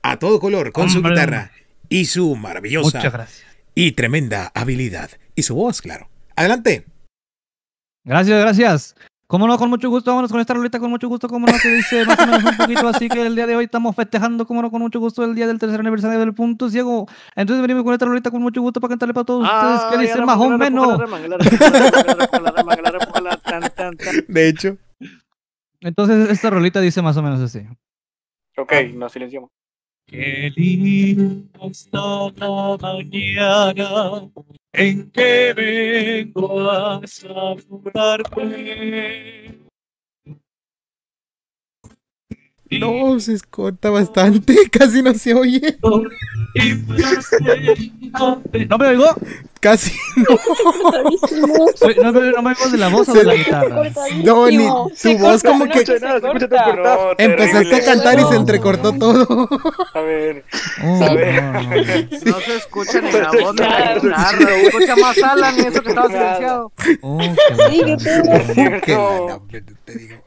a 0.03 0.19
todo 0.19 0.39
color 0.39 0.71
con 0.73 0.89
su 0.89 1.01
guitarra 1.01 1.51
y 1.87 2.05
su 2.05 2.35
maravillosa 2.35 2.97
Muchas 2.97 3.13
gracias. 3.13 3.47
y 3.73 3.93
tremenda 3.93 4.51
habilidad. 4.53 5.11
Y 5.35 5.43
su 5.43 5.55
voz, 5.55 5.81
claro. 5.81 6.09
Adelante. 6.35 6.85
Gracias, 8.03 8.39
gracias. 8.39 8.95
Cómo 9.27 9.47
no, 9.47 9.57
con 9.57 9.71
mucho 9.71 9.89
gusto, 9.89 10.11
vámonos 10.11 10.31
con 10.31 10.39
esta 10.39 10.53
rolita 10.53 10.79
con 10.79 10.91
mucho 10.91 11.07
gusto, 11.07 11.27
cómo 11.27 11.47
no, 11.47 11.53
que 11.59 11.69
dice 11.69 12.05
más 12.05 12.19
o 12.19 12.27
menos 12.27 12.43
un 12.43 12.57
poquito 12.57 12.87
así 12.87 13.09
que 13.09 13.25
el 13.25 13.35
día 13.35 13.47
de 13.47 13.55
hoy 13.55 13.65
estamos 13.65 13.95
festejando, 13.95 14.45
cómo 14.45 14.61
no, 14.61 14.69
con 14.69 14.79
mucho 14.81 14.99
gusto 14.99 15.23
el 15.23 15.33
día 15.33 15.47
del 15.47 15.57
tercer 15.57 15.79
aniversario 15.79 16.19
del 16.19 16.35
punto 16.35 16.69
ciego. 16.69 17.07
Entonces 17.35 17.61
venimos 17.63 17.83
con 17.83 17.93
esta 17.93 18.05
rolita 18.05 18.29
con 18.29 18.43
mucho 18.43 18.61
gusto 18.61 18.79
para 18.79 18.89
cantarle 18.89 19.15
para 19.15 19.25
todos 19.25 19.43
ustedes, 19.43 19.81
que 19.91 19.97
dice 19.97 20.21
más 20.23 20.37
o 20.37 20.49
menos. 20.57 20.99
De 24.27 24.47
hecho. 24.47 24.77
Entonces 25.81 26.29
esta 26.29 26.51
rolita 26.51 26.79
dice 26.79 27.01
más 27.01 27.17
o 27.17 27.23
menos 27.23 27.41
así. 27.41 27.65
Ok, 28.57 28.73
nos 28.93 29.11
silenciamos. 29.11 29.49
Qué 30.07 30.51
linda 30.55 31.65
está 31.67 32.29
la 32.37 32.77
mañana 32.79 34.29
en 34.71 35.09
que 35.09 35.53
vengo 35.53 36.69
a 36.69 37.01
saludarte. 37.07 38.35
No, 42.71 43.19
se 43.19 43.39
corta 43.49 43.89
bastante, 43.91 44.55
casi 44.71 45.01
no 45.03 45.13
se 45.13 45.33
oye. 45.33 45.77
¿No 48.69 48.77
me 48.77 48.87
oigo? 48.87 49.05
Casi 49.59 49.91
no. 50.17 50.37
Soy- 51.75 51.95
no, 51.95 52.11
me, 52.11 52.31
no 52.31 52.41
me 52.41 52.49
oigo 52.51 52.69
de 52.71 52.77
la 52.77 52.87
voz 52.89 53.09
o 53.09 53.13
de 53.13 53.23
la 53.23 53.35
guitarra. 53.35 53.83
No, 54.23 54.47
ni 54.47 54.67
tu 55.01 55.17
voz 55.17 55.41
como 55.43 55.65
que 55.65 55.79
empezaste 57.17 57.75
a 57.75 57.83
cantar 57.85 58.19
y 58.19 58.23
se 58.25 58.35
entrecortó 58.35 58.93
todo. 58.93 59.47
A 59.93 60.01
ver. 60.01 60.43
Oh, 60.83 61.03
a 61.03 61.13
ver. 61.13 61.43
No 62.25 62.39
se 62.39 62.55
escucha 62.57 63.01
ni 63.01 63.11
la 63.11 63.31
voz 63.31 63.53
ni 63.55 63.61
la 63.61 63.95
guitarra. 63.95 64.37
Se 64.37 64.67
escucha 64.67 64.95
más 64.97 65.17
Alan 65.23 65.55
y 65.57 65.61
eso 65.61 65.81
que 65.81 65.89
estaba 65.89 66.07
silenciado. 66.09 66.71
Cierto. 68.53 69.45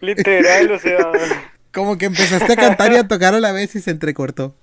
Literal, 0.01 0.73
o 0.73 0.79
sea. 0.79 0.99
Como 1.73 1.99
que 1.99 2.07
empezaste 2.07 2.53
a 2.53 2.57
cantar 2.57 2.93
y 2.93 2.97
a 2.97 3.07
tocar 3.07 3.35
a 3.35 3.41
la 3.41 3.53
vez 3.53 3.75
y 3.77 3.81
se 3.81 3.91
entrecortó. 3.91 4.55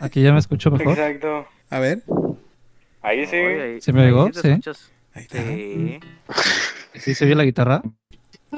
Aquí 0.00 0.22
ya 0.22 0.32
me 0.32 0.38
escucho 0.38 0.70
mejor. 0.70 0.98
Exacto. 0.98 1.46
A 1.70 1.78
ver. 1.78 2.02
Ahí 3.02 3.26
sí. 3.26 3.80
¿Se 3.80 3.92
me 3.92 4.04
oigó? 4.06 4.30
te 4.30 4.40
Sí. 4.40 4.48
escuchas. 4.48 4.90
Sí. 5.30 6.00
¿Sí 6.94 7.14
se 7.14 7.24
oye 7.24 7.34
la 7.34 7.44
guitarra? 7.44 7.82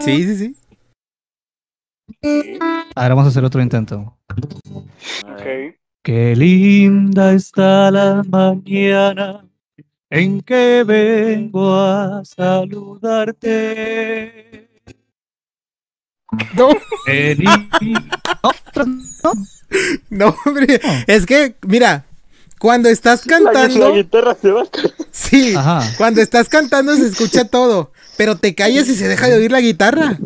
Sí, 0.01 0.23
sí, 0.25 0.37
sí. 0.37 0.57
A 2.95 3.03
ver, 3.03 3.11
vamos 3.11 3.25
a 3.25 3.29
hacer 3.29 3.45
otro 3.45 3.61
intento. 3.62 4.17
Ok. 4.29 5.43
Qué 6.03 6.37
linda 6.37 7.33
está 7.33 7.91
la 7.91 8.23
mañana 8.29 9.45
en 10.11 10.43
que 10.43 10.85
vengo 10.87 11.75
a 11.75 12.23
saludarte. 13.55 14.64
No. 16.57 16.68
No, 20.11 20.37
hombre. 20.45 20.80
Es 21.07 21.26
que, 21.26 21.57
mira, 21.66 22.05
cuando 22.59 22.89
estás 22.89 23.22
cantando. 23.22 23.91
La 23.91 23.97
guitarra 23.97 24.37
se 24.41 24.51
va. 24.51 24.64
Sí, 25.11 25.55
cuando 25.97 26.20
estás 26.20 26.49
cantando 26.49 26.95
se 26.97 27.07
escucha 27.07 27.45
todo. 27.47 27.93
Pero 28.16 28.37
te 28.37 28.55
callas 28.55 28.89
y 28.89 28.95
se 28.95 29.09
deja 29.09 29.26
de 29.28 29.37
oír 29.37 29.53
la 29.53 29.61
guitarra. 29.61 30.18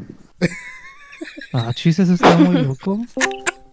Ah, 1.52 1.72
chis, 1.74 1.98
eso 1.98 2.14
está 2.14 2.36
muy 2.36 2.62
loco. 2.62 3.00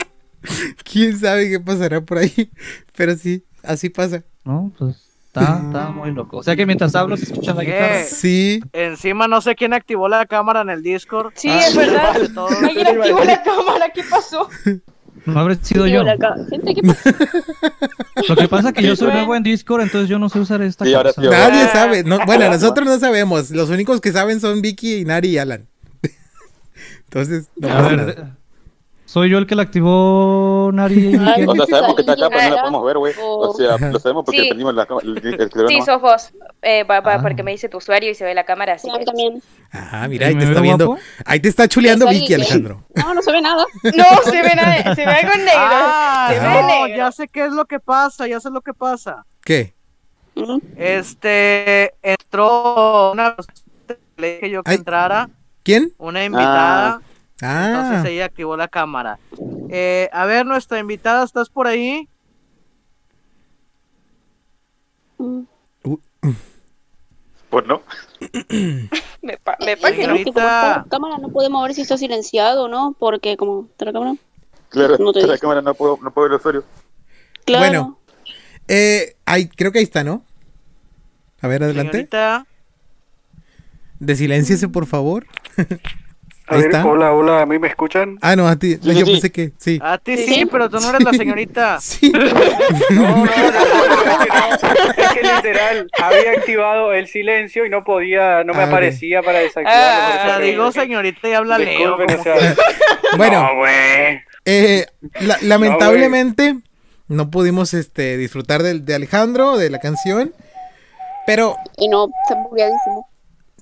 Quién 0.84 1.20
sabe 1.20 1.50
qué 1.50 1.60
pasará 1.60 2.02
por 2.02 2.20
ahí. 2.20 2.52
Pero 2.96 3.16
sí, 3.16 3.44
así 3.64 3.90
pasa. 3.90 4.24
No, 4.44 4.72
pues 4.78 5.05
está, 5.40 5.62
está 5.66 5.90
muy 5.90 6.12
loco. 6.12 6.38
O 6.38 6.44
sea 6.44 6.56
que 6.56 6.66
mientras 6.66 6.96
hablo 6.96 7.18
se 7.18 7.26
escucha 7.26 7.54
la 7.54 7.64
guitarra. 7.64 8.02
Eh, 8.02 8.06
Sí. 8.06 8.62
Encima 8.74 9.28
no 9.28 9.42
sé 9.42 9.56
quién 9.56 9.74
activó 9.74 10.08
la 10.08 10.26
cámara 10.26 10.62
en 10.62 10.70
el 10.70 10.82
Discord. 10.84 11.34
Sí, 11.36 11.50
es 11.50 11.76
verdad. 11.76 12.16
Alguien 12.64 12.88
activó 12.88 13.24
la 13.24 13.44
cámara, 13.44 13.90
¿qué 13.94 14.04
pasó? 14.10 14.50
No 15.26 15.40
habré 15.40 15.56
sido 15.56 15.88
yo. 15.88 16.04
Gente, 16.50 16.76
¿qué 16.76 16.82
pasó? 16.84 17.10
Lo 18.30 18.36
que 18.36 18.48
pasa 18.48 18.70
es 18.70 18.76
que 18.76 18.84
yo 18.84 18.96
soy 18.96 19.12
nuevo 19.12 19.36
en 19.36 19.44
Discord, 19.44 19.82
entonces 19.82 20.08
yo 20.10 20.20
no 20.20 20.30
sé 20.30 20.40
usar 20.40 20.62
esta 20.62 20.86
Sí, 20.86 20.94
cosa. 20.94 21.10
ahora 21.22 21.50
Nadie 21.50 21.68
sabe. 21.70 22.04
No, 22.04 22.20
bueno, 22.26 22.48
nosotros 22.50 22.88
no 22.88 23.00
sabemos. 23.00 23.50
Los 23.52 23.70
únicos 23.70 24.02
que 24.02 24.12
saben 24.12 24.40
son 24.40 24.62
Vicky, 24.62 25.04
Nari 25.06 25.30
y 25.30 25.38
Alan. 25.40 25.68
Entonces, 27.06 27.48
no 27.56 27.68
A 27.70 27.72
pasa 27.78 27.88
ver, 27.90 27.98
nada. 27.98 28.38
Soy 29.16 29.30
yo 29.30 29.38
el 29.38 29.48
que 29.48 29.56
la 29.56 29.62
activó 29.64 30.70
Nari. 30.74 31.16
O 31.48 31.56
sea, 31.56 31.66
sabemos 31.68 31.96
que 31.96 32.02
está 32.02 32.12
acá, 32.14 32.30
pero 32.30 32.50
no 32.50 32.56
la 32.56 32.62
podemos 32.62 32.86
ver, 32.86 32.98
güey. 32.98 33.14
O 33.22 33.54
sea, 33.54 33.78
lo 33.78 33.98
sabemos 34.00 34.26
porque 34.26 34.42
Sí. 34.42 34.48
prendimos 34.50 34.76
la 34.76 34.86
cámara. 34.86 35.08
Sí, 35.70 35.82
sos 35.86 36.02
vos. 36.02 36.32
Eh, 36.62 36.84
pa- 36.86 37.02
pa- 37.02 37.14
Ah. 37.14 37.22
Porque 37.22 37.42
me 37.44 37.52
dice 37.52 37.70
tu 37.70 37.78
usuario 37.78 38.12
y 38.12 38.16
se 38.16 38.26
ve 38.26 38.34
la 38.34 38.44
cámara, 38.44 38.74
así 38.74 38.90
que... 38.92 39.06
también. 39.06 39.42
Ah, 39.72 40.06
mira, 40.10 40.26
¿Y 40.28 40.34
ahí 40.34 40.38
te 40.38 40.44
está 40.46 40.60
viendo. 40.60 40.88
guapo? 40.88 41.02
Ahí 41.26 41.40
te 41.40 41.48
está 41.48 41.66
chuleando 41.70 42.08
Vicky, 42.10 42.28
¿qué? 42.28 42.36
Alejandro. 42.36 42.84
No, 42.96 43.14
no 43.14 43.22
se 43.22 43.32
ve 43.32 43.42
nada. 43.42 43.66
No, 43.84 44.04
se 44.24 44.42
ve 44.42 44.52
nada. 44.56 44.96
Se 44.96 45.06
ve 45.06 45.12
algo 45.12 45.32
negro. 45.38 45.52
Ah, 45.56 46.28
se 46.34 46.40
ve 46.40 46.46
no, 46.62 46.68
negro. 46.68 46.98
ya 46.98 47.12
sé 47.14 47.28
qué 47.30 47.46
es 47.46 47.54
lo 47.54 47.64
que 47.66 47.80
pasa, 47.80 48.28
ya 48.28 48.40
sé 48.42 48.50
lo 48.50 48.60
que 48.62 48.74
pasa. 48.74 49.26
¿Qué? 49.46 49.74
Este, 50.76 51.94
entró 52.04 53.12
una 53.14 53.36
le 54.18 54.34
dije 54.36 54.50
yo 54.50 54.64
que 54.64 54.72
Ay. 54.72 54.78
entrara, 54.78 55.30
¿Quién? 55.64 55.92
una 55.98 56.24
invitada, 56.24 56.90
Ah. 56.96 57.02
Entonces 57.42 58.06
ella 58.12 58.26
activó 58.26 58.56
la 58.58 58.68
cámara. 58.68 59.20
Eh, 59.70 60.10
a 60.14 60.26
ver, 60.26 60.46
nuestra 60.46 60.80
invitada, 60.80 61.24
¿estás 61.24 61.50
por 61.50 61.68
ahí? 61.68 62.08
Pues 67.50 67.66
no. 67.68 67.82
Me, 69.22 69.38
pa 69.38 69.56
me 69.64 69.74
Es 69.74 69.80
pa- 69.80 69.92
que 69.92 70.08
no, 70.08 70.16
que 70.16 70.24
como 70.26 70.40
está 70.40 70.78
la 70.78 70.86
cámara 70.90 71.18
no 71.18 71.30
podemos 71.30 71.64
ver 71.64 71.74
si 71.74 71.82
está 71.82 71.98
silenciado 71.98 72.64
o 72.66 72.68
no, 72.68 72.96
porque 72.98 73.38
como 73.38 73.68
está 73.72 73.86
la 73.86 73.94
cámara. 73.94 74.16
Claro, 74.70 74.98
No 75.00 75.14
te 75.14 75.26
la 75.26 75.38
cámara 75.38 75.62
no 75.62 75.74
puedo, 75.74 75.98
no 76.02 76.12
puedo 76.12 76.26
ver 76.28 76.34
el 76.34 76.40
usuario. 76.40 76.64
Claro. 77.46 77.62
Bueno, 77.66 78.00
eh, 78.68 79.16
ahí, 79.26 79.48
creo 79.48 79.72
que 79.72 79.80
ahí 79.80 79.84
está, 79.84 80.04
¿no? 80.04 80.24
A 81.42 81.48
ver, 81.48 81.64
adelante. 81.64 81.92
Señorita, 81.92 82.46
Desilénciese, 84.00 84.68
por 84.68 84.86
favor. 84.86 85.26
A 86.48 86.58
ver, 86.58 86.66
está. 86.66 86.86
hola, 86.86 87.12
hola, 87.14 87.42
¿a 87.42 87.46
mí 87.48 87.58
me 87.58 87.68
escuchan? 87.68 88.18
Ah, 88.22 88.36
no, 88.36 88.48
a 88.48 88.56
ti. 88.56 88.76
Sí, 88.76 88.80
yo 88.94 89.06
sí. 89.06 89.12
pensé 89.14 89.32
que 89.32 89.52
sí. 89.58 89.80
a 89.82 89.98
ti 89.98 90.16
sí, 90.18 90.46
pero 90.52 90.70
tú 90.70 90.78
no 90.80 90.90
eres 90.90 91.04
la 91.04 91.12
señorita. 91.14 91.80
Sí. 91.82 92.12
Es 94.98 95.08
que 95.14 95.22
literal, 95.24 95.88
había 96.02 96.32
activado 96.32 96.94
el 96.94 97.08
silencio 97.08 97.66
y 97.66 97.70
no 97.70 97.84
podía, 97.84 98.44
no 98.44 98.54
me 98.54 98.62
Ah, 98.64 98.68
aparecía 98.68 99.22
para 99.22 99.40
desactivarlo. 99.40 100.40
que- 100.40 100.46
digo 100.52 100.72
señorita 100.72 101.30
y 101.30 101.34
habla 101.34 101.58
Leo. 101.58 101.96
O 101.96 102.24
sea, 102.24 102.56
Bueno, 103.18 103.42
No, 103.56 103.68
eh, 104.46 104.86
la- 105.22 105.38
lamentablemente 105.42 106.56
no 107.08 107.30
pudimos 107.30 107.74
este, 107.74 108.18
disfrutar 108.18 108.62
de, 108.64 108.96
Alejandro, 108.96 109.58
de 109.58 109.70
la 109.70 109.80
canción. 109.80 110.34
Pero 111.26 111.56
Y 111.78 111.88
no, 111.88 112.08
está 112.24 112.36
bugueadísimo. 112.42 113.10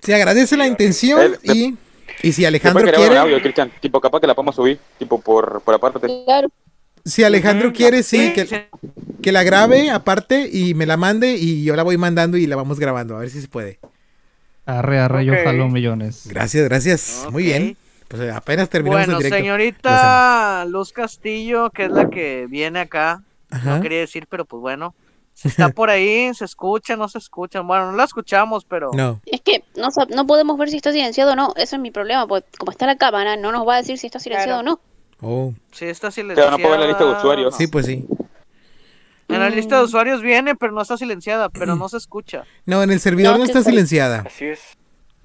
se 0.01 0.13
agradece 0.15 0.57
la 0.57 0.67
intención 0.67 1.35
Eh, 1.43 1.53
y, 1.53 1.75
y 2.21 2.31
si 2.31 2.45
Alejandro 2.45 2.83
queremos 2.85 3.07
un 3.07 3.13
quiere, 3.13 3.19
audio, 3.19 3.41
Cristian. 3.41 3.71
Tipo, 3.79 3.99
capaz 3.99 4.19
que 4.21 4.27
la 4.27 4.35
podemos 4.35 4.55
subir. 4.55 4.79
Tipo, 4.97 5.19
por, 5.21 5.61
por 5.61 5.73
aparte. 5.75 5.99
Claro. 6.25 6.49
si 7.03 7.23
Alejandro 7.23 7.69
Ujú, 7.69 7.77
quiere, 7.77 8.03
sí, 8.03 8.27
sí, 8.27 8.33
que, 8.33 8.45
sí. 8.45 8.55
que 9.21 9.31
la 9.31 9.43
grabe 9.43 9.89
aparte 9.89 10.49
y 10.51 10.73
me 10.73 10.85
la 10.85 10.95
mande 10.97 11.33
y 11.35 11.63
yo 11.63 11.75
la 11.75 11.83
voy 11.83 11.97
mandando 11.97 12.37
y 12.37 12.47
la 12.47 12.55
vamos 12.55 12.79
grabando, 12.79 13.15
a 13.17 13.19
ver 13.19 13.29
si 13.29 13.41
se 13.41 13.47
puede. 13.47 13.79
Arre, 14.65 14.99
arre, 14.99 15.25
yo 15.25 15.33
Ok. 15.33 15.39
jalo 15.43 15.67
millones. 15.67 16.27
Gracias, 16.27 16.63
gracias. 16.69 17.27
Muy 17.31 17.43
Ok. 17.43 17.47
bien. 17.47 17.77
Pues 18.07 18.31
apenas 18.31 18.69
terminamos 18.69 19.07
Bueno, 19.07 19.17
el 19.17 19.23
directo. 19.23 19.37
señorita 19.43 20.65
Luz 20.65 20.93
Castillo, 20.93 21.69
que 21.71 21.85
es 21.85 21.91
la 21.91 22.09
que 22.09 22.45
viene 22.47 22.79
acá, 22.79 23.23
Ajá. 23.49 23.75
no 23.77 23.81
quería 23.81 23.99
decir, 23.99 24.27
pero 24.29 24.45
pues 24.45 24.61
bueno, 24.61 24.93
si 25.33 25.47
está 25.47 25.69
por 25.73 25.89
ahí, 25.89 26.33
se 26.33 26.45
escucha, 26.45 26.95
no 26.95 27.07
se 27.09 27.17
escucha. 27.17 27.61
Bueno, 27.61 27.91
no 27.91 27.97
la 27.97 28.03
escuchamos, 28.05 28.65
pero 28.65 28.91
No. 28.93 29.21
Es 29.25 29.41
que 29.41 29.63
no, 29.75 29.89
no 30.09 30.25
podemos 30.27 30.57
ver 30.57 30.69
si 30.69 30.77
está 30.77 30.91
silenciado 30.91 31.33
o 31.33 31.35
no. 31.35 31.53
Eso 31.55 31.75
es 31.75 31.81
mi 31.81 31.91
problema, 31.91 32.27
porque 32.27 32.47
como 32.57 32.71
está 32.71 32.85
la 32.85 32.95
cámara, 32.97 33.35
no 33.35 33.51
nos 33.51 33.67
va 33.67 33.75
a 33.75 33.77
decir 33.77 33.97
si 33.97 34.07
está 34.07 34.19
silenciado 34.19 34.59
o 34.59 34.63
no. 34.63 34.79
Oh, 35.21 35.53
si 35.71 35.85
está 35.85 36.07
Pero 36.07 36.11
silenciada. 36.11 36.51
no 36.51 36.57
puedo 36.57 36.71
ver 36.71 36.79
la 36.81 36.87
lista 36.87 37.05
de 37.05 37.11
usuarios. 37.11 37.55
sí, 37.55 37.67
pues 37.67 37.85
sí. 37.85 38.05
En 39.29 39.39
la 39.39 39.49
lista 39.49 39.77
de 39.77 39.83
usuarios 39.83 40.21
viene, 40.21 40.53
pero 40.55 40.73
no 40.73 40.81
está 40.81 40.97
silenciada, 40.97 41.49
pero 41.49 41.75
no 41.75 41.87
se 41.89 41.97
escucha. 41.97 42.43
No, 42.65 42.83
en 42.83 42.91
el 42.91 42.99
servidor 42.99 43.37
No, 43.37 43.43
está 43.45 43.63
silenciada. 43.63 44.23
Así 44.27 44.45
es. 44.45 44.59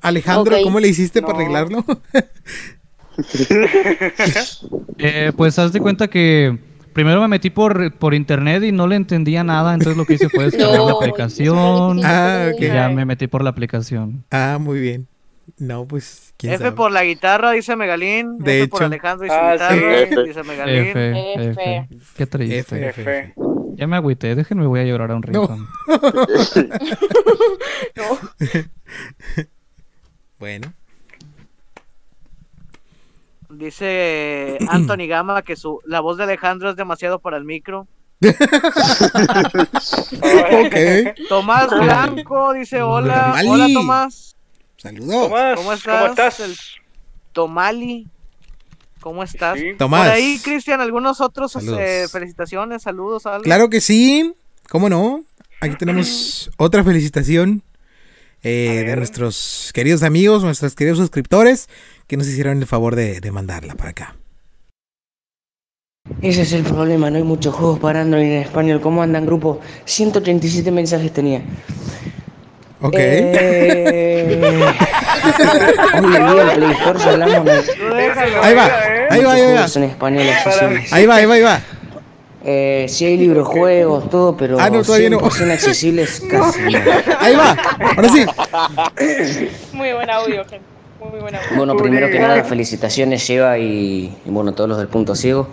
Alejandro. 0.01 0.57
¿cómo 0.63 0.79
le 0.81 0.89
hiciste 0.89 1.21
para 1.21 1.35
arreglarlo? 1.35 1.85
Eh, 4.99 5.33
pues 5.37 5.59
haz 5.59 5.73
de 5.73 5.81
cuenta 5.81 6.09
que 6.09 6.57
primero 6.93 7.21
me 7.21 7.29
metí 7.29 7.51
por, 7.51 7.93
por 7.95 8.15
internet 8.15 8.63
y 8.65 8.73
no 8.73 8.87
le 8.87 8.97
entendía 8.97 9.45
nada, 9.45 9.75
entonces 9.75 9.97
lo 9.97 10.05
que 10.05 10.15
hice 10.15 10.29
fue 10.29 10.45
descargar 10.51 10.81
la 10.81 10.91
No, 10.91 10.97
aplicación. 10.99 12.01
Ah, 12.05 12.51
ok. 12.55 12.61
Y 12.61 12.67
ya 12.67 12.89
me 12.89 13.05
metí 13.05 13.27
por 13.27 13.43
la 13.43 13.51
aplicación. 13.51 14.25
ah, 14.31 14.59
muy 14.61 14.81
bien. 14.81 15.07
No, 15.57 15.87
pues, 15.87 16.35
quién 16.37 16.53
F 16.53 16.65
sabe. 16.65 16.77
por 16.77 16.93
la 16.93 17.05
guitarra, 17.05 17.53
dice 17.53 17.75
Megalín. 17.75 18.39
De 18.39 18.59
F 18.61 18.69
por 18.69 18.81
hecho. 18.83 18.87
Alejandro 18.87 19.27
y 19.27 19.31
su 19.31 19.35
Ah, 19.35 19.53
guitarra, 19.55 19.77
sí. 20.09 20.29
dice 20.29 20.43
Megalín. 20.43 20.75
F, 20.85 21.35
F. 21.35 21.51
F. 21.51 21.89
Qué 22.17 22.27
triste. 22.27 22.59
F, 22.59 22.89
F. 22.91 23.01
F. 23.03 23.35
Ya 23.77 23.87
me 23.87 23.97
agüité, 23.97 24.35
déjenme, 24.35 24.67
voy 24.67 24.81
a 24.81 24.85
llorar 24.85 25.11
a 25.13 25.17
un 25.17 25.23
rincón. 25.23 25.67
Bueno, 30.39 30.73
Dice 33.59 34.57
Anthony 34.69 35.07
Gama 35.09 35.43
que 35.43 35.57
su, 35.57 35.81
la 35.85 35.99
voz 36.01 36.17
de 36.17 36.23
Alejandro 36.25 36.71
es 36.71 36.77
demasiado 36.77 37.19
para 37.19 37.37
el 37.37 37.45
micro. 37.45 37.89
ok. 38.23 38.29
Tomás 41.29 41.69
Blanco 41.69 42.53
dice 42.53 42.83
hola. 42.83 43.27
Tomali. 43.27 43.49
Hola 43.49 43.69
Tomás. 43.75 44.37
Saludos. 44.77 45.29
Tomás, 45.29 45.57
¿Cómo 45.57 45.73
estás? 45.73 45.99
¿Cómo 45.99 46.07
estás? 46.07 46.41
El 46.41 46.57
Tomali. 47.33 48.07
¿Cómo 49.01 49.23
estás? 49.25 49.59
Sí. 49.59 49.75
Tomás. 49.77 50.07
Por 50.07 50.15
ahí, 50.15 50.39
Cristian, 50.43 50.81
algunos 50.81 51.21
otros 51.21 51.51
Saludos. 51.53 51.81
eh, 51.81 52.07
felicitaciones, 52.11 52.83
saludos. 52.83 53.27
algo? 53.27 53.43
Claro 53.43 53.69
que 53.69 53.81
sí. 53.81 54.35
¿Cómo 54.69 54.89
no? 54.89 55.25
Aquí 55.61 55.75
tenemos 55.75 56.49
otra 56.59 56.85
felicitación 56.85 57.65
eh, 58.43 58.85
de 58.87 58.97
nuestros 58.97 59.71
queridos 59.75 60.03
amigos, 60.03 60.45
nuestros 60.45 60.75
queridos 60.75 60.99
suscriptores 60.99 61.69
que 62.07 62.17
nos 62.17 62.27
hicieron 62.29 62.59
el 62.59 62.67
favor 62.67 62.97
de, 62.97 63.21
de 63.21 63.31
mandarla 63.31 63.75
para 63.75 63.91
acá. 63.91 64.17
Ese 66.23 66.43
es 66.43 66.53
el 66.53 66.63
problema, 66.65 67.11
no 67.11 67.17
hay 67.19 67.23
muchos 67.23 67.55
juegos 67.55 67.79
para 67.79 68.01
Android 68.01 68.25
en 68.25 68.43
español. 68.43 68.81
¿Cómo 68.81 69.03
andan, 69.03 69.27
grupo? 69.27 69.61
137 69.85 70.71
mensajes 70.71 71.13
tenía. 71.13 71.43
Ok. 72.81 72.95
Eh... 72.97 74.75
Ahí 78.43 78.55
va, 78.55 78.65
ahí 79.11 79.23
va, 79.23 79.33
ahí 79.33 79.55
va. 79.55 79.67
Ahí 80.91 81.07
va, 81.07 81.17
ahí 81.17 81.27
va, 81.27 81.35
ahí 81.35 81.43
va. 81.43 81.61
Eh, 82.45 82.87
sí 82.89 83.05
hay 83.05 83.17
libros, 83.17 83.49
juegos, 83.49 84.09
todo, 84.11 84.37
pero 84.37 84.59
Ah, 84.61 84.71
no, 84.71 84.83
todavía 84.83 85.11
no. 85.11 85.19
100% 85.21 85.51
accesibles 85.53 86.23
casi 86.31 86.61
no. 86.63 86.79
Ahí 87.19 87.35
va. 87.35 87.57
Ahora 87.97 88.09
sí. 88.09 88.25
Muy 89.73 89.93
buen 89.93 90.09
audio, 90.09 90.45
gente. 90.45 90.61
Muy 91.01 91.21
buen 91.21 91.35
audio. 91.35 91.49
Bueno, 91.57 91.77
primero 91.77 92.09
que 92.09 92.19
nada, 92.21 92.45
felicitaciones, 92.45 93.27
Lleva 93.27 93.59
y, 93.59 94.17
y 94.25 94.31
bueno, 94.31 94.53
todos 94.55 94.69
los 94.69 94.79
del 94.79 94.89
punto 94.89 95.15
ciego. 95.17 95.49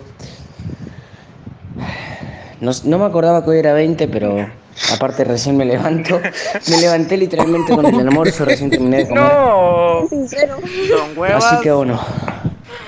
No, 2.60 2.70
no 2.84 2.98
me 2.98 3.04
acordaba 3.04 3.44
que 3.44 3.50
hoy 3.50 3.58
era 3.58 3.72
20, 3.74 4.08
pero 4.08 4.48
aparte 4.92 5.24
recién 5.24 5.56
me 5.56 5.64
levanto. 5.64 6.20
Me 6.70 6.78
levanté 6.78 7.16
literalmente 7.16 7.74
con 7.74 7.84
el 7.86 7.98
almuerzo, 8.00 8.44
recién 8.44 8.70
terminé 8.70 8.98
de 8.98 9.08
comer. 9.08 9.22
No. 9.24 10.06
Sincero. 10.08 10.56
Huevas. 11.16 11.44
Así 11.44 11.62
que 11.62 11.72
bueno, 11.72 12.00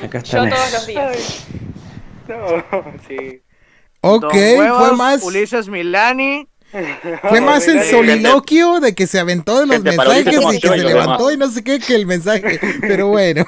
acá 0.04 0.20
Yo 0.22 0.38
estamos. 0.44 0.54
todos 0.54 0.72
los 0.72 0.86
días. 0.86 1.46
No, 2.28 2.84
sí. 3.06 3.42
Ok, 4.00 4.32
fue 4.32 4.92
más, 4.96 5.22
Ulises 5.24 5.68
Milani. 5.68 6.46
fue 7.28 7.40
más 7.40 7.66
el 7.68 7.82
soliloquio 7.82 8.78
de 8.80 8.94
que 8.94 9.06
se 9.06 9.18
aventó 9.18 9.58
de 9.60 9.66
los 9.66 9.76
Gente 9.76 9.90
mensajes 9.96 10.54
y 10.54 10.60
que 10.60 10.68
se 10.68 10.76
levantó 10.78 11.28
demás. 11.28 11.34
y 11.34 11.36
no 11.38 11.50
sé 11.50 11.64
qué 11.64 11.78
que 11.78 11.94
el 11.94 12.06
mensaje. 12.06 12.60
Pero 12.80 13.08
bueno, 13.08 13.44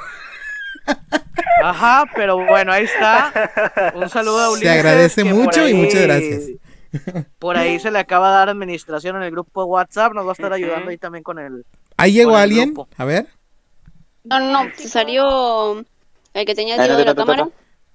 Ajá, 1.63 2.05
pero 2.17 2.39
bueno, 2.47 2.73
ahí 2.73 2.85
está. 2.85 3.93
Un 3.95 4.09
saludo 4.09 4.39
a 4.41 4.45
Se 4.47 4.51
Ulises. 4.53 4.71
agradece 4.71 5.23
que 5.23 5.31
por 5.31 5.39
mucho 5.39 5.61
y 5.61 5.65
ahí- 5.69 5.75
muchas 5.75 6.03
gracias. 6.03 6.43
Por 7.39 7.57
ahí 7.57 7.79
se 7.79 7.91
le 7.91 7.99
acaba 8.01 8.31
de 8.31 8.35
dar 8.37 8.49
administración 8.49 9.17
en 9.17 9.23
el 9.23 9.31
grupo 9.31 9.61
de 9.63 9.67
WhatsApp. 9.69 10.13
Nos 10.15 10.25
va 10.27 10.31
a 10.31 10.33
estar 10.33 10.53
ayudando 10.53 10.91
ahí 10.91 10.99
también 10.99 11.23
con 11.23 11.39
el. 11.39 11.65
ahí 11.97 12.13
llegó 12.13 12.33
el 12.33 12.37
alguien. 12.43 12.75
grupo. 12.75 12.89
A 12.97 13.05
ver. 13.05 13.27
No, 14.25 14.41
no, 14.41 14.71
se 14.77 14.89
salió 14.89 15.79
el 16.35 16.47
que 16.47 16.55
tenía 16.55 16.77
no, 16.77 16.83
de 16.97 17.05
la 17.05 17.15
cámara. 17.15 17.49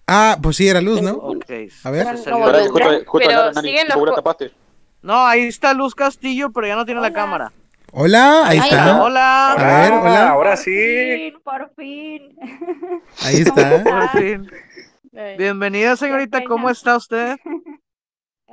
Ah, 0.07 0.37
pues 0.41 0.57
sí, 0.57 0.67
era 0.67 0.81
luz, 0.81 1.01
¿no? 1.01 1.13
Ok. 1.13 1.45
A 1.83 1.91
ver. 1.91 2.07
Pero. 2.23 3.51
No, 5.01 5.25
ahí 5.25 5.43
está 5.43 5.73
Luz 5.73 5.95
Castillo, 5.95 6.51
pero 6.51 6.67
ya 6.67 6.75
no 6.75 6.85
tiene 6.85 7.01
la 7.01 7.13
cámara. 7.13 7.51
Hola, 7.91 8.47
ahí 8.47 8.57
está. 8.57 9.03
Hola. 9.03 9.51
A 9.53 9.81
ver, 9.81 9.93
hola. 9.93 10.29
Ahora 10.29 10.57
sí. 10.57 11.33
Por 11.43 11.71
fin. 11.75 12.35
Ahí 13.23 13.35
está. 13.37 13.83
Por 13.83 14.09
fin. 14.09 14.51
Bienvenida, 15.37 15.95
señorita. 15.95 16.39
pena. 16.39 16.49
¿Cómo 16.49 16.69
está 16.69 16.97
usted? 16.97 17.37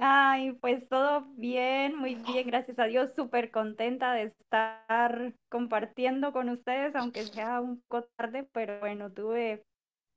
Ay, 0.05 0.53
pues 0.61 0.89
todo 0.89 1.27
bien, 1.37 1.97
muy 1.97 2.16
bien, 2.16 2.49
gracias 2.49 2.79
a 2.79 2.85
Dios, 2.85 3.11
súper 3.15 3.51
contenta 3.51 4.12
de 4.15 4.33
estar 4.41 5.33
compartiendo 5.49 6.33
con 6.33 6.49
ustedes, 6.49 6.97
aunque 6.97 7.23
sea 7.24 7.61
un 7.61 7.81
poco 7.87 8.09
tarde, 8.16 8.49
pero 8.53 8.81
bueno, 8.81 9.12
tuve 9.12 9.62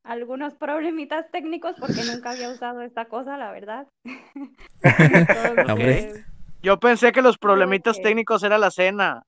algunos 0.05 0.53
problemitas 0.55 1.25
técnicos 1.31 1.75
porque 1.79 2.03
nunca 2.03 2.31
había 2.31 2.49
usado 2.49 2.81
esta 2.81 3.05
cosa, 3.05 3.37
la 3.37 3.51
verdad. 3.51 3.87
Yo 6.61 6.79
pensé 6.79 7.11
que 7.11 7.21
los 7.21 7.37
problemitas 7.37 7.97
que- 7.97 8.03
técnicos 8.03 8.43
era 8.43 8.57
la 8.57 8.71
cena. 8.71 9.23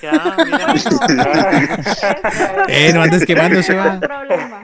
Que, 0.00 0.08
ah, 0.08 0.36
mira. 0.44 0.66
Eh, 2.68 2.92
no 2.92 3.02
andes 3.02 3.24
quemando, 3.24 3.62
se 3.62 3.74
no 3.74 3.84
va. 3.84 4.00
problema. 4.00 4.62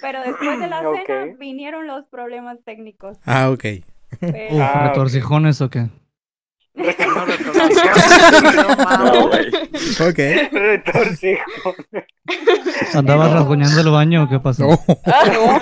Pero 0.00 0.22
después 0.22 0.58
de 0.60 0.68
la 0.68 0.80
cena 0.80 1.34
vinieron 1.38 1.86
los 1.86 2.06
problemas 2.06 2.58
técnicos. 2.64 3.18
Ah, 3.26 3.50
ok. 3.50 3.64
Pero- 4.20 4.54
Uf, 4.56 4.60
Ah, 4.62 4.72
ok. 4.80 4.86
retorcijones 4.88 5.60
o 5.60 5.68
qué. 5.68 5.88
No, 6.84 7.26
no. 9.04 9.26
Ok. 10.08 10.18
Retorcijón. 10.50 11.74
¿Andabas 12.94 13.32
rasguñando 13.32 13.80
el 13.80 13.90
baño 13.90 14.24
o 14.24 14.28
qué 14.28 14.40
pasó? 14.40 14.66
No. 14.66 14.78
Ah, 15.06 15.22
no. 15.32 15.60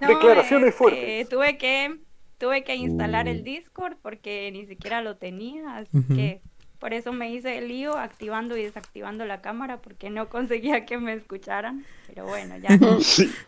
No, 0.00 0.08
Declaraciones 0.08 0.68
este, 0.68 0.78
fuertes. 0.78 1.28
tuve 1.28 1.58
que 1.58 1.96
tuve 2.38 2.62
que 2.64 2.76
instalar 2.76 3.26
el 3.28 3.42
Discord 3.42 3.96
porque 4.00 4.50
ni 4.52 4.64
siquiera 4.66 5.02
lo 5.02 5.16
tenía, 5.16 5.76
así 5.76 5.98
Ujú. 5.98 6.14
que 6.14 6.40
por 6.78 6.94
eso 6.94 7.12
me 7.12 7.30
hice 7.32 7.58
el 7.58 7.66
lío 7.68 7.98
activando 7.98 8.56
y 8.56 8.62
desactivando 8.62 9.24
la 9.26 9.40
cámara 9.40 9.78
porque 9.78 10.08
no 10.10 10.28
conseguía 10.28 10.86
que 10.86 10.98
me 10.98 11.14
escucharan. 11.14 11.84
Pero 12.06 12.26
bueno, 12.26 12.56
ya. 12.58 12.68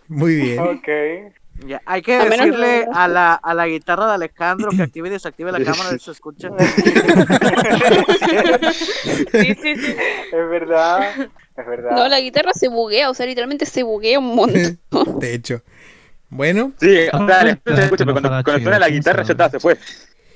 Muy 0.09 0.35
bien. 0.35 0.59
Ok. 0.59 0.89
Ya, 1.67 1.83
hay 1.85 2.01
que 2.01 2.15
A 2.17 2.25
decirle 2.25 2.87
a 2.93 3.07
la, 3.07 3.35
a 3.35 3.53
la 3.55 3.67
guitarra 3.69 4.07
de 4.09 4.15
Alejandro 4.15 4.71
que 4.71 4.83
active 4.83 5.09
y 5.09 5.11
desactive 5.13 5.53
la 5.53 5.59
cámara, 5.65 5.91
si 5.91 5.99
se 5.99 6.11
escucha. 6.13 6.49
Sí, 9.33 9.55
sí, 9.63 9.77
sí. 9.77 9.95
Es 10.33 10.51
verdad. 10.51 11.11
Es 11.57 11.67
verdad. 11.67 11.91
No, 11.93 12.09
la 12.09 12.21
guitarra 12.21 12.53
se 12.55 12.69
buguea, 12.69 13.11
o 13.11 13.15
sea, 13.15 13.27
literalmente 13.27 13.67
se 13.67 13.83
buguea 13.83 14.19
un 14.19 14.35
montón. 14.35 15.19
De 15.19 15.35
hecho. 15.35 15.63
Bueno, 16.29 16.73
Sí, 16.81 17.07
o 17.13 17.27
sea, 17.27 17.43
le- 17.45 17.61
se 17.67 17.83
escucha, 17.83 18.05
pero 18.05 18.13
cuando, 18.13 18.29
cuando 18.45 18.53
suena 18.63 18.79
la 18.79 18.89
guitarra 18.89 19.23
ya 19.25 19.33
está, 19.33 19.51
se 19.51 19.59
fue. 19.61 19.77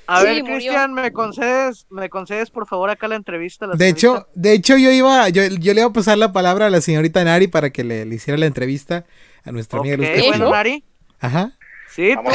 A 0.07 0.19
Sí, 0.21 0.25
ver. 0.27 0.43
Cristian, 0.43 0.93
¿me 0.93 1.11
concedes, 1.13 1.87
¿me 1.89 2.09
concedes 2.09 2.51
por 2.51 2.67
favor 2.67 2.89
acá 2.89 3.07
la 3.07 3.15
entrevista? 3.15 3.65
la 3.65 3.75
de 3.75 3.87
hecho, 3.87 4.27
de 4.35 4.51
hecho 4.53 4.77
yo 4.77 4.91
iba, 4.91 5.29
yo, 5.29 5.43
yo 5.47 5.73
le 5.73 5.79
iba 5.81 5.89
a 5.89 5.93
pasar 5.93 6.17
la 6.17 6.31
palabra 6.33 6.67
a 6.67 6.69
la 6.69 6.81
señorita 6.81 7.23
Nari 7.23 7.47
para 7.47 7.69
que 7.71 7.83
le, 7.83 8.05
le 8.05 8.15
hiciera 8.15 8.37
la 8.37 8.45
entrevista 8.45 9.05
a 9.45 9.51
nuestra 9.51 9.79
amiga 9.79 9.97
Luz 9.97 10.07
Castillo. 10.07 10.27
bueno, 10.29 10.51
Nari. 10.51 10.83
Ajá. 11.19 11.51
Sí, 11.89 12.13
tú. 12.13 12.29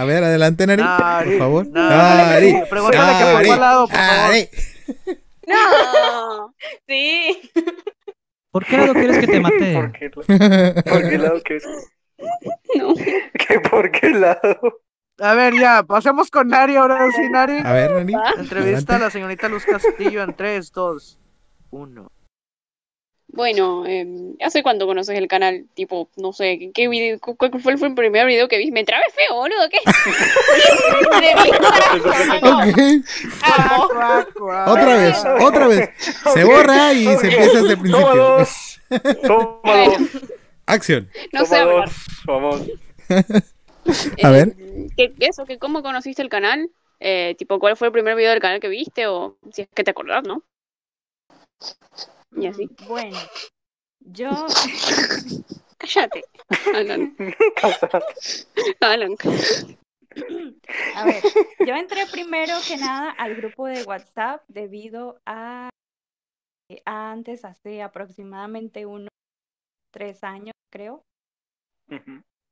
A 0.00 0.04
ver, 0.04 0.22
adelante 0.22 0.66
Nari, 0.66 0.82
Nari, 0.82 1.30
por 1.30 1.38
favor. 1.38 1.66
Nari. 1.68 2.62
Pregúntale 2.68 3.18
que 3.18 3.32
por 3.32 3.46
cuál 3.46 3.60
lado, 3.60 3.86
por 3.88 3.96
favor. 3.96 4.28
Nari. 4.28 4.48
No. 5.46 6.54
Sí. 6.86 7.50
¿Por 8.50 8.66
qué 8.66 8.76
lado 8.76 8.92
quieres 8.92 9.18
que 9.18 9.26
te 9.26 9.40
mate? 9.40 9.74
¿Por 9.74 9.92
qué, 9.92 10.10
por 10.10 11.08
qué 11.08 11.18
lado 11.18 11.42
que 11.42 11.56
es? 11.56 11.64
No. 12.76 12.94
¿Qué 13.48 13.60
por 13.60 13.90
qué 13.90 14.10
lado? 14.10 14.82
A 15.18 15.34
ver, 15.34 15.54
ya, 15.54 15.82
pasemos 15.82 16.30
con 16.30 16.48
Nari 16.48 16.76
ahora 16.76 17.10
sí, 17.12 17.28
Nari. 17.30 17.58
A 17.64 17.72
ver, 17.72 17.92
Nari. 17.92 18.14
Entrevista 18.38 18.92
a 18.92 18.96
adelante. 18.96 18.98
la 18.98 19.10
señorita 19.10 19.48
Luz 19.48 19.64
Castillo 19.64 20.22
en 20.22 20.34
3, 20.34 20.70
2, 20.70 21.18
1. 21.70 22.12
Bueno, 23.34 23.84
eh, 23.86 24.06
¿hace 24.44 24.62
cuánto 24.62 24.86
conoces 24.86 25.16
el 25.16 25.26
canal? 25.26 25.64
Tipo, 25.74 26.08
no 26.16 26.32
sé, 26.34 26.58
¿qué- 26.58 26.70
¿qué 26.72 26.88
video, 26.88 27.18
cu- 27.18 27.34
¿cuál 27.36 27.58
fue 27.60 27.72
el 27.88 27.94
primer 27.94 28.26
video 28.26 28.46
que 28.46 28.58
viste? 28.58 28.72
Me 28.72 28.84
trabé 28.84 29.04
feo, 29.14 29.36
boludo, 29.36 29.68
¿qué? 29.70 29.78
Ok. 32.42 33.04
Amo. 33.42 33.88
Otra 34.72 34.96
vez, 34.96 35.24
otra 35.40 35.66
vez. 35.68 35.90
Se 36.34 36.44
borra 36.44 36.92
y 36.92 37.04
se 37.16 37.28
empieza 37.28 37.62
desde 37.62 37.72
el 37.74 37.78
Toma 37.78 37.82
principio. 37.82 38.14
dos. 38.14 38.80
Toma 39.22 39.84
dos. 39.84 39.98
Acción. 40.66 41.08
No 41.32 41.44
sé. 41.46 41.56
Vamos. 42.26 42.60
A 44.22 44.30
ver. 44.30 44.48
Eh, 44.58 44.86
¿qué, 44.96 45.12
qué 45.18 45.26
eso? 45.26 45.44
¿Qué, 45.44 45.58
¿Cómo 45.58 45.82
conociste 45.82 46.22
el 46.22 46.28
canal? 46.28 46.70
Eh, 47.00 47.34
tipo, 47.38 47.58
¿cuál 47.58 47.76
fue 47.76 47.88
el 47.88 47.92
primer 47.92 48.14
video 48.14 48.30
del 48.30 48.40
canal 48.40 48.60
que 48.60 48.68
viste? 48.68 49.06
O 49.06 49.36
si 49.52 49.62
es 49.62 49.68
que 49.74 49.84
te 49.84 49.90
acordás, 49.90 50.22
¿no? 50.24 50.42
Y 52.36 52.46
así. 52.46 52.68
Bueno, 52.86 53.18
yo 54.00 54.30
Cállate. 55.82 56.24
Alan. 56.74 57.16
Alan. 58.80 59.16
A 60.94 61.04
ver, 61.04 61.22
yo 61.66 61.74
entré 61.74 62.06
primero 62.06 62.54
que 62.68 62.76
nada 62.76 63.10
al 63.10 63.34
grupo 63.34 63.66
de 63.66 63.82
WhatsApp 63.82 64.44
debido 64.46 65.20
a 65.26 65.70
antes, 66.84 67.44
hace 67.44 67.82
aproximadamente 67.82 68.86
unos 68.86 69.08
tres 69.92 70.22
años, 70.22 70.54
creo. 70.70 71.02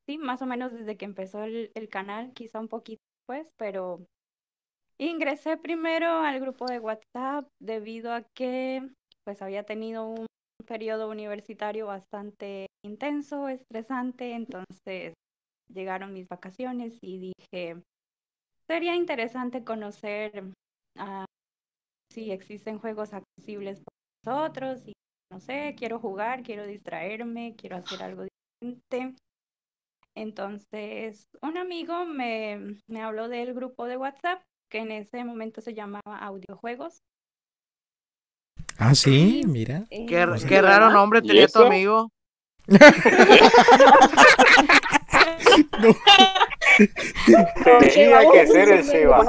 Sí, 0.07 0.19
más 0.19 0.43
o 0.43 0.47
menos 0.47 0.73
desde 0.73 0.97
que 0.97 1.05
empezó 1.05 1.44
el, 1.44 1.70
el 1.74 1.89
canal, 1.89 2.32
quizá 2.35 2.59
un 2.59 2.69
poquito 2.69 3.01
después, 3.20 3.47
pero 3.57 4.05
ingresé 4.98 5.57
primero 5.57 6.09
al 6.09 6.40
grupo 6.40 6.66
de 6.66 6.81
WhatsApp 6.81 7.48
debido 7.61 8.12
a 8.12 8.24
que 8.35 8.90
pues 9.24 9.42
había 9.42 9.64
tenido 9.64 10.06
un 10.06 10.26
periodo 10.66 11.09
universitario 11.10 11.86
bastante 11.86 12.66
intenso, 12.84 13.48
estresante, 13.48 14.32
entonces 14.32 15.14
llegaron 15.68 16.12
mis 16.12 16.28
vacaciones 16.28 16.98
y 17.02 17.32
dije, 17.32 17.82
sería 18.66 18.94
interesante 18.94 19.64
conocer 19.64 20.44
ah, 20.98 21.24
si 22.12 22.30
existen 22.30 22.78
juegos 22.78 23.12
accesibles 23.12 23.80
para 23.80 24.42
nosotros 24.42 24.82
y 24.86 24.92
no 25.30 25.40
sé, 25.40 25.74
quiero 25.78 26.01
jugar, 26.01 26.42
quiero 26.42 26.66
distraerme, 26.66 27.55
quiero 27.56 27.76
hacer 27.76 28.02
algo 28.02 28.26
diferente. 28.60 29.16
Entonces, 30.16 31.28
un 31.40 31.56
amigo 31.56 32.05
me, 32.05 32.76
me 32.88 33.02
habló 33.02 33.28
del 33.28 33.55
grupo 33.55 33.86
de 33.86 33.97
WhatsApp 33.97 34.42
que 34.68 34.78
en 34.78 34.90
ese 34.92 35.24
momento 35.24 35.60
se 35.60 35.74
llamaba 35.74 36.18
Audiojuegos. 36.18 37.01
Ah, 38.82 38.94
sí, 38.94 39.43
mira. 39.47 39.85
Eh, 39.90 40.07
Qué, 40.09 40.27
Pues, 40.27 40.47
qué 40.47 40.62
raro 40.62 40.89
nombre 40.89 41.20
¿Y 41.23 41.27
tenía 41.27 41.48
tu 41.48 41.62
amigo. 41.62 42.11
Tenía 47.81 48.20
que 48.32 48.47
ser 48.47 48.69
el 48.70 48.85
Seba. 48.85 49.23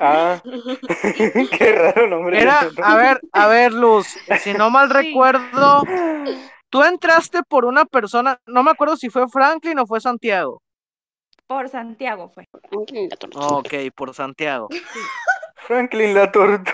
Ah, 0.00 0.42
qué 1.58 1.72
raro 1.72 2.08
nombre. 2.08 2.40
Era, 2.40 2.68
a 2.82 2.96
ver, 2.96 3.20
a 3.32 3.46
ver, 3.46 3.72
Luz, 3.72 4.08
si 4.40 4.54
no 4.54 4.70
mal 4.70 4.90
recuerdo, 4.90 5.84
tú 6.68 6.82
entraste 6.82 7.42
por 7.48 7.64
una 7.64 7.84
persona, 7.84 8.40
no 8.46 8.64
me 8.64 8.72
acuerdo 8.72 8.96
si 8.96 9.08
fue 9.08 9.28
Franklin 9.28 9.78
o 9.78 9.86
fue 9.86 10.00
Santiago. 10.00 10.62
Por 11.46 11.68
Santiago 11.68 12.28
fue. 12.28 12.48
Ok, 13.36 13.72
por 13.94 14.12
Santiago. 14.14 14.68
Franklin 15.56 16.14
la 16.14 16.30
tortuga. 16.30 16.72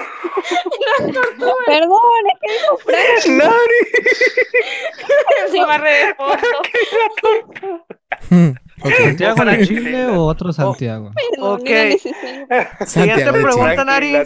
Perdón, 1.67 2.01
es 2.27 2.39
que 2.41 2.53
dijo 2.53 2.77
Franklin. 2.79 3.43
Encima 5.47 5.79
re 5.79 6.07
de 6.07 6.15
fondo. 6.15 6.39
¿Santiago 8.97 9.45
de 9.45 9.67
Chile 9.67 10.07
o 10.07 10.25
otro 10.25 10.53
Santiago? 10.53 11.11
Ok. 11.41 11.69
Siguiente 12.87 13.33
pregunta. 13.33 13.85
Nari. 13.85 14.17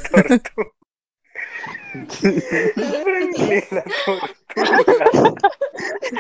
Franklin 2.74 3.64
la 3.70 3.84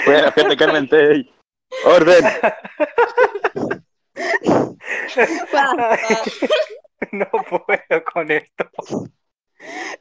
Bueno, 0.04 0.32
gente, 0.32 0.56
cálmense. 0.56 0.96
ey. 1.12 1.32
Orden. 1.84 2.24
No 7.12 7.26
puedo 7.48 8.04
con 8.12 8.30
esto. 8.30 8.70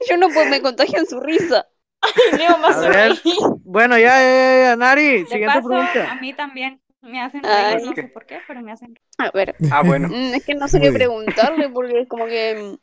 Yo 0.10 0.18
no 0.18 0.32
puedo, 0.34 0.46
me 0.48 0.62
contagian 0.62 1.06
su 1.08 1.20
risa. 1.20 1.68
Leo 2.34 2.58
más 2.58 2.78
A 2.78 2.82
ver, 2.82 3.14
bueno, 3.64 3.98
ya, 3.98 4.08
ya, 4.22 4.64
ya, 4.72 4.76
Nari, 4.76 5.26
De 5.28 5.28
siguiente 5.28 5.46
paso, 5.46 5.68
pregunta. 5.68 6.00
a 6.04 6.16
mí 6.16 6.36
también 6.36 6.82
me 7.02 7.22
hacen 7.22 7.44
Ay. 7.44 7.78
reír, 7.78 7.82
no 7.82 7.96
sé 7.96 8.08
por 8.08 8.26
qué, 8.26 8.42
pero 8.48 8.62
me 8.62 8.72
hacen 8.72 8.96
A 9.18 9.32
ver. 9.32 9.56
Ah, 9.70 9.84
bueno. 9.84 10.10
Mm, 10.10 10.34
Es 10.36 10.44
que 10.46 10.56
no 10.56 10.68
sé 10.68 10.80
Muy 10.80 10.82
qué 10.82 10.92
bien. 10.92 10.94
preguntarle 10.94 11.70
porque 11.70 12.02
es 12.02 12.08
como 12.08 12.28
que. 12.28 12.78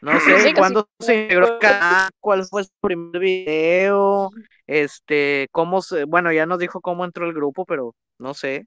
No 0.00 0.20
Sí, 0.20 0.30
sé 0.38 0.54
cuándo 0.54 0.88
se 1.00 1.22
integró 1.22 1.46
al 1.46 1.58
canal, 1.58 2.10
cuál 2.20 2.44
fue 2.46 2.62
su 2.64 2.70
primer 2.80 3.20
video, 3.20 4.30
este, 4.66 5.48
cómo 5.50 5.82
se, 5.82 6.04
bueno, 6.04 6.32
ya 6.32 6.46
nos 6.46 6.58
dijo 6.60 6.80
cómo 6.80 7.04
entró 7.04 7.26
el 7.26 7.34
grupo, 7.34 7.64
pero 7.64 7.94
no 8.18 8.32
sé. 8.34 8.66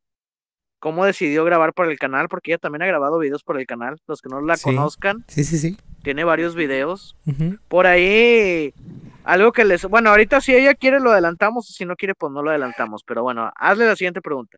¿Cómo 0.82 1.06
decidió 1.06 1.46
grabar 1.46 1.74
para 1.74 1.92
el 1.92 2.00
canal? 2.00 2.28
Porque 2.28 2.52
ella 2.52 2.58
también 2.58 2.82
ha 2.82 2.88
grabado 2.88 3.20
videos 3.20 3.44
para 3.44 3.60
el 3.60 3.68
canal. 3.68 4.00
Los 4.08 4.20
que 4.20 4.30
no 4.30 4.42
la 4.42 4.58
Sí. 4.58 4.64
conozcan, 4.64 5.24
Sí, 5.28 5.44
sí, 5.44 5.60
sí. 5.60 5.78
tiene 6.04 6.24
varios 6.24 6.56
videos. 6.56 7.16
Por 7.68 7.86
ahí, 7.86 8.74
algo 9.24 9.52
que 9.52 9.64
les, 9.64 9.86
bueno, 9.86 10.10
ahorita 10.10 10.42
si 10.42 10.56
ella 10.56 10.74
quiere 10.74 11.00
lo 11.00 11.12
adelantamos, 11.12 11.68
si 11.68 11.86
no 11.86 11.96
quiere, 11.96 12.16
pues 12.16 12.32
no 12.34 12.42
lo 12.42 12.50
adelantamos. 12.50 13.04
Pero 13.04 13.22
bueno, 13.22 13.52
hazle 13.56 13.86
la 13.86 13.96
siguiente 13.96 14.22
pregunta. 14.22 14.58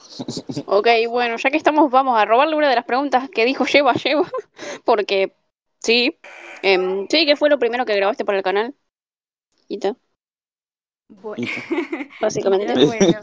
Ok, 0.66 0.88
bueno, 1.10 1.36
ya 1.36 1.50
que 1.50 1.56
estamos, 1.58 1.90
vamos 1.90 2.18
a 2.18 2.24
robarle 2.24 2.56
una 2.56 2.68
de 2.70 2.76
las 2.76 2.84
preguntas 2.86 3.28
que 3.30 3.44
dijo 3.44 3.66
lleva, 3.66 3.92
lleva. 3.92 4.26
Porque 4.86 5.34
sí. 5.78 6.16
Em, 6.62 7.06
sí, 7.10 7.26
¿qué 7.26 7.36
fue 7.36 7.50
lo 7.50 7.58
primero 7.58 7.84
que 7.84 7.94
grabaste 7.94 8.24
para 8.24 8.38
el 8.38 8.44
canal? 8.44 8.74
Ita, 9.68 9.94
Bueno, 11.08 11.46
básicamente. 12.18 12.86
bueno. 12.86 13.20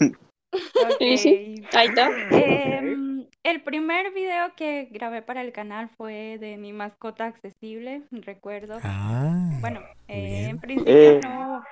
Sí, 0.99 1.17
sí. 1.17 1.63
Ahí 1.73 1.87
está. 1.87 2.09
Em, 2.31 3.25
el 3.43 3.63
primer 3.63 4.11
video 4.13 4.53
que 4.55 4.87
grabé 4.91 5.21
para 5.21 5.41
el 5.41 5.51
canal 5.51 5.89
fue 5.89 6.37
de 6.39 6.57
mi 6.57 6.73
mascota 6.73 7.25
accesible, 7.25 8.03
recuerdo. 8.11 8.79
Ah, 8.83 9.49
Bueno, 9.61 9.81
eh, 10.07 10.47
en 10.49 10.59
principio 10.59 10.93
Eh. 10.93 11.19
no, 11.23 11.63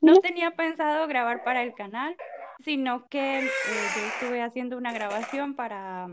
no 0.00 0.16
tenía 0.20 0.52
pensado 0.52 1.06
grabar 1.06 1.42
para 1.44 1.62
el 1.62 1.74
canal, 1.74 2.16
sino 2.64 3.06
que 3.08 3.40
eh, 3.40 3.48
yo 3.96 4.06
estuve 4.06 4.42
haciendo 4.42 4.76
una 4.76 4.92
grabación 4.92 5.54
para, 5.54 6.08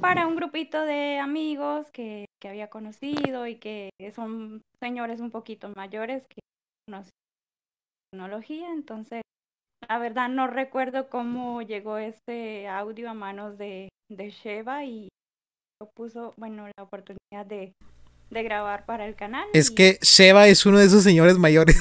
para 0.00 0.26
un 0.26 0.36
grupito 0.36 0.82
de 0.82 1.18
amigos 1.18 1.90
que, 1.92 2.26
que 2.40 2.48
había 2.48 2.68
conocido 2.68 3.46
y 3.46 3.56
que 3.56 3.90
son 4.14 4.62
señores 4.80 5.20
un 5.20 5.30
poquito 5.30 5.70
mayores 5.76 6.26
que 6.28 6.40
conocen 6.86 7.12
tecnología, 8.12 8.68
entonces 8.72 9.23
la 9.88 9.98
verdad 9.98 10.28
no 10.28 10.46
recuerdo 10.46 11.08
cómo 11.08 11.62
llegó 11.62 11.98
este 11.98 12.68
audio 12.68 13.10
a 13.10 13.14
manos 13.14 13.58
de, 13.58 13.88
de 14.08 14.30
Sheva 14.30 14.84
y 14.84 15.08
puso, 15.94 16.32
bueno, 16.36 16.66
la 16.76 16.82
oportunidad 16.82 17.44
de, 17.46 17.72
de 18.30 18.42
grabar 18.42 18.86
para 18.86 19.06
el 19.06 19.14
canal. 19.14 19.46
Es 19.52 19.70
y- 19.70 19.74
que 19.74 19.98
Sheva 20.00 20.46
es 20.48 20.64
uno 20.66 20.78
de 20.78 20.86
esos 20.86 21.02
señores 21.02 21.38
mayores. 21.38 21.76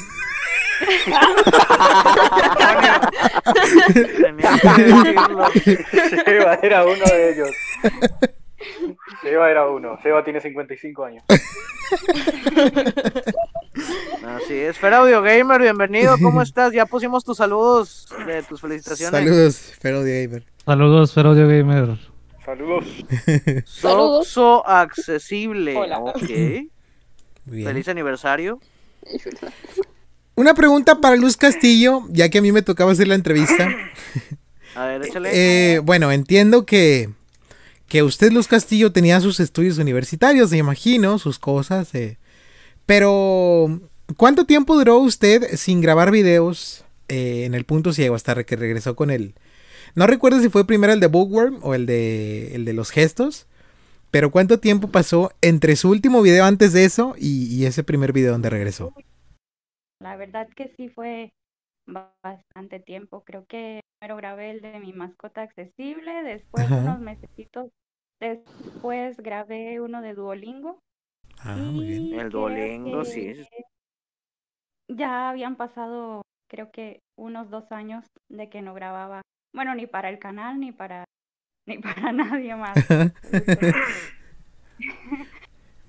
Seba 6.25 6.59
era 6.61 6.83
uno 6.85 7.05
de 7.05 7.33
ellos. 7.33 7.49
Seba 9.21 9.49
era 9.49 9.67
uno. 9.69 9.97
Seba 10.01 10.23
tiene 10.23 10.41
55 10.41 11.05
años. 11.05 11.23
Así 14.25 14.53
es, 14.53 14.77
Fer 14.77 14.93
Audio 14.93 15.21
Gamer, 15.21 15.61
bienvenido, 15.61 16.15
¿cómo 16.21 16.41
estás? 16.43 16.73
Ya 16.73 16.85
pusimos 16.85 17.23
tus 17.23 17.37
saludos 17.37 18.07
de 18.25 18.43
tus 18.43 18.61
felicitaciones. 18.61 19.11
Saludos, 19.19 19.55
Fero 19.79 20.03
de 20.03 20.23
Gamer. 20.25 20.43
Saludos, 20.65 21.13
Ferodio 21.13 21.47
Gamer. 21.47 21.97
Saludos. 22.45 22.85
Soxo 23.65 24.67
accesible. 24.67 25.75
Hola. 25.75 25.99
Ok. 25.99 26.21
Muy 27.45 27.57
bien. 27.57 27.67
Feliz 27.67 27.87
aniversario. 27.87 28.59
Una 30.35 30.53
pregunta 30.53 30.99
para 31.01 31.15
Luz 31.15 31.37
Castillo, 31.37 32.03
ya 32.09 32.29
que 32.29 32.39
a 32.39 32.41
mí 32.41 32.51
me 32.51 32.61
tocaba 32.61 32.91
hacer 32.91 33.07
la 33.07 33.15
entrevista. 33.15 33.69
A 34.75 34.85
ver, 34.85 35.03
échale. 35.05 35.29
Eh, 35.31 35.79
bueno, 35.79 36.11
entiendo 36.11 36.65
que, 36.65 37.09
que 37.87 38.01
usted, 38.03 38.31
Luz 38.31 38.47
Castillo, 38.47 38.91
tenía 38.91 39.19
sus 39.19 39.39
estudios 39.39 39.77
universitarios, 39.77 40.51
me 40.51 40.57
imagino, 40.57 41.19
sus 41.19 41.37
cosas. 41.39 41.93
eh, 41.93 42.17
pero, 42.85 43.81
¿cuánto 44.17 44.45
tiempo 44.45 44.75
duró 44.75 44.99
usted 44.99 45.55
sin 45.55 45.81
grabar 45.81 46.11
videos 46.11 46.85
eh, 47.07 47.45
en 47.45 47.53
el 47.55 47.65
punto 47.65 47.93
ciego 47.93 48.15
hasta 48.15 48.43
que 48.43 48.55
regresó 48.55 48.95
con 48.95 49.11
el... 49.11 49.35
No 49.95 50.07
recuerdo 50.07 50.41
si 50.41 50.49
fue 50.49 50.67
primero 50.67 50.93
el 50.93 50.99
de 51.01 51.07
Bookworm 51.07 51.59
o 51.63 51.75
el 51.75 51.85
de, 51.87 52.55
el 52.55 52.65
de 52.65 52.73
los 52.73 52.91
gestos, 52.91 53.47
pero 54.11 54.31
¿cuánto 54.31 54.59
tiempo 54.59 54.89
pasó 54.89 55.33
entre 55.41 55.75
su 55.75 55.89
último 55.89 56.21
video 56.21 56.45
antes 56.45 56.73
de 56.73 56.85
eso 56.85 57.15
y, 57.19 57.45
y 57.55 57.65
ese 57.65 57.83
primer 57.83 58.13
video 58.13 58.33
donde 58.33 58.49
regresó? 58.51 58.93
La 59.99 60.15
verdad 60.17 60.47
que 60.55 60.67
sí 60.77 60.89
fue 60.89 61.31
ba- 61.87 62.13
bastante 62.23 62.79
tiempo. 62.79 63.23
Creo 63.23 63.45
que 63.47 63.81
primero 63.99 64.17
grabé 64.17 64.51
el 64.51 64.61
de 64.61 64.79
mi 64.79 64.93
mascota 64.93 65.41
accesible, 65.43 66.23
después 66.23 66.71
Ajá. 66.71 66.79
unos 66.79 66.99
mesecitos 66.99 67.71
después 68.19 69.17
grabé 69.17 69.81
uno 69.81 70.01
de 70.01 70.13
Duolingo. 70.13 70.79
Ah, 71.43 71.55
muy 71.55 71.85
bien. 71.85 72.19
El 72.19 72.29
creo 72.29 72.29
Duolingo, 72.29 73.03
sí. 73.03 73.35
Ya 74.87 75.29
habían 75.29 75.55
pasado, 75.55 76.21
creo 76.49 76.71
que 76.71 76.99
unos 77.17 77.49
dos 77.49 77.71
años 77.71 78.05
de 78.29 78.49
que 78.49 78.61
no 78.61 78.73
grababa, 78.73 79.21
bueno, 79.53 79.75
ni 79.75 79.87
para 79.87 80.09
el 80.09 80.19
canal 80.19 80.59
ni 80.59 80.71
para 80.71 81.05
ni 81.67 81.77
para 81.79 82.11
nadie 82.11 82.55
más. 82.55 82.77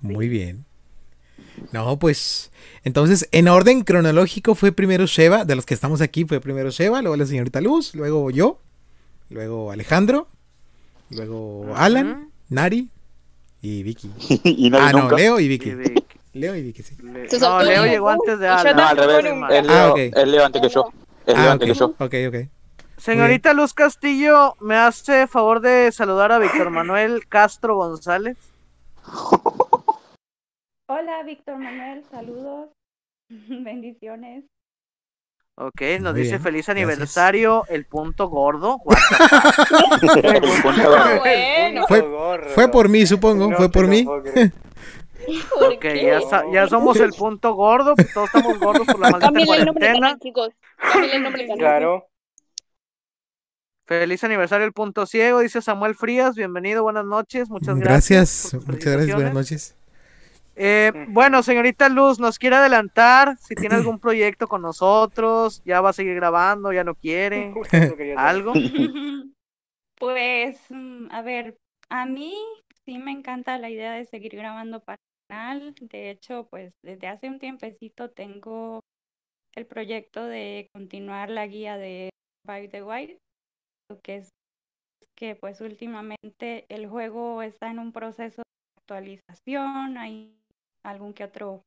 Muy 0.01 0.28
bien. 0.28 0.64
No, 1.72 1.98
pues 1.98 2.52
entonces 2.85 3.28
en 3.32 3.48
orden 3.48 3.82
cronológico 3.82 4.55
fue 4.55 4.70
primero 4.72 5.06
Sheva, 5.06 5.44
de 5.44 5.56
los 5.56 5.66
que 5.66 5.74
estamos 5.74 6.01
aquí 6.01 6.24
fue 6.24 6.40
primero 6.40 6.70
Sheva, 6.70 7.01
luego 7.01 7.16
la 7.16 7.26
señorita 7.26 7.60
Luz, 7.60 7.94
luego 7.94 8.31
yo, 8.31 8.60
luego 9.31 9.72
Alejandro, 9.72 10.28
luego 11.10 11.74
Alan, 11.74 12.31
Nari 12.48 12.90
y 13.65 13.82
Vicky. 13.82 14.11
Y 14.45 14.70
nadie 14.70 14.85
ah, 14.89 14.93
no, 14.93 14.99
nunca. 15.03 15.16
Leo 15.16 15.41
y 15.41 15.49
Vicky. 15.49 15.70
Y 15.70 15.74
Vicky. 15.74 16.05
Leo 16.35 16.55
y 16.57 16.62
Vicky, 16.62 16.82
sí. 16.82 16.97
Le- 17.03 17.28
No, 17.41 17.62
Leo 17.62 17.82
Leo. 17.82 17.93
llegó 17.93 18.09
antes 18.11 18.39
de 18.39 18.49
Alan. 18.49 18.77
No, 18.77 18.86
al 18.89 18.97
revés. 18.97 19.24
Es 19.51 19.66
Leo, 19.66 19.77
Ah, 19.77 19.91
ok. 19.93 19.99
es 19.99 20.28
Leo 20.28 20.45
antes 20.45 20.62
que 20.62 20.69
yo. 20.69 20.89
Es 21.27 21.35
Leo 21.39 21.49
Ah, 21.49 21.53
antes 21.53 21.69
que 21.69 21.74
yo. 21.78 21.86
Ok, 21.99 22.15
ok. 22.28 22.49
Señorita 22.97 23.53
Luz 23.55 23.73
Castillo, 23.74 24.55
¿me 24.61 24.77
hace 24.77 25.27
favor 25.27 25.61
de 25.61 25.91
saludar 25.93 26.32
a 26.32 26.39
Víctor 26.39 26.70
Manuel 26.70 27.27
Castro 27.28 27.77
González? 27.77 28.36
Hola, 30.89 31.23
Víctor 31.24 31.59
Manuel, 31.59 32.05
saludos. 32.11 32.69
Bendiciones. 33.28 34.45
Ok, 35.56 35.81
nos 36.01 36.12
Muy 36.14 36.22
dice 36.22 36.32
bien, 36.32 36.43
feliz 36.43 36.66
gracias. 36.66 36.68
aniversario, 36.68 37.64
el 37.68 37.85
punto 37.86 38.28
gordo. 38.28 38.78
El 40.02 40.40
punto 40.62 40.90
Bueno. 41.20 41.86
Fue-. 41.86 42.05
Fue 42.55 42.68
por 42.70 42.89
mí, 42.89 43.06
supongo. 43.06 43.51
No 43.51 43.56
fue 43.56 43.70
por 43.70 43.86
mí. 43.86 44.05
¿Por 44.05 44.22
Ok, 45.72 45.85
ya, 45.85 46.20
ya 46.52 46.68
somos 46.68 46.98
el 47.01 47.12
punto 47.12 47.55
gordo, 47.55 47.94
pues 47.94 48.12
todos 48.12 48.26
estamos 48.26 48.59
gordos 48.59 48.86
por 48.86 48.98
la 48.98 49.10
maldita 49.10 49.26
Cámbienle 49.28 49.56
el 49.56 49.64
nombre 49.64 49.86
cuarentena. 49.86 50.18
chicos. 50.18 50.48
El 51.12 51.22
nombre. 51.22 51.48
Claro. 51.56 52.09
Feliz 53.86 54.24
aniversario, 54.24 54.66
el 54.66 54.72
punto 54.72 55.06
ciego, 55.06 55.40
dice 55.40 55.62
Samuel 55.62 55.94
Frías. 55.94 56.35
Bienvenido, 56.35 56.82
buenas 56.82 57.05
noches, 57.05 57.48
muchas 57.48 57.78
gracias. 57.78 58.51
Gracias. 58.52 58.66
Muchas 58.66 58.93
gracias. 58.93 59.14
Buenas 59.14 59.35
noches. 59.35 59.76
Eh, 60.56 60.93
bueno, 61.09 61.43
señorita 61.43 61.89
Luz, 61.89 62.20
¿nos 62.20 62.39
quiere 62.39 62.56
adelantar 62.56 63.36
si 63.39 63.55
tiene 63.55 63.74
algún 63.76 63.98
proyecto 63.98 64.47
con 64.47 64.62
nosotros? 64.62 65.62
¿Ya 65.64 65.81
va 65.81 65.90
a 65.90 65.94
seguir 65.94 66.14
grabando? 66.14 66.72
¿Ya 66.72 66.85
no 66.85 66.94
quiere? 66.94 67.52
¿Algo? 68.16 68.52
Pues, 69.97 70.60
mm, 70.70 71.06
a 71.12 71.22
ver, 71.22 71.56
a 71.89 72.05
mí 72.05 72.35
sí 72.85 72.98
me 72.98 73.12
encanta 73.12 73.59
la 73.59 73.70
idea 73.70 73.93
de 73.93 74.05
seguir 74.05 74.35
grabando 74.35 74.81
para 74.81 74.97
el 74.97 75.28
canal. 75.28 75.74
De 75.81 76.10
hecho, 76.10 76.48
pues 76.51 76.72
desde 76.82 77.06
hace 77.06 77.28
un 77.28 77.39
tiempecito 77.39 78.10
tengo 78.10 78.81
el 79.55 79.66
proyecto 79.66 80.24
de 80.24 80.68
continuar 80.74 81.31
la 81.31 81.47
guía 81.47 81.78
de 81.78 82.10
By 82.44 82.68
the 82.68 82.82
Wild, 82.82 83.18
lo 83.89 84.01
que 84.01 84.16
es 84.16 84.28
que 85.16 85.36
pues 85.36 85.60
últimamente 85.60 86.66
el 86.68 86.89
juego 86.89 87.43
está 87.43 87.70
en 87.70 87.78
un 87.78 87.93
proceso 87.93 88.43
de 88.43 88.82
actualización, 88.82 89.97
hay 89.97 90.36
algún 90.85 91.15
que 91.15 91.24
otro 91.24 91.62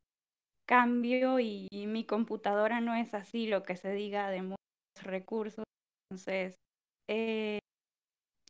cambio 0.67 1.39
y 1.39 1.67
mi 1.87 2.05
computadora 2.05 2.81
no 2.81 2.93
es 2.95 3.13
así 3.13 3.47
lo 3.47 3.63
que 3.63 3.75
se 3.75 3.91
diga 3.93 4.29
de 4.29 4.41
muchos 4.41 4.57
recursos. 5.03 5.63
Entonces, 6.09 6.55
eh, 7.09 7.59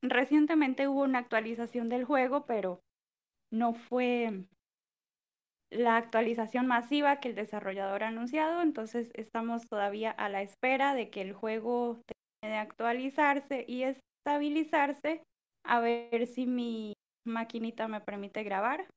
recientemente 0.01 0.87
hubo 0.87 1.03
una 1.03 1.19
actualización 1.19 1.89
del 1.89 2.05
juego, 2.05 2.45
pero 2.45 2.79
no 3.51 3.73
fue 3.73 4.45
la 5.71 5.97
actualización 5.97 6.67
masiva 6.67 7.19
que 7.19 7.29
el 7.29 7.35
desarrollador 7.35 8.03
ha 8.03 8.07
anunciado, 8.07 8.61
entonces 8.61 9.11
estamos 9.13 9.67
todavía 9.67 10.11
a 10.11 10.29
la 10.29 10.41
espera 10.41 10.93
de 10.93 11.09
que 11.09 11.21
el 11.21 11.33
juego 11.33 12.01
termine 12.05 12.55
de 12.55 12.61
actualizarse 12.61 13.65
y 13.67 13.83
estabilizarse, 13.83 15.23
a 15.65 15.79
ver 15.79 16.25
si 16.27 16.45
mi 16.45 16.93
maquinita 17.25 17.87
me 17.87 18.01
permite 18.01 18.43
grabar. 18.43 18.87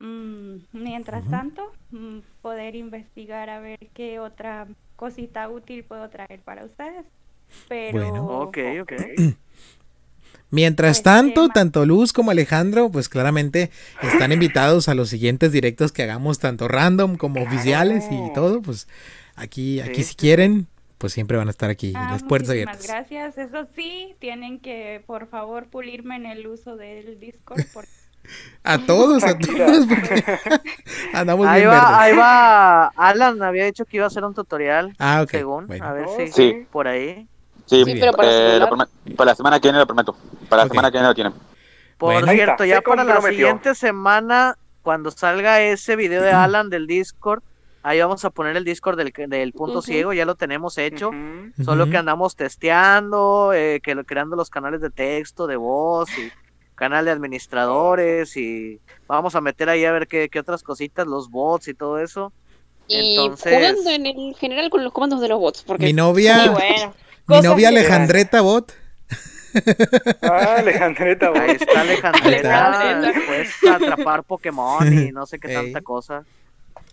Mm, 0.00 0.58
mientras 0.72 1.28
tanto, 1.28 1.72
mm, 1.90 2.18
poder 2.40 2.76
investigar 2.76 3.50
a 3.50 3.58
ver 3.60 3.78
qué 3.94 4.20
otra 4.20 4.68
cosita 4.96 5.48
útil 5.48 5.84
puedo 5.84 6.08
traer 6.08 6.40
para 6.40 6.64
ustedes. 6.64 7.04
Pero 7.68 7.98
Bueno. 7.98 8.26
Ok, 8.26 8.58
ok. 8.82 8.92
Mientras 10.50 10.98
Pues, 10.98 11.02
tanto, 11.02 11.48
tanto 11.50 11.84
Luz 11.84 12.12
como 12.14 12.30
Alejandro, 12.30 12.90
pues 12.90 13.10
claramente 13.10 13.70
están 14.02 14.32
invitados 14.32 14.88
a 14.88 14.94
los 14.94 15.10
siguientes 15.10 15.52
directos 15.52 15.92
que 15.92 16.02
hagamos, 16.04 16.38
tanto 16.38 16.68
random 16.68 17.16
como 17.16 17.42
oficiales 17.42 18.06
y 18.10 18.32
todo. 18.32 18.62
Pues 18.62 18.88
aquí, 19.36 19.80
aquí 19.80 19.96
Sí, 19.96 20.02
si 20.04 20.08
sí, 20.10 20.16
quieren, 20.16 20.66
pues 20.96 21.12
siempre 21.12 21.36
van 21.36 21.48
a 21.48 21.50
estar 21.50 21.68
aquí, 21.68 21.92
Ah, 21.94 22.08
las 22.12 22.22
puertas 22.22 22.50
abiertas. 22.50 22.86
gracias. 22.86 23.36
Eso 23.36 23.66
sí, 23.76 24.14
tienen 24.20 24.58
que, 24.60 25.02
por 25.06 25.28
favor, 25.28 25.66
pulirme 25.68 26.16
en 26.16 26.24
el 26.24 26.46
uso 26.46 26.76
del 26.76 27.20
Discord. 27.20 27.62
Porque... 27.74 27.90
A 28.64 28.78
todos, 28.78 29.24
a 29.24 29.38
todos, 29.38 29.86
porque 29.86 30.24
andamos 31.14 31.46
Ahí 31.46 31.60
bien 31.62 31.70
va, 31.72 31.80
verdes. 31.80 31.96
ahí 31.98 32.16
va. 32.16 32.86
Alan 32.96 33.42
había 33.42 33.64
dicho 33.64 33.84
que 33.84 33.96
iba 33.96 34.04
a 34.04 34.08
hacer 34.08 34.24
un 34.24 34.34
tutorial, 34.34 34.94
Ah, 34.98 35.20
ok. 35.22 35.30
según. 35.30 35.66
bueno. 35.66 35.84
A 35.86 35.92
ver 35.92 36.04
Oh, 36.08 36.16
si 36.16 36.28
sí. 36.32 36.66
por 36.70 36.86
ahí. 36.88 37.26
Sí, 37.66 37.82
pero 38.00 38.12
para 38.12 38.28
eh, 38.30 38.60
prometo. 38.66 38.90
para 39.16 39.30
la 39.30 39.34
semana 39.34 39.60
que 39.60 39.68
viene 39.68 39.78
lo 39.78 39.86
prometo. 39.86 40.16
Para 40.48 40.64
la 40.64 40.68
semana 40.68 40.90
que 40.90 40.96
viene 40.96 41.08
lo 41.08 41.14
tienen. 41.14 41.32
Por 41.98 42.12
Bueno. 42.14 42.32
Cierto, 42.32 42.64
ya 42.64 42.80
para 42.80 43.04
la 43.04 43.20
siguiente 43.22 43.74
semana, 43.74 44.56
cuando 44.82 45.10
salga 45.10 45.60
ese 45.60 45.96
video 45.96 46.22
de 46.22 46.30
Alan 46.32 46.70
del 46.70 46.86
Discord, 46.86 47.42
ahí 47.82 48.00
vamos 48.00 48.24
a 48.24 48.30
poner 48.30 48.56
el 48.56 48.64
Discord 48.64 48.96
del, 48.96 49.12
del 49.28 49.52
punto 49.52 49.82
ciego, 49.82 50.12
ya 50.12 50.24
lo 50.24 50.34
tenemos 50.34 50.78
hecho. 50.78 51.10
Solo 51.64 51.88
que 51.90 51.96
andamos 51.96 52.36
testeando, 52.36 53.52
eh, 53.54 53.80
que 53.82 53.96
creando 54.04 54.36
los 54.36 54.48
canales 54.50 54.80
de 54.80 54.90
texto, 54.90 55.46
de 55.46 55.56
voz 55.56 56.08
y 56.18 56.30
canal 56.78 57.04
de 57.04 57.10
administradores 57.10 58.36
y 58.36 58.80
vamos 59.06 59.34
a 59.34 59.40
meter 59.40 59.68
ahí 59.68 59.84
a 59.84 59.92
ver 59.92 60.06
qué, 60.06 60.28
qué 60.28 60.38
otras 60.38 60.62
cositas, 60.62 61.06
los 61.06 61.28
bots 61.30 61.68
y 61.68 61.74
todo 61.74 61.98
eso. 61.98 62.32
Y 62.86 63.16
Entonces- 63.16 63.52
jugando 63.54 63.90
en 63.90 64.06
el 64.06 64.34
general 64.38 64.70
con 64.70 64.82
los 64.84 64.92
comandos 64.92 65.20
de 65.20 65.28
los 65.28 65.38
bots, 65.40 65.62
porque 65.62 65.84
Mi 65.86 65.92
novia, 65.92 66.42
Sí, 66.44 66.48
bueno. 66.48 66.94
mi 67.26 67.40
novia 67.40 67.68
Alejandreta 67.68 68.40
Bot. 68.40 68.72
Ah, 70.22 70.56
Alejandreta, 70.58 71.28
Ahí 71.34 71.52
vos. 71.54 71.56
está 71.60 71.80
Alejandreta, 71.80 73.00
después 73.00 73.48
atrapar 73.70 74.22
Pokémon 74.22 74.92
y 74.92 75.10
no 75.10 75.26
sé 75.26 75.38
qué 75.38 75.48
Ey. 75.54 75.54
tanta 75.54 75.80
cosa. 75.82 76.24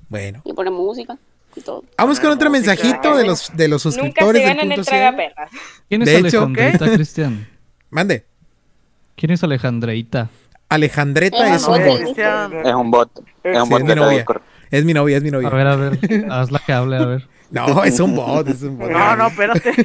Bueno, 0.10 0.42
y 0.46 0.54
pone 0.54 0.70
música 0.72 1.18
y 1.56 1.62
todo. 1.62 1.84
vamos 1.98 2.20
con 2.20 2.30
Poner 2.30 2.36
otro 2.38 2.50
música. 2.50 2.72
mensajito 2.74 3.16
de 3.18 3.26
los, 3.26 3.56
de 3.56 3.68
los 3.68 3.86
Nunca 3.86 3.96
se 3.96 4.02
suscriptores 4.02 4.42
del 4.42 4.50
gana 4.50 4.62
en 4.64 4.70
punto 4.70 4.84
el. 4.92 5.50
¿Quién 5.90 6.02
es 6.02 6.06
De 6.08 6.18
hecho, 6.18 6.48
Cristian? 6.96 7.48
Mande. 7.90 8.26
¿Quién 9.16 9.32
es 9.32 9.44
Alejandreita? 9.44 10.30
Alejandreta 10.70 11.56
es 11.56 11.64
un 11.68 11.84
bot. 11.86 12.02
Es 12.66 12.74
un 12.74 12.92
bot. 12.92 13.10
Es 13.44 13.58
un 13.58 13.64
Sí, 13.66 13.70
bot 13.70 13.82
es 13.82 13.88
de 13.88 13.96
mi 13.96 14.02
novia. 14.02 14.26
Es 14.72 14.84
mi 14.86 14.94
novia, 14.94 15.18
es 15.18 15.24
mi 15.24 15.32
novia. 15.32 15.48
A 15.48 15.52
ver, 15.52 15.68
a 15.68 15.76
ver, 15.76 16.00
hazla 16.30 16.62
que 16.66 16.74
hable, 16.74 16.98
a 16.98 17.06
ver. 17.06 17.28
No, 17.52 17.84
es 17.84 18.00
un 18.00 18.16
bot, 18.16 18.48
es 18.50 18.64
un 18.64 18.78
bot. 18.80 18.90
No, 18.90 19.16
no, 19.16 19.28
espérate. 19.28 19.72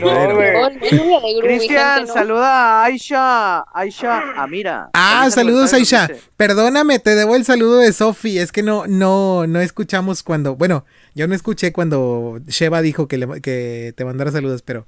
No, 0.00 0.34
güey. 0.34 1.40
Cristian, 1.40 2.06
saluda 2.06 2.82
a 2.82 2.84
Aisha, 2.84 3.60
Aisha 3.72 4.22
Amira. 4.36 4.90
Ah, 4.92 5.20
Feliz 5.22 5.34
saludos 5.34 5.72
Aisha. 5.72 6.08
Perdóname, 6.36 6.98
te 6.98 7.14
debo 7.14 7.34
el 7.34 7.44
saludo 7.44 7.78
de 7.78 7.92
Sofi. 7.92 8.38
Es 8.38 8.52
que 8.52 8.62
no, 8.62 8.86
no, 8.86 9.46
no 9.46 9.60
escuchamos 9.60 10.22
cuando, 10.22 10.54
bueno, 10.54 10.84
yo 11.14 11.26
no 11.26 11.34
escuché 11.34 11.72
cuando 11.72 12.40
Sheva 12.46 12.82
dijo 12.82 13.08
que, 13.08 13.16
le- 13.18 13.40
que 13.40 13.94
te 13.96 14.04
mandara 14.04 14.30
saludos, 14.30 14.62
pero 14.62 14.86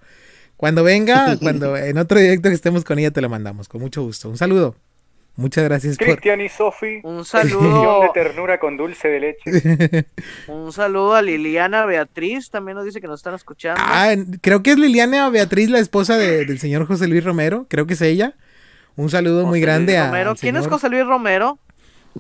cuando 0.59 0.85
venga, 0.85 1.39
cuando 1.41 1.75
en 1.79 1.97
otro 1.97 2.19
directo 2.19 2.51
que 2.51 2.55
estemos 2.55 2.85
con 2.85 2.99
ella 2.99 3.11
te 3.11 3.23
lo 3.23 3.31
mandamos, 3.31 3.67
con 3.69 3.81
mucho 3.81 4.03
gusto. 4.03 4.29
Un 4.29 4.37
saludo. 4.37 4.75
Muchas 5.37 5.63
gracias 5.63 5.97
por. 5.97 6.07
Cristian 6.09 6.41
y 6.41 6.49
Sofi. 6.49 6.99
Un 7.05 7.25
saludo, 7.25 8.01
de 8.03 8.09
ternura 8.13 8.59
con 8.59 8.77
dulce 8.77 9.07
de 9.07 9.21
leche. 9.21 10.07
un 10.49 10.73
saludo 10.73 11.15
a 11.15 11.23
Liliana 11.23 11.87
Beatriz, 11.87 12.51
también 12.51 12.75
nos 12.77 12.85
dice 12.85 13.01
que 13.01 13.07
nos 13.07 13.21
están 13.21 13.35
escuchando. 13.35 13.81
Ah, 13.83 14.15
creo 14.41 14.65
que 14.65 14.73
es 14.73 14.79
Liliana 14.79 15.31
Beatriz, 15.31 15.71
la 15.71 15.79
esposa 15.79 16.17
de- 16.19 16.45
del 16.45 16.59
señor 16.59 16.87
José 16.89 17.07
Luis 17.07 17.23
Romero. 17.23 17.67
Creo 17.71 17.87
que 17.87 17.95
es 17.95 18.01
ella. 18.01 18.35
Un 18.97 19.11
saludo 19.11 19.47
muy 19.47 19.61
grande 19.61 19.93
Luis 19.93 20.03
a. 20.03 20.07
Romero. 20.09 20.31
al 20.31 20.37
¿Quién 20.39 20.57
es 20.57 20.67
José 20.67 20.89
Luis 20.89 21.07
Romero? 21.07 21.59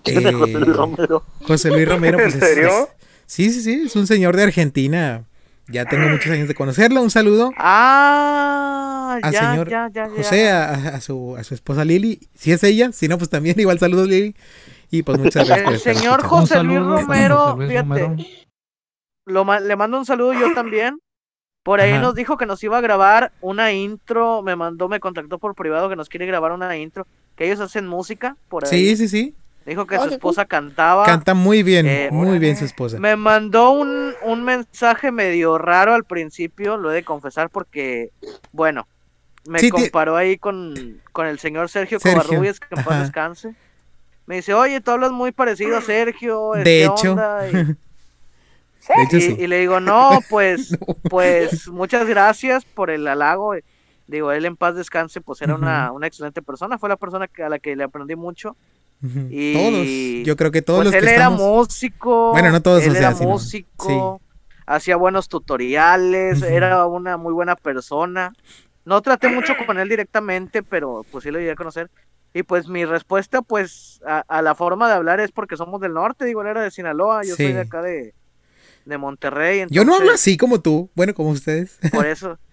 ¿Quién 0.04 0.24
es 0.24 0.34
José 0.36 0.52
Luis 0.52 0.68
eh, 0.68 0.72
Romero? 0.74 1.24
José 1.42 1.70
Luis 1.70 1.88
Romero, 1.88 2.18
pues 2.18 2.34
¿En 2.36 2.40
es- 2.42 2.48
serio? 2.48 2.68
es- 2.68 2.88
sí, 3.26 3.50
sí, 3.50 3.62
sí, 3.62 3.82
es 3.86 3.96
un 3.96 4.06
señor 4.06 4.36
de 4.36 4.44
Argentina. 4.44 5.24
Ya 5.70 5.84
tengo 5.84 6.08
muchos 6.08 6.32
años 6.32 6.48
de 6.48 6.54
conocerlo. 6.54 7.02
Un 7.02 7.10
saludo 7.10 7.52
Ah, 7.56 9.18
al 9.22 9.32
ya, 9.32 9.50
señor 9.50 9.68
ya, 9.68 9.88
ya, 9.92 10.06
ya. 10.06 10.14
José, 10.16 10.50
a, 10.50 10.72
a 10.72 11.00
su, 11.00 11.36
a 11.36 11.44
su 11.44 11.54
esposa 11.54 11.84
Lili. 11.84 12.20
Si 12.34 12.52
es 12.52 12.62
ella, 12.64 12.92
si 12.92 13.08
no, 13.08 13.18
pues 13.18 13.30
también 13.30 13.54
igual 13.60 13.78
saludos 13.78 14.08
Lili. 14.08 14.34
Y 14.90 15.02
pues 15.02 15.18
muchas 15.18 15.46
gracias 15.46 15.64
por 15.64 15.72
El 15.74 15.78
estar 15.78 15.94
señor. 15.96 16.22
José 16.22 16.62
Luis 16.62 16.78
Romero, 16.80 17.36
José 17.38 17.56
Luis 17.56 17.68
fíjate, 17.68 18.00
Romero. 18.00 18.16
lo 19.26 19.60
le 19.60 19.76
mando 19.76 19.98
un 19.98 20.06
saludo 20.06 20.32
yo 20.32 20.54
también. 20.54 20.98
Por 21.62 21.80
ahí 21.82 21.92
Ajá. 21.92 22.00
nos 22.00 22.14
dijo 22.14 22.38
que 22.38 22.46
nos 22.46 22.62
iba 22.64 22.78
a 22.78 22.80
grabar 22.80 23.32
una 23.42 23.72
intro, 23.72 24.40
me 24.42 24.56
mandó, 24.56 24.88
me 24.88 25.00
contactó 25.00 25.38
por 25.38 25.54
privado 25.54 25.90
que 25.90 25.96
nos 25.96 26.08
quiere 26.08 26.24
grabar 26.24 26.52
una 26.52 26.74
intro, 26.78 27.06
que 27.36 27.44
ellos 27.44 27.60
hacen 27.60 27.86
música 27.86 28.36
por 28.48 28.64
ahí. 28.64 28.70
Sí, 28.70 28.96
sí, 28.96 29.08
sí. 29.08 29.34
Dijo 29.68 29.86
que 29.86 29.98
Oh, 29.98 30.04
su 30.04 30.08
esposa 30.10 30.46
cantaba. 30.46 31.04
Canta 31.04 31.34
muy 31.34 31.62
bien, 31.62 31.86
Eh, 31.86 32.08
muy 32.10 32.38
bien 32.38 32.56
su 32.56 32.64
esposa. 32.64 32.98
Me 32.98 33.16
mandó 33.16 33.70
un, 33.72 34.14
un 34.24 34.42
mensaje 34.42 35.12
medio 35.12 35.58
raro 35.58 35.92
al 35.94 36.04
principio, 36.04 36.78
lo 36.78 36.90
he 36.90 36.94
de 36.94 37.04
confesar 37.04 37.50
porque, 37.50 38.10
bueno, 38.50 38.88
me 39.46 39.58
Sí, 39.60 39.68
comparó 39.68 40.16
ahí 40.16 40.38
con, 40.38 41.00
con 41.12 41.26
el 41.26 41.38
señor 41.38 41.68
Sergio, 41.68 42.00
Sergio, 42.00 42.22
Covarrubias, 42.22 42.60
que 42.60 42.74
en 42.74 42.82
paz 42.84 43.00
descanse. 43.00 43.54
Me 44.26 44.36
dice, 44.36 44.54
oye, 44.54 44.80
tú 44.80 44.90
hablas 44.90 45.10
muy 45.12 45.32
parecido 45.32 45.76
a 45.76 45.82
Sergio. 45.82 46.52
De 46.54 46.64
¿qué 46.64 46.84
hecho. 46.84 47.12
onda?" 47.12 47.46
Y- 47.50 47.76
De 48.96 49.02
hecho, 49.02 49.16
y, 49.18 49.20
sí. 49.20 49.36
y 49.38 49.46
le 49.48 49.58
digo, 49.58 49.80
no, 49.80 50.20
pues, 50.30 50.78
pues 51.10 51.68
muchas 51.68 52.06
gracias 52.06 52.64
por 52.64 52.88
el 52.90 53.06
halago. 53.06 53.52
Digo, 54.06 54.32
él 54.32 54.46
en 54.46 54.56
paz 54.56 54.74
descanse, 54.76 55.20
pues 55.20 55.42
era 55.42 55.54
una, 55.54 55.92
una 55.92 56.06
excelente 56.06 56.40
persona, 56.40 56.78
fue 56.78 56.88
la 56.88 56.96
persona 56.96 57.28
que, 57.28 57.42
a 57.42 57.50
la 57.50 57.58
que 57.58 57.76
le 57.76 57.84
aprendí 57.84 58.16
mucho. 58.16 58.56
Y 59.30 59.52
Todos, 59.52 60.26
yo 60.26 60.36
creo 60.36 60.50
que 60.50 60.62
todos 60.62 60.78
pues 60.80 60.86
los 60.86 60.94
él 60.94 61.00
que 61.00 61.14
era 61.14 61.24
estamos... 61.24 61.40
músico. 61.40 62.30
Bueno, 62.32 62.50
no 62.50 62.60
todos, 62.62 62.82
él 62.82 62.90
o 62.90 62.92
sea, 62.92 63.00
era 63.08 63.14
sino- 63.14 63.30
músico, 63.30 64.20
hacía 64.66 64.96
buenos 64.96 65.28
tutoriales, 65.28 66.42
era 66.42 66.84
una 66.86 67.16
muy 67.16 67.32
buena 67.32 67.54
persona. 67.56 68.32
No 68.84 69.00
traté 69.02 69.28
mucho 69.28 69.54
con 69.66 69.78
él 69.78 69.88
directamente, 69.88 70.62
pero 70.62 71.04
pues 71.12 71.24
sí 71.24 71.30
lo 71.30 71.38
llegué 71.38 71.52
a 71.52 71.56
conocer. 71.56 71.90
Y 72.34 72.42
pues 72.42 72.68
mi 72.68 72.84
respuesta, 72.84 73.40
pues, 73.42 74.00
a, 74.06 74.22
a 74.28 74.42
la 74.42 74.54
forma 74.54 74.88
de 74.88 74.94
hablar 74.94 75.20
es 75.20 75.30
porque 75.32 75.56
somos 75.56 75.80
del 75.80 75.94
norte, 75.94 76.24
digo, 76.24 76.42
él 76.42 76.48
era 76.48 76.62
de 76.62 76.70
Sinaloa, 76.70 77.22
yo 77.24 77.34
soy 77.36 77.46
Sí. 77.48 77.52
de 77.52 77.60
acá 77.60 77.82
de, 77.82 78.14
de 78.84 78.98
Monterrey. 78.98 79.64
Yo 79.70 79.84
no 79.84 79.94
hablo 79.94 80.12
así 80.12 80.36
como 80.36 80.60
tú, 80.60 80.90
bueno, 80.94 81.14
como 81.14 81.30
ustedes. 81.30 81.78
Por 81.92 82.06
eso. 82.06 82.38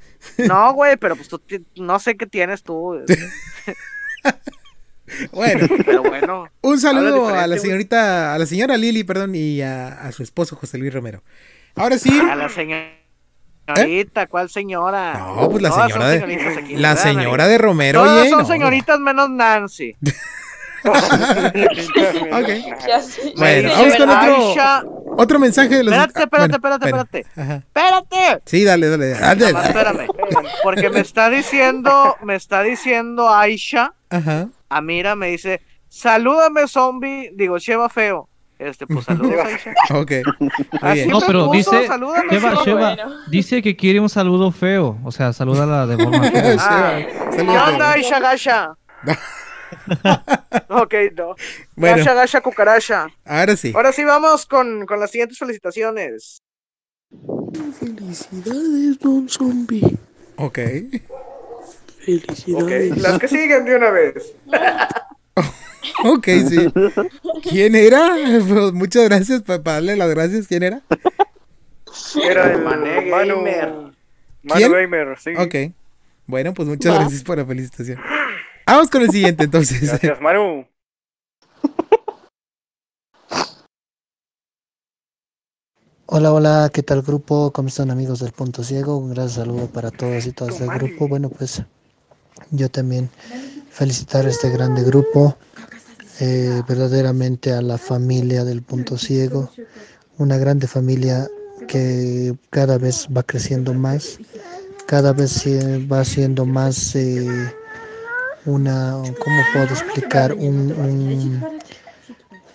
No, 0.47 0.73
güey, 0.73 0.97
pero 0.97 1.15
pues 1.15 1.27
tú, 1.27 1.39
no 1.75 1.99
sé 1.99 2.15
qué 2.17 2.25
tienes 2.25 2.63
tú. 2.63 2.95
Bueno, 5.31 5.67
Pero 5.85 6.01
bueno. 6.03 6.47
un 6.61 6.79
saludo 6.79 7.27
a 7.29 7.45
la 7.47 7.57
señorita, 7.57 8.33
a 8.33 8.39
la 8.39 8.45
señora 8.45 8.75
Lili, 8.77 9.03
perdón, 9.03 9.35
y 9.35 9.61
a, 9.61 9.87
a 9.89 10.11
su 10.11 10.23
esposo 10.23 10.55
José 10.55 10.77
Luis 10.77 10.93
Romero. 10.93 11.23
Ahora 11.75 11.97
sí, 11.97 12.09
A 12.19 12.35
la 12.35 12.49
señorita, 12.49 14.27
¿cuál 14.27 14.49
señora? 14.49 15.13
no, 15.19 15.49
pues 15.49 15.61
la 15.61 15.69
Todas 15.69 15.91
señora 15.91 16.09
de, 16.09 16.17
aquí, 16.17 16.75
la 16.77 16.89
¿verdad, 16.89 17.03
señora 17.03 17.47
de 17.47 17.57
Romero, 17.57 18.03
Todas 18.03 18.21
oye, 18.21 18.29
son 18.29 18.39
no, 18.39 18.45
señoritas 18.47 18.99
menos 18.99 19.29
Nancy. 19.29 19.95
Ok. 20.85 22.47
Ya 22.87 23.01
sé. 23.01 23.33
Bueno, 23.37 23.69
vamos 23.71 23.95
con 23.95 24.09
otro, 24.09 24.53
Aisha- 24.53 24.83
otro 25.17 25.39
mensaje 25.39 25.77
de 25.77 25.83
los... 25.83 25.93
Espérate, 25.95 26.23
espérate, 26.23 26.57
bueno, 26.59 26.75
espérate, 26.75 26.89
bueno, 26.91 27.03
espérate. 27.03 27.41
ajá. 27.41 27.55
¡Espérate! 27.55 28.41
Sí, 28.45 28.63
dale, 28.63 28.89
dale. 28.89 29.09
dale. 29.09 29.45
Espérame. 29.67 30.07
Porque 30.61 30.89
me 30.91 30.99
está 30.99 31.29
diciendo, 31.31 32.15
me 32.23 32.35
está 32.35 32.61
diciendo 32.61 33.33
Aisha, 33.33 33.93
Ajá. 34.11 34.49
A 34.75 34.81
Mira, 34.81 35.15
me 35.15 35.27
dice, 35.27 35.61
salúdame 35.87 36.67
zombie, 36.67 37.31
digo, 37.33 37.57
Sheva 37.57 37.87
feo. 37.89 38.27
Este, 38.59 38.85
pues 38.87 39.05
saludos, 39.05 39.39
Aisha. 39.45 39.73
Ok. 39.91 40.11
Así. 40.81 41.07
No, 41.07 41.19
pero 41.21 41.45
puso, 41.45 41.71
dice, 41.71 41.87
salúdame, 41.87 42.29
Sheva, 42.31 42.49
Sheva. 42.51 42.63
Sheva, 42.63 42.95
Bueno. 42.95 43.15
dice 43.29 43.61
que 43.61 43.75
quiere 43.75 43.99
un 43.99 44.09
saludo 44.09 44.51
feo, 44.51 44.97
o 45.03 45.11
sea, 45.11 45.33
salúdala 45.33 45.87
de 45.87 45.97
forma 46.03 46.29
fea. 46.29 46.55
Ah, 46.59 46.99
¿Qué 47.35 47.41
onda, 47.41 47.91
Aisha 47.91 48.19
Gasha? 48.19 48.77
ok, 50.69 50.93
no. 51.15 51.35
Bueno. 51.75 51.97
Gasha, 51.97 52.13
Gasha, 52.13 52.41
cucaracha. 52.41 53.07
Ahora 53.25 53.55
sí. 53.55 53.71
Ahora 53.75 53.91
sí 53.91 54.03
vamos 54.03 54.45
con, 54.45 54.85
con 54.85 54.99
las 54.99 55.11
siguientes 55.11 55.37
felicitaciones. 55.37 56.41
Felicidades, 57.79 58.99
Don 58.99 59.27
Zombie. 59.29 59.97
Ok. 60.37 60.59
Felicidades. 62.05 62.91
Ok, 62.93 62.97
las 63.01 63.19
que 63.19 63.27
siguen 63.27 63.65
de 63.65 63.75
una 63.75 63.89
vez. 63.91 64.33
Ok, 66.03 66.25
sí. 66.49 66.57
¿Quién 67.43 67.75
era? 67.75 68.15
Pues, 68.47 68.73
muchas 68.73 69.05
gracias 69.05 69.41
pa- 69.43 69.61
para 69.61 69.75
darle 69.75 69.95
las 69.95 70.09
gracias. 70.09 70.47
¿Quién 70.47 70.63
era? 70.63 70.81
Era 72.21 72.51
el 72.51 72.61
Manu, 72.63 73.35
Gamer. 73.37 73.73
Manu. 74.43 74.71
Gamer, 74.71 75.17
sí. 75.19 75.31
Ok. 75.37 75.73
Bueno, 76.25 76.53
pues 76.53 76.67
muchas 76.67 76.95
gracias 76.95 77.23
por 77.23 77.37
la 77.37 77.45
felicitación. 77.45 77.99
Vamos 78.65 78.89
con 78.89 79.03
el 79.03 79.11
siguiente 79.11 79.43
entonces. 79.45 79.81
Gracias, 79.87 80.19
Manu. 80.19 80.65
Hola, 86.07 86.31
hola, 86.33 86.69
¿qué 86.73 86.83
tal 86.83 87.01
grupo? 87.01 87.51
¿Cómo 87.51 87.67
están 87.67 87.89
amigos 87.89 88.19
del 88.19 88.31
Punto 88.31 88.63
Ciego? 88.63 88.97
Un 88.97 89.13
gran 89.13 89.29
saludo 89.29 89.67
para 89.67 89.91
todos 89.91 90.25
y 90.27 90.31
todas 90.31 90.59
del 90.59 90.69
grupo. 90.69 91.07
Bueno, 91.07 91.29
pues 91.29 91.63
yo 92.51 92.69
también 92.69 93.09
felicitar 93.69 94.25
a 94.25 94.29
este 94.29 94.49
grande 94.49 94.83
grupo, 94.83 95.35
eh, 96.19 96.61
verdaderamente 96.67 97.51
a 97.51 97.61
la 97.61 97.77
familia 97.77 98.43
del 98.43 98.61
Punto 98.61 98.97
Ciego, 98.97 99.51
una 100.17 100.37
grande 100.37 100.67
familia 100.67 101.27
que 101.67 102.35
cada 102.49 102.77
vez 102.77 103.07
va 103.15 103.23
creciendo 103.23 103.73
más, 103.73 104.17
cada 104.87 105.13
vez 105.13 105.43
va 105.91 106.05
siendo 106.05 106.45
más 106.45 106.95
eh, 106.95 107.53
una, 108.45 108.93
¿cómo 109.23 109.41
puedo 109.51 109.65
explicar? 109.65 110.33
Un, 110.33 110.71
un, 110.71 111.43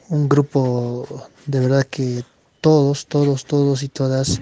un 0.09 0.29
grupo 0.29 1.07
de 1.47 1.61
verdad 1.61 1.87
que 1.89 2.25
todos, 2.61 3.07
todos, 3.07 3.45
todos 3.45 3.83
y 3.83 3.89
todas 3.89 4.41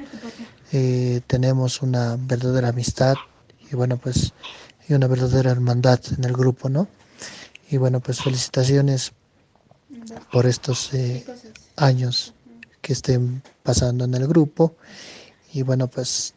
eh, 0.73 1.21
tenemos 1.27 1.83
una 1.83 2.17
verdadera 2.19 2.69
amistad 2.69 3.15
y 3.71 3.77
bueno 3.77 3.97
pues 3.97 4.33
y 4.89 4.95
una 4.95 5.07
verdadera 5.07 5.51
hermandad 5.51 6.01
en 6.17 6.25
el 6.25 6.33
grupo, 6.33 6.69
¿no? 6.69 6.89
Y 7.71 7.77
bueno 7.77 8.01
pues 8.01 8.21
felicitaciones 8.23 9.13
por 10.33 10.47
estos 10.47 10.93
eh, 10.95 11.25
años 11.77 12.33
que 12.81 12.95
estén 12.95 13.43
pasando 13.63 14.05
en 14.05 14.15
el 14.15 14.27
grupo 14.27 14.77
y 15.53 15.63
bueno 15.63 15.89
pues 15.89 16.35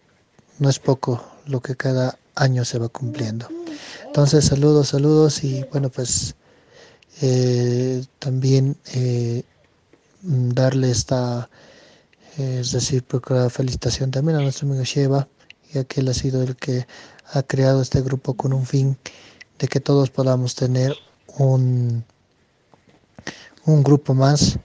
no 0.60 0.70
es 0.70 0.80
poco 0.80 1.24
lo 1.48 1.62
que 1.62 1.76
cada 1.76 2.18
año 2.36 2.66
se 2.66 2.80
va 2.80 2.90
cumpliendo. 2.90 3.48
Entonces 4.06 4.46
saludos, 4.46 4.90
saludos 4.90 5.44
y 5.44 5.64
bueno 5.72 5.90
pues 5.90 6.36
eh, 7.22 8.04
también 8.20 8.78
eh, 8.94 9.44
mm, 10.24 10.50
darle 10.50 10.92
esta, 10.92 11.50
es 12.38 12.72
decir, 12.72 13.06
felicitación 13.50 14.12
también 14.12 14.38
a 14.40 14.42
nuestro 14.42 14.68
amigo 14.68 14.84
Sheva, 14.84 15.28
ya 15.72 15.84
que 15.84 16.02
él 16.02 16.08
ha 16.08 16.14
sido 16.14 16.42
el 16.42 16.56
que 16.56 16.88
ha 17.34 17.44
creado 17.44 17.82
este 17.82 18.02
grupo 18.02 18.34
con 18.36 18.54
un 18.54 18.66
fin 18.66 18.98
de 19.60 19.68
que 19.68 19.80
todos 19.80 20.10
podamos 20.10 20.56
tener 20.56 20.96
un, 21.38 22.04
un 23.66 23.84
grupo 23.84 24.14
más 24.14 24.58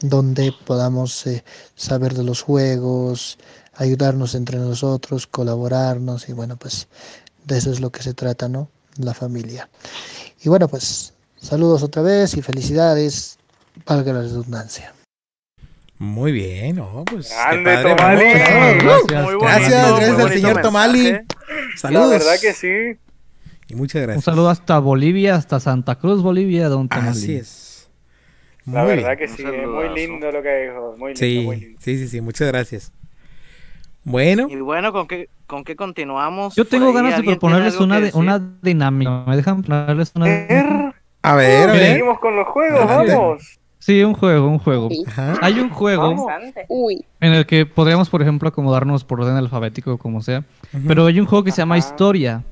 donde 0.00 0.52
podamos 0.66 1.26
eh, 1.26 1.44
saber 1.74 2.14
de 2.14 2.24
los 2.24 2.42
juegos, 2.42 3.38
ayudarnos 3.74 4.34
entre 4.34 4.58
nosotros, 4.58 5.26
colaborarnos 5.26 6.28
y 6.28 6.32
bueno, 6.32 6.56
pues 6.56 6.88
de 7.44 7.58
eso 7.58 7.70
es 7.70 7.80
lo 7.80 7.90
que 7.90 8.02
se 8.02 8.14
trata, 8.14 8.48
¿no? 8.48 8.68
La 8.96 9.14
familia. 9.14 9.68
Y 10.42 10.48
bueno, 10.48 10.68
pues 10.68 11.14
saludos 11.36 11.82
otra 11.82 12.02
vez 12.02 12.36
y 12.36 12.42
felicidades, 12.42 13.38
valga 13.86 14.12
la 14.12 14.20
redundancia. 14.20 14.94
Muy 15.98 16.32
bien, 16.32 16.76
no, 16.76 17.04
pues. 17.10 17.28
qué 17.28 17.34
Grande, 17.34 17.94
padre, 17.94 17.94
Tomali. 17.94 18.24
vamos. 18.34 19.38
Gracias, 19.38 19.38
gracias, 19.40 19.96
gracias 19.96 20.18
al 20.18 20.32
señor 20.32 20.60
Tomali. 20.62 21.18
Saludos. 21.76 22.10
La 22.10 22.18
verdad 22.18 22.36
que 22.40 22.52
sí. 22.52 22.98
Y 23.68 23.74
muchas 23.74 24.00
Un 24.00 24.06
gracias. 24.06 24.24
saludo 24.24 24.50
hasta 24.50 24.78
Bolivia, 24.78 25.34
hasta 25.36 25.58
Santa 25.60 25.94
Cruz, 25.96 26.22
Bolivia, 26.22 26.68
don 26.68 26.88
Tomali. 26.88 27.08
Así 27.08 27.34
es. 27.36 27.90
La 28.66 28.84
verdad 28.84 29.16
bien. 29.16 29.18
que 29.18 29.28
sí, 29.28 29.42
es 29.42 29.68
muy 29.68 29.88
lindo 29.94 30.30
lo 30.32 30.42
que 30.42 30.56
dijo. 30.64 30.94
Muy 30.98 31.14
lindo, 31.14 31.18
Sí, 31.18 31.42
muy 31.44 31.56
lindo. 31.60 31.80
sí, 31.82 31.98
sí, 31.98 32.08
sí, 32.08 32.20
muchas 32.20 32.48
gracias. 32.48 32.92
Bueno, 34.04 34.48
Y 34.50 34.56
bueno, 34.56 34.92
¿con 34.92 35.06
qué, 35.06 35.28
con 35.46 35.64
qué 35.64 35.76
continuamos? 35.76 36.54
Yo 36.54 36.66
tengo 36.66 36.92
ganas 36.92 37.12
de 37.12 37.16
¿alguien 37.16 37.22
tiene 37.22 37.40
proponerles 37.40 37.80
una, 37.80 38.00
de- 38.00 38.10
una 38.14 38.38
dinámica. 38.60 39.24
¿Me 39.26 39.36
dejan 39.36 39.62
ponerles 39.62 40.12
una 40.14 40.26
a 40.26 41.34
ver, 41.36 41.70
a 41.70 41.72
ver. 41.72 41.86
Seguimos 41.92 42.18
con 42.20 42.36
los 42.36 42.46
juegos, 42.48 42.80
Adelante. 42.82 43.14
vamos. 43.14 43.58
Sí, 43.84 44.02
un 44.02 44.14
juego, 44.14 44.48
un 44.48 44.58
juego. 44.58 44.88
Hay 45.42 45.60
un 45.60 45.68
juego 45.68 46.26
Uy. 46.68 47.04
en 47.20 47.34
el 47.34 47.44
que 47.44 47.66
podríamos, 47.66 48.08
por 48.08 48.22
ejemplo, 48.22 48.48
acomodarnos 48.48 49.04
por 49.04 49.20
orden 49.20 49.36
alfabético, 49.36 49.98
como 49.98 50.22
sea. 50.22 50.42
Pero 50.88 51.04
hay 51.04 51.20
un 51.20 51.26
juego 51.26 51.44
que 51.44 51.50
se 51.50 51.58
llama 51.58 51.76
Historia, 51.76 52.42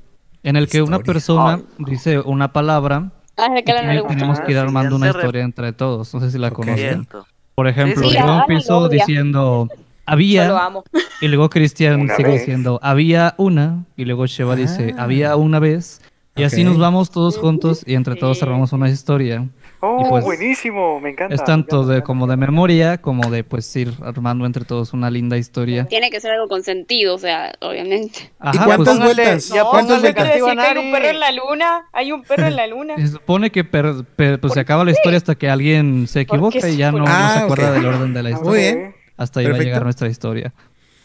en 0.42 0.56
el 0.56 0.68
que 0.68 0.82
una 0.82 0.98
persona 0.98 1.60
dice 1.78 2.18
una 2.20 2.52
palabra 2.52 3.10
Ah, 3.38 3.46
que 3.54 3.60
y 3.60 4.06
tenemos 4.08 4.40
que 4.40 4.52
ir 4.52 4.58
Ah, 4.58 4.60
sí, 4.60 4.66
armando 4.66 4.96
una 4.96 5.08
historia 5.08 5.42
entre 5.42 5.72
todos. 5.72 6.12
No 6.12 6.20
sé 6.20 6.30
si 6.30 6.36
la 6.36 6.50
conocen. 6.50 7.08
Por 7.54 7.66
ejemplo, 7.66 8.02
Sí, 8.08 8.10
sí, 8.14 8.18
yo 8.22 8.38
empiezo 8.40 8.78
odia. 8.78 8.98
diciendo 9.06 9.68
Yo 9.70 9.74
lo 9.76 9.82
había 10.04 10.66
amo. 10.66 10.84
y 11.22 11.28
luego 11.28 11.48
Cristian 11.48 12.08
sigue 12.14 12.28
vez. 12.28 12.40
diciendo 12.40 12.78
había 12.82 13.34
una 13.38 13.84
y 13.96 14.04
luego 14.04 14.26
Sheva 14.26 14.54
dice 14.54 14.94
Ah. 14.98 15.04
había 15.04 15.36
una 15.36 15.60
vez 15.60 16.02
y 16.36 16.42
así 16.42 16.62
nos 16.62 16.76
vamos 16.78 17.10
todos 17.10 17.38
juntos 17.38 17.84
y 17.86 17.94
entre 17.94 18.16
todos 18.16 18.38
Sí. 18.38 18.44
armamos 18.44 18.74
una 18.74 18.90
historia. 18.90 19.48
Oh, 19.84 20.00
Y 20.06 20.08
pues, 20.08 20.24
buenísimo, 20.24 21.00
me 21.00 21.10
encanta. 21.10 21.34
Es 21.34 21.42
tanto 21.42 21.78
encanta, 21.78 21.94
de 21.94 22.02
como 22.04 22.28
de 22.28 22.36
memoria 22.36 22.98
como 23.02 23.30
de 23.32 23.42
pues 23.42 23.74
ir 23.74 23.92
armando 24.00 24.46
entre 24.46 24.64
todos 24.64 24.92
una 24.92 25.10
linda 25.10 25.36
historia. 25.36 25.86
Tiene 25.86 26.08
que 26.08 26.20
ser 26.20 26.30
algo 26.30 26.46
con 26.46 26.62
sentido, 26.62 27.16
o 27.16 27.18
sea, 27.18 27.52
obviamente. 27.60 28.30
Ajá, 28.38 28.64
cuántas 28.64 28.96
pues, 28.98 29.14
vueltas? 29.16 29.50
No, 29.50 29.70
¿Cuántas 29.70 29.96
no 29.96 30.02
le 30.08 30.14
quiero 30.14 30.30
vueltas? 30.30 30.56
decir 30.56 30.56
que 30.74 30.80
hay 30.80 30.86
un 30.86 30.92
perro 30.92 31.08
en 31.08 31.18
la 31.20 31.32
luna. 31.32 31.82
Hay 31.92 32.12
un 32.12 32.22
perro 32.22 32.46
en 32.46 32.54
la 32.56 32.66
luna. 32.68 32.94
se 32.98 33.08
supone 33.08 33.50
que 33.50 33.64
per- 33.64 34.04
per- 34.14 34.38
pues, 34.40 34.52
se 34.52 34.60
acaba 34.60 34.84
la 34.84 34.92
historia 34.92 35.16
hasta 35.16 35.34
que 35.34 35.50
alguien 35.50 36.06
se 36.06 36.20
equivoca 36.20 36.68
y 36.68 36.76
ya 36.76 36.92
no, 36.92 36.98
no 36.98 37.04
Ah, 37.08 37.34
se 37.38 37.44
acuerda 37.44 37.72
del 37.72 37.84
orden 37.86 38.14
de 38.14 38.22
la 38.22 38.30
Muy 38.30 38.38
historia. 38.38 38.60
bien. 38.74 38.94
Hasta 39.16 39.40
ahí 39.40 39.46
va 39.46 39.56
a 39.56 39.58
llegar 39.58 39.82
nuestra 39.82 40.06
historia. 40.08 40.54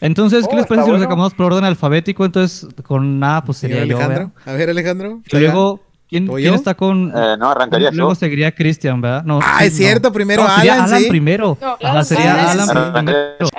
Entonces, 0.01 0.47
¿qué 0.47 0.53
Oh, 0.53 0.57
les 0.57 0.67
parece 0.67 0.85
si 0.85 0.91
bueno. 0.91 1.05
acabamos 1.05 1.33
por 1.33 1.47
orden 1.47 1.63
alfabético? 1.65 2.23
Entonces, 2.25 2.67
con 2.83 3.23
A, 3.23 3.43
pues 3.43 3.57
sería 3.57 3.83
yo. 3.85 3.99
A 3.99 4.51
ver, 4.53 4.69
Alejandro. 4.69 5.21
Y 5.31 5.37
luego, 5.39 5.81
¿quién, 6.07 6.29
está 6.53 6.73
con...? 6.75 7.11
Eh, 7.15 7.35
no, 7.38 7.49
arrancaría 7.51 7.91
Luego 7.91 8.11
yo. 8.11 8.15
seguiría 8.15 8.51
Cristian, 8.53 9.01
¿verdad? 9.01 9.23
No, 9.23 9.39
Ah, 9.43 9.57
sí, 9.61 9.65
es 9.67 9.75
cierto, 9.77 10.09
no. 10.09 10.13
primero 10.13 10.43
No, 10.43 10.55
sería 10.55 10.84
Alan, 10.84 10.99
sí. 11.01 11.09
primero. 11.09 11.57
No, 11.61 11.77
Ajá, 11.81 12.03
sería 12.03 12.51
Alan. 12.51 12.69
Alan 12.69 12.93
primero. 13.05 13.49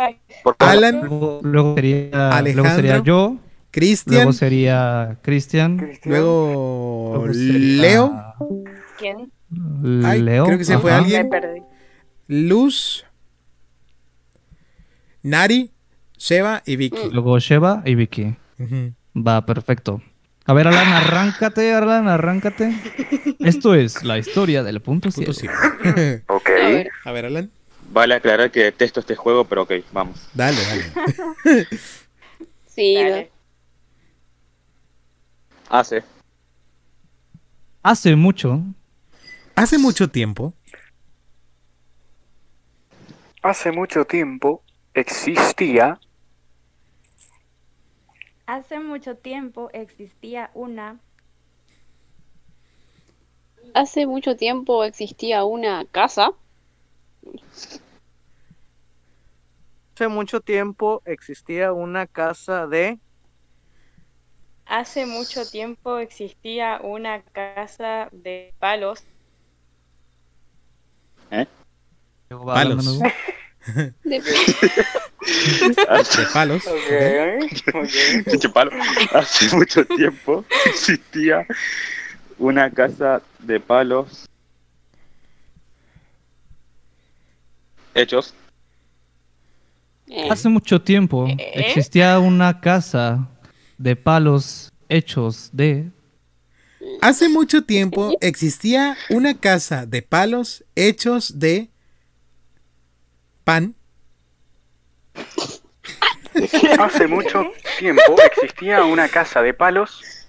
Alan. 0.59 1.01
Luego, 1.01 1.41
luego 1.43 1.75
sería, 1.75 2.09
luego 2.11 2.33
Alejandro. 2.35 2.75
sería 2.75 3.03
yo. 3.03 3.37
Cristian. 3.71 4.15
Luego 4.17 4.33
sería 4.33 5.19
Cristian. 5.23 5.91
Luego 6.05 7.13
Luego 7.17 7.35
sería- 7.35 7.83
Leo. 7.83 8.35
¿Quién? 8.99 9.33
Ay, 10.05 10.23
Leo. 10.23 10.45
creo 10.47 10.59
que 10.59 10.65
se 10.65 10.79
fue 10.79 10.93
alguien. 10.93 11.25
Me 11.25 11.29
perdí. 11.41 11.61
Luz. 12.29 13.05
Nari. 15.23 15.71
Sheva 16.17 16.63
y 16.67 16.77
Vicky. 16.77 17.11
Luego 17.13 17.39
Sheva 17.39 17.83
y 17.85 17.95
Vicky. 17.95 18.35
Va, 19.15 19.45
perfecto. 19.47 20.03
A 20.49 20.55
ver, 20.55 20.67
Alan, 20.67 20.89
arráncate, 20.95 21.75
Alan, 21.75 22.09
arráncate. 22.09 22.75
Esto 23.39 23.75
es 23.75 24.03
la 24.03 24.17
historia 24.17 24.63
del 24.63 24.81
punto 24.81 25.11
ciego. 25.11 25.31
Ok. 26.27 26.49
A 27.05 27.13
ver, 27.13 27.27
Alan. 27.27 27.51
Vale 27.91 28.15
aclarar 28.15 28.51
que 28.51 28.61
detesto 28.61 29.01
este 29.01 29.15
juego, 29.15 29.45
pero 29.45 29.65
ok, 29.65 29.73
vamos. 29.93 30.27
Dale, 30.33 30.59
dale. 30.65 31.67
Sí, 32.67 32.97
Hace. 35.69 36.03
Hace 37.83 38.17
mucho. 38.17 38.63
Hace 39.55 39.77
mucho 39.77 40.09
tiempo. 40.09 40.55
Hace 43.43 43.71
mucho 43.71 44.07
tiempo 44.07 44.63
existía 44.95 46.01
Hace 48.49 48.81
mucho 48.81 49.15
tiempo 49.15 49.69
existía 49.75 50.51
una. 50.55 50.99
Hace 53.75 54.07
mucho 54.07 54.37
tiempo 54.37 54.85
existía 54.85 55.45
una 55.45 55.85
casa. 55.85 56.33
Hace 59.93 60.09
mucho 60.09 60.41
tiempo 60.41 61.03
existía 61.05 61.75
una 61.75 62.07
casa 62.07 62.67
de. 62.67 62.99
Hace 64.65 65.05
mucho 65.05 65.45
tiempo 65.45 65.99
existía 65.99 66.81
una 66.83 67.21
casa 67.21 68.09
de 68.13 68.55
palos. 68.59 69.05
Palos. 72.31 72.99
De- 73.75 74.21
De 75.65 76.27
palos. 76.33 76.63
Palo. 78.53 78.71
Hace 79.13 79.55
mucho 79.55 79.85
tiempo 79.87 80.45
existía 80.67 81.47
una 82.39 82.71
casa 82.71 83.23
de 83.41 83.61
palos 83.61 84.29
hechos. 87.95 88.35
Hace 90.31 90.49
mucho 90.49 90.81
tiempo 90.81 91.27
existía 91.53 92.19
una 92.19 92.61
casa 92.61 93.29
de 93.77 93.97
palos 93.97 94.73
hechos 94.89 95.51
de. 95.53 95.91
Hace 97.03 97.29
mucho 97.29 97.63
tiempo 97.65 98.13
existía 98.21 98.97
una 99.11 99.35
casa 99.39 99.85
de 99.85 100.01
palos 100.03 100.65
hechos 100.75 101.39
de 101.39 101.71
pan. 103.49 103.75
Hace 106.79 107.07
mucho 107.07 107.51
tiempo 107.79 108.17
existía 108.23 108.85
una 108.85 109.09
casa 109.09 109.41
de 109.41 109.55
palos 109.55 110.29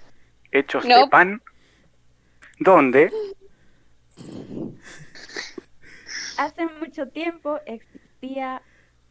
hechos 0.50 0.84
de 0.84 1.06
pan 1.10 1.42
donde 2.60 3.12
Hace 6.38 6.66
mucho 6.80 7.08
tiempo 7.08 7.58
existía 7.66 8.62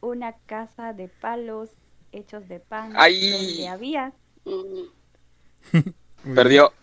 una 0.01 0.33
casa 0.47 0.93
de 0.93 1.07
palos 1.07 1.69
hechos 2.11 2.47
de 2.47 2.59
pan 2.59 2.93
Ay. 2.95 3.29
donde 3.29 3.67
había. 3.67 4.13
Perdió. 6.35 6.73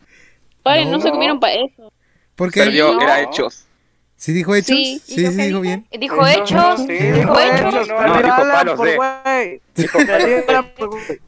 Vale, 0.62 0.84
No. 0.84 0.92
no, 0.92 1.00
se 1.00 1.10
comieron 1.10 1.40
para 1.40 1.54
eso. 1.54 1.92
¿Por 2.36 2.52
qué? 2.52 2.60
Perdió, 2.60 2.94
No. 2.94 3.00
era 3.00 3.20
hechos. 3.20 3.65
¿Sí 4.18 4.32
dijo 4.32 4.54
hechos? 4.54 4.68
Sí. 4.76 5.00
Sí, 5.04 5.26
sí, 5.26 5.42
dijo 5.42 5.60
bien. 5.60 5.86
Dijo 6.00 6.26
hechos. 6.26 6.80
sí, 6.80 6.86
Dijo 6.86 7.38
hechos. 7.38 7.88
no, 7.88 8.06
No, 8.06 8.16
dijo 8.22 8.36
palos 8.36 8.80
de. 8.80 9.60
Dijo. 9.74 9.98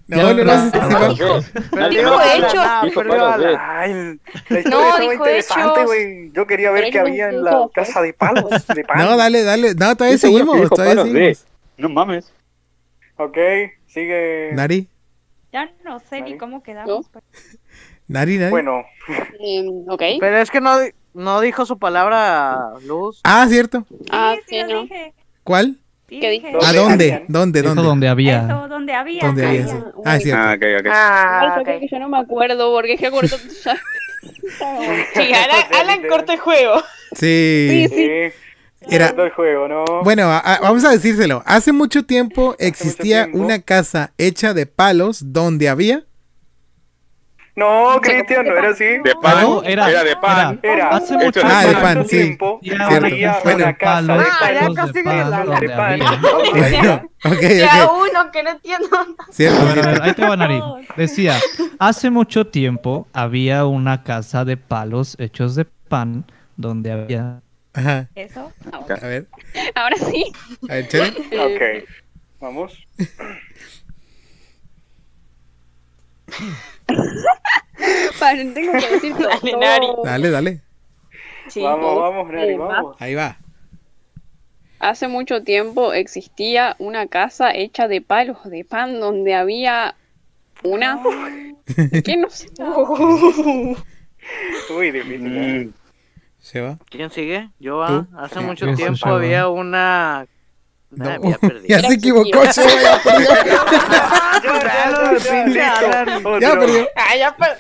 No, 0.07 0.33
no. 0.33 1.43
Perdieron 1.71 2.21
hechos. 2.23 2.67
Dijo 2.85 2.95
perdió 2.95 3.19
palos 3.19 3.39
de. 3.41 3.57
Ay, 3.59 3.93
la 3.93 3.99
No, 3.99 4.59
historia 4.59 4.59
estaba 4.59 4.99
dijo 5.01 5.13
interesante, 5.13 5.71
hechos. 5.81 5.85
güey. 5.85 6.33
Yo 6.33 6.47
quería 6.47 6.71
ver 6.71 6.91
qué 6.91 6.99
había 6.99 7.29
en 7.29 7.37
no 7.37 7.43
la 7.43 7.51
dijo 7.51 7.71
casa 7.75 8.01
de 8.01 8.13
palos, 8.15 8.67
de. 8.69 8.85
No, 8.97 9.17
dale, 9.17 9.43
dale. 9.43 9.75
No, 9.75 9.95
todavía 9.97 10.19
seguimos. 10.19 10.57
dijo 10.61 10.75
Todavía. 10.75 11.35
No 11.77 11.89
mames. 11.91 12.33
Ok, 13.17 13.37
sigue. 13.87 14.51
Nari, 14.55 14.89
Ya 15.53 15.71
no 15.85 15.99
sé 16.01 16.23
ni 16.23 16.39
cómo 16.39 16.63
quedamos. 16.63 17.07
Nari, 18.07 18.39
Nari. 18.39 18.51
Bueno, 18.51 18.85
Em, 19.41 19.85
ok. 19.89 20.03
Pero 20.21 20.39
es 20.39 20.51
que 20.51 20.61
no, 20.61 20.79
no 21.15 21.41
dijo 21.41 21.67
su 21.67 21.79
palabra 21.79 22.71
Luz. 22.87 23.21
Ah, 23.25 23.47
cierto. 23.49 23.85
Ah, 24.11 24.35
sí, 24.49 24.57
sí, 24.57 24.61
lo 24.63 24.75
no. 24.77 24.83
dije. 24.83 25.15
¿Cuál? 25.45 25.77
Sí, 26.09 26.21
¿Qué 26.21 26.31
dije. 26.31 26.49
¿A 26.49 26.73
¿Dónde 26.73 26.79
dónde? 26.79 27.25
¿Dónde? 27.29 27.63
Donde 27.63 28.09
había. 28.09 28.47
Eso, 28.47 28.69
donde 28.69 28.95
había. 28.95 29.23
¿Dónde 29.27 29.47
había? 29.47 29.67
sí. 29.69 29.75
Ah, 30.05 30.19
cierto. 30.19 30.43
Ah, 30.43 30.55
ok, 30.57 30.63
ok. 30.81 30.87
Ah, 30.91 31.41
Ay, 31.43 31.49
sabía 31.51 31.75
ok. 31.75 31.81
que 31.81 31.89
yo 31.91 31.99
no 31.99 32.09
me 32.09 32.19
acuerdo 32.19 32.73
porque 32.73 32.95
es 32.95 33.01
que 33.01 33.07
acuerdo. 33.09 33.37
Sí, 35.15 35.33
Alan, 35.33 35.65
Alan 35.81 36.09
corta 36.09 36.33
el 36.35 36.41
juego. 36.41 36.83
Sí. 37.13 37.87
sí. 37.89 38.11
Era- 38.91 39.13
Todo 39.13 39.27
el 39.27 39.33
juego, 39.33 39.69
¿no? 39.69 39.85
Bueno, 40.03 40.25
a- 40.25 40.39
a- 40.39 40.61
vamos 40.61 40.85
a 40.85 40.91
decírselo. 40.91 41.43
Hace 41.47 41.73
mucho 41.73 42.05
tiempo 42.05 42.55
existía 42.59 43.25
tiempo. 43.25 43.39
una 43.45 43.61
casa 43.61 44.13
hecha 44.19 44.55
de 44.55 44.67
palos 44.67 45.33
donde 45.33 45.69
había. 45.69 46.05
No, 47.59 48.01
Cristian, 48.01 48.47
no 48.47 48.57
era 48.57 48.71
así. 48.71 48.85
De 48.85 49.13
¿Ah, 49.17 49.21
pan. 49.21 49.43
no? 49.43 49.63
Era, 49.65 49.91
Era- 49.91 50.05
de 50.05 50.17
pan. 50.17 50.61
Era. 50.63 50.89
Hace 50.91 51.17
mucho 51.17 51.41
Ah, 51.45 51.67
de 51.67 51.75
pan. 51.75 52.05
sí. 52.07 52.17
tiempo 52.19 52.61
había 52.63 53.41
Bueno. 53.43 53.57
una 53.67 53.75
casa 53.75 53.75
de 53.75 53.75
palos, 53.75 54.27
Ah, 54.41 54.49
de 54.69 54.75
casi 54.75 55.03
pan 55.03 55.61
de 55.61 55.69
pan. 55.69 56.03
había. 56.03 57.05
Bueno, 57.25 57.93
uno 58.01 58.31
que 58.33 58.43
no 58.45 58.51
entiendo. 58.51 58.89
Cierto, 59.31 59.61
A 59.61 59.65
ver, 59.65 59.73
a 59.73 59.75
ver, 59.75 59.85
cierto. 59.85 60.03
ahí 60.05 60.13
te 60.15 60.29
va, 60.29 60.37
Nari. 60.37 60.63
Decía, 60.97 61.37
hace 61.81 62.11
mucho 62.11 62.47
tiempo 62.47 63.09
había 63.13 63.65
una 63.67 64.05
casa 64.05 64.45
de 64.45 64.57
palos 64.57 65.17
hechos 65.19 65.57
de 65.57 65.65
pan 65.65 66.25
donde 66.57 66.93
había... 66.93 67.41
Ajá. 67.75 68.09
Eso. 68.15 68.53
A 68.73 69.07
ver, 69.07 69.27
Ahora 69.75 69.97
sí. 69.97 70.33
a 70.69 70.75
ver. 70.75 70.89
Ok, 71.39 71.61
vamos. 72.41 72.87
Para, 78.19 78.37
tengo 78.37 78.73
que 78.73 78.89
decir 78.91 79.15
todo. 79.17 79.29
Dale, 79.29 79.57
Nari. 79.57 79.87
Dale, 80.05 80.31
dale. 80.31 80.63
Sí. 81.49 81.63
Vamos, 81.63 82.01
vamos, 82.01 82.33
Nari, 82.33 82.53
Eh, 82.53 82.57
vamos. 82.57 82.97
Ahí 82.99 83.15
va. 83.15 83.39
Hace 84.81 85.09
mucho 85.09 85.43
tiempo 85.43 85.93
existía 85.93 86.77
una 86.79 87.09
casa 87.09 87.53
hecha 87.53 87.89
de 87.89 88.01
palos 88.01 88.39
de 88.45 88.65
pan 88.65 89.01
donde 89.01 89.35
había 89.35 89.95
una. 90.63 91.01
¿Qué 92.05 92.17
no 92.19 92.31
sé? 92.31 92.49
Uy, 94.77 94.91
difícil. 94.91 95.37
¿eh? 95.37 95.65
Mm, 95.65 95.73
¿Se 96.39 96.61
va? 96.61 96.79
¿Quién 96.91 97.11
sigue? 97.11 97.51
Yo, 97.59 97.83
ah, 97.83 98.07
¿Tú? 98.11 98.19
hace 98.19 98.41
mucho 98.41 98.73
tiempo 98.75 99.09
había 99.09 99.49
una. 99.49 100.27
No, 100.91 101.21
ya 101.69 101.81
se 101.81 101.95
equivocó, 101.95 102.43
Cheva, 102.51 102.71
ya 102.83 103.03
perdió. 103.03 103.29
Ya 105.55 105.79
Alan. 105.79 106.23
Ya 106.41 106.59
perdió. 106.59 106.89
Ah, 106.97 107.17
ya 107.17 107.37
per- 107.37 107.59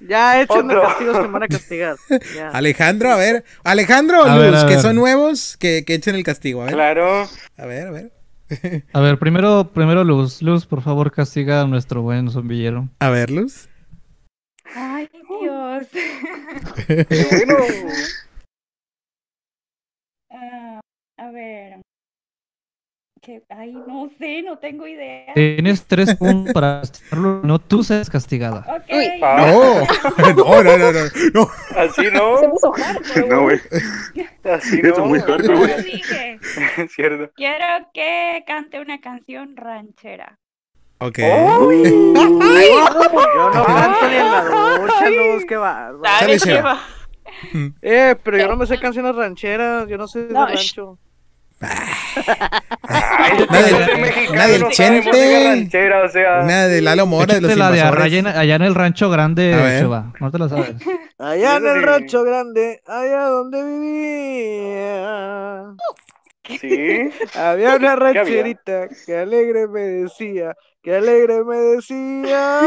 Ya 0.00 0.40
hecho 0.42 0.62
los 0.62 0.82
castigos 0.82 1.16
que 1.16 1.22
me 1.22 1.28
van 1.28 1.42
a 1.44 1.48
castigar. 1.48 1.96
Ya. 2.34 2.48
Alejandro, 2.52 3.10
a 3.12 3.16
ver. 3.16 3.44
Alejandro 3.64 4.22
o 4.22 4.26
Luz, 4.28 4.38
ver, 4.38 4.52
que 4.66 4.74
ver. 4.74 4.80
son 4.80 4.96
nuevos, 4.96 5.56
que, 5.58 5.84
que 5.84 5.94
echen 5.94 6.14
el 6.14 6.24
castigo. 6.24 6.62
A 6.62 6.64
ver, 6.66 6.74
Claro. 6.74 7.28
a 7.58 7.66
ver. 7.66 7.86
A 7.86 7.90
ver, 7.90 8.12
A 8.92 9.00
ver, 9.00 9.18
primero, 9.18 9.70
primero 9.72 10.02
Luz. 10.02 10.42
Luz, 10.42 10.66
por 10.66 10.82
favor, 10.82 11.12
castiga 11.12 11.60
a 11.62 11.66
nuestro 11.66 12.02
buen 12.02 12.30
zombillero. 12.30 12.88
a 12.98 13.10
ver 13.10 13.30
Luz. 13.30 13.68
Ay, 14.74 15.08
Dios. 15.40 15.86
Bueno. 17.08 17.56
Ah, 20.30 20.80
a 21.18 21.30
ver. 21.30 21.80
Que, 23.22 23.42
ay, 23.50 23.72
no 23.86 24.08
sé, 24.18 24.40
no 24.40 24.56
tengo 24.56 24.86
idea. 24.86 25.34
Tienes 25.34 25.84
tres 25.84 26.14
puntos 26.14 26.54
para 26.54 26.80
castigarlo. 26.80 27.42
No, 27.44 27.58
tú 27.58 27.84
seas 27.84 28.08
castigada. 28.08 28.60
Ok. 28.66 28.90
Ah, 29.22 29.52
No, 30.36 30.62
no, 30.62 30.62
no, 30.78 30.78
no, 30.78 30.92
no. 30.92 31.00
no. 31.34 31.50
Así 31.76 32.04
Se 32.06 32.10
no. 32.12 32.40
puso 32.50 32.72
hardcore, 32.72 33.26
No, 33.28 33.42
güey. 33.42 33.60
Así 34.44 34.80
es 34.82 34.96
no. 34.98 35.04
muy 35.04 35.18
Yo 35.20 35.36
güey. 35.36 35.82
dije, 35.82 36.38
Cierto. 36.88 37.30
quiero 37.36 37.66
que 37.92 38.42
cante 38.46 38.80
una 38.80 39.02
canción 39.02 39.54
ranchera. 39.54 40.38
Ok. 41.00 41.18
Uy. 41.60 41.82
Yo 42.14 42.24
no 42.30 43.64
canto 43.66 44.08
ni 44.08 44.16
en 44.16 44.30
la 44.32 44.44
ducha, 44.80 45.10
Luz, 45.10 45.44
qué 45.46 45.56
bárbaro. 45.56 46.26
Sheva. 46.26 46.38
Sheva. 46.38 46.80
Eh, 47.82 48.16
pero 48.22 48.38
yo 48.38 48.48
no 48.48 48.56
me 48.56 48.64
sé 48.66 48.78
canciones 48.78 49.14
rancheras, 49.14 49.86
yo 49.88 49.98
no 49.98 50.08
sé 50.08 50.24
de 50.26 50.32
No, 50.32 50.46
rancho. 50.46 50.98
Una 53.48 53.58
del, 53.62 54.30
una 54.30 54.46
del 54.46 54.68
Chente. 54.70 55.44
ranchera, 55.48 56.04
o 56.04 56.08
sea. 56.08 56.40
Una 56.42 56.66
de 56.66 56.80
Lalo 56.80 57.06
Mora 57.06 57.34
de 57.34 57.40
los 57.42 57.56
la 57.56 57.70
de 57.70 57.80
allá, 57.82 58.18
en- 58.18 58.26
allá 58.26 58.54
en 58.56 58.62
el 58.62 58.74
rancho 58.74 59.10
grande. 59.10 59.82
No 60.20 60.30
te 60.30 60.38
lo 60.38 60.48
sabes. 60.48 60.74
Allá 61.18 61.56
en 61.58 61.66
el 61.66 61.80
sí. 61.80 61.84
rancho 61.84 62.22
grande, 62.24 62.80
allá 62.86 63.24
donde 63.24 63.62
vivía. 64.70 65.66
Sí. 66.58 67.10
Había 67.38 67.76
una 67.76 67.92
había? 67.92 67.96
rancherita 67.96 68.88
que 69.04 69.18
alegre 69.18 69.68
me 69.68 69.80
decía, 69.80 70.56
que 70.82 70.96
alegre 70.96 71.44
me 71.44 71.56
decía, 71.58 72.60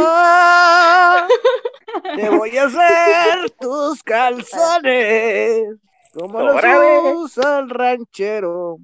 te 2.16 2.30
voy 2.30 2.56
a 2.58 2.66
hacer 2.66 3.50
tus 3.60 4.04
calzones, 4.04 5.64
como 6.14 6.40
los 6.42 6.62
usa 7.16 7.60
el 7.60 7.70
ranchero. 7.70 8.78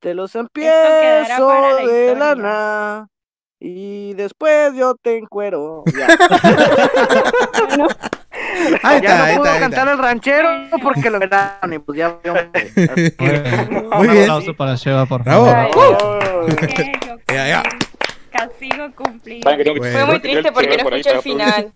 Te 0.00 0.14
los 0.14 0.34
empiezo 0.34 1.48
la 1.48 1.76
de 1.86 2.14
lana 2.16 3.08
y 3.58 4.12
después 4.14 4.74
yo 4.74 4.94
te 4.96 5.16
encuero. 5.16 5.82
Ya. 5.96 6.06
Ahí 8.82 9.00
Ya 9.00 9.10
está, 9.10 9.18
no 9.18 9.24
ahí 9.24 9.36
pudo 9.36 9.58
cantar 9.58 9.88
el 9.88 9.98
ranchero 9.98 10.48
porque 10.82 11.10
lo 11.10 11.18
ganaron 11.18 11.72
y 11.72 11.78
pues 11.78 11.98
ya. 11.98 12.18
Muy 13.18 14.08
Un 14.08 14.12
bien. 14.12 14.22
aplauso 14.24 14.54
para 14.54 14.76
Cheva, 14.76 15.06
por 15.06 15.22
Bravo. 15.24 15.46
favor. 15.46 16.46
Ya, 17.28 17.48
ya. 17.48 17.62
Castigo 18.30 18.92
cumplido. 18.94 19.48
Fue 19.50 20.04
muy 20.06 20.20
triste 20.20 20.52
porque 20.52 20.76
no 20.76 20.88
escuché 20.88 21.10
el 21.12 21.22
final. 21.22 21.72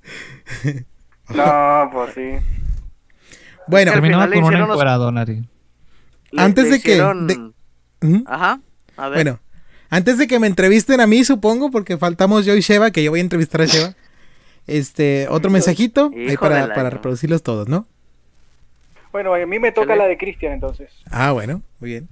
No, 1.28 1.90
pues 1.92 2.14
sí. 2.14 2.38
Bueno, 3.68 3.92
Terminaba 3.92 4.26
con 4.28 4.38
un 4.38 4.44
hicieron 4.44 4.68
los- 4.68 4.74
encuerado, 4.76 5.12
Nari. 5.12 5.44
Antes 6.36 6.70
de 6.70 6.80
que- 6.80 6.96
de- 6.96 7.52
Ujú. 8.02 8.24
Ajá. 8.26 8.60
A 8.96 9.08
ver. 9.08 9.16
Bueno, 9.24 9.40
antes 9.90 10.18
de 10.18 10.26
que 10.28 10.38
me 10.38 10.46
entrevisten 10.46 11.00
a 11.00 11.06
mí, 11.06 11.24
supongo, 11.24 11.70
porque 11.70 11.96
faltamos 11.98 12.44
yo 12.44 12.54
y 12.54 12.60
Sheva, 12.60 12.90
que 12.90 13.02
yo 13.02 13.10
voy 13.10 13.20
a 13.20 13.22
entrevistar 13.22 13.62
a 13.62 13.64
Sheva. 13.66 13.94
Este, 14.66 15.26
otro 15.30 15.50
mensajito 15.50 16.10
ahí 16.14 16.36
para, 16.36 16.66
reproducirlos 16.90 17.42
todos, 17.42 17.68
¿no? 17.68 17.86
Bueno, 19.12 19.32
a 19.34 19.38
mí 19.46 19.58
me 19.58 19.72
toca 19.72 19.96
la 19.96 20.06
de 20.06 20.18
Cristian 20.18 20.52
entonces. 20.52 20.92
Ah, 21.10 21.32
bueno, 21.32 21.62
muy 21.80 21.90
bien. 21.90 22.08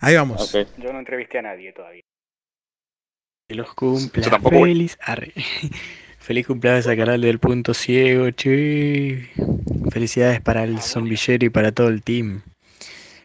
Ahí 0.00 0.14
vamos. 0.14 0.52
Yo 0.52 0.92
no 0.92 0.98
entrevisté 0.98 1.38
a 1.38 1.42
nadie 1.42 1.72
todavía. 1.72 2.02
Que 3.48 3.54
los 3.54 3.72
cumpla. 3.72 4.22
Yo 4.22 4.30
tampoco 4.30 4.56
voy. 4.58 4.70
Feliz. 4.72 4.98
arre. 5.00 5.32
Feliz 6.24 6.46
cumpleaños 6.46 6.86
a 6.86 6.96
canal 6.96 7.20
del 7.20 7.38
punto 7.38 7.74
ciego, 7.74 8.30
che. 8.30 9.28
Felicidades 9.90 10.40
para 10.40 10.64
el 10.64 10.80
zombillero 10.80 11.44
y 11.44 11.50
para 11.50 11.70
todo 11.70 11.88
el 11.88 12.02
team. 12.02 12.40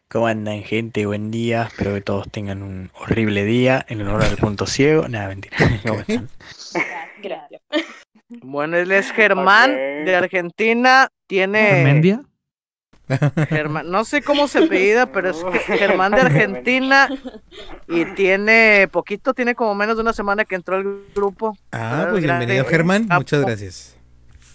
¿Cómo 0.10 0.28
andan, 0.28 0.64
gente? 0.64 1.06
Buen 1.06 1.32
día. 1.32 1.68
Espero 1.72 1.94
que 1.94 2.02
todos 2.02 2.30
tengan 2.30 2.62
un 2.62 2.92
horrible 3.00 3.46
día 3.46 3.86
en 3.88 4.02
honor 4.02 4.26
al 4.26 4.36
punto 4.36 4.66
ciego. 4.66 5.08
Nada, 5.08 5.30
mentira. 5.30 5.56
¿Cómo 5.88 6.02
están? 6.02 6.28
Gracias. 7.24 7.62
Bueno, 8.42 8.76
él 8.76 8.92
es 8.92 9.10
Germán 9.14 9.72
de 10.04 10.18
Argentina. 10.18 11.08
Tiene. 11.26 11.86
¿Mendia? 11.86 12.22
Germán, 13.50 13.90
no 13.90 14.06
sé 14.06 14.22
cómo 14.22 14.48
se 14.48 14.60
apellida, 14.66 15.12
pero 15.12 15.30
es 15.32 15.44
Ge- 15.66 15.78
Germán 15.78 16.12
de 16.12 16.22
Argentina. 16.22 17.10
Y 17.88 18.06
tiene 18.14 18.88
poquito, 18.92 19.34
tiene 19.34 19.56
como 19.56 19.74
menos 19.76 19.96
de 19.96 20.02
una 20.04 20.14
semana 20.14 20.46
que 20.46 20.56
entró 20.56 20.76
al 20.76 20.86
grupo. 21.16 21.58
Ah, 21.72 22.08
pues 22.12 22.24
bienvenido, 22.24 22.66
Germán. 22.66 23.08
Muchas 23.10 23.42
gracias. 23.42 23.98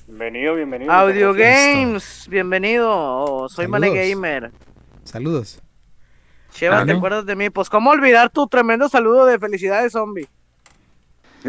Bienvenido, 0.06 0.54
bienvenido. 0.54 0.92
Audio. 0.92 1.32
Games, 1.34 2.26
bienvenido. 2.30 2.90
Oh, 2.90 3.48
soy 3.48 3.66
Mane. 3.66 3.90
Gamer. 3.90 4.52
Saludos. 5.02 5.60
Cheva, 6.52 6.78
¿te 6.78 6.84
Bueno. 6.84 6.98
acuerdas 6.98 7.26
de 7.26 7.34
mí? 7.34 7.50
Pues, 7.50 7.68
¿cómo 7.68 7.90
olvidar 7.90 8.30
tu 8.30 8.46
tremendo 8.46 8.88
saludo 8.88 9.26
de 9.26 9.38
felicidades, 9.40 9.92
zombie? 9.92 10.28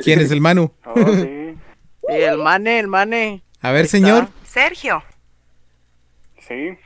¿Quién 0.04 0.20
es 0.20 0.32
el 0.32 0.42
Manu? 0.42 0.72
Oh, 0.86 1.14
sí. 1.14 1.56
Y 2.10 2.22
el 2.22 2.38
Mane, 2.40 2.80
el 2.80 2.88
Mane. 2.88 3.44
A 3.62 3.72
ver, 3.72 3.88
señor. 3.88 4.28
Sergio. 4.44 5.04
Sí. 6.40 6.78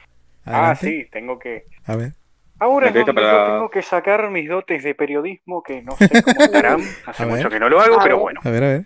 Ah, 0.50 0.76
sí, 0.76 1.08
tengo 1.12 1.38
que. 1.40 1.66
A 1.86 1.96
ver. 1.96 2.14
Ahora 2.60 2.88
es 2.88 2.96
Entrevista 2.96 3.14
donde 3.14 3.22
para- 3.22 3.48
yo 3.48 3.54
tengo 3.54 3.70
que 3.70 3.82
sacar 3.82 4.30
mis 4.30 4.50
dotes 4.50 4.84
de 4.84 4.94
periodismo 4.96 5.64
que 5.64 5.82
no 5.82 5.94
sé 5.98 6.10
cómo 6.22 6.40
estarán. 6.44 6.82
Hace 7.06 7.24
A 7.24 7.26
ver. 7.26 7.36
mucho 7.38 7.50
que 7.50 7.60
no 7.60 7.70
lo 7.70 7.80
hago, 7.80 7.98
pero 8.04 8.18
bueno. 8.20 8.42
A 8.44 8.50
ver, 8.50 8.64
a 8.64 8.68
ver. 8.68 8.86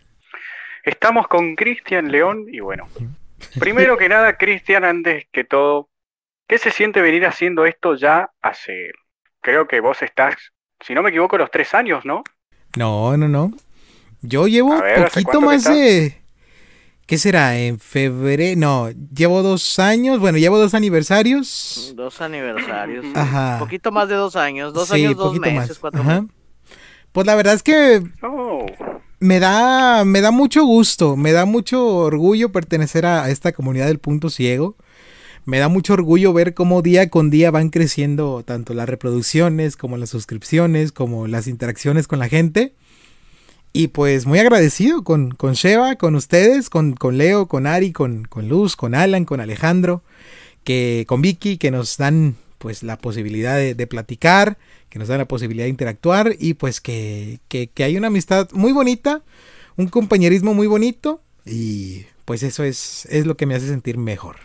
Estamos 0.84 1.27
con 1.27 1.56
Cristian 1.56 2.11
León 2.11 2.45
y 2.52 2.60
bueno. 2.60 2.88
Primero 3.60 3.98
que 3.98 4.10
nada, 4.10 4.38
Cristian, 4.38 4.84
antes 4.84 5.26
que 5.31 5.44
todo, 5.44 5.90
¿qué 6.48 6.57
se 6.57 6.72
siente 6.72 7.02
venir 7.02 7.26
haciendo 7.26 7.65
esto 7.65 7.95
ya 7.95 8.30
hace, 8.41 8.91
creo 9.41 9.68
que 9.68 9.80
vos 9.80 10.02
estás, 10.02 10.35
si 10.80 10.94
no 10.94 11.02
me 11.03 11.10
equivoco, 11.10 11.38
los 11.38 11.52
tres 11.52 11.73
años, 11.73 12.06
¿no? 12.06 12.23
No, 12.77 13.18
no, 13.18 13.27
no. 13.27 13.52
Yo 14.22 14.48
llevo 14.48 14.73
¿hace 14.73 15.22
poquito 15.23 15.41
más 15.41 15.57
estás? 15.57 15.76
de. 15.76 16.22
¿Qué 17.14 17.19
será? 17.19 17.60
En 17.60 17.77
febrero. 17.77 18.60
No, 18.60 18.90
llevo 18.90 19.44
dos 19.44 19.77
años. 19.77 20.19
Bueno, 20.19 20.40
llevo 20.40 20.57
dos 20.57 20.73
aniversarios. 20.73 21.94
Dos 21.95 22.19
aniversarios. 22.22 23.06
Ajá. 23.14 23.60
Poquito 23.60 23.91
más 23.91 24.10
de 24.10 24.15
dos 24.15 24.35
años. 24.35 24.73
Dos 24.73 24.88
Sí, 24.88 24.95
años, 24.95 25.15
dos 25.15 25.27
poquito 25.27 25.45
meses, 25.45 25.69
más. 25.69 25.77
cuatro 25.77 26.02
Ajá. 26.02 26.22
meses. 26.22 26.35
Pues 27.11 27.27
la 27.27 27.35
verdad 27.35 27.53
es 27.53 27.61
que 27.61 28.02
Oh, 28.23 28.65
me 29.19 29.40
da, 29.40 30.06
me 30.06 30.22
da 30.22 30.31
mucho 30.31 30.65
gusto, 30.65 31.15
me 31.15 31.34
da 31.34 31.45
mucho 31.45 31.85
orgullo 31.98 32.52
pertenecer 32.52 33.06
a, 33.06 33.26
a 33.26 33.30
esta 33.30 33.52
comunidad 33.52 33.85
del 33.85 33.99
punto 33.99 34.31
ciego. 34.31 34.76
Me 35.45 35.60
da 35.60 35.68
mucho 35.69 35.94
orgullo 35.94 36.34
ver 36.34 36.56
cómo 36.56 36.81
día 36.81 37.11
con 37.11 37.30
día 37.30 37.52
van 37.52 37.69
creciendo 37.69 38.41
tanto 38.44 38.73
las 38.73 38.90
reproducciones 38.90 39.77
como 39.77 39.98
las 39.98 40.10
suscripciones, 40.10 40.91
como 40.91 41.27
las 41.27 41.45
interacciones 41.45 42.07
con 42.07 42.18
la 42.18 42.27
gente. 42.27 42.73
Y 43.75 43.87
pues 43.87 44.27
muy 44.27 44.37
agradecido 44.37 45.03
con, 45.03 45.31
con 45.31 45.53
Sheva, 45.53 45.95
con 45.95 46.13
ustedes, 46.13 46.69
con, 46.69 46.93
con 46.93 47.17
Leo, 47.17 47.47
con 47.47 47.65
Ari, 47.65 47.91
con, 47.91 48.25
con 48.25 48.47
Luz, 48.47 48.75
con 48.75 48.93
Alan, 48.93 49.25
con 49.25 49.41
Alejandro, 49.41 50.03
que, 50.63 51.05
con 51.07 51.23
Vicky, 51.23 51.57
que 51.57 51.71
nos 51.71 51.97
dan 51.97 52.35
pues 52.59 52.83
la 52.83 52.97
posibilidad 52.97 53.57
de, 53.57 53.73
de 53.73 53.87
platicar, 53.87 54.57
que 54.89 54.99
nos 54.99 55.07
dan 55.07 55.17
la 55.17 55.27
posibilidad 55.27 55.65
de 55.65 55.71
interactuar 55.71 56.35
y 56.39 56.53
pues 56.53 56.81
que, 56.81 57.39
que, 57.49 57.67
que 57.67 57.83
hay 57.83 57.97
una 57.97 58.07
amistad 58.07 58.47
muy 58.53 58.71
bonita, 58.71 59.23
un 59.75 59.87
compañerismo 59.87 60.53
muy 60.53 60.67
bonito 60.67 61.19
y 61.43 62.05
pues 62.25 62.43
eso 62.43 62.63
es, 62.63 63.07
es 63.07 63.25
lo 63.25 63.35
que 63.37 63.47
me 63.47 63.55
hace 63.55 63.67
sentir 63.67 63.97
mejor. 63.97 64.37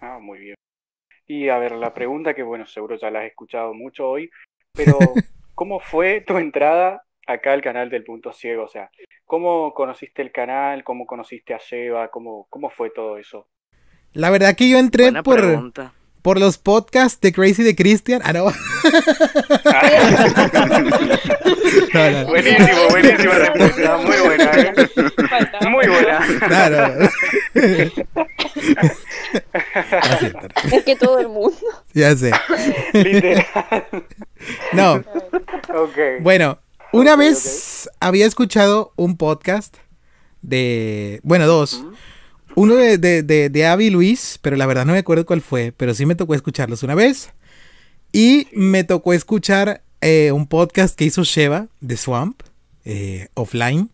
ah, 0.00 0.18
muy 0.20 0.38
bien. 0.38 0.54
Y 1.26 1.48
a 1.48 1.58
ver, 1.58 1.72
la 1.72 1.94
pregunta 1.94 2.34
que, 2.34 2.44
bueno, 2.44 2.66
seguro 2.66 2.96
ya 2.96 3.10
la 3.10 3.20
has 3.20 3.26
escuchado 3.26 3.74
mucho 3.74 4.08
hoy, 4.08 4.30
pero 4.72 4.98
¿cómo 5.54 5.80
fue 5.80 6.20
tu 6.20 6.38
entrada 6.38 7.03
acá 7.26 7.52
al 7.52 7.62
canal 7.62 7.90
del 7.90 8.04
Punto 8.04 8.32
Ciego? 8.32 8.64
O 8.64 8.68
sea, 8.68 8.90
¿cómo 9.24 9.72
conociste 9.74 10.22
el 10.22 10.32
canal? 10.32 10.84
¿Cómo 10.84 11.06
conociste 11.06 11.54
a 11.54 11.58
Sheva? 11.58 12.08
¿Cómo, 12.08 12.46
cómo 12.50 12.70
fue 12.70 12.90
todo 12.90 13.18
eso? 13.18 13.48
La 14.12 14.30
verdad 14.30 14.54
que 14.56 14.68
yo 14.68 14.78
entré 14.78 15.04
Buena 15.04 15.22
por, 15.22 15.36
pregunta. 15.40 15.92
por 16.22 16.38
los 16.38 16.58
podcasts 16.58 17.20
de 17.20 17.32
Crazy 17.32 17.62
de 17.64 17.74
Christian. 17.74 18.20
Ah, 18.24 18.32
no. 18.32 18.46
No, 21.92 22.10
no. 22.10 22.26
Buenísimo, 22.26 22.88
buenísima 22.90 23.34
respuesta, 23.34 23.96
muy 23.98 24.16
buena, 24.18 24.50
¿eh? 24.52 24.72
Muy 25.68 25.86
buena. 25.86 26.20
No, 26.48 26.70
no, 26.70 26.88
no. 26.88 27.08
Ya 29.90 30.18
sé, 30.18 30.32
Es 30.76 30.84
que 30.84 30.96
todo 30.96 31.20
el 31.20 31.28
mundo. 31.28 31.56
ya 31.92 32.14
sé. 32.16 32.32
Literal. 32.92 33.46
No, 34.72 34.94
Ok. 35.74 35.98
Bueno, 36.20 36.58
una 36.94 37.16
vez 37.16 37.88
había 38.00 38.26
escuchado 38.26 38.92
un 38.96 39.16
podcast 39.16 39.76
de, 40.42 41.20
bueno, 41.22 41.46
dos. 41.46 41.84
Uno 42.54 42.76
de, 42.76 42.98
de, 42.98 43.22
de, 43.24 43.48
de 43.50 43.66
Abby 43.66 43.90
Luis, 43.90 44.38
pero 44.40 44.56
la 44.56 44.66
verdad 44.66 44.84
no 44.86 44.92
me 44.92 44.98
acuerdo 44.98 45.26
cuál 45.26 45.40
fue, 45.40 45.72
pero 45.76 45.92
sí 45.92 46.06
me 46.06 46.14
tocó 46.14 46.34
escucharlos 46.34 46.82
una 46.84 46.94
vez. 46.94 47.30
Y 48.12 48.46
me 48.52 48.84
tocó 48.84 49.12
escuchar 49.12 49.82
eh, 50.00 50.30
un 50.30 50.46
podcast 50.46 50.96
que 50.96 51.04
hizo 51.04 51.24
Sheva 51.24 51.66
de 51.80 51.96
Swamp, 51.96 52.42
eh, 52.84 53.26
offline. 53.34 53.90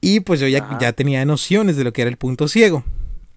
Y 0.00 0.20
pues 0.20 0.40
yo 0.40 0.48
ya, 0.48 0.78
ya 0.80 0.94
tenía 0.94 1.24
nociones 1.26 1.76
de 1.76 1.84
lo 1.84 1.92
que 1.92 2.00
era 2.02 2.10
el 2.10 2.16
punto 2.16 2.48
ciego. 2.48 2.84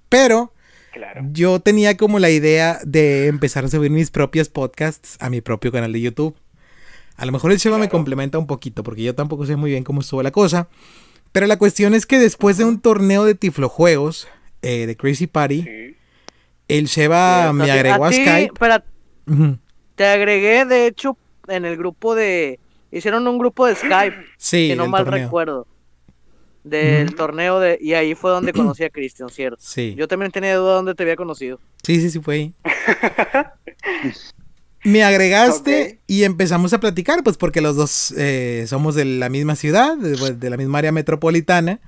Pero 0.08 0.54
Claro. 0.94 1.24
yo 1.34 1.60
tenía 1.60 1.98
como 1.98 2.20
la 2.20 2.30
idea 2.30 2.80
de 2.86 3.28
empezar 3.28 3.66
a 3.66 3.68
subir 3.68 3.90
mis 3.92 4.12
propios 4.12 4.48
podcasts 4.48 5.18
a 5.20 5.30
mi 5.30 5.42
propio 5.42 5.72
canal 5.74 5.92
de 5.92 6.00
YouTube. 6.00 6.36
A 7.16 7.26
lo 7.26 7.32
mejor 7.32 7.52
el 7.52 7.58
Sheva 7.58 7.78
me 7.78 7.90
complementa 7.90 8.38
un 8.38 8.48
poquito 8.48 8.84
porque 8.84 9.04
yo 9.04 9.16
tampoco 9.16 9.46
sé 9.46 9.56
muy 9.56 9.72
bien 9.72 9.84
cómo 9.84 10.02
estuvo 10.02 10.24
la 10.24 10.32
cosa. 10.32 10.68
Pero 11.32 11.48
la 11.48 11.58
cuestión 11.58 11.94
es 11.94 12.06
que 12.06 12.20
después 12.20 12.58
de 12.58 12.66
un 12.66 12.80
torneo 12.80 13.26
de 13.26 13.36
tiflojuegos 13.36 14.28
eh, 14.62 14.86
de 14.86 14.96
Crazy 14.96 15.28
Party, 15.28 15.96
el 16.68 16.86
Sheva 16.86 17.52
me 17.54 17.70
agregó 17.72 18.06
a, 18.06 18.10
ti, 18.10 18.18
Skype. 18.18 18.54
Ujú. 19.28 19.58
te 19.96 20.06
agregué, 20.06 20.66
de 20.66 20.88
hecho, 20.88 21.18
en 21.48 21.66
el 21.66 21.78
grupo 21.78 22.16
de. 22.16 22.60
Hicieron 22.92 23.28
un 23.28 23.40
grupo 23.40 23.66
de 23.66 23.76
Skype. 23.76 24.16
Sí, 24.38 24.70
Si 24.70 24.76
no 24.76 24.88
mal 24.88 25.06
torneo. 25.06 25.24
recuerdo. 25.26 25.68
Del 26.64 27.16
torneo 27.16 27.60
de. 27.60 27.78
Y 27.82 27.94
ahí 27.94 28.14
fue 28.16 28.32
donde 28.32 28.54
conocí 28.54 28.84
a 28.84 28.90
Cristian, 28.90 29.30
¿cierto? 29.30 29.58
Sí. 29.60 29.96
Yo 29.98 30.08
también 30.08 30.32
tenía 30.32 30.56
duda 30.56 30.76
dónde 30.76 30.94
te 30.94 31.04
había 31.04 31.16
conocido. 31.16 31.60
Sí, 31.84 32.00
sí, 32.00 32.10
sí, 32.12 32.20
fue 32.20 32.36
ahí. 32.36 32.54
me 34.84 35.04
agregaste 35.04 36.00
y 36.08 36.24
empezamos 36.24 36.74
a 36.74 36.80
platicar, 36.80 37.24
pues 37.24 37.38
porque 37.38 37.62
los 37.62 37.76
dos 37.76 38.14
eh, 38.18 38.66
somos 38.68 38.96
de 38.96 39.06
la 39.06 39.30
misma 39.30 39.56
ciudad, 39.56 39.98
de, 39.98 40.18
pues, 40.18 40.40
de 40.40 40.50
la 40.50 40.58
misma 40.58 40.80
área 40.80 40.92
metropolitana. 40.92 41.80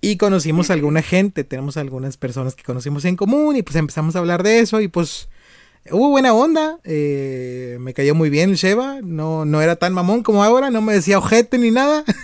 Y 0.00 0.16
conocimos 0.16 0.70
a 0.70 0.74
alguna 0.74 1.02
gente, 1.02 1.42
tenemos 1.42 1.76
algunas 1.76 2.16
personas 2.16 2.54
que 2.54 2.62
conocimos 2.62 3.04
en 3.04 3.16
común 3.16 3.56
y 3.56 3.62
pues 3.62 3.74
empezamos 3.74 4.14
a 4.14 4.20
hablar 4.20 4.44
de 4.44 4.60
eso 4.60 4.80
y 4.80 4.86
pues 4.86 5.28
hubo 5.90 6.10
buena 6.10 6.32
onda, 6.34 6.78
eh, 6.84 7.78
me 7.80 7.94
cayó 7.94 8.14
muy 8.14 8.30
bien 8.30 8.50
el 8.50 8.56
Sheva, 8.56 9.00
no, 9.02 9.44
no 9.44 9.60
era 9.60 9.74
tan 9.74 9.92
mamón 9.92 10.22
como 10.22 10.44
ahora, 10.44 10.70
no 10.70 10.82
me 10.82 10.92
decía 10.92 11.18
ojete 11.18 11.58
ni 11.58 11.72
nada. 11.72 12.04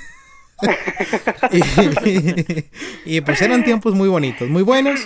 y, 1.50 3.16
y, 3.16 3.20
pues 3.22 3.42
eran 3.42 3.64
tiempos 3.64 3.92
muy 3.94 4.08
bonitos, 4.08 4.48
muy 4.48 4.62
buenos. 4.62 5.00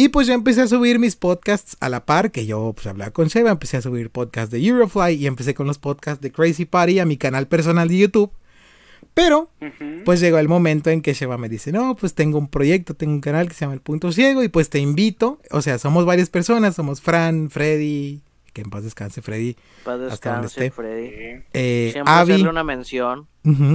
Y 0.00 0.10
pues 0.10 0.28
yo 0.28 0.34
empecé 0.34 0.62
a 0.62 0.68
subir 0.68 1.00
mis 1.00 1.16
podcasts 1.16 1.76
a 1.80 1.88
la 1.88 2.06
par, 2.06 2.30
que 2.30 2.46
yo 2.46 2.72
pues 2.72 2.86
hablaba 2.86 3.10
con 3.10 3.26
Sheva, 3.26 3.50
empecé 3.50 3.78
a 3.78 3.82
subir 3.82 4.10
podcasts 4.10 4.52
de 4.52 4.64
Eurofly 4.64 5.14
y 5.14 5.26
empecé 5.26 5.54
con 5.54 5.66
los 5.66 5.80
podcasts 5.80 6.22
de 6.22 6.30
Crazy 6.30 6.66
Party 6.66 7.00
a 7.00 7.04
mi 7.04 7.16
canal 7.16 7.48
personal 7.48 7.88
de 7.88 7.98
YouTube. 7.98 8.30
Pero, 9.12 9.50
pues 10.04 10.20
llegó 10.20 10.38
el 10.38 10.46
momento 10.46 10.90
en 10.90 11.02
que 11.02 11.14
Sheva 11.14 11.36
me 11.36 11.48
dice, 11.48 11.72
no, 11.72 11.96
pues 11.96 12.14
tengo 12.14 12.38
un 12.38 12.46
proyecto, 12.46 12.94
tengo 12.94 13.12
un 13.12 13.20
canal 13.20 13.48
que 13.48 13.54
se 13.54 13.62
llama 13.62 13.74
El 13.74 13.80
Punto 13.80 14.12
Ciego 14.12 14.44
y 14.44 14.48
pues 14.48 14.70
te 14.70 14.78
invito, 14.78 15.40
o 15.50 15.62
sea, 15.62 15.78
somos 15.78 16.06
varias 16.06 16.30
personas, 16.30 16.76
somos 16.76 17.00
Fran, 17.00 17.50
Freddy, 17.50 18.20
que 18.58 18.64
en 18.64 18.70
paz 18.70 18.82
descanse 18.82 19.22
Freddy, 19.22 19.56
Paz 19.84 20.00
hasta 20.10 20.30
donde 20.32 20.46
descanse, 20.46 20.66
esté. 20.66 20.70
Freddy. 20.72 21.44
Eh, 21.52 21.90
Siempre 21.92 22.12
Abby. 22.12 22.32
hacerle 22.32 22.50
una 22.50 22.64
mención. 22.64 23.28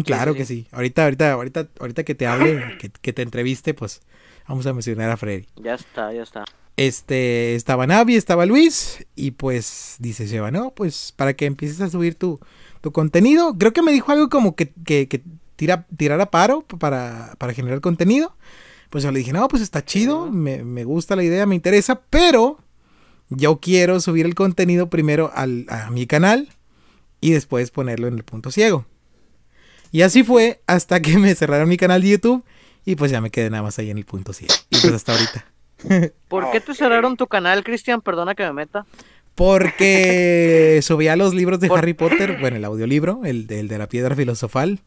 Claro 0.05 0.33
sí. 0.33 0.37
que 0.37 0.45
sí. 0.45 0.67
Ahorita, 0.71 1.05
ahorita, 1.05 1.31
ahorita, 1.31 1.69
ahorita 1.79 2.03
que 2.03 2.15
te 2.15 2.27
hable, 2.27 2.77
que, 2.79 2.89
que 2.89 3.13
te 3.13 3.21
entreviste, 3.21 3.73
pues 3.73 4.01
vamos 4.45 4.67
a 4.67 4.73
mencionar 4.73 5.09
a 5.09 5.15
Freddy. 5.17 5.47
Ya 5.55 5.75
está, 5.75 6.11
ya 6.11 6.23
está. 6.23 6.43
Este, 6.75 7.55
estaba 7.55 7.87
Navi, 7.87 8.15
estaba 8.15 8.45
Luis, 8.45 9.05
y 9.15 9.31
pues 9.31 9.95
dice 9.99 10.27
Sheva, 10.27 10.51
no, 10.51 10.71
pues 10.71 11.13
para 11.15 11.33
que 11.33 11.45
empieces 11.45 11.79
a 11.79 11.89
subir 11.89 12.15
tu, 12.15 12.39
tu 12.81 12.91
contenido. 12.91 13.55
Creo 13.57 13.71
que 13.71 13.83
me 13.83 13.93
dijo 13.93 14.11
algo 14.11 14.27
como 14.27 14.55
que, 14.55 14.73
que, 14.85 15.07
que 15.07 15.21
tira, 15.55 15.87
tirar 15.95 16.19
a 16.19 16.29
paro 16.29 16.63
para, 16.63 17.35
para 17.37 17.53
generar 17.53 17.79
contenido. 17.79 18.35
Pues 18.89 19.03
yo 19.03 19.11
le 19.11 19.19
dije, 19.19 19.31
no, 19.33 19.47
pues 19.47 19.63
está 19.63 19.83
chido, 19.85 20.29
me, 20.29 20.63
me 20.63 20.83
gusta 20.83 21.15
la 21.15 21.23
idea, 21.23 21.45
me 21.45 21.55
interesa, 21.55 22.01
pero 22.09 22.59
yo 23.29 23.59
quiero 23.59 23.99
subir 23.99 24.25
el 24.25 24.35
contenido 24.35 24.89
primero 24.89 25.31
al, 25.33 25.65
a 25.69 25.89
mi 25.89 26.05
canal 26.07 26.49
y 27.21 27.31
después 27.31 27.71
ponerlo 27.71 28.07
en 28.07 28.15
el 28.15 28.23
punto 28.23 28.51
ciego. 28.51 28.85
Y 29.91 30.01
así 30.01 30.23
fue 30.23 30.61
hasta 30.67 31.01
que 31.01 31.17
me 31.19 31.33
cerraron 31.35 31.69
mi 31.69 31.77
canal 31.77 32.01
de 32.01 32.09
YouTube 32.09 32.43
y 32.85 32.95
pues 32.95 33.11
ya 33.11 33.21
me 33.21 33.29
quedé 33.29 33.49
nada 33.49 33.63
más 33.63 33.79
ahí 33.79 33.89
en 33.89 33.97
el 33.97 34.05
punto 34.05 34.33
ciego. 34.33 34.53
Y 34.69 34.77
pues 34.79 34.93
hasta 34.93 35.13
ahorita. 35.13 35.45
¿Por 36.27 36.51
qué 36.51 36.59
te 36.61 36.73
cerraron 36.73 37.17
tu 37.17 37.27
canal, 37.27 37.63
Cristian? 37.63 38.01
Perdona 38.01 38.35
que 38.35 38.43
me 38.43 38.53
meta. 38.53 38.85
Porque 39.35 40.79
subía 40.83 41.15
los 41.15 41.33
libros 41.33 41.59
de 41.59 41.69
Harry 41.73 41.93
Potter, 41.93 42.37
bueno, 42.39 42.57
el 42.57 42.65
audiolibro, 42.65 43.21
el, 43.25 43.47
de- 43.47 43.59
el 43.61 43.67
de 43.67 43.77
la 43.77 43.87
piedra 43.89 44.15
filosofal, 44.15 44.79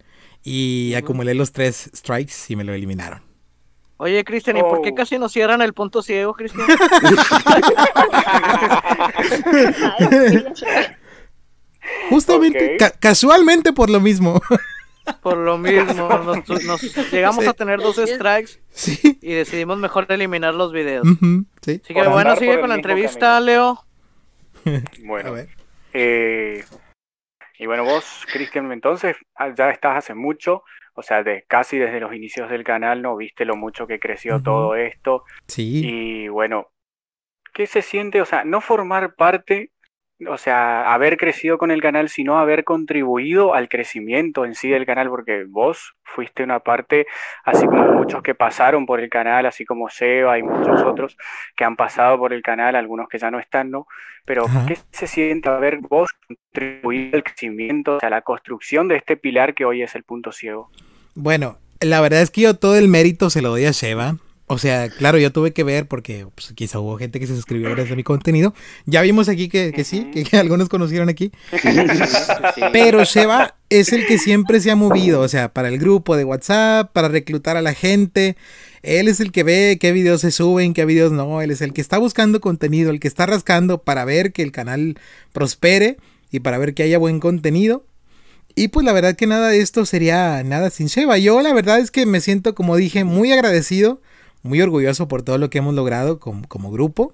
y 0.45 0.95
acumulé 0.95 1.35
los 1.35 1.53
tres 1.53 1.91
strikes 1.95 2.33
y 2.49 2.57
me 2.57 2.65
lo 2.65 2.73
eliminaron. 2.73 3.23
Oye, 3.99 4.23
Cristian, 4.25 4.59
¿y 4.59 4.61
por 4.63 4.79
Oh. 4.79 4.83
qué 4.83 4.95
casi 4.95 5.19
nos 5.19 5.33
cierran 5.33 5.63
el 5.63 5.73
punto 5.73 6.03
ciego, 6.03 6.35
Cristian? 6.35 6.67
Justamente, 12.11 12.77
ca- 12.79 12.91
casualmente 12.93 13.73
por 13.73 13.91
lo 13.91 14.01
mismo. 14.01 14.41
Por 15.23 15.37
lo 15.37 15.57
mismo, 15.57 16.09
nos, 16.19 16.49
nos- 16.65 17.13
llegamos 17.13 17.45
Sí. 17.45 17.49
a 17.49 17.53
tener 17.53 17.79
dos 17.81 17.97
strikes 17.97 18.61
Sí. 18.71 19.19
y 19.23 19.35
decidimos 19.35 19.79
mejor 19.79 20.07
eliminar 20.09 20.53
los 20.55 20.73
videos. 20.73 21.07
Sí. 21.63 21.81
Así 21.83 21.95
que 21.95 22.03
Por 22.03 22.11
bueno, 22.11 22.35
sigue 22.37 22.59
con 22.61 22.71
la 22.71 22.75
entrevista, 22.75 23.39
Leo. 23.41 23.83
Bueno, 25.05 25.37
eh, 25.93 26.65
y 27.57 27.67
bueno, 27.67 27.85
vos, 27.85 28.05
Cristian, 28.33 28.73
entonces 28.73 29.15
ah, 29.37 29.55
ya 29.57 29.71
estás 29.71 29.99
hace 29.99 30.15
mucho, 30.15 30.65
o 30.97 31.03
sea, 31.03 31.23
de 31.23 31.45
casi 31.47 31.79
desde 31.79 32.01
los 32.01 32.15
inicios 32.15 32.51
del 32.51 32.65
canal, 32.65 33.03
¿no? 33.03 33.17
Viste 33.17 33.45
lo 33.45 33.55
mucho 33.55 33.87
que 33.87 34.01
creció 34.01 34.43
todo 34.43 34.75
esto. 34.75 35.25
Sí. 35.47 35.83
Y 35.85 36.29
bueno, 36.29 36.69
¿qué 37.53 37.67
se 37.67 37.83
siente? 37.83 38.23
O 38.23 38.25
sea, 38.25 38.45
no 38.45 38.61
formar 38.61 39.15
parte, 39.15 39.71
o 40.29 40.39
sea, 40.39 40.95
haber 40.95 41.19
crecido 41.19 41.59
con 41.59 41.71
el 41.71 41.83
canal, 41.83 42.09
sino 42.09 42.39
haber 42.39 42.65
contribuido 42.65 43.55
al 43.55 43.69
crecimiento 43.69 44.45
en 44.45 44.55
sí 44.55 44.69
del 44.71 44.87
canal, 44.87 45.09
porque 45.09 45.45
vos 45.47 45.95
fuiste 46.05 46.43
una 46.43 46.61
parte, 46.61 47.07
así 47.45 47.67
como 47.67 47.93
muchos 47.93 48.23
que 48.23 48.35
pasaron 48.35 48.87
por 48.87 49.01
el 49.01 49.11
canal, 49.11 49.45
así 49.45 49.65
como 49.67 49.91
Seba 49.91 50.39
y 50.39 50.43
muchos 50.43 50.81
otros 50.83 51.17
que 51.55 51.65
han 51.65 51.77
pasado 51.77 52.19
por 52.19 52.33
el 52.33 52.43
canal, 52.43 52.77
algunos 52.77 53.09
que 53.09 53.19
ya 53.19 53.31
no 53.31 53.39
están, 53.39 53.71
¿no? 53.71 53.87
Pero. 54.25 54.47
¿qué 54.67 54.79
se 54.91 55.07
siente 55.07 55.49
haber 55.49 55.79
vos 55.79 56.11
contribuido 56.27 57.17
al 57.17 57.23
crecimiento, 57.23 57.99
a 58.01 58.11
la 58.11 58.23
construcción 58.23 58.89
de 58.89 58.97
este 58.97 59.17
pilar 59.17 59.55
que 59.55 59.65
hoy 59.65 59.83
es 59.83 59.95
el 59.95 60.03
punto 60.03 60.33
ciego? 60.33 60.71
Bueno, 61.15 61.59
la 61.81 62.01
verdad 62.01 62.23
es 62.23 62.31
que 62.31 62.41
yo 62.41 62.55
todo 62.55 62.77
el 62.77 62.89
mérito 62.89 63.31
se 63.31 63.43
lo 63.43 63.51
doy 63.51 63.67
a 63.67 63.71
Sheva. 63.71 64.17
O 64.49 64.59
sea, 64.59 64.89
claro, 64.89 65.19
yo 65.19 65.33
tuve 65.33 65.53
que 65.53 65.65
ver 65.65 65.89
porque 65.89 66.27
pues, 66.35 66.53
quizá 66.55 66.79
hubo 66.79 66.97
gente 66.99 67.19
que 67.19 67.27
se 67.27 67.35
suscribió 67.35 67.69
gracias 67.71 67.93
a 67.93 67.97
mi 67.97 68.05
contenido. 68.05 68.55
Ya 68.85 69.03
vimos 69.03 69.29
aquí 69.29 69.49
que, 69.49 69.73
que 69.73 69.83
sí, 69.83 70.09
que, 70.13 70.23
que 70.23 70.37
algunos 70.37 70.69
conocieron 70.69 71.09
aquí. 71.09 71.33
Pero 72.73 73.03
Sheva 73.03 73.57
es 73.71 73.93
el 73.93 74.07
que 74.07 74.19
siempre 74.19 74.61
se 74.61 74.71
ha 74.71 74.77
movido, 74.77 75.21
o 75.21 75.29
sea, 75.29 75.53
para 75.53 75.69
el 75.69 75.79
grupo 75.79 76.17
de 76.17 76.25
WhatsApp, 76.25 76.93
para 76.93 77.09
reclutar 77.09 77.57
a 77.57 77.63
la 77.63 77.75
gente. 77.75 78.37
Él 78.83 79.09
es 79.09 79.19
el 79.19 79.33
que 79.33 79.43
ve 79.43 79.79
qué 79.81 79.91
videos 79.91 80.21
se 80.21 80.31
suben, 80.31 80.75
qué 80.75 80.85
videos 80.85 81.11
no. 81.11 81.43
Él 81.43 81.51
es 81.51 81.61
el 81.61 81.73
que 81.73 81.81
está 81.81 81.99
buscando 81.99 82.41
contenido, 82.41 82.93
el 82.93 83.01
que 83.01 83.09
está 83.09 83.27
rascando 83.27 83.83
para 83.83 84.05
ver 84.05 84.33
que 84.33 84.43
el 84.43 84.53
canal 84.53 84.97
prospere 85.33 85.97
y 86.31 86.39
para 86.39 86.59
ver 86.59 86.73
que 86.73 86.85
haya 86.85 86.99
buen 86.99 87.19
contenido. 87.19 87.85
Y 88.55 88.69
pues 88.69 88.87
la 88.87 88.93
verdad 88.93 89.17
que 89.17 89.27
nada 89.27 89.49
de 89.49 89.61
esto 89.61 89.85
sería 89.85 90.43
nada 90.45 90.71
sin 90.71 90.87
Sheva. 90.87 91.19
Yo 91.19 91.43
la 91.43 91.53
verdad 91.53 91.81
es 91.81 91.91
que 91.91 92.07
me 92.07 92.21
siento, 92.21 92.55
como 92.55 92.77
dije, 92.77 93.03
muy 93.03 93.33
agradecido, 93.33 94.01
muy 94.47 94.61
orgulloso 94.63 95.09
por 95.09 95.23
todo 95.23 95.39
lo 95.39 95.51
que 95.51 95.59
hemos 95.59 95.75
logrado 95.75 96.19
como, 96.19 96.47
como 96.49 96.71
grupo. 96.71 97.13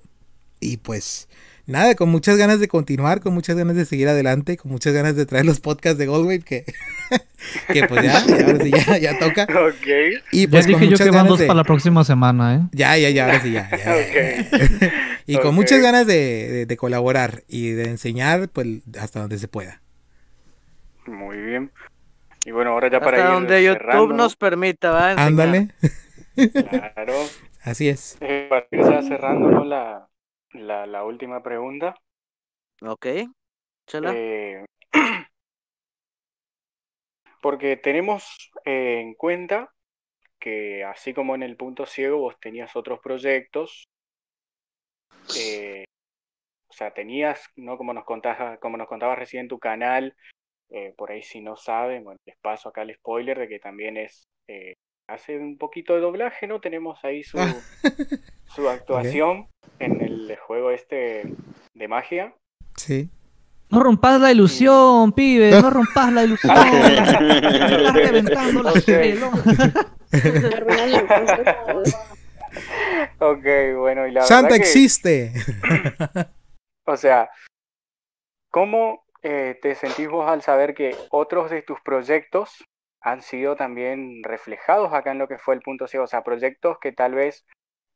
Y 0.60 0.76
pues 0.76 1.28
nada, 1.66 1.94
con 1.94 2.09
muchas 2.09 2.36
ganas 2.36 2.60
de 2.60 2.68
continuar, 2.68 3.20
con 3.20 3.34
muchas 3.34 3.56
ganas 3.56 3.74
de 3.76 3.84
seguir 3.84 4.09
adelante, 4.09 4.56
con 4.56 4.70
muchas 4.70 4.92
ganas 4.92 5.16
de 5.16 5.26
traer 5.26 5.44
los 5.44 5.59
podcasts 5.60 5.98
de 5.98 6.06
Goldwave 6.06 6.40
que, 6.40 6.64
que 7.72 7.86
pues 7.88 8.02
ya, 8.04 8.24
ya, 8.26 8.46
ahora 8.46 8.59
sí, 8.64 8.70
ya, 8.70 8.98
ya 8.98 9.18
toca. 9.18 9.42
Ok. 9.50 9.86
Y 10.32 10.42
ya 10.42 10.50
pues 10.50 10.66
con 10.66 10.74
dije 10.74 10.84
yo 10.84 10.90
muchas 10.92 11.06
que 11.06 11.10
van 11.10 11.26
dos 11.26 11.38
de... 11.40 11.46
para 11.46 11.56
la 11.56 11.64
próxima 11.64 12.04
semana, 12.04 12.54
¿eh? 12.56 12.60
Ya, 12.72 12.96
ya, 12.96 13.10
ya, 13.10 13.24
ahora 13.26 13.40
sí, 13.42 13.52
ya. 13.52 13.68
ya, 13.70 13.78
ya. 13.78 14.92
y 15.26 15.36
con 15.38 15.54
muchas 15.54 15.80
ganas 15.80 16.06
de, 16.06 16.14
de- 16.14 16.66
de 16.66 16.76
colaborar 16.76 17.42
y 17.48 17.70
de 17.70 17.84
enseñar, 17.84 18.48
pues 18.48 18.66
hasta 19.00 19.20
donde 19.20 19.38
se 19.38 19.48
pueda. 19.48 19.80
Muy 21.06 21.36
bien. 21.38 21.70
Y 22.44 22.50
bueno, 22.52 22.70
ahora 22.70 22.88
ya 22.90 23.00
para 23.00 23.16
Hasta 23.18 23.28
ir 23.28 23.34
donde 23.34 23.64
YouTube 23.64 23.78
cerrando, 23.78 24.14
nos 24.14 24.36
permita, 24.36 24.90
¿va? 24.90 25.12
Ándale. 25.12 25.68
Claro. 26.34 27.14
Así 27.62 27.88
es. 27.88 28.18
Eh, 28.20 28.46
para 28.48 28.66
ir 28.70 28.84
cerrando 29.04 29.50
¿no? 29.50 29.64
la, 29.64 30.09
la, 30.52 30.86
la 30.86 31.04
última 31.04 31.42
pregunta. 31.42 31.94
Ok. 32.82 33.06
Chala. 33.86 34.12
Eh, 34.14 34.64
porque 37.40 37.76
tenemos 37.76 38.50
eh, 38.64 39.00
en 39.00 39.14
cuenta 39.14 39.72
que 40.38 40.84
así 40.84 41.14
como 41.14 41.34
en 41.34 41.42
el 41.44 41.56
punto 41.56 41.86
ciego 41.86 42.18
vos 42.18 42.38
tenías 42.40 42.74
otros 42.74 43.00
proyectos, 43.00 43.88
eh, 45.36 45.84
o 46.68 46.72
sea, 46.72 46.92
tenías, 46.92 47.48
¿no? 47.56 47.76
Como 47.76 47.92
nos 47.94 48.04
contabas, 48.04 48.59
como 48.59 48.76
nos 48.76 48.88
contabas 48.88 49.18
recién 49.18 49.48
tu 49.48 49.59
canal, 49.59 50.16
eh, 50.70 50.94
por 50.96 51.12
ahí 51.12 51.22
si 51.22 51.40
no 51.40 51.56
saben, 51.56 52.04
bueno, 52.04 52.18
les 52.24 52.36
paso 52.38 52.68
acá 52.70 52.82
el 52.82 52.94
spoiler 52.94 53.38
de 53.38 53.48
que 53.48 53.59
también 53.60 53.96
es, 53.96 54.28
eh, 54.48 54.74
hace 55.12 55.39
un 55.39 55.59
poquito 55.59 55.94
de 55.94 56.01
doblaje, 56.01 56.47
¿no? 56.47 56.60
Tenemos 56.60 56.98
ahí 57.05 57.22
su, 57.22 57.39
su 58.47 58.68
actuación 58.68 59.48
en 59.78 60.01
el 60.01 60.36
juego 60.36 60.70
este 60.70 61.34
de 61.74 61.89
magia. 61.89 62.34
Sí. 62.76 63.10
No 63.68 63.82
rompas 63.82 64.20
la 64.20 64.30
ilusión, 64.30 65.12
pibe, 65.12 65.51
no 65.51 65.70
rompas 65.70 66.12
la 66.12 66.24
ilusión. 66.24 66.55
Estás 66.55 67.94
reventando 67.94 68.62
la 68.62 68.72
Ok. 73.18 73.47
bueno, 73.78 74.06
y 74.06 74.12
la 74.12 74.22
Santa 74.22 74.43
verdad 74.43 74.56
que, 74.56 74.62
existe. 74.62 75.32
o 76.84 76.97
sea, 76.98 77.30
¿cómo 78.51 79.06
eh, 79.22 79.59
te 79.62 79.74
sentís 79.74 80.09
vos 80.09 80.28
al 80.28 80.43
saber 80.43 80.74
que 80.74 80.94
otros 81.10 81.51
de 81.51 81.62
tus 81.62 81.80
proyectos 81.80 82.62
han 83.03 83.23
sido 83.23 83.57
también 83.57 84.23
reflejados 84.23 84.93
acá 84.93 85.12
en 85.12 85.19
lo 85.19 85.29
que 85.29 85.39
fue 85.39 85.55
el 85.55 85.61
punto 85.61 85.87
ciego? 85.87 86.05
O 86.05 86.09
sea, 86.09 86.23
proyectos 86.23 86.79
que 86.81 86.93
tal 86.93 87.15
vez 87.15 87.45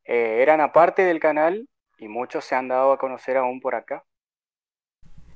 eh, 0.04 0.38
eran 0.42 0.60
aparte 0.60 1.02
del 1.02 1.20
canal 1.20 1.68
y 1.98 2.08
muchos 2.08 2.44
se 2.44 2.54
han 2.54 2.68
dado 2.68 2.92
a 2.92 2.98
conocer 2.98 3.36
aún 3.36 3.60
por 3.60 3.74
acá. 3.74 4.04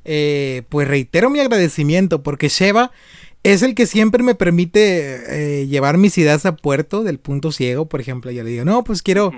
Eh, 0.05 0.63
pues 0.69 0.89
reitero 0.89 1.29
mi 1.31 1.41
agradecimiento 1.41 2.23
porque 2.23 2.49
Sheva 2.49 2.91
es 3.43 3.63
el 3.63 3.75
que 3.75 3.87
siempre 3.87 4.23
me 4.23 4.35
permite 4.35 5.61
eh, 5.61 5.67
llevar 5.67 5.99
mis 5.99 6.17
ideas 6.19 6.47
a 6.47 6.57
puerto 6.57 7.03
del 7.03 7.19
punto 7.19 7.53
ciego. 7.53 7.87
Por 7.87 8.01
ejemplo, 8.01 8.31
yo 8.31 8.43
le 8.43 8.51
digo, 8.51 8.65
no, 8.65 8.85
pues 8.85 9.03
quiero 9.03 9.33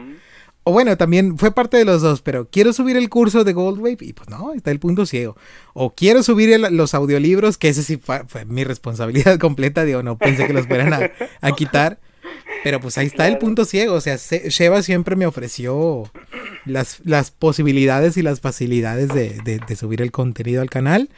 o 0.64 0.72
bueno, 0.72 0.96
también 0.96 1.38
fue 1.38 1.52
parte 1.52 1.76
de 1.76 1.84
los 1.84 2.02
dos, 2.02 2.22
pero 2.22 2.48
quiero 2.50 2.72
subir 2.72 2.96
el 2.96 3.08
curso 3.08 3.42
de 3.44 3.52
Goldwave 3.52 3.98
y 4.00 4.12
pues 4.12 4.28
no, 4.28 4.52
está 4.54 4.70
el 4.70 4.78
punto 4.78 5.06
ciego. 5.06 5.36
O 5.74 5.94
quiero 5.94 6.22
subir 6.22 6.52
el- 6.52 6.76
los 6.76 6.94
audiolibros, 6.94 7.58
que 7.58 7.68
ese 7.68 7.82
sí 7.82 7.96
fue, 7.96 8.22
fue 8.28 8.44
mi 8.44 8.62
responsabilidad 8.64 9.38
completa, 9.40 9.84
digo, 9.84 10.02
no 10.02 10.16
pensé 10.18 10.46
que 10.46 10.52
los 10.52 10.66
fueran 10.66 10.92
a, 10.92 11.10
a 11.40 11.52
quitar. 11.52 11.98
Pero 12.62 12.80
pues 12.80 12.96
ahí 12.96 13.06
está 13.08 13.26
el 13.26 13.38
punto 13.38 13.64
ciego, 13.64 13.94
o 13.94 14.00
sea, 14.00 14.16
Se- 14.18 14.48
Sheva 14.50 14.82
siempre 14.82 15.16
me 15.16 15.26
ofreció 15.26 16.04
las, 16.64 17.00
las 17.04 17.32
posibilidades 17.32 18.16
y 18.16 18.22
las 18.22 18.40
facilidades 18.40 19.08
de, 19.08 19.40
de- 19.44 19.58
de 19.58 19.76
subir 19.76 20.00
el 20.00 20.12
contenido 20.12 20.62
al 20.62 20.70
canal 20.70 21.10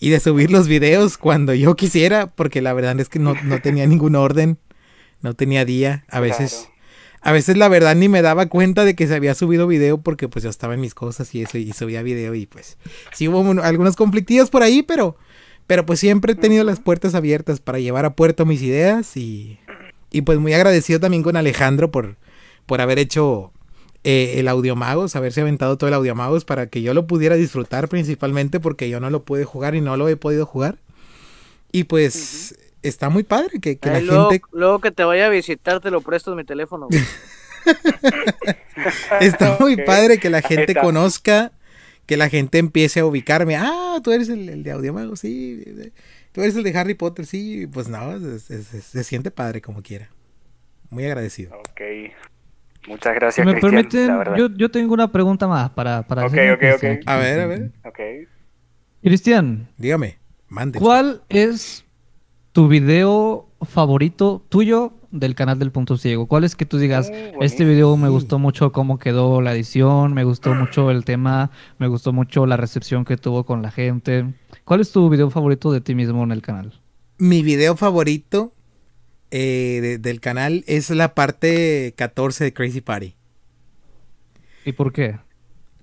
y 0.00 0.10
de 0.10 0.18
subir 0.18 0.50
los 0.50 0.66
videos 0.66 1.16
cuando 1.16 1.54
yo 1.54 1.76
quisiera, 1.76 2.26
porque 2.34 2.60
la 2.62 2.72
verdad 2.72 2.98
es 2.98 3.08
que 3.08 3.20
no, 3.20 3.34
no 3.44 3.60
tenía 3.60 3.86
ningún 3.86 4.16
orden, 4.16 4.58
no 5.22 5.34
tenía 5.34 5.64
día, 5.64 6.04
a 6.08 6.18
veces... 6.20 6.68
A 7.20 7.32
veces 7.32 7.56
la 7.56 7.68
verdad 7.68 7.94
ni 7.96 8.08
me 8.08 8.22
daba 8.22 8.46
cuenta 8.46 8.84
de 8.84 8.94
que 8.94 9.06
se 9.06 9.14
había 9.14 9.34
subido 9.34 9.66
video 9.66 9.98
porque 9.98 10.28
pues 10.28 10.44
yo 10.44 10.50
estaba 10.50 10.74
en 10.74 10.80
mis 10.80 10.94
cosas 10.94 11.34
y 11.34 11.42
eso 11.42 11.58
y 11.58 11.72
subía 11.72 12.02
video 12.02 12.34
y 12.34 12.46
pues 12.46 12.78
sí 13.12 13.28
hubo 13.28 13.40
un- 13.40 13.58
algunos 13.60 13.96
conflictillos 13.96 14.50
por 14.50 14.62
ahí, 14.62 14.82
pero 14.82 15.16
pero 15.66 15.84
pues 15.84 16.00
siempre 16.00 16.32
he 16.32 16.36
tenido 16.36 16.64
las 16.64 16.80
puertas 16.80 17.14
abiertas 17.14 17.60
para 17.60 17.78
llevar 17.78 18.04
a 18.06 18.14
puerto 18.14 18.46
mis 18.46 18.62
ideas 18.62 19.16
y, 19.18 19.58
y 20.10 20.22
pues 20.22 20.38
muy 20.38 20.54
agradecido 20.54 20.98
también 21.00 21.22
con 21.22 21.36
Alejandro 21.36 21.90
por, 21.90 22.16
por 22.64 22.80
haber 22.80 22.98
hecho 22.98 23.52
eh, 24.04 24.34
el 24.38 24.48
Audiomagos, 24.48 25.14
haberse 25.14 25.42
aventado 25.42 25.76
todo 25.76 25.88
el 25.88 25.94
Audiomagos 25.94 26.46
para 26.46 26.68
que 26.68 26.80
yo 26.80 26.94
lo 26.94 27.06
pudiera 27.06 27.36
disfrutar 27.36 27.88
principalmente 27.88 28.60
porque 28.60 28.88
yo 28.88 28.98
no 29.00 29.10
lo 29.10 29.24
pude 29.24 29.44
jugar 29.44 29.74
y 29.74 29.82
no 29.82 29.96
lo 29.98 30.08
he 30.08 30.16
podido 30.16 30.46
jugar. 30.46 30.78
Y 31.70 31.84
pues 31.84 32.54
está 32.82 33.08
muy 33.08 33.22
padre 33.24 33.60
que, 33.60 33.78
que 33.78 33.90
la 33.90 34.00
luego, 34.00 34.30
gente 34.30 34.46
luego 34.52 34.80
que 34.80 34.90
te 34.90 35.04
vaya 35.04 35.26
a 35.26 35.30
visitar, 35.30 35.80
te 35.80 35.90
lo 35.90 36.00
presto 36.00 36.34
mi 36.36 36.44
teléfono. 36.44 36.88
güey. 36.88 37.00
Está 39.20 39.56
muy 39.60 39.76
padre 39.76 40.18
que 40.18 40.30
la 40.30 40.42
gente 40.42 40.74
conozca, 40.74 41.52
que 42.06 42.16
la 42.16 42.28
gente 42.28 42.58
empiece 42.58 43.00
a 43.00 43.06
ubicarme. 43.06 43.56
Ah, 43.56 43.98
tú 44.02 44.12
eres 44.12 44.28
el, 44.28 44.48
el 44.48 44.62
de 44.62 44.70
Audiomago, 44.72 45.16
sí. 45.16 45.62
Tú 46.32 46.42
eres 46.42 46.56
el 46.56 46.62
de 46.62 46.76
Harry 46.78 46.94
Potter, 46.94 47.26
sí. 47.26 47.66
Pues 47.66 47.88
no, 47.88 48.14
es- 48.16 48.44
se 48.44 49.04
siente 49.04 49.30
padre 49.30 49.60
como 49.60 49.82
quiera. 49.82 50.10
Muy 50.90 51.04
agradecido. 51.04 51.54
Ok. 51.58 51.80
Muchas 52.86 53.14
Si 53.14 53.16
gracias, 53.20 53.44
me 53.44 53.52
Cristian, 53.52 53.72
permiten, 53.72 54.34
yo, 54.38 54.48
yo 54.56 54.70
tengo 54.70 54.94
una 54.94 55.12
pregunta 55.12 55.46
más 55.46 55.70
para, 55.70 56.06
para 56.06 56.24
Ok, 56.26 56.32
ok, 56.54 56.62
ok. 56.76 56.84
aquí. 56.84 57.02
A 57.06 57.16
ver, 57.16 57.40
a 57.40 57.46
ver. 57.46 57.70
Ok. 57.84 57.98
Cristian, 59.02 59.68
Dígame, 59.76 60.18
mande. 60.48 60.78
¿cuál 60.78 61.22
es 61.28 61.84
tu 62.58 62.66
video 62.66 63.48
favorito 63.62 64.44
tuyo 64.48 64.92
del 65.12 65.36
canal 65.36 65.60
del 65.60 65.70
Punto 65.70 65.96
Ciego? 65.96 66.26
¿Cuál 66.26 66.42
es 66.42 66.56
que 66.56 66.66
tú 66.66 66.78
digas, 66.78 67.08
este 67.40 67.64
video 67.64 67.96
me 67.96 68.08
gustó 68.08 68.40
mucho 68.40 68.72
cómo 68.72 68.98
quedó 68.98 69.40
la 69.40 69.52
edición, 69.54 70.12
me 70.12 70.24
gustó 70.24 70.56
mucho 70.56 70.90
el 70.90 71.04
tema, 71.04 71.52
me 71.78 71.86
gustó 71.86 72.12
mucho 72.12 72.46
la 72.46 72.56
recepción 72.56 73.04
que 73.04 73.16
tuvo 73.16 73.44
con 73.44 73.62
la 73.62 73.70
gente? 73.70 74.34
¿Cuál 74.64 74.80
es 74.80 74.90
tu 74.90 75.08
video 75.08 75.30
favorito 75.30 75.70
de 75.70 75.80
ti 75.80 75.94
mismo 75.94 76.24
en 76.24 76.32
el 76.32 76.42
canal? 76.42 76.72
Mi 77.16 77.42
video 77.44 77.76
favorito 77.76 78.52
eh, 79.30 79.78
de- 79.80 79.98
del 79.98 80.18
canal 80.18 80.64
es 80.66 80.90
la 80.90 81.14
parte 81.14 81.94
14 81.96 82.42
de 82.42 82.52
Crazy 82.52 82.80
Party. 82.80 83.14
¿Y 84.64 84.72
por 84.72 84.92
qué? 84.92 85.20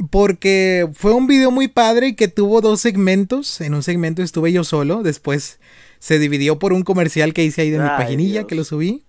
Porque 0.10 0.90
fue 0.92 1.14
un 1.14 1.26
video 1.26 1.52
muy 1.52 1.70
padre 1.70 2.10
y 2.10 2.16
que 2.16 2.28
tuvo 2.28 2.60
dos 2.60 2.82
segmentos. 2.82 3.62
En 3.62 3.76
un 3.76 3.82
segmento 3.82 4.22
estuve 4.22 4.52
yo 4.52 4.66
solo. 4.66 5.04
Después 5.04 5.62
se 6.06 6.20
dividió 6.20 6.60
por 6.60 6.72
un 6.72 6.84
comercial 6.84 7.34
que 7.34 7.44
hice 7.44 7.64
ahí 7.64 7.72
de 7.72 7.80
mi 7.80 7.88
paginilla 7.88 8.42
Dios. 8.42 8.46
que 8.46 8.54
lo 8.54 8.64
subí. 8.64 9.02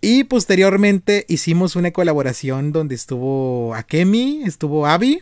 Y 0.00 0.24
posteriormente 0.24 1.26
hicimos 1.28 1.76
una 1.76 1.90
colaboración 1.90 2.72
donde 2.72 2.94
estuvo 2.94 3.74
Akemi, 3.74 4.42
estuvo 4.46 4.86
Abby, 4.86 5.20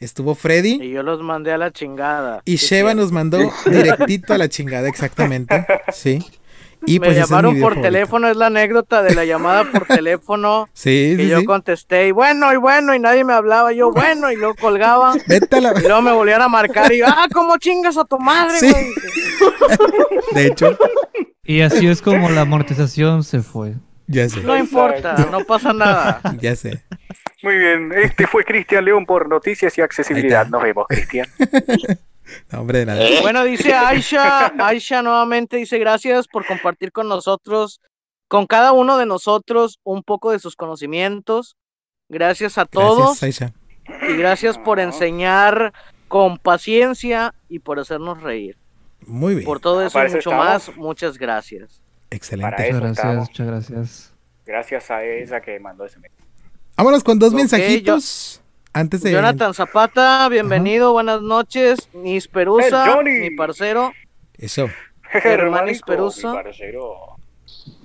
estuvo 0.00 0.34
Freddy. 0.34 0.82
Y 0.82 0.90
yo 0.90 1.02
los 1.02 1.22
mandé 1.22 1.50
a 1.50 1.56
la 1.56 1.72
chingada. 1.72 2.42
Y 2.44 2.56
Sheva 2.56 2.92
nos 2.92 3.10
mandó 3.10 3.38
directito 3.64 4.34
a 4.34 4.38
la 4.38 4.50
chingada, 4.50 4.86
exactamente. 4.86 5.64
Sí. 5.94 6.22
Y 6.86 7.00
me 7.00 7.06
pues 7.06 7.18
llamaron 7.18 7.54
por 7.54 7.74
favorito. 7.74 7.82
teléfono, 7.82 8.28
es 8.28 8.36
la 8.36 8.46
anécdota 8.46 9.02
de 9.02 9.14
la 9.14 9.24
llamada 9.24 9.64
por 9.64 9.86
teléfono. 9.86 10.68
Sí, 10.74 11.14
Y 11.18 11.22
sí, 11.22 11.28
yo 11.28 11.40
sí. 11.40 11.44
contesté, 11.46 12.08
y 12.08 12.10
bueno, 12.10 12.52
y 12.52 12.56
bueno, 12.56 12.94
y 12.94 12.98
nadie 12.98 13.24
me 13.24 13.32
hablaba, 13.32 13.72
yo 13.72 13.90
bueno, 13.92 14.30
y 14.30 14.36
luego 14.36 14.54
colgaba. 14.54 15.14
Vete 15.28 15.56
a 15.56 15.60
la- 15.60 15.72
Y 15.78 15.82
luego 15.82 16.02
me 16.02 16.12
volvían 16.12 16.42
a 16.42 16.48
marcar 16.48 16.92
y 16.92 16.98
yo, 16.98 17.06
ah, 17.08 17.26
¿cómo 17.32 17.56
chingas 17.58 17.96
a 17.96 18.04
tu 18.04 18.18
madre, 18.18 18.58
Sí. 18.58 18.70
güey? 18.70 18.86
De 20.32 20.46
hecho, 20.46 20.76
Y 21.44 21.60
así 21.60 21.86
es 21.86 22.02
como 22.02 22.28
la 22.30 22.42
amortización 22.42 23.22
se 23.24 23.40
fue. 23.42 23.74
ya 24.06 24.28
sé. 24.28 24.40
No 24.42 24.56
importa, 24.56 25.14
no 25.30 25.44
pasa 25.44 25.72
nada. 25.72 26.20
Ya 26.40 26.54
sé. 26.56 26.82
Muy 27.42 27.56
bien, 27.58 27.92
este 27.94 28.26
fue 28.26 28.44
Cristian 28.44 28.84
León 28.84 29.04
por 29.06 29.28
Noticias 29.28 29.76
y 29.78 29.82
Accesibilidad. 29.82 30.46
Nos 30.48 30.62
vemos, 30.62 30.86
Cristian. 30.88 31.26
No, 32.50 32.60
hombre, 32.60 32.80
de 32.80 32.86
nada. 32.86 33.04
Bueno, 33.22 33.44
dice 33.44 33.74
Aisha, 33.74 34.46
Aisha 34.58 35.02
nuevamente 35.02 35.56
dice 35.56 35.78
gracias 35.78 36.26
por 36.26 36.46
compartir 36.46 36.90
con 36.92 37.08
nosotros, 37.08 37.80
con 38.28 38.46
cada 38.46 38.72
uno 38.72 38.96
de 38.96 39.06
nosotros, 39.06 39.78
un 39.84 40.02
poco 40.02 40.30
de 40.32 40.38
sus 40.38 40.56
conocimientos. 40.56 41.56
Gracias 42.08 42.58
a 42.58 42.64
todos 42.66 43.20
Gracias, 43.20 43.22
Aisha. 43.42 43.54
y 44.08 44.16
gracias 44.16 44.58
por 44.58 44.80
enseñar 44.80 45.72
con 46.08 46.38
paciencia 46.38 47.34
y 47.48 47.58
por 47.58 47.78
hacernos 47.78 48.22
reír. 48.22 48.56
Muy 49.06 49.34
bien. 49.34 49.44
Por 49.46 49.60
todo 49.60 49.82
eso 49.84 49.98
y 49.98 50.02
mucho 50.04 50.18
estamos. 50.18 50.44
más, 50.46 50.76
muchas 50.76 51.18
gracias. 51.18 51.80
Excelente. 52.10 52.50
Muchas 52.56 52.80
gracias, 52.80 52.98
estamos. 52.98 53.28
muchas 53.28 53.46
gracias. 53.46 54.14
Gracias 54.46 54.90
a 54.90 55.04
ella 55.04 55.40
que 55.40 55.58
mandó 55.60 55.84
ese 55.84 55.98
mensaje. 55.98 56.22
Vámonos 56.76 57.04
con 57.04 57.18
dos 57.18 57.30
Ok, 57.32 57.36
mensajitos 57.36 58.42
antes 58.74 59.02
de. 59.02 59.12
Jonathan 59.12 59.54
Zapata, 59.54 60.28
bienvenido, 60.28 60.92
buenas 60.92 61.22
noches. 61.22 61.88
Nis 61.94 62.28
Perusa, 62.28 63.00
mi 63.02 63.30
parcero. 63.30 63.92
Eso. 64.36 64.68
Hermanis 65.12 65.80
Perusa. 65.82 66.30
mi 66.32 66.42
parcero. 66.42 67.16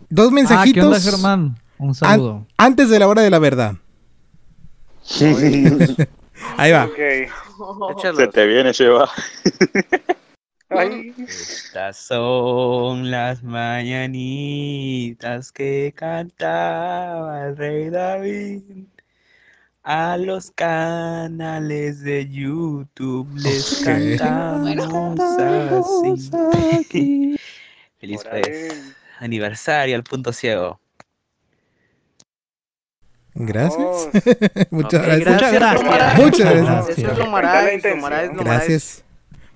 Dos 0.10 0.28
Ah, 0.28 0.30
¿qué 0.30 0.36
mensajitos. 0.36 0.86
onda, 0.86 0.99
Germán? 0.99 1.56
Un 1.78 1.90
an- 1.90 1.95
saludo. 1.95 2.45
antes 2.57 2.90
de 2.90 2.99
la 2.99 3.07
hora 3.07 3.22
de 3.22 3.30
la 3.30 3.40
verdad. 3.40 3.76
Ahí 6.57 6.72
va. 6.72 6.90
Se 8.16 8.28
te 8.28 8.45
viene, 8.48 8.72
lleva. 8.74 9.10
Ay. 10.70 11.14
Estas 11.28 11.98
son 11.98 13.10
las 13.10 13.41
mañanitas 13.44 15.52
que 15.52 15.91
cantaba 15.95 17.48
el 17.48 17.57
rey 17.57 17.90
David. 17.90 18.61
A 19.91 20.18
los 20.18 20.52
canales 20.52 22.02
de 22.02 22.30
YouTube 22.30 23.28
les 23.38 23.82
cantamos 23.84 25.20
así. 26.30 27.36
Feliz 27.99 28.22
pues, 28.30 28.94
aniversario 29.20 29.95
al 29.95 30.03
punto 30.03 30.32
ciego. 30.32 30.80
Gracias. 33.34 33.80
Muchas 34.70 35.02
Ok, 35.02 35.07
gracias. 35.07 35.34
Muchas 35.34 35.53
gracias. 35.53 36.18
Muchas 36.20 36.53
gracias. 36.53 36.98
Gracias. 38.38 39.03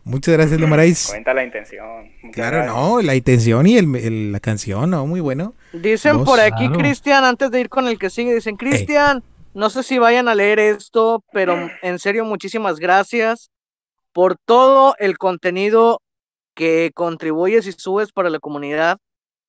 Muchas 0.03 0.33
gracias, 0.33 0.59
Lomarais. 0.59 1.07
Cuenta 1.11 1.33
la 1.35 1.43
intención. 1.43 2.11
Muchas 2.23 2.33
Claro, 2.35 2.57
gracias. 2.57 2.75
no, 2.75 3.01
la 3.03 3.15
intención 3.15 3.67
y 3.67 3.77
el- 3.77 3.95
el- 3.95 4.31
la 4.31 4.39
canción, 4.39 4.89
no, 4.89 5.05
muy 5.05 5.19
bueno. 5.19 5.53
Dicen 5.73 6.17
Dos. 6.17 6.25
por 6.25 6.39
aquí, 6.39 6.65
Claro. 6.67 6.77
Cristian, 6.79 7.23
antes 7.23 7.51
de 7.51 7.59
ir 7.61 7.69
con 7.69 7.87
el 7.87 7.99
que 7.99 8.09
sigue, 8.09 8.33
dicen, 8.33 8.57
Cristian, 8.57 9.23
no 9.53 9.69
sé 9.69 9.83
si 9.83 9.97
vayan 9.97 10.27
a 10.27 10.35
leer 10.35 10.59
esto, 10.59 11.23
pero 11.31 11.69
en 11.81 11.99
serio, 11.99 12.25
muchísimas 12.25 12.79
gracias 12.79 13.51
por 14.11 14.37
todo 14.37 14.95
el 14.99 15.17
contenido 15.17 16.01
que 16.55 16.91
contribuyes 16.93 17.67
y 17.67 17.71
subes 17.71 18.11
para 18.11 18.29
la 18.29 18.39
comunidad. 18.39 18.97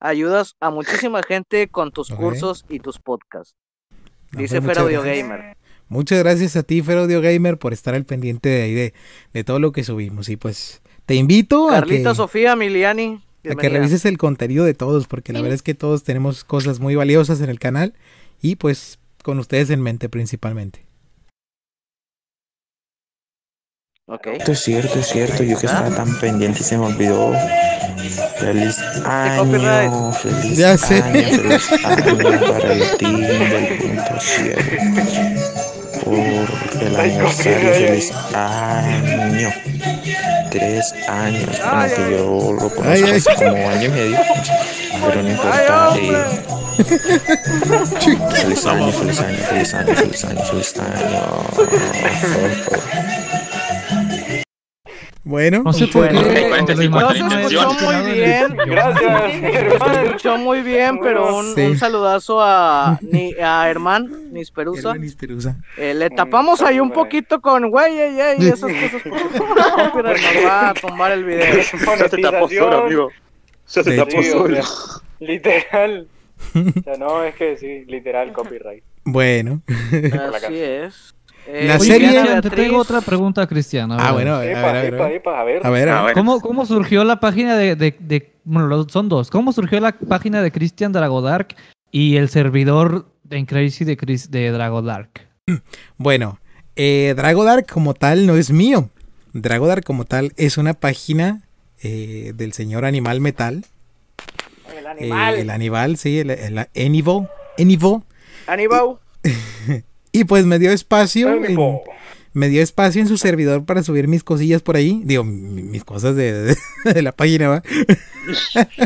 Ayudas 0.00 0.54
a 0.60 0.70
muchísima 0.70 1.22
gente 1.22 1.68
con 1.68 1.90
tus 1.90 2.10
cursos 2.10 2.64
y 2.68 2.80
tus 2.80 2.98
podcasts. 2.98 3.54
No, 4.32 4.40
Dice 4.40 4.60
pues, 4.60 4.76
Fer. 4.76 5.02
Gamer. 5.02 5.56
Muchas 5.88 6.18
gracias 6.18 6.56
a 6.56 6.62
ti, 6.62 6.82
Fer 6.82 6.98
Audio 6.98 7.20
Gamer, 7.20 7.58
por 7.58 7.72
estar 7.72 7.94
al 7.94 8.04
pendiente 8.04 8.48
de 8.48 8.62
ahí 8.62 8.74
de, 8.74 8.94
de 9.32 9.44
todo 9.44 9.58
lo 9.58 9.72
que 9.72 9.84
subimos. 9.84 10.28
Y 10.28 10.36
pues 10.36 10.82
te 11.06 11.14
invito 11.14 11.68
a 11.68 11.74
que, 11.74 11.80
Carlita 11.80 12.14
Sofía 12.14 12.56
Miliani. 12.56 13.22
a 13.48 13.54
que 13.54 13.68
revises 13.68 14.04
el 14.04 14.18
contenido 14.18 14.64
de 14.64 14.74
todos, 14.74 15.06
porque 15.06 15.32
la 15.32 15.40
verdad 15.40 15.54
es 15.54 15.62
que 15.62 15.74
todos 15.74 16.02
tenemos 16.02 16.44
cosas 16.44 16.80
muy 16.80 16.94
valiosas 16.94 17.40
en 17.40 17.50
el 17.50 17.58
canal 17.58 17.94
y 18.40 18.56
pues 18.56 18.98
con 19.24 19.38
ustedes 19.38 19.70
en 19.70 19.80
mente 19.80 20.08
principalmente. 20.10 20.86
Ok. 24.06 24.26
Esto 24.26 24.52
es 24.52 24.60
cierto, 24.60 24.98
es 24.98 25.06
cierto. 25.08 25.42
Yo 25.42 25.58
que 25.58 25.64
estaba 25.66 25.88
tan 25.88 26.14
pendiente 26.20 26.60
y 26.60 26.62
se 26.62 26.76
me 26.76 26.84
olvidó. 26.84 27.32
Feliz 28.38 28.78
año, 29.06 30.12
feliz 30.12 30.58
Ya 30.58 30.76
sé. 30.76 31.02
año, 31.02 31.22
feliz 31.38 31.72
año 31.84 32.18
para 32.18 32.72
el 32.74 32.96
team 32.98 33.20
del 33.22 33.78
punto 33.78 34.20
ciego. 34.20 34.60
Por 36.04 36.82
el 36.82 36.96
aniversario, 36.96 37.72
feliz 37.72 38.12
año. 38.34 39.48
Tres 40.50 40.92
años, 41.08 41.48
bueno, 41.58 41.94
que 41.96 42.10
yo 42.10 42.52
lo 42.52 42.68
conozco 42.70 43.06
hace 43.06 43.34
como 43.36 43.68
año 43.70 43.86
y 43.86 43.88
medio, 43.88 44.18
pero 45.06 45.22
no 45.22 45.30
importa. 45.30 45.96
Eh. 45.96 46.24
Feliz 48.34 48.66
año, 48.66 48.90
feliz 48.92 49.20
año, 49.20 49.38
feliz 49.38 49.74
año, 49.74 49.94
feliz 49.94 50.24
año, 50.24 50.42
feliz 50.42 50.76
año. 50.78 51.20
Bueno, 55.26 55.62
No 55.64 55.72
sé 55.72 55.86
por 55.86 56.04
bueno. 56.12 56.20
qué. 56.22 56.50
No 56.50 56.66
se 56.66 56.84
escuchó 57.40 57.72
muy 57.80 58.12
bien. 58.12 58.56
Gracias, 58.66 59.32
Se 59.32 60.02
escuchó 60.04 60.36
muy 60.36 60.60
bien, 60.60 60.98
pero 61.00 61.38
un, 61.38 61.54
Sí. 61.54 61.62
un 61.62 61.78
saludazo 61.78 62.42
a, 62.42 62.98
ni, 63.00 63.32
a 63.42 63.66
Herman 63.70 64.32
Nisperusa. 64.32 64.94
Nisperusa. 64.94 65.56
Eh, 65.78 65.94
le 65.94 66.10
tapamos 66.10 66.60
ahí 66.60 66.78
un 66.78 66.90
poquito 66.90 67.40
con 67.40 67.70
güey, 67.70 67.98
ey, 67.98 68.20
ey, 68.20 68.36
y 68.38 68.48
esas 68.48 68.70
cosas. 68.70 69.06
nos 69.94 70.46
va 70.46 70.68
a 70.70 70.74
tumbar 70.74 71.12
el 71.12 71.24
video. 71.24 71.56
Ya 71.98 72.08
se 72.08 72.18
tapó 72.18 72.46
solo, 72.48 72.84
amigo. 72.84 73.10
Ya 73.68 73.82
se 73.82 73.90
De 73.90 73.96
tapó 73.96 74.22
solo. 74.22 74.58
literal. 75.20 76.08
O 76.54 76.82
sea, 76.82 76.96
no, 76.98 77.24
es 77.24 77.34
que 77.36 77.56
sí, 77.56 77.84
literal 77.86 78.32
copyright. 78.32 78.84
Bueno. 79.04 79.62
Así 80.34 80.58
es. 80.58 81.14
Eh, 81.46 81.66
La 81.68 81.76
Oye, 81.76 81.92
serie- 81.92 82.08
Cristian, 82.08 82.40
te 82.42 82.50
tengo 82.50 82.78
otra 82.78 83.00
pregunta, 83.02 83.46
Cristian. 83.46 83.92
a 83.92 83.96
Ah, 84.08 84.12
bueno, 84.12 84.36
a 84.36 84.38
ver, 84.40 84.56
a 84.56 84.62
ver, 84.62 84.76
a 84.76 84.80
ver. 84.82 84.94
Epa, 84.94 85.10
epa, 85.10 85.40
a 85.40 85.44
ver. 85.44 85.66
A 85.66 85.70
ver, 85.70 85.88
a 85.90 86.02
ver. 86.04 86.14
¿Cómo, 86.14 86.40
¿Cómo 86.40 86.64
surgió 86.66 87.04
la 87.04 87.20
página 87.20 87.56
de, 87.56 87.76
de, 87.76 87.94
de- 87.98 88.32
Bueno, 88.44 88.86
son 88.88 89.08
dos. 89.08 89.30
¿Cómo 89.30 89.52
surgió 89.52 89.78
la 89.80 89.92
página 89.92 90.42
de 90.42 90.50
Christian 90.52 90.92
Dragodark 90.92 91.54
y 91.90 92.16
el 92.16 92.28
servidor 92.30 93.06
en 93.30 93.44
Crazy 93.46 93.84
de, 93.84 93.96
Chris, 93.96 94.30
de 94.30 94.50
Dragodark? 94.52 95.28
Bueno, 95.98 96.38
eh, 96.76 97.12
Dragodark 97.16 97.70
como 97.70 97.92
tal 97.94 98.26
no 98.26 98.36
es 98.36 98.50
mío. 98.50 98.88
Dragodark 99.34 99.84
como 99.84 100.04
tal 100.06 100.32
es 100.36 100.56
una 100.56 100.72
página 100.74 101.42
eh, 101.84 102.32
del 102.34 102.52
señor 102.52 102.84
Animal 102.84 103.20
Metal. 103.20 103.64
El 104.76 104.84
Eh, 104.84 104.88
animal. 104.88 105.34
el 105.36 105.50
Animal, 105.50 105.96
sí, 105.96 106.18
el, 106.18 106.30
el 106.30 106.66
Enivo. 106.74 107.28
Enivo. 107.56 108.04
Y 110.12 110.24
pues 110.24 110.44
me 110.46 110.58
dio 110.60 110.70
espacio. 110.70 111.44
en- 111.44 111.58
me 112.34 112.48
dio 112.48 112.62
espacio 112.62 113.00
en 113.02 113.08
su 113.08 113.16
servidor 113.16 113.64
para 113.64 113.82
subir 113.82 114.06
mis 114.08 114.22
cosillas 114.24 114.62
por 114.62 114.76
ahí. 114.76 115.00
Digo, 115.04 115.24
mi- 115.24 115.62
mis 115.62 115.84
cosas 115.84 116.14
de, 116.16 116.32
de- 116.32 116.56
de 116.94 117.02
la 117.02 117.12
página, 117.12 117.48
¿va? 117.48 117.62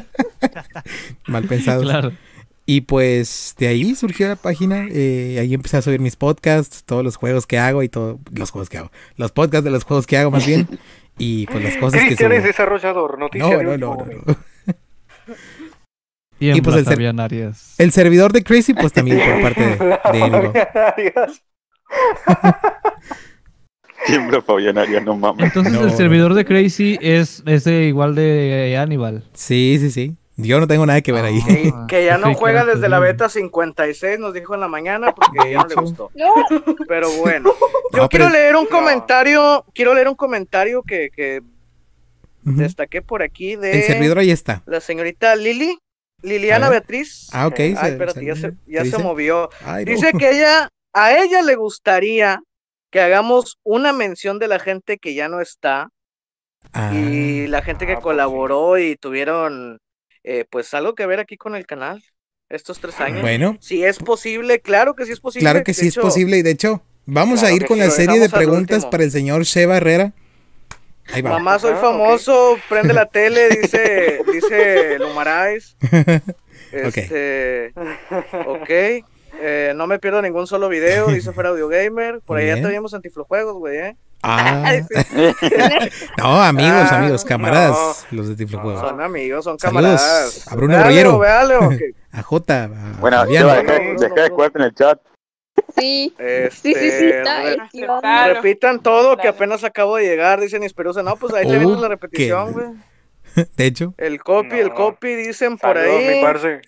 Mal 1.26 1.44
pensado. 1.44 1.82
Claro. 1.82 2.12
Y 2.66 2.82
pues 2.82 3.54
de 3.58 3.68
ahí 3.68 3.94
surgió 3.94 4.28
la 4.28 4.36
página. 4.36 4.86
eh, 4.90 5.38
ahí 5.40 5.54
empecé 5.54 5.78
a 5.78 5.82
subir 5.82 6.00
mis 6.00 6.16
podcasts, 6.16 6.82
todos 6.84 7.02
los 7.02 7.16
juegos 7.16 7.46
que 7.46 7.58
hago 7.58 7.82
y 7.82 7.88
todo. 7.88 8.18
Los 8.32 8.50
juegos 8.50 8.68
que 8.68 8.78
hago. 8.78 8.90
Los 9.16 9.32
podcasts 9.32 9.64
de 9.64 9.70
los 9.70 9.84
juegos 9.84 10.06
que 10.06 10.18
hago, 10.18 10.30
más 10.30 10.46
bien. 10.46 10.68
Y 11.18 11.46
pues 11.46 11.64
las 11.64 11.76
cosas 11.76 12.00
que 12.00 12.06
Cristian 12.08 12.30
subo. 12.30 12.38
es 12.38 12.44
desarrollador, 12.44 13.18
noticia 13.18 13.48
No, 13.50 13.58
de 13.58 13.64
no, 13.64 13.76
no, 13.76 13.96
no, 13.96 14.04
no. 14.26 14.36
Y 16.40 16.60
pues 16.60 16.76
el 16.76 16.84
ser- 16.84 16.98
Vianarias. 16.98 17.74
El 17.78 17.90
servidor 17.92 18.32
de 18.32 18.44
Crazy, 18.44 18.72
pues 18.74 18.92
también 18.92 19.18
por 19.18 19.42
parte 19.42 19.62
de, 19.66 19.76
de. 19.76 20.68
Arias. 20.80 21.42
Tiembla 24.06 24.40
Fabián 24.42 24.78
Arias, 24.78 25.02
no 25.04 25.16
mames. 25.16 25.46
Entonces 25.46 25.72
No, 25.72 25.80
el 25.80 25.88
no. 25.88 25.96
servidor 25.96 26.34
de 26.34 26.44
Crazy 26.44 26.96
es, 27.00 27.42
es 27.46 27.64
de 27.64 27.84
igual 27.86 28.14
de 28.14 28.76
Aníbal. 28.80 29.24
Sí, 29.34 29.76
sí, 29.80 29.90
sí. 29.90 30.16
Yo 30.40 30.60
no 30.60 30.66
tengo 30.68 30.86
nada 30.86 31.00
que 31.00 31.10
ver 31.12 31.24
ahí. 31.24 31.42
Que, 31.44 31.72
que 31.88 32.04
ya 32.04 32.16
no 32.16 32.32
juega 32.34 32.64
desde 32.64 32.88
la 32.88 33.00
beta 33.00 33.28
56, 33.28 34.18
nos 34.20 34.32
dijo 34.32 34.54
en 34.54 34.60
la 34.60 34.68
mañana, 34.68 35.12
porque 35.14 35.50
ya 35.52 35.58
no 35.62 35.66
le 35.68 35.74
gustó. 35.74 36.10
Pero 36.86 37.10
bueno, 37.18 37.50
yo 37.92 37.98
No, 38.02 38.08
quiero 38.08 38.26
pero- 38.26 38.30
leer 38.30 38.56
un 38.56 38.66
comentario, 38.66 39.64
quiero 39.74 39.94
leer 39.94 40.08
un 40.08 40.14
comentario 40.14 40.82
que, 40.82 41.10
que 41.14 41.42
destaqué 42.42 43.02
por 43.02 43.22
aquí 43.22 43.56
de 43.56 43.72
El 43.78 43.82
servidor 43.82 44.18
ahí 44.20 44.30
está. 44.30 44.62
la 44.66 44.80
señorita 44.80 45.34
Lili, 45.36 45.76
Liliana. 46.22 46.70
Beatriz. 46.70 47.28
Ah, 47.32 47.46
ok, 47.48 47.58
Ay, 47.60 47.76
se- 47.76 47.88
espérate, 47.88 48.24
ya, 48.24 48.34
se- 48.36 48.54
ya 48.66 48.82
¿qué 48.84 48.90
se 48.90 48.98
movió. 48.98 49.50
Ay, 49.64 49.84
no. 49.84 49.90
Dice 49.90 50.12
que 50.12 50.30
ella, 50.30 50.68
a 50.94 51.12
ella 51.18 51.42
le 51.42 51.56
gustaría 51.56 52.40
que 52.90 53.00
hagamos 53.00 53.58
una 53.64 53.92
mención 53.92 54.38
de 54.38 54.48
la 54.48 54.58
gente 54.58 54.98
que 54.98 55.14
ya 55.14 55.28
no 55.28 55.40
está 55.40 55.88
Ah, 56.72 56.92
y 56.94 57.46
la 57.48 57.62
gente 57.62 57.86
que 57.86 57.92
Ah, 57.92 57.96
pues 57.96 58.04
colaboró 58.04 58.78
y 58.78 58.96
tuvieron 58.96 59.78
eh, 60.24 60.44
pues 60.50 60.72
algo 60.74 60.94
que 60.94 61.06
ver 61.06 61.20
aquí 61.20 61.36
con 61.36 61.54
el 61.54 61.66
canal 61.66 62.02
estos 62.48 62.80
tres 62.80 62.98
años. 63.00 63.20
Bueno, 63.20 63.56
Si 63.60 63.84
es 63.84 63.98
posible, 63.98 64.60
claro 64.60 64.94
que 64.94 65.04
sí 65.04 65.12
es 65.12 65.20
posible. 65.20 65.44
claro 65.44 65.64
que 65.64 65.72
de 65.72 65.74
sí 65.74 65.88
hecho, 65.88 66.00
es 66.00 66.04
posible. 66.06 66.38
Y 66.38 66.42
de 66.42 66.50
hecho, 66.50 66.82
vamos 67.06 67.40
Claro 67.40 67.54
a 67.54 67.56
ir 67.56 67.66
con 67.66 67.76
sí, 67.78 67.84
la 67.84 67.90
serie 67.90 68.18
de 68.20 68.28
preguntas 68.30 68.86
para 68.86 69.04
el 69.04 69.10
señor 69.10 69.42
Sheva 69.44 69.76
Herrera. 69.76 70.12
Ahí 71.12 71.22
va. 71.22 71.30
Mamá, 71.30 71.58
soy 71.58 71.72
Ah, 71.74 71.80
famoso, 71.80 72.58
prende 72.68 72.92
la 72.92 73.06
tele, 73.06 73.48
dice, 73.48 74.20
dice 74.32 74.98
Lumarais. 74.98 75.76
Este, 76.70 77.72
ok. 78.46 78.68
eh, 79.40 79.72
no 79.74 79.86
me 79.86 79.98
pierdo 79.98 80.20
ningún 80.20 80.46
solo 80.46 80.68
video, 80.68 81.06
dice 81.08 81.32
Fuera 81.32 81.48
Audio 81.50 81.68
Gamer. 81.68 82.20
Por 82.26 82.36
allá 82.38 82.56
te 82.60 82.68
vimos 82.68 82.92
antiflojuegos, 82.92 83.54
güey, 83.54 83.78
¿eh? 83.78 83.96
Ah. 84.22 84.72
no, 86.18 86.42
amigos, 86.42 86.88
Ah, 86.90 86.98
amigos, 86.98 87.24
camaradas, 87.24 88.06
los 88.10 88.28
de 88.28 88.36
Tiflojuegos. 88.36 88.80
Son 88.80 89.00
amigos, 89.00 89.44
son 89.44 89.58
Saludos 89.58 89.82
camaradas. 90.00 90.48
a 90.48 90.56
Bruno 90.56 90.72
Véalo, 90.74 90.86
Rollero. 90.88 91.18
véalo, 91.18 91.68
que- 91.78 91.92
A 92.12 92.22
J, 92.22 92.64
a 92.64 92.68
Bueno, 93.00 93.16
Fabián. 93.18 93.42
Seba, 93.42 93.62
deja, 93.98 94.22
de 94.22 94.30
jugarte 94.30 94.58
en 94.58 94.64
el 94.64 94.74
chat. 94.74 95.00
Sí, 95.76 96.14
Este, 96.18 96.50
sí, 96.50 96.74
sí, 96.74 96.90
sí, 96.98 97.04
está 97.10 97.42
re- 97.42 97.56
activado. 97.60 98.00
Claro. 98.00 98.34
Repitan 98.34 98.80
todo, 98.80 99.16
que 99.16 99.28
apenas 99.28 99.64
acabo 99.64 99.96
de 99.96 100.04
llegar, 100.04 100.40
dicen 100.40 100.62
Isperusa. 100.62 101.02
No, 101.02 101.16
pues 101.16 101.34
ahí 101.34 101.48
le 101.48 101.56
Oh, 101.56 101.60
viene 101.60 101.74
la 101.74 101.80
qué- 101.82 101.88
repetición, 101.88 102.52
güey. 102.52 102.66
De 103.56 103.66
hecho, 103.66 103.94
El 103.98 104.20
copy, 104.22 104.58
el 104.58 104.68
No. 104.68 104.74
copy, 104.74 105.14
dicen 105.14 105.58
por 105.58 105.76
Saludos, 105.76 106.00
mi 106.00 106.08
ahí. 106.08 106.22
parce. 106.22 106.60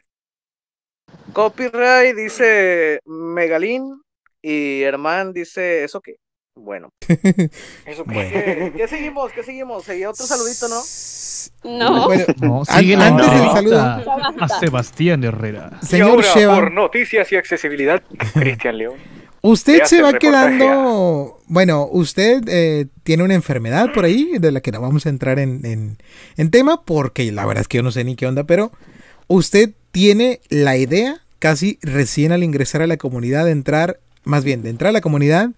Copyright 1.32 2.16
dice 2.16 3.00
Megalín 3.06 4.00
y 4.42 4.82
Herman 4.82 5.32
dice 5.32 5.84
eso 5.84 6.00
qué. 6.00 6.16
Bueno, 6.62 6.92
Eso 7.86 8.04
Bueno. 8.04 8.30
¿qué, 8.30 8.72
qué 8.76 8.88
seguimos? 8.88 9.32
¿Qué 9.32 9.42
seguimos? 9.42 9.84
Seguía 9.84 10.10
otro 10.10 10.26
saludito, 10.26 10.68
¿no? 10.68 10.80
No. 11.64 12.06
Bueno, 12.06 12.24
No, 12.40 12.64
sigue 12.64 12.96
la 12.96 13.06
antes 13.08 13.30
del 13.30 13.50
saludo, 13.50 13.80
a 13.80 14.48
Sebastián 14.60 15.24
Herrera. 15.24 15.78
Y 15.82 15.86
señor 15.86 16.10
ahora, 16.10 16.34
Sheva, 16.34 16.54
por 16.54 16.72
noticias 16.72 17.32
y 17.32 17.36
accesibilidad, 17.36 18.02
Cristian 18.34 18.76
León. 18.76 18.96
usted 19.40 19.76
¿Qué 19.76 19.82
hace 19.82 19.96
se 19.96 20.02
va 20.02 20.12
quedando. 20.14 21.38
Bueno, 21.46 21.88
usted 21.90 22.42
eh, 22.46 22.86
tiene 23.02 23.24
una 23.24 23.34
enfermedad 23.34 23.92
por 23.94 24.04
ahí 24.04 24.32
de 24.38 24.52
la 24.52 24.60
que 24.60 24.70
no 24.70 24.80
vamos 24.80 25.06
a 25.06 25.08
entrar 25.08 25.38
en, 25.38 25.64
en, 25.64 25.98
en 26.36 26.50
tema 26.50 26.84
porque 26.84 27.30
la 27.32 27.46
verdad 27.46 27.62
es 27.62 27.68
que 27.68 27.78
yo 27.78 27.82
no 27.82 27.90
sé 27.90 28.04
ni 28.04 28.16
qué 28.16 28.26
onda, 28.26 28.44
pero 28.44 28.70
usted 29.26 29.70
tiene 29.92 30.40
la 30.50 30.76
idea, 30.76 31.20
casi 31.38 31.78
recién 31.82 32.32
al 32.32 32.44
ingresar 32.44 32.82
a 32.82 32.86
la 32.86 32.98
comunidad, 32.98 33.46
de 33.46 33.52
entrar, 33.52 33.98
más 34.24 34.44
bien, 34.44 34.62
de 34.62 34.70
entrar 34.70 34.90
a 34.90 34.92
la 34.92 35.00
comunidad, 35.00 35.50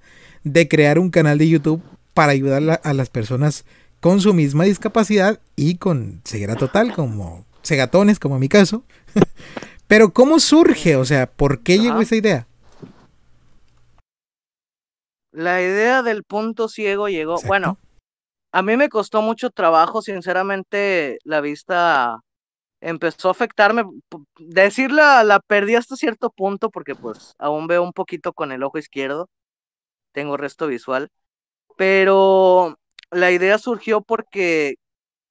de 0.44 0.68
crear 0.68 0.98
un 0.98 1.10
canal 1.10 1.38
de 1.38 1.48
YouTube 1.48 1.82
para 2.14 2.32
ayudar 2.32 2.80
a 2.82 2.92
las 2.92 3.10
personas 3.10 3.64
con 4.00 4.20
su 4.20 4.34
misma 4.34 4.64
discapacidad 4.64 5.40
y 5.56 5.76
con 5.76 6.22
ceguera 6.24 6.56
total, 6.56 6.92
como 6.92 7.44
cegatones, 7.62 8.18
como 8.18 8.34
en 8.34 8.40
mi 8.40 8.48
caso. 8.48 8.82
Pero 9.86 10.12
¿cómo 10.12 10.40
surge? 10.40 10.96
O 10.96 11.04
sea, 11.04 11.26
¿por 11.26 11.60
qué 11.60 11.78
llegó 11.78 12.00
esa 12.00 12.16
idea? 12.16 12.46
La 15.30 15.62
idea 15.62 16.02
del 16.02 16.24
punto 16.24 16.68
ciego 16.68 17.08
llegó. 17.08 17.34
Exacto. 17.34 17.48
Bueno, 17.48 17.78
a 18.52 18.62
mí 18.62 18.76
me 18.76 18.88
costó 18.88 19.22
mucho 19.22 19.50
trabajo, 19.50 20.02
sinceramente, 20.02 21.18
la 21.24 21.40
vista 21.40 22.20
empezó 22.80 23.28
a 23.28 23.30
afectarme. 23.30 23.84
Decirla, 24.38 25.24
la 25.24 25.40
perdí 25.40 25.74
hasta 25.74 25.96
cierto 25.96 26.30
punto 26.30 26.70
porque 26.70 26.94
pues 26.94 27.34
aún 27.38 27.66
veo 27.66 27.82
un 27.82 27.92
poquito 27.92 28.32
con 28.32 28.52
el 28.52 28.62
ojo 28.62 28.78
izquierdo. 28.78 29.30
Tengo 30.12 30.36
resto 30.36 30.66
visual. 30.66 31.08
Pero 31.76 32.78
la 33.10 33.30
idea 33.30 33.58
surgió 33.58 34.02
porque, 34.02 34.76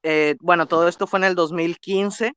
eh, 0.03 0.36
bueno, 0.41 0.68
todo 0.68 0.88
esto 0.88 1.08
fue 1.08 1.20
en 1.20 1.26
el 1.26 1.36
2015, 1.36 2.34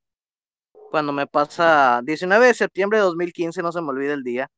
cuando 0.90 1.12
me 1.12 1.26
pasa 1.26 2.00
19 2.04 2.46
de 2.46 2.54
septiembre 2.54 2.98
de 2.98 3.04
2015, 3.04 3.62
no 3.62 3.72
se 3.72 3.80
me 3.82 3.88
olvida 3.88 4.14
el 4.14 4.22
día, 4.22 4.48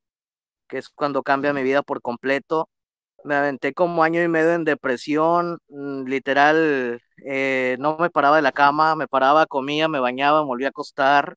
que 0.67 0.77
es 0.77 0.89
cuando 0.89 1.23
cambia 1.23 1.53
mi 1.53 1.63
vida 1.63 1.81
por 1.81 2.01
completo. 2.01 2.69
Me 3.23 3.35
aventé 3.35 3.73
como 3.73 4.03
año 4.03 4.21
y 4.21 4.27
medio 4.27 4.53
en 4.53 4.63
depresión, 4.63 5.57
mm, 5.69 6.03
literal, 6.05 7.01
eh, 7.25 7.75
no 7.79 7.97
me 7.97 8.09
paraba 8.09 8.35
de 8.35 8.43
la 8.43 8.51
cama, 8.51 8.95
me 8.95 9.07
paraba, 9.07 9.47
comía, 9.47 9.87
me 9.87 9.99
bañaba, 9.99 10.41
me 10.41 10.47
volvía 10.47 10.67
a 10.67 10.69
acostar. 10.69 11.35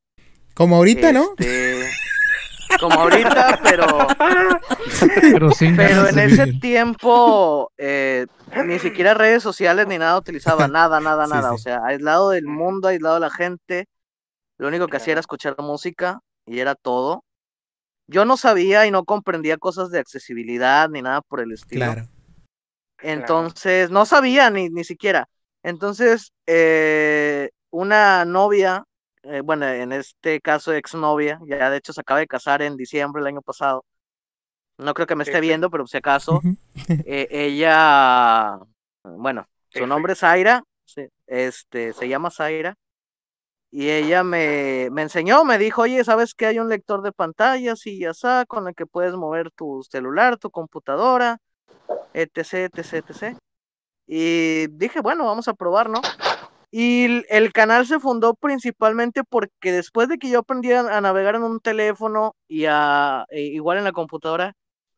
Como 0.55 0.77
ahorita, 0.77 1.12
¿no? 1.12 1.35
Como 2.78 3.01
ahorita, 3.01 3.60
pero, 3.62 3.86
Pero 5.20 5.51
sin 5.52 5.76
pero 5.76 6.09
en 6.09 6.18
ese 6.18 6.44
vivir. 6.44 6.60
tiempo 6.60 7.72
eh, 7.76 8.26
ni 8.64 8.78
siquiera 8.78 9.14
redes 9.14 9.42
sociales 9.42 9.86
ni 9.86 9.98
nada 9.98 10.18
utilizaba, 10.18 10.68
nada, 10.68 11.01
nada, 11.01 11.26
Sí, 11.26 11.32
nada. 11.32 11.48
sí. 11.51 11.55
O 11.55 11.59
sea, 11.59 11.80
aislado 11.84 12.30
del 12.30 12.47
mundo, 12.47 12.88
aislado 12.88 13.14
de 13.16 13.20
la 13.20 13.30
gente. 13.30 13.88
Lo 14.59 14.68
único 14.68 14.88
que 14.88 14.98
hacía 14.98 15.12
era 15.12 15.20
escuchar 15.20 15.56
música 15.59 16.20
y 16.47 16.60
era 16.60 16.74
todo. 16.74 17.24
Yo 18.06 18.24
no 18.24 18.36
sabía 18.36 18.86
y 18.86 18.90
no 18.90 19.05
comprendía 19.05 19.56
cosas 19.56 19.90
de 19.90 19.98
accesibilidad 20.01 20.88
ni 20.88 21.01
nada 21.02 21.22
por 21.22 21.40
el 21.40 21.52
estilo. 21.52 21.86
Claro. 21.86 22.09
Entonces, 23.02 23.90
no 23.90 24.05
sabía 24.05 24.51
ni, 24.51 24.68
ni 24.68 24.84
siquiera. 24.84 25.28
Entonces, 25.62 26.32
eh, 26.47 27.51
una 27.70 28.24
novia 28.24 28.84
eh, 29.22 29.40
bueno, 29.42 29.66
en 29.68 29.92
este 29.92 30.40
caso 30.40 30.72
exnovia, 30.72 31.40
ya 31.47 31.70
de 31.70 31.76
hecho 31.78 31.92
se 31.92 32.01
acaba 32.01 32.20
de 32.20 32.26
casar 32.26 32.62
en 32.62 32.76
diciembre 32.76 33.20
del 33.20 33.28
año 33.28 33.42
pasado. 33.42 33.84
No 34.78 34.94
creo 34.94 35.06
que 35.06 35.14
me 35.14 35.24
esté 35.24 35.38
F. 35.38 35.40
viendo, 35.40 35.70
pero 35.70 35.86
si 35.86 35.98
acaso, 35.98 36.40
eh, 36.88 37.28
ella, 37.30 38.59
bueno, 39.05 39.47
su 39.68 39.84
F. 39.84 39.86
nombre 39.86 40.14
es 40.14 40.20
Zaira, 40.20 40.62
este, 41.26 41.92
se 41.92 42.09
llama 42.09 42.30
Zaira, 42.30 42.74
y 43.70 43.90
ella 43.90 44.24
me, 44.24 44.88
me 44.90 45.02
enseñó, 45.02 45.44
me 45.44 45.59
dijo, 45.59 45.82
oye, 45.82 46.02
¿sabes 46.02 46.34
que 46.34 46.47
hay 46.47 46.59
un 46.59 46.68
lector 46.68 47.02
de 47.02 47.12
pantallas 47.12 47.86
y 47.86 48.01
ya 48.01 48.10
está, 48.10 48.44
con 48.47 48.66
el 48.66 48.74
que 48.74 48.86
puedes 48.86 49.14
mover 49.14 49.51
tu 49.52 49.82
celular, 49.88 50.38
tu 50.38 50.51
computadora, 50.51 51.38
etc, 52.12 52.70
etc, 52.74 52.94
etc? 53.09 53.38
Y 54.06 54.66
dije, 54.68 55.01
bueno, 55.01 55.26
vamos 55.26 55.47
a 55.47 55.55
probar, 55.55 55.88
¿no? 55.88 56.01
Y 56.70 57.24
el- 57.28 57.52
canal 57.52 57.86
se 57.86 57.98
fundó 57.98 58.34
principalmente 58.34 59.24
porque 59.24 59.72
después 59.72 60.09
de 60.09 60.18
que 60.18 60.30
yo 60.30 60.40
aprendí 60.40 60.72
a, 60.72 61.01
navegar 61.01 61.34
en 61.34 61.42
un 61.42 61.60
teléfono 61.60 62.36
y 62.47 62.66
a, 62.66 63.24
e 63.30 63.42
igual 63.42 63.78
en 63.78 63.84
la 63.84 63.92
computadora, 63.92 64.55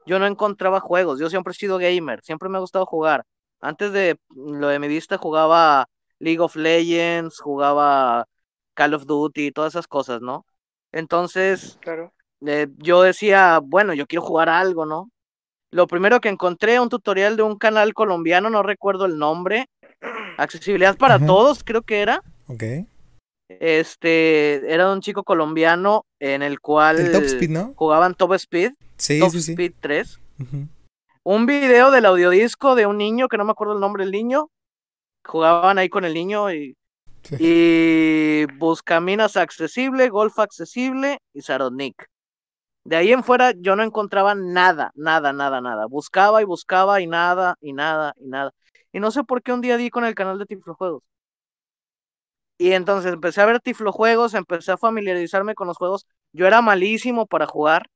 yo 0.06 0.18
no 0.18 0.26
encontraba 0.26 0.80
juegos. 0.80 1.18
Yo 1.18 1.30
siempre 1.30 1.52
he 1.52 1.54
sido 1.54 1.78
gamer, 1.78 2.20
siempre 2.22 2.48
me 2.48 2.58
ha 2.58 2.60
gustado 2.60 2.84
jugar. 2.84 3.24
Antes 3.60 3.92
de 3.92 4.18
lo 4.34 4.68
de 4.68 4.78
mi 4.78 4.88
vista 4.88 5.16
jugaba 5.16 5.86
League 6.18 6.40
of 6.40 6.56
Legends, 6.56 7.40
jugaba 7.40 8.26
Call 8.74 8.94
of 8.94 9.06
Duty, 9.06 9.52
todas 9.52 9.72
esas 9.74 9.86
cosas, 9.86 10.20
¿no? 10.20 10.44
Entonces, 10.92 11.78
Claro. 11.80 12.12
eh, 12.46 12.68
yo 12.78 13.02
decía, 13.02 13.60
bueno, 13.62 13.94
yo 13.94 14.06
quiero 14.06 14.22
jugar 14.22 14.48
algo, 14.48 14.84
¿no? 14.84 15.10
Lo 15.70 15.86
primero 15.86 16.20
que 16.20 16.28
encontré, 16.28 16.80
un 16.80 16.90
tutorial 16.90 17.36
de 17.36 17.42
un 17.44 17.56
canal 17.56 17.94
colombiano, 17.94 18.50
no 18.50 18.62
recuerdo 18.62 19.06
el 19.06 19.16
nombre, 19.16 19.68
Accesibilidad 20.38 20.96
para 20.96 21.16
Ajá. 21.16 21.26
Todos, 21.26 21.62
creo 21.64 21.82
que 21.82 22.00
era. 22.00 22.22
Ok. 22.48 22.62
Este, 23.48 24.72
era 24.72 24.90
un 24.92 25.00
chico 25.00 25.24
colombiano 25.24 26.06
en 26.20 26.42
el 26.42 26.60
cual 26.60 26.98
El 27.00 27.12
Top 27.12 27.24
Speed, 27.24 27.50
¿no? 27.50 27.72
jugaban 27.76 28.14
Top 28.14 28.32
Speed, 28.34 28.72
Sí, 28.96 29.18
Top 29.18 29.30
sí, 29.32 29.42
sí. 29.42 29.52
Speed 29.52 29.72
3. 29.80 30.20
Ujú. 30.40 30.68
Un 31.24 31.46
video 31.46 31.90
del 31.90 32.06
audiodisco 32.06 32.74
de 32.74 32.86
un 32.86 32.98
niño, 32.98 33.28
que 33.28 33.36
no 33.36 33.44
me 33.44 33.52
acuerdo 33.52 33.74
el 33.74 33.80
nombre 33.80 34.04
del 34.04 34.12
niño. 34.12 34.48
Jugaban 35.24 35.78
ahí 35.78 35.88
con 35.88 36.04
el 36.04 36.14
niño 36.14 36.52
y, 36.52 36.76
y 37.38 38.46
Buscaminas 38.58 39.36
accesible, 39.36 40.08
Golf 40.08 40.38
accesible 40.38 41.18
y 41.32 41.42
Sarodnik. 41.42 42.06
De 42.84 42.96
ahí 42.96 43.12
en 43.12 43.22
fuera 43.22 43.52
yo 43.56 43.76
no 43.76 43.84
encontraba 43.84 44.34
nada, 44.34 44.90
nada, 44.96 45.32
nada, 45.32 45.60
nada. 45.60 45.86
Buscaba 45.86 46.42
y 46.42 46.44
buscaba 46.44 47.00
y 47.00 47.06
nada, 47.06 47.54
y 47.60 47.72
nada, 47.72 48.14
y 48.18 48.26
nada. 48.26 48.50
Y 48.92 49.00
no 49.00 49.10
sé 49.10 49.24
por 49.24 49.42
qué 49.42 49.52
un 49.52 49.60
día 49.60 49.76
di 49.76 49.90
con 49.90 50.04
el 50.04 50.14
canal 50.14 50.38
de 50.38 50.46
Tiflojuegos. 50.46 51.02
Y 52.58 52.72
entonces 52.72 53.12
empecé 53.12 53.40
a 53.40 53.46
ver 53.46 53.60
Tiflojuegos, 53.60 54.34
empecé 54.34 54.72
a 54.72 54.76
familiarizarme 54.76 55.54
con 55.54 55.66
los 55.66 55.76
juegos. 55.76 56.06
Yo 56.32 56.46
era 56.46 56.62
malísimo 56.62 57.26
para 57.26 57.46
jugar. 57.46 57.88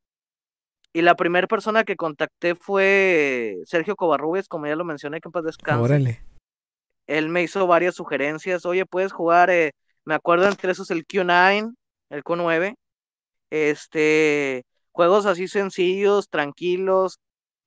Y 0.93 1.03
la 1.03 1.15
primera 1.15 1.47
persona 1.47 1.85
que 1.85 1.95
contacté 1.95 2.55
fue 2.55 3.59
Sergio 3.67 3.97
Covarrubias, 3.97 4.49
como 4.49 4.67
ya 4.67 4.77
lo 4.77 4.85
mencioné, 4.85 5.21
que 5.21 5.29
en 5.29 5.33
paz 5.33 5.45
descanse. 5.45 5.83
Órale. 5.83 6.23
Él 7.07 7.29
me 7.29 7.43
hizo 7.43 7.67
varias 7.67 7.95
sugerencias. 7.95 8.65
Oye, 8.65 8.87
puedes 8.87 9.13
jugar, 9.13 9.51
eh, 9.51 9.73
me 10.05 10.15
acuerdo 10.15 10.49
entre 10.49 10.73
esos 10.73 10.91
el 10.91 11.07
Q9, 11.07 11.75
el 12.11 12.25
Q9. 12.25 12.75
Este, 13.51 14.65
juegos 14.91 15.27
así 15.27 15.49
sencillos, 15.49 16.29
tranquilos, 16.29 17.21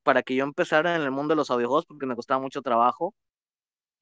para 0.10 0.24
que 0.24 0.34
yo 0.34 0.44
empezara 0.44 0.96
en 0.96 1.04
el 1.04 1.12
mundo 1.12 1.34
de 1.34 1.36
los 1.36 1.52
audiojuegos, 1.52 1.86
porque 1.86 2.08
me 2.08 2.16
costaba 2.16 2.42
mucho 2.42 2.64
trabajo. 2.64 3.14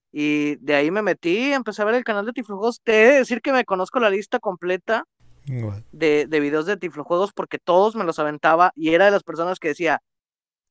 Y 0.10 0.56
de 0.62 0.74
ahí 0.76 0.90
me 0.90 1.02
metí, 1.02 1.52
empecé 1.52 1.82
a 1.82 1.86
ver 1.86 1.96
el 1.96 2.06
canal 2.06 2.26
de 2.26 2.32
Tiflojuegos. 2.32 2.80
Te 2.82 3.04
he 3.04 3.08
de 3.08 3.18
decir 3.18 3.42
que 3.42 3.52
me 3.52 3.66
conozco 3.66 4.00
la 4.00 4.10
lista 4.10 4.40
completa 4.40 5.04
de, 5.92 6.26
de 6.26 6.40
videos 6.40 6.66
de 6.66 6.78
Tiflojuegos 6.78 7.34
porque 7.34 7.60
todos 7.60 7.98
me 7.98 8.06
los 8.06 8.20
aventaba 8.20 8.72
y 8.74 8.94
era 8.94 9.04
de 9.04 9.12
las 9.12 9.24
personas 9.24 9.60
que 9.60 9.68
decía, 9.68 10.02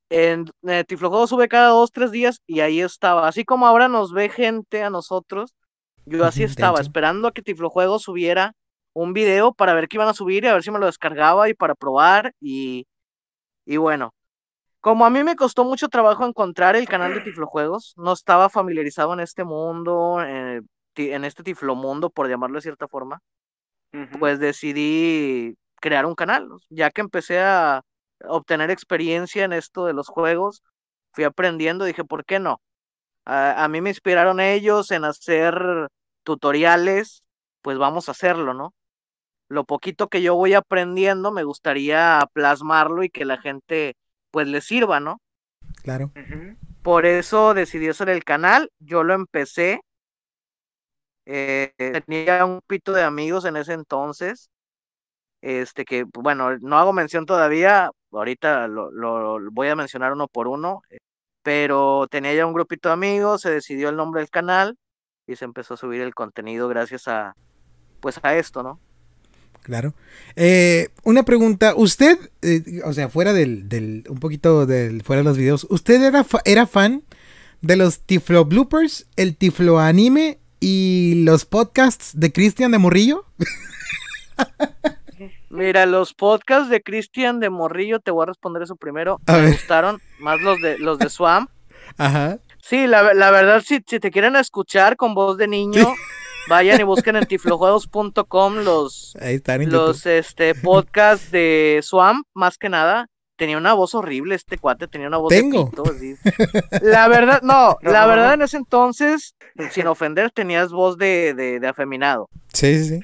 en 0.09 0.47
eh, 0.67 0.85
Tiflojuegos 0.89 1.29
sube 1.29 1.49
cada 1.49 1.69
dos, 1.69 1.93
tres 1.93 2.11
días 2.13 2.41
y 2.47 2.61
ahí 2.61 2.81
estaba. 2.81 3.29
Así 3.29 3.45
como 3.45 3.67
ahora 3.67 3.89
nos 3.89 4.15
ve 4.15 4.31
gente 4.31 4.83
a 4.83 4.89
nosotros, 4.89 5.55
yo 6.07 6.25
así 6.25 6.45
estaba, 6.45 6.81
esperando 6.81 7.29
a 7.29 7.33
que 7.33 7.43
Tiflojuegos 7.43 8.05
subiera 8.05 8.55
un 8.95 9.13
video 9.13 9.53
para 9.53 9.75
ver 9.75 9.87
qué 9.87 9.99
iban 9.99 10.09
a 10.09 10.15
subir 10.15 10.45
y 10.45 10.47
a 10.47 10.55
ver 10.55 10.63
si 10.63 10.71
me 10.71 10.79
lo 10.79 10.87
descargaba 10.87 11.51
y 11.51 11.53
para 11.53 11.75
probar 11.75 12.33
y, 12.41 12.87
y 13.67 13.77
bueno. 13.77 14.15
Como 14.87 15.05
a 15.05 15.11
mí 15.11 15.25
me 15.25 15.35
costó 15.35 15.65
mucho 15.65 15.89
trabajo 15.89 16.25
encontrar 16.25 16.77
el 16.77 16.87
canal 16.87 17.13
de 17.13 17.21
Tiflojuegos, 17.35 17.95
no 17.97 18.13
estaba 18.13 18.49
familiarizado 18.49 19.15
en 19.15 19.19
este 19.19 19.43
mundo, 19.43 20.23
eh, 20.25 20.61
en 20.95 21.25
este 21.25 21.43
Tiflomundo, 21.43 22.09
por 22.09 22.29
llamarlo 22.29 22.55
de 22.59 22.63
cierta 22.63 22.87
forma, 22.87 23.19
pues 24.21 24.39
decidí 24.39 25.57
crear 25.81 26.07
un 26.07 26.15
canal, 26.15 26.49
ya 26.71 26.93
que 26.93 27.01
empecé 27.01 27.41
a 27.41 27.83
obtener 28.29 28.71
experiencia 28.71 29.43
en 29.43 29.53
esto 29.55 29.87
de 29.87 29.93
los 29.93 30.07
juegos, 30.07 30.63
fui 31.11 31.25
aprendiendo, 31.25 31.85
dije, 31.85 32.05
¿por 32.05 32.25
qué 32.25 32.39
no? 32.39 32.61
A, 33.25 33.65
a 33.65 33.67
mí 33.67 33.81
me 33.81 33.91
inspiraron 33.91 34.39
ellos 34.39 34.93
en 34.93 35.05
hacer 35.05 35.89
tutoriales, 36.23 37.25
pues 37.61 37.77
vamos 37.77 38.09
a 38.09 38.13
hacerlo, 38.13 38.55
¿no? 38.55 38.73
Lo 39.49 39.65
poquito 39.65 40.07
que 40.07 40.23
yo 40.23 40.37
voy 40.37 40.55
aprendiendo 40.55 41.33
me 41.33 41.43
gustaría 41.43 42.21
plasmarlo 42.33 43.03
y 43.03 43.11
que 43.11 43.25
la 43.25 43.39
gente 43.39 43.97
pues 44.37 44.49
le 44.49 44.61
sirva, 44.61 45.01
¿no? 45.01 45.23
Claro. 45.83 46.13
Por 46.83 47.07
eso 47.07 47.55
decidí 47.55 47.89
hacer 47.89 48.11
el 48.11 48.23
canal, 48.23 48.71
yo 48.81 49.03
lo 49.03 49.15
empecé, 49.15 49.81
eh, 51.25 51.73
tenía 52.07 52.45
un 52.45 52.61
pito 52.67 52.93
de 52.93 53.03
amigos 53.03 53.47
en 53.47 53.57
ese 53.57 53.73
entonces, 53.73 54.51
este 55.43 55.85
que, 55.85 56.05
bueno, 56.15 56.59
no 56.59 56.79
hago 56.79 56.93
mención 56.93 57.27
todavía, 57.27 57.91
ahorita 58.13 58.69
lo, 58.69 58.91
lo- 58.93 59.39
lo 59.39 59.51
voy 59.53 59.69
a 59.69 59.77
mencionar 59.77 60.13
uno 60.13 60.29
por 60.29 60.49
uno, 60.49 60.83
pero 61.43 62.07
tenía 62.11 62.35
ya 62.35 62.47
un 62.47 62.55
grupito 62.55 62.91
de 62.91 62.95
amigos, 62.95 63.43
se 63.43 63.51
decidió 63.51 63.91
el 63.91 63.97
nombre 63.97 64.21
del 64.23 64.31
canal 64.31 64.77
y 65.27 65.37
se 65.37 65.47
empezó 65.47 65.75
a 65.75 65.79
subir 65.79 66.03
el 66.03 66.15
contenido 66.15 66.69
gracias 66.69 67.09
a, 67.09 67.35
pues 68.01 68.21
a 68.25 68.37
esto, 68.37 68.63
¿no? 68.65 68.81
Claro. 69.67 69.95
Eh, 70.37 70.91
una 71.03 71.25
pregunta, 71.25 71.75
usted, 71.77 72.17
eh, 72.41 72.63
o 72.85 72.93
sea, 72.93 73.09
fuera 73.09 73.33
del, 73.33 73.69
del, 73.69 74.05
un 74.09 74.21
poquito 74.21 74.65
del, 74.65 75.03
fuera 75.03 75.23
de 75.23 75.25
los 75.25 75.37
videos, 75.37 75.67
¿usted 75.71 76.01
era, 76.05 76.23
fa- 76.23 76.41
era 76.45 76.69
fan 76.69 77.03
de 77.63 77.75
los 77.75 77.99
Tiflo 77.99 78.45
Bloopers, 78.45 79.07
el 79.17 79.35
Tiflo 79.37 79.81
Anime 79.81 80.39
y 80.61 81.25
los 81.25 81.47
podcasts 81.47 82.13
de 82.15 82.31
Cristian 82.31 82.71
de 82.71 82.79
Morrillo? 82.79 83.25
Mira, 85.51 85.87
los 85.87 86.13
podcasts 86.15 86.69
de 86.71 86.81
Cristian 86.83 87.41
de 87.41 87.51
Morrillo, 87.51 87.99
te 88.01 88.11
voy 88.13 88.23
a 88.25 88.27
responder 88.27 88.63
eso 88.63 88.77
primero, 88.77 89.21
A 89.27 89.33
me 89.33 89.41
ver. 89.43 89.53
gustaron 89.53 90.01
más 90.21 90.41
los 90.43 90.61
de 90.61 90.79
los 90.79 90.99
de 90.99 91.09
Swamp. 91.09 91.51
Ajá. 91.97 92.39
Sí, 92.63 92.87
la, 92.87 93.15
la 93.15 93.31
verdad, 93.31 93.63
si, 93.67 93.81
si 93.87 93.99
te 93.99 94.11
quieren 94.11 94.37
escuchar 94.37 94.97
con 94.97 95.15
voz 95.15 95.39
de 95.39 95.49
niño, 95.49 95.95
vayan 96.49 96.81
y 96.81 96.85
busquen 96.85 97.17
en 97.17 97.27
tiflojuegos.com 97.27 98.57
los, 98.65 99.17
Ahí 99.21 99.37
están 99.37 99.63
en 99.63 99.71
los 99.71 100.07
este, 100.07 100.55
podcasts 100.63 101.31
de 101.31 101.81
Swamp, 101.83 102.27
más 102.35 102.59
que 102.59 102.69
nada. 102.69 103.07
Tenía 103.39 103.59
una 103.59 103.75
voz 103.75 103.95
horrible 103.95 104.35
este 104.35 104.57
cuate, 104.57 104.89
tenía 104.89 105.09
una 105.09 105.19
voz 105.19 105.29
Tengo. 105.29 105.65
de 105.67 105.71
pito, 105.71 105.83
así. 105.85 106.15
La 106.83 107.07
verdad, 107.07 107.43
no, 107.43 107.77
la 107.83 108.01
No. 108.03 108.09
verdad 108.09 108.33
en 108.33 108.41
ese 108.41 108.57
entonces, 108.57 109.35
sin 109.73 109.87
ofender, 109.89 110.31
tenías 110.31 110.71
voz 110.73 110.97
de, 110.97 111.35
de, 111.35 111.61
de 111.61 111.69
afeminado, 111.69 112.31
Sí, 112.55 112.79
sí, 112.83 112.85
sí. 112.99 113.01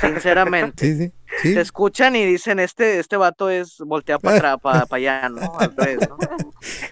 sinceramente. 0.00 0.84
Sí, 0.84 0.96
sí. 0.96 1.12
sí. 1.40 1.54
Te 1.54 1.60
escuchan 1.60 2.16
y 2.16 2.24
dicen, 2.26 2.58
este, 2.58 2.98
este 2.98 3.16
vato 3.16 3.48
es 3.48 3.76
voltea 3.78 4.18
para 4.18 4.54
atrás, 4.54 4.56
para 4.60 4.96
allá, 4.96 5.28
¿no? 5.28 5.56
Al 5.60 5.72
revés, 5.76 6.00
¿no? 6.08 6.16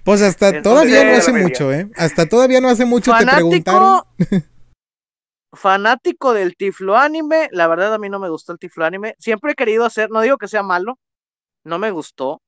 Pues 0.04 0.22
hasta 0.22 0.50
Entonces, 0.50 0.62
todavía 0.62 1.04
no 1.04 1.18
hace 1.18 1.32
mucho, 1.32 1.72
¿eh? 1.72 1.88
Hasta 1.96 2.26
todavía 2.26 2.60
no 2.60 2.68
hace 2.68 2.84
mucho 2.84 3.12
te 3.18 3.26
preguntaron. 3.26 4.02
Fanático, 5.54 6.32
del 6.34 6.56
Tiflo 6.56 6.96
Anime, 6.96 7.48
la 7.52 7.66
verdad 7.68 7.94
a 7.94 7.98
mí 7.98 8.08
no 8.08 8.18
me 8.18 8.28
gustó 8.28 8.52
el 8.52 8.58
Tiflo 8.58 8.84
Anime. 8.84 9.14
Siempre 9.18 9.52
he 9.52 9.54
querido 9.54 9.84
hacer, 9.84 10.10
no 10.10 10.20
digo 10.20 10.36
que 10.38 10.48
sea 10.48 10.62
malo, 10.62 10.98
no 11.64 11.78
me 11.78 11.90
gustó. 11.90 12.40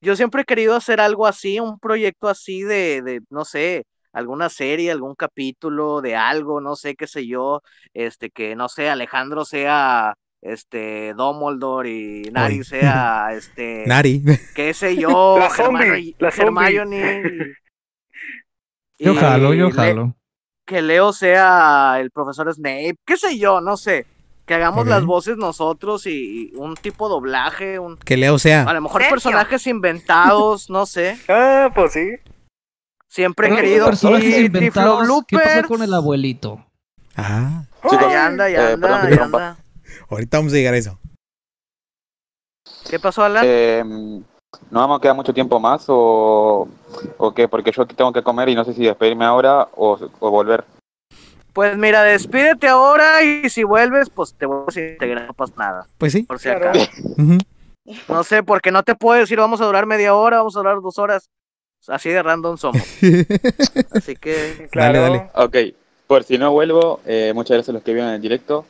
Yo 0.00 0.14
siempre 0.16 0.42
he 0.42 0.44
querido 0.44 0.76
hacer 0.76 1.00
algo 1.00 1.26
así, 1.26 1.58
un 1.60 1.78
proyecto 1.78 2.28
así 2.28 2.62
de, 2.62 3.02
de, 3.02 3.20
no 3.30 3.44
sé, 3.44 3.84
alguna 4.12 4.48
serie, 4.48 4.90
algún 4.90 5.14
capítulo 5.14 6.00
de 6.02 6.16
algo, 6.16 6.60
no 6.60 6.76
sé, 6.76 6.94
qué 6.94 7.06
sé 7.06 7.26
yo, 7.26 7.62
este, 7.94 8.30
que 8.30 8.56
no 8.56 8.68
sé, 8.68 8.88
Alejandro 8.90 9.44
sea 9.44 10.14
este 10.42 11.12
Dumbledore 11.14 11.90
y 11.90 12.22
Nari 12.30 12.56
Ay. 12.58 12.64
sea 12.64 13.28
este 13.32 13.84
Nari. 13.86 14.22
qué 14.54 14.74
sé 14.74 14.96
yo, 15.00 15.38
La 15.38 15.50
zombie, 15.50 16.14
la. 16.18 16.28
Hermione 16.28 17.22
y- 18.98 19.04
Yo 19.04 19.14
jalo, 19.14 19.54
yo 19.54 19.70
jalo. 19.70 20.14
Que 20.66 20.82
Leo 20.82 21.12
sea 21.12 21.96
el 22.00 22.10
profesor 22.10 22.52
Snape, 22.52 22.96
qué 23.06 23.16
sé 23.16 23.38
yo, 23.38 23.60
no 23.60 23.76
sé. 23.76 24.06
Que 24.44 24.54
hagamos 24.54 24.86
las 24.86 25.04
voces 25.04 25.36
nosotros 25.36 26.06
y, 26.06 26.50
y 26.52 26.54
un 26.54 26.76
tipo 26.76 27.08
doblaje, 27.08 27.80
un 27.80 27.96
Que 27.96 28.16
Leo 28.16 28.38
sea. 28.38 28.62
a 28.62 28.74
lo 28.74 28.80
mejor 28.80 29.00
Sergio. 29.00 29.14
personajes 29.14 29.66
inventados, 29.66 30.70
no 30.70 30.86
sé. 30.86 31.18
Ah, 31.28 31.70
pues 31.74 31.92
sí. 31.94 32.10
Siempre 33.08 33.48
he 33.48 33.56
querido. 33.56 33.86
personajes 33.86 34.38
Y 34.38 34.44
inventados, 34.46 35.08
¿qué 35.26 35.36
pasa 35.36 35.62
con 35.64 35.82
el 35.82 35.92
abuelito? 35.94 36.64
Ah. 37.16 37.64
Chicos, 37.82 38.12
ya 38.12 38.26
anda, 38.26 38.48
ya 38.48 38.70
eh, 38.70 38.72
anda, 38.74 38.88
perdón 39.00 39.16
ya 39.16 39.24
anda. 39.24 39.56
Ahorita 40.10 40.36
vamos 40.38 40.52
a 40.52 40.56
llegar 40.56 40.74
a 40.74 40.76
eso. 40.76 40.98
¿Qué 42.88 43.00
pasó, 43.00 43.24
Alan? 43.24 43.44
Eh, 43.46 43.82
¿No 44.70 44.80
vamos 44.80 44.98
a 44.98 45.00
quedar 45.00 45.16
mucho 45.16 45.34
tiempo 45.34 45.60
más 45.60 45.84
o, 45.88 46.68
o 47.18 47.34
qué? 47.34 47.48
Porque 47.48 47.72
yo 47.72 47.86
tengo 47.86 48.12
que 48.12 48.22
comer 48.22 48.48
y 48.48 48.54
no 48.54 48.64
sé 48.64 48.72
si 48.72 48.84
despedirme 48.84 49.24
ahora 49.24 49.68
o, 49.76 49.98
o 50.18 50.30
volver. 50.30 50.64
Pues 51.52 51.76
mira, 51.78 52.02
despídete 52.02 52.68
ahora 52.68 53.22
y 53.22 53.48
si 53.48 53.64
vuelves, 53.64 54.10
pues 54.10 54.34
te 54.34 54.44
vuelves 54.44 54.76
a 54.76 54.80
integrar, 54.80 55.26
no 55.26 55.32
pasa 55.34 55.54
nada. 55.56 55.86
Pues 55.96 56.12
sí. 56.12 56.22
Por 56.22 56.38
si 56.38 56.48
acaso. 56.48 56.90
No 58.08 58.24
sé, 58.24 58.42
porque 58.42 58.72
no 58.72 58.82
te 58.82 58.96
puedo 58.96 59.20
decir 59.20 59.38
vamos 59.38 59.60
a 59.60 59.64
durar 59.64 59.86
media 59.86 60.12
hora, 60.12 60.38
vamos 60.38 60.56
a 60.56 60.58
durar 60.58 60.80
dos 60.80 60.98
horas. 60.98 61.30
Así 61.86 62.08
de 62.10 62.20
random 62.20 62.56
somos. 62.58 62.82
Así 63.92 64.16
que. 64.16 64.68
Dale, 64.74 64.98
dale. 64.98 65.30
Ok, 65.34 65.56
por 66.08 66.24
si 66.24 66.36
no 66.36 66.50
vuelvo, 66.50 67.00
eh, 67.06 67.30
muchas 67.32 67.54
gracias 67.54 67.68
a 67.68 67.72
los 67.74 67.82
que 67.84 67.92
vieron 67.94 68.10
el 68.10 68.20
directo. 68.20 68.64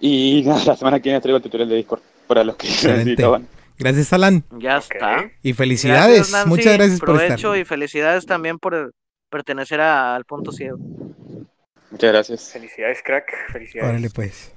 Y 0.00 0.42
nada, 0.44 0.64
la 0.66 0.76
semana 0.76 0.98
que 0.98 1.10
viene 1.10 1.20
traigo 1.20 1.36
el 1.36 1.42
tutorial 1.42 1.68
de 1.68 1.76
Discord 1.76 2.00
para 2.26 2.42
los 2.42 2.56
que 2.56 2.66
Excelente. 2.66 3.04
necesitaban. 3.04 3.46
Gracias, 3.80 4.12
Alan. 4.12 4.44
Ya 4.58 4.76
está. 4.76 5.30
Y 5.42 5.52
felicidades. 5.54 6.16
Gracias, 6.16 6.32
Nancy. 6.32 6.48
Muchas 6.48 6.72
gracias 6.76 7.00
por 7.00 7.08
Provecho 7.08 7.54
estar. 7.54 7.58
y 7.58 7.64
felicidades 7.64 8.26
también 8.26 8.58
por 8.58 8.92
pertenecer 9.30 9.80
a- 9.80 10.14
al 10.14 10.24
punto 10.24 10.52
ciego. 10.52 10.78
Muchas 11.90 12.12
gracias. 12.12 12.50
Felicidades, 12.52 13.02
crack. 13.04 13.32
Felicidades. 13.52 13.90
Órale, 13.90 14.10
pues. 14.10 14.54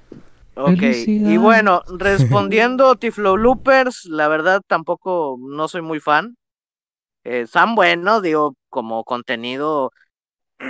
Ok, 0.56 0.82
y 1.06 1.36
bueno, 1.36 1.82
respondiendo 1.98 2.94
Tiflo 2.94 3.36
Loopers, 3.36 4.04
la 4.04 4.28
verdad 4.28 4.60
tampoco 4.66 5.36
no 5.40 5.66
soy 5.66 5.82
muy 5.82 5.98
fan. 5.98 6.36
Eh, 7.24 7.40
están 7.40 7.74
buenos, 7.74 8.22
digo, 8.22 8.54
como 8.68 9.02
contenido 9.02 9.90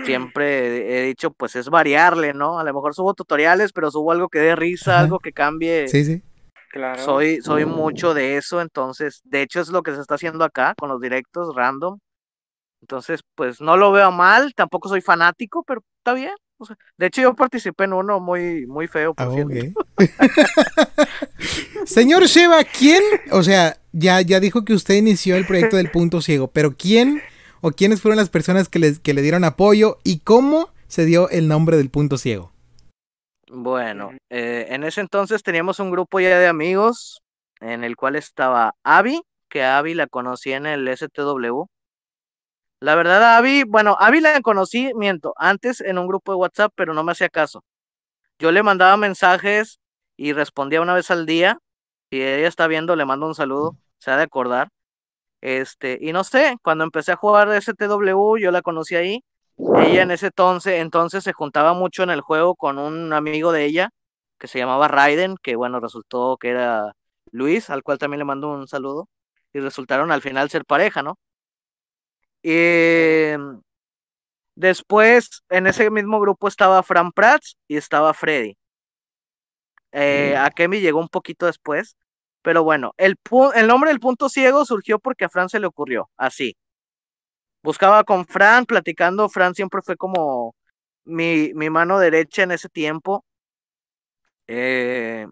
siempre 0.05 0.99
he 1.03 1.07
dicho, 1.07 1.31
pues 1.33 1.55
es 1.57 1.69
variarle, 1.69 2.33
¿no? 2.33 2.59
A 2.59 2.65
lo 2.65 2.73
mejor 2.75 2.95
subo 2.95 3.15
tutoriales, 3.15 3.73
pero 3.73 3.91
subo 3.91 4.13
algo 4.13 4.29
que 4.29 4.39
dé 4.39 4.57
risa, 4.57 5.01
algo 5.01 5.19
que 5.19 5.33
cambie. 5.33 5.89
Sí, 5.89 6.05
sí. 6.05 6.23
Claro. 6.75 7.05
Soy, 7.05 7.41
soy 7.41 7.65
mucho 7.67 8.15
de 8.15 8.37
eso, 8.37 8.61
entonces, 8.61 9.21
de 9.23 9.43
hecho 9.43 9.61
es 9.61 9.69
lo 9.69 9.85
que 9.85 9.95
se 9.95 10.01
está 10.01 10.17
haciendo 10.17 10.43
acá 10.43 10.75
con 10.77 10.89
los 10.89 11.01
directos 11.01 11.55
random. 11.55 12.01
Entonces, 12.81 13.21
pues 13.37 13.61
no 13.61 13.77
lo 13.77 13.93
veo 13.93 14.11
mal, 14.11 14.53
tampoco 14.57 14.89
soy 14.89 15.01
fanático, 15.01 15.63
pero 15.63 15.85
está 15.99 16.15
bien. 16.15 16.35
o 16.59 16.65
sea, 16.65 16.77
de 16.99 17.07
hecho, 17.07 17.23
yo 17.23 17.35
participé 17.35 17.85
en 17.85 17.93
uno 17.93 18.19
muy, 18.19 18.67
muy 18.67 18.89
feo, 18.89 19.15
por 19.15 19.25
Ah. 19.25 19.31
Señor 21.87 22.25
Sheva, 22.25 22.65
¿quién? 22.65 23.05
O 23.31 23.45
sea, 23.45 23.79
ya, 23.93 24.21
ya 24.23 24.41
dijo 24.41 24.65
que 24.65 24.75
usted 24.75 24.97
inició 24.97 25.37
el 25.37 25.47
proyecto 25.47 25.77
del 25.77 25.93
punto 25.93 26.21
ciego, 26.23 26.49
pero 26.49 26.77
¿quién 26.77 27.23
o 27.61 27.71
quiénes 27.71 28.01
fueron 28.01 28.17
las 28.17 28.31
personas 28.31 28.69
que, 28.69 28.81
les, 28.81 28.99
que 28.99 29.15
le 29.15 29.23
dieron 29.23 29.45
apoyo 29.45 29.99
y 30.03 30.19
cómo 30.19 30.71
se 30.89 31.05
dio 31.05 31.29
el 31.31 31.47
nombre 31.47 31.77
del 31.77 31.89
punto 31.89 32.19
ciego? 32.19 32.54
Bueno, 33.49 34.13
eh, 34.31 34.67
en 34.71 34.85
ese 34.85 35.01
entonces 35.01 35.43
teníamos 35.43 35.79
un 35.81 35.91
grupo 35.91 36.21
ya 36.21 36.39
de 36.39 36.47
amigos 36.47 37.23
en 37.61 37.85
el 37.85 37.97
cual 37.97 38.17
estaba 38.17 38.75
Abby, 38.83 39.21
que 39.49 39.65
Abby 39.65 39.95
la 39.95 40.07
conocí 40.07 40.53
en 40.53 40.67
el 40.67 40.89
STW. 40.89 41.67
La 42.81 42.95
verdad, 42.95 43.37
Abby, 43.37 43.65
bueno, 43.65 43.97
Abby 43.99 44.21
la 44.21 44.41
conocí, 44.41 44.93
miento, 44.95 45.35
antes 45.37 45.81
en 45.81 45.99
un 45.99 46.07
grupo 46.07 46.33
de 46.33 46.37
WhatsApp, 46.37 46.73
pero 46.75 46.95
no 46.95 47.03
me 47.05 47.13
hacía 47.13 47.29
caso. 47.29 47.65
Yo 48.39 48.53
le 48.53 48.63
mandaba 48.63 48.97
mensajes 48.97 49.81
y 50.17 50.33
respondía 50.33 50.81
una 50.83 50.95
vez 50.95 51.11
al 51.11 51.27
día. 51.27 51.59
Si 52.11 52.23
ella 52.23 52.49
está 52.49 52.67
viendo, 52.67 52.97
le 52.97 53.05
mando 53.07 53.27
un 53.27 53.35
saludo, 53.35 53.77
se 53.99 54.11
ha 54.11 54.17
de 54.17 54.25
acordar. 54.25 54.69
Este, 55.41 55.99
y 56.01 56.13
no 56.13 56.25
sé, 56.25 56.57
cuando 56.63 56.85
empecé 56.85 57.13
a 57.13 57.17
jugar 57.17 57.51
STW, 57.53 58.39
yo 58.39 58.51
la 58.51 58.63
conocí 58.63 58.97
ahí. 58.97 59.25
Ella 59.57 60.03
en 60.03 60.11
ese 60.11 60.27
entonces, 60.27 60.81
entonces 60.81 61.25
se 61.25 61.33
juntaba 61.33 61.75
mucho 61.75 62.03
en 62.03 62.11
el 62.11 62.21
juego 62.21 62.57
con 62.57 62.79
un 62.79 63.13
amigo 63.13 63.53
de 63.53 63.65
ella 63.65 63.91
que 64.39 64.49
se 64.49 64.59
llamaba 64.59 64.89
Raiden, 64.89 65.37
que 65.43 65.57
bueno, 65.57 65.81
resultó 65.81 66.37
que 66.39 66.51
era 66.51 66.93
Luis, 67.31 67.71
al 67.71 67.83
cual 67.83 67.99
también 67.99 68.19
le 68.19 68.25
mando 68.25 68.51
un 68.51 68.69
saludo. 68.69 69.09
Y 69.53 69.61
resultaron 69.61 70.11
al 70.11 70.23
final 70.23 70.51
ser 70.51 70.65
pareja, 70.65 71.03
¿no? 71.03 71.19
Y 72.43 73.33
después, 74.55 75.43
en 75.49 75.67
ese 75.67 75.91
mismo 75.91 76.21
grupo 76.21 76.49
estaba 76.49 76.83
Fran 76.83 77.13
Prats 77.13 77.57
y 77.69 77.77
estaba 77.77 78.13
Freddy. 78.15 78.57
Eh, 79.93 80.37
Akemi 80.37 80.81
llegó 80.81 80.99
un 80.99 81.09
poquito 81.09 81.47
después, 81.47 81.97
pero 82.43 82.65
bueno, 82.65 82.93
el, 82.97 83.17
el 83.55 83.67
nombre 83.69 83.91
del 83.91 84.01
punto 84.01 84.29
ciego 84.29 84.65
surgió 84.65 84.99
porque 84.99 85.25
a 85.25 85.29
Fran 85.29 85.49
se 85.49 85.61
le 85.61 85.67
ocurrió, 85.67 86.11
así. 86.17 86.57
Buscaba 87.65 88.05
con 88.05 88.27
Fran, 88.27 88.67
platicando, 88.67 89.31
Fran 89.31 89.55
siempre 89.55 89.81
fue 89.83 89.97
como 89.97 90.55
mi, 91.07 91.53
mi 91.55 91.71
mano 91.71 91.99
derecha 91.99 92.43
en 92.43 92.51
ese 92.51 92.69
tiempo. 92.69 93.25
Eh, 94.47 95.27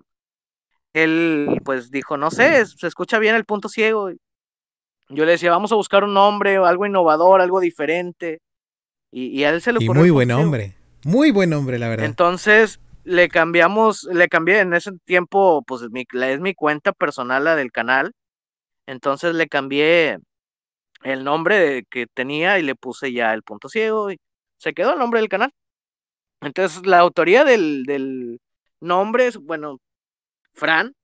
él 0.94 1.60
pues 1.62 1.90
dijo, 1.90 2.16
no 2.16 2.30
sé, 2.30 2.64
se 2.64 2.86
escucha 2.86 3.18
bien 3.18 3.34
el 3.34 3.44
punto 3.44 3.68
ciego. 3.68 4.10
Yo 5.10 5.26
le 5.26 5.32
decía, 5.32 5.50
vamos 5.50 5.72
a 5.72 5.74
buscar 5.74 6.04
un 6.04 6.14
nombre, 6.14 6.56
algo 6.56 6.86
innovador, 6.86 7.42
algo 7.42 7.60
diferente. 7.60 8.40
Y, 9.10 9.26
y 9.26 9.44
a 9.44 9.50
él 9.50 9.60
se 9.60 9.74
le 9.74 9.84
Y 9.84 9.90
muy 9.90 10.09
buen 10.09 10.30
hombre. 10.30 10.74
Muy 11.04 11.32
buen 11.32 11.52
hombre, 11.52 11.78
la 11.78 11.90
verdad. 11.90 12.06
Entonces 12.06 12.80
le 13.04 13.28
cambiamos, 13.28 14.04
le 14.04 14.28
cambié 14.28 14.60
en 14.60 14.72
ese 14.72 14.92
tiempo, 15.04 15.62
pues 15.66 15.82
mi, 15.90 16.06
es 16.10 16.40
mi 16.40 16.54
cuenta 16.54 16.92
personal, 16.92 17.44
la 17.44 17.56
del 17.56 17.72
canal. 17.72 18.14
Entonces 18.86 19.34
le 19.34 19.48
cambié 19.48 20.18
el 21.05 21.24
nombre 21.24 21.85
que 21.91 22.07
tenía 22.07 22.59
y 22.59 22.62
le 22.62 22.74
puse 22.74 23.12
ya 23.12 23.35
el 23.35 23.43
punto 23.43 23.69
ciego 23.69 24.11
y 24.11 24.19
se 24.59 24.74
quedó 24.74 24.93
el 24.93 24.99
nombre 24.99 25.20
del 25.20 25.29
canal. 25.29 25.53
Entonces 26.41 26.87
la 26.87 26.99
autoría 26.99 27.45
del, 27.45 27.85
del 27.85 28.41
nombre 28.81 29.27
es, 29.29 29.37
bueno, 29.39 29.79
Fran. 30.53 30.95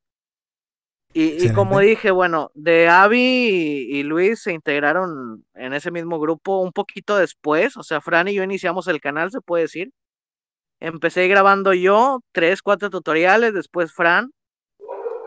Y, 1.15 1.47
y 1.47 1.53
como 1.55 1.81
dije, 1.81 2.11
bueno, 2.11 2.51
de 2.55 2.89
Avi 2.89 3.19
y, 3.19 3.99
y 3.99 4.03
Luis 4.03 4.43
se 4.43 4.53
integraron 4.53 5.45
en 5.55 5.73
ese 5.73 5.91
mismo 5.91 6.21
grupo 6.21 6.61
un 6.61 6.71
poquito 6.73 7.17
después, 7.17 7.77
o 7.79 7.83
sea, 7.83 8.01
Fran 8.01 8.29
y 8.29 8.35
yo 8.35 8.43
iniciamos 8.43 8.89
el 8.89 9.01
canal, 9.01 9.31
se 9.31 9.41
puede 9.41 9.65
decir. 9.65 9.91
Empecé 10.81 11.27
grabando 11.29 11.73
yo 11.75 12.21
tres, 12.33 12.63
cuatro 12.63 12.91
tutoriales, 12.91 13.55
después 13.55 13.93
Fran. 13.93 14.31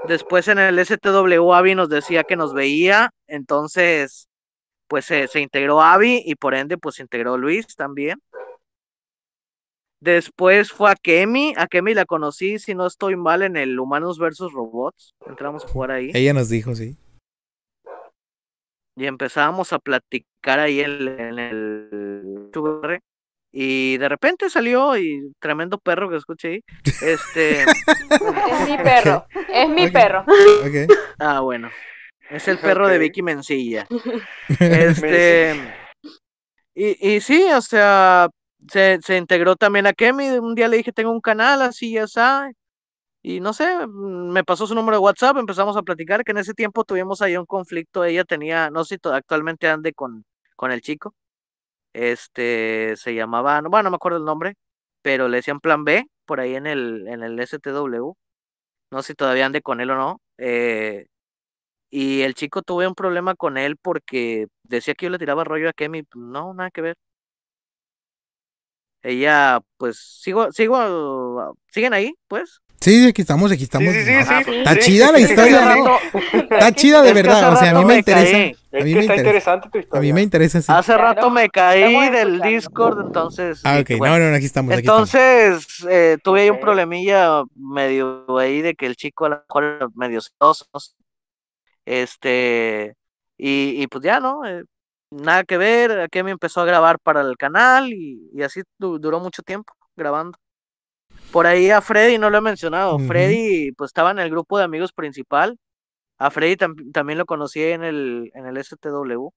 Después 0.08 0.48
en 0.48 0.60
el 0.60 0.80
STW 0.80 1.54
Avi 1.54 1.76
nos 1.76 1.90
decía 1.90 2.24
que 2.24 2.36
nos 2.36 2.54
veía, 2.54 3.12
entonces 3.28 4.28
pues 4.92 5.06
se, 5.06 5.30
se 5.30 5.40
integró 5.40 5.82
Avi 5.82 6.22
y 6.26 6.36
por 6.36 6.54
ende 6.54 6.78
pues 6.78 6.96
se 6.96 7.02
integró 7.02 7.38
Luis 7.38 7.78
también. 7.78 8.22
Después 10.02 10.70
fue 10.70 10.92
a 10.92 10.96
Kemi, 10.96 11.54
a 11.56 11.68
Kemi 11.68 11.94
la 11.94 12.04
conocí, 12.04 12.60
si 12.60 12.76
no 12.76 12.88
estoy 12.88 13.16
mal, 13.16 13.42
en 13.42 13.56
el 13.56 13.80
Humanos 13.80 14.20
versus 14.20 14.52
Robots. 14.52 15.16
Entramos 15.26 15.64
a 15.64 15.70
jugar 15.70 15.92
ahí. 15.92 16.12
Ella 16.14 16.34
nos 16.34 16.50
dijo, 16.50 16.76
sí. 16.76 16.98
y 18.98 19.06
empezábamos 19.06 19.72
a 19.72 19.80
platicar 19.80 20.60
ahí 20.60 20.82
en, 20.82 21.08
en 21.08 21.40
el 21.40 22.50
VR, 22.54 23.00
y 23.54 23.98
de 23.98 24.10
repente 24.10 24.50
salió 24.50 24.98
y 24.98 25.32
tremendo 25.40 25.78
perro 25.78 26.10
que 26.10 26.18
escuché 26.18 26.50
ahí. 26.50 26.64
Este 27.02 27.62
Es 28.12 28.70
mi 28.70 28.76
perro, 28.76 29.26
es 29.54 29.70
mi 29.70 29.90
perro. 29.90 30.26
Ah, 31.18 31.40
bueno. 31.40 31.70
Es 32.32 32.48
el 32.48 32.58
perro 32.60 32.88
de 32.88 32.98
Vicky 32.98 33.22
Mencilla. 33.22 33.86
Este 34.60 35.56
y, 36.74 37.16
y 37.16 37.22
sí, 37.22 37.44
o 37.52 37.62
sea, 37.62 38.30
se, 38.70 39.00
se 39.02 39.18
integró 39.18 39.56
también 39.56 39.88
a 39.88 39.94
Kemi. 39.94 40.30
Un 40.40 40.56
día 40.56 40.68
le 40.68 40.78
dije, 40.78 40.92
tengo 40.92 41.12
un 41.12 41.22
canal 41.22 41.62
así, 41.62 41.94
ya 41.94 42.04
está. 42.04 42.50
Y 43.22 43.40
no 43.40 43.54
sé, 43.54 43.86
mm, 43.88 44.32
me 44.32 44.44
pasó 44.44 44.68
su 44.68 44.76
número 44.76 44.98
de 44.98 45.04
WhatsApp, 45.04 45.38
empezamos 45.38 45.78
a 45.78 45.84
platicar, 45.84 46.24
que 46.24 46.32
en 46.32 46.40
ese 46.40 46.54
tiempo 46.54 46.84
tuvimos 46.86 47.22
ahí 47.22 47.38
un 47.38 47.46
conflicto, 47.46 48.04
ella 48.06 48.24
tenía, 48.26 48.70
no 48.72 48.84
sé 48.86 48.98
si 49.02 49.10
actualmente 49.10 49.68
ande 49.70 49.94
con, 49.94 50.26
con 50.56 50.72
el 50.72 50.82
chico, 50.82 51.14
este, 51.94 52.96
se 52.98 53.16
llamaba, 53.16 53.62
no, 53.62 53.70
bueno, 53.70 53.86
no 53.86 53.92
me 53.92 53.96
acuerdo 53.98 54.18
el 54.20 54.26
nombre, 54.26 54.56
pero 55.04 55.28
le 55.28 55.38
decían 55.38 55.60
Plan 55.60 55.84
B, 55.86 56.08
por 56.26 56.40
ahí 56.40 56.56
en 56.56 56.68
el, 56.68 57.08
en 57.08 57.24
el 57.24 57.40
STW, 57.40 58.14
no 58.92 59.02
sé 59.04 59.08
si 59.10 59.16
todavía 59.16 59.46
ande 59.46 59.62
con 59.62 59.82
él 59.82 59.92
o 59.92 59.96
no, 59.96 60.22
eh, 60.38 61.08
y 61.92 62.24
el 62.24 62.36
chico 62.36 62.64
tuve 62.64 62.88
un 62.88 62.96
problema 62.96 63.36
con 63.36 63.58
él 63.60 63.78
porque 63.78 64.48
decía 64.64 64.96
que 64.96 65.08
yo 65.08 65.12
le 65.12 65.20
tiraba 65.20 65.44
rollo 65.46 65.70
a 65.70 65.74
Kemi, 65.74 66.04
no, 66.16 66.54
nada 66.56 66.72
que 66.72 66.82
ver. 66.82 66.96
Ella, 69.04 69.60
pues, 69.78 69.98
sigo, 70.22 70.52
sigo, 70.52 71.56
siguen 71.72 71.94
ahí, 71.94 72.14
pues. 72.28 72.62
Sí, 72.80 73.08
aquí 73.08 73.22
estamos, 73.22 73.52
aquí 73.52 73.64
estamos. 73.64 73.94
sí, 73.94 74.04
sí, 74.04 74.12
No, 74.14 74.44
sí, 74.44 74.52
Está 74.60 74.76
sí. 74.76 74.80
chida 74.80 75.12
la 75.12 75.20
historia, 75.20 75.76
¿no? 75.76 75.98
Está 76.50 76.72
chida 76.74 77.02
de 77.04 77.14
verdad, 77.14 77.54
o 77.54 77.56
sea, 77.56 77.72
a 77.72 77.74
mí 77.76 77.86
me 77.86 77.96
me 77.96 77.98
interesa. 77.98 78.32
caí. 78.32 78.56
A 78.74 78.80
Es 78.80 78.86
mí 78.86 78.94
que 78.94 79.00
me 79.00 79.02
está 79.02 79.16
interesa. 79.16 79.16
interesante 79.16 79.70
tu 79.70 79.78
A 79.78 79.82
historia. 79.82 80.02
mí 80.02 80.14
me 80.14 80.22
interesa, 80.24 80.62
sí. 80.62 80.76
Hace 80.76 80.98
rato 80.98 81.30
me 81.30 81.50
caí 81.50 82.10
del 82.10 82.42
Discord, 82.42 83.02
entonces. 83.06 83.62
Ah, 83.64 83.80
ok, 83.82 83.92
bueno. 83.98 84.20
no, 84.20 84.30
no, 84.32 84.36
aquí 84.36 84.46
estamos, 84.46 84.76
aquí 84.76 84.88
estamos. 84.88 85.14
Entonces, 85.14 85.86
eh, 85.90 86.18
tuve 86.24 86.42
ahí 86.44 86.50
un 86.50 86.60
problemilla 86.60 87.44
medio 87.56 88.26
ahí 88.40 88.62
de 88.62 88.76
que 88.76 88.88
el 88.88 88.96
chico 88.96 89.26
a 89.26 89.30
lo 89.30 89.36
mejor 89.48 89.92
medio 89.96 90.22
celoso, 90.22 90.66
no 90.74 90.80
sé. 90.80 90.92
Este, 91.86 92.96
y, 93.38 93.82
y 93.84 93.88
pues 93.88 94.04
ya, 94.04 94.20
¿no? 94.20 94.46
Eh, 94.46 94.64
nada 95.12 95.44
que 95.44 95.58
ver, 95.58 96.00
aquí 96.02 96.24
me 96.24 96.32
empezó 96.32 96.62
a 96.62 96.66
grabar 96.66 97.00
para 97.00 97.22
el 97.22 97.38
canal 97.38 97.92
y, 97.94 98.30
y 98.34 98.44
así 98.44 98.62
du- 98.78 99.00
duró 99.00 99.20
mucho 99.20 99.44
tiempo 99.44 99.74
grabando. 99.96 100.38
Por 101.32 101.48
ahí 101.48 101.70
a 101.72 101.82
Freddy 101.82 102.18
no 102.18 102.30
lo 102.30 102.38
he 102.40 102.42
mencionado. 102.42 103.00
Freddy, 103.00 103.72
pues 103.74 103.90
estaba 103.90 104.12
en 104.12 104.20
el 104.20 104.30
grupo 104.30 104.58
de 104.58 104.66
amigos 104.66 104.92
principal. 104.94 105.58
A 106.20 106.32
Freddy 106.32 106.56
tam- 106.58 106.92
también 106.94 107.20
lo 107.20 107.26
conocí 107.26 107.62
en 107.64 107.84
el, 107.84 108.32
en 108.36 108.48
el 108.48 108.58
STW. 108.58 109.32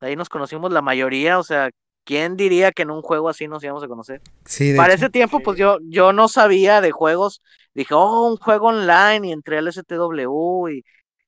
Ahí 0.00 0.16
nos 0.16 0.28
conocimos 0.28 0.72
la 0.72 0.82
mayoría, 0.82 1.38
o 1.38 1.44
sea, 1.44 1.70
¿quién 2.04 2.36
diría 2.36 2.72
que 2.72 2.82
en 2.82 2.90
un 2.90 3.02
juego 3.02 3.28
así 3.28 3.48
nos 3.48 3.62
íbamos 3.64 3.84
a 3.84 3.88
conocer? 3.88 4.22
Sí, 4.44 4.70
Para 4.74 4.94
hecho. 4.94 5.04
ese 5.06 5.10
tiempo, 5.10 5.40
pues 5.40 5.58
yo, 5.58 5.78
yo 5.84 6.12
no 6.12 6.28
sabía 6.28 6.80
de 6.80 6.90
juegos. 6.92 7.42
Dije, 7.74 7.94
oh, 7.94 8.28
un 8.30 8.36
juego 8.36 8.68
online, 8.68 9.28
y 9.28 9.32
entré 9.32 9.58
al 9.58 9.68
STW 9.68 10.68
y, 10.70 10.84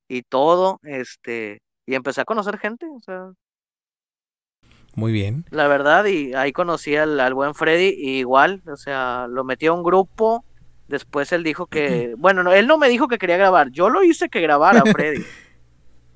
y 0.08 0.22
todo, 0.22 0.80
este, 0.84 1.60
y 1.86 1.94
empecé 1.94 2.20
a 2.22 2.24
conocer 2.24 2.58
gente, 2.58 2.86
o 2.88 3.00
sea, 3.00 3.32
Muy 4.94 5.12
bien. 5.12 5.44
la 5.50 5.68
verdad, 5.68 6.04
y 6.06 6.34
ahí 6.34 6.52
conocí 6.52 6.96
al, 6.96 7.18
al 7.20 7.34
buen 7.34 7.54
Freddy, 7.54 7.94
y 7.96 8.18
igual, 8.18 8.62
o 8.66 8.76
sea, 8.76 9.26
lo 9.28 9.44
metí 9.44 9.66
a 9.66 9.72
un 9.72 9.82
grupo, 9.82 10.44
después 10.88 11.32
él 11.32 11.42
dijo 11.42 11.66
que, 11.68 12.14
bueno, 12.18 12.42
no, 12.42 12.52
él 12.52 12.66
no 12.66 12.78
me 12.78 12.88
dijo 12.88 13.08
que 13.08 13.18
quería 13.18 13.36
grabar, 13.36 13.70
yo 13.70 13.90
lo 13.90 14.02
hice 14.02 14.28
que 14.28 14.40
grabara 14.40 14.82
Freddy. 14.86 15.24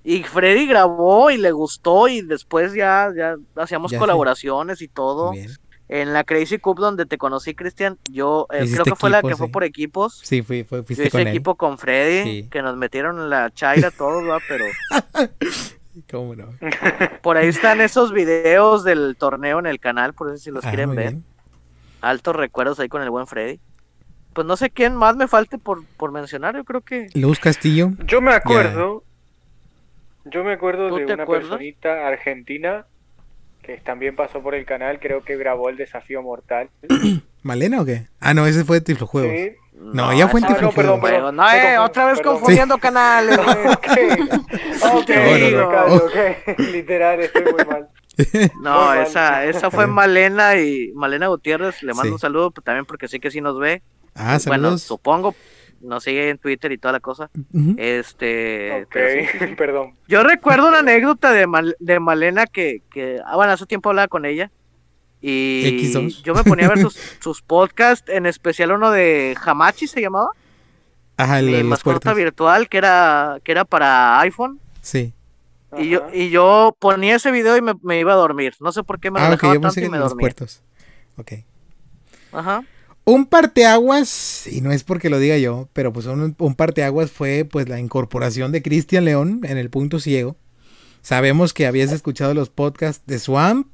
Y 0.05 0.23
Freddy 0.23 0.67
grabó 0.67 1.31
y 1.31 1.37
le 1.37 1.51
gustó 1.53 2.09
y 2.09 2.23
después 2.23 2.73
ya, 2.73 3.13
ya 3.15 3.37
hacíamos 3.57 3.91
Ya 3.91 3.99
colaboraciones 3.99 4.81
y 4.81 4.89
todo. 4.89 5.33
Bien. 5.33 5.51
En 5.91 6.13
la 6.13 6.25
Crazy 6.25 6.59
Cup 6.59 6.79
donde 6.79 7.07
te 7.07 7.17
conocí, 7.17 7.55
Cristian, 7.55 7.97
yo 8.11 8.47
eh, 8.53 8.67
creo 8.71 8.85
que 8.85 8.95
fue 8.95 9.09
la 9.09 9.23
que 9.23 9.37
fue 9.37 9.49
por 9.49 9.65
equipos. 9.65 10.21
Sí, 10.23 10.43
fui, 10.43 10.63
fue, 10.65 10.79
Yo 10.81 10.85
fuiste 10.85 11.05
hice 11.05 11.11
con 11.11 11.21
él. 11.23 11.29
equipo 11.29 11.55
con 11.55 11.79
Freddy, 11.79 12.23
Sí. 12.43 12.49
que 12.51 12.61
nos 12.61 12.77
metieron 12.77 13.19
en 13.19 13.31
la 13.31 13.51
chaira 13.51 13.91
todos, 13.91 14.29
¿va? 14.29 14.39
Pero 14.47 14.67
¿Cómo 16.11 16.35
no? 16.37 16.49
por 17.23 17.37
ahí 17.37 17.49
están 17.49 17.81
esos 17.81 18.13
videos 18.13 18.85
del 18.85 19.17
torneo 19.19 19.59
en 19.59 19.67
el 19.67 19.81
canal, 19.81 20.13
por 20.15 20.29
eso 20.29 20.37
si 20.39 20.51
los 20.51 20.65
Ah, 20.65 20.69
quieren 20.69 20.91
ver. 20.95 20.99
bien. 21.13 21.25
Altos 22.01 22.37
recuerdos 22.37 22.79
ahí 22.81 22.89
con 22.89 23.03
el 23.03 23.11
buen 23.11 23.27
Freddy. 23.27 23.59
Pues 24.35 24.47
no 24.47 24.57
sé 24.57 24.71
quién 24.71 24.95
más 24.95 25.17
me 25.17 25.27
falte 25.27 25.59
por, 25.59 25.85
por 25.97 26.13
mencionar, 26.13 26.55
yo 26.55 26.65
creo 26.65 26.83
que... 26.83 27.09
Luz 27.15 27.41
Castillo. 27.41 27.91
Yo 28.07 28.21
me 28.21 28.33
acuerdo, 28.33 29.03
yo 30.27 30.45
me 30.45 30.53
acuerdo 30.53 30.91
¿Tú 30.91 30.97
de 30.97 31.05
una 31.13 31.23
acuerdas? 31.25 31.49
personita 31.49 32.07
argentina 32.07 32.87
que 33.69 33.77
también 33.77 34.17
pasó 34.17 34.43
por 34.43 34.55
el 34.55 34.65
canal, 34.65 34.99
creo 34.99 35.23
que 35.23 35.37
grabó 35.37 35.69
el 35.69 35.77
desafío 35.77 36.23
mortal. 36.23 36.71
¿Malena 37.43 37.83
o 37.83 37.85
qué? 37.85 38.07
Ah, 38.19 38.33
no, 38.33 38.47
ese 38.47 38.65
fue 38.65 38.77
de 38.79 38.81
Tiflojuegos. 38.81 39.31
Sí. 39.31 39.53
No, 39.79 40.11
ella 40.11 40.27
fue 40.27 40.41
en 40.41 40.47
ah, 40.47 40.49
no, 40.49 40.55
Tiflojuegos. 40.55 40.75
perdón, 40.75 41.01
perdón. 41.03 41.21
Juego. 41.21 41.33
No, 41.33 41.51
eh, 41.53 41.79
otra 41.79 42.07
vez 42.07 42.17
perdón. 42.19 42.35
confundiendo 42.37 42.79
canales. 42.79 43.39
Ok, 44.91 45.07
callo, 45.07 45.97
ok. 46.07 46.59
Literal, 46.73 47.21
estoy 47.21 47.43
muy 47.45 47.65
mal. 47.67 47.89
No, 48.63 48.79
Muy 48.79 48.87
mal. 48.97 49.03
esa, 49.03 49.45
esa 49.45 49.71
fue 49.71 49.87
Malena 49.87 50.57
y 50.57 50.91
Malena 50.95 51.27
Gutiérrez. 51.29 51.83
Le 51.83 51.93
mando 51.93 52.05
Sí. 52.09 52.13
un 52.13 52.19
saludo 52.19 52.51
también 52.65 52.87
porque 52.87 53.07
sé 53.07 53.21
que 53.21 53.31
sí 53.31 53.41
nos 53.43 53.59
ve. 53.59 53.83
Ah, 54.15 54.39
Bueno, 54.47 54.63
saludos. 54.65 54.83
supongo. 54.83 55.35
Nos 55.81 56.05
sigue 56.05 56.31
en 56.31 56.39
Twitter 56.39 56.73
y 56.73 56.79
toda 56.79 56.93
la 56.93 57.01
cosa. 57.01 57.31
Este. 57.77 58.83
Ok, 58.83 58.89
pero 58.93 59.09
sí, 59.23 59.29
sí, 59.39 59.47
sí. 59.49 59.55
perdón. 59.57 59.95
Yo 60.09 60.23
recuerdo 60.23 60.69
una 60.69 60.81
anécdota 60.81 61.33
de, 61.33 61.47
Mal- 61.47 61.77
de 61.79 62.01
Malena 62.01 62.47
que, 62.47 62.83
que. 62.91 63.21
Ah, 63.25 63.37
bueno, 63.37 63.53
hace 63.53 63.67
tiempo 63.67 63.89
hablaba 63.91 64.09
con 64.09 64.25
ella. 64.27 64.51
Y 65.21 65.65
X2. 65.93 66.23
yo 66.23 66.35
me 66.35 66.45
ponía 66.45 66.67
a 66.67 66.69
ver 66.71 66.79
sus, 66.79 66.95
sus 67.21 67.43
podcasts, 67.43 68.09
en 68.09 68.27
especial 68.27 68.73
uno 68.73 68.91
de 68.91 69.37
Hamachi 69.45 69.87
se 69.87 70.01
llamaba. 70.01 70.31
Ajá, 71.17 71.41
el 71.41 71.47
Mi 71.47 71.63
mascota 71.65 72.15
virtual, 72.15 72.69
que 72.69 72.79
era, 72.79 73.39
que 73.43 73.51
era 73.53 73.65
para 73.65 74.21
iPhone. 74.21 74.61
Sí. 74.81 75.13
Y 75.77 75.89
yo, 75.91 76.07
y 76.15 76.31
yo 76.31 76.77
ponía 76.79 77.17
ese 77.17 77.31
video 77.33 77.57
y 77.57 77.61
me, 77.63 77.75
me 77.83 77.99
iba 78.01 78.13
a 78.13 78.17
dormir. 78.17 78.55
No 78.61 78.71
sé 78.73 78.83
por 78.85 79.01
qué 79.01 79.11
me 79.11 79.21
Ah, 79.21 79.25
relajaba 79.25 79.55
yo 79.55 79.61
tanto 79.61 79.81
y 79.81 79.89
me 79.89 79.97
en 79.97 80.01
los 80.01 80.11
dormía. 80.11 80.23
puertos. 80.23 80.63
Ok. 81.17 81.33
Ajá. 82.33 82.63
Un 83.11 83.25
parteaguas, 83.25 84.47
y 84.47 84.61
no 84.61 84.71
es 84.71 84.85
porque 84.85 85.09
lo 85.09 85.19
diga 85.19 85.39
yo, 85.39 85.71
pero 85.73 85.95
pues 85.95 86.05
un, 86.05 86.37
un 86.39 86.55
parteaguas 86.55 87.11
fue 87.11 87.49
pues 87.51 87.67
la 87.67 87.81
incorporación 87.81 88.53
de 88.53 88.61
Cristian 88.61 89.07
León 89.07 89.41
en 89.45 89.57
el 89.57 89.71
punto 89.71 89.99
ciego. 89.99 90.37
Sabemos 91.01 91.55
que 91.55 91.67
habías 91.67 91.91
escuchado 91.91 92.35
los 92.35 92.51
podcasts 92.51 93.07
de 93.07 93.19
Swamp, 93.19 93.67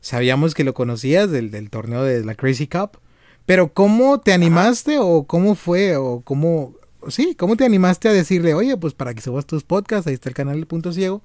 sabíamos 0.00 0.54
que 0.54 0.62
lo 0.62 0.74
conocías 0.74 1.28
del, 1.28 1.50
del 1.50 1.70
torneo 1.70 2.04
de 2.04 2.24
la 2.24 2.36
Crazy 2.36 2.68
Cup, 2.68 3.00
pero 3.46 3.74
¿cómo 3.74 4.20
te 4.20 4.32
animaste 4.32 4.98
o 5.00 5.24
cómo 5.24 5.56
fue 5.56 5.96
o 5.96 6.20
cómo, 6.20 6.76
sí, 7.08 7.34
cómo 7.34 7.56
te 7.56 7.64
animaste 7.64 8.08
a 8.08 8.12
decirle, 8.12 8.54
oye, 8.54 8.76
pues 8.76 8.94
para 8.94 9.12
que 9.12 9.22
subas 9.22 9.44
tus 9.44 9.64
podcasts, 9.64 10.06
ahí 10.06 10.14
está 10.14 10.28
el 10.28 10.36
canal 10.36 10.54
del 10.54 10.66
punto 10.68 10.92
ciego? 10.92 11.22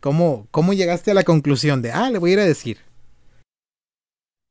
¿Cómo, 0.00 0.48
¿Cómo 0.50 0.74
llegaste 0.74 1.12
a 1.12 1.14
la 1.14 1.24
conclusión 1.24 1.80
de, 1.80 1.92
ah, 1.92 2.10
le 2.10 2.18
voy 2.18 2.32
a 2.32 2.32
ir 2.34 2.40
a 2.40 2.44
decir? 2.44 2.89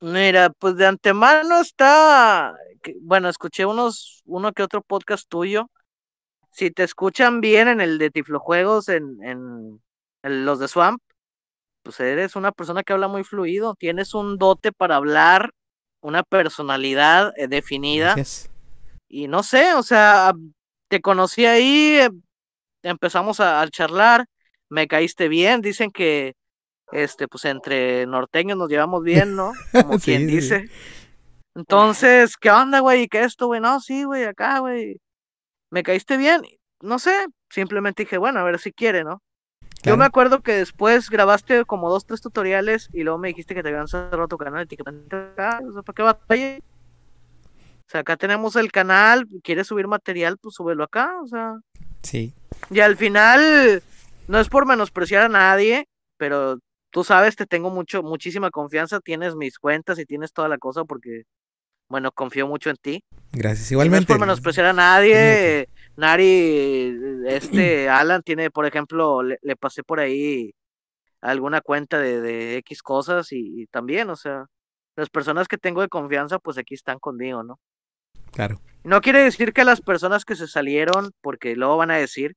Mira, 0.00 0.50
pues 0.58 0.76
de 0.76 0.86
antemano 0.86 1.60
está, 1.60 2.54
bueno, 3.02 3.28
escuché 3.28 3.66
unos, 3.66 4.22
uno 4.24 4.52
que 4.52 4.62
otro 4.62 4.80
podcast 4.80 5.28
tuyo. 5.28 5.70
Si 6.52 6.70
te 6.70 6.84
escuchan 6.84 7.40
bien 7.40 7.68
en 7.68 7.80
el 7.80 7.98
de 7.98 8.10
Tiflojuegos, 8.10 8.88
en, 8.88 9.22
en, 9.22 9.82
en 10.22 10.44
los 10.44 10.58
de 10.58 10.68
Swamp, 10.68 11.02
pues 11.82 12.00
eres 12.00 12.34
una 12.34 12.50
persona 12.50 12.82
que 12.82 12.92
habla 12.92 13.08
muy 13.08 13.24
fluido, 13.24 13.74
tienes 13.74 14.14
un 14.14 14.38
dote 14.38 14.72
para 14.72 14.96
hablar, 14.96 15.50
una 16.00 16.22
personalidad 16.22 17.32
eh, 17.36 17.46
definida. 17.46 18.14
Gracias. 18.14 18.50
Y 19.06 19.28
no 19.28 19.42
sé, 19.42 19.74
o 19.74 19.82
sea, 19.82 20.32
te 20.88 21.00
conocí 21.00 21.44
ahí, 21.44 21.98
eh, 22.00 22.10
empezamos 22.82 23.38
a, 23.40 23.60
a 23.60 23.68
charlar, 23.68 24.24
me 24.70 24.88
caíste 24.88 25.28
bien, 25.28 25.60
dicen 25.60 25.90
que 25.90 26.34
este, 26.92 27.28
pues 27.28 27.44
entre 27.44 28.06
norteños 28.06 28.58
nos 28.58 28.68
llevamos 28.68 29.02
bien, 29.02 29.36
¿no? 29.36 29.52
Como 29.72 29.98
Sí, 29.98 30.04
quien 30.12 30.28
sí. 30.28 30.34
dice. 30.36 30.70
Entonces, 31.54 32.36
¿qué 32.36 32.50
onda, 32.50 32.80
güey? 32.80 33.02
¿Y 33.02 33.08
qué 33.08 33.22
esto, 33.24 33.46
güey? 33.46 33.60
No, 33.60 33.80
sí, 33.80 34.04
güey, 34.04 34.24
acá, 34.24 34.60
güey. 34.60 35.00
Me 35.70 35.82
caíste 35.82 36.16
bien. 36.16 36.42
No 36.80 36.98
sé, 36.98 37.26
simplemente 37.50 38.04
dije, 38.04 38.18
bueno, 38.18 38.40
a 38.40 38.44
ver 38.44 38.58
si 38.58 38.72
quiere, 38.72 39.04
¿no? 39.04 39.20
Yo 39.82 39.96
me 39.96 40.04
acuerdo 40.04 40.42
que 40.42 40.52
después 40.52 41.08
grabaste 41.08 41.64
como 41.64 41.88
dos, 41.88 42.04
tres 42.04 42.20
tutoriales 42.20 42.88
y 42.92 43.02
luego 43.02 43.18
me 43.18 43.28
dijiste 43.28 43.54
que 43.54 43.62
te 43.62 43.70
habían 43.70 43.88
cerrado 43.88 44.28
tu 44.28 44.36
canal 44.36 44.64
y 44.64 44.66
te 44.66 44.76
dije, 44.76 44.82
"Vente 44.84 45.16
acá, 45.16 45.60
o 45.66 45.72
sea, 45.72 45.82
¿para 45.82 45.94
qué 45.94 46.02
batalla? 46.02 46.58
O 46.58 47.90
sea, 47.90 48.00
acá 48.02 48.16
tenemos 48.18 48.56
el 48.56 48.70
canal, 48.70 49.26
quieres 49.42 49.66
subir 49.68 49.88
material, 49.88 50.36
pues 50.38 50.54
súbelo 50.54 50.84
acá, 50.84 51.12
o 51.22 51.26
sea. 51.26 51.54
Sí. 52.02 52.34
Y 52.70 52.80
al 52.80 52.96
final, 52.96 53.82
no 54.28 54.38
es 54.38 54.48
por 54.50 54.66
menospreciar 54.66 55.22
a 55.22 55.28
nadie, 55.30 55.86
pero 56.18 56.58
tú 56.90 57.04
sabes, 57.04 57.36
te 57.36 57.46
tengo 57.46 57.70
mucho, 57.70 58.02
muchísima 58.02 58.50
confianza, 58.50 59.00
tienes 59.00 59.36
mis 59.36 59.58
cuentas 59.58 59.98
y 59.98 60.04
tienes 60.06 60.32
toda 60.32 60.48
la 60.48 60.58
cosa 60.58 60.84
porque, 60.84 61.24
bueno, 61.88 62.12
confío 62.12 62.46
mucho 62.46 62.70
en 62.70 62.76
ti. 62.76 63.04
Gracias. 63.32 63.70
Y 63.70 63.74
no 63.74 63.82
es 63.82 63.86
Igualmente. 63.86 64.06
por 64.06 64.20
menospreciar 64.20 64.66
a 64.66 64.72
nadie, 64.72 65.68
Nari, 65.96 66.98
este, 67.26 67.88
Alan 67.88 68.22
tiene, 68.22 68.50
por 68.50 68.66
ejemplo, 68.66 69.22
le, 69.22 69.38
le 69.42 69.56
pasé 69.56 69.82
por 69.82 70.00
ahí 70.00 70.52
alguna 71.20 71.60
cuenta 71.60 71.98
de, 71.98 72.20
de 72.20 72.56
X 72.58 72.82
cosas 72.82 73.32
y, 73.32 73.62
y 73.62 73.66
también, 73.66 74.10
o 74.10 74.16
sea, 74.16 74.46
las 74.96 75.10
personas 75.10 75.48
que 75.48 75.58
tengo 75.58 75.82
de 75.82 75.88
confianza, 75.88 76.38
pues 76.38 76.58
aquí 76.58 76.74
están 76.74 76.98
conmigo, 76.98 77.42
¿no? 77.42 77.58
Claro. 78.32 78.60
No 78.84 79.00
quiere 79.00 79.22
decir 79.22 79.52
que 79.52 79.64
las 79.64 79.80
personas 79.80 80.24
que 80.24 80.36
se 80.36 80.46
salieron, 80.48 81.10
porque 81.20 81.56
luego 81.56 81.76
van 81.76 81.90
a 81.90 81.96
decir 81.96 82.34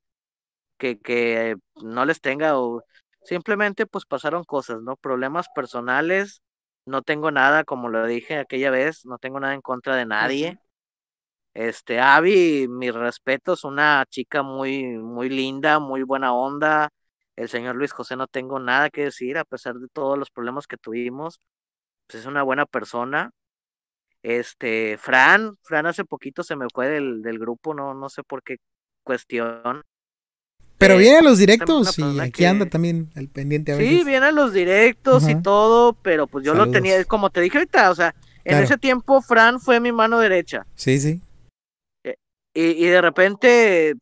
que, 0.77 0.99
que 0.99 1.55
no 1.81 2.05
les 2.05 2.19
tenga 2.19 2.57
o 2.59 2.83
simplemente 3.23 3.85
pues 3.85 4.05
pasaron 4.05 4.43
cosas, 4.43 4.81
¿no? 4.81 4.95
Problemas 4.97 5.47
personales, 5.55 6.41
no 6.85 7.01
tengo 7.01 7.31
nada, 7.31 7.63
como 7.63 7.89
lo 7.89 8.05
dije 8.07 8.37
aquella 8.37 8.71
vez, 8.71 9.05
no 9.05 9.17
tengo 9.17 9.39
nada 9.39 9.53
en 9.53 9.61
contra 9.61 9.95
de 9.95 10.05
nadie. 10.05 10.59
Este, 11.53 11.99
Abby, 11.99 12.67
mis 12.67 12.93
respetos, 12.93 13.63
una 13.63 14.05
chica 14.09 14.41
muy, 14.43 14.83
muy 14.97 15.29
linda, 15.29 15.79
muy 15.79 16.03
buena 16.03 16.33
onda. 16.33 16.89
El 17.35 17.49
señor 17.49 17.75
Luis 17.75 17.91
José 17.93 18.15
no 18.15 18.27
tengo 18.27 18.59
nada 18.59 18.89
que 18.89 19.05
decir, 19.05 19.37
a 19.37 19.45
pesar 19.45 19.75
de 19.75 19.87
todos 19.89 20.17
los 20.17 20.31
problemas 20.31 20.67
que 20.67 20.77
tuvimos, 20.77 21.39
pues 22.07 22.21
es 22.23 22.27
una 22.27 22.43
buena 22.43 22.65
persona. 22.65 23.31
Este, 24.23 24.97
Fran, 24.97 25.55
Fran 25.63 25.85
hace 25.85 26.05
poquito 26.05 26.43
se 26.43 26.55
me 26.55 26.67
fue 26.73 26.89
del, 26.89 27.21
del 27.21 27.39
grupo, 27.39 27.73
no, 27.73 27.93
no 27.93 28.09
sé 28.09 28.23
por 28.23 28.43
qué 28.43 28.57
cuestión. 29.03 29.83
Pero 30.83 30.95
Eh, 30.95 30.97
viene 31.03 31.17
a 31.17 31.21
los 31.21 31.37
directos 31.37 31.97
y 31.97 32.19
aquí 32.19 32.31
que- 32.31 32.47
anda 32.47 32.65
también 32.65 33.09
al 33.15 33.27
pendiente 33.29 33.71
a 33.71 33.77
veces. 33.77 33.99
Sí, 33.99 34.03
viene 34.05 34.25
a 34.25 34.31
los 34.31 34.51
directos 34.53 35.27
y 35.29 35.41
todo, 35.41 35.93
pero 35.93 36.27
pues 36.27 36.45
yo 36.45 36.53
lo 36.53 36.69
tenía, 36.69 37.03
como 37.05 37.29
te 37.29 37.41
dije 37.41 37.57
ahorita, 37.57 37.89
o 37.89 37.95
sea, 37.95 38.13
en 38.43 38.51
Claro. 38.51 38.65
ese 38.65 38.77
tiempo 38.77 39.21
Fran 39.21 39.59
fue 39.61 39.79
mi 39.79 39.91
mano 39.91 40.19
derecha. 40.19 40.65
Sí, 40.75 40.99
sí. 40.99 41.21
Y, 42.55 42.61
y 42.61 42.85
de 42.85 43.01
repente 43.01 43.95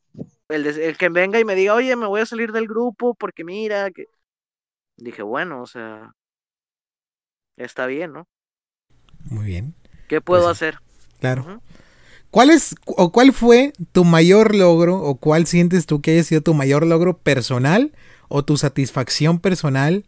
el, 0.49 0.63
de- 0.63 0.89
el 0.89 0.97
que 0.97 1.07
venga 1.09 1.39
y 1.39 1.45
me 1.45 1.55
diga, 1.55 1.73
oye, 1.73 1.95
me 1.95 2.07
voy 2.07 2.19
a 2.21 2.25
salir 2.25 2.51
del 2.51 2.67
grupo 2.67 3.13
porque 3.13 3.45
mira, 3.45 3.91
que 3.91 4.07
dije, 4.97 5.21
bueno, 5.21 5.61
o 5.61 5.67
sea, 5.67 6.11
está 7.57 7.85
bien, 7.85 8.11
¿no? 8.13 8.27
Muy 9.25 9.45
bien. 9.45 9.73
¿Qué 10.09 10.19
puedo 10.19 10.43
Pues 10.43 10.51
hacer? 10.51 10.79
Claro. 11.19 11.61
¿Cuál 12.31 12.49
es 12.49 12.75
o 12.85 13.11
cuál 13.11 13.33
fue 13.33 13.73
tu 13.91 14.05
mayor 14.05 14.55
logro 14.55 14.95
o 14.95 15.15
cuál 15.15 15.47
sientes 15.47 15.85
tú 15.85 16.01
que 16.01 16.11
haya 16.11 16.23
sido 16.23 16.41
tu 16.41 16.53
mayor 16.53 16.87
logro 16.87 17.17
personal 17.17 17.91
o 18.29 18.45
tu 18.45 18.55
satisfacción 18.55 19.39
personal 19.39 20.05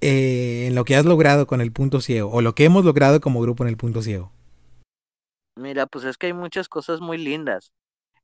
eh, 0.00 0.66
en 0.68 0.74
lo 0.74 0.84
que 0.84 0.96
has 0.96 1.04
logrado 1.04 1.46
con 1.46 1.60
el 1.60 1.72
punto 1.72 2.00
ciego 2.00 2.30
o 2.30 2.40
lo 2.40 2.54
que 2.54 2.64
hemos 2.64 2.86
logrado 2.86 3.20
como 3.20 3.42
grupo 3.42 3.62
en 3.62 3.68
el 3.68 3.76
punto 3.76 4.00
ciego? 4.00 4.32
Mira, 5.54 5.86
pues 5.86 6.06
es 6.06 6.16
que 6.16 6.28
hay 6.28 6.32
muchas 6.32 6.66
cosas 6.68 7.02
muy 7.02 7.18
lindas. 7.18 7.72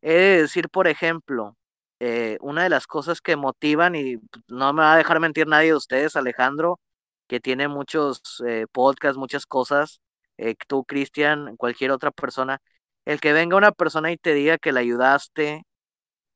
He 0.01 0.15
de 0.15 0.43
decir, 0.43 0.71
por 0.71 0.89
ejemplo, 0.89 1.57
eh, 2.01 2.39
una 2.41 2.63
de 2.63 2.71
las 2.71 2.87
cosas 2.87 3.21
que 3.21 3.37
motivan, 3.37 3.95
y 3.95 4.17
no 4.49 4.73
me 4.73 4.83
va 4.83 4.95
a 4.95 4.97
dejar 4.97 5.21
mentir 5.21 5.47
nadie 5.47 5.69
de 5.69 5.77
ustedes, 5.77 6.17
Alejandro, 6.17 6.81
que 7.29 7.39
tiene 7.39 7.69
muchos 7.69 8.43
eh, 8.47 8.67
podcasts, 8.73 9.19
muchas 9.19 9.47
cosas, 9.47 10.01
eh, 10.39 10.55
tú, 10.67 10.85
Cristian, 10.85 11.57
cualquier 11.57 11.91
otra 11.91 12.11
persona, 12.11 12.61
el 13.05 13.21
que 13.21 13.33
venga 13.33 13.57
una 13.57 13.73
persona 13.73 14.13
y 14.13 14.17
te 14.17 14.35
diga 14.35 14.59
que 14.59 14.73
la 14.73 14.81
ayudaste 14.81 15.65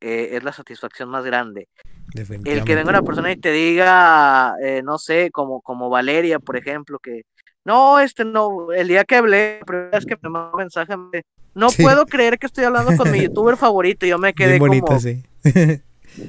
eh, 0.01 0.31
es 0.33 0.45
la 0.45 0.53
satisfacción 0.53 1.09
más 1.11 1.25
grande. 1.25 1.69
El 2.45 2.65
que 2.65 2.75
venga 2.75 2.91
una 2.91 3.03
persona 3.03 3.33
y 3.33 3.37
te 3.37 3.51
diga, 3.53 4.55
eh, 4.63 4.83
no 4.85 4.99
sé, 4.99 5.31
como, 5.33 5.61
como 5.63 5.91
Valeria, 5.91 6.39
por 6.39 6.57
ejemplo, 6.57 6.99
que 7.01 7.23
no, 7.65 7.99
este 8.01 8.25
no, 8.25 8.73
el 8.73 8.89
día 8.89 9.05
que 9.05 9.17
hablé, 9.17 9.59
la 9.61 9.67
primera 9.67 9.91
vez 9.91 10.07
que 10.07 10.17
me 10.23 10.31
mandó 10.31 10.53
un 10.53 10.59
mensaje, 10.59 10.97
me- 10.97 11.23
no 11.55 11.69
Sí. 11.71 11.83
puedo 11.83 12.07
creer 12.07 12.39
que 12.39 12.47
estoy 12.47 12.65
hablando 12.65 12.95
con 12.97 13.11
mi 13.11 13.23
youtuber 13.23 13.57
favorito, 13.59 14.07
y 14.07 14.11
yo 14.11 14.19
me 14.19 14.35
quedé 14.35 14.51
Bien 14.51 14.59
bonita, 14.61 14.87
como, 14.87 15.01
sí. 15.01 15.23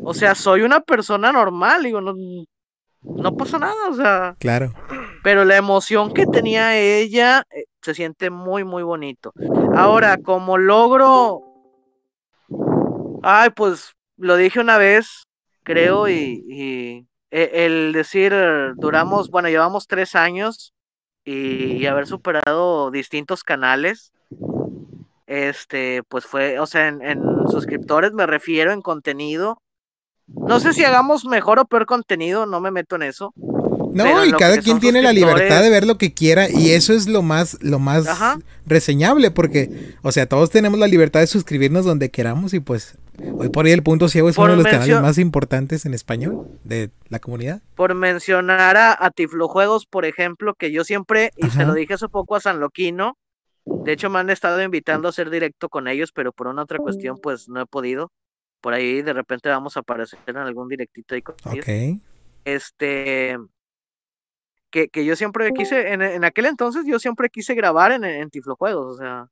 o 0.03 0.13
sea, 0.13 0.35
soy 0.35 0.61
una 0.61 0.79
persona 0.81 1.31
normal, 1.31 1.83
digo, 1.83 2.01
no, 2.01 2.13
no 3.17 3.31
pasa 3.31 3.59
nada, 3.59 3.89
o 3.89 3.93
sea, 3.95 4.35
Claro. 4.39 4.73
Pero 5.21 5.45
la 5.45 5.57
emoción 5.57 6.11
que 6.13 6.25
tenía 6.25 6.77
ella 6.77 7.43
eh, 7.51 7.65
se 7.81 7.93
siente 7.93 8.29
muy, 8.29 8.63
muy 8.63 8.83
bonito. 8.83 9.33
Ahora, 9.75 10.17
como 10.17 10.57
logro, 10.57 11.41
ay, 13.23 13.49
pues 13.51 13.93
lo 14.17 14.35
dije 14.35 14.59
una 14.59 14.77
vez, 14.77 15.23
creo, 15.63 16.09
y, 16.09 16.43
y, 16.47 17.07
e- 17.31 17.65
el 17.65 17.93
decir, 17.93 18.33
duramos, 18.77 19.29
bueno, 19.29 19.49
llevamos 19.49 19.87
tres 19.87 20.15
años 20.15 20.73
y, 21.25 21.73
y 21.73 21.85
haber 21.85 22.07
superado 22.07 22.89
distintos 22.91 23.43
canales, 23.43 24.11
este, 25.27 26.03
pues 26.07 26.25
fue, 26.25 26.59
o 26.59 26.65
sea, 26.65 26.87
en, 26.87 27.01
en 27.01 27.19
suscriptores 27.49 28.13
me 28.13 28.25
refiero, 28.25 28.71
en 28.71 28.81
contenido. 28.81 29.61
No 30.27 30.59
sé 30.59 30.73
si 30.73 30.83
hagamos 30.83 31.25
mejor 31.25 31.59
o 31.59 31.65
peor 31.65 31.85
contenido, 31.85 32.45
no 32.45 32.59
me 32.61 32.71
meto 32.71 32.95
en 32.95 33.03
eso. 33.03 33.33
No, 34.03 34.25
y 34.25 34.31
cada 34.31 34.57
quien 34.59 34.79
tiene 34.79 35.01
la 35.01 35.13
libertad 35.13 35.61
de 35.61 35.69
ver 35.69 35.85
lo 35.85 35.97
que 35.97 36.13
quiera 36.13 36.49
y 36.49 36.71
eso 36.71 36.93
es 36.93 37.07
lo 37.07 37.21
más, 37.21 37.57
lo 37.61 37.79
más 37.79 38.07
Ajá. 38.07 38.39
reseñable 38.65 39.31
porque, 39.31 39.95
o 40.01 40.11
sea, 40.11 40.27
todos 40.27 40.49
tenemos 40.49 40.79
la 40.79 40.87
libertad 40.87 41.19
de 41.19 41.27
suscribirnos 41.27 41.85
donde 41.85 42.09
queramos 42.11 42.53
y 42.53 42.59
pues 42.59 42.97
hoy 43.37 43.49
por 43.49 43.65
hoy 43.65 43.71
el 43.71 43.83
punto 43.83 44.09
ciego 44.09 44.29
es 44.29 44.35
Por 44.35 44.45
uno 44.49 44.57
de 44.57 44.63
los 44.63 44.71
canales 44.71 45.01
más 45.01 45.17
importantes 45.17 45.85
en 45.85 45.93
español 45.93 46.47
de 46.63 46.91
la 47.09 47.19
comunidad. 47.19 47.61
por 47.75 47.93
mencionar 47.95 48.77
a, 48.77 48.95
a 49.05 49.11
Tiflojuegos, 49.11 49.85
por 49.85 50.05
ejemplo, 50.05 50.53
que 50.53 50.71
yo 50.71 50.83
siempre, 50.83 51.31
y 51.37 51.49
se 51.49 51.65
lo 51.65 51.73
dije 51.73 51.95
hace 51.95 52.09
poco 52.09 52.35
a 52.35 52.39
San 52.41 52.59
Loquino, 52.59 53.17
de 53.65 53.91
hecho 53.93 54.09
me 54.09 54.19
han 54.19 54.29
estado 54.29 54.61
invitando 54.61 55.07
a 55.07 55.09
hacer 55.09 55.29
directo 55.29 55.67
con 55.69 55.87
ellos, 55.87 56.11
pero 56.13 56.31
por 56.31 56.47
una 56.47 56.63
otra 56.63 56.77
cuestión 56.79 57.17
pues 57.21 57.49
no 57.49 57.61
he 57.61 57.65
podido. 57.65 58.11
Por 58.61 58.73
ahí 58.73 59.01
de 59.01 59.13
repente 59.13 59.49
vamos 59.49 59.77
a 59.77 59.81
aparecer 59.81 60.19
en 60.25 60.37
algún 60.37 60.67
directito 60.67 61.15
ahí 61.15 61.21
con 61.21 61.35
ellos. 61.51 61.65
Ok. 61.65 62.01
Este, 62.45 63.37
que, 64.69 64.89
que 64.89 65.05
yo 65.05 65.15
siempre 65.15 65.51
quise, 65.53 65.93
en, 65.93 66.01
en 66.01 66.23
aquel 66.23 66.45
entonces 66.45 66.85
yo 66.85 66.99
siempre 66.99 67.29
quise 67.29 67.55
grabar 67.55 67.91
en, 67.91 68.03
en 68.03 68.29
Tiflojuegos, 68.29 68.95
o 68.95 68.97
sea. 68.97 69.27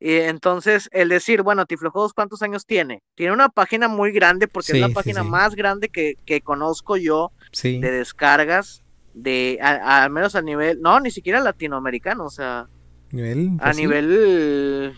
Y 0.00 0.14
entonces 0.16 0.88
el 0.92 1.08
decir, 1.10 1.42
bueno, 1.42 1.64
Tiflojuegos, 1.64 2.12
¿cuántos 2.12 2.42
años 2.42 2.66
tiene? 2.66 3.02
Tiene 3.14 3.32
una 3.32 3.48
página 3.48 3.86
muy 3.86 4.10
grande 4.10 4.48
porque 4.48 4.72
es 4.72 4.80
la 4.80 4.88
sí, 4.88 4.94
página 4.94 5.22
sí. 5.22 5.28
más 5.28 5.54
grande 5.54 5.88
que, 5.90 6.16
que 6.26 6.40
conozco 6.40 6.96
yo 6.96 7.30
de 7.80 7.90
descargas, 7.92 8.82
de 9.14 9.58
a- 9.62 10.02
al 10.02 10.10
menos 10.10 10.34
a 10.34 10.42
nivel, 10.42 10.80
no, 10.80 10.98
ni 10.98 11.10
siquiera 11.12 11.38
latinoamericano, 11.40 12.24
o 12.24 12.30
sea, 12.30 12.66
Nivel, 13.12 13.50
a 13.60 13.64
pues, 13.66 13.76
nivel 13.76 14.94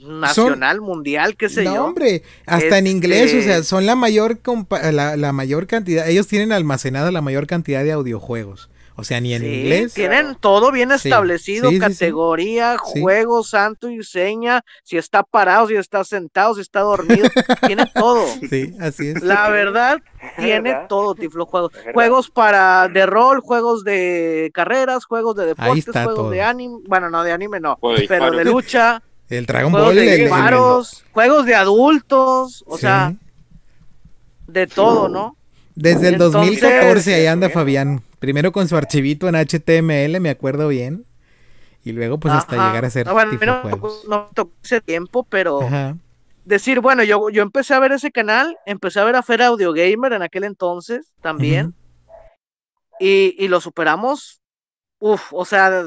nacional, 0.00 0.80
mundial, 0.80 1.36
qué 1.36 1.48
sé 1.48 1.62
No, 1.64 1.74
yo. 1.74 1.84
hombre, 1.84 2.22
hasta 2.46 2.78
en 2.78 2.86
inglés, 2.86 3.32
o 3.34 3.38
Este, 3.38 3.42
sea, 3.52 3.62
son 3.62 3.86
la 3.86 3.96
mayor 3.96 4.40
compa- 4.42 4.90
la, 4.92 5.16
la 5.16 5.32
mayor 5.32 5.66
cantidad, 5.66 6.08
ellos 6.08 6.26
tienen 6.26 6.52
almacenada 6.52 7.10
la 7.10 7.22
mayor 7.22 7.46
cantidad 7.46 7.82
de 7.84 7.92
audiojuegos. 7.92 8.70
O 8.98 9.04
sea, 9.04 9.20
ni 9.20 9.34
en 9.34 9.42
Sí, 9.42 9.46
inglés. 9.48 9.92
tienen 9.92 10.36
todo 10.40 10.72
bien 10.72 10.90
establecido, 10.90 11.68
sí, 11.68 11.76
sí, 11.76 11.82
sí. 11.82 11.86
categoría, 11.86 12.76
Sí. 12.94 13.02
juego, 13.02 13.42
santo 13.44 13.90
y 13.90 14.02
seña, 14.02 14.64
si 14.84 14.96
está 14.96 15.22
parado, 15.22 15.68
si 15.68 15.74
está 15.74 16.02
sentado, 16.02 16.54
si 16.54 16.62
está 16.62 16.80
dormido, 16.80 17.28
tiene 17.66 17.84
todo. 17.94 18.24
Sí, 18.50 18.72
así 18.80 19.08
es. 19.08 19.22
La 19.22 19.50
verdad, 19.50 19.98
tiene 20.38 20.70
verdad. 20.72 20.86
todo 20.88 21.14
Tiflo 21.14 21.44
juegos. 21.44 21.72
verdad. 21.72 21.92
Juegos 21.92 22.30
para 22.30 22.88
de 22.88 23.04
rol, 23.04 23.40
juegos 23.40 23.84
de 23.84 24.50
carreras, 24.54 25.04
juegos 25.04 25.36
de 25.36 25.44
deportes, 25.44 25.84
juegos 25.92 26.14
todo. 26.14 26.30
de 26.30 26.40
anime, 26.40 26.78
bueno, 26.88 27.10
no 27.10 27.22
de 27.22 27.32
anime 27.32 27.60
no, 27.60 27.78
pero 28.08 28.30
de 28.30 28.44
lucha, 28.46 29.02
El 29.28 29.46
Dragon 29.46 29.70
juegos 29.72 29.88
Ball, 29.88 29.96
de 29.96 30.24
el- 30.24 30.30
juegos 31.12 31.46
de 31.46 31.54
adultos, 31.54 32.64
o 32.66 32.76
Sí. 32.76 32.82
sea, 32.82 33.14
de 34.46 34.66
todo, 34.66 35.08
¿no? 35.08 35.36
Desde 35.74 36.08
el 36.08 36.14
Entonces- 36.14 36.40
2014 36.40 37.14
ahí 37.14 37.26
anda 37.26 37.50
Fabián. 37.50 38.02
Primero 38.18 38.52
con 38.52 38.68
su 38.68 38.76
archivito 38.76 39.28
en 39.28 39.34
HTML, 39.34 40.20
me 40.20 40.30
acuerdo 40.30 40.68
bien. 40.68 41.04
Y 41.84 41.92
luego 41.92 42.18
pues 42.18 42.34
hasta 42.34 42.56
Ajá. 42.56 42.68
llegar 42.68 42.84
a 42.84 42.90
ser 42.90 43.06
No, 43.06 43.12
bueno, 43.12 43.32
no, 43.44 43.80
no 44.08 44.30
tocó 44.34 44.52
ese 44.64 44.80
tiempo, 44.80 45.24
pero 45.28 45.62
Ajá. 45.62 45.96
decir, 46.44 46.80
bueno, 46.80 47.04
yo, 47.04 47.28
yo 47.30 47.42
empecé 47.42 47.74
a 47.74 47.78
ver 47.78 47.92
ese 47.92 48.10
canal, 48.10 48.56
empecé 48.66 48.98
a 49.00 49.04
ver 49.04 49.14
a 49.16 49.22
Fer 49.22 49.42
Audio 49.42 49.72
Gamer 49.72 50.12
en 50.12 50.22
aquel 50.22 50.44
entonces 50.44 51.12
también, 51.20 51.74
y, 52.98 53.36
y 53.38 53.48
lo 53.48 53.60
superamos, 53.60 54.40
uf, 54.98 55.32
o 55.32 55.44
sea, 55.44 55.84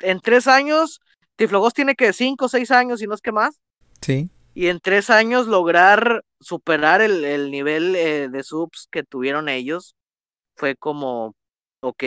en 0.00 0.20
tres 0.20 0.46
años, 0.46 1.00
Tiflogos 1.46 1.74
tiene 1.74 1.94
que 1.94 2.12
cinco 2.12 2.46
o 2.46 2.48
seis 2.48 2.70
años, 2.70 3.02
y 3.02 3.06
no 3.06 3.14
es 3.14 3.20
que 3.20 3.32
más, 3.32 3.60
Sí. 4.00 4.30
y 4.54 4.66
en 4.68 4.80
tres 4.80 5.10
años 5.10 5.46
lograr 5.46 6.24
superar 6.40 7.00
el, 7.02 7.24
el 7.24 7.50
nivel 7.50 7.94
eh, 7.96 8.28
de 8.28 8.42
subs 8.42 8.88
que 8.90 9.02
tuvieron 9.02 9.48
ellos, 9.48 9.94
fue 10.56 10.76
como, 10.76 11.34
ok, 11.80 12.02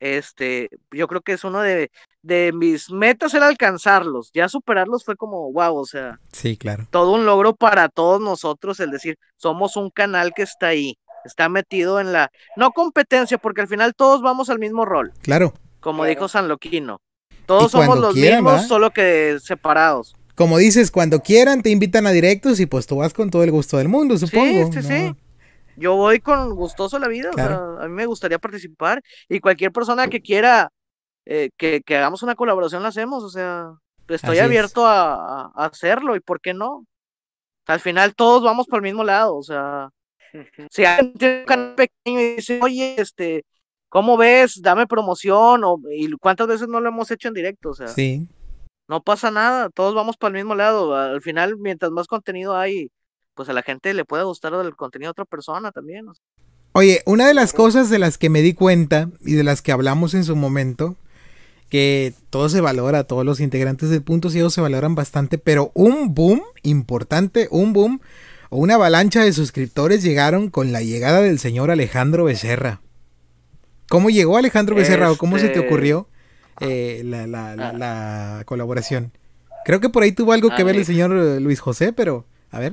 este, 0.00 0.68
yo 0.90 1.06
creo 1.06 1.20
que 1.20 1.32
es 1.32 1.44
uno 1.44 1.60
de, 1.60 1.90
de 2.22 2.52
mis 2.52 2.90
metas 2.90 3.34
era 3.34 3.46
alcanzarlos, 3.46 4.30
ya 4.34 4.48
superarlos 4.48 5.04
fue 5.04 5.16
como, 5.16 5.52
wow, 5.52 5.76
o 5.76 5.84
sea, 5.86 6.18
Sí, 6.32 6.56
claro. 6.56 6.86
todo 6.90 7.12
un 7.12 7.24
logro 7.24 7.54
para 7.54 7.88
todos 7.88 8.20
nosotros, 8.20 8.80
el 8.80 8.90
decir, 8.90 9.16
somos 9.36 9.76
un 9.76 9.90
canal 9.90 10.32
que 10.34 10.42
está 10.42 10.68
ahí, 10.68 10.98
está 11.24 11.48
metido 11.48 12.00
en 12.00 12.12
la, 12.12 12.30
no 12.56 12.72
competencia, 12.72 13.38
porque 13.38 13.60
al 13.60 13.68
final 13.68 13.94
todos 13.94 14.22
vamos 14.22 14.50
al 14.50 14.58
mismo 14.58 14.84
rol, 14.84 15.12
Claro. 15.22 15.52
como 15.80 16.04
dijo 16.04 16.28
San 16.28 16.48
Loquino. 16.48 17.00
Todos 17.46 17.64
Y 17.66 17.72
somos 17.72 17.98
los 17.98 18.14
quieran, 18.14 18.44
mismos, 18.44 18.66
solo 18.66 18.90
que 18.92 19.38
separados. 19.40 20.16
Como 20.34 20.58
dices, 20.58 20.90
cuando 20.90 21.20
quieran 21.22 21.62
te 21.62 21.70
invitan 21.70 22.06
a 22.06 22.10
directos 22.10 22.58
y 22.60 22.66
pues 22.66 22.86
tú 22.86 22.96
vas 22.96 23.12
con 23.14 23.30
todo 23.30 23.44
el 23.44 23.50
gusto 23.50 23.76
del 23.78 23.88
mundo, 23.88 24.16
supongo. 24.18 24.70
sí, 24.72 24.82
¿no? 24.82 24.82
sí. 24.82 25.16
Yo 25.76 25.96
voy 25.96 26.20
con 26.20 26.54
gustoso 26.54 26.98
la 26.98 27.08
vida, 27.08 27.32
o 27.34 27.38
sea, 27.38 27.56
a 27.80 27.88
mí 27.88 27.94
me 27.94 28.06
gustaría 28.06 28.38
participar 28.38 29.02
y 29.28 29.40
cualquier 29.40 29.72
persona 29.72 30.08
que 30.08 30.20
quiera 30.22 30.70
eh, 31.26 31.50
que, 31.58 31.82
que 31.82 31.96
hagamos 31.96 32.22
una 32.24 32.34
colaboración 32.36 32.82
la 32.82 32.90
hacemos, 32.90 33.24
o 33.24 33.30
sea, 33.30 33.72
estoy 34.08 34.38
Así 34.38 34.44
abierto 34.44 34.86
a, 34.86 35.14
a- 35.46 35.52
a 35.56 35.66
hacerlo 35.66 36.16
y 36.16 36.20
por 36.20 36.40
qué 36.40 36.54
no. 36.54 36.86
Al 37.66 37.80
final 37.80 38.14
todos 38.16 38.42
vamos 38.44 38.66
por 38.68 38.78
el 38.78 38.84
mismo 38.84 39.04
lado, 39.04 39.36
o 39.36 39.42
sea, 39.44 39.90
si 40.70 40.84
alguien 40.84 41.14
tiene 41.18 41.40
un 41.40 41.46
canal 41.46 41.74
pequeño 41.76 42.20
y 42.20 42.36
dice, 42.36 42.60
oye, 42.62 42.96
este, 43.00 43.44
¿cómo 43.92 44.16
ves? 44.16 44.62
Dame 44.62 44.86
promoción, 44.86 45.64
o, 45.64 45.78
y 45.94 46.10
cuántas 46.12 46.46
veces 46.46 46.66
no 46.66 46.80
lo 46.80 46.88
hemos 46.88 47.10
hecho 47.10 47.28
en 47.28 47.34
directo, 47.34 47.68
o 47.70 47.74
sea, 47.74 47.88
Sí. 47.88 48.26
no 48.88 49.02
pasa 49.02 49.30
nada, 49.30 49.68
todos 49.68 49.94
vamos 49.94 50.16
para 50.16 50.30
el 50.30 50.42
mismo 50.42 50.54
lado. 50.54 50.96
Al 50.96 51.20
final, 51.20 51.58
mientras 51.58 51.92
más 51.92 52.06
contenido 52.06 52.56
hay, 52.56 52.90
pues 53.34 53.50
a 53.50 53.52
la 53.52 53.62
gente 53.62 53.92
le 53.92 54.06
puede 54.06 54.24
gustar 54.24 54.54
el 54.54 54.74
contenido 54.76 55.08
de 55.08 55.10
otra 55.10 55.24
persona 55.26 55.72
también. 55.72 56.08
o 56.08 56.14
sea. 56.14 56.24
Oye, 56.72 57.02
una 57.04 57.26
de 57.28 57.34
las 57.34 57.52
cosas 57.52 57.90
de 57.90 57.98
las 57.98 58.16
que 58.16 58.30
me 58.30 58.40
di 58.40 58.54
cuenta 58.54 59.10
y 59.20 59.34
de 59.34 59.44
las 59.44 59.60
que 59.60 59.72
hablamos 59.72 60.14
en 60.14 60.24
su 60.24 60.36
momento, 60.36 60.96
que 61.68 62.14
todo 62.30 62.48
se 62.48 62.62
valora, 62.62 63.04
todos 63.04 63.26
los 63.26 63.40
integrantes 63.40 63.90
del 63.90 64.02
punto 64.02 64.30
ciego 64.30 64.48
se 64.48 64.62
valoran 64.62 64.94
bastante, 64.94 65.36
pero 65.36 65.70
un 65.74 66.14
boom 66.14 66.40
importante, 66.62 67.46
un 67.50 67.74
boom 67.74 68.00
o 68.48 68.56
una 68.56 68.76
avalancha 68.76 69.22
de 69.22 69.34
suscriptores 69.34 70.02
llegaron 70.02 70.48
con 70.48 70.72
la 70.72 70.80
llegada 70.80 71.20
del 71.20 71.38
señor 71.38 71.70
Alejandro 71.70 72.24
Becerra. 72.24 72.80
¿Cómo 73.92 74.08
llegó 74.08 74.38
Alejandro 74.38 74.74
Becerra 74.74 75.12
o 75.12 75.16
cómo 75.18 75.36
se 75.38 75.48
te 75.50 75.56
Este- 75.56 75.66
ocurrió 75.66 76.08
eh, 76.60 77.02
la, 77.04 77.26
la- 77.26 77.54
la- 77.54 77.72
la 77.74 78.42
colaboración? 78.46 79.12
Creo 79.66 79.80
que 79.80 79.90
por 79.90 80.02
ahí 80.02 80.12
tuvo 80.12 80.32
algo 80.32 80.48
que 80.56 80.64
ver 80.64 80.76
el 80.76 80.86
señor 80.86 81.12
eh, 81.14 81.40
Luis 81.40 81.60
José, 81.60 81.92
pero 81.92 82.24
a 82.50 82.58
ver. 82.58 82.72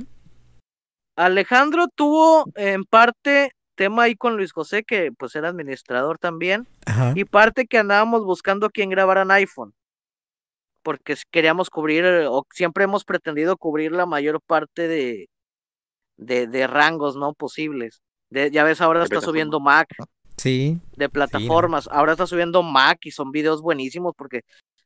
Alejandro 1.16 1.88
tuvo 1.94 2.46
en 2.54 2.84
parte 2.84 3.52
tema 3.74 4.04
ahí 4.04 4.14
con 4.16 4.38
Luis 4.38 4.52
José, 4.52 4.82
que 4.82 5.12
pues 5.12 5.34
era 5.36 5.50
administrador 5.50 6.16
también, 6.18 6.66
Ajá. 6.86 7.12
y 7.14 7.24
parte 7.26 7.66
que 7.66 7.76
andábamos 7.76 8.24
buscando 8.24 8.70
quién 8.70 8.88
grabara 8.88 9.20
en 9.22 9.30
iPhone, 9.32 9.74
porque 10.82 11.16
queríamos 11.30 11.68
cubrir, 11.68 12.04
eh, 12.06 12.26
o 12.28 12.46
siempre 12.50 12.84
hemos 12.84 13.04
pretendido 13.04 13.58
cubrir 13.58 13.92
la 13.92 14.06
mayor 14.06 14.40
parte 14.40 14.88
de, 14.88 15.28
de, 16.16 16.46
de 16.46 16.66
rangos 16.66 17.14
no 17.16 17.34
posibles. 17.34 18.00
De, 18.30 18.50
ya 18.50 18.64
ves, 18.64 18.80
ahora 18.80 19.04
está 19.04 19.20
subiendo 19.20 19.60
Mac, 19.60 19.88
Sí. 20.40 20.78
de 20.96 21.08
plataformas. 21.08 21.88
Ahora 21.92 22.12
está 22.12 22.26
subiendo 22.26 22.62
Mac 22.62 22.98
y 23.04 23.10
son 23.10 23.30
videos 23.30 23.62
buenísimos 23.62 24.14
porque 24.16 24.42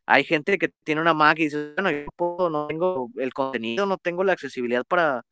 hay 0.06 0.24
gente 0.24 0.58
que 0.58 0.68
tiene 0.84 1.00
una 1.00 1.14
Mac 1.14 1.38
y 1.38 1.44
dice, 1.44 1.72
bueno, 1.74 1.90
yo 1.90 2.06
puedo, 2.16 2.50
no 2.50 2.66
tengo 2.66 3.08
el 3.16 3.32
contenido, 3.32 3.86
no 3.86 3.96
tengo 3.98 4.24
la 4.24 4.32
accesibilidad 4.34 4.84
para 4.86 5.22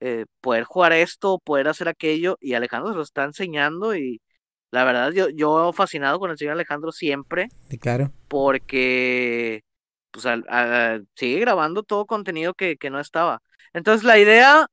eh, 0.00 0.26
poder 0.40 0.64
jugar 0.64 0.92
esto, 0.92 1.38
poder 1.44 1.68
hacer 1.68 1.88
aquello, 1.88 2.36
y 2.40 2.54
Alejandro 2.54 2.90
se 2.90 2.96
lo 2.96 3.02
está 3.02 3.24
enseñando 3.24 3.94
y 3.96 4.20
la 4.70 4.84
verdad 4.84 5.12
yo, 5.12 5.28
yo 5.30 5.72
fascinado 5.72 6.18
con 6.18 6.30
el 6.30 6.38
señor 6.38 6.52
Alejandro 6.54 6.92
siempre, 6.92 7.48
Sí, 7.70 7.78
claro. 7.78 8.12
porque 8.28 9.62
pues 10.10 10.26
al- 10.26 10.44
a- 10.48 11.00
sigue 11.16 11.40
grabando 11.40 11.82
todo 11.82 12.06
contenido 12.06 12.54
que, 12.54 12.76
que 12.76 12.90
no 12.90 13.00
estaba. 13.00 13.40
Entonces 13.72 14.04
la 14.04 14.18
idea 14.18 14.66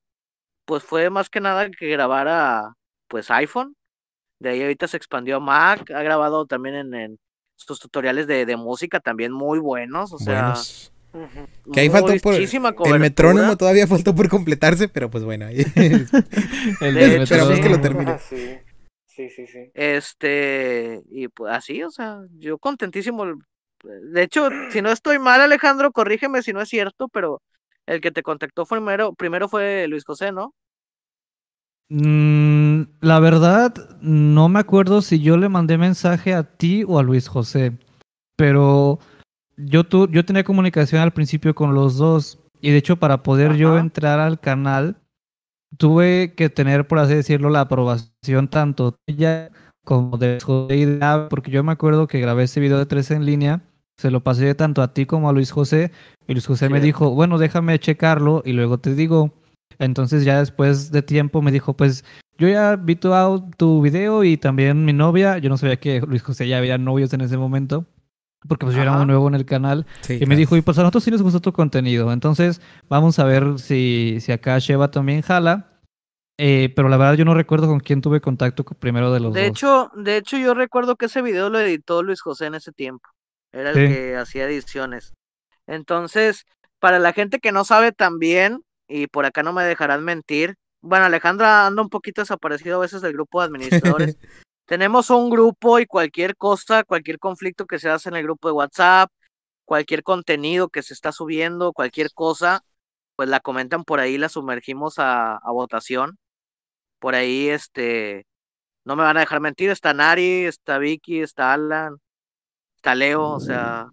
pues 0.65 0.84
fue 0.84 1.10
más 1.10 1.30
que 1.30 1.41
nada 1.41 1.69
que 1.69 1.88
grabara 1.90 2.73
pues 3.07 3.30
iPhone, 3.32 3.76
de 4.45 4.51
ahí 4.51 4.61
ahorita 4.61 4.88
se 4.88 4.97
expandió 4.97 5.38
a 5.38 5.39
Mac, 5.39 5.89
ha 5.91 6.01
grabado 6.03 6.45
también 6.45 6.76
en, 6.76 6.93
en 6.93 7.19
sus 7.57 7.80
tutoriales 7.80 8.27
de, 8.27 8.45
de 8.45 8.55
música 8.57 8.99
también 8.99 9.31
muy 9.31 9.59
buenos, 9.59 10.13
o 10.13 10.17
sea, 10.19 10.41
Buenos. 10.41 10.91
Que 11.73 11.80
ahí 11.80 11.89
faltó 11.89 12.13
por. 12.22 12.34
muchísima 12.34 12.69
El 12.69 12.76
cobertura. 12.76 12.99
metrónomo 12.99 13.55
todavía 13.55 13.88
faltó 13.88 14.13
por 14.13 14.27
completarse, 14.27 14.89
pero 14.89 15.09
pues 15.09 15.23
bueno. 15.23 15.45
ahí- 15.45 15.65
El 16.81 16.93
De 16.95 17.05
hecho, 17.13 17.23
Esperamos 17.23 17.55
sí. 17.55 17.61
que 17.61 17.69
lo 17.69 17.80
termine. 17.80 18.19
Sí, 18.19 18.59
sí, 19.07 19.30
sí. 19.30 19.47
sí. 19.47 19.72
Este, 19.73 21.01
y 21.09 21.30
pues 21.30 21.53
así, 21.53 21.81
o 21.84 21.89
sea, 21.91 22.19
yo 22.38 22.57
contentísimo. 22.57 23.26
De 23.84 24.23
hecho, 24.23 24.49
si 24.72 24.81
no 24.81 24.91
estoy 24.91 25.19
mal, 25.19 25.39
Alejandro, 25.39 25.91
corrígeme 25.93 26.41
si 26.41 26.51
no 26.51 26.59
es 26.61 26.67
cierto, 26.67 27.07
pero 27.07 27.41
el 27.85 28.01
que 28.01 28.11
te 28.11 28.22
contactó 28.22 28.65
primero, 28.65 29.13
primero 29.13 29.47
fue 29.47 29.88
Luis 29.88 30.03
José, 30.03 30.34
¿no? 30.34 30.53
Mm, 31.90 32.82
la 33.02 33.20
verdad, 33.20 33.74
no 34.02 34.49
me 34.49 34.60
acuerdo 34.60 35.02
si 35.02 35.20
yo 35.20 35.38
le 35.38 35.49
mandé 35.49 35.78
mensaje 35.78 36.34
a 36.34 36.44
ti 36.44 36.84
o 36.88 36.98
a 36.98 37.03
Luis 37.03 37.28
José, 37.28 37.78
pero 38.36 38.99
yo, 39.56 39.84
tu, 39.84 40.07
yo 40.07 40.26
tenía 40.26 40.44
comunicación 40.44 41.02
al 41.02 41.14
principio 41.14 41.53
con 41.53 41.76
los 41.76 41.98
dos 41.98 42.40
y 42.60 42.72
de 42.72 42.78
hecho 42.78 42.98
para 42.98 43.22
poder 43.22 43.56
yo 43.56 43.78
entrar 43.78 44.20
al 44.20 44.40
canal 44.40 44.98
tuve 45.78 46.34
que 46.36 46.49
tener, 46.49 46.88
por 46.88 46.99
así 46.99 47.14
decirlo, 47.14 47.49
la 47.49 47.62
aprobación 47.62 48.48
tanto 48.49 48.98
tuya 49.06 49.52
como 49.84 50.18
de 50.18 50.32
Luis 50.32 50.44
José 50.44 50.78
y 50.78 50.86
de 50.86 51.28
porque 51.30 51.52
yo 51.52 51.64
me 51.64 51.72
acuerdo 51.72 52.07
que 52.07 52.20
grabé 52.20 52.44
ese 52.44 52.60
video 52.60 52.80
de 52.80 52.88
tres 52.88 53.12
en 53.12 53.26
línea, 53.26 53.62
se 53.98 54.10
lo 54.10 54.24
pasé 54.24 54.56
tanto 54.56 54.82
a 54.82 54.94
ti 54.94 55.06
como 55.06 55.30
a 55.30 55.34
Luis 55.34 55.52
José 55.52 55.91
y 56.28 56.34
Luis 56.34 56.48
José 56.48 56.70
me 56.70 56.82
dijo, 56.82 57.12
bueno, 57.12 57.38
déjame 57.38 57.78
checarlo 57.78 58.41
y 58.44 58.53
luego 58.53 58.80
te 58.80 58.95
digo. 58.95 59.32
Entonces 59.80 60.24
ya 60.24 60.40
después 60.40 60.92
de 60.92 61.02
tiempo 61.02 61.42
me 61.42 61.52
dijo, 61.52 61.74
pues 61.76 62.06
yo 62.38 62.48
ya 62.48 62.76
vi 62.76 62.96
tu, 62.96 63.12
tu 63.58 63.82
video 63.82 64.24
y 64.24 64.38
también 64.38 64.86
mi 64.86 64.94
novia, 64.94 65.38
yo 65.38 65.50
no 65.50 65.58
sabía 65.58 65.78
que 65.80 66.02
Luis 66.02 66.24
José 66.24 66.48
ya 66.48 66.58
había 66.58 66.78
novios 66.78 67.14
en 67.14 67.22
ese 67.22 67.38
momento, 67.38 67.86
porque 68.48 68.66
pues 68.66 68.76
yo 68.76 68.82
era 68.82 68.92
Ajá. 68.92 69.00
muy 69.00 69.08
nuevo 69.08 69.28
en 69.28 69.36
el 69.36 69.46
canal, 69.46 69.86
Sí, 70.02 70.18
y 70.22 70.26
me 70.26 70.36
dijo, 70.36 70.56
y 70.56 70.62
pues 70.62 70.78
a 70.78 70.82
nosotros 70.82 71.04
sí 71.04 71.12
nos 71.12 71.22
gustó 71.22 71.42
tu 71.42 71.52
contenido, 71.54 72.12
entonces 72.12 72.62
vamos 72.90 73.20
a 73.20 73.26
ver 73.26 73.60
si, 73.60 74.18
si 74.22 74.32
acá 74.32 74.60
Sheva 74.60 74.92
también 74.92 75.22
jala, 75.22 75.72
Eh, 76.38 76.74
pero 76.76 76.90
la 76.90 76.98
verdad 76.98 77.14
yo 77.16 77.24
no 77.26 77.34
recuerdo 77.34 77.68
con 77.68 77.80
quién 77.80 78.02
tuve 78.02 78.20
contacto 78.20 78.66
co- 78.66 78.76
primero 78.76 79.14
de 79.14 79.22
los 79.22 79.34
De 79.34 79.42
dos. 79.42 79.48
hecho, 79.48 79.90
de 79.96 80.18
hecho, 80.18 80.38
yo 80.38 80.54
recuerdo 80.54 80.98
que 80.98 81.06
ese 81.06 81.22
video 81.22 81.50
lo 81.50 81.60
editó 81.60 82.04
Luis 82.04 82.22
José 82.22 82.48
en 82.48 82.56
ese 82.56 82.74
tiempo. 82.74 83.08
Era 83.54 83.70
el 83.70 83.76
Sí. 83.78 83.88
que 83.88 84.18
hacía 84.18 84.46
ediciones. 84.46 85.14
Entonces, 85.68 86.46
para 86.80 87.00
la 87.00 87.14
gente 87.14 87.40
que 87.40 87.54
no 87.54 87.64
sabe 87.66 87.94
también, 87.94 88.65
y 88.88 89.07
por 89.07 89.26
acá 89.26 89.44
no 89.44 89.53
me 89.53 89.64
dejarán 89.64 90.03
mentir, 90.03 90.56
bueno, 90.86 91.06
Alejandra 91.06 91.66
anda 91.66 91.82
un 91.82 91.90
poquito 91.90 92.22
desaparecido 92.22 92.78
a 92.78 92.82
veces 92.82 93.02
del 93.02 93.14
grupo 93.14 93.40
de 93.40 93.48
administradores. 93.48 94.18
Tenemos 94.66 95.10
un 95.10 95.32
grupo 95.32 95.80
y 95.80 95.88
cualquier 95.88 96.36
cosa, 96.38 96.84
cualquier 96.84 97.18
conflicto 97.18 97.66
que 97.66 97.80
se 97.80 97.90
hace 97.90 98.10
en 98.10 98.16
el 98.16 98.24
grupo 98.24 98.48
de 98.48 98.53
WhatsApp, 98.53 99.10
cualquier 99.64 100.03
contenido 100.03 100.70
que 100.70 100.84
se 100.84 100.94
está 100.94 101.12
subiendo, 101.12 101.74
cualquier 101.74 102.12
cosa, 102.14 102.64
pues 103.16 103.30
la 103.30 103.40
comentan 103.40 103.84
por 103.84 103.99
ahí, 103.99 104.20
la 104.20 104.30
sumergimos 104.30 104.99
a, 104.99 105.38
a 105.38 105.52
votación. 105.52 106.20
Por 106.99 107.16
ahí, 107.16 107.49
este, 107.49 108.28
no 108.84 108.95
me 108.95 109.03
van 109.03 109.18
a 109.18 109.22
dejar 109.22 109.40
mentir, 109.41 109.72
está 109.72 109.91
Nari, 109.94 110.45
está 110.45 110.78
Vicky, 110.78 111.22
está 111.22 111.53
Alan, 111.53 111.98
está 112.76 112.94
Leo, 112.94 113.24
o 113.24 113.40
sea, 113.40 113.88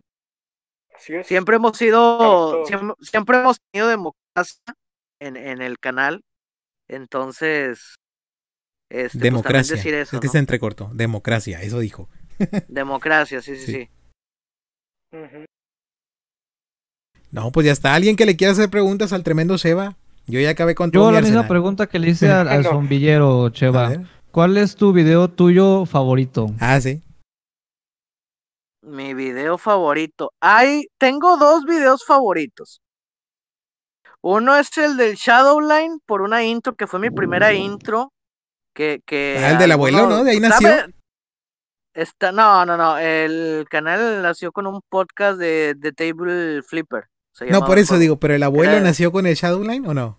Así 0.94 1.14
es. 1.14 1.26
siempre 1.26 1.56
hemos 1.56 1.76
sido, 1.78 2.66
siempre, 2.66 2.94
siempre 3.00 3.38
hemos 3.38 3.58
tenido 3.70 3.88
democracia 3.88 4.62
en, 5.22 5.36
en 5.36 5.62
el 5.62 5.78
canal, 5.78 6.22
entonces, 6.88 7.96
este, 8.90 9.18
pues, 9.18 9.22
Democracia. 9.22 9.76
decir 9.76 9.94
eso, 9.94 10.16
es 10.16 10.20
que 10.20 10.26
¿no? 10.26 10.32
se 10.32 10.38
entrecortó. 10.38 10.90
Democracia, 10.92 11.62
eso 11.62 11.78
dijo. 11.78 12.08
Democracia, 12.68 13.40
sí, 13.40 13.56
sí, 13.56 13.72
Sí. 13.72 13.88
No, 17.30 17.50
pues 17.50 17.66
ya 17.66 17.72
está. 17.72 17.94
¿Alguien 17.94 18.16
que 18.16 18.26
le 18.26 18.36
quiera 18.36 18.52
hacer 18.52 18.68
preguntas 18.70 19.12
al 19.12 19.22
tremendo 19.22 19.56
Seba? 19.58 19.96
Yo 20.26 20.40
ya 20.40 20.50
acabé 20.50 20.74
con 20.74 20.90
todo 20.90 21.04
Yo 21.04 21.10
mi 21.10 21.14
la 21.16 21.22
misma 21.22 21.48
pregunta 21.48 21.86
que 21.86 21.98
le 21.98 22.10
hice 22.10 22.30
al, 22.30 22.48
al 22.48 22.64
zombillero, 22.64 23.46
A 23.46 23.52
Cheva. 23.52 23.92
¿Cuál 24.30 24.56
es 24.56 24.76
tu 24.76 24.92
video 24.92 25.28
tuyo 25.28 25.84
favorito? 25.84 26.54
Ah, 26.60 26.80
sí. 26.80 27.02
Mi 28.82 29.14
video 29.14 29.58
favorito. 29.58 30.32
Hay, 30.40 30.86
tengo 30.98 31.36
dos 31.36 31.64
videos 31.64 32.04
favoritos. 32.04 32.80
Uno 34.22 34.56
es 34.56 34.76
el 34.78 34.96
del 34.96 35.16
Shadowline 35.16 35.98
por 36.06 36.22
una 36.22 36.44
intro 36.44 36.74
que 36.74 36.86
fue 36.86 37.00
mi 37.00 37.10
primera 37.10 37.52
intro. 37.52 38.12
Que, 38.74 39.02
que 39.04 39.36
Ah, 39.38 39.50
el 39.50 39.58
del 39.58 39.72
abuelo, 39.72 40.08
¿no? 40.08 40.24
De 40.24 40.30
ahí 40.30 40.40
nació. 40.40 40.70
Está, 41.94 42.32
no, 42.32 42.64
no, 42.64 42.76
no. 42.76 42.96
El 42.98 43.66
canal 43.68 44.22
nació 44.22 44.50
con 44.52 44.66
un 44.66 44.80
podcast 44.88 45.38
de, 45.38 45.74
de 45.76 45.92
Table 45.92 46.62
Flipper. 46.62 47.04
No, 47.50 47.64
por 47.64 47.78
eso 47.78 47.98
digo, 47.98 48.16
pero 48.18 48.34
el 48.34 48.42
abuelo 48.42 48.72
Era- 48.72 48.80
nació 48.80 49.12
con 49.12 49.26
el 49.26 49.34
Shadowline 49.34 49.86
o 49.86 49.92
no? 49.94 50.18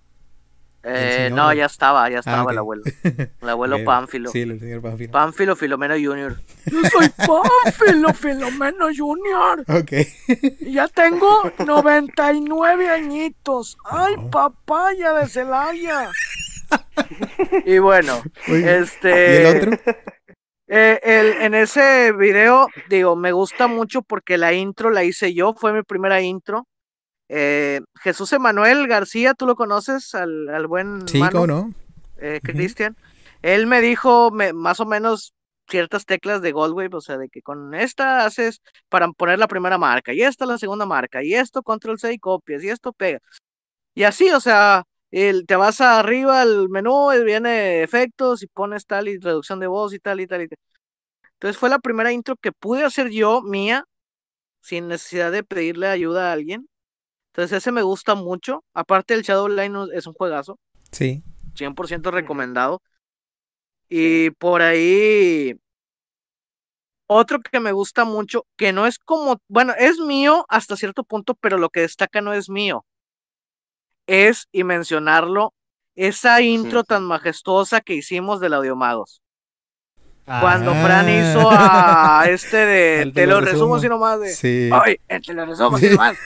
Eh, 0.86 1.30
no, 1.32 1.54
ya 1.54 1.66
estaba, 1.68 2.10
ya 2.10 2.20
estaba 2.20 2.40
Ah, 2.40 2.44
ok. 2.44 2.52
el 2.52 2.58
abuelo. 2.58 2.84
El 3.42 3.50
abuelo 3.50 3.78
Ok, 3.78 3.84
Pánfilo. 3.86 4.30
Sí, 4.32 4.42
el 4.42 4.60
señor 4.60 4.82
Pánfilo. 4.82 5.12
Pánfilo 5.12 5.56
Filomeno 5.56 5.94
Jr. 5.96 6.36
Yo 6.66 6.82
soy 6.92 7.10
Pánfilo 7.26 8.14
Filomeno 8.14 8.88
Jr. 8.96 9.64
Ok. 9.70 9.92
Ya 10.62 10.88
tengo 10.90 11.52
99 11.66 12.90
añitos. 12.90 13.78
¡Ay, 13.86 14.16
papaya 14.30 15.14
de 15.14 15.28
Celaya! 15.30 16.10
Y 17.66 17.78
bueno, 17.78 18.22
este. 18.48 19.10
¿Y 19.10 19.46
el 19.46 19.56
otro? 19.58 19.72
eh, 20.68 21.00
el- 21.04 21.42
en 21.44 21.54
ese 21.54 22.12
video, 22.14 22.68
digo, 22.90 23.16
me 23.16 23.32
gusta 23.32 23.68
mucho 23.68 24.02
porque 24.02 24.38
la 24.38 24.54
intro 24.54 24.90
la 24.90 25.04
hice 25.04 25.34
yo, 25.34 25.54
fue 25.54 25.72
mi 25.74 25.84
primera 25.84 26.20
intro. 26.22 26.66
Eh, 27.36 27.82
Jesús 28.02 28.32
Emanuel 28.34 28.88
García, 28.88 29.34
¿tú 29.34 29.48
lo 29.48 29.56
conoces? 29.56 30.14
Al, 30.14 30.50
al 30.50 30.68
buen 30.68 31.08
Sí, 31.08 31.20
Manu, 31.20 31.32
¿cómo 31.34 31.48
no? 31.48 31.74
eh, 32.22 32.40
Cristian. 32.44 32.96
Él 33.42 33.66
me 33.66 33.82
dijo 33.82 34.30
me- 34.30 34.54
más 34.54 34.80
o 34.80 34.86
menos 34.86 35.34
ciertas 35.68 36.06
teclas 36.06 36.44
de 36.44 36.52
Goldwave, 36.52 36.96
o 36.96 37.02
sea, 37.02 37.18
de 37.18 37.30
que 37.30 37.42
con 37.42 37.74
esta 37.74 38.26
haces 38.26 38.62
para 38.90 39.08
poner 39.14 39.40
la 39.40 39.48
primera 39.48 39.80
marca, 39.80 40.14
y 40.14 40.22
esta 40.22 40.46
la 40.46 40.60
segunda 40.60 40.86
marca, 40.86 41.24
y 41.24 41.34
esto 41.34 41.64
control 41.64 41.98
C 42.00 42.14
y 42.14 42.20
copias, 42.20 42.64
y 42.64 42.70
esto 42.70 42.94
pega. 42.94 43.20
Y 43.96 44.04
así, 44.04 44.30
o 44.32 44.40
sea, 44.40 44.84
el, 45.12 45.46
te 45.48 45.56
vas 45.56 45.82
arriba 45.82 46.42
al 46.42 46.70
menú, 46.70 47.10
viene 47.26 47.84
efectos 47.84 48.44
y 48.44 48.48
pones 48.48 48.86
tal 48.86 49.08
y 49.08 49.18
reducción 49.20 49.60
de 49.60 49.68
voz 49.68 49.94
y 49.94 50.00
tal 50.00 50.22
y 50.22 50.28
tal 50.28 50.44
y 50.44 50.48
tal. 50.50 50.58
Entonces 51.34 51.58
fue 51.58 51.70
la 51.70 51.80
primera 51.80 52.12
intro 52.12 52.36
que 52.38 52.52
pude 52.52 52.84
hacer 52.86 53.10
yo, 53.12 53.42
mía, 53.42 53.86
sin 54.62 54.88
necesidad 54.88 55.32
de 55.32 55.44
pedirle 55.44 55.88
ayuda 55.88 56.30
a 56.30 56.34
alguien. 56.34 56.68
Entonces 57.34 57.58
ese 57.58 57.72
me 57.72 57.82
gusta 57.82 58.14
mucho. 58.14 58.64
Aparte 58.76 59.16
el 59.16 59.24
Shadowline 59.24 59.90
es 59.94 60.06
un 60.06 60.14
juegazo. 60.14 60.60
Sí. 60.92 61.24
100% 61.56 62.12
recomendado. 62.12 62.84
Y 63.90 64.30
por 64.32 64.62
ahí, 64.62 65.60
otro 67.08 67.40
que 67.40 67.60
me 67.60 67.72
gusta 67.72 68.06
mucho, 68.06 68.46
que 68.56 68.72
no 68.72 68.86
es 68.86 69.00
como, 69.00 69.42
bueno, 69.48 69.74
es 69.80 69.98
mío 70.00 70.46
hasta 70.48 70.78
cierto 70.78 71.04
punto, 71.04 71.34
pero 71.34 71.58
lo 71.58 71.70
que 71.70 71.82
destaca 71.82 72.22
no 72.22 72.34
es 72.34 72.50
mío. 72.50 72.86
Es, 74.06 74.48
y 74.52 74.64
mencionarlo, 74.64 75.56
esa 75.96 76.40
intro 76.42 76.84
tan 76.84 77.04
majestuosa 77.04 77.82
que 77.82 77.96
hicimos 77.96 78.42
del 78.42 78.54
Audiomagos. 78.54 79.23
Cuando 80.26 80.74
Fran 80.74 81.10
hizo 81.10 81.50
a 81.52 82.26
este 82.30 82.58
de, 82.58 83.12
te 83.14 83.28
lo 83.28 83.42
resumo 83.42 83.76
así 83.76 83.90
nomás 83.90 84.20
de, 84.22 84.30
Sí. 84.30 84.70
ay, 84.72 84.98
te 85.22 85.34
lo 85.34 85.46
resumo 85.46 85.76
así 85.78 85.88
Sí. 85.88 85.92
nomás. 85.92 86.18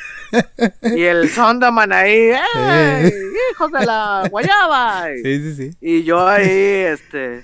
Y 0.84 1.04
el 1.04 1.30
Sondaman 1.30 1.92
ahí, 1.94 2.32
¡ey! 2.56 3.12
¡Hijos 3.52 3.72
de 3.72 3.86
la 3.86 4.28
guayaba! 4.30 5.06
Sí, 5.24 5.40
sí, 5.40 5.56
sí. 5.56 5.78
Y 5.82 6.04
yo 6.04 6.28
ahí, 6.28 6.48
este, 6.48 7.44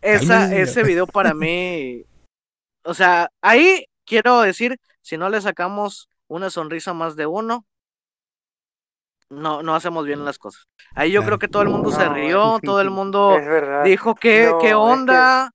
esa, 0.00 0.54
ese 0.54 0.82
video 0.82 1.06
para 1.06 1.34
mí, 1.34 2.04
o 2.84 2.94
sea, 2.94 3.28
ahí 3.42 3.84
quiero 4.06 4.40
decir, 4.40 4.78
si 5.02 5.18
no 5.18 5.28
le 5.28 5.40
sacamos 5.42 6.08
una 6.28 6.48
sonrisa 6.48 6.94
más 6.94 7.16
de 7.16 7.26
uno, 7.26 7.66
no, 9.28 9.62
no 9.62 9.74
hacemos 9.74 10.04
bien 10.06 10.24
las 10.24 10.38
cosas. 10.38 10.66
Ahí 10.94 11.10
yo 11.10 11.22
creo 11.24 11.38
que 11.38 11.48
todo 11.48 11.62
el 11.62 11.68
mundo 11.70 11.90
se 11.90 12.08
rió, 12.08 12.58
todo 12.62 12.80
el 12.80 12.90
mundo 12.98 13.36
dijo, 13.84 14.14
¿qué, 14.14 14.46
No, 14.50 14.58
qué 14.58 14.66
es 14.68 14.70
que- 14.70 14.74
onda? 14.74 15.50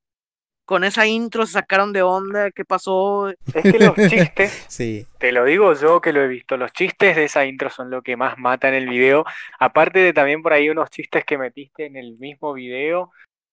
Con 0.68 0.84
esa 0.84 1.08
intro 1.08 1.46
se 1.46 1.54
sacaron 1.54 1.94
de 1.94 2.02
onda, 2.02 2.52
¿qué 2.52 2.66
pasó? 2.66 3.30
Es 3.30 3.64
que 3.64 3.80
los 3.80 3.96
chistes, 4.10 4.66
Sí. 4.68 5.08
te 5.18 5.32
lo 5.32 5.46
digo 5.46 5.74
yo 5.74 6.02
que 6.02 6.12
lo 6.12 6.22
he 6.22 6.28
visto, 6.28 6.58
los 6.58 6.74
chistes 6.74 7.16
de 7.16 7.24
esa 7.24 7.46
intro 7.46 7.70
son 7.70 7.90
lo 7.90 8.02
que 8.02 8.18
más 8.18 8.38
mata 8.38 8.68
en 8.68 8.74
el 8.74 8.90
video. 8.90 9.24
Aparte 9.60 10.00
de 10.00 10.12
también 10.12 10.44
por 10.44 10.52
ahí 10.52 10.70
unos 10.70 10.90
chistes 10.90 11.24
que 11.24 11.38
metiste 11.38 11.86
en 11.86 11.96
el 11.96 12.18
mismo 12.20 12.52
video. 12.52 13.12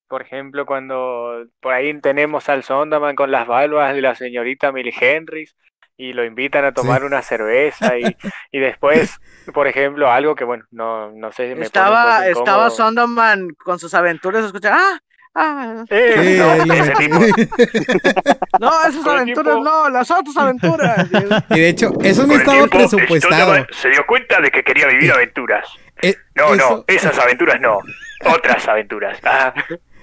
Por 0.08 0.22
ejemplo, 0.22 0.66
cuando 0.66 1.46
por 1.60 1.72
ahí 1.72 1.98
tenemos 2.00 2.48
al 2.48 2.64
Sondaman 2.64 3.14
con 3.14 3.30
las 3.30 3.46
balbas 3.46 3.94
de 3.94 4.02
la 4.02 4.16
señorita 4.16 4.72
Millie 4.72 4.92
Henrys 5.00 5.54
y 5.96 6.14
lo 6.14 6.24
invitan 6.24 6.64
a 6.64 6.74
tomar 6.74 7.04
una 7.04 7.22
cerveza 7.22 7.96
y, 7.96 8.02
y 8.50 8.58
después, 8.58 9.20
por 9.54 9.68
ejemplo, 9.68 10.10
algo 10.10 10.34
que 10.34 10.42
bueno, 10.42 10.64
no, 10.72 11.12
no 11.12 11.30
sé 11.30 11.48
si 11.48 11.54
me 11.54 11.64
Estaba, 11.66 12.26
estaba. 12.26 12.70
Sonderman 12.70 13.50
con 13.50 13.78
sus 13.78 13.94
aventuras, 13.94 14.44
escucha, 14.44 14.70
ah, 14.74 14.98
ah. 15.34 15.84
Eh, 15.90 16.14
Sí, 16.16 16.66
no, 16.66 16.74
ese 16.74 16.92
tipo. 16.94 17.18
No, 18.60 18.70
esas 18.86 19.06
aventuras 19.06 19.54
tipo- 19.56 19.64
no, 19.64 19.88
las 19.90 20.10
otras 20.10 20.36
aventuras. 20.36 21.08
Y 21.50 21.58
de 21.60 21.68
hecho, 21.68 21.92
eso 22.02 22.26
no 22.26 22.34
estaba 22.34 22.58
tiempo, 22.68 22.76
presupuestado. 22.78 23.66
Se 23.80 23.88
dio 23.90 24.04
cuenta 24.06 24.40
de 24.40 24.50
que 24.50 24.62
quería 24.62 24.86
vivir 24.86 25.10
aventuras. 25.12 25.66
Eh, 26.02 26.16
No, 26.34 26.54
eso- 26.54 26.76
no, 26.78 26.84
esas 26.86 27.18
aventuras 27.18 27.60
no. 27.60 27.78
Otras 28.24 28.66
aventuras. 28.68 29.18
Ah, 29.24 29.52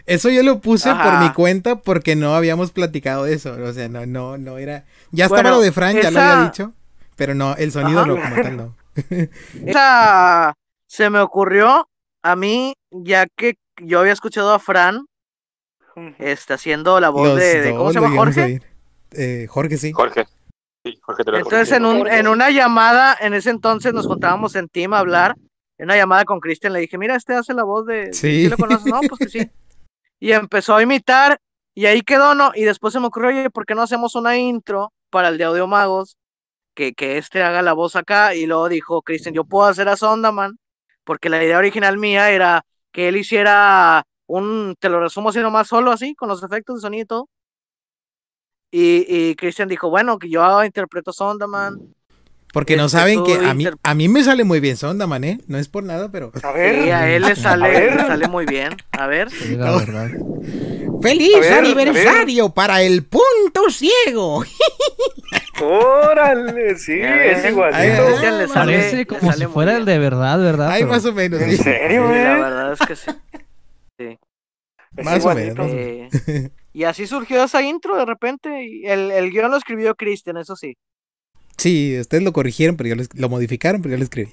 Eso 0.06 0.30
yo 0.30 0.44
lo 0.44 0.60
puse 0.60 0.94
por 0.94 1.20
mi 1.20 1.32
cuenta 1.32 1.78
porque 1.78 2.16
no 2.16 2.36
habíamos 2.36 2.72
platicado 2.72 3.24
de 3.26 3.34
eso. 3.34 3.54
O 3.64 3.72
sea, 3.74 3.88
no, 3.88 4.06
no, 4.06 4.38
no 4.38 4.58
era. 4.58 4.84
Ya 5.12 5.26
estaba 5.26 5.42
Bueno, 5.44 5.58
lo 5.58 5.62
de 5.64 5.72
Fran, 5.72 5.96
ya 6.00 6.12
lo 6.12 6.20
había 6.22 6.44
dicho. 6.46 6.74
Pero 7.16 7.36
no, 7.36 7.56
el 7.56 7.72
sonido 7.72 8.06
no, 8.06 8.16
como 8.20 8.36
tal 8.36 8.58
no. 8.58 8.76
Esa 9.66 10.54
se 10.88 11.10
me 11.10 11.20
ocurrió 11.20 11.88
a 12.24 12.36
mí, 12.36 12.74
ya 12.92 13.26
que 13.36 13.56
yo 13.82 14.00
había 14.00 14.14
escuchado 14.14 14.54
a 14.54 14.60
Fran 14.60 15.06
este, 16.20 16.54
haciendo 16.54 17.00
la 17.00 17.10
voz 17.10 17.30
Los 17.30 17.40
de, 17.40 17.62
de- 17.62 17.72
¿cómo 17.76 17.92
se 17.92 18.00
llama 18.00 18.16
Jorge? 18.16 18.62
Eh, 19.12 19.48
Jorge, 19.50 19.78
sí. 19.78 19.92
Jorge. 19.92 20.26
Sí, 20.84 20.98
Jorge 21.02 21.24
te 21.24 21.32
lo 21.32 21.38
Entonces 21.38 21.72
en, 21.74 21.86
un, 21.86 22.08
en 22.08 22.28
una 22.28 22.50
llamada, 22.50 23.16
en 23.20 23.34
ese 23.34 23.50
entonces 23.52 23.94
nos 23.94 24.08
juntábamos 24.08 24.56
en 24.56 24.68
team 24.68 24.94
a 24.94 25.00
hablar, 25.00 25.36
en 25.78 25.86
una 25.86 25.96
llamada 25.96 26.26
con 26.26 26.40
Cristian 26.40 26.74
le 26.74 26.80
dije, 26.80 26.98
mira, 26.98 27.16
este 27.16 27.34
hace 27.36 27.54
la 27.54 27.64
voz 27.64 27.86
de... 27.86 28.14
Sí. 28.14 28.44
¿Sí 28.44 28.50
lo 28.50 28.58
conoces? 28.58 28.86
No, 28.86 29.00
pues 29.02 29.20
que 29.20 29.30
sí. 29.40 29.52
Y 30.20 30.32
empezó 30.32 30.76
a 30.76 30.82
imitar 30.84 31.40
y 31.76 31.86
ahí 31.86 32.02
quedó, 32.02 32.36
¿no? 32.36 32.52
Y 32.56 32.64
después 32.64 32.94
se 32.94 33.00
me 33.00 33.08
ocurrió, 33.08 33.30
oye, 33.30 33.50
¿por 33.50 33.66
qué 33.66 33.76
no 33.76 33.82
hacemos 33.82 34.16
una 34.16 34.38
intro 34.38 34.92
para 35.10 35.30
el 35.30 35.38
de 35.38 35.44
Audio 35.46 35.68
Magos? 35.68 36.18
Que, 36.74 36.94
que 36.94 37.18
este 37.18 37.44
haga 37.44 37.62
la 37.62 37.74
voz 37.74 37.96
acá 37.96 38.34
y 38.34 38.46
luego 38.46 38.70
dijo 38.70 39.02
Cristian, 39.02 39.34
yo 39.36 39.44
puedo 39.44 39.68
hacer 39.68 39.90
a 39.90 39.98
Sondaman, 39.98 40.58
porque 41.04 41.30
la 41.30 41.44
idea 41.44 41.58
original 41.58 41.98
mía 41.98 42.30
era 42.32 42.64
que 42.94 43.10
él 43.10 43.18
hiciera 43.18 44.04
un, 44.38 44.76
te 44.80 44.90
lo 44.90 45.00
resumo 45.00 45.30
así 45.30 45.40
nomás 45.40 45.68
solo 45.68 45.92
así, 45.92 46.16
con 46.16 46.30
los 46.30 46.42
efectos 46.44 46.76
de 46.78 46.82
sonido 46.82 47.04
y 47.04 47.06
todo. 47.08 47.30
Y, 48.72 49.06
y 49.08 49.36
Cristian 49.36 49.68
dijo, 49.68 49.90
bueno, 49.90 50.18
que 50.18 50.30
yo 50.30 50.64
interpreto 50.64 51.12
Sondaman. 51.12 51.80
Porque 52.54 52.76
no 52.76 52.86
Este, 52.86 52.98
saben 52.98 53.24
que 53.24 53.36
a 53.46 53.54
mí, 53.54 53.66
a 53.82 53.94
mí 53.96 54.10
me 54.10 54.24
sale 54.24 54.44
muy 54.44 54.60
bien 54.60 54.76
Sondaman, 54.76 55.24
¿eh? 55.24 55.40
No 55.48 55.58
es 55.58 55.70
por 55.70 55.84
nada, 55.84 56.10
pero. 56.12 56.32
A 56.44 56.52
ver. 56.52 56.84
Sí, 56.84 56.90
a 56.90 57.10
él 57.10 57.24
le 57.24 57.36
sale, 57.38 57.92
le 57.96 57.98
sale 57.98 58.28
muy 58.28 58.46
bien. 58.46 58.76
A 58.92 59.08
ver. 59.08 59.30
Sí, 59.30 59.56
la 59.56 59.72
verdad. 59.78 60.10
¡Feliz 61.02 61.36
A 61.36 61.40
ver, 61.40 61.54
a 61.54 61.58
aniversario 61.60 62.50
para 62.50 62.82
el 62.82 63.04
punto 63.06 63.70
ciego! 63.72 64.44
Órale, 65.62 66.78
sí, 66.78 66.94
es 67.00 67.46
igualito. 67.46 67.80
le 67.82 68.48
sale- 68.48 68.48
Parece 68.48 69.06
como 69.08 69.22
si 69.22 69.28
sale 69.28 69.48
fuera 69.48 69.78
el 69.78 69.86
de 69.86 70.00
verdad, 70.00 70.40
¿verdad? 70.40 70.70
Ay, 70.72 70.82
Pero- 70.82 70.94
más 70.94 71.06
o 71.06 71.14
menos, 71.14 71.42
¿En 71.42 71.58
serio, 71.58 72.08
Sí, 72.08 72.14
la 72.14 72.38
eh? 72.38 72.42
verdad 72.42 72.74
es 72.74 72.80
que. 72.80 72.96
Sí. 72.96 73.12
Es 75.02 75.06
Más 75.06 75.14
o 75.16 75.18
igualito. 75.32 75.64
menos. 75.64 75.72
Eh, 76.28 76.50
y 76.74 76.84
así 76.84 77.06
surgió 77.08 77.44
esa 77.44 77.62
intro 77.62 77.98
de 77.98 78.06
repente. 78.06 78.64
Y 78.66 78.86
el, 78.88 79.12
el 79.12 79.30
guion 79.32 79.52
lo 79.52 79.58
escribió 79.58 79.96
Cristian, 79.96 80.38
eso 80.38 80.56
sí. 80.56 80.78
Sí, 81.58 81.98
ustedes 82.00 82.24
lo 82.24 82.34
corrigieron, 82.34 82.76
pero 82.78 82.90
yo 82.90 82.96
lo, 82.96 83.04
lo 83.14 83.30
modificaron, 83.30 83.82
pero 83.82 83.92
yo 83.94 83.98
lo 83.98 84.04
escribí. 84.04 84.32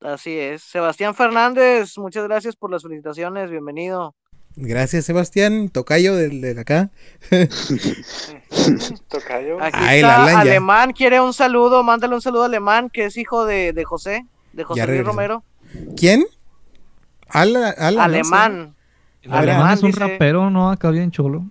Así 0.00 0.36
es. 0.38 0.62
Sebastián 0.62 1.14
Fernández, 1.14 1.96
muchas 1.98 2.24
gracias 2.24 2.56
por 2.56 2.70
las 2.70 2.82
felicitaciones. 2.82 3.50
Bienvenido. 3.50 4.14
Gracias, 4.56 5.04
Sebastián, 5.04 5.68
tocayo 5.68 6.16
del 6.16 6.40
de 6.40 6.58
acá. 6.60 6.90
Tocayo. 9.08 9.62
Aquí 9.62 9.78
Ah, 9.80 9.94
el 9.94 10.00
está. 10.04 10.40
Alemán, 10.40 10.92
quiere 10.92 11.20
un 11.20 11.32
saludo. 11.32 11.82
Mándale 11.82 12.14
un 12.14 12.20
saludo 12.22 12.42
a 12.42 12.46
Alemán, 12.46 12.90
que 12.90 13.04
es 13.06 13.16
hijo 13.16 13.44
de, 13.44 13.72
de 13.72 13.84
José, 13.84 14.26
de 14.52 14.64
José 14.64 14.86
Luis. 14.86 15.04
Romero. 15.04 15.44
¿Quién? 15.96 16.24
Alan, 17.28 17.74
Alan, 17.78 17.94
¿no? 17.94 18.02
Alemán. 18.02 18.76
Alemán 19.28 19.74
es 19.74 19.82
un 19.82 19.90
dice- 19.90 20.00
rapero, 20.00 20.50
¿no? 20.50 20.70
Acá 20.70 20.90
bien 20.90 21.10
cholo. 21.10 21.44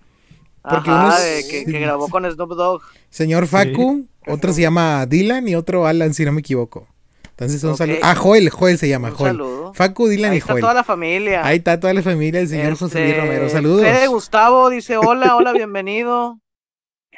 Porque 0.62 0.90
Ajá, 0.90 1.06
unos- 1.06 1.22
de 1.24 1.46
que, 1.50 1.66
que 1.66 1.80
grabó 1.80 2.10
con 2.10 2.30
Snoop 2.30 2.52
Dogg. 2.56 2.82
Señor 3.10 3.48
Facu, 3.48 4.06
otro 4.28 4.54
se 4.54 4.62
llama 4.62 5.06
Dylan 5.06 5.48
y 5.48 5.56
otro 5.56 5.86
Alan, 5.88 6.14
si 6.14 6.26
no 6.26 6.32
me 6.32 6.42
equivoco. 6.42 6.88
Entonces 7.32 7.64
un 7.64 7.72
Ok. 7.72 7.78
saludo. 7.78 7.98
Ah, 8.04 8.16
Joel, 8.16 8.50
Joel 8.50 8.78
se 8.78 8.90
llama, 8.90 9.10
Un 9.10 9.16
Joel. 9.16 9.32
saludo. 9.32 9.74
Facu, 9.74 10.08
Dylan 10.10 10.32
Ahí 10.32 10.38
y 10.38 10.40
está 10.40 10.52
Joel. 10.54 10.62
toda 10.62 10.74
la 10.74 10.84
familia. 10.84 11.46
Ahí 11.46 11.58
está 11.60 11.80
toda 11.80 11.94
la 11.94 12.02
familia 12.02 12.42
del 12.42 12.50
señor 12.50 12.76
José 12.78 13.00
Luis 13.00 13.12
Este, 13.12 13.22
Romero. 13.22 13.50
Saludos. 13.50 13.82
Fede 13.84 14.08
Gustavo 14.08 14.70
dice 14.70 14.98
hola, 14.98 15.36
hola, 15.38 15.54
bienvenido. 15.54 16.40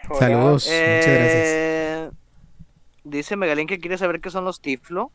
Saludos, 0.20 0.66
muchas 0.66 0.80
gracias. 1.06 1.08
Eh, 1.08 2.10
Dice 3.04 3.36
Megalín 3.36 3.66
que 3.68 3.80
quiere 3.80 3.98
saber 3.98 4.22
qué 4.22 4.30
son 4.30 4.46
los 4.46 4.62
Tiflo. 4.62 5.12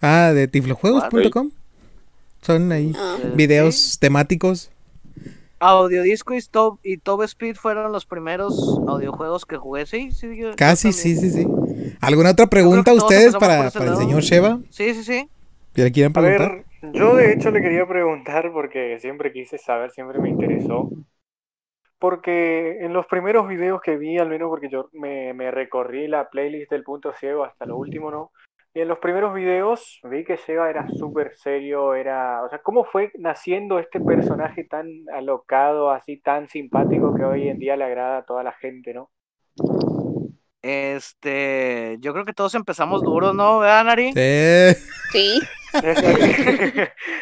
Ah, 0.00 0.32
de 0.34 0.48
tiflojuegos.com. 0.48 1.50
Son 2.44 2.70
ahí 2.72 2.92
Ah. 2.94 3.16
videos 3.34 3.98
temáticos. 3.98 4.70
Audiodisco 5.60 6.34
y 6.34 6.42
Top, 6.42 6.78
y 6.82 6.98
Top 6.98 7.22
Speed 7.22 7.56
fueron 7.56 7.90
los 7.90 8.04
primeros 8.04 8.78
audiojuegos 8.86 9.46
que 9.46 9.56
jugué. 9.56 9.86
Sí, 9.86 10.10
sí. 10.12 10.36
yo- 10.36 10.50
yo 10.50 10.56
Casi, 10.56 10.88
también. 10.90 11.16
sí, 11.16 11.16
sí, 11.16 11.30
sí. 11.30 11.96
¿Alguna 12.02 12.32
otra 12.32 12.46
pregunta 12.46 12.90
todos 12.90 13.04
ustedes 13.04 13.32
para, 13.36 13.70
para 13.70 13.90
el 13.92 13.96
señor 13.96 14.20
Sheva? 14.20 14.58
Sí, 14.68 14.92
sí, 14.92 15.04
sí. 15.04 15.28
¿Que 15.74 15.84
le 15.84 15.92
quieran 15.92 16.12
A 16.12 16.20
preguntar? 16.20 16.64
ver, 16.82 16.92
yo 16.92 17.16
de 17.16 17.32
hecho 17.32 17.50
le 17.50 17.62
quería 17.62 17.86
preguntar 17.88 18.52
porque 18.52 18.98
siempre 19.00 19.32
quise 19.32 19.56
saber, 19.56 19.90
siempre 19.90 20.18
me 20.18 20.28
interesó. 20.28 20.90
Porque 21.98 22.78
en 22.84 22.92
los 22.92 23.06
primeros 23.06 23.48
videos 23.48 23.80
que 23.80 23.96
vi, 23.96 24.18
al 24.18 24.28
menos 24.28 24.50
porque 24.50 24.68
yo 24.68 24.90
me, 24.92 25.32
me 25.32 25.50
recorrí 25.50 26.06
la 26.08 26.28
playlist 26.28 26.70
del 26.70 26.82
punto 26.82 27.14
ciego 27.18 27.44
hasta 27.44 27.64
lo 27.64 27.78
último, 27.78 28.10
¿no? 28.10 28.30
Y 28.76 28.80
en 28.80 28.88
los 28.88 28.98
primeros 28.98 29.32
videos 29.32 30.00
vi 30.02 30.24
que 30.24 30.36
Seba 30.36 30.68
era 30.68 30.88
súper 30.88 31.36
serio, 31.36 31.94
era, 31.94 32.42
o 32.42 32.48
sea, 32.48 32.58
¿cómo 32.58 32.84
fue 32.84 33.12
naciendo 33.18 33.78
este 33.78 34.00
personaje 34.00 34.64
tan 34.64 34.88
alocado, 35.12 35.90
así 35.92 36.16
tan 36.16 36.48
simpático 36.48 37.14
que 37.14 37.24
hoy 37.24 37.48
en 37.48 37.58
día 37.60 37.76
le 37.76 37.84
agrada 37.84 38.18
a 38.18 38.24
toda 38.24 38.42
la 38.42 38.52
gente, 38.52 38.92
¿no? 38.92 39.10
Este, 40.60 41.98
yo 42.00 42.12
creo 42.12 42.24
que 42.24 42.32
todos 42.32 42.54
empezamos 42.56 43.02
duros, 43.02 43.34
¿no? 43.34 43.60
¿Verdad, 43.60 43.84
Nari? 43.84 44.12
Sí. 44.12 44.74
Sí. 45.12 45.40
ah, 45.74 45.80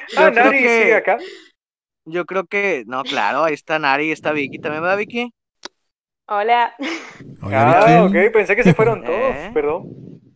Yo 0.08 0.31
creo 0.31 0.31
Nari 0.31 0.58
que- 0.62 0.68
sigue 0.82 0.94
acá. 0.94 1.18
Yo 2.05 2.24
creo 2.24 2.47
que, 2.47 2.82
no, 2.86 3.02
claro, 3.05 3.44
ahí 3.44 3.55
está 3.55 3.78
Nari, 3.78 4.10
está 4.10 4.32
Vicky 4.32 4.58
también, 4.58 4.82
¿verdad, 4.82 4.97
Vicky? 4.97 5.32
Hola. 6.28 6.74
Ah, 7.42 8.05
ok, 8.08 8.32
pensé 8.32 8.56
que 8.56 8.64
se 8.64 8.74
fueron 8.74 9.05
todos, 9.05 9.34
Eh. 9.36 9.50
perdón. 9.52 9.84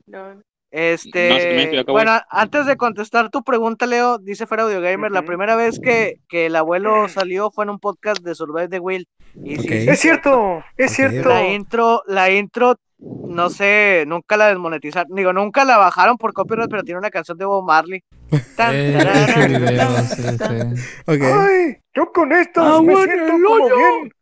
No. 0.07 0.43
Este, 0.79 1.31
No, 1.31 1.37
me 1.37 1.83
bueno, 1.85 2.21
antes 2.29 2.67
de 2.67 2.77
contestar 2.77 3.31
tu 3.31 3.43
pregunta, 3.43 3.87
Leo, 3.87 4.19
dice 4.19 4.47
Fuera 4.47 4.65
Audio 4.65 4.83
Gamer, 4.83 5.11
la 5.11 5.23
primera 5.23 5.57
vez 5.57 5.81
que, 5.81 6.21
que 6.29 6.45
el 6.47 6.57
abuelo 6.57 7.09
salió 7.09 7.51
fue 7.51 7.65
en 7.65 7.71
un 7.71 7.79
podcast 7.79 8.23
de 8.23 8.35
Survive 8.35 8.69
the 8.69 8.79
Will. 8.79 9.09
Y 9.43 9.57
sí, 9.57 9.89
Es 9.89 10.01
cierto, 10.01 10.63
es 10.77 10.93
cierto. 10.93 11.31
La 11.31 11.49
intro, 11.49 12.03
la 12.07 12.31
intro, 12.31 12.77
no 12.99 13.49
sé, 13.49 14.05
nunca 14.07 14.37
la 14.37 14.49
desmonetizaron, 14.49 15.17
digo, 15.17 15.33
nunca 15.33 15.65
la 15.65 15.79
bajaron 15.79 16.19
por 16.19 16.35
copyright, 16.35 16.69
pero 16.69 16.83
tiene 16.83 16.99
una 16.99 17.09
canción 17.09 17.39
de 17.39 17.47
Bob 17.47 17.65
Marley. 17.65 18.05
Tan, 18.57 18.75
tarara, 18.93 19.25
ese 19.25 19.49
video, 19.49 19.79
tan, 19.79 20.05
sí, 20.05 20.37
tan. 20.37 20.77
sí. 20.77 20.85
Ok. 21.07 21.23
Ay, 21.23 21.77
yo 21.95 22.13
con 22.13 22.33
estas 22.33 22.83
me 22.83 22.93
¡Agua 22.93 23.03
en 23.05 23.11
siento 23.11 23.33
como 23.33 23.77
bien. 23.77 24.13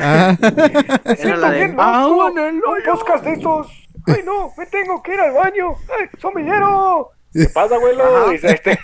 Ah. 0.00 0.36
Me 0.40 1.12
Era 1.12 1.16
siento 1.16 1.36
la 1.36 1.50
de 1.50 1.58
bien, 1.58 1.76
¿no? 1.76 1.82
¡Agua 1.82 2.28
Como 2.28 2.40
en 2.40 2.46
el 2.56 2.62
Un 2.64 2.82
podcast 2.82 3.24
de 3.24 3.32
esos. 3.34 3.83
Ay, 4.06 4.22
no, 4.24 4.52
me 4.56 4.66
tengo 4.66 5.02
que 5.02 5.14
ir 5.14 5.20
al 5.20 5.32
baño. 5.32 5.76
Ay, 5.98 6.08
somillero. 6.20 7.10
¿Qué 7.32 7.48
pasa, 7.48 7.76
abuelo? 7.76 8.28
Dice 8.30 8.52
este. 8.52 8.78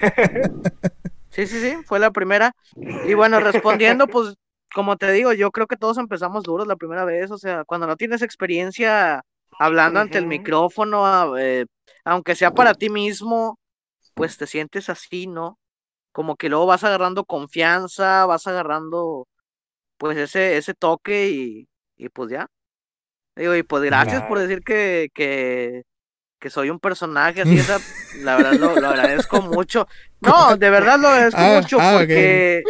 Sí, 1.31 1.47
sí, 1.47 1.61
sí, 1.61 1.77
fue 1.85 1.99
la 1.99 2.11
primera. 2.11 2.53
Y 3.07 3.15
bueno, 3.15 3.39
respondiendo, 3.41 4.07
pues, 4.09 4.35
como 4.75 4.97
te 4.97 5.11
digo, 5.13 5.33
yo 5.33 5.51
creo 5.51 5.67
que 5.67 5.77
todos 5.77 5.99
empezamos 5.99 6.43
duros 6.45 6.67
la 6.67 6.77
primera 6.77 7.05
vez, 7.05 7.31
o 7.31 7.39
sea, 7.39 7.65
cuando 7.65 7.87
no 7.87 7.97
tienes 7.97 8.23
experiencia 8.23 9.23
hablando 9.59 10.01
ante 10.01 10.19
el 10.19 10.27
micrófono, 10.27 11.37
eh, 11.39 11.67
aunque 12.05 12.35
sea 12.35 12.53
para 12.53 12.75
ti 12.75 12.89
mismo, 12.89 13.59
pues 14.15 14.37
te 14.37 14.47
sientes 14.47 14.89
así, 14.89 15.27
¿no? 15.27 15.59
Como 16.13 16.37
que 16.37 16.49
luego 16.49 16.67
vas 16.67 16.83
agarrando 16.85 17.25
confianza, 17.25 18.27
vas 18.27 18.47
agarrando, 18.47 19.29
pues, 19.99 20.19
ese, 20.19 20.57
ese 20.57 20.75
toque 20.75 21.29
y, 21.31 21.69
y 21.97 22.09
pues 22.09 22.31
ya. 22.31 22.49
Digo, 23.37 23.55
y 23.57 23.63
pues 23.63 23.83
gracias 23.85 24.23
por 24.25 24.39
decir 24.39 24.63
que, 24.63 25.11
que, 25.15 25.85
que 26.41 26.51
soy 26.51 26.71
un 26.71 26.81
personaje 26.81 27.43
así, 27.43 27.59
esa, 27.59 27.81
la 28.13 28.37
verdad 28.37 28.55
lo, 28.55 28.77
lo 28.77 28.89
agradezco 28.89 29.43
mucho. 29.43 29.87
No, 30.21 30.57
de 30.57 30.71
verdad 30.71 30.99
lo 31.01 31.09
agradezco 31.09 31.47
Ah, 31.47 31.49
mucho 31.49 31.79
ah, 31.81 31.93
porque 31.93 32.69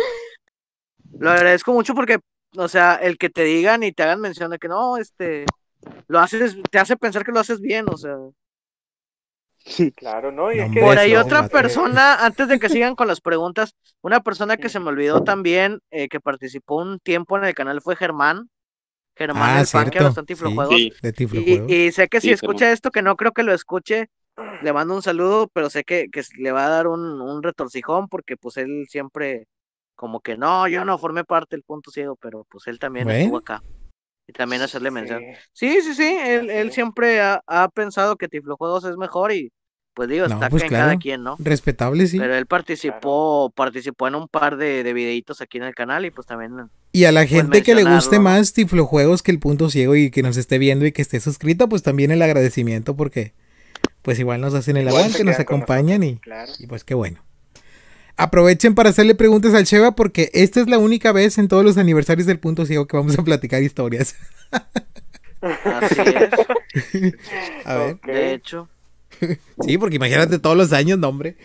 Lo 1.18 1.30
agradezco 1.30 1.72
mucho 1.72 1.94
porque, 1.94 2.18
o 2.56 2.68
sea, 2.68 2.94
el 2.96 3.18
que 3.18 3.30
te 3.30 3.44
digan 3.44 3.82
y 3.82 3.92
te 3.92 4.02
hagan 4.02 4.20
mención 4.20 4.50
de 4.50 4.58
que 4.58 4.68
no, 4.68 4.96
este, 4.96 5.44
lo 6.08 6.20
haces, 6.20 6.56
te 6.70 6.78
hace 6.78 6.96
pensar 6.96 7.24
que 7.24 7.32
lo 7.32 7.40
haces 7.40 7.60
bien, 7.60 7.86
o 7.90 7.96
sea. 7.96 8.16
Claro, 9.96 10.32
¿no? 10.32 10.52
Y 10.52 10.60
es 10.60 10.70
que 10.70 10.80
Por 10.80 10.98
ahí 10.98 11.14
otra 11.16 11.42
mate. 11.42 11.50
persona, 11.50 12.24
antes 12.24 12.48
de 12.48 12.58
que 12.58 12.68
sigan 12.68 12.96
con 12.96 13.06
las 13.08 13.20
preguntas, 13.20 13.74
una 14.02 14.20
persona 14.20 14.56
que 14.56 14.68
se 14.68 14.80
me 14.80 14.88
olvidó 14.88 15.22
también, 15.22 15.80
eh, 15.90 16.08
que 16.08 16.20
participó 16.20 16.76
un 16.82 16.98
tiempo 17.00 17.36
en 17.38 17.44
el 17.44 17.54
canal 17.54 17.80
fue 17.82 17.96
Germán. 17.96 18.48
Germán 19.16 19.50
Ah, 19.50 19.60
el 19.60 19.66
fan 19.66 19.90
que 19.90 20.00
bastante 20.00 20.34
Sí, 20.34 20.34
Tiflojuegos. 20.34 20.90
sí, 20.90 20.92
de 21.02 21.12
Y, 21.12 21.18
Tiflojuegos. 21.18 21.72
y 21.86 21.92
sé 21.92 22.08
que 22.08 22.20
si 22.20 22.30
Sí, 22.30 22.32
escucha 22.32 22.72
esto, 22.72 22.90
que 22.90 23.02
no 23.02 23.16
creo 23.16 23.32
que 23.32 23.42
lo 23.42 23.52
escuche, 23.54 24.08
le 24.60 24.72
mando 24.72 24.94
un 24.94 25.02
saludo, 25.02 25.48
pero 25.52 25.70
sé 25.70 25.84
que, 25.84 26.08
que 26.10 26.22
le 26.38 26.52
va 26.52 26.66
a 26.66 26.68
dar 26.70 26.86
un, 26.88 27.00
un 27.20 27.42
retorcijón 27.42 28.08
porque 28.08 28.36
pues 28.36 28.56
él 28.56 28.86
siempre 28.88 29.46
como 29.94 30.20
que 30.20 30.36
no, 30.38 30.66
yo 30.68 30.84
no 30.84 30.98
formé 30.98 31.24
parte 31.24 31.56
del 31.56 31.62
punto 31.62 31.90
ciego, 31.90 32.16
pero 32.16 32.44
pues 32.50 32.66
él 32.66 32.78
también 32.78 33.06
Bueno. 33.06 33.18
estuvo 33.20 33.36
acá. 33.38 33.62
Y 34.26 34.32
también 34.32 34.62
hacerle 34.62 34.90
mención. 34.90 35.22
Sí, 35.52 35.82
sí, 35.82 35.94
sí, 35.94 36.04
él, 36.04 36.50
él 36.50 36.72
siempre 36.72 37.20
ha, 37.20 37.42
ha 37.46 37.68
pensado 37.68 38.16
que 38.16 38.28
Tiflojuegos 38.28 38.84
es 38.84 38.96
mejor 38.96 39.32
y 39.32 39.52
pues 39.94 40.08
digo, 40.08 40.26
No, 40.26 40.36
está 40.36 40.48
pues 40.48 40.62
en 40.62 40.68
claro. 40.68 40.90
cada 40.90 40.96
quien, 40.98 41.22
¿no? 41.24 41.36
Respetable, 41.44 42.06
sí. 42.06 42.18
Pero 42.18 42.34
él 42.34 42.46
participó, 42.46 43.50
participó 43.54 44.08
en 44.08 44.14
un 44.16 44.28
par 44.28 44.56
de, 44.56 44.82
de 44.84 44.92
videitos 44.92 45.40
aquí 45.40 45.58
en 45.58 45.64
el 45.64 45.74
canal 45.74 46.04
y 46.04 46.10
pues 46.10 46.26
también 46.26 46.70
Y 46.92 47.04
a 47.04 47.12
la 47.12 47.26
gente 47.26 47.62
que 47.62 47.74
le 47.74 47.84
guste 47.84 48.18
más 48.18 48.52
Tiflojuegos 48.52 49.22
que 49.22 49.30
el 49.30 49.38
punto 49.38 49.70
ciego 49.70 49.94
y 49.94 50.10
que 50.10 50.22
nos 50.22 50.36
esté 50.36 50.58
viendo 50.58 50.86
y 50.86 50.92
que 50.92 51.02
esté 51.02 51.20
suscrito, 51.20 51.68
pues 51.68 51.82
también 51.82 52.10
el 52.10 52.20
agradecimiento 52.22 52.96
porque 52.96 53.32
pues 54.02 54.18
igual 54.18 54.40
nos 54.40 54.54
hacen 54.54 54.76
el 54.76 54.88
Igual 54.88 55.04
aguante, 55.04 55.24
nos 55.24 55.38
acompañan 55.38 56.02
y, 56.02 56.16
Claro. 56.16 56.52
y 56.58 56.66
pues 56.66 56.82
qué 56.84 56.94
bueno. 56.94 57.22
Aprovechen 58.16 58.74
para 58.74 58.90
hacerle 58.90 59.14
preguntas 59.14 59.54
al 59.54 59.64
Sheva 59.64 59.92
porque 59.94 60.30
esta 60.34 60.60
es 60.60 60.68
la 60.68 60.78
única 60.78 61.12
vez 61.12 61.38
en 61.38 61.48
todos 61.48 61.64
los 61.64 61.78
aniversarios 61.78 62.26
del 62.26 62.38
punto 62.38 62.66
ciego 62.66 62.86
que 62.86 62.96
vamos 62.96 63.18
a 63.18 63.22
platicar 63.22 63.62
historias. 63.62 64.16
Así 65.40 65.94
es. 66.94 67.14
A 67.64 67.74
ver. 67.76 68.00
De 68.04 68.34
hecho, 68.34 68.68
Sí, 69.66 69.76
porque 69.78 69.96
imagínate 69.96 70.38
todos 70.38 70.56
los 70.56 70.72
años, 70.72 70.98
no 70.98 71.08
hombre. 71.08 71.36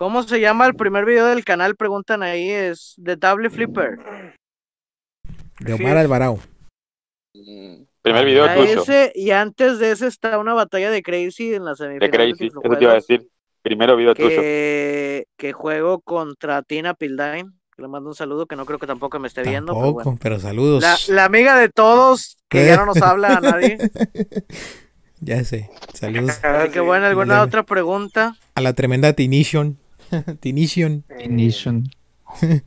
¿Cómo 0.00 0.22
se 0.22 0.40
llama 0.40 0.66
el 0.66 0.74
primer 0.74 1.04
video 1.04 1.26
del 1.26 1.44
canal? 1.44 1.76
Preguntan 1.76 2.22
ahí, 2.22 2.48
es 2.48 2.96
The 3.04 3.18
Table 3.18 3.50
Flipper. 3.50 3.98
De 5.60 5.74
Omar 5.74 5.98
Alvarado. 5.98 6.38
Primer 8.00 8.24
video 8.24 8.44
A 8.46 8.54
tuyo. 8.54 8.80
ese, 8.80 9.12
y 9.14 9.30
antes 9.30 9.78
de 9.78 9.90
ese 9.90 10.06
está 10.06 10.38
una 10.38 10.54
batalla 10.54 10.90
de 10.90 11.02
Crazy 11.02 11.54
en 11.54 11.66
la 11.66 11.72
De 11.72 11.76
semifinal 11.76 12.10
Crazy, 12.10 12.44
de 12.44 12.46
eso 12.46 12.60
te 12.78 12.82
iba 12.82 12.92
a 12.92 12.94
decir. 12.94 13.28
Primero 13.60 13.94
video 13.94 14.14
tuyo. 14.14 14.28
que, 14.30 15.52
juego 15.52 16.00
contra 16.00 16.62
Tina 16.62 16.94
Pildain. 16.94 17.52
que 17.76 17.82
Le 17.82 17.88
mando 17.88 18.08
un 18.08 18.14
saludo 18.14 18.46
que 18.46 18.56
no 18.56 18.64
creo 18.64 18.78
que 18.78 18.86
tampoco 18.86 19.18
me 19.18 19.28
esté 19.28 19.42
viendo. 19.42 19.74
Pero 19.74 19.92
bueno. 19.92 20.18
pero 20.22 20.40
saludos. 20.40 20.82
La, 20.82 20.96
la 21.14 21.24
amiga 21.26 21.58
de 21.58 21.68
todos, 21.68 22.38
que 22.48 22.64
ya 22.64 22.76
no 22.76 22.86
nos 22.86 22.96
habla 23.02 23.36
a 23.36 23.40
nadie. 23.42 23.76
Ya 25.20 25.44
sé. 25.44 25.68
Saludos 25.92 26.42
Así 26.42 26.70
que 26.70 26.80
bueno, 26.80 27.04
¿alguna 27.04 27.42
otra 27.42 27.64
pregunta? 27.64 28.34
a 28.54 28.60
la 28.62 28.72
tremenda 28.72 29.12
Tinition. 29.12 29.78
Tinition. 30.40 31.04
Ignition. 31.18 31.88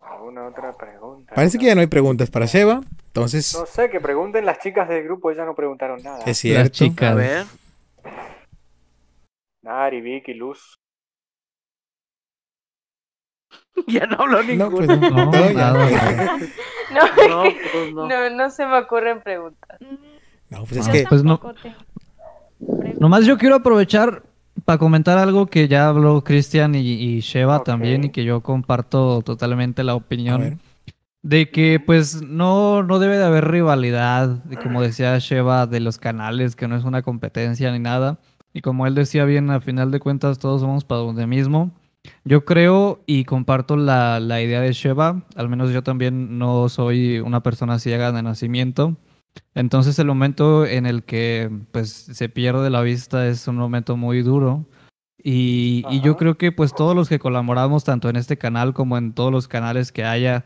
¿Alguna 0.00 0.46
otra 0.48 0.72
pregunta? 0.76 1.34
Parece 1.34 1.58
que 1.58 1.66
ya 1.66 1.74
no 1.74 1.80
hay 1.80 1.86
preguntas 1.86 2.30
para 2.30 2.46
Sheva. 2.46 2.80
Entonces, 3.06 3.54
No 3.58 3.66
sé, 3.66 3.90
que 3.90 4.00
pregunten 4.00 4.46
las 4.46 4.58
chicas 4.60 4.88
del 4.88 5.04
grupo, 5.04 5.30
ellas 5.30 5.46
no 5.46 5.54
preguntaron 5.54 6.02
nada. 6.02 6.24
es 6.24 6.38
cierto. 6.38 6.70
chicas. 6.70 7.12
A 7.12 7.14
ver. 7.14 7.44
Nari, 9.62 10.00
Vicky, 10.00 10.34
Luz. 10.34 10.78
ya 13.86 14.06
no 14.06 14.16
habló 14.16 14.42
No, 14.42 14.48
ninguno. 14.70 14.70
pues 14.76 14.88
no. 14.88 14.98
No, 15.10 15.30
No. 15.52 15.74
No, 16.92 17.06
No, 17.28 17.42
pues 17.72 17.92
no. 17.94 18.08
no, 18.08 18.30
no 18.30 18.50
se 18.50 18.66
me 18.66 18.78
ocurren 18.78 19.22
preguntas. 19.22 19.78
No, 20.50 20.64
pues 20.64 20.76
es 20.78 20.86
No, 20.86 20.92
que 20.92 21.04
pues 21.08 21.22
no. 21.24 21.40
Nomás 22.98 23.24
yo 23.26 23.38
quiero 23.38 23.56
aprovechar 23.56 24.22
para 24.64 24.78
comentar 24.78 25.18
algo 25.18 25.46
que 25.46 25.68
ya 25.68 25.88
habló 25.88 26.22
Cristian 26.24 26.74
y, 26.74 26.80
y 26.80 27.20
Sheva 27.20 27.64
también 27.64 28.04
y 28.04 28.10
que 28.10 28.24
yo 28.24 28.40
comparto 28.42 29.22
totalmente 29.22 29.82
la 29.82 29.92
A 29.92 29.96
opinión 29.96 30.60
de 31.22 31.50
que 31.50 31.80
pues 31.80 32.22
no, 32.22 32.82
no 32.82 32.98
debe 32.98 33.16
de 33.16 33.24
haber 33.24 33.48
rivalidad, 33.48 34.42
como 34.62 34.82
decía 34.82 35.18
Sheva, 35.18 35.66
de 35.66 35.80
los 35.80 35.98
canales, 35.98 36.56
que 36.56 36.68
no 36.68 36.76
es 36.76 36.84
una 36.84 37.02
competencia 37.02 37.70
ni 37.72 37.78
nada. 37.78 38.18
Y 38.52 38.60
como 38.60 38.86
él 38.86 38.94
decía 38.94 39.24
bien, 39.24 39.50
al 39.50 39.62
final 39.62 39.90
de 39.90 40.00
cuentas 40.00 40.38
todos 40.38 40.60
somos 40.60 40.84
para 40.84 41.00
donde 41.00 41.26
mismo. 41.26 41.70
Yo 42.24 42.44
creo 42.44 43.00
y 43.06 43.24
comparto 43.24 43.76
la, 43.76 44.18
la 44.18 44.42
idea 44.42 44.60
de 44.60 44.72
Sheva, 44.72 45.22
al 45.36 45.48
menos 45.48 45.70
yo 45.70 45.82
también 45.82 46.38
no 46.38 46.68
soy 46.68 47.20
una 47.20 47.42
persona 47.42 47.78
ciega 47.78 48.10
de 48.10 48.22
nacimiento. 48.22 48.96
Entonces 49.54 49.98
el 49.98 50.06
momento 50.06 50.66
en 50.66 50.86
el 50.86 51.04
que 51.04 51.50
pues 51.72 51.90
se 51.90 52.28
pierde 52.28 52.70
la 52.70 52.82
vista 52.82 53.26
es 53.26 53.46
un 53.48 53.56
momento 53.56 53.96
muy 53.96 54.22
duro. 54.22 54.66
Y, 55.24 55.84
y 55.88 56.00
yo 56.00 56.16
creo 56.16 56.36
que 56.36 56.50
pues 56.50 56.74
todos 56.74 56.96
los 56.96 57.08
que 57.08 57.18
colaboramos 57.18 57.84
tanto 57.84 58.08
en 58.08 58.16
este 58.16 58.38
canal 58.38 58.74
como 58.74 58.98
en 58.98 59.12
todos 59.12 59.30
los 59.30 59.46
canales 59.46 59.92
que 59.92 60.04
haya 60.04 60.44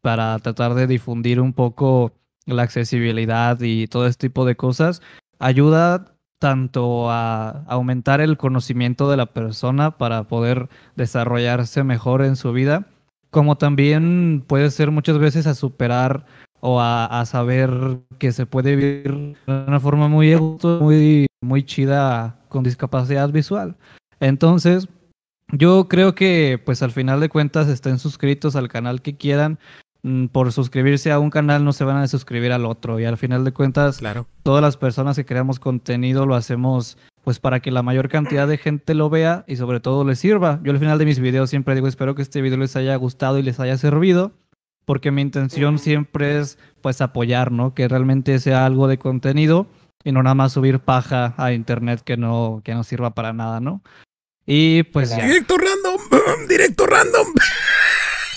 para 0.00 0.38
tratar 0.40 0.74
de 0.74 0.86
difundir 0.86 1.40
un 1.40 1.52
poco 1.52 2.12
la 2.46 2.62
accesibilidad 2.62 3.60
y 3.60 3.86
todo 3.88 4.06
este 4.06 4.28
tipo 4.28 4.44
de 4.44 4.56
cosas, 4.56 5.02
ayuda 5.38 6.16
tanto 6.38 7.10
a 7.10 7.64
aumentar 7.66 8.20
el 8.20 8.36
conocimiento 8.36 9.10
de 9.10 9.16
la 9.16 9.26
persona 9.26 9.96
para 9.98 10.24
poder 10.24 10.68
desarrollarse 10.94 11.82
mejor 11.82 12.22
en 12.22 12.36
su 12.36 12.52
vida, 12.52 12.86
como 13.30 13.56
también 13.56 14.44
puede 14.46 14.70
ser 14.70 14.90
muchas 14.90 15.18
veces 15.18 15.46
a 15.46 15.54
superar 15.54 16.26
o 16.66 16.80
a, 16.80 17.06
a 17.06 17.24
saber 17.26 17.70
que 18.18 18.32
se 18.32 18.44
puede 18.44 18.74
vivir 18.74 19.36
de 19.46 19.64
una 19.68 19.78
forma 19.78 20.08
muy, 20.08 20.34
muy, 20.80 21.26
muy 21.40 21.62
chida 21.64 22.40
con 22.48 22.64
discapacidad 22.64 23.30
visual. 23.30 23.76
Entonces, 24.18 24.88
yo 25.52 25.86
creo 25.88 26.16
que 26.16 26.60
pues 26.64 26.82
al 26.82 26.90
final 26.90 27.20
de 27.20 27.28
cuentas 27.28 27.68
estén 27.68 27.98
suscritos 28.00 28.56
al 28.56 28.68
canal 28.68 29.00
que 29.00 29.16
quieran. 29.16 29.58
Mm, 30.02 30.26
Por 30.26 30.50
suscribirse 30.52 31.12
a 31.12 31.18
un 31.20 31.30
canal 31.30 31.64
no 31.64 31.72
se 31.72 31.84
van 31.84 31.98
a 31.98 32.08
suscribir 32.08 32.50
al 32.52 32.64
otro 32.64 32.98
y 32.98 33.04
al 33.04 33.16
final 33.16 33.44
de 33.44 33.52
cuentas 33.52 33.98
Claro. 33.98 34.26
todas 34.42 34.60
las 34.62 34.76
personas 34.76 35.14
que 35.16 35.24
creamos 35.24 35.58
contenido 35.60 36.26
lo 36.26 36.34
hacemos 36.34 36.98
pues 37.24 37.38
para 37.40 37.60
que 37.60 37.70
la 37.72 37.82
mayor 37.82 38.08
cantidad 38.08 38.46
de 38.46 38.56
gente 38.56 38.94
lo 38.94 39.08
vea 39.10 39.44
y 39.48 39.56
sobre 39.56 39.80
todo 39.80 40.04
les 40.04 40.18
sirva. 40.18 40.60
Yo 40.62 40.72
al 40.72 40.78
final 40.78 40.98
de 40.98 41.04
mis 41.06 41.18
videos 41.20 41.50
siempre 41.50 41.74
digo 41.74 41.86
espero 41.88 42.14
que 42.14 42.22
este 42.22 42.40
video 42.42 42.58
les 42.58 42.76
haya 42.76 42.94
gustado 42.96 43.38
y 43.38 43.42
les 43.42 43.58
haya 43.60 43.76
servido 43.78 44.32
porque 44.86 45.10
mi 45.10 45.20
intención 45.20 45.78
siempre 45.78 46.38
es 46.38 46.58
pues 46.80 47.02
apoyar, 47.02 47.52
¿no? 47.52 47.74
Que 47.74 47.88
realmente 47.88 48.38
sea 48.38 48.64
algo 48.64 48.88
de 48.88 48.98
contenido 48.98 49.66
y 50.04 50.12
no 50.12 50.22
nada 50.22 50.34
más 50.34 50.52
subir 50.52 50.78
paja 50.78 51.34
a 51.36 51.52
internet 51.52 52.00
que 52.02 52.16
no, 52.16 52.62
que 52.64 52.72
no 52.72 52.84
sirva 52.84 53.10
para 53.10 53.34
nada, 53.34 53.60
¿no? 53.60 53.82
Y 54.46 54.84
pues 54.84 55.10
ya. 55.10 55.26
Directo 55.26 55.56
random. 55.58 56.00
Directo 56.48 56.86
random. 56.86 57.26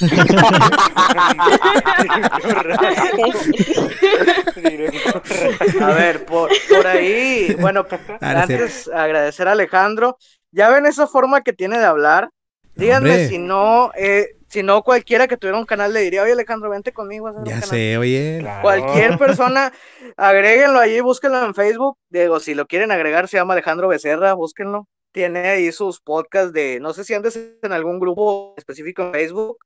A 5.81 5.93
ver, 5.93 6.25
por, 6.25 6.49
por 6.69 6.87
ahí, 6.87 7.55
bueno, 7.59 7.85
Ah, 8.21 8.33
no 8.33 8.39
es 8.39 8.43
antes 8.49 8.87
agradecer 8.87 9.47
a 9.47 9.53
Alejandro. 9.53 10.17
Ya 10.51 10.69
ven 10.69 10.85
esa 10.85 11.07
forma 11.07 11.41
que 11.41 11.53
tiene 11.53 11.79
de 11.79 11.85
hablar. 11.85 12.29
Díganme 12.75 13.09
Hombre. 13.11 13.29
si 13.29 13.37
no, 13.37 13.91
eh, 13.95 14.35
si 14.49 14.63
no 14.63 14.83
cualquiera 14.83 15.27
que 15.27 15.37
tuviera 15.37 15.57
un 15.59 15.65
canal 15.65 15.93
le 15.93 16.01
diría, 16.01 16.23
oye 16.23 16.33
Alejandro, 16.33 16.69
vente 16.69 16.91
conmigo 16.93 17.27
a 17.27 17.31
hacer 17.31 17.41
un 17.43 17.47
Ya 17.49 17.59
canal". 17.59 17.69
sé, 17.69 17.97
oye. 17.97 18.45
Cualquier 18.61 19.17
persona, 19.17 19.73
agréguenlo 20.17 20.79
allí, 20.79 20.99
búsquenlo 21.01 21.43
en 21.45 21.53
Facebook. 21.55 21.97
Digo, 22.09 22.39
si 22.39 22.53
lo 22.55 22.65
quieren 22.67 22.91
agregar, 22.91 23.27
se 23.27 23.37
llama 23.37 23.53
Alejandro 23.53 23.87
Becerra, 23.87 24.33
búsquenlo. 24.33 24.87
Tiene 25.11 25.39
ahí 25.49 25.71
sus 25.71 26.01
podcasts 26.01 26.53
de, 26.53 26.79
no 26.79 26.93
sé 26.93 27.03
si 27.03 27.13
andes 27.13 27.37
en 27.61 27.71
algún 27.73 27.99
grupo 27.99 28.53
específico 28.57 29.01
en 29.03 29.13
Facebook. 29.13 29.57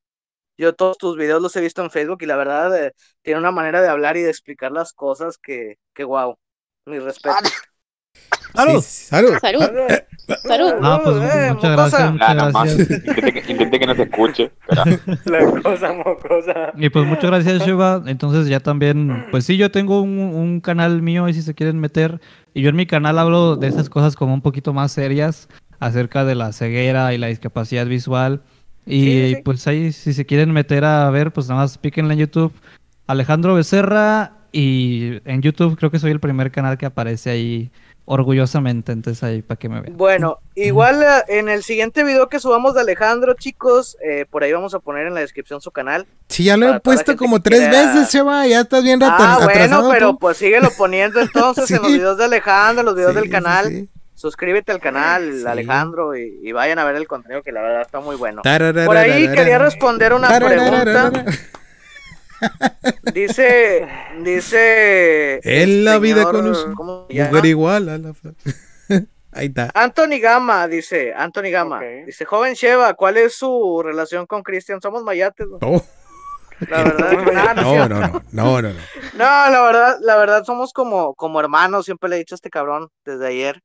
Yo 0.57 0.73
todos 0.75 0.97
tus 0.97 1.17
videos 1.17 1.41
los 1.41 1.55
he 1.55 1.61
visto 1.61 1.83
en 1.83 1.91
Facebook 1.91 2.19
y 2.21 2.25
la 2.27 2.35
verdad 2.37 2.85
eh, 2.87 2.93
tiene 3.23 3.39
una 3.39 3.51
manera 3.51 3.81
de 3.81 3.89
hablar 3.89 4.17
y 4.17 4.21
de 4.21 4.29
explicar 4.29 4.71
las 4.71 4.93
cosas 4.93 5.37
que, 5.37 5.77
que 5.93 6.03
wow. 6.03 6.37
Mi 6.85 6.99
respeto. 6.99 7.37
Salud. 8.55 8.81
salud. 8.83 9.33
Salud. 9.41 9.63
Salud. 10.43 10.73
No, 10.79 11.01
pues 11.03 11.15
Eh, 11.17 11.19
muchas 11.53 11.53
mocosa. 11.53 11.69
gracias, 11.71 12.11
muchas 12.11 12.35
Nada 12.35 12.51
más. 12.51 12.77
gracias. 12.77 12.89
Intenté 13.07 13.33
que, 13.33 13.51
intenté 13.51 13.79
que 13.79 13.85
no 13.87 13.95
se 13.95 14.03
escuche. 14.03 14.51
La 15.25 15.61
cosa 15.61 15.93
mocosa. 15.93 16.71
Y 16.77 16.89
pues 16.89 17.07
muchas 17.07 17.25
gracias, 17.31 17.65
Shiva. 17.65 18.03
Entonces 18.05 18.47
ya 18.47 18.59
también, 18.59 19.25
pues 19.31 19.45
sí, 19.45 19.57
yo 19.57 19.71
tengo 19.71 20.01
un, 20.01 20.17
un 20.19 20.61
canal 20.61 21.01
mío 21.01 21.27
y 21.27 21.33
si 21.33 21.41
se 21.41 21.55
quieren 21.55 21.79
meter. 21.79 22.21
Y 22.53 22.61
yo 22.61 22.69
en 22.69 22.75
mi 22.75 22.85
canal 22.85 23.17
hablo 23.17 23.55
de 23.55 23.67
esas 23.67 23.89
cosas 23.89 24.15
como 24.15 24.33
un 24.35 24.41
poquito 24.41 24.71
más 24.71 24.91
serias 24.91 25.49
acerca 25.79 26.23
de 26.23 26.35
la 26.35 26.53
ceguera 26.53 27.13
y 27.13 27.17
la 27.17 27.27
discapacidad 27.27 27.87
visual. 27.87 28.43
Y 28.85 29.37
pues 29.37 29.65
ahí, 29.67 29.91
si 29.93 30.13
se 30.13 30.25
quieren 30.25 30.51
meter 30.51 30.85
a 30.85 31.09
ver, 31.09 31.31
pues 31.33 31.47
nada 31.49 31.61
más 31.61 31.77
píquenle 31.79 32.13
en 32.13 32.19
YouTube. 32.19 32.53
Alejandro 33.07 33.55
Becerra. 33.55 34.33
Y 34.55 35.13
en 35.25 35.41
YouTube 35.41 35.75
creo 35.75 35.89
que 35.89 35.97
soy 35.97 36.11
el 36.11 36.19
primer 36.19 36.51
canal 36.51 36.77
que 36.77 36.85
aparece 36.85 37.31
ahí 37.31 37.71
orgullosamente, 38.05 38.91
entonces 38.91 39.23
ahí 39.23 39.41
para 39.41 39.57
que 39.57 39.69
me 39.69 39.79
vean. 39.81 39.95
Bueno, 39.97 40.39
igual 40.55 41.01
eh, 41.01 41.23
en 41.39 41.49
el 41.49 41.63
siguiente 41.63 42.03
video 42.03 42.27
que 42.27 42.39
subamos 42.39 42.73
de 42.75 42.81
Alejandro, 42.81 43.33
chicos, 43.33 43.97
eh, 44.03 44.25
por 44.29 44.43
ahí 44.43 44.51
vamos 44.51 44.73
a 44.73 44.79
poner 44.79 45.07
en 45.07 45.13
la 45.13 45.21
descripción 45.21 45.61
su 45.61 45.71
canal. 45.71 46.05
Sí, 46.27 46.43
ya 46.43 46.57
lo 46.57 46.69
he 46.75 46.79
puesto 46.79 47.15
como 47.15 47.41
tres 47.41 47.59
quiera- 47.61 47.93
veces, 47.93 48.09
Cheva. 48.09 48.45
Ya 48.47 48.61
estás 48.61 48.83
bien 48.83 48.99
Ah, 49.03 49.39
bueno, 49.43 49.89
pero 49.91 50.09
tú. 50.11 50.19
pues 50.19 50.37
síguelo 50.37 50.69
poniendo 50.77 51.19
entonces 51.21 51.69
en 51.71 51.81
los 51.81 51.91
videos 51.91 52.17
de 52.17 52.25
Alejandro, 52.25 52.83
los 52.83 52.95
videos 52.95 53.13
Sí, 53.13 53.19
del 53.21 53.29
canal. 53.29 53.67
sí. 53.67 53.89
Suscríbete 54.15 54.71
al 54.71 54.79
canal, 54.79 55.39
Sí. 55.41 55.45
Alejandro, 55.47 56.15
y, 56.15 56.39
y 56.43 56.51
vayan 56.51 56.79
a 56.79 56.85
ver 56.85 56.95
el 56.95 57.07
contenido 57.07 57.41
que 57.41 57.51
la 57.51 57.61
verdad 57.61 57.81
está 57.81 57.99
muy 57.99 58.15
bueno. 58.15 58.41
Por 58.41 58.97
ahí 58.97 59.27
quería 59.33 59.57
responder 59.59 60.13
una 60.13 60.27
pregunta. 60.39 61.11
Dice, 63.13 63.87
dice. 64.23 65.39
En 65.43 65.83
la 65.85 65.99
vida 65.99 66.23
señor- 66.23 66.31
conoce 66.31 66.65
¿cómo 66.75 67.05
se 67.09 67.13
llama? 67.15 67.29
mujer 67.29 67.45
igual 67.45 67.89
a 67.89 67.97
la 67.97 68.13
Ahí 69.31 69.47
está. 69.47 69.71
Anthony 69.73 70.19
Gama, 70.21 70.67
dice, 70.67 71.11
Anthony 71.15 71.49
Gama. 71.51 71.81
Dice, 72.05 72.23
joven 72.25 72.53
Sheva, 72.53 72.93
¿cuál 72.93 73.17
es 73.17 73.35
su 73.35 73.81
relación 73.83 74.27
con 74.27 74.43
Cristian? 74.43 74.79
Somos 74.79 75.03
mayates. 75.03 75.47
¿no? 75.47 75.57
Oh. 75.61 75.83
La 76.69 76.83
verdad, 76.83 77.11
No, 77.55 77.87
no, 77.89 77.89
no, 77.89 77.99
no, 77.99 78.21
no, 78.31 78.61
no, 78.61 78.61
no. 78.73 78.79
No, 79.13 79.49
la 79.51 79.61
verdad, 79.61 79.97
la 80.01 80.17
verdad 80.17 80.43
somos 80.43 80.71
como, 80.71 81.15
como 81.15 81.39
hermanos, 81.39 81.85
siempre 81.85 82.09
le 82.09 82.15
he 82.17 82.19
dicho 82.19 82.35
a 82.35 82.37
este 82.37 82.49
cabrón 82.51 82.89
desde 83.05 83.27
ayer. 83.27 83.59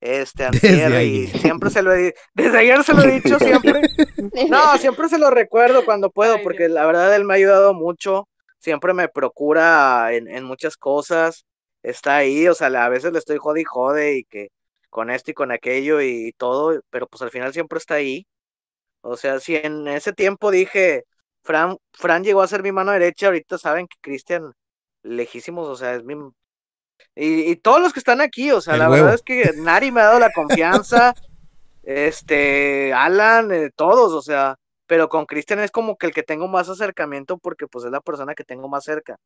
Este, 0.00 0.44
antier, 0.46 0.92
y 1.02 1.26
siempre 1.26 1.70
se 1.70 1.82
lo 1.82 1.92
he 1.92 1.98
dicho, 2.04 2.20
desde 2.34 2.58
ayer 2.58 2.82
se 2.84 2.94
lo 2.94 3.02
he 3.02 3.20
dicho 3.20 3.38
siempre. 3.38 3.82
No, 4.48 4.76
siempre 4.78 5.08
se 5.08 5.18
lo 5.18 5.30
recuerdo 5.30 5.84
cuando 5.84 6.10
puedo, 6.10 6.42
porque 6.42 6.68
la 6.68 6.86
verdad 6.86 7.14
él 7.14 7.24
me 7.24 7.34
ha 7.34 7.36
ayudado 7.36 7.74
mucho, 7.74 8.28
siempre 8.58 8.92
me 8.94 9.08
procura 9.08 10.12
en, 10.12 10.28
en 10.28 10.44
muchas 10.44 10.76
cosas, 10.76 11.46
está 11.82 12.16
ahí, 12.16 12.48
o 12.48 12.54
sea, 12.54 12.68
a 12.68 12.88
veces 12.88 13.12
le 13.12 13.18
estoy 13.18 13.38
jode 13.38 13.60
y 13.62 13.64
jode 13.64 14.16
y 14.18 14.24
que 14.24 14.48
con 14.90 15.10
esto 15.10 15.30
y 15.30 15.34
con 15.34 15.52
aquello 15.52 16.00
y 16.02 16.32
todo, 16.36 16.80
pero 16.90 17.06
pues 17.06 17.22
al 17.22 17.30
final 17.30 17.52
siempre 17.52 17.78
está 17.78 17.94
ahí. 17.94 18.26
O 19.02 19.16
sea, 19.16 19.40
si 19.40 19.56
en 19.56 19.88
ese 19.88 20.12
tiempo 20.12 20.50
dije, 20.50 21.04
Fran, 21.42 21.76
Fran 21.92 22.24
llegó 22.24 22.42
a 22.42 22.48
ser 22.48 22.62
mi 22.62 22.72
mano 22.72 22.92
derecha, 22.92 23.26
ahorita 23.26 23.58
saben 23.58 23.86
que 23.88 23.96
Cristian, 24.00 24.52
lejísimos, 25.02 25.68
o 25.68 25.76
sea, 25.76 25.94
es 25.94 26.04
mi... 26.04 26.14
Y, 27.14 27.50
y 27.50 27.56
todos 27.56 27.80
los 27.80 27.92
que 27.92 28.00
están 28.00 28.20
aquí, 28.20 28.50
o 28.52 28.60
sea, 28.60 28.74
El 28.74 28.78
la 28.78 28.88
huevo. 28.88 28.90
verdad 28.90 29.14
es 29.14 29.22
que 29.22 29.52
Nari 29.56 29.92
me 29.92 30.00
ha 30.02 30.06
dado 30.06 30.20
la 30.20 30.30
confianza, 30.32 31.14
este, 31.82 32.92
Alan, 32.94 33.52
eh, 33.52 33.70
todos, 33.76 34.12
o 34.12 34.22
sea, 34.22 34.56
pero 34.86 35.08
con 35.08 35.26
Cristian 35.26 35.60
es 35.60 35.70
como 35.70 35.96
que 35.96 36.06
el 36.06 36.12
que 36.14 36.22
tengo 36.22 36.48
más 36.48 36.68
acercamiento 36.68 37.38
porque 37.38 37.66
pues 37.68 37.84
es 37.84 37.90
la 37.92 38.00
persona 38.00 38.34
que 38.34 38.44
tengo 38.44 38.68
más 38.68 38.84
cerca. 38.84 39.16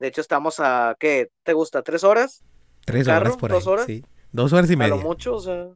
De 0.00 0.08
hecho, 0.08 0.20
estamos 0.22 0.60
a, 0.60 0.96
¿qué? 1.00 1.28
¿Te 1.44 1.52
gusta? 1.54 1.82
¿Tres 1.82 2.04
horas? 2.04 2.44
Tres 2.84 3.08
¿Carro? 3.08 3.20
horas 3.26 3.36
por 3.36 3.52
ahí. 3.52 3.60
¿Dos 3.60 3.66
horas? 3.66 3.86
Sí. 3.86 4.04
Dos 4.32 4.52
horas 4.52 4.70
y 4.70 4.76
A 4.78 4.86
media. 4.88 4.88
lo 4.88 4.98
mucho, 4.98 5.34
o 5.36 5.40
sea, 5.40 5.68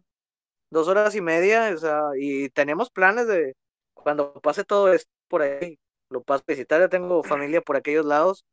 dos 0.70 0.88
horas 0.88 1.14
y 1.14 1.20
media, 1.20 1.72
o 1.74 1.78
sea, 1.78 2.00
y 2.18 2.48
tenemos 2.50 2.90
planes 2.90 3.26
de 3.28 3.54
cuando 3.94 4.34
pase 4.42 4.64
todo 4.64 4.92
esto 4.92 5.10
por 5.28 5.42
ahí, 5.42 5.78
lo 6.10 6.22
paso 6.22 6.44
a 6.48 6.52
visitar, 6.52 6.80
ya 6.80 6.88
tengo 6.88 7.22
familia 7.24 7.60
por 7.62 7.76
aquellos 7.76 8.06
lados, 8.06 8.44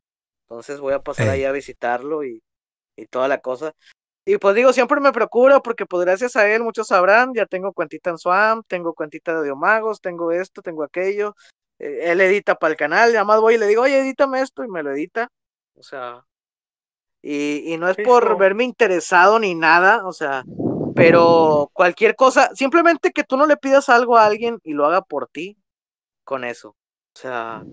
entonces 0.43 0.79
voy 0.81 0.93
a 0.93 1.01
pasar 1.03 1.27
Ey. 1.27 1.29
ahí 1.29 1.45
a 1.45 1.51
visitarlo 1.53 2.23
y, 2.25 2.41
y 2.99 3.07
toda 3.07 3.27
la 3.27 3.39
cosa. 3.39 3.73
Y 4.25 4.37
pues 4.37 4.55
digo, 4.55 4.73
siempre 4.73 4.99
me 4.99 5.11
procura 5.11 5.59
porque 5.59 5.85
pues 5.85 6.05
gracias 6.05 6.35
a 6.35 6.47
él, 6.47 6.63
muchos 6.63 6.87
sabrán, 6.87 7.33
ya 7.33 7.45
tengo 7.45 7.73
cuentita 7.73 8.11
en 8.11 8.17
Swam, 8.17 8.63
tengo 8.67 8.93
cuentita 8.93 9.35
de 9.37 9.45
Diomagos, 9.45 10.01
tengo 10.01 10.31
esto, 10.31 10.61
tengo 10.61 10.83
aquello, 10.83 11.35
eh, 11.79 12.11
él 12.11 12.21
edita 12.21 12.55
para 12.55 12.71
el 12.71 12.77
canal, 12.77 13.11
nada 13.11 13.25
más 13.25 13.41
voy 13.41 13.55
y 13.55 13.57
le 13.57 13.67
digo, 13.67 13.83
oye, 13.83 13.99
edítame 13.99 14.41
esto 14.41 14.63
y 14.63 14.67
me 14.67 14.83
lo 14.83 14.91
edita, 14.91 15.29
o 15.75 15.81
sea, 15.81 16.23
y, 17.21 17.73
y 17.73 17.77
no 17.77 17.89
es 17.89 17.97
por 17.97 18.37
verme 18.37 18.63
interesado 18.65 19.39
ni 19.39 19.55
nada, 19.55 20.05
o 20.05 20.13
sea, 20.13 20.43
pero 20.95 21.69
cualquier 21.73 22.15
cosa, 22.15 22.51
simplemente 22.53 23.11
que 23.11 23.23
tú 23.23 23.35
no 23.37 23.45
le 23.45 23.57
pidas 23.57 23.89
algo 23.89 24.17
a 24.17 24.25
alguien 24.25 24.59
y 24.63 24.73
lo 24.73 24.85
haga 24.85 25.01
por 25.01 25.27
ti, 25.27 25.57
con 26.23 26.43
eso. 26.43 26.69
O 26.69 27.19
sea, 27.19 27.63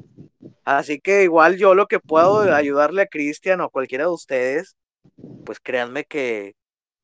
así 0.64 1.00
que 1.00 1.22
igual 1.24 1.56
yo 1.56 1.74
lo 1.74 1.86
que 1.86 2.00
puedo 2.00 2.40
ayudarle 2.54 3.02
a 3.02 3.06
Cristian 3.06 3.60
o 3.60 3.64
a 3.64 3.68
cualquiera 3.68 4.04
de 4.04 4.10
ustedes, 4.10 4.76
pues 5.44 5.60
créanme 5.60 6.04
que, 6.04 6.54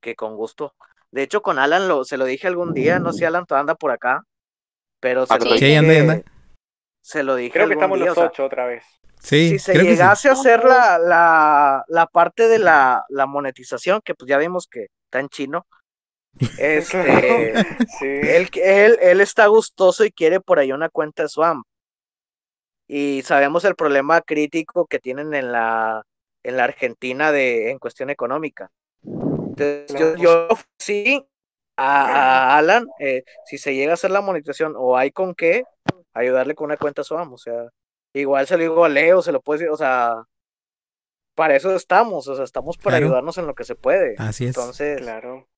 que 0.01 0.15
con 0.15 0.37
gusto. 0.37 0.75
De 1.11 1.23
hecho, 1.23 1.43
con 1.43 1.59
Alan 1.59 1.89
lo, 1.89 2.05
se 2.05 2.17
lo 2.17 2.25
dije 2.25 2.47
algún 2.49 2.73
día, 2.75 2.99
no 2.99 3.13
sé 3.13 3.21
si 3.21 3.25
Alan 3.27 3.45
todavía 3.47 3.61
anda 3.63 3.75
por 3.75 3.91
acá, 3.91 4.25
pero 5.01 5.27
se 5.27 5.39
lo 5.39 5.45
Sí, 5.57 5.75
dije. 5.75 5.77
anda, 5.77 6.01
anda. 6.01 6.23
Se 7.03 7.23
lo 7.23 7.35
dije 7.37 7.53
Creo 7.53 7.69
que 7.69 7.75
estamos 7.75 7.99
día, 7.99 8.07
los 8.09 8.19
o 8.19 8.21
sea, 8.21 8.31
ocho 8.31 8.45
otra 8.45 8.67
vez. 8.67 8.85
Sí, 9.21 9.51
si 9.51 9.59
se 9.59 9.73
creo 9.73 9.85
que 9.85 9.91
sí. 9.91 9.97
llegase 9.97 10.29
a 10.29 10.33
hacer 10.33 10.65
la, 10.65 10.99
la, 10.99 11.85
la 11.89 12.07
parte 12.07 12.49
de 12.49 12.59
la, 12.59 13.05
la 13.09 13.27
monetización, 13.27 14.01
que 14.05 14.15
pues 14.15 14.29
ya 14.29 14.39
vimos 14.39 14.67
que 14.67 14.87
está 15.05 15.21
en 15.21 15.29
chino, 15.29 15.67
este, 16.59 17.53
Sí. 18.01 18.07
él, 18.07 18.49
él, 18.55 18.99
él 19.01 19.21
está 19.21 19.47
gustoso 19.47 20.05
y 20.05 20.11
quiere 20.13 20.41
por 20.41 20.59
ahí 20.59 20.73
una 20.73 20.89
cuenta 20.89 21.25
de 21.25 21.29
Swamp. 21.29 21.65
Y 22.89 23.23
sabemos 23.23 23.65
el 23.65 23.75
problema 23.75 24.21
crítico 24.21 24.87
que 24.87 24.99
tienen 24.99 25.35
en 25.35 25.53
la, 25.53 26.03
en 26.43 26.57
la 26.57 26.65
Argentina 26.65 27.33
de, 27.33 27.71
en 27.71 27.79
cuestión 27.79 28.11
económica. 28.11 28.71
Entonces, 29.05 29.87
yo, 29.99 30.17
yo 30.17 30.49
sí 30.79 31.25
a, 31.77 32.55
a 32.55 32.59
Alan, 32.59 32.87
eh, 32.99 33.25
si 33.47 33.59
se 33.59 33.75
llega 33.75 33.93
a 33.93 33.95
hacer 33.95 34.11
la 34.11 34.21
monetización 34.21 34.75
o 34.77 34.97
hay 34.97 35.11
con 35.11 35.35
qué, 35.35 35.65
ayudarle 36.15 36.55
con 36.55 36.67
una 36.67 36.77
cuenta 36.77 37.05
Swam, 37.05 37.33
o 37.33 37.39
sea, 37.39 37.69
igual 38.15 38.47
se 38.47 38.57
lo 38.57 38.63
digo 38.63 38.85
a 38.85 38.89
Leo, 38.89 39.23
se 39.23 39.33
lo 39.33 39.41
puede 39.41 39.61
decir, 39.61 39.73
o 39.73 39.77
sea, 39.77 40.25
para 41.35 41.57
eso 41.57 41.75
estamos, 41.75 42.29
o 42.29 42.35
sea, 42.37 42.45
estamos 42.45 42.77
para 42.77 42.97
Claro. 42.99 43.07
ayudarnos 43.07 43.39
en 43.39 43.47
lo 43.47 43.55
que 43.55 43.65
se 43.65 43.75
puede. 43.75 44.15
Así 44.19 44.45
es. 44.45 44.57
Entonces, 44.57 45.01
Claro. 45.01 45.49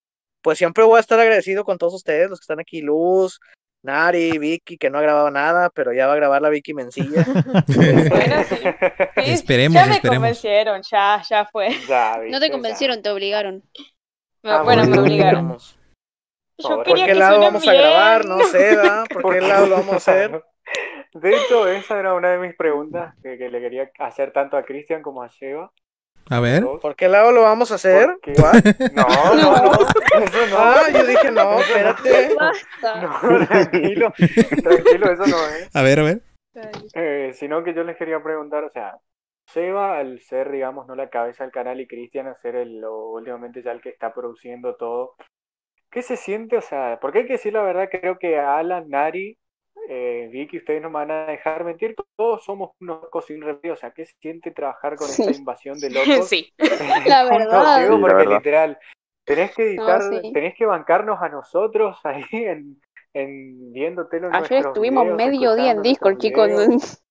pues 0.41 0.59
siempre 0.59 0.85
voy 0.85 0.99
a 0.99 1.01
estar 1.01 1.19
agradecido 1.19 1.65
con 1.65 1.79
todos 1.79 1.95
ustedes, 1.95 2.31
los 2.31 2.39
que 2.39 2.45
están 2.45 2.61
aquí, 2.61 2.81
Luz, 2.81 3.41
Nari, 3.85 4.39
Vicky, 4.39 4.79
que 4.79 4.89
no 4.91 4.99
ha 4.99 5.03
grabado 5.03 5.31
nada, 5.31 5.69
pero 5.71 5.93
ya 5.93 6.07
va 6.07 6.15
a 6.15 6.17
grabar 6.17 6.41
la 6.43 6.49
Vicky 6.49 6.73
Mencilla. 6.75 7.25
Bueno, 7.67 8.43
sí. 8.49 8.57
Sí, 9.25 9.31
Esperemos, 9.31 9.75
ya 9.81 9.87
me 9.87 9.93
esperemos. 9.97 10.17
convencieron, 10.23 10.83
ya, 10.91 11.23
ya 11.29 11.45
fue. 11.47 11.69
Ya, 11.87 12.19
No 12.29 12.41
te 12.41 12.47
ya. 12.49 12.53
convencieron, 12.53 13.03
te 13.03 13.11
obligaron. 13.11 13.63
Ah, 14.43 14.63
bueno, 14.63 14.85
me 14.87 14.99
obligaron. 14.99 15.57
Yo 16.59 16.69
¿Por 16.69 16.85
quería 16.85 16.85
¿Por 16.85 17.07
qué 17.07 17.13
que 17.13 17.15
lado 17.19 17.41
vamos 17.41 17.67
a 17.69 17.73
grabar? 17.75 18.25
No 18.27 18.39
sé, 18.45 18.77
¿verdad? 18.77 19.05
¿Por 19.13 19.35
qué 19.35 19.41
lado 19.47 19.67
lo 19.67 19.77
vamos 19.77 19.93
a 19.95 19.97
hacer? 19.97 20.45
De 21.13 21.37
hecho, 21.37 21.69
esa 21.69 21.99
era 21.99 22.15
una 22.15 22.31
de 22.31 22.39
mis 22.39 22.55
preguntas 22.57 23.15
que, 23.23 23.37
que 23.39 23.51
le 23.51 23.61
quería 23.61 23.91
hacer 23.99 24.33
tanto 24.33 24.57
a 24.57 24.65
Cristian 24.65 25.03
como 25.03 25.23
a 25.23 25.29
Sheva. 25.29 25.71
A 26.31 26.41
ver. 26.41 26.65
¿Por 26.81 26.97
qué 26.97 27.09
lado 27.09 27.33
lo 27.33 27.43
vamos 27.43 27.70
a 27.70 27.75
hacer? 27.75 28.09
¿What? 28.39 28.62
No, 28.93 29.35
no, 29.35 29.57
no. 29.62 29.73
Eso 30.25 30.47
no. 30.51 30.57
Ah, 30.59 30.85
yo 30.93 31.07
dije, 31.07 31.31
no, 31.31 31.59
espérate. 31.61 32.35
Basta. 32.35 33.03
No, 33.03 33.47
tranquilo. 33.47 34.12
Tranquilo, 34.62 35.12
eso 35.12 35.27
no 35.27 35.47
es. 35.49 35.75
A 35.75 35.83
ver, 35.83 36.01
a 36.01 36.03
ver. 36.05 36.23
Eh, 36.94 37.33
sino 37.35 37.65
que 37.65 37.75
yo 37.75 37.83
les 37.83 37.97
quería 37.97 38.23
preguntar, 38.23 38.65
o 38.65 38.70
sea, 38.70 38.97
Seba 39.47 39.99
al 39.99 40.20
ser, 40.20 40.51
digamos, 40.51 40.86
no 40.86 40.94
la 40.94 41.11
cabeza 41.11 41.44
del 41.44 41.53
canal 41.53 41.81
y 41.81 41.86
Cristian 41.86 42.27
a 42.28 42.35
ser 42.35 42.57
el, 42.57 42.83
o 42.85 43.11
últimamente 43.11 43.62
ya 43.62 43.73
el 43.73 43.81
que 43.81 43.91
está 43.91 44.15
produciendo 44.15 44.77
todo, 44.77 45.15
¿qué 45.91 46.03
se 46.03 46.17
siente? 46.17 46.57
O 46.57 46.61
sea, 46.61 46.99
porque 47.01 47.20
hay 47.20 47.27
que 47.27 47.35
decir 47.35 47.53
la 47.53 47.62
verdad, 47.62 47.89
creo 47.91 48.19
que 48.19 48.39
Alan, 48.39 48.89
Nari, 48.89 49.39
eh, 49.89 50.29
Vicky, 50.31 50.59
ustedes 50.59 50.81
no 50.81 50.89
me 50.89 50.95
van 50.95 51.11
a 51.11 51.27
dejar 51.27 51.65
mentir, 51.65 51.95
todos 52.17 52.45
somos 52.45 52.73
unos 52.81 53.03
locos 53.03 53.27
sin 53.27 53.43
remedio, 53.43 53.75
o 53.75 53.77
sea, 53.77 53.91
¿qué 53.91 54.05
se 54.05 54.15
siente 54.21 54.51
trabajar 54.51 54.97
con 54.97 55.09
esta 55.09 55.31
invasión 55.31 55.79
de 55.79 55.91
locos? 55.91 56.29
Sí. 56.29 56.53
La 57.07 57.25
verdad. 57.25 57.89
la 57.89 58.01
porque 58.01 58.15
verdad. 58.15 58.37
literal, 58.37 58.79
tenés 59.25 59.55
que 59.55 59.65
editar, 59.65 60.03
sí. 60.03 60.33
tenés 60.33 60.55
que 60.57 60.67
bancarnos 60.67 61.21
a 61.21 61.29
nosotros 61.29 61.99
ahí 62.05 62.25
en, 62.33 62.81
en 63.13 63.73
viéndotelo 63.73 64.29
en 64.29 64.35
Ayer 64.35 64.67
estuvimos 64.67 65.05
videos, 65.05 65.17
medio 65.17 65.55
día 65.55 65.73
en 65.73 65.83
Discord, 65.83 66.19
chicos. 66.19 66.49
videos. 66.49 67.01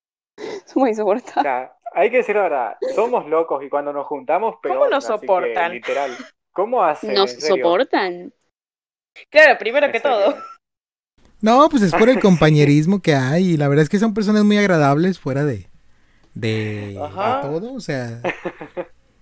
Es 0.65 0.75
muy 0.75 0.91
O 0.99 1.19
sea, 1.19 1.75
hay 1.93 2.09
que 2.09 2.17
decir 2.17 2.35
la 2.35 2.43
verdad, 2.43 2.77
somos 2.95 3.27
locos 3.27 3.63
y 3.63 3.69
cuando 3.69 3.93
nos 3.93 4.07
juntamos, 4.07 4.55
peor. 4.63 4.77
¿Cómo 4.77 4.89
nos 4.89 5.05
que, 5.05 5.13
soportan? 5.13 5.73
literal, 5.73 6.11
¿cómo 6.51 6.83
hacen? 6.83 7.13
Nos 7.13 7.33
soportan. 7.33 8.33
Claro, 9.29 9.59
primero 9.59 9.91
que 9.91 9.99
todo. 9.99 10.35
No, 11.43 11.67
pues 11.69 11.83
es 11.83 11.91
por 11.91 12.09
el 12.09 12.19
compañerismo 12.21 13.01
que 13.01 13.13
hay. 13.15 13.51
Y 13.51 13.57
la 13.57 13.67
verdad 13.67 13.83
es 13.83 13.89
que 13.89 13.99
son 13.99 14.13
personas 14.13 14.43
muy 14.45 14.57
agradables 14.57 15.19
fuera 15.19 15.43
de. 15.45 15.67
De, 16.33 16.97
todo. 17.43 17.73
O 17.73 17.79
sea. 17.79 18.21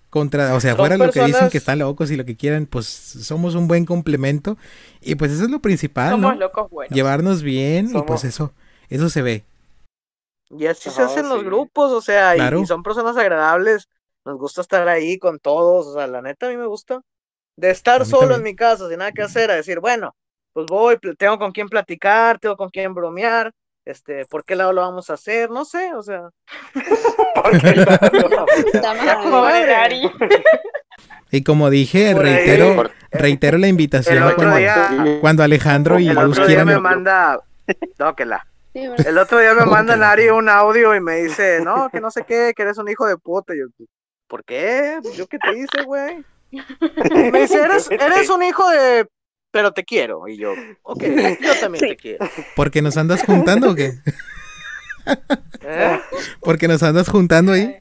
Contra, 0.09 0.55
o 0.55 0.59
sea, 0.59 0.75
fuera 0.75 0.97
lo 0.97 1.05
que 1.05 1.19
dicen 1.19 1.31
personas- 1.31 1.51
que 1.51 1.57
están 1.57 1.79
locos 1.79 2.11
y 2.11 2.17
lo 2.17 2.25
que 2.25 2.35
quieran, 2.35 2.65
pues 2.65 2.85
somos 2.85 3.55
un 3.55 3.67
buen 3.67 3.85
complemento. 3.85 4.57
Y 5.01 5.15
pues 5.15 5.31
eso 5.31 5.45
es 5.45 5.49
lo 5.49 5.59
principal, 5.61 6.11
Somos 6.11 6.33
¿no? 6.33 6.39
locos 6.39 6.69
buenos. 6.69 6.93
Llevarnos 6.95 7.43
bien 7.43 7.89
y 7.95 8.01
pues 8.01 8.23
eso, 8.25 8.53
eso 8.89 9.09
se 9.09 9.21
ve. 9.21 9.43
Y 10.49 10.65
así 10.67 10.89
se 10.89 11.01
hacen 11.01 11.29
los 11.29 11.39
sí. 11.39 11.45
grupos, 11.45 11.91
o 11.93 12.01
sea, 12.01 12.35
y- 12.35 12.39
Claro. 12.39 12.59
y, 12.61 12.65
son 12.67 12.83
personas 12.83 13.15
agradables. 13.17 13.87
Nos 14.25 14.37
gusta 14.37 14.61
estar 14.61 14.87
ahí 14.89 15.17
con 15.17 15.39
todos, 15.39 15.87
o 15.87 15.93
sea, 15.93 16.07
la 16.07 16.21
neta 16.21 16.47
a 16.47 16.49
mí 16.49 16.57
me 16.57 16.67
gusta. 16.67 17.01
De 17.55 17.71
estar 17.71 18.05
solo 18.05 18.35
en 18.35 18.43
mi 18.43 18.53
casa, 18.55 18.89
sin 18.89 18.99
nada 18.99 19.11
que 19.13 19.21
hacer, 19.21 19.49
a 19.49 19.55
decir, 19.55 19.79
bueno, 19.79 20.13
pues 20.53 20.65
voy, 20.67 20.97
tengo 21.17 21.37
con 21.39 21.51
quién 21.51 21.67
platicar, 21.69 22.39
tengo 22.39 22.55
con 22.57 22.69
quién 22.69 22.93
bromear, 22.93 23.51
este, 23.85 24.25
¿por 24.25 24.43
qué 24.45 24.55
lado 24.55 24.73
lo 24.73 24.81
vamos 24.81 25.09
a 25.09 25.13
hacer? 25.13 25.49
No 25.49 25.65
sé, 25.65 25.93
o 25.93 26.03
sea, 26.03 26.29
¿Por 27.35 27.59
qué 27.61 27.75
lado? 27.75 28.07
Y 31.31 31.43
como 31.43 31.69
dije, 31.69 32.13
reitero, 32.13 32.83
reitero 33.11 33.57
la 33.57 33.67
invitación 33.67 34.33
cuando, 34.35 34.57
día- 34.57 35.17
cuando 35.21 35.43
Alejandro 35.43 35.99
y 35.99 36.09
El 36.09 36.15
Luz 36.15 36.37
otro 36.37 36.47
día 36.47 36.57
quieran. 36.63 36.67
me 36.67 36.79
manda. 36.79 37.39
No, 37.99 38.15
que 38.15 38.25
la. 38.25 38.45
El 38.73 39.17
otro 39.17 39.39
día 39.39 39.53
me 39.53 39.65
manda 39.65 39.95
Nari 39.95 40.29
un 40.29 40.49
audio 40.49 40.95
y 40.95 40.99
me 41.01 41.17
dice, 41.23 41.59
no, 41.63 41.89
que 41.89 41.99
no 42.01 42.11
sé 42.11 42.23
qué, 42.27 42.53
que 42.55 42.63
eres 42.63 42.77
un 42.77 42.89
hijo 42.89 43.05
de 43.05 43.17
puta. 43.17 43.53
Y 43.53 43.59
yo, 43.59 43.65
¿por 44.27 44.43
qué? 44.43 44.97
¿Yo 45.15 45.27
qué 45.27 45.37
te 45.39 45.57
hice, 45.57 45.83
güey? 45.85 46.23
Y 46.51 46.61
me 47.31 47.41
dice, 47.41 47.61
eres, 47.61 47.89
eres 47.91 48.29
un 48.29 48.43
hijo 48.43 48.69
de. 48.69 49.07
Pero 49.51 49.73
te 49.73 49.83
quiero. 49.83 50.27
Y 50.27 50.37
yo, 50.37 50.53
ok, 50.83 51.03
yo 51.41 51.59
también 51.59 51.85
te 51.89 51.95
quiero. 51.97 52.25
¿Porque 52.55 52.81
nos 52.81 52.97
andas 52.97 53.23
juntando 53.25 53.71
o 53.71 53.75
qué? 53.75 53.91
¿Eh? 55.61 55.99
¿Porque 56.41 56.67
nos 56.67 56.81
andas 56.83 57.09
juntando 57.09 57.51
ahí? 57.53 57.77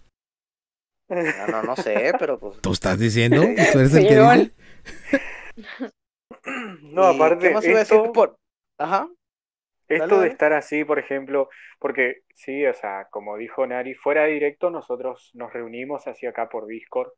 No, 1.08 1.46
no, 1.48 1.62
no 1.62 1.76
sé, 1.76 2.12
pero 2.18 2.38
pues. 2.38 2.60
¿Tú 2.60 2.72
estás 2.72 2.98
diciendo? 2.98 3.42
¿Tú 3.72 3.78
eres 3.78 3.94
el 3.94 4.02
que 4.06 4.14
Señor. 4.14 4.36
dice? 5.56 5.90
No, 6.82 7.12
¿Y 7.12 7.16
aparte, 7.16 7.48
¿Qué 7.48 7.54
más 7.54 7.64
iba 7.64 7.76
a 7.76 7.78
decir 7.80 7.96
esto- 7.98 8.12
por.? 8.12 8.36
Ajá. 8.78 9.08
Esto 9.88 10.06
Dale, 10.06 10.22
de 10.22 10.28
estar 10.28 10.52
así, 10.52 10.84
por 10.84 11.00
ejemplo, 11.00 11.48
porque 11.80 12.22
sí, 12.34 12.64
o 12.64 12.72
sea, 12.74 13.08
como 13.10 13.36
dijo 13.36 13.66
Nari, 13.66 13.94
fuera 13.94 14.22
de 14.22 14.30
directo 14.34 14.70
nosotros 14.70 15.30
nos 15.34 15.52
reunimos 15.52 16.06
así 16.06 16.26
acá 16.26 16.48
por 16.48 16.66
Discord. 16.68 17.10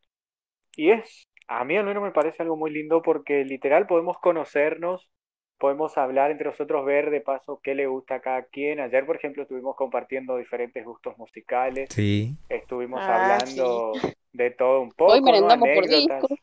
Y 0.75 0.91
es, 0.91 1.25
a 1.61 1.65
mí 1.65 1.77
al 1.77 1.85
menos 1.85 2.03
me 2.03 2.11
parece 2.13 2.43
algo 2.43 2.57
muy 2.57 2.71
lindo 2.71 3.03
porque 3.03 3.45
literal 3.45 3.87
podemos 3.87 4.19
conocernos, 4.19 5.11
podemos 5.59 5.97
hablar 5.99 6.31
entre 6.31 6.47
nosotros, 6.49 6.85
ver 6.85 7.11
de 7.11 7.21
paso 7.21 7.61
qué 7.63 7.75
le 7.75 7.87
gusta 7.87 8.17
a 8.17 8.21
cada 8.21 8.43
quien. 8.45 8.81
Ayer, 8.81 9.07
por 9.07 9.17
ejemplo, 9.17 9.43
estuvimos 9.43 9.77
compartiendo 9.77 10.37
diferentes 10.37 10.85
gustos 10.85 11.17
musicales, 11.19 11.89
Sí. 11.93 12.37
estuvimos 12.49 13.01
Ah, 13.03 13.37
hablando 13.37 13.93
de 14.33 14.51
todo 14.51 14.81
un 14.81 14.91
poco, 14.91 15.13
Hoy 15.13 15.21
¿no? 15.21 15.27
merendamos 15.27 15.69
por 15.75 15.85
Anécdotas. 15.85 16.21
Discord. 16.23 16.39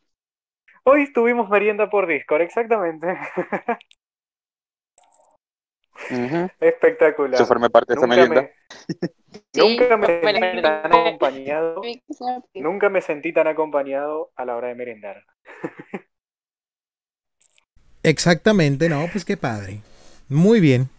Hoy 0.86 1.02
estuvimos 1.04 1.50
merienda 1.50 1.90
por 1.90 2.08
Discord, 2.08 2.42
exactamente. 2.42 3.08
Espectacular. 6.60 7.40
Yo 7.40 7.46
formé 7.46 7.70
parte 7.70 7.94
de 7.94 7.98
esa 7.98 8.08
merienda. 8.08 8.42
me- 8.44 9.39
Sí, 9.54 9.62
Nunca 9.62 9.98
me 9.98 10.08
me 10.22 10.34
sentí 10.34 10.62
tan 10.62 10.86
acompañado. 10.94 11.82
Nunca 12.54 12.90
me 12.90 13.02
sentí 13.02 13.34
tan 13.34 13.48
acompañado 13.48 14.32
a 14.36 14.46
la 14.46 14.56
hora 14.56 14.68
de 14.68 14.76
merendar. 14.76 15.24
Exactamente, 18.04 18.90
no, 18.90 19.08
pues 19.12 19.26
qué 19.26 19.38
padre. 19.38 19.82
Muy 20.30 20.60
bien. 20.60 20.90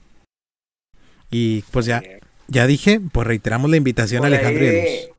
Y 1.31 1.63
pues 1.71 1.87
ya, 1.87 2.03
ya 2.49 2.67
dije, 2.67 3.01
pues 3.13 3.27
reiteramos 3.27 3.71
la 3.71 3.77
invitación 3.77 4.25
a 4.25 4.27
Alejandro 4.27 4.65
y 4.65 4.69
a 4.69 4.73
Luz. 4.73 5.11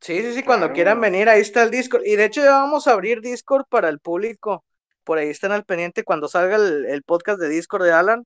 Sí, 0.00 0.22
sí, 0.22 0.34
sí, 0.34 0.42
cuando 0.44 0.72
quieran 0.72 1.00
venir, 1.00 1.28
ahí 1.28 1.40
está 1.40 1.64
el 1.64 1.72
Discord. 1.72 2.06
Y 2.06 2.14
de 2.14 2.26
hecho 2.26 2.40
ya 2.40 2.52
vamos 2.52 2.86
a 2.86 2.92
abrir 2.92 3.20
Discord 3.20 3.64
para 3.68 3.88
el 3.88 3.98
público. 3.98 4.64
Por 5.02 5.18
ahí 5.18 5.28
están 5.28 5.50
al 5.50 5.64
pendiente. 5.64 6.04
Cuando 6.04 6.28
salga 6.28 6.56
el, 6.56 6.86
el 6.86 7.02
podcast 7.02 7.40
de 7.40 7.48
Discord 7.48 7.84
de 7.84 7.92
Alan, 7.92 8.24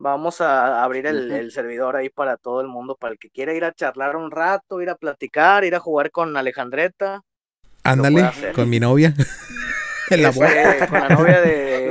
vamos 0.00 0.40
a 0.40 0.82
abrir 0.82 1.06
el, 1.06 1.52
servidor 1.52 1.94
ahí 1.94 2.08
para 2.08 2.36
todo 2.36 2.60
el 2.60 2.66
mundo, 2.66 2.96
para 2.96 3.12
el 3.12 3.18
que 3.18 3.30
quiera 3.30 3.52
ir 3.54 3.64
a 3.64 3.72
charlar 3.72 4.16
un 4.16 4.30
rato, 4.30 4.80
ir 4.80 4.88
a 4.88 4.96
platicar, 4.96 5.64
ir 5.64 5.74
a 5.74 5.80
jugar 5.80 6.10
con 6.10 6.36
Alejandreta. 6.36 7.22
Ándale, 7.84 8.30
con 8.54 8.68
mi 8.68 8.80
novia. 8.80 9.14
en 10.10 10.22
la 10.22 10.30
Este, 10.30 10.88
con 10.88 11.00
la 11.00 11.08
novia 11.10 11.40
de, 11.42 11.90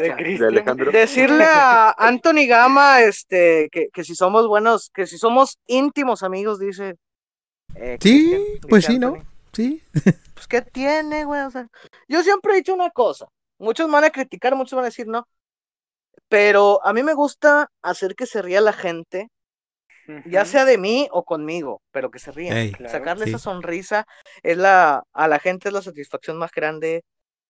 de 0.00 0.14
Cristian. 0.16 0.48
Alejandro. 0.50 0.90
Decirle 0.90 1.44
a 1.44 1.94
Anthony 1.96 2.46
Gama 2.48 3.02
este, 3.02 3.68
que, 3.70 3.88
que 3.92 4.04
si 4.04 4.14
somos 4.14 4.48
buenos, 4.48 4.90
que 4.92 5.06
si 5.06 5.16
somos 5.16 5.58
íntimos 5.66 6.22
amigos, 6.24 6.58
dice. 6.58 6.96
eh, 7.76 7.98
Sí, 8.00 8.36
pues 8.68 8.82
dice 8.82 8.92
sí, 8.92 8.98
¿no? 8.98 9.16
Sí. 9.52 9.82
Pues, 10.34 10.48
¿qué 10.48 10.60
tiene, 10.60 11.24
güey? 11.24 11.42
O 11.42 11.50
sea, 11.50 11.68
yo 12.08 12.22
siempre 12.24 12.52
he 12.52 12.56
dicho 12.56 12.74
una 12.74 12.90
cosa. 12.90 13.26
Muchos 13.58 13.88
van 13.88 14.02
a 14.02 14.10
criticar, 14.10 14.56
muchos 14.56 14.76
van 14.76 14.84
a 14.84 14.88
decir 14.88 15.06
no. 15.06 15.26
Pero 16.34 16.84
a 16.84 16.92
mí 16.92 17.04
me 17.04 17.14
gusta 17.14 17.68
hacer 17.80 18.16
que 18.16 18.26
se 18.26 18.42
ría 18.42 18.60
la 18.60 18.72
gente, 18.72 19.28
ya 20.26 20.44
sea 20.44 20.64
de 20.64 20.78
mí 20.78 21.08
o 21.12 21.24
conmigo, 21.24 21.80
pero 21.92 22.10
que 22.10 22.18
se 22.18 22.32
rían. 22.32 22.56
Ey, 22.56 22.72
Claro. 22.72 22.90
Sacarle 22.90 23.24
sí. 23.24 23.30
esa 23.30 23.38
sonrisa 23.38 24.04
es 24.42 24.56
la, 24.56 25.04
a 25.12 25.28
la 25.28 25.38
gente 25.38 25.68
es 25.68 25.72
la 25.72 25.80
satisfacción 25.80 26.36
más 26.36 26.50
grande 26.50 27.04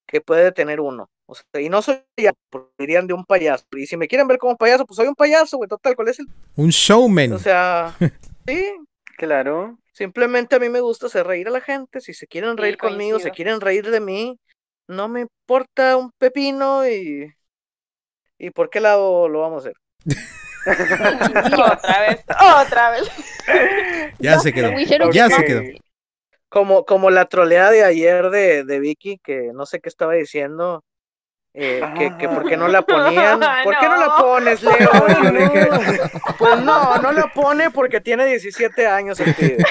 que 0.06 0.20
puede 0.20 0.52
tener 0.52 0.82
uno. 0.82 1.08
O 1.24 1.34
sea, 1.34 1.62
y 1.62 1.70
no 1.70 1.80
soy 1.80 2.02
ya, 2.18 2.32
porque 2.50 2.72
dirían 2.78 3.06
de 3.06 3.14
un 3.14 3.24
payaso. 3.24 3.64
Y 3.74 3.86
si 3.86 3.96
me 3.96 4.06
quieren 4.06 4.28
ver 4.28 4.36
como 4.36 4.56
payaso, 4.58 4.84
pues 4.84 4.96
soy 4.96 5.06
un 5.06 5.14
payaso, 5.14 5.56
güey, 5.56 5.68
total, 5.68 5.96
¿cuál 5.96 6.08
es 6.08 6.18
el? 6.18 6.26
Un 6.56 6.68
showman. 6.68 7.32
O 7.32 7.38
sea, 7.38 7.94
sí, 8.46 8.70
Claro. 9.16 9.78
Simplemente 9.94 10.56
a 10.56 10.58
mí 10.58 10.68
me 10.68 10.80
gusta 10.80 11.06
hacer 11.06 11.26
reír 11.26 11.48
a 11.48 11.52
la 11.52 11.62
gente. 11.62 12.02
Si 12.02 12.12
se 12.12 12.26
quieren 12.26 12.58
reír 12.58 12.76
conmigo, 12.76 13.18
se 13.18 13.30
coincido. 13.30 13.34
quieren 13.34 13.60
reír 13.62 13.90
de 13.90 14.00
mí, 14.00 14.38
no 14.88 15.08
me 15.08 15.20
importa 15.22 15.96
un 15.96 16.10
pepino 16.18 16.86
y. 16.86 17.32
¿Y 18.38 18.50
por 18.50 18.70
qué 18.70 18.80
lado 18.80 19.28
lo 19.28 19.40
vamos 19.40 19.64
a 19.64 19.68
hacer? 19.68 19.76
otra 20.66 22.00
vez, 22.00 22.24
otra 22.28 22.90
vez. 22.90 23.10
Ya 24.18 24.38
se 24.38 24.52
quedó. 24.52 24.70
Ya 25.12 25.28
se 25.28 25.44
quedó. 25.44 25.62
Como, 26.48 26.84
como 26.84 27.10
la 27.10 27.26
troleada 27.26 27.70
de 27.70 27.84
ayer 27.84 28.30
de, 28.30 28.64
de 28.64 28.80
Vicky, 28.80 29.18
que 29.18 29.50
no 29.52 29.66
sé 29.66 29.80
qué 29.80 29.88
estaba 29.88 30.14
diciendo. 30.14 30.82
Eh, 31.56 31.80
que, 31.96 32.16
que 32.18 32.28
por 32.28 32.48
qué 32.48 32.56
no 32.56 32.66
la 32.68 32.82
ponían. 32.82 33.40
¿Por 33.64 33.78
qué 33.78 33.88
no 33.88 33.96
la 33.96 34.06
No. 34.06 34.16
pones, 34.16 34.62
Leo? 34.62 34.74
Y 35.08 35.12
yo 35.24 35.30
le 35.32 35.40
dije, 35.48 35.68
pues 36.38 36.60
no, 36.62 36.96
no 36.98 37.12
la 37.12 37.26
pone 37.32 37.70
porque 37.70 38.00
tiene 38.00 38.26
17 38.26 38.86
años 38.86 39.20
el 39.20 39.34
pibe. 39.34 39.64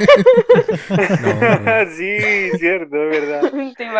sí, 1.95 2.49
cierto, 2.57 2.95
es 3.03 3.21
verdad. 3.21 3.43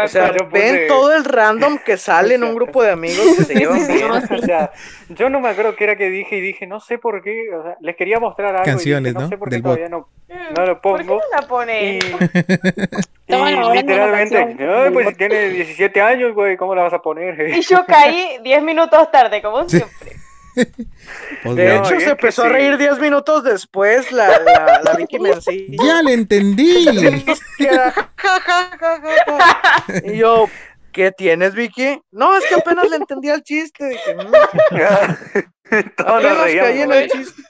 O 0.04 0.08
sea, 0.08 0.32
ven 0.32 0.76
puse- 0.76 0.88
todo 0.88 1.14
el 1.14 1.26
random 1.26 1.78
que 1.86 1.98
sale 1.98 2.36
en 2.36 2.44
un 2.44 2.56
grupo 2.56 2.84
de 2.84 2.92
amigos 2.92 3.26
que 3.38 3.44
se 3.44 3.56
llevan 3.56 3.86
bien. 3.88 4.12
O 4.12 4.38
sea, 4.40 4.72
yo 5.10 5.30
no 5.30 5.40
me 5.40 5.50
acuerdo 5.50 5.76
qué 5.76 5.84
era 5.86 5.96
que 5.96 6.10
dije 6.10 6.38
y 6.38 6.42
dije, 6.42 6.68
no 6.68 6.80
sé 6.80 6.98
por 6.98 7.22
qué, 7.22 7.48
o 7.54 7.64
sea, 7.64 7.78
les 7.82 7.96
quería 7.96 8.20
mostrar 8.20 8.50
algo 8.56 8.64
Canciones, 8.66 9.12
y 9.12 9.14
dije, 9.14 9.14
no, 9.14 9.22
¿no? 9.22 9.28
sé 9.30 9.38
por 9.38 9.50
qué 9.50 9.56
Del 9.56 9.64
todavía 9.64 9.90
no, 9.90 10.08
no 10.58 10.66
lo 10.66 10.82
¿Por 10.82 11.00
qué 11.00 11.06
pongo. 11.06 11.22
no 11.32 11.40
la 11.42 11.48
pone? 11.48 12.00
Y, 12.00 12.00
Estaban 13.34 13.64
una 13.66 13.74
literalmente, 13.74 14.38
"Ay, 14.68 14.92
pues 14.92 15.06
bot". 15.06 15.18
tiene 15.18 15.50
17 15.50 16.02
años, 16.02 16.34
güey, 16.34 16.58
¿cómo 16.58 16.76
la 16.76 16.84
vas 16.84 16.94
a 16.94 17.02
poner? 17.02 17.50
Y 17.56 17.62
yo 17.62 17.86
caí 17.86 18.38
10 18.44 18.64
minutos 18.64 19.10
tarde, 19.12 19.42
como 19.42 19.68
siempre. 19.68 20.14
Pues 21.44 21.56
De 21.56 21.78
hecho, 21.78 22.00
se 22.00 22.12
empezó 22.12 22.44
a 22.44 22.46
sí. 22.46 22.52
reír 22.54 22.78
10 22.78 23.00
minutos 23.00 23.44
después 23.44 24.12
la, 24.12 24.28
la, 24.40 24.82
la 24.84 24.94
Vicky 24.96 25.18
Mencilla. 25.18 25.78
Ya 25.84 26.04
le 26.04 26.14
entendí. 26.14 26.86
Y 30.04 30.18
yo, 30.18 30.48
¿qué 30.92 31.12
tienes, 31.12 31.54
Vicky? 31.56 32.02
No, 32.12 32.38
es 32.38 32.46
que 32.46 32.56
apenas 32.56 32.90
le 32.90 32.98
entendía 32.98 33.36
el 33.36 33.44
chiste. 33.44 33.90
Dije, 33.90 34.16
"Mm". 34.16 34.30
Nos 34.30 34.34
Apenas 35.98 36.38
reíamos, 36.44 36.70
caí 36.70 36.82
en 36.82 36.86
güey. 36.88 37.04
el 37.04 37.10
chiste. 37.10 37.42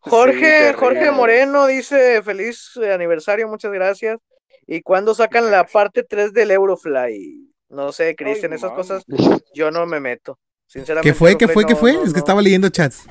Jorge. 0.00 0.72
Jorge 0.74 1.10
Moreno 1.10 1.66
dice 1.66 2.22
feliz 2.22 2.78
eh, 2.82 2.92
aniversario, 2.92 3.48
muchas 3.48 3.72
gracias. 3.72 4.18
¿Y 4.66 4.82
cuándo 4.82 5.14
sacan 5.14 5.50
la 5.50 5.64
parte 5.66 6.02
3 6.02 6.32
del 6.32 6.50
Eurofly? 6.52 7.48
No 7.68 7.90
sé, 7.92 8.14
Cristian, 8.16 8.52
esas 8.52 8.72
cosas 8.72 9.04
yo 9.54 9.70
no 9.70 9.86
me 9.86 10.00
meto. 10.00 10.38
Sinceramente. 10.66 11.10
¿Qué 11.10 11.14
fue? 11.14 11.36
¿Qué 11.36 11.48
fue? 11.48 11.64
¿Qué 11.66 11.76
fue? 11.76 11.92
no- 11.94 12.00
Es 12.04 12.08
que 12.10 12.12
no. 12.14 12.18
estaba 12.18 12.40
leyendo 12.42 12.68
chats. 12.68 13.06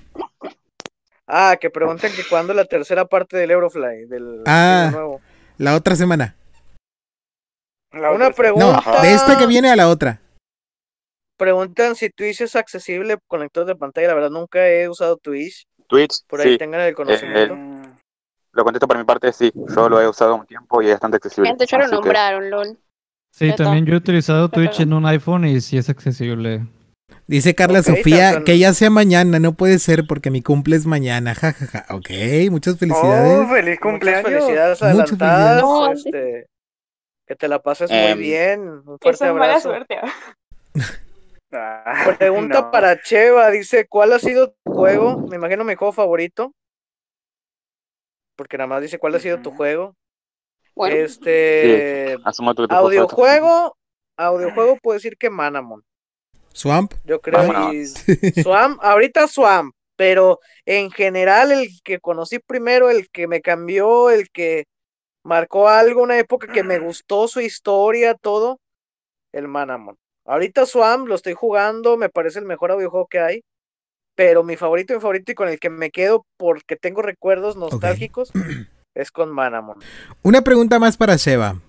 Ah, 1.27 1.57
que 1.59 1.69
preguntan 1.69 2.11
que 2.13 2.23
cuándo 2.29 2.53
la 2.53 2.65
tercera 2.65 3.05
parte 3.05 3.37
del 3.37 3.51
Eurofly, 3.51 4.05
del, 4.07 4.43
Ah. 4.45 4.83
del 4.85 4.91
nuevo. 4.93 5.21
La 5.57 5.75
otra 5.75 5.95
semana. 5.95 6.35
Una 7.93 8.31
pregunta. 8.31 8.81
No, 8.85 9.01
de 9.01 9.13
esta 9.13 9.37
que 9.37 9.45
viene 9.47 9.69
a 9.69 9.75
la 9.75 9.89
otra. 9.89 10.21
Preguntan 11.37 11.95
si 11.95 12.09
Twitch 12.09 12.41
es 12.41 12.55
accesible 12.55 13.17
con 13.27 13.41
lector 13.41 13.65
de 13.65 13.75
pantalla. 13.75 14.07
La 14.09 14.13
verdad, 14.13 14.29
nunca 14.29 14.67
he 14.69 14.87
usado 14.87 15.17
Twitch. 15.17 15.65
Twitch, 15.87 16.23
Por 16.27 16.39
ahí 16.41 16.53
sí. 16.53 16.57
tengan 16.57 16.81
el 16.81 16.95
conocimiento. 16.95 17.53
Eh, 17.55 17.70
lo 18.53 18.63
contesto 18.63 18.87
por 18.87 18.97
mi 18.97 19.03
parte, 19.03 19.31
sí. 19.33 19.51
Yo 19.75 19.89
lo 19.89 20.01
he 20.01 20.07
usado 20.07 20.35
un 20.35 20.45
tiempo 20.45 20.81
y 20.81 20.87
es 20.87 20.93
bastante 20.93 21.17
accesible. 21.17 21.49
Gente, 21.49 21.65
ya 21.65 21.77
lo 21.77 21.85
que- 21.85 21.91
nombraron, 21.95 22.49
LOL. 22.49 22.77
Sí, 23.33 23.53
también 23.55 23.85
yo 23.85 23.93
he 23.93 23.97
utilizado 23.97 24.49
Twitch 24.49 24.81
en 24.81 24.91
un 24.93 25.05
iPhone 25.05 25.45
y 25.45 25.61
sí 25.61 25.77
es 25.77 25.89
accesible. 25.89 26.67
Dice 27.27 27.55
Carla 27.55 27.81
Sofía 27.81 28.43
que 28.43 28.57
ya 28.59 28.73
sea 28.73 28.89
mañana, 28.89 29.39
no 29.39 29.53
puede 29.53 29.79
ser 29.79 30.05
porque 30.05 30.29
mi 30.31 30.41
cumple 30.41 30.75
es 30.75 30.85
mañana. 30.85 31.33
Ja, 31.33 31.53
ja, 31.53 31.65
ja. 31.65 31.85
Ok, 31.95 32.09
muchas 32.49 32.77
felicidades. 32.77 33.39
Oh, 33.39 33.47
feliz 33.47 33.79
Muchas 33.79 33.79
cumpleaños. 33.91 34.23
felicidades 34.29 34.81
Muchas 34.81 34.81
adelantadas. 35.21 35.61
felicidades. 35.61 36.05
este, 36.05 36.47
que 37.25 37.35
te 37.37 37.47
la 37.47 37.59
pases 37.59 37.89
Em, 37.89 38.15
muy 38.17 38.19
bien. 38.21 38.61
Un 38.69 38.79
Eso 38.79 38.97
fuerte 38.99 39.31
mala 39.33 39.59
suerte. 39.61 39.97
Ah, 41.53 41.93
Pregunta 42.19 42.61
no. 42.61 42.71
para 42.71 43.01
Cheva. 43.01 43.49
Dice, 43.49 43.87
¿cuál 43.87 44.11
ha 44.13 44.19
sido 44.19 44.49
tu 44.65 44.73
juego? 44.73 45.17
Me 45.29 45.37
imagino 45.37 45.63
mi 45.63 45.75
juego 45.75 45.93
favorito. 45.93 46.51
Porque 48.41 48.57
nada 48.57 48.65
más 48.65 48.81
dice, 48.81 48.97
¿cuál 48.97 49.13
ha 49.13 49.19
sido 49.19 49.39
tu 49.39 49.51
juego? 49.51 49.95
Bueno, 50.73 50.95
Este... 50.95 52.17
Sí, 52.17 52.23
tu. 52.55 52.65
Audiojuego. 52.71 53.77
Audiojuego 54.17 54.77
puedo 54.81 54.95
decir 54.95 55.15
que 55.15 55.29
Manamon. 55.29 55.83
Swamp. 56.51 56.91
Yo 57.03 57.21
creo 57.21 57.37
Vámonos. 57.37 57.75
y 57.75 57.85
Swamp, 58.41 58.79
ahorita 58.81 59.27
Swamp, 59.27 59.75
pero 59.95 60.39
en 60.65 60.89
general 60.89 61.51
el 61.51 61.69
que 61.83 61.99
conocí 61.99 62.39
primero, 62.39 62.89
el 62.89 63.11
que 63.11 63.27
me 63.27 63.41
cambió, 63.41 64.09
el 64.09 64.31
que 64.31 64.65
marcó 65.21 65.69
algo, 65.69 66.01
una 66.01 66.17
época 66.17 66.51
que 66.51 66.63
me 66.63 66.79
gustó 66.79 67.27
su 67.27 67.41
historia, 67.41 68.15
todo, 68.15 68.59
el 69.33 69.47
Manamon. 69.47 69.99
Ahorita 70.25 70.65
Swamp 70.65 71.07
lo 71.07 71.13
estoy 71.13 71.33
jugando, 71.33 71.95
me 71.95 72.09
parece 72.09 72.39
el 72.39 72.45
mejor 72.45 72.71
audiojuego 72.71 73.05
que 73.05 73.19
hay, 73.19 73.43
pero 74.15 74.43
mi 74.43 74.55
favorito, 74.57 74.93
mi 74.93 74.99
favorito 74.99 75.31
y 75.31 75.35
con 75.35 75.47
el 75.49 75.59
que 75.59 75.69
me 75.69 75.89
quedo 75.91 76.25
porque 76.37 76.75
tengo 76.75 77.01
recuerdos 77.01 77.55
nostálgicos 77.55 78.31
es 78.95 79.11
con 79.11 79.31
Manamon. 79.31 79.77
Una 80.21 80.41
pregunta 80.41 80.79
más 80.79 80.97
para 80.97 81.17
Seba. 81.17 81.59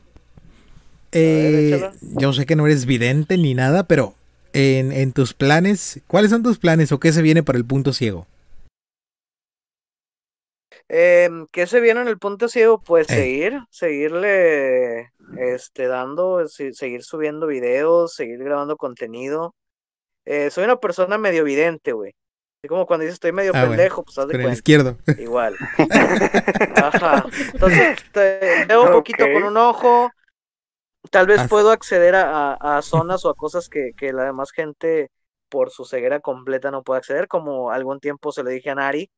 Eh, 1.12 1.90
yo 2.00 2.32
sé 2.32 2.46
que 2.46 2.56
no 2.56 2.66
eres 2.66 2.86
vidente 2.86 3.36
ni 3.36 3.52
nada, 3.54 3.84
pero 3.86 4.14
en, 4.54 4.92
en 4.92 5.12
tus 5.12 5.34
planes, 5.34 6.00
¿cuáles 6.06 6.30
son 6.30 6.42
tus 6.42 6.58
planes 6.58 6.90
o 6.92 7.00
qué 7.00 7.12
se 7.12 7.22
viene 7.22 7.42
para 7.42 7.58
el 7.58 7.64
punto 7.66 7.92
ciego? 7.92 8.26
Em, 10.88 11.46
¿Qué 11.52 11.66
se 11.66 11.80
viene 11.80 12.00
en 12.02 12.08
el 12.08 12.18
punto 12.18 12.48
ciego? 12.48 12.80
Pues 12.82 13.08
Eh. 13.10 13.14
seguir, 13.14 13.60
seguirle 13.70 15.10
este, 15.38 15.86
dando, 15.86 16.46
se- 16.48 16.72
seguir 16.74 17.02
subiendo 17.02 17.46
videos, 17.46 18.14
seguir 18.14 18.38
grabando 18.42 18.76
contenido. 18.76 19.54
Eh, 20.24 20.50
soy 20.50 20.64
una 20.64 20.76
persona 20.76 21.18
medio 21.18 21.44
vidente, 21.44 21.92
güey. 21.92 22.12
Así 22.62 22.68
como 22.68 22.86
cuando 22.86 23.02
dices 23.02 23.14
estoy 23.14 23.32
medio 23.32 23.50
Ah, 23.56 23.64
bueno, 23.64 23.70
pendejo, 23.70 24.04
pues 24.04 24.16
haz 24.18 24.28
de 24.28 24.34
con 24.34 24.40
el 24.40 24.44
cuenta. 24.46 24.56
izquierdo. 24.56 24.96
Igual. 25.18 25.56
Ajá. 26.76 27.24
Entonces, 27.52 27.98
te- 28.12 28.66
veo 28.68 28.84
un 28.84 28.92
poquito 28.92 29.24
con 29.32 29.42
un 29.42 29.56
ojo. 29.56 30.12
Tal 31.10 31.26
vez 31.26 31.40
As- 31.40 31.48
puedo 31.48 31.72
acceder 31.72 32.14
a, 32.14 32.52
a- 32.52 32.76
a 32.78 32.82
zonas 32.82 33.24
o 33.24 33.30
a 33.30 33.34
cosas 33.34 33.68
que, 33.68 33.90
que 33.96 34.12
la 34.12 34.22
demás 34.26 34.52
gente 34.52 35.10
por 35.48 35.70
su 35.70 35.84
ceguera 35.84 36.20
completa 36.20 36.70
no 36.70 36.84
puede 36.84 36.98
acceder, 36.98 37.26
como 37.26 37.72
algún 37.72 37.98
tiempo 37.98 38.30
se 38.30 38.44
le 38.44 38.52
dije 38.52 38.70
a 38.70 38.76
Nari, 38.76 39.10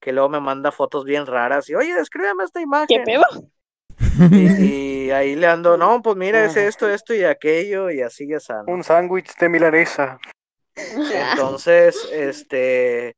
que 0.00 0.12
luego 0.12 0.28
me 0.28 0.38
manda 0.38 0.70
fotos 0.70 1.04
bien 1.04 1.26
raras 1.26 1.68
y, 1.70 1.74
oye, 1.74 1.92
descríbeme 1.96 2.44
esta 2.44 2.60
imagen. 2.60 2.86
¿Qué 2.86 3.00
pedo? 3.04 3.24
Y, 4.30 4.64
y 5.06 5.10
ahí 5.10 5.34
le 5.34 5.48
ando, 5.48 5.76
no, 5.76 6.00
pues 6.02 6.14
mira, 6.14 6.44
es 6.44 6.56
esto, 6.56 6.88
esto 6.88 7.14
y 7.14 7.24
aquello, 7.24 7.90
y 7.90 8.00
así 8.00 8.28
ya 8.28 8.38
sano. 8.38 8.62
Un 8.68 8.84
sándwich 8.84 9.34
de 9.38 9.48
milanesa. 9.48 10.20
Entonces, 11.08 12.08
este, 12.10 13.16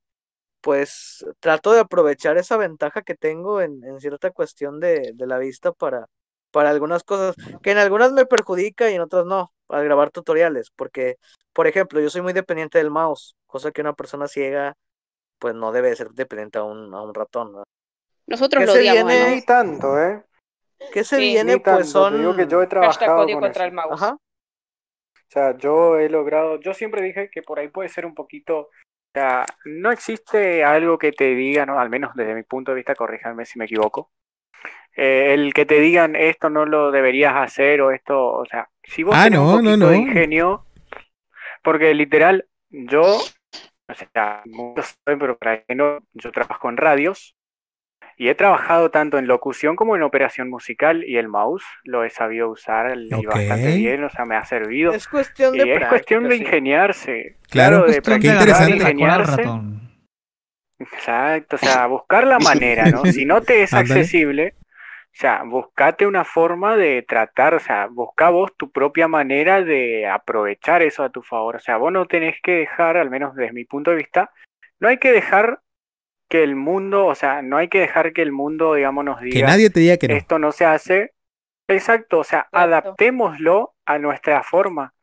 pues 0.61 1.25
trato 1.41 1.73
de 1.73 1.81
aprovechar 1.81 2.39
esa 2.39 2.57
ventaja 2.57 3.03
que 3.03 3.15
tengo 3.17 3.61
en, 3.61 3.85
en 3.85 4.01
cierta 4.01 4.31
cuestión 4.31 4.81
de, 4.81 5.13
de 5.15 5.27
la 5.27 5.39
vista 5.39 5.73
para, 5.73 6.07
para 6.51 6.71
algunas 6.71 7.05
cosas, 7.05 7.37
que 7.63 7.73
en 7.73 7.79
algunas 7.79 8.13
me 8.13 8.27
perjudica 8.27 8.91
y 8.91 8.95
en 8.95 9.03
otras 9.03 9.27
no, 9.27 9.53
para 9.67 9.83
grabar 9.85 10.11
tutoriales, 10.11 10.71
porque, 10.77 11.17
por 11.53 11.67
ejemplo, 11.67 12.01
yo 12.01 12.11
soy 12.11 12.23
muy 12.23 12.33
dependiente 12.33 12.79
del 12.79 12.91
mouse, 12.91 13.37
cosa 13.47 13.73
que 13.73 13.81
una 13.83 13.95
persona 13.95 14.29
ciega, 14.29 14.77
pues 15.39 15.55
no 15.55 15.73
debe 15.73 15.95
ser 15.97 16.11
dependiente 16.13 16.59
a 16.59 16.65
un, 16.65 16.95
a 16.95 17.03
un 17.03 17.15
ratón. 17.15 17.55
Nosotros 18.27 18.63
¿Qué 18.63 18.67
lo 18.67 18.73
se 18.73 18.79
odiamos, 18.81 19.05
viene? 19.05 19.29
¿no? 19.31 19.37
Ni 19.37 19.43
tanto, 19.43 20.01
¿eh? 20.01 20.25
¿Qué 20.93 21.05
se 21.05 21.17
Sí, 21.17 21.33
viene? 21.35 21.59
Tanto, 21.61 21.77
Pues 21.77 21.91
son... 21.91 22.13
te 22.15 22.19
digo 22.19 22.37
que 22.37 22.47
yo 22.47 22.63
he 22.63 22.67
trabajado 22.67 23.27
con 23.27 23.41
contra 23.41 23.63
eso. 23.63 23.69
el 23.69 23.73
mouse. 23.73 24.03
Ajá. 24.03 24.17
Sea, 25.35 25.57
yo 25.59 25.99
he 25.99 26.09
logrado, 26.09 26.61
yo 26.61 26.75
siempre 26.75 27.03
dije 27.03 27.31
que 27.31 27.43
por 27.43 27.59
ahí 27.61 27.69
puede 27.69 27.89
ser 27.91 28.07
un 28.07 28.15
poquito, 28.15 28.59
o 28.61 28.71
sea, 29.15 29.47
no 29.65 29.91
existe 29.93 30.65
algo 30.65 30.99
que 30.99 31.13
te 31.13 31.35
diga, 31.35 31.67
¿no? 31.67 31.81
Al 31.81 31.91
menos 31.91 32.15
desde 32.17 32.35
mi 32.35 32.45
punto 32.45 32.73
de 32.73 32.77
vista, 32.77 32.95
corríjanme 32.97 33.45
si 33.47 33.59
me 33.59 33.67
equivoco. 33.67 34.13
eh, 34.97 35.35
el 35.35 35.55
que 35.55 35.67
te 35.67 35.81
digan 35.81 36.17
esto 36.17 36.51
no 36.51 36.67
lo 36.67 36.91
deberías 36.93 37.35
hacer 37.37 37.81
o 37.83 37.91
esto, 37.93 38.33
o 38.35 38.47
sea, 38.47 38.69
si 38.85 39.03
vos 39.05 39.19
Ah, 39.19 39.23
tenés 39.23 39.41
no, 39.41 39.43
un 39.43 39.51
no, 39.63 39.77
poquito 39.77 39.89
de 39.89 39.99
no. 39.99 39.99
ingenio, 39.99 40.67
porque 41.63 41.95
literal, 41.95 42.47
yo, 42.71 43.03
o 43.89 43.95
sea, 43.95 44.43
muchos 44.47 44.97
saben, 45.05 45.19
pero 45.21 45.39
para 45.39 45.65
que 45.65 45.75
no, 45.75 46.01
yo 46.15 46.33
trabajo 46.33 46.69
en 46.71 46.77
radios 46.77 47.37
y 48.17 48.29
he 48.29 48.35
trabajado 48.35 48.91
tanto 48.91 49.19
en 49.19 49.27
locución 49.27 49.77
como 49.77 49.97
en 49.97 50.03
operación 50.03 50.49
musical 50.49 51.05
y 51.05 51.17
el 51.17 51.29
mouse 51.29 51.65
lo 51.85 52.05
he 52.05 52.11
sabido 52.11 52.49
usar 52.51 52.97
y 52.97 53.27
bastante 53.27 53.77
bien, 53.77 54.05
o 54.05 54.11
sea, 54.11 54.25
me 54.25 54.37
ha 54.37 54.45
servido. 54.45 54.93
Es 54.93 55.09
cuestión 55.09 55.55
Y 55.55 55.59
de 55.59 55.75
es 55.75 55.87
cuestión 55.87 56.29
de 56.29 56.37
ingeniarse. 56.37 57.37
Claro, 57.51 57.85
Claro, 57.85 57.93
de 57.93 58.03
practicar, 58.03 58.71
ingeniarse. 58.71 59.37
ratón. 59.39 59.81
Exacto, 60.79 61.57
o 61.57 61.59
sea, 61.59 61.87
buscar 61.87 62.27
la 62.27 62.39
manera, 62.41 62.85
¿no? 62.91 63.05
Si 63.07 63.25
no 63.25 63.41
te 63.43 63.63
es 63.63 63.73
accesible, 63.75 64.55
o 64.61 65.17
sea, 65.17 65.43
buscate 65.45 66.07
una 66.07 66.25
forma 66.25 66.77
de 66.77 67.03
tratar, 67.03 67.55
o 67.55 67.61
sea, 67.61 67.87
busca 67.87 68.31
vos 68.31 68.53
tu 68.57 68.71
propia 68.73 69.07
manera 69.07 69.63
de 69.63 70.09
aprovechar 70.09 70.83
eso 70.83 71.05
a 71.05 71.11
tu 71.11 71.23
favor. 71.23 71.57
O 71.57 71.61
sea, 71.61 71.77
vos 71.77 71.93
no 71.93 72.07
tenés 72.07 72.41
que 72.43 72.53
dejar, 72.53 72.97
al 72.97 73.11
menos 73.11 73.35
desde 73.37 73.53
mi 73.53 73.65
punto 73.65 73.91
de 73.93 73.97
vista, 73.99 74.33
no 74.81 74.89
hay 74.89 74.99
que 74.99 75.13
dejar 75.13 75.61
que 76.29 76.43
el 76.43 76.57
mundo, 76.57 77.07
o 77.07 77.15
sea, 77.15 77.43
no 77.43 77.57
hay 77.59 77.69
que 77.69 77.81
dejar 77.81 78.13
que 78.13 78.23
el 78.23 78.33
mundo, 78.33 78.75
digamos, 78.75 79.05
nos 79.05 79.21
Que 79.21 79.25
diga 79.27 79.47
nadie 79.47 79.71
te 79.71 79.81
diga 79.81 79.97
que 79.97 80.09
no. 80.09 80.15
esto 80.17 80.39
no 80.39 80.53
se 80.53 80.65
hace. 80.65 81.13
Exacto, 81.69 82.19
o 82.21 82.25
sea, 82.25 82.49
adaptémoslo 82.53 83.75
a 83.87 83.99
nuestra 83.99 84.43
forma. 84.43 84.95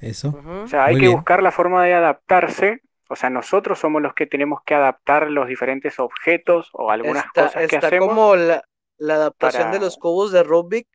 Eso. 0.00 0.38
O 0.64 0.66
sea, 0.68 0.84
hay 0.86 0.94
Muy 0.94 1.00
que 1.00 1.06
bien. 1.06 1.16
buscar 1.16 1.42
la 1.42 1.50
forma 1.52 1.84
de 1.84 1.94
adaptarse. 1.94 2.82
O 3.08 3.16
sea, 3.16 3.30
nosotros 3.30 3.78
somos 3.78 4.02
los 4.02 4.14
que 4.14 4.26
tenemos 4.26 4.60
que 4.64 4.74
adaptar 4.74 5.30
los 5.30 5.48
diferentes 5.48 5.98
objetos 5.98 6.68
o 6.72 6.90
algunas 6.90 7.26
Está, 7.26 7.44
cosas 7.46 7.66
que 7.66 7.76
está 7.76 7.86
hacemos. 7.88 8.08
como 8.08 8.36
la, 8.36 8.62
la 8.98 9.14
adaptación 9.14 9.72
de 9.72 9.80
los 9.80 9.96
cubos 9.96 10.30
de 10.32 10.42
Rubik 10.42 10.88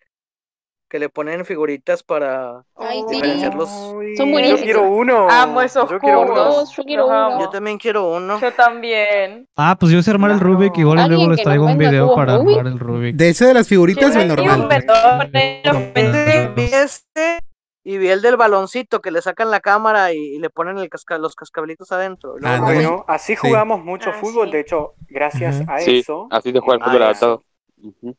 que 0.94 1.00
le 1.00 1.10
ponen 1.10 1.44
figuritas 1.44 2.04
para 2.04 2.64
Ay, 2.76 3.02
sí. 3.10 3.16
diferenciarlos. 3.16 3.68
Uy, 3.96 4.16
Son 4.16 4.28
yo 4.28 4.32
buenísimos. 4.32 4.62
quiero 4.62 4.84
uno. 4.84 5.28
Amo 5.28 5.60
esos 5.64 5.90
Yo 5.90 5.98
quiero 5.98 6.22
uno. 6.22 6.66
Yo 6.72 6.84
quiero 6.84 7.08
uno. 7.08 7.40
Yo 7.42 7.50
también 7.50 7.80
quiero 7.80 8.12
uno. 8.16 8.40
Yo 8.40 8.52
también. 8.54 9.48
Ah, 9.58 9.76
pues 9.80 9.92
yo 9.92 10.04
sé 10.04 10.12
armar 10.12 10.30
el 10.30 10.40
Rubik, 10.40 10.78
igual 10.78 11.08
luego 11.10 11.32
les 11.32 11.42
traigo 11.42 11.66
un 11.66 11.80
video 11.80 12.14
para 12.14 12.38
Rubik. 12.38 12.58
armar 12.60 12.72
el 12.74 12.78
Rubik. 12.80 13.16
¿De 13.16 13.30
ese 13.30 13.48
de 13.48 13.56
las 13.56 13.68
figuritas 13.68 14.14
Yo 14.14 14.24
normal? 14.24 14.68
este 16.56 17.40
y 17.86 17.98
vi 17.98 18.10
el 18.10 18.22
del 18.22 18.38
baloncito 18.38 19.02
que 19.02 19.10
le 19.10 19.22
sacan 19.24 19.50
la 19.50 19.62
cámara 19.62 20.14
y, 20.14 20.18
y 20.18 20.40
le 20.40 20.52
ponen 20.52 20.78
el 20.78 20.90
casca- 20.90 21.18
los 21.18 21.36
cascablitos 21.36 21.92
adentro. 21.92 22.36
Lo- 22.38 22.62
Bueno, 22.62 23.04
así 23.08 23.34
Sí. 23.36 23.40
jugamos 23.48 23.84
mucho 23.84 24.12
Ah, 24.12 24.14
fútbol. 24.22 24.46
sí. 24.48 24.52
De 24.54 24.60
hecho, 24.60 24.94
gracias 25.10 25.64
a 25.68 25.80
Sí, 25.80 26.00
eso, 26.00 26.28
así 26.30 26.54
te 26.54 26.60
juega 26.60 26.76
el 26.76 26.82
Ah, 26.84 26.86
fútbol 26.86 27.02
adaptado. 27.04 27.44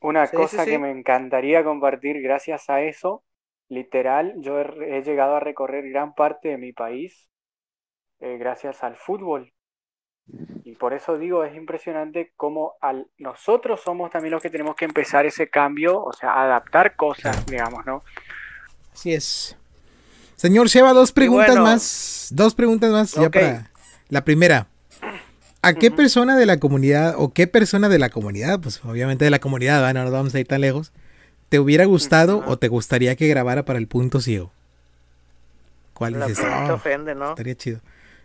Una 0.01 0.31
Sí, 0.31 0.33
cosa 0.33 0.65
sí. 0.65 0.71
que 0.71 0.79
me 0.79 0.91
encantaría 0.91 1.65
compartir, 1.65 2.21
gracias 2.23 2.69
a 2.71 2.83
eso, 2.83 3.25
literal, 3.69 4.35
yo 4.39 4.61
he, 4.61 4.99
he 4.99 5.03
llegado 5.03 5.37
a 5.37 5.41
recorrer 5.41 5.89
gran 5.91 6.15
parte 6.15 6.49
de 6.49 6.59
mi 6.59 6.73
país 6.73 7.29
eh, 8.21 8.39
gracias 8.39 8.83
al 8.85 8.97
fútbol. 8.97 9.53
Y 10.65 10.77
por 10.77 10.95
eso 10.95 11.19
digo, 11.19 11.45
es 11.45 11.55
impresionante 11.57 12.33
cómo 12.37 12.75
al, 12.81 13.09
nosotros 13.19 13.83
somos 13.83 14.11
también 14.11 14.33
los 14.33 14.43
que 14.43 14.51
tenemos 14.51 14.75
que 14.77 14.87
empezar 14.87 15.27
ese 15.27 15.51
cambio, 15.51 16.03
o 16.03 16.13
sea, 16.13 16.41
adaptar 16.43 16.97
cosas, 16.97 17.45
digamos, 17.47 17.85
¿no? 17.85 18.03
Así 18.93 19.13
es. 19.13 19.57
Señor 20.37 20.69
Sheva, 20.69 20.93
dos 20.93 21.13
preguntas 21.13 21.59
bueno. 21.59 21.61
más. 21.61 22.29
Dos 22.33 22.55
preguntas 22.55 22.93
más 22.93 23.17
ya 23.17 23.31
Ok. 23.31 23.33
para. 23.33 23.71
La 24.09 24.25
primera. 24.25 24.69
¿A 25.65 25.75
qué 25.75 25.91
persona 25.91 26.37
de 26.37 26.47
la 26.47 26.59
comunidad, 26.59 27.15
o 27.19 27.33
qué 27.33 27.47
persona 27.47 27.89
de 27.89 27.99
la 27.99 28.11
comunidad, 28.11 28.61
pues 28.61 28.81
obviamente 28.85 29.25
de 29.25 29.31
la 29.31 29.39
comunidad, 29.39 29.81
¿verdad? 29.81 29.95
no 29.95 30.03
nos 30.05 30.13
vamos 30.13 30.35
a 30.35 30.41
ir 30.41 30.47
tan 30.47 30.61
lejos, 30.61 30.93
te 31.49 31.59
hubiera 31.59 31.85
gustado 31.85 32.43
o 32.47 32.59
te 32.59 32.69
gustaría 32.69 33.17
que 33.17 33.29
grabara 33.29 33.65
para 33.65 33.79
el 33.79 33.87
punto 33.89 34.21
ciego? 34.21 34.53
¿Cuál 35.93 36.19
La 36.19 36.27
dices? 36.27 36.45
"Oh, 36.69 36.75
ofende, 36.75 37.15
¿no? 37.15 37.31
estaría 37.31 37.55
chido. 37.55 37.81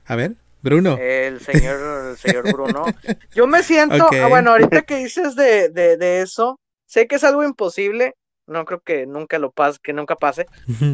A 0.05 0.15
ver, 0.15 0.33
Bruno. 0.61 0.97
El 0.99 1.39
señor, 1.39 2.09
el 2.11 2.17
señor 2.17 2.51
Bruno. 2.51 2.85
Yo 3.33 3.47
me 3.47 3.63
siento, 3.63 4.07
ah, 4.11 4.27
bueno, 4.27 4.51
ahorita 4.51 4.81
que 4.81 4.97
dices 4.97 5.35
de, 5.35 5.69
de, 5.69 5.97
de 5.97 6.21
eso, 6.21 6.59
sé 6.87 7.07
que 7.07 7.15
es 7.15 7.23
algo 7.23 7.43
imposible, 7.43 8.15
no 8.47 8.65
creo 8.65 8.81
que 8.81 9.05
nunca 9.05 9.37
lo 9.37 9.51
pase, 9.51 9.79
que 9.83 9.93
nunca 9.93 10.15
pase, 10.15 10.47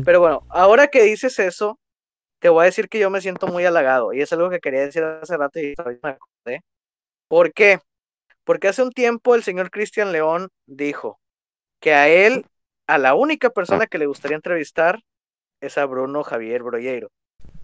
pero 0.03 0.19
bueno, 0.19 0.43
ahora 0.49 0.87
que 0.87 1.01
dices 1.03 1.39
eso, 1.39 1.79
te 2.45 2.49
voy 2.49 2.61
a 2.61 2.65
decir 2.65 2.89
que 2.89 2.99
yo 2.99 3.09
me 3.09 3.21
siento 3.21 3.47
muy 3.47 3.65
halagado, 3.65 4.13
y 4.13 4.21
es 4.21 4.31
algo 4.31 4.51
que 4.51 4.59
quería 4.59 4.81
decir 4.81 5.03
hace 5.03 5.35
rato 5.35 5.59
y 5.59 5.73
ahorita 5.75 6.07
me 6.07 6.13
acordé. 6.13 6.61
¿Por 7.27 7.51
qué? 7.53 7.79
Porque 8.43 8.67
hace 8.67 8.83
un 8.83 8.91
tiempo 8.91 9.33
el 9.33 9.41
señor 9.41 9.71
Cristian 9.71 10.11
León 10.11 10.49
dijo 10.67 11.19
que 11.81 11.95
a 11.95 12.07
él, 12.07 12.45
a 12.85 12.99
la 12.99 13.15
única 13.15 13.49
persona 13.49 13.87
que 13.87 13.97
le 13.97 14.05
gustaría 14.05 14.35
entrevistar 14.35 14.99
es 15.59 15.79
a 15.79 15.85
Bruno 15.87 16.21
Javier 16.21 16.61
Broyeiro. 16.61 17.09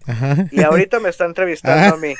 Ajá. 0.04 0.34
Y 0.50 0.64
ahorita 0.64 0.98
me 0.98 1.10
está 1.10 1.26
entrevistando 1.26 1.94
Ah. 1.94 1.96
a 1.96 1.96
mí. 1.98 2.14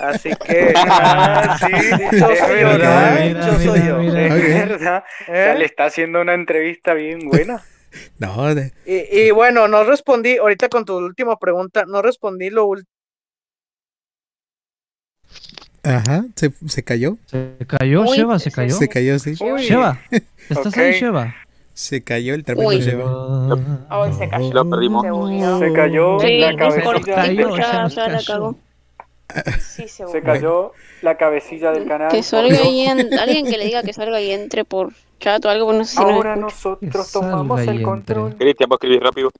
Así 0.00 0.30
que. 0.36 0.72
Ah, 0.76 1.58
sí, 1.58 1.72
yo 2.12 2.36
soy 2.36 2.60
yo, 2.60 2.78
Yo 2.78 3.58
soy 3.58 3.80
mira, 3.98 5.04
yo. 5.26 5.54
le 5.58 5.64
está 5.64 5.86
haciendo 5.86 6.20
una 6.20 6.34
entrevista 6.34 6.94
bien 6.94 7.28
buena. 7.28 7.60
No, 8.18 8.54
de- 8.54 8.72
Y, 8.86 9.20
y 9.20 9.30
bueno, 9.30 9.68
no 9.68 9.84
respondí, 9.84 10.36
ahorita 10.36 10.68
con 10.68 10.84
tu 10.84 10.96
última 10.96 11.36
pregunta, 11.38 11.84
no 11.86 12.02
respondí 12.02 12.50
lo 12.50 12.66
último. 12.66 12.88
Ajá, 15.84 16.24
se, 16.36 16.52
se 16.68 16.82
cayó. 16.84 17.16
Se 17.26 17.56
cayó, 17.66 18.02
Uy, 18.02 18.16
Sheva, 18.16 18.38
se 18.38 18.50
cayó. 18.52 18.74
Se 18.76 18.88
cayó, 18.88 19.18
sí. 19.18 19.34
Uy. 19.40 19.62
Sheva, 19.62 19.98
¿estás 20.48 20.76
ahí. 20.76 20.92
Sheva? 20.92 21.34
Se 21.74 22.02
cayó 22.04 22.34
el 22.34 22.44
tremendo 22.44 22.68
Uy. 22.70 22.80
Sheva. 22.80 23.58
Ay, 23.88 24.12
se 24.12 24.28
cayó. 24.28 24.52
Lo 24.52 24.70
perdimos. 24.70 25.04
Se. 25.58 25.66
Se 25.66 25.72
cayó 25.72 26.20
Sí, 26.20 26.38
la 26.38 26.56
cabecita. 26.56 26.84
cortito, 26.84 27.14
cayó, 27.16 27.56
se 27.88 28.00
la 28.00 28.22
cayó. 28.24 28.56
Sí, 29.60 29.88
seguro. 29.88 30.12
Se 30.18 30.22
cayó 30.24 30.72
la 31.02 31.16
cabecilla 31.16 31.72
del 31.72 31.86
canal. 31.86 32.10
Que 32.10 32.22
salga 32.22 32.62
y 32.62 32.80
en- 32.86 33.18
alguien 33.18 33.44
que 33.46 33.56
le 33.58 33.64
diga 33.66 33.82
que 33.82 33.92
salga 33.92 34.20
y 34.20 34.30
entre 34.30 34.64
por 34.64 34.92
chat 35.20 35.44
o 35.44 35.48
algo, 35.48 35.72
no 35.72 35.84
sé 35.84 35.96
si 35.96 36.02
Ahora 36.02 36.34
escucha. 36.34 36.36
nosotros 36.40 37.12
tomamos 37.12 37.60
el 37.60 37.82
control. 37.82 38.34
Cristian, 38.36 38.68
vos 38.68 38.76
escribís 38.80 39.00
rápido. 39.00 39.30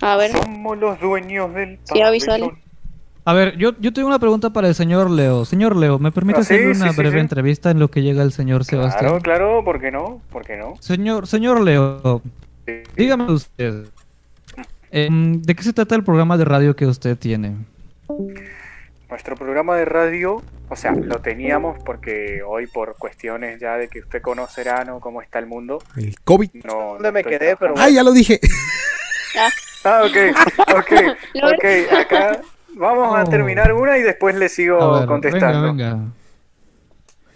A 0.00 0.16
ver. 0.16 0.30
Somos 0.32 0.78
los 0.78 1.00
dueños 1.00 1.52
del 1.54 1.78
Sí, 1.84 1.98
pabellón. 2.00 2.58
A 3.24 3.32
ver, 3.34 3.58
yo, 3.58 3.72
yo 3.78 3.92
tengo 3.92 4.08
una 4.08 4.18
pregunta 4.18 4.50
para 4.50 4.68
el 4.68 4.74
señor 4.74 5.10
Leo. 5.10 5.44
Señor 5.44 5.76
Leo, 5.76 5.98
¿me 5.98 6.10
permite 6.12 6.40
Ah, 6.40 6.44
sí, 6.44 6.54
hacerle 6.54 6.74
sí, 6.74 6.80
una 6.80 6.92
sí, 6.92 6.96
breve 6.96 7.16
sí. 7.16 7.20
entrevista 7.20 7.70
en 7.70 7.78
lo 7.78 7.88
que 7.88 8.00
llega 8.00 8.22
el 8.22 8.32
señor 8.32 8.64
Sebastián? 8.64 9.00
Claro, 9.00 9.20
claro, 9.20 9.64
¿por 9.64 9.80
qué 9.80 9.90
no? 9.90 10.22
¿Por 10.30 10.46
qué 10.46 10.56
no? 10.56 10.76
Señor, 10.80 11.26
señor 11.26 11.60
Leo, 11.60 12.22
dígame 12.96 13.30
usted, 13.30 13.84
em, 14.90 15.42
¿de 15.42 15.54
qué 15.54 15.62
se 15.62 15.74
trata 15.74 15.94
el 15.94 16.04
programa 16.04 16.38
de 16.38 16.46
radio 16.46 16.74
que 16.74 16.86
usted 16.86 17.18
tiene? 17.18 17.56
Nuestro 19.10 19.36
programa 19.36 19.74
de 19.76 19.86
radio, 19.86 20.42
o 20.68 20.76
sea, 20.76 20.92
lo 20.92 21.20
teníamos 21.20 21.78
porque 21.82 22.42
hoy 22.46 22.66
por 22.66 22.96
cuestiones 22.96 23.58
ya 23.58 23.76
de 23.78 23.88
que 23.88 24.00
usted 24.00 24.20
conocerá, 24.20 24.84
¿no? 24.84 25.00
Cómo 25.00 25.22
está 25.22 25.38
el 25.38 25.46
mundo. 25.46 25.78
El 25.96 26.20
COVID. 26.20 26.50
No, 26.64 26.94
¿Dónde 26.94 27.12
me 27.12 27.24
quedé? 27.24 27.56
Pero 27.56 27.72
Ah, 27.78 27.88
ya 27.88 28.02
lo 28.02 28.12
dije. 28.12 28.38
Ah, 29.84 30.02
ok, 30.04 30.36
ok, 30.76 30.92
ok. 31.54 31.64
Acá 32.00 32.40
vamos 32.74 33.16
a 33.16 33.22
Oh. 33.22 33.30
terminar 33.30 33.72
una 33.72 33.96
y 33.96 34.02
después 34.02 34.34
le 34.34 34.48
sigo 34.50 34.80
A 34.80 34.98
ver, 35.00 35.08
contestando. 35.08 35.62
Venga, 35.62 35.94
venga. 35.94 36.12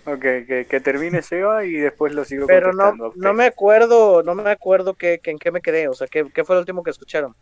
Ok, 0.04 0.20
que, 0.46 0.66
que 0.68 0.80
termine 0.80 1.22
Seba 1.22 1.64
y 1.64 1.72
después 1.72 2.12
lo 2.12 2.24
sigo 2.24 2.46
Pero 2.48 2.72
no, 2.72 2.90
contestando. 2.90 3.04
a 3.04 3.08
usted. 3.08 3.20
no 3.22 3.32
me 3.34 3.46
acuerdo, 3.46 4.22
no 4.22 4.34
me 4.34 4.50
acuerdo 4.50 4.94
que, 4.94 5.20
que 5.20 5.30
en 5.30 5.38
qué 5.38 5.50
me 5.52 5.62
quedé, 5.62 5.88
o 5.88 5.94
sea, 5.94 6.06
¿qué, 6.08 6.26
qué 6.34 6.44
fue 6.44 6.56
lo 6.56 6.60
último 6.60 6.82
que 6.82 6.90
escucharon? 6.90 7.34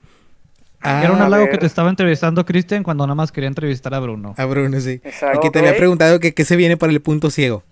Era 0.83 1.13
un 1.13 1.21
Ah, 1.21 1.27
halago 1.27 1.49
que 1.51 1.59
te 1.59 1.67
estaba 1.67 1.91
entrevistando 1.91 2.45
Cristian 2.47 2.83
cuando 2.83 3.07
nada 3.07 3.15
más 3.15 3.31
quería 3.33 3.49
entrevistar 3.49 3.93
a 3.93 4.01
Bruno. 4.01 4.35
A 4.39 4.45
Bruno, 4.47 4.81
sí. 4.81 5.01
Exacto. 5.05 5.39
Y 5.39 5.41
que 5.43 5.51
te 5.51 5.59
había 5.59 5.77
preguntado 5.77 6.21
que 6.21 6.33
qué 6.33 6.45
se 6.45 6.57
viene 6.57 6.77
para 6.79 6.93
el 6.93 7.01
punto 7.03 7.31
ciego. 7.31 7.63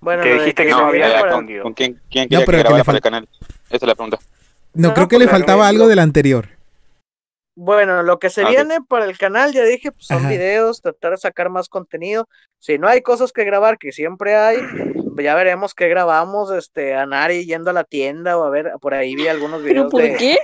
Bueno, 0.00 0.22
Que 0.22 0.34
dijiste 0.34 0.64
que 0.64 0.70
no 0.70 0.86
había 0.86 1.18
para-. 1.18 1.32
¿Con 1.32 1.72
quién, 1.74 2.00
quién 2.10 2.28
No, 2.30 2.42
pero 2.44 2.58
que 2.58 2.68
que 2.68 2.74
le 2.74 2.96
el 2.96 3.00
canal? 3.00 3.28
Esa 3.70 3.76
es 3.76 3.82
la 3.82 3.94
pregunta. 3.94 4.18
No, 4.74 4.88
No, 4.88 4.94
creo 4.94 5.08
que 5.08 5.16
pues, 5.16 5.26
le 5.26 5.30
faltaba 5.32 5.66
algo 5.66 5.88
del 5.88 5.98
anterior. 5.98 6.48
Bueno, 7.56 8.02
lo 8.02 8.18
que 8.18 8.30
se 8.30 8.42
Ah, 8.42 8.48
viene 8.50 8.78
para 8.88 9.04
el 9.04 9.16
canal, 9.16 9.52
ya 9.52 9.62
dije, 9.64 9.92
pues, 9.92 10.06
son 10.06 10.18
Ajá. 10.18 10.28
videos, 10.28 10.82
tratar 10.82 11.12
de 11.12 11.16
sacar 11.18 11.50
más 11.50 11.68
contenido. 11.68 12.28
Si 12.58 12.78
no 12.78 12.88
hay 12.88 13.00
cosas 13.00 13.32
que 13.32 13.44
grabar, 13.44 13.78
que 13.78 13.92
siempre 13.92 14.36
hay, 14.36 14.58
pues, 15.14 15.24
ya 15.24 15.34
veremos 15.34 15.74
qué 15.74 15.88
grabamos, 15.88 16.50
este, 16.52 16.94
a 16.94 17.06
Nari 17.06 17.46
yendo 17.46 17.70
a 17.70 17.72
la 17.72 17.84
tienda 17.84 18.36
o 18.36 18.44
a 18.44 18.50
ver, 18.50 18.72
por 18.80 18.94
ahí 18.94 19.14
vi 19.14 19.28
algunos 19.28 19.62
¿Pero 19.62 19.72
videos 19.74 19.90
por 19.90 20.02
de, 20.02 20.14
qué? 20.16 20.38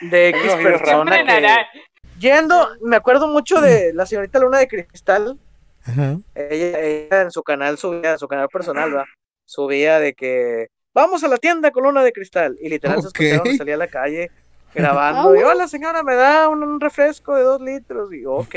De 0.00 0.28
X 0.30 0.54
persona 0.62 1.24
que... 1.24 1.80
Yendo, 2.18 2.68
me 2.82 2.96
acuerdo 2.96 3.28
mucho 3.28 3.60
de 3.60 3.92
la 3.94 4.04
señorita 4.04 4.38
Luna 4.38 4.58
de 4.58 4.68
Cristal, 4.68 5.38
Ajá. 5.84 6.18
ella, 6.34 6.80
ella 6.80 7.22
en 7.22 7.30
su 7.30 7.42
canal 7.42 7.78
subía, 7.78 8.12
en 8.12 8.18
su 8.18 8.28
canal 8.28 8.48
personal, 8.48 8.94
va, 8.94 9.06
subía 9.46 9.98
de 9.98 10.12
que 10.12 10.68
vamos 10.92 11.24
a 11.24 11.28
la 11.28 11.38
tienda 11.38 11.70
con 11.70 11.84
Luna 11.84 12.04
de 12.04 12.12
Cristal, 12.12 12.56
y 12.60 12.68
literal 12.68 13.00
se 13.00 13.08
Ok. 13.08 13.14
escuchaba 13.20 13.44
donde 13.44 13.56
salía 13.56 13.74
a 13.74 13.78
la 13.78 13.88
calle 13.88 14.30
grabando, 14.74 15.34
y 15.36 15.42
hola 15.42 15.66
señora, 15.68 16.02
me 16.02 16.14
da 16.14 16.48
un, 16.48 16.62
un 16.62 16.80
refresco 16.80 17.34
de 17.34 17.42
dos 17.42 17.60
litros, 17.60 18.12
y 18.12 18.22
yo, 18.22 18.32
ok, 18.34 18.54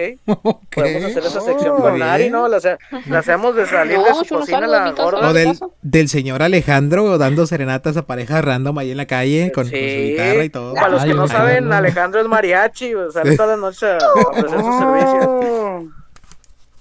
podemos 0.73 1.03
hacer 1.05 1.23
esa 1.25 1.41
sección 1.41 1.75
Oh, 1.77 1.81
con 1.81 1.95
bien. 1.95 2.31
¿no? 2.31 2.47
La, 2.47 2.57
hace- 2.57 2.77
la 3.07 3.19
hacemos 3.19 3.55
de 3.55 3.65
salir 3.65 3.97
No, 3.97 4.03
de 4.05 4.13
su 4.25 4.33
no 4.33 4.39
cocina 4.41 4.61
de 4.61 4.67
la 4.67 4.91
gorda. 4.91 5.29
O 5.29 5.33
del, 5.33 5.57
del 5.81 6.09
señor 6.09 6.41
Alejandro 6.43 7.17
dando 7.17 7.45
serenatas 7.47 7.97
a 7.97 8.05
parejas 8.05 8.43
random 8.45 8.77
ahí 8.77 8.91
en 8.91 8.97
la 8.97 9.05
calle 9.07 9.51
con, 9.53 9.63
con 9.63 9.71
su 9.71 9.75
guitarra 9.77 10.43
y 10.43 10.49
todo. 10.49 10.73
Para 10.75 10.89
los 10.89 11.03
que 11.03 11.09
Ay, 11.11 11.15
no 11.15 11.27
saben, 11.27 11.71
Alejandro 11.73 12.21
es 12.21 12.27
mariachi, 12.27 12.93
o 12.95 13.11
sale 13.11 13.35
todas 13.35 13.59
las 13.59 13.59
noches 13.59 13.83
a 13.83 13.97
a 14.05 14.13
ofrecer 14.29 14.59
sus 14.59 14.77
servicios. 14.77 15.25
Oh. 15.27 15.83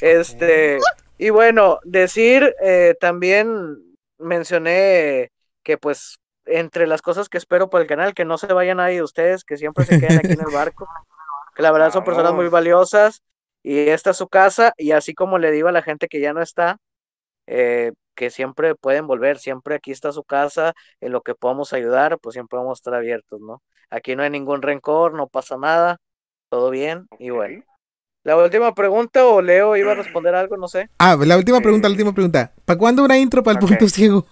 Este, 0.00 0.78
y 1.18 1.30
bueno, 1.30 1.78
decir, 1.84 2.54
eh, 2.62 2.94
también 3.00 3.78
mencioné 4.18 5.30
que 5.62 5.78
pues 5.78 6.16
entre 6.46 6.86
las 6.86 7.02
cosas 7.02 7.28
que 7.28 7.38
espero 7.38 7.70
para 7.70 7.82
el 7.82 7.88
canal, 7.88 8.14
que 8.14 8.24
no 8.24 8.38
se 8.38 8.52
vayan 8.52 8.80
ahí 8.80 8.96
de 8.96 9.02
ustedes, 9.02 9.44
que 9.44 9.56
siempre 9.56 9.84
se 9.86 9.96
queden 9.96 10.18
aquí 10.18 10.34
en 10.34 10.40
el 10.40 10.50
barco, 10.52 10.88
que 11.54 11.62
la 11.62 11.72
verdad 11.72 11.90
son 11.92 12.04
personas 12.04 12.34
muy 12.34 12.48
valiosas 12.48 13.22
y 13.62 13.78
esta 13.90 14.10
es 14.10 14.16
su 14.18 14.28
casa 14.28 14.72
y 14.78 14.92
así 14.92 15.14
como 15.14 15.38
le 15.38 15.50
digo 15.52 15.68
a 15.68 15.72
la 15.72 15.82
gente 15.82 16.08
que 16.08 16.20
ya 16.20 16.32
no 16.32 16.42
está, 16.42 16.78
eh, 17.46 17.92
que 18.14 18.30
siempre 18.30 18.74
pueden 18.74 19.06
volver, 19.06 19.38
siempre 19.38 19.74
aquí 19.76 19.92
está 19.92 20.12
su 20.12 20.24
casa, 20.24 20.74
en 21.00 21.12
lo 21.12 21.22
que 21.22 21.34
podamos 21.34 21.72
ayudar, 21.72 22.18
pues 22.20 22.34
siempre 22.34 22.58
vamos 22.58 22.78
a 22.78 22.80
estar 22.80 22.94
abiertos, 22.94 23.40
¿no? 23.40 23.62
Aquí 23.90 24.16
no 24.16 24.22
hay 24.22 24.30
ningún 24.30 24.62
rencor, 24.62 25.14
no 25.14 25.28
pasa 25.28 25.56
nada, 25.56 25.98
todo 26.50 26.70
bien 26.70 27.06
y 27.18 27.30
bueno. 27.30 27.64
La 28.24 28.36
última 28.36 28.74
pregunta, 28.74 29.26
o 29.26 29.42
Leo 29.42 29.76
iba 29.76 29.92
a 29.92 29.94
responder 29.96 30.34
algo, 30.34 30.56
no 30.56 30.68
sé. 30.68 30.88
Ah, 30.98 31.16
la 31.20 31.36
última 31.36 31.60
pregunta, 31.60 31.88
la 31.88 31.92
última 31.92 32.14
pregunta. 32.14 32.52
¿Para 32.64 32.78
cuándo 32.78 33.04
una 33.04 33.18
intro 33.18 33.42
para 33.42 33.58
el 33.58 33.64
Ok. 33.64 33.70
punto 33.70 33.88
ciego? 33.88 34.26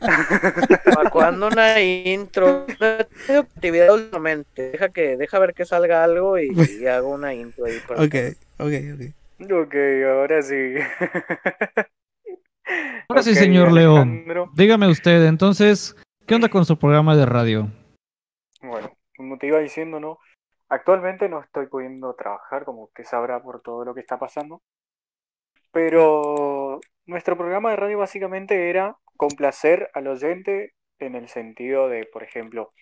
¿Para 0.00 1.10
cuándo 1.10 1.48
una 1.48 1.80
intro? 1.80 2.66
No 2.80 2.86
he 2.86 3.04
tenido 3.26 3.42
actividad 3.42 3.94
últimamente. 3.94 4.70
Deja 4.72 4.88
que, 4.88 5.16
deja 5.16 5.38
ver 5.38 5.54
que 5.54 5.64
salga 5.64 6.02
algo 6.02 6.38
y, 6.38 6.50
y 6.80 6.86
hago 6.86 7.10
una 7.10 7.34
intro 7.34 7.66
ahí. 7.66 7.78
para- 7.86 8.02
Ok, 8.02 8.14
ok, 8.58 8.72
ok. 8.94 9.50
Ok, 9.52 9.74
ahora 10.06 10.42
sí. 10.42 10.74
Ahora 13.08 13.22
sí, 13.22 13.34
señor 13.34 13.72
Leo. 13.72 13.96
Alejandro. 13.96 14.50
Dígame 14.54 14.88
usted, 14.88 15.26
entonces, 15.26 15.96
¿qué 16.26 16.34
onda 16.34 16.48
con 16.48 16.64
su 16.64 16.78
programa 16.78 17.16
de 17.16 17.26
radio? 17.26 17.68
Bueno, 18.62 18.92
como 19.16 19.38
te 19.38 19.46
iba 19.48 19.58
diciendo, 19.58 19.98
¿no? 19.98 20.18
Actualmente 20.68 21.28
no 21.28 21.40
estoy 21.42 21.66
pudiendo 21.66 22.14
trabajar, 22.14 22.64
como 22.64 22.84
usted 22.84 23.04
sabrá 23.04 23.42
por 23.42 23.60
todo 23.60 23.84
lo 23.84 23.94
que 23.94 24.00
está 24.00 24.18
pasando. 24.18 24.62
Pero 25.72 26.80
nuestro 27.06 27.36
programa 27.36 27.70
de 27.70 27.76
radio 27.76 27.98
básicamente 27.98 28.70
era 28.70 28.96
complacer 29.20 29.90
al 29.92 30.06
oyente 30.06 30.72
en 30.98 31.14
el 31.14 31.28
sentido 31.28 31.90
de, 31.90 32.06
por 32.06 32.22
ejemplo, 32.22 32.72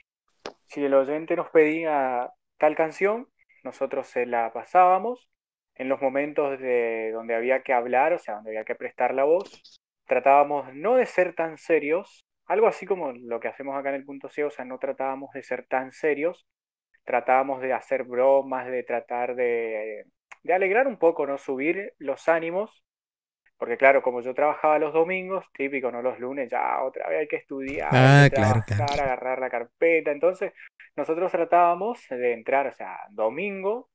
si 0.67 0.84
el 0.84 0.94
oyente 0.94 1.34
nos 1.34 1.50
pedía 1.50 2.31
tal 2.58 2.76
canción, 2.76 3.26
nosotros 3.65 4.07
se 4.07 4.25
la 4.25 4.52
pasábamos. 4.52 5.28
En 5.75 5.89
los 5.89 6.00
momentos 6.00 6.60
de 6.60 7.10
donde 7.12 7.34
había 7.34 7.65
que 7.65 7.73
hablar, 7.73 8.12
o 8.12 8.20
sea, 8.20 8.36
donde 8.36 8.50
había 8.50 8.65
que 8.65 8.76
prestar 8.76 9.15
la 9.15 9.25
voz, 9.25 9.81
tratábamos 10.07 10.73
no 10.75 10.94
de 10.94 11.07
ser 11.07 11.34
tan 11.34 11.58
serios, 11.58 12.25
algo 12.47 12.68
así 12.68 12.86
como 12.86 13.10
lo 13.10 13.41
que 13.41 13.49
hacemos 13.49 13.76
acá 13.76 13.89
en 13.89 13.97
el 13.97 14.05
punto 14.05 14.28
ciego, 14.28 14.47
o 14.47 14.52
sea, 14.52 14.65
no 14.65 14.78
tratábamos 14.78 15.33
de 15.33 15.42
ser 15.42 15.67
tan 15.67 15.91
serios, 15.91 16.47
tratábamos 17.05 17.60
de 17.62 17.73
hacer 17.73 18.05
bromas, 18.05 18.70
de 18.70 18.84
tratar 18.84 19.34
de, 19.34 20.05
de 20.44 20.55
alegrar 20.55 20.86
un 20.86 20.99
poco, 20.99 21.26
¿no? 21.26 21.36
Subir 21.36 21.94
los 21.99 22.28
ánimos, 22.28 22.84
porque 23.59 23.77
claro, 23.77 24.03
como 24.03 24.20
yo 24.23 24.35
trabajaba 24.35 24.78
los 24.78 24.93
domingos, 24.95 25.47
típico, 25.53 25.91
¿no? 25.93 26.03
Los 26.03 26.19
lunes 26.20 26.51
ya 26.51 26.83
otra 26.83 27.09
vez 27.09 27.20
hay 27.20 27.28
que 27.28 27.37
estudiar, 27.37 27.91
Ah, 27.91 28.23
hay 28.23 28.28
que 28.28 28.31
claro, 28.35 28.62
trabajar, 28.69 29.01
agarrar 29.01 29.41
la 29.41 29.51
carpeta, 29.51 30.12
entonces 30.12 30.53
nosotros 30.97 31.33
tratábamos 31.33 32.01
de 32.11 32.33
entrar, 32.35 32.67
o 32.69 32.73
sea, 32.73 32.99
domingo, 33.11 33.91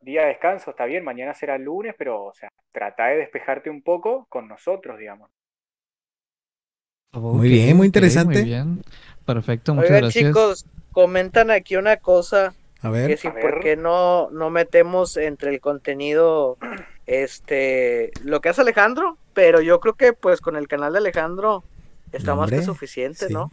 día 0.00 0.22
de 0.22 0.28
descanso, 0.28 0.70
está 0.70 0.86
bien, 0.86 1.04
mañana 1.04 1.34
será 1.34 1.58
lunes, 1.58 1.94
pero, 1.98 2.24
o 2.24 2.34
sea, 2.34 2.50
trata 2.72 3.06
de 3.08 3.18
despejarte 3.18 3.70
un 3.70 3.82
poco 3.82 4.26
con 4.30 4.48
nosotros, 4.48 4.98
digamos. 4.98 5.30
Muy 7.12 7.48
bien, 7.48 7.76
muy 7.76 7.86
interesante. 7.86 8.40
Muy 8.40 8.42
bien. 8.44 8.82
Perfecto, 9.24 9.74
muchas 9.74 9.96
Oigan, 9.96 9.96
gracias. 9.96 10.36
chicos, 10.36 10.66
comentan 10.90 11.50
aquí 11.50 11.76
una 11.76 11.98
cosa. 11.98 12.54
A 12.82 12.90
Que 13.04 13.16
ver. 13.16 13.18
si 13.18 13.30
A 13.30 13.32
por 13.32 13.56
ver. 13.56 13.58
qué 13.58 13.76
no, 13.76 14.30
no 14.30 14.50
metemos 14.50 15.16
entre 15.16 15.50
el 15.50 15.60
contenido 15.60 16.58
este 17.06 18.10
lo 18.22 18.40
que 18.40 18.48
hace 18.48 18.60
Alejandro, 18.60 19.18
pero 19.32 19.60
yo 19.60 19.80
creo 19.80 19.94
que 19.94 20.12
pues 20.12 20.40
con 20.40 20.56
el 20.56 20.68
canal 20.68 20.92
de 20.92 20.98
Alejandro 20.98 21.64
está 22.12 22.34
más 22.34 22.50
que 22.50 22.62
suficiente, 22.62 23.28
sí. 23.28 23.32
¿no? 23.32 23.50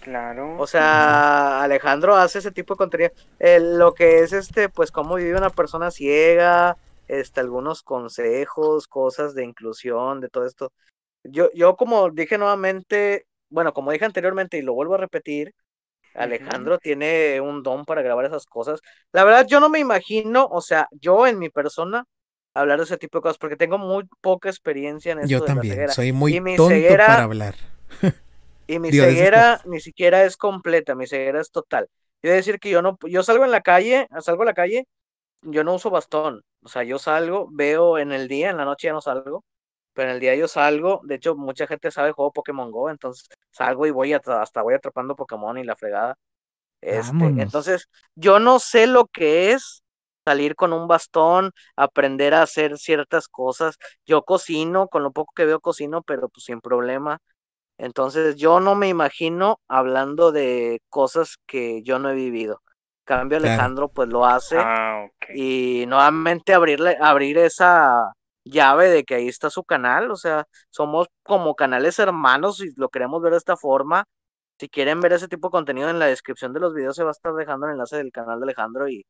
Claro. 0.00 0.56
O 0.58 0.66
sea, 0.66 1.62
Alejandro 1.62 2.16
hace 2.16 2.38
ese 2.38 2.50
tipo 2.50 2.74
de 2.74 2.78
contenido. 2.78 3.10
Eh, 3.38 3.60
lo 3.60 3.94
que 3.94 4.20
es 4.20 4.32
este, 4.32 4.68
pues 4.68 4.90
cómo 4.90 5.16
vive 5.16 5.36
una 5.36 5.50
persona 5.50 5.90
ciega, 5.90 6.76
este, 7.08 7.40
algunos 7.40 7.82
consejos, 7.82 8.86
cosas 8.86 9.34
de 9.34 9.44
inclusión, 9.44 10.20
de 10.20 10.28
todo 10.28 10.46
esto. 10.46 10.72
Yo, 11.24 11.50
yo 11.52 11.76
como 11.76 12.10
dije 12.10 12.38
nuevamente, 12.38 13.26
bueno, 13.50 13.74
como 13.74 13.90
dije 13.90 14.04
anteriormente 14.04 14.56
y 14.56 14.62
lo 14.62 14.74
vuelvo 14.74 14.94
a 14.94 14.98
repetir, 14.98 15.54
Alejandro 16.14 16.78
tiene 16.78 17.40
un 17.40 17.62
don 17.62 17.84
para 17.84 18.02
grabar 18.02 18.24
esas 18.24 18.46
cosas. 18.46 18.80
La 19.12 19.24
verdad, 19.24 19.46
yo 19.46 19.60
no 19.60 19.68
me 19.68 19.78
imagino, 19.78 20.46
o 20.46 20.60
sea, 20.60 20.88
yo 20.90 21.26
en 21.26 21.38
mi 21.38 21.48
persona, 21.48 22.04
hablar 22.60 22.78
de 22.78 22.84
ese 22.84 22.98
tipo 22.98 23.18
de 23.18 23.22
cosas, 23.22 23.38
porque 23.38 23.56
tengo 23.56 23.78
muy 23.78 24.04
poca 24.20 24.48
experiencia 24.50 25.12
en 25.12 25.20
esto 25.20 25.28
Yo 25.28 25.40
de 25.40 25.40
la 25.40 25.46
también, 25.46 25.74
ceguera. 25.74 25.92
soy 25.94 26.12
muy 26.12 26.34
tonto 26.56 26.74
ceguera- 26.74 27.06
para 27.06 27.22
hablar. 27.24 27.54
y 28.66 28.78
mi 28.78 28.88
esas 28.88 29.06
ceguera 29.06 29.50
cosas. 29.52 29.66
ni 29.66 29.80
siquiera 29.80 30.24
es 30.24 30.36
completa, 30.36 30.94
mi 30.94 31.06
ceguera 31.06 31.40
es 31.40 31.50
total. 31.50 31.88
Quiero 32.20 32.36
decir 32.36 32.58
que 32.58 32.70
yo 32.70 32.82
no, 32.82 32.98
yo 33.08 33.22
salgo 33.22 33.44
en 33.44 33.50
la 33.50 33.60
calle, 33.62 34.08
salgo 34.20 34.42
a 34.42 34.46
la 34.46 34.54
calle, 34.54 34.86
yo 35.42 35.64
no 35.64 35.74
uso 35.76 35.90
bastón. 35.90 36.42
O 36.62 36.68
sea, 36.68 36.84
yo 36.84 36.98
salgo, 36.98 37.48
veo 37.52 37.98
en 37.98 38.12
el 38.12 38.28
día, 38.28 38.50
en 38.50 38.56
la 38.58 38.64
noche 38.66 38.88
ya 38.88 38.92
no 38.94 39.00
salgo, 39.02 39.44
pero 39.94 40.10
en 40.10 40.16
el 40.16 40.20
día 40.20 40.34
yo 40.36 40.48
salgo. 40.48 41.00
De 41.04 41.16
hecho, 41.16 41.36
mucha 41.36 41.66
gente 41.66 41.90
sabe 41.92 42.12
juego 42.12 42.32
Pokémon 42.32 42.70
Go, 42.72 42.90
entonces 42.90 43.28
salgo 43.52 43.86
y 43.86 43.90
voy 43.92 44.12
atra- 44.14 44.42
hasta 44.42 44.62
voy 44.62 44.74
atrapando 44.74 45.16
Pokémon 45.16 45.58
y 45.58 45.64
la 45.64 45.76
fregada. 45.76 46.16
Este, 46.80 47.34
entonces, 47.38 47.88
yo 48.14 48.38
no 48.40 48.58
sé 48.60 48.86
lo 48.86 49.06
que 49.06 49.52
es 49.52 49.82
salir 50.28 50.54
con 50.56 50.72
un 50.72 50.86
bastón, 50.88 51.52
aprender 51.76 52.34
a 52.34 52.42
hacer 52.42 52.78
ciertas 52.78 53.28
cosas. 53.28 53.76
Yo 54.06 54.22
cocino, 54.24 54.88
con 54.88 55.02
lo 55.02 55.12
poco 55.12 55.32
que 55.34 55.46
veo 55.46 55.60
cocino, 55.60 56.02
pero 56.02 56.28
pues 56.28 56.44
sin 56.44 56.60
problema. 56.60 57.18
Entonces 57.78 58.36
yo 58.36 58.60
no 58.60 58.74
me 58.74 58.88
imagino 58.88 59.60
hablando 59.68 60.32
de 60.32 60.80
cosas 60.90 61.36
que 61.46 61.82
yo 61.82 61.98
no 61.98 62.10
he 62.10 62.14
vivido. 62.14 62.62
Cambio 63.04 63.38
Claro. 63.38 63.54
Alejandro 63.54 63.88
pues 63.90 64.08
lo 64.08 64.26
hace 64.26 64.56
Ah, 64.58 65.04
ok. 65.06 65.26
y 65.34 65.84
nuevamente 65.88 66.54
abrirle, 66.54 66.96
abrir 67.00 67.38
esa 67.38 68.12
llave 68.44 68.88
de 68.90 69.04
que 69.04 69.14
ahí 69.16 69.28
está 69.28 69.50
su 69.50 69.64
canal, 69.64 70.10
o 70.10 70.16
sea, 70.16 70.44
somos 70.70 71.08
como 71.22 71.54
canales 71.54 71.98
hermanos 71.98 72.60
y 72.62 72.70
lo 72.76 72.88
queremos 72.90 73.22
ver 73.22 73.32
de 73.32 73.38
esta 73.38 73.56
forma. 73.56 74.04
Si 74.60 74.68
quieren 74.68 75.00
ver 75.00 75.12
ese 75.12 75.28
tipo 75.28 75.48
de 75.48 75.52
contenido 75.52 75.88
en 75.90 75.98
la 76.00 76.06
descripción 76.06 76.52
de 76.52 76.60
los 76.60 76.74
videos 76.74 76.96
se 76.96 77.04
va 77.04 77.10
a 77.10 77.12
estar 77.12 77.32
dejando 77.34 77.66
el 77.66 77.72
enlace 77.72 77.96
del 77.98 78.12
canal 78.12 78.40
de 78.40 78.44
Alejandro 78.46 78.88
y, 78.88 79.06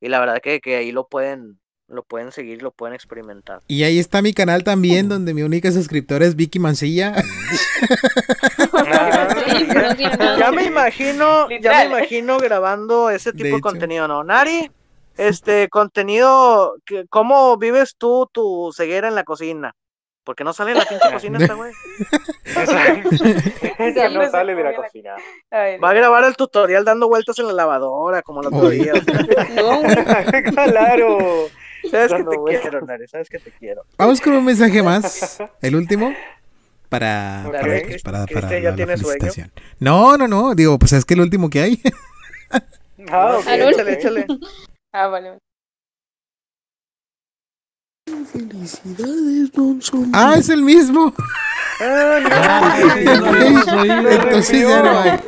y 0.00 0.08
la 0.08 0.20
verdad 0.20 0.40
que, 0.42 0.60
que 0.60 0.76
ahí 0.76 0.92
lo 0.92 1.06
pueden, 1.06 1.58
lo 1.88 2.02
pueden 2.02 2.32
seguir, 2.32 2.62
lo 2.62 2.70
pueden 2.70 2.94
experimentar. 2.94 3.62
Y 3.68 3.82
ahí 3.82 3.98
está 3.98 4.22
mi 4.22 4.32
canal 4.32 4.64
también, 4.64 5.08
donde 5.08 5.34
mi 5.34 5.42
única 5.42 5.70
suscriptora 5.72 6.24
es 6.26 6.36
Vicky 6.36 6.58
Mancilla. 6.58 7.14
Ya 10.38 10.52
me 10.52 10.64
imagino, 10.64 11.48
ya 11.60 11.78
me 11.78 11.84
imagino 11.86 12.38
grabando 12.38 13.10
ese 13.10 13.32
tipo 13.32 13.56
de, 13.56 13.60
contenido, 13.60 14.08
¿no? 14.08 14.24
Nari, 14.24 14.70
este 15.16 15.68
contenido, 15.68 16.74
que- 16.84 17.06
¿cómo 17.08 17.56
vives 17.56 17.96
tú 17.96 18.28
tu 18.32 18.72
ceguera 18.74 19.08
en 19.08 19.14
la 19.14 19.24
cocina? 19.24 19.74
Porque 20.28 20.44
no 20.44 20.52
sale 20.52 20.72
en 20.72 20.76
la 20.76 20.84
pinche 20.84 21.10
cocina 21.12 21.38
esta 21.38 21.54
güey. 21.54 21.72
Ella 23.78 24.08
no 24.10 24.30
sale 24.30 24.54
de 24.54 24.62
la 24.62 24.74
cocina. 24.76 25.14
Va 25.50 25.88
a 25.88 25.94
grabar 25.94 26.24
el 26.24 26.36
tutorial 26.36 26.84
dando 26.84 27.08
vueltas 27.08 27.38
en 27.38 27.46
la 27.46 27.54
lavadora, 27.54 28.20
como 28.20 28.42
el 28.42 28.48
otro 28.48 28.68
día. 28.68 28.92
claro. 30.52 31.16
Sabes 31.90 32.12
que 32.12 32.24
te 32.24 32.36
vueltas. 32.36 32.60
quiero, 32.60 32.84
Nari, 32.84 33.08
sabes 33.08 33.30
que 33.30 33.38
te 33.38 33.50
quiero. 33.52 33.84
Vamos 33.96 34.20
con 34.20 34.34
un 34.34 34.44
mensaje 34.44 34.82
más, 34.82 35.38
el 35.62 35.76
último, 35.76 36.12
para, 36.90 37.44
para, 37.50 37.60
pues, 37.62 38.02
para- 38.02 38.24
Cristian 38.26 38.42
para 38.42 38.60
ya 38.60 38.70
la 38.70 38.76
tiene 38.76 38.96
sueño. 38.98 39.18
felicitación. 39.18 39.52
No, 39.78 40.18
no, 40.18 40.28
no, 40.28 40.54
digo, 40.54 40.78
pues 40.78 40.92
es 40.92 41.06
que 41.06 41.14
el 41.14 41.22
último 41.22 41.48
que 41.48 41.60
hay. 41.62 41.80
Ah, 43.10 43.38
ok, 43.38 43.46
échale, 43.46 43.92
ok. 43.92 43.98
échale. 43.98 44.26
Ah, 44.92 45.06
vale. 45.06 45.38
Felicidades, 48.32 49.52
Don 49.52 49.80
Zombie. 49.82 50.10
Ah, 50.14 50.34
es 50.36 50.48
el 50.48 50.62
mismo. 50.62 51.14
Entonces 54.10 54.60
ya 54.68 54.82
no 54.82 54.98
hay. 55.00 55.18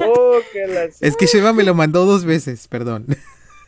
Que 0.53 0.67
la- 0.67 0.85
Es 1.01 1.17
que 1.17 1.27
Sheva 1.27 1.53
me 1.53 1.63
lo 1.63 1.75
mandó 1.75 2.05
dos 2.07 2.25
veces, 2.25 2.69
perdón. 2.69 3.07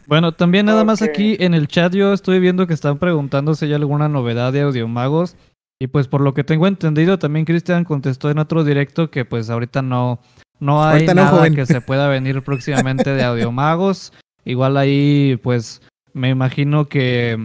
Bueno, 0.08 0.32
también 0.32 0.66
nada 0.66 0.82
más 0.84 1.00
aquí 1.00 1.36
en 1.38 1.54
el 1.54 1.68
chat 1.68 1.94
yo 1.94 2.12
estoy 2.12 2.40
viendo 2.40 2.66
que 2.66 2.74
están 2.74 2.98
preguntando 2.98 3.54
si 3.54 3.66
hay 3.66 3.74
alguna 3.74 4.08
novedad 4.08 4.52
de 4.52 4.62
Audiomagos. 4.62 5.36
Y 5.80 5.86
pues 5.86 6.08
por 6.08 6.20
lo 6.22 6.34
que 6.34 6.42
tengo 6.42 6.66
entendido, 6.66 7.20
también 7.20 7.44
Cristian 7.46 7.84
contestó 7.84 8.28
en 8.28 8.38
otro 8.38 8.64
directo 8.64 9.12
que 9.12 9.24
pues 9.24 9.48
ahorita 9.48 9.80
no, 9.80 10.18
no 10.58 10.84
hay 10.84 11.06
no, 11.06 11.14
nada 11.14 11.28
joven. 11.28 11.54
que 11.54 11.66
se 11.66 11.80
pueda 11.80 12.08
venir 12.08 12.42
próximamente 12.44 13.10
de 13.14 13.22
Audiomagos. 13.22 14.12
Igual 14.44 14.76
ahí 14.76 15.38
pues 15.40 15.80
me 16.14 16.30
imagino 16.30 16.88
que 16.88 17.38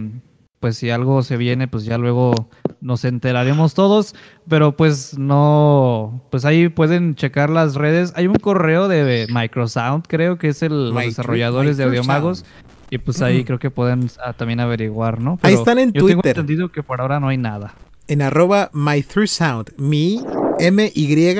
pues 0.60 0.76
si 0.76 0.90
algo 0.90 1.22
se 1.22 1.36
viene 1.36 1.68
pues 1.68 1.84
ya 1.84 1.98
luego 1.98 2.34
nos 2.80 3.04
enteraremos 3.04 3.74
todos. 3.74 4.14
Pero 4.48 4.76
pues 4.76 5.18
no, 5.18 6.24
pues 6.30 6.44
ahí 6.44 6.68
pueden 6.68 7.14
checar 7.14 7.50
las 7.50 7.74
redes. 7.74 8.12
Hay 8.16 8.26
un 8.26 8.36
correo 8.36 8.88
de 8.88 9.26
Microsound 9.30 10.04
creo 10.06 10.38
que 10.38 10.48
es 10.48 10.62
el, 10.62 10.90
los 10.90 11.04
desarrolladores 11.04 11.76
de 11.76 11.84
Microsound. 11.84 12.10
Audiomagos. 12.10 12.44
Y 12.90 12.98
pues 12.98 13.20
ahí 13.20 13.44
creo 13.44 13.58
que 13.58 13.70
pueden 13.70 14.08
ah, 14.24 14.32
también 14.32 14.60
averiguar, 14.60 15.20
¿no? 15.20 15.38
Ahí 15.42 15.54
están 15.54 15.78
en 15.78 15.92
yo 15.92 16.06
tengo 16.06 16.22
Twitter. 16.22 16.38
entendido 16.38 16.72
que 16.72 16.82
por 16.82 17.00
ahora 17.00 17.20
no 17.20 17.28
hay 17.28 17.36
nada. 17.36 17.74
En 18.06 18.22
arroba 18.22 18.70
mythroughsound. 18.72 19.72
Mi 19.76 20.24
M 20.58 20.90
Y 20.94 21.34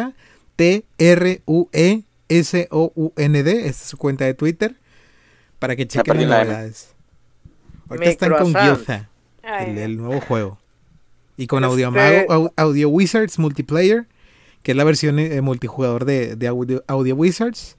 T 0.56 0.84
R 0.98 1.42
U 1.46 1.68
E 1.72 2.02
S 2.28 2.68
O 2.70 2.92
U 2.94 3.12
N 3.16 3.42
D. 3.42 3.52
Esta 3.60 3.68
es 3.68 3.76
su 3.76 3.96
cuenta 3.96 4.26
de 4.26 4.34
Twitter. 4.34 4.76
Para 5.58 5.74
que 5.74 5.88
chequen 5.88 6.28
las 6.28 6.46
novedades. 6.46 6.97
Ahorita 7.88 8.10
están 8.10 8.32
con 8.34 8.54
Ay, 8.56 9.70
el, 9.70 9.78
el 9.78 9.96
nuevo 9.96 10.20
juego. 10.20 10.58
Y 11.36 11.46
con 11.46 11.62
Este- 11.64 11.72
Audio, 11.84 11.90
Mago- 11.92 12.52
Audio 12.56 12.88
Wizards 12.88 13.38
Multiplayer, 13.38 14.06
que 14.62 14.72
es 14.72 14.76
la 14.76 14.84
versión 14.84 15.18
eh, 15.18 15.40
multijugador 15.40 16.04
de, 16.04 16.36
de 16.36 16.48
Audio, 16.48 16.82
Audio 16.88 17.14
Wizards, 17.14 17.78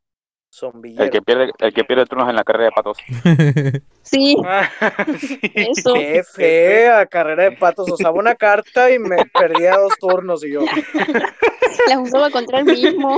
Zombillero. 0.52 1.04
El 1.04 1.10
que 1.10 1.20
pierde, 1.20 1.50
el 1.58 1.74
que 1.74 1.84
pierde 1.84 2.06
turnos 2.06 2.30
en 2.30 2.36
la 2.36 2.44
carrera 2.44 2.66
de 2.66 2.72
patos. 2.72 2.96
Sí, 4.02 4.36
Ah, 4.46 4.70
sí. 5.18 5.38
eso. 5.54 5.92
Qué 5.94 6.22
fea 6.24 7.04
carrera 7.06 7.44
de 7.44 7.52
patos. 7.52 7.90
Usaba 7.90 8.18
una 8.18 8.34
carta 8.36 8.90
y 8.90 8.98
me 8.98 9.16
perdía 9.38 9.76
dos 9.76 9.92
turnos 10.00 10.42
y 10.44 10.52
yo. 10.52 10.60
Las 11.88 11.98
usaba 11.98 12.30
contra 12.30 12.60
el 12.60 12.64
mismo. 12.66 13.16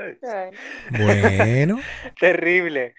Bueno, 0.90 1.80
Terrible. 2.20 2.94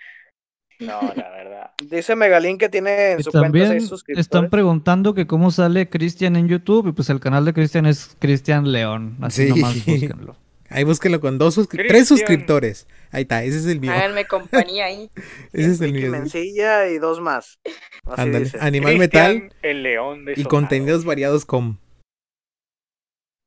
No, 0.80 1.02
la 1.16 1.30
verdad. 1.32 1.72
Dice 1.90 2.16
Megalín 2.16 2.58
que 2.60 2.70
tiene 2.70 3.14
en 3.14 3.20
Y 3.20 3.24
su 3.24 3.32
cuenta 3.32 3.46
también 3.48 3.68
seis 3.70 3.84
están 3.84 3.90
suscriptores. 3.90 4.50
preguntando 4.52 5.14
que 5.16 5.26
cómo 5.26 5.50
sale 5.50 5.90
Cristian 5.90 6.36
en 6.36 6.48
YouTube. 6.48 6.90
Y 6.90 6.92
pues 6.92 7.10
el 7.10 7.20
canal 7.20 7.46
de 7.46 7.54
Cristian 7.54 7.88
es 7.88 8.16
Cristian 8.20 8.72
León. 8.72 9.18
Así 9.22 9.48
Sí. 9.48 9.50
nomás 9.60 9.86
búsquenlo. 9.86 10.36
ahí 10.70 10.84
búsquenlo 10.84 11.20
con 11.20 11.40
dos 11.40 11.58
suscri- 11.58 11.88
tres 11.88 12.08
suscriptores. 12.08 12.86
Ahí 13.10 13.24
está, 13.24 13.44
ese 13.44 13.58
es 13.58 13.66
el 13.66 13.80
mío. 13.80 13.92
Háganme 13.92 14.26
compañía 14.26 14.86
ahí. 14.86 15.10
Ese 15.52 15.72
es 15.72 15.82
el 15.82 15.94
mío. 15.94 16.12
Mencilla 16.12 16.88
y 16.90 17.00
dos 17.00 17.22
más. 17.22 17.58
Ándale, 18.06 18.46
dice. 18.46 18.58
Animal 18.62 18.98
metal 19.00 19.52
El 19.64 19.82
león 19.82 20.26
de 20.26 20.34
y 20.38 20.44
contenidos 20.44 21.06
variados 21.06 21.44
con. 21.46 21.80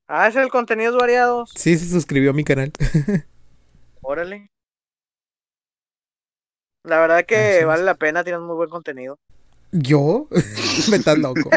Ah, 0.09 0.27
es 0.27 0.35
el 0.35 0.49
contenidos 0.49 0.97
variados. 0.97 1.53
Sí, 1.55 1.79
se 1.79 1.87
suscribió 1.89 2.31
a 2.31 2.35
mi 2.35 2.43
canal. 2.43 2.73
Órale. 4.03 4.51
La 6.85 6.99
verdad 7.01 7.25
que 7.27 7.65
vale 7.65 7.83
la 7.83 7.95
pena, 7.95 8.25
tienen 8.25 8.43
muy 8.43 8.57
buen 8.57 8.71
contenido. 8.71 9.19
¿Yo? 9.73 10.27
Me 10.91 10.97
estás 10.97 11.19
loco. 11.19 11.51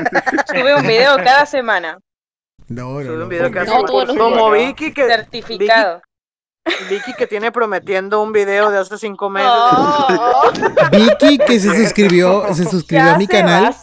Sube 0.48 0.76
un 0.76 0.86
video 0.86 1.16
cada 1.18 1.46
semana. 1.46 2.00
No, 2.68 3.00
no, 3.00 3.06
Sube 3.06 3.18
no. 3.18 3.24
un 3.24 3.30
video 3.30 3.52
cada 3.52 3.66
No, 3.66 3.88
semana. 3.88 4.14
Como. 4.20 4.52
Vicky 4.52 4.94
que 4.94 5.06
Certificado. 5.08 5.96
Vicky, 5.98 6.08
Vicky 6.90 7.14
que 7.18 7.28
tiene 7.28 7.52
prometiendo 7.52 8.22
un 8.22 8.32
video 8.32 8.70
de 8.72 8.78
hace 8.78 8.98
cinco 8.98 9.30
meses. 9.30 9.50
Oh. 9.54 10.52
Vicky 10.92 11.38
que 11.38 11.60
se 11.60 11.76
suscribió, 11.76 12.54
se 12.54 12.66
suscribió 12.66 13.12
a 13.12 13.18
mi 13.18 13.26
se 13.26 13.32
canal. 13.32 13.76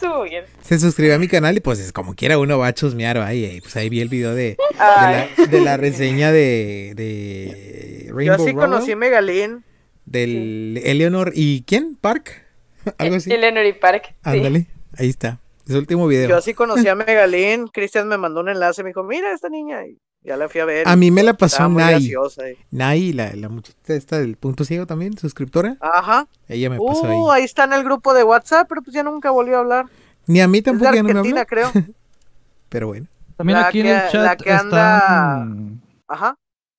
Se 0.63 0.79
suscribió 0.79 1.15
a 1.15 1.19
mi 1.19 1.29
canal 1.29 1.57
y 1.57 1.61
pues 1.61 1.79
es 1.81 1.93
como 1.93 2.15
quiera 2.15 2.39
uno 2.39 2.59
va 2.59 2.69
a 2.69 2.75
chusmear 2.75 3.19
ahí. 3.19 3.45
eh, 3.45 3.59
Pues 3.63 3.77
ahí 3.77 3.89
vi 3.89 4.01
el 4.01 4.09
video 4.09 4.35
de, 4.35 4.57
la, 4.79 5.29
de 5.49 5.61
la 5.61 5.77
reseña 5.77 6.33
de, 6.33 6.93
de 6.95 8.05
Yo 8.09 8.15
Rainbow 8.15 8.35
así 8.47 8.53
Row, 8.53 8.61
conocí 8.61 8.93
a 8.93 8.97
Megalín. 8.97 9.65
del 10.07 10.81
Eleanor 10.85 11.33
y 11.35 11.65
¿quién? 11.65 11.97
Park. 12.01 12.47
Algo 12.99 13.17
así. 13.17 13.31
Eleanor 13.33 13.67
y 13.67 13.73
Park. 13.75 14.05
sí. 14.09 14.15
Ándale, 14.23 14.67
ahí 14.97 15.09
está. 15.11 15.39
Es 15.65 15.71
el 15.73 15.77
último 15.79 16.07
video. 16.07 16.29
Yo 16.29 16.37
así 16.37 16.55
conocí 16.55 16.89
a 16.89 16.95
Megalín. 16.97 17.69
Cristian 17.69 18.09
me 18.09 18.17
mandó 18.17 18.41
un 18.41 18.49
enlace. 18.49 18.83
Me 18.83 18.91
dijo, 18.91 19.03
mira 19.05 19.33
esta 19.33 19.49
niña. 19.49 19.85
Y 19.87 19.99
ya 20.23 20.37
la 20.37 20.49
fui 20.49 20.61
a 20.61 20.65
ver. 20.65 20.87
A 20.89 20.97
mí 20.97 21.11
me 21.11 21.23
la 21.23 21.35
pasó 21.35 21.69
Nai. 21.69 21.93
graciosa, 21.95 22.49
eh. 22.49 22.57
La, 22.71 22.95
la 23.35 23.49
muchachita 23.49 23.95
esta 23.95 24.19
del 24.19 24.37
punto 24.37 24.65
ciego 24.65 24.87
también, 24.87 25.17
suscriptora. 25.17 25.77
Ajá. 25.81 26.27
Ella 26.49 26.71
me 26.71 26.79
pasó 26.79 27.07
ahí. 27.07 27.17
Uh, 27.19 27.31
ahí 27.31 27.45
está 27.45 27.65
en 27.65 27.73
el 27.73 27.85
grupo 27.85 28.13
de 28.15 28.25
WhatsApp, 28.25 28.67
pero 28.69 28.83
pues 28.83 28.95
ya 28.95 29.03
nunca 29.03 29.31
volvió 29.31 29.57
a 29.57 29.61
hablar. 29.61 29.87
Ni 30.27 30.41
a 30.41 30.49
mí 30.49 30.59
Es 30.59 30.65
de 30.65 30.71
tampoco 30.73 30.93
ya 30.95 31.03
no 31.03 31.05
me 31.05 31.11
Argentina, 31.11 31.41
habló. 31.43 31.49
creo. 31.73 31.85
Pero 32.69 32.87
bueno. 32.89 33.07
También 33.37 33.59
La 33.59 33.67
aquí 33.67 33.81
en 33.81 33.87
el 33.87 33.93
la 33.95 34.11
chat 34.11 34.43
que 34.43 34.53
anda- 34.53 34.99
están... 34.99 35.81
Ajá. 36.07 36.37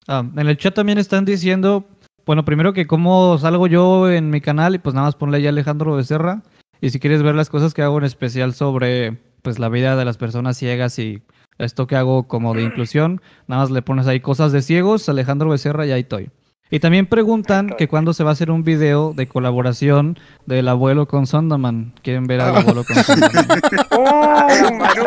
Ah, 0.08 0.24
en 0.36 0.48
el 0.48 0.56
chat 0.56 0.74
también 0.74 0.96
están 0.98 1.24
diciendo, 1.24 1.84
bueno, 2.24 2.44
primero 2.44 2.72
que 2.72 2.86
cómo 2.86 3.36
salgo 3.38 3.66
yo 3.66 4.10
en 4.10 4.30
mi 4.30 4.40
canal 4.40 4.74
y 4.74 4.78
pues 4.78 4.94
nada 4.94 5.06
más 5.08 5.16
ponle 5.16 5.36
ahí 5.38 5.46
Alejandro 5.46 5.96
Becerra. 5.96 6.42
Y 6.80 6.90
si 6.90 6.98
quieres 7.00 7.22
ver 7.22 7.34
las 7.34 7.50
cosas 7.50 7.74
que 7.74 7.82
hago 7.82 7.98
en 7.98 8.04
especial 8.04 8.54
sobre 8.54 9.18
pues 9.42 9.58
la 9.58 9.68
vida 9.68 9.96
de 9.96 10.04
las 10.04 10.16
personas 10.18 10.56
ciegas 10.56 10.98
y 10.98 11.22
esto 11.66 11.86
que 11.86 11.96
hago 11.96 12.26
como 12.28 12.54
de 12.54 12.62
inclusión, 12.62 13.20
nada 13.46 13.62
más 13.62 13.70
le 13.70 13.82
pones 13.82 14.06
ahí 14.06 14.20
cosas 14.20 14.52
de 14.52 14.62
ciegos, 14.62 15.08
Alejandro 15.08 15.50
Becerra 15.50 15.86
y 15.86 15.92
ahí 15.92 16.00
estoy. 16.02 16.30
Y 16.70 16.80
también 16.80 17.04
preguntan 17.04 17.74
que 17.76 17.86
cuándo 17.86 18.14
se 18.14 18.24
va 18.24 18.30
a 18.30 18.32
hacer 18.32 18.50
un 18.50 18.64
video 18.64 19.12
de 19.14 19.26
colaboración 19.28 20.18
del 20.46 20.68
abuelo 20.68 21.06
con 21.06 21.26
Sondaman. 21.26 21.92
¿Quieren 22.02 22.26
ver 22.26 22.40
al 22.40 22.56
abuelo 22.56 22.82
con 22.84 22.96
Sondaman? 22.96 23.46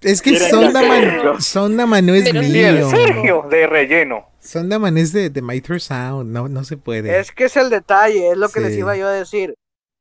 Es 0.00 0.22
que 0.22 0.38
Sondaman. 0.38 1.40
Sondaman 1.40 2.06
no 2.06 2.14
es 2.14 2.24
Pero 2.30 2.42
mío. 2.42 2.90
Sergio 2.90 3.44
de 3.50 3.66
relleno. 3.66 4.26
Sondaman 4.40 4.96
es 4.98 5.12
de, 5.12 5.30
de 5.30 5.42
Mither 5.42 5.80
Sound, 5.80 6.30
no, 6.32 6.48
no 6.48 6.64
se 6.64 6.76
puede. 6.76 7.18
Es 7.18 7.32
que 7.32 7.44
es 7.44 7.56
el 7.56 7.70
detalle, 7.70 8.30
es 8.32 8.38
lo 8.38 8.48
que 8.48 8.60
les 8.60 8.72
Sí. 8.72 8.78
iba 8.80 8.96
yo 8.96 9.06
a 9.06 9.12
decir 9.12 9.54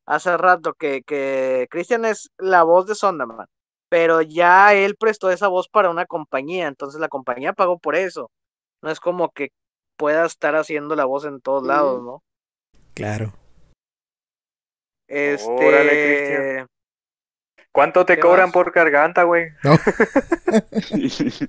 hace 0.05 0.35
rato, 0.37 0.73
que, 0.73 1.01
que 1.05 1.67
Cristian 1.69 2.05
es 2.05 2.29
la 2.37 2.63
voz 2.63 2.85
de 2.87 2.95
Sondaman, 2.95 3.47
pero 3.89 4.21
ya 4.21 4.73
él 4.73 4.95
prestó 4.95 5.31
esa 5.31 5.47
voz 5.47 5.69
para 5.69 5.89
una 5.89 6.05
compañía, 6.05 6.67
entonces 6.67 6.99
la 6.99 7.07
compañía 7.07 7.53
pagó 7.53 7.79
por 7.79 7.95
eso. 7.95 8.31
No 8.81 8.91
es 8.91 8.99
como 8.99 9.29
que 9.29 9.51
pueda 9.97 10.25
estar 10.25 10.55
haciendo 10.55 10.95
la 10.95 11.05
voz 11.05 11.25
en 11.25 11.41
todos 11.41 11.65
lados, 11.65 12.03
¿no? 12.03 12.23
Claro. 12.93 13.33
Este... 15.07 15.49
Órale. 15.49 16.67
¿Cuánto 17.77 18.07
te 18.07 18.15
¿Qué 18.15 18.21
cobran 18.21 18.51
por 18.51 18.71
garganta, 18.71 19.21
güey? 19.21 19.49
No. 19.63 19.77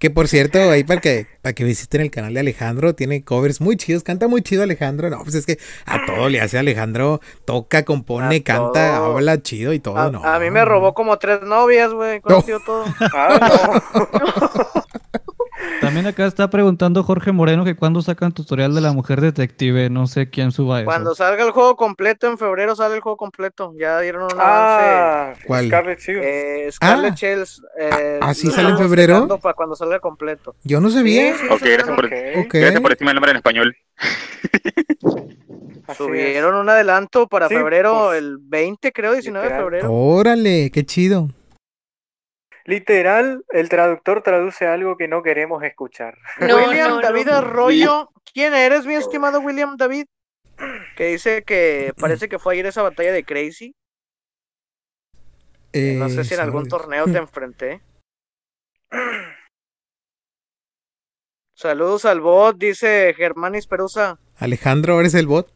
que 0.00 0.10
por 0.10 0.26
cierto, 0.26 0.58
ahí 0.72 0.82
para 0.82 1.00
que, 1.00 1.28
para 1.40 1.52
que 1.52 1.62
visiten 1.62 2.00
el 2.00 2.10
canal 2.10 2.34
de 2.34 2.40
Alejandro, 2.40 2.96
tiene 2.96 3.22
covers 3.22 3.60
muy 3.60 3.76
chidos, 3.76 4.02
canta 4.02 4.26
muy 4.26 4.42
chido 4.42 4.64
Alejandro. 4.64 5.08
No, 5.08 5.22
pues 5.22 5.36
es 5.36 5.46
que 5.46 5.56
a 5.86 6.04
todo 6.04 6.30
le 6.30 6.40
hace 6.40 6.58
Alejandro, 6.58 7.20
toca, 7.44 7.84
compone, 7.84 8.38
A 8.38 8.42
canta, 8.42 8.96
todo. 8.96 9.14
habla 9.18 9.40
chido 9.40 9.72
y 9.72 9.78
todo, 9.78 9.98
A, 9.98 10.10
¿no? 10.10 10.24
a 10.24 10.40
mí 10.40 10.50
me 10.50 10.64
robó 10.64 10.94
como 10.94 11.16
tres 11.20 11.42
novias, 11.42 11.92
güey, 11.92 12.20
conoció 12.22 12.58
todo. 12.58 12.84
También 15.88 16.06
acá 16.06 16.26
está 16.26 16.50
preguntando 16.50 17.02
Jorge 17.02 17.32
Moreno 17.32 17.64
que 17.64 17.74
cuándo 17.74 18.02
sacan 18.02 18.32
tutorial 18.32 18.74
de 18.74 18.82
la 18.82 18.92
mujer 18.92 19.22
detective. 19.22 19.88
No 19.88 20.06
sé 20.06 20.28
quién 20.28 20.52
suba 20.52 20.80
eso. 20.80 20.84
Cuando 20.84 21.14
salga 21.14 21.42
el 21.42 21.50
juego 21.52 21.76
completo, 21.76 22.26
en 22.26 22.36
febrero 22.36 22.76
sale 22.76 22.96
el 22.96 23.00
juego 23.00 23.16
completo. 23.16 23.72
Ya 23.80 23.98
dieron 24.00 24.24
un 24.24 24.28
Ah, 24.38 25.22
avance. 25.30 25.44
¿Cuál? 25.46 25.66
Scarlet 25.68 25.98
Shield. 25.98 26.20
Eh, 26.22 26.68
Scarlet 26.72 27.12
Ah. 27.12 27.16
Shields. 27.16 27.62
Eh, 27.80 28.18
¿Ah, 28.20 28.34
sí 28.34 28.48
lo 28.48 28.52
sale 28.52 28.68
en 28.68 28.76
febrero? 28.76 29.26
Para 29.40 29.54
cuando 29.54 29.74
salga 29.76 29.98
completo. 29.98 30.54
Yo 30.62 30.78
no 30.82 30.90
sabía. 30.90 31.32
Sí, 31.32 31.38
sí, 31.40 31.46
Ok, 31.54 31.60
gracias 31.62 31.96
por, 31.96 32.04
Ok. 32.04 32.52
gracias 32.52 32.80
por 32.82 32.90
decirme 32.90 33.10
el 33.12 33.14
nombre 33.14 33.30
en 33.30 33.36
español. 33.38 33.74
Subieron 35.96 36.54
un 36.54 36.68
adelanto 36.68 37.28
para 37.28 37.48
Sí, 37.48 37.54
febrero, 37.54 38.08
pues, 38.08 38.18
el 38.18 38.36
20, 38.42 38.92
creo, 38.92 39.14
19 39.14 39.48
de 39.48 39.54
febrero. 39.56 39.90
Órale, 39.90 40.70
qué 40.70 40.84
chido. 40.84 41.30
Literal, 42.68 43.44
el 43.48 43.70
traductor 43.70 44.22
traduce 44.22 44.66
algo 44.66 44.98
que 44.98 45.08
no 45.08 45.22
queremos 45.22 45.62
escuchar. 45.62 46.18
William 46.38 46.90
no, 46.96 47.00
David 47.00 47.24
no. 47.26 47.32
Arroyo. 47.36 48.10
¿Quién 48.34 48.52
eres, 48.52 48.84
mi 48.84 48.92
estimado 48.94 49.40
William 49.40 49.78
David? 49.78 50.04
Que 50.94 51.06
dice 51.06 51.44
que 51.44 51.94
parece 51.98 52.28
que 52.28 52.38
fue 52.38 52.52
ayer 52.52 52.66
esa 52.66 52.82
batalla 52.82 53.10
de 53.12 53.24
Crazy. 53.24 53.74
Eh, 55.72 55.94
No 55.98 56.10
sé 56.10 56.24
si 56.24 56.34
en 56.34 56.40
algún 56.40 56.68
torneo 56.68 57.06
te 57.06 57.16
enfrenté. 57.16 57.80
Saludos 61.54 62.04
al 62.04 62.20
bot, 62.20 62.58
dice 62.58 63.14
Germanis 63.16 63.66
Perusa. 63.66 64.18
Alejandro, 64.36 64.92
ahora 64.92 65.06
es 65.06 65.14
el 65.14 65.26
bot. 65.26 65.50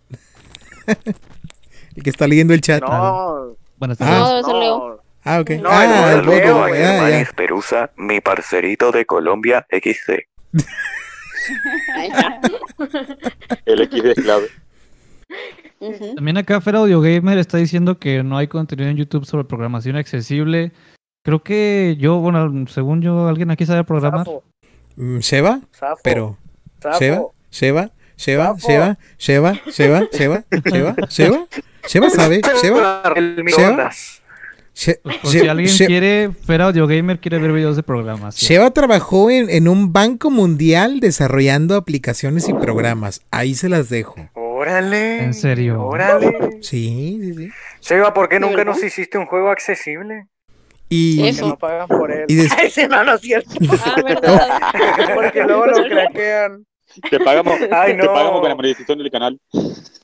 el 0.86 2.02
que 2.02 2.08
está 2.10 2.26
leyendo 2.26 2.54
el 2.54 2.62
chat. 2.62 2.82
No, 2.82 3.54
Buenas 3.76 4.00
Ah. 4.00 4.04
tardes. 4.06 4.46
No, 4.46 4.60
Leo. 4.60 5.01
Ah, 5.24 5.40
ok. 5.40 5.50
No, 5.60 5.68
ah, 5.70 6.12
el. 6.12 6.24
Germanis 6.24 7.32
Perusa, 7.32 7.90
mi 7.96 8.20
parcerito 8.20 8.90
de 8.90 9.06
Colombia 9.06 9.66
XC. 9.70 10.26
Ahí 11.94 12.08
está. 12.08 12.40
El 13.64 13.88
XD 13.88 14.06
es 14.06 14.14
clave. 14.22 14.48
También 16.14 16.38
acá 16.38 16.60
Fer 16.60 16.76
Audio 16.76 17.00
Gamer 17.00 17.38
está 17.38 17.58
diciendo 17.58 17.98
que 17.98 18.22
no 18.22 18.38
hay 18.38 18.46
contenido 18.46 18.88
en 18.88 18.96
YouTube 18.96 19.24
sobre 19.24 19.44
programación 19.44 19.96
accesible. 19.96 20.72
Creo 21.24 21.42
que 21.42 21.96
yo, 21.98 22.18
bueno, 22.18 22.66
según 22.68 23.02
yo, 23.02 23.28
alguien 23.28 23.50
aquí 23.50 23.66
sabe 23.66 23.84
programar. 23.84 24.26
Mm, 24.96 25.20
Sapo, 25.20 25.60
pero 26.02 26.38
Sheva, 26.98 27.32
Sheva, 27.50 27.90
Sapo. 28.58 28.60
Sheva, 28.66 28.96
Sheva, 29.26 29.58
Sheva, 29.66 30.08
Sheva, 30.08 30.08
Sheva, 30.12 30.44
Sheva, 31.08 31.48
Sheva 31.88 32.10
sabe, 32.10 32.40
Sheva, 32.62 33.02
El 33.16 33.44
Sheva, 34.74 34.98
si 35.24 35.46
alguien 35.48 35.68
She- 35.68 35.86
quiere, 35.86 36.30
Fer 36.46 36.62
Audio 36.62 36.86
Gamer 36.86 37.20
quiere 37.20 37.38
ver 37.38 37.52
videos 37.52 37.76
de 37.76 37.82
programación. 37.82 38.48
Sheva 38.50 38.70
trabajó 38.70 39.30
en, 39.30 39.50
en 39.50 39.68
un 39.68 39.92
banco 39.92 40.30
mundial 40.30 41.00
desarrollando 41.00 41.76
aplicaciones 41.76 42.48
y 42.48 42.54
programas. 42.54 43.20
Ahí 43.30 43.54
se 43.54 43.68
las 43.68 43.88
dejo. 43.90 44.16
Órale. 44.34 45.22
¿En 45.24 45.34
serio? 45.34 45.82
Órale. 45.84 46.58
Sí, 46.62 47.18
sí, 47.20 47.34
sí. 47.34 47.48
Seba, 47.80 48.14
¿por 48.14 48.28
qué 48.28 48.36
¿De 48.36 48.40
nunca 48.40 48.58
verdad? 48.58 48.72
nos 48.74 48.82
hiciste 48.82 49.18
un 49.18 49.26
juego 49.26 49.50
accesible? 49.50 50.26
Y, 50.88 51.26
Eso. 51.26 51.48
no 51.48 51.58
pagan 51.58 51.88
por 51.88 52.10
él. 52.12 52.26
Y 52.28 52.40
sí, 52.70 52.82
no, 52.88 53.02
no 53.04 53.14
es 53.14 53.20
cierto. 53.20 53.50
Ah, 53.84 53.96
verdad. 54.04 54.60
Porque 55.14 55.42
luego 55.42 55.66
lo 55.66 55.84
craquean. 55.84 56.64
Te 57.10 57.18
pagamos, 57.20 57.58
Ay, 57.70 57.96
te 57.96 58.02
no. 58.04 58.12
pagamos 58.12 58.40
con 58.40 58.48
la 58.50 58.54
monetización 58.54 58.98
del 58.98 59.10
canal. 59.10 59.40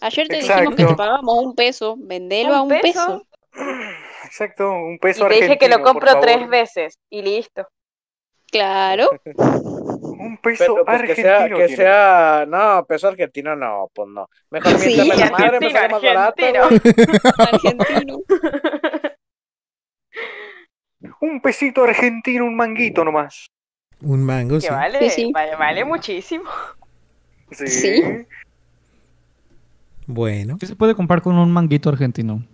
Ayer 0.01 0.27
te 0.29 0.37
dijimos 0.37 0.75
que 0.75 0.85
te 0.87 0.95
pagábamos 0.95 1.45
un 1.45 1.55
peso. 1.55 1.97
Vendelo 1.99 2.55
a 2.55 2.63
un 2.63 2.71
peso. 2.81 3.25
Exacto, 4.29 4.71
un 4.73 4.95
Y 4.95 4.99
peso 4.99 5.27
te 5.27 5.35
dije 5.35 5.59
que 5.59 5.69
lo 5.69 5.83
compro 5.83 6.21
tres 6.21 6.47
veces 6.49 6.99
y 7.11 7.23
listo. 7.23 7.67
Claro. 8.51 9.09
Un 10.21 10.37
peso 10.39 10.65
Pero 10.75 10.85
pues 10.85 11.15
que 11.15 11.23
argentino. 11.29 11.57
sea, 11.59 11.67
que 11.69 11.77
sea, 11.77 12.45
no, 12.49 12.85
peso 12.87 13.07
argentino 13.09 13.55
no, 13.55 13.89
pues 13.95 14.09
no. 14.09 14.29
Mejor 14.51 14.73
Sí, 14.79 14.95
miéntame 14.97 15.17
la 15.17 15.31
madre, 15.31 15.61
me 15.61 15.67
argentino, 15.67 15.71
sale 15.71 15.89
más 15.93 16.03
barato. 16.03 16.43
argentino. 16.45 17.21
Argentino. 17.39 18.19
Un 21.21 21.41
pesito 21.41 21.85
argentino, 21.85 22.45
un 22.45 22.57
manguito 22.57 23.05
nomás. 23.05 23.47
un 24.03 24.25
mango, 24.25 24.61
sí. 24.61 24.67
Que 24.69 24.75
vale, 24.75 24.99
Sí, 25.11 25.11
sí. 25.11 25.31
vale, 25.33 25.55
vale 25.57 25.85
muchísimo. 25.85 26.45
Sí. 27.53 27.67
Sí. 27.69 28.03
Bueno. 30.07 30.57
¿Qué 30.59 30.67
se 30.67 30.75
puede 30.77 30.95
comprar 30.95 31.23
con 31.23 31.39
un 31.39 31.53
manguito 31.53 31.89
argentino? 31.91 32.45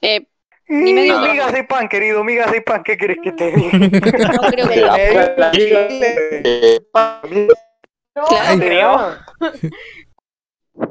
Eh, 0.00 0.16
Y 0.22 0.26
Ni 0.72 0.94
medio 0.94 1.14
gramo. 1.18 1.32
migas 1.32 1.52
de 1.52 1.64
pan, 1.64 1.88
querido, 1.88 2.24
migas 2.24 2.50
de 2.50 2.60
pan, 2.62 2.82
¿qué 2.82 2.96
querés 2.96 3.18
que 3.22 3.32
te 3.32 3.52
diga? 3.52 3.78
no 3.78 3.90
creo 4.50 4.68
que 4.68 4.82
Claro. 8.14 8.58
creo. 8.58 8.98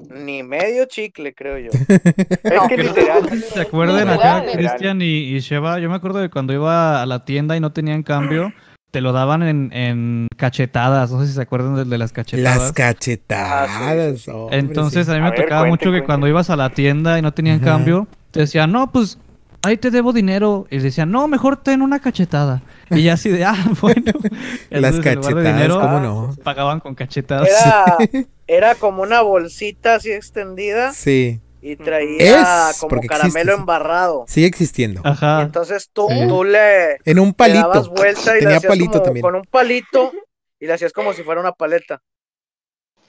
Ni 0.10 0.44
medio 0.44 0.86
chicle, 0.86 1.34
creo 1.34 1.58
yo. 1.58 1.70
Es 1.88 2.62
que 2.70 2.78
literal. 2.78 3.30
¿Se 3.54 3.62
acuerdan 3.62 4.10
acá. 4.10 4.44
Cristian 4.54 5.02
y, 5.02 5.06
y 5.36 5.40
Sheva? 5.40 5.80
Yo 5.80 5.90
me 5.90 5.96
acuerdo 5.96 6.20
de 6.20 6.30
cuando 6.30 6.54
iba 6.54 7.02
a 7.02 7.06
la 7.06 7.26
tienda 7.26 7.58
y 7.58 7.60
no 7.60 7.72
tenían 7.72 8.04
cambio, 8.04 8.54
te 8.92 9.02
lo 9.02 9.12
daban 9.14 9.42
en, 9.44 9.72
en 9.74 10.28
cachetadas. 10.38 11.12
No 11.12 11.22
sé 11.22 11.28
si 11.28 11.34
se 11.34 11.42
acuerdan 11.42 11.76
de, 11.76 11.86
de 11.86 11.98
las 11.98 12.12
cachetadas. 12.14 12.58
Las 12.58 12.72
cachetadas. 12.74 14.28
hombre, 14.28 14.60
Entonces 14.60 15.06
sí. 15.08 15.12
a 15.12 15.16
mí 15.16 15.22
me 15.22 15.28
A 15.28 15.32
ver, 15.32 15.42
tocaba 15.44 15.62
cuente, 15.62 15.70
mucho 15.72 15.86
que 15.86 15.90
cuente. 16.00 16.06
cuando 16.06 16.28
ibas 16.28 16.50
a 16.50 16.56
la 16.56 16.70
tienda 16.70 17.18
y 17.18 17.22
no 17.22 17.34
tenían 17.34 17.58
Ajá. 17.62 17.66
cambio, 17.78 18.08
te 18.32 18.42
decían, 18.42 18.72
no, 18.72 18.92
pues 18.92 19.18
ahí 19.64 19.78
te 19.78 19.92
debo 19.92 20.14
dinero. 20.14 20.68
Y 20.70 20.80
decían, 20.80 21.12
no, 21.12 21.28
mejor 21.28 21.58
ten 21.58 21.82
una 21.82 22.00
cachetada. 22.00 22.62
Y 22.90 23.04
ya 23.04 23.14
así 23.14 23.30
de, 23.30 23.46
ah, 23.46 23.56
bueno. 23.82 24.12
Las 24.70 25.00
cachetadas, 25.00 25.72
¿cómo 25.74 26.00
no? 26.00 26.36
Pagaban 26.44 26.80
con 26.80 26.96
cachetadas. 26.96 27.48
Era, 27.50 27.98
era 28.48 28.76
como 28.76 29.02
una 29.04 29.22
bolsita 29.22 29.96
así 29.96 30.12
extendida 30.12 30.92
Sí. 30.94 31.40
y 31.62 31.76
traía 31.76 32.70
Es, 32.72 32.80
como 32.80 33.02
caramelo 33.02 33.28
existe, 33.30 33.52
sí. 33.54 33.60
embarrado. 33.60 34.26
Sigue 34.28 34.48
existiendo. 34.48 35.02
Y 35.04 35.08
Ajá. 35.08 35.42
entonces 35.44 35.90
tú, 35.94 36.08
Sí. 36.10 36.28
tú 36.28 36.44
le, 36.44 36.96
En 37.06 37.20
un 37.20 37.28
le 37.30 37.34
palito. 37.34 37.60
dabas 37.70 37.88
vuelta 37.90 38.36
y 38.36 38.40
Tenía 38.40 38.50
le 38.50 38.56
hacías 38.56 38.70
palito 38.70 38.92
como- 38.92 39.04
también. 39.04 39.22
con 39.22 39.36
un 39.36 39.44
palito 39.44 40.12
y 40.60 40.66
le 40.68 40.74
hacías 40.74 40.94
como 40.94 41.14
si 41.14 41.24
fuera 41.24 41.40
una 41.42 41.52
paleta. 41.54 42.02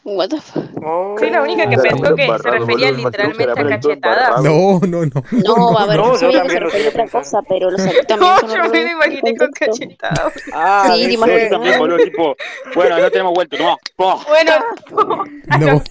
What 0.04 0.30
the 0.30 0.40
fuck? 0.40 0.64
Soy 1.20 1.30
la 1.30 1.42
única 1.42 1.68
que 1.68 1.76
Oh. 1.76 1.82
pensó 1.82 2.14
que 2.16 2.26
se 2.26 2.50
refería 2.50 2.90
literalmente 2.90 3.44
a 3.52 3.54
cachetadas. 3.68 4.42
No, 4.42 4.80
no, 4.80 5.06
no. 5.06 5.22
No, 5.30 5.78
a 5.78 5.86
ver, 5.86 5.96
no, 5.96 6.20
yo 6.20 6.32
también 6.32 6.60
lo 6.60 6.66
refería 6.66 6.86
a 6.86 6.90
otra 6.90 7.06
cosa, 7.08 7.40
pero 7.48 7.70
los 7.70 7.80
también 7.80 8.06
son 8.08 8.18
No, 8.18 8.40
yo 8.64 8.70
me 8.70 8.82
lo 8.84 8.90
imaginé 8.90 9.36
con 9.36 9.50
cachetadas. 9.52 10.32
Ah, 10.52 10.82
Sí, 10.86 10.92
te 10.92 10.98
dice- 10.98 11.12
imaginas. 11.12 11.50
También, 11.50 11.78
boludo, 11.78 11.98
tipo, 11.98 12.36
bueno, 12.74 12.98
no 12.98 13.10
tenemos 13.12 13.32
vuelto, 13.32 13.56
no. 13.58 13.78
Bueno, 13.96 14.52
No. 15.60 15.82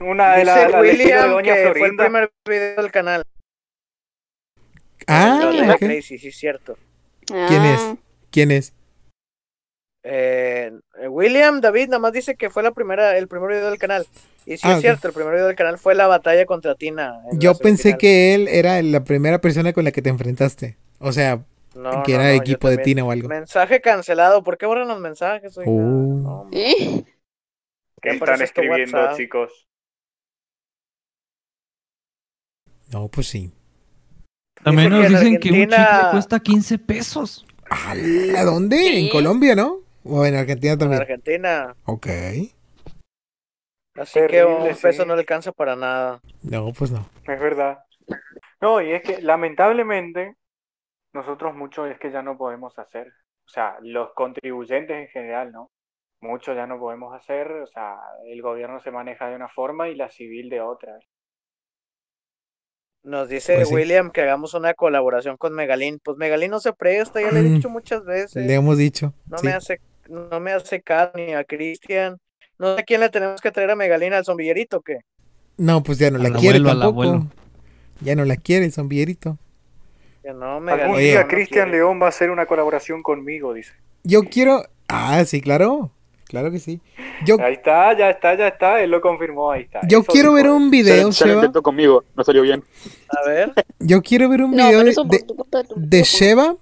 Una 0.00 0.32
de 0.32 0.40
dice 0.40 0.44
las 0.62 0.70
la, 0.72 0.80
William 0.80 1.22
de 1.22 1.28
Doña 1.28 1.54
que 1.54 1.74
fue 1.76 1.88
el 1.88 1.96
primer 1.96 2.32
video 2.46 2.76
del 2.82 2.90
canal. 2.90 3.22
Ah. 5.06 5.76
Crazy, 5.78 6.18
sí, 6.18 6.28
es 6.28 6.38
cierto. 6.38 6.78
¿Quién 7.26 7.64
es? 7.64 7.80
Ah, 7.82 7.96
¿Quién 8.30 8.50
es? 8.50 8.72
Eh, 10.02 10.72
William 11.08 11.60
David 11.60 11.88
nada 11.88 11.98
más 11.98 12.12
dice 12.12 12.34
que 12.34 12.48
fue 12.50 12.62
la 12.62 12.70
primera, 12.72 13.16
el 13.18 13.28
primer 13.28 13.50
video 13.50 13.68
del 13.70 13.78
canal. 13.78 14.06
Y 14.46 14.56
sí 14.56 14.62
Ah, 14.64 14.74
es 14.76 14.80
cierto, 14.80 15.08
el 15.08 15.14
primer 15.14 15.34
video 15.34 15.46
del 15.46 15.56
canal 15.56 15.78
fue 15.78 15.94
la 15.94 16.06
batalla 16.06 16.46
contra 16.46 16.74
Tina. 16.74 17.20
Yo 17.32 17.54
pensé 17.54 17.98
que 17.98 18.34
él 18.34 18.48
era 18.48 18.80
la 18.82 19.04
primera 19.04 19.40
persona 19.40 19.72
con 19.72 19.84
la 19.84 19.92
que 19.92 20.00
te 20.02 20.08
enfrentaste. 20.08 20.76
O 20.98 21.12
sea, 21.12 21.44
No, 21.74 22.02
que 22.02 22.14
no, 22.14 22.20
era 22.22 22.34
no, 22.34 22.40
equipo 22.40 22.68
de. 22.70 22.78
Tina 22.78 23.04
o 23.04 23.10
algo. 23.10 23.28
Mensaje 23.28 23.80
cancelado. 23.80 24.42
¿Por 24.42 24.56
qué 24.58 24.66
borran 24.66 24.88
los 24.88 24.98
mensajes? 25.00 25.56
oiga? 25.58 25.70
Oh. 25.70 26.48
¿Eh? 26.52 27.04
¿Qué 28.00 28.10
están 28.10 28.40
escribiendo, 28.40 28.96
WhatsApp. 28.96 29.16
chicos? 29.18 29.68
No, 32.92 33.08
pues 33.08 33.28
sí. 33.28 33.52
También 34.64 34.90
nos 34.90 35.08
dicen 35.08 35.38
que 35.38 35.50
un 35.50 35.54
chicle 35.60 35.76
Argentina- 35.76 36.10
cuesta 36.10 36.40
15 36.40 36.78
pesos. 36.78 37.46
¿A 37.70 38.42
dónde? 38.44 38.98
¿En 38.98 39.08
Colombia, 39.10 39.54
no? 39.54 39.79
¿O 40.04 40.24
en 40.24 40.34
Argentina 40.34 40.72
En 40.72 40.78
también? 40.78 41.00
Argentina. 41.02 41.74
Ok. 41.84 42.06
Así 43.96 44.20
que 44.28 44.44
un 44.44 44.68
peso 44.68 45.02
sí. 45.02 45.08
no 45.08 45.14
le 45.14 45.20
alcanza 45.20 45.52
para 45.52 45.76
nada. 45.76 46.20
No, 46.42 46.72
pues 46.72 46.90
no. 46.90 47.06
Es 47.26 47.40
verdad. 47.40 47.78
No, 48.60 48.80
y 48.80 48.92
es 48.92 49.02
que 49.02 49.20
lamentablemente 49.20 50.36
nosotros 51.12 51.54
mucho 51.54 51.86
es 51.86 51.98
que 51.98 52.10
ya 52.10 52.22
no 52.22 52.38
podemos 52.38 52.78
hacer. 52.78 53.08
O 53.08 53.48
sea, 53.48 53.76
los 53.82 54.12
contribuyentes 54.14 54.96
en 54.96 55.08
general, 55.08 55.50
¿no? 55.52 55.70
Mucho 56.20 56.54
ya 56.54 56.66
no 56.66 56.78
podemos 56.78 57.14
hacer. 57.14 57.50
O 57.50 57.66
sea, 57.66 57.96
el 58.26 58.40
gobierno 58.42 58.80
se 58.80 58.90
maneja 58.90 59.28
de 59.28 59.36
una 59.36 59.48
forma 59.48 59.88
y 59.88 59.96
la 59.96 60.08
civil 60.08 60.48
de 60.48 60.60
otra. 60.60 60.98
Nos 63.02 63.28
dice 63.30 63.54
Pues 63.56 63.68
sí. 63.68 63.74
William 63.74 64.10
que 64.10 64.20
hagamos 64.20 64.52
una 64.54 64.74
colaboración 64.74 65.36
con 65.38 65.54
Megalín. 65.54 65.98
Pues 66.04 66.16
Megalín 66.18 66.50
no 66.50 66.60
se 66.60 66.72
presta, 66.74 67.20
ya 67.20 67.30
le 67.32 67.40
he 67.40 67.42
Mm. 67.42 67.54
dicho 67.54 67.70
muchas 67.70 68.04
veces. 68.04 68.46
Le 68.46 68.54
hemos 68.54 68.76
dicho. 68.76 69.14
No 69.26 69.38
sí. 69.38 69.46
me 69.46 69.52
hace, 69.54 69.80
no 70.10 70.40
me 70.40 70.52
hace 70.52 70.82
caso 70.82 71.12
ni 71.16 71.32
a 71.34 71.44
Cristian. 71.44 72.18
No 72.58 72.74
sé 72.74 72.80
a 72.82 72.84
quién 72.84 73.00
le 73.00 73.08
tenemos 73.08 73.40
que 73.40 73.50
traer 73.50 73.70
a 73.70 73.76
Megalín 73.76 74.12
al 74.12 74.24
zombillerito 74.24 74.78
o 74.78 74.80
qué. 74.82 74.98
No, 75.56 75.82
pues 75.82 75.98
ya 75.98 76.10
no 76.10 76.18
la 76.18 76.28
Al 76.28 76.34
quiere 76.36 76.58
abuelo, 76.58 76.78
tampoco. 76.80 77.02
abuelo. 77.02 77.26
Ya 78.00 78.14
no 78.16 78.24
la 78.24 78.36
quiere 78.36 78.64
el 78.66 78.72
zombierito. 78.72 79.38
Que 80.22 80.32
no, 80.32 80.46
Algún 80.54 80.64
Megalín. 80.64 80.94
Oye. 80.96 81.04
día 81.12 81.22
no 81.22 81.28
Cristian 81.28 81.64
quiere. 81.68 81.78
León 81.78 82.00
va 82.00 82.06
a 82.06 82.08
hacer 82.10 82.30
una 82.30 82.46
colaboración 82.46 83.02
conmigo, 83.02 83.54
dice. 83.54 83.72
Yo 84.04 84.22
quiero. 84.24 84.64
Ah, 84.88 85.24
sí, 85.24 85.40
claro. 85.40 85.90
Claro 86.24 86.50
que 86.52 86.60
sí. 86.60 86.80
Yo, 87.26 87.40
Ahí 87.40 87.54
está, 87.54 87.96
ya 87.98 88.10
está, 88.10 88.34
ya 88.36 88.48
está. 88.48 88.80
Él 88.80 88.90
lo 88.90 89.00
confirmó, 89.00 89.50
ahí 89.50 89.62
está. 89.62 89.80
yo 89.88 89.98
Eso 90.00 90.12
quiero 90.12 90.32
ver 90.32 90.48
un 90.48 90.64
Ya, 90.66 90.70
video, 90.70 91.10
ya 91.10 91.24
Sheva. 91.26 91.34
intentó 91.36 91.60
conmigo, 91.62 92.04
no 92.16 92.22
salió 92.22 92.42
bien. 92.42 92.62
A 93.08 93.28
ver. 93.28 93.52
Yo 93.80 94.00
quiero 94.00 94.28
ver 94.28 94.42
un 94.42 94.52
video 94.52 94.84
de, 94.84 95.24
de. 95.76 96.02
Sheva 96.04 96.54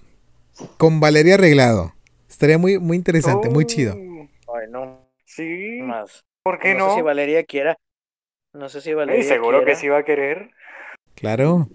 con 0.78 1.00
Valeria 1.00 1.34
Arreglado. 1.34 1.92
Estaría 2.38 2.56
muy, 2.56 2.78
muy 2.78 2.96
interesante, 2.96 3.50
muy 3.50 3.64
chido. 3.66 3.94
Ay, 3.94 4.70
no 4.70 5.08
Sí, 5.24 5.80
más. 5.82 6.24
¿por 6.44 6.60
qué 6.60 6.72
no, 6.74 6.86
no? 6.86 6.90
sé 6.90 6.96
si 6.98 7.02
Valeria 7.02 7.42
quiera. 7.42 7.76
No 8.54 8.68
sé 8.68 8.80
si 8.80 8.94
Valeria 8.94 9.24
seguro 9.24 9.64
que 9.64 9.74
sí 9.74 9.88
va 9.88 9.98
a 9.98 10.02
querer. 10.04 10.50
Claro. 11.16 11.68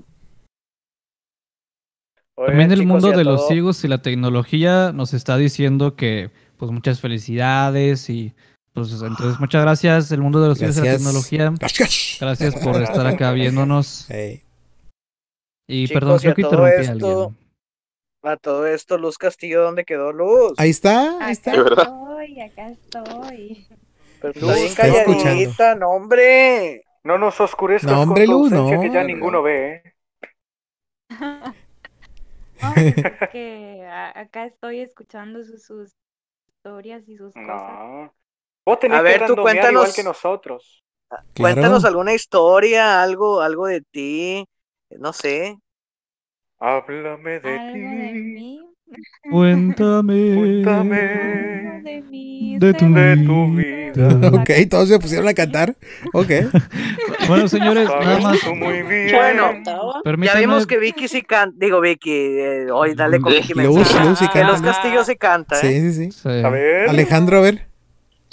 Oigan, 2.36 2.48
También 2.52 2.72
el 2.72 2.80
chicos, 2.80 2.88
mundo 2.94 3.10
a 3.10 3.18
de 3.18 3.26
los 3.26 3.46
ciegos 3.50 3.84
y 3.84 3.90
la 3.90 4.02
tecnología 4.02 4.94
nos 4.94 5.14
está 5.14 5.36
diciendo 5.36 5.98
que 5.98 6.32
pues 6.56 6.72
muchas 6.72 7.02
felicidades 7.02 8.10
y 8.10 8.34
pues 8.72 8.90
entonces 8.94 9.42
muchas 9.42 9.64
gracias 9.64 10.14
el 10.14 10.22
mundo 10.22 10.42
de 10.42 10.48
los 10.48 10.58
ciegos 10.60 10.78
y 10.78 10.80
la 10.86 10.94
tecnología. 10.96 11.54
Gracias. 11.60 12.18
Gracias 12.22 12.56
por 12.56 12.82
estar 12.82 13.06
acá 13.06 13.34
viéndonos. 13.34 14.08
Y 15.68 15.88
Chicos, 15.88 15.94
perdón, 15.94 16.16
a 16.18 16.20
creo 16.20 16.36
que 16.36 16.42
interrumpí 16.42 16.72
a 16.72 16.82
esto- 16.82 16.92
alguien. 17.24 17.43
A 18.24 18.38
todo 18.38 18.66
esto, 18.68 18.98
Luz 18.98 19.18
Castillo, 19.18 19.64
¿dónde 19.64 19.84
quedó 19.84 20.12
Luz? 20.14 20.54
Ahí 20.58 20.70
está, 20.70 21.18
ahí 21.20 21.32
Acá 21.32 21.32
está. 21.32 21.52
Es 21.52 21.64
verdad. 21.64 21.84
estoy, 21.84 22.42
acá 22.42 22.70
estoy. 22.70 23.68
Pero 24.22 24.40
Luz, 24.40 24.58
está 24.58 24.84
calladita, 24.84 25.76
no, 25.76 25.90
hombre. 25.90 26.84
No 27.04 27.18
nos 27.18 27.40
oscurezcas 27.42 27.92
No, 27.92 28.02
hombre, 28.02 28.26
con 28.26 28.36
Luz, 28.36 28.52
no. 28.52 28.80
que 28.80 28.90
ya 28.90 29.04
ninguno 29.04 29.42
ve, 29.44 29.76
¿eh? 29.76 29.94
No, 32.62 32.74
es 32.76 32.96
que 33.32 33.86
acá 34.16 34.46
estoy 34.46 34.80
escuchando 34.80 35.44
sus, 35.44 35.64
sus 35.66 35.92
historias 36.48 37.08
y 37.10 37.18
sus 37.18 37.34
cosas. 37.34 37.48
No. 37.48 38.14
Vos 38.66 38.80
tenés 38.80 39.00
A 39.00 39.02
ver, 39.02 39.26
tú 39.28 39.36
cuéntanos. 39.36 39.72
igual 39.74 39.94
que 39.94 40.04
nosotros. 40.04 40.84
Cuéntanos 41.36 41.84
alguna 41.84 42.14
historia, 42.14 43.04
algo, 43.04 43.42
algo 43.42 43.68
de 43.68 43.82
ti. 43.82 44.46
No 44.92 45.12
sé. 45.12 45.58
Háblame 46.66 47.40
de 47.42 47.50
Algo 47.50 47.66
de 47.68 47.74
ti. 47.74 48.22
mí, 48.22 48.60
Cuéntame. 49.30 50.34
Cuéntame 50.36 51.82
de 51.84 52.02
mí, 52.10 52.58
De 52.58 52.74
tu 52.74 52.94
de 52.94 53.18
tu 53.18 53.54
vida. 53.54 54.30
ok, 54.32 54.50
todos 54.70 54.88
se 54.88 54.98
pusieron 54.98 55.28
a 55.28 55.34
cantar. 55.34 55.76
Ok. 56.14 56.30
Bueno, 57.26 57.48
señores, 57.48 57.88
nada 57.88 58.20
más 58.20 58.38
muy 58.54 58.82
bien. 58.84 59.16
Bueno, 59.16 59.54
ya 60.26 60.36
vimos 60.40 60.68
que 60.68 60.78
Vicky 60.78 61.08
sí 61.08 61.22
canta. 61.22 61.56
Digo, 61.58 61.80
Vicky, 61.80 62.12
eh, 62.12 62.68
hoy 62.70 62.96
dale 62.96 63.22
con 63.22 63.32
Vicky 63.32 63.54
Luz. 63.54 63.78
Luz 64.04 64.20
sí 64.20 64.28
Que 64.28 64.44
Luz 64.44 64.56
canta. 64.56 64.68
Castillo 64.74 65.04
sí 65.06 65.16
canta, 65.16 65.56
¿eh? 65.56 65.60
Sí, 65.62 65.94
sí, 65.94 65.94
sí. 65.94 66.12
Sí. 66.12 66.44
A 66.44 66.50
ver. 66.50 66.90
Alejandro, 66.90 67.38
a 67.38 67.42
ver. 67.42 67.73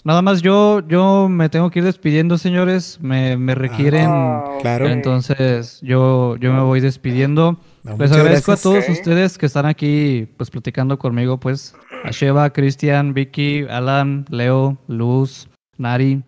Nada 0.05 0.23
más 0.23 0.41
yo 0.43 0.81
yo 0.87 1.29
me 1.29 1.49
tengo 1.49 1.71
que 1.71 1.81
ir 1.81 1.85
despidiendo, 1.85 2.39
señores. 2.39 2.99
Me, 3.03 3.37
me 3.37 3.55
requieren. 3.55 4.07
Ah, 4.09 4.45
Claro. 4.61 4.89
Entonces, 4.89 5.81
yo, 5.83 6.37
yo 6.37 6.53
me 6.53 6.61
voy 6.61 6.81
despidiendo. 6.81 7.59
No, 7.83 7.97
Les 7.97 8.13
agradezco 8.13 8.53
gracias. 8.53 8.61
a 8.61 8.63
todos 8.63 8.89
ustedes 8.91 9.39
que 9.39 9.47
están 9.47 9.65
aquí, 9.67 10.29
pues, 10.37 10.51
platicando 10.51 10.99
conmigo, 10.99 11.41
pues, 11.41 11.75
a 12.05 12.11
Sheva, 12.11 12.51
Cristian, 12.53 13.15
Vicky, 13.15 13.65
Alan, 13.71 14.27
Leo, 14.29 14.77
Luz, 14.87 15.49
Nari, 15.79 16.23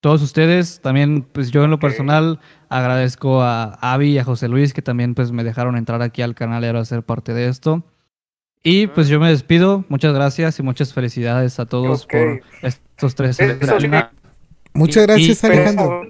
todos 0.00 0.20
ustedes. 0.22 0.80
También, 0.80 1.22
pues, 1.32 1.52
yo 1.52 1.62
en 1.64 1.70
lo 1.70 1.78
personal 1.78 2.40
agradezco 2.68 3.40
a 3.42 3.74
Avi 3.80 4.12
y 4.12 4.18
a 4.18 4.24
José 4.24 4.48
Luis 4.48 4.72
que 4.74 4.82
también, 4.82 5.14
pues, 5.14 5.30
me 5.30 5.44
dejaron 5.44 5.76
entrar 5.76 6.02
aquí 6.02 6.22
al 6.22 6.34
canal 6.34 6.64
y 6.64 6.66
ahora 6.66 6.84
ser 6.84 7.04
parte 7.04 7.34
de 7.34 7.46
esto. 7.48 7.84
Y, 8.68 8.88
pues, 8.88 9.06
yo 9.06 9.20
me 9.20 9.28
despido. 9.28 9.84
Muchas 9.88 10.12
gracias 10.12 10.58
y 10.58 10.62
muchas 10.64 10.92
felicidades 10.92 11.60
a 11.60 11.66
todos 11.66 12.04
por 12.04 12.40
estos 12.62 13.14
tres. 13.14 13.38
Muchas 14.74 15.06
gracias, 15.06 15.44
y- 15.44 15.46
Alejandro. 15.46 16.02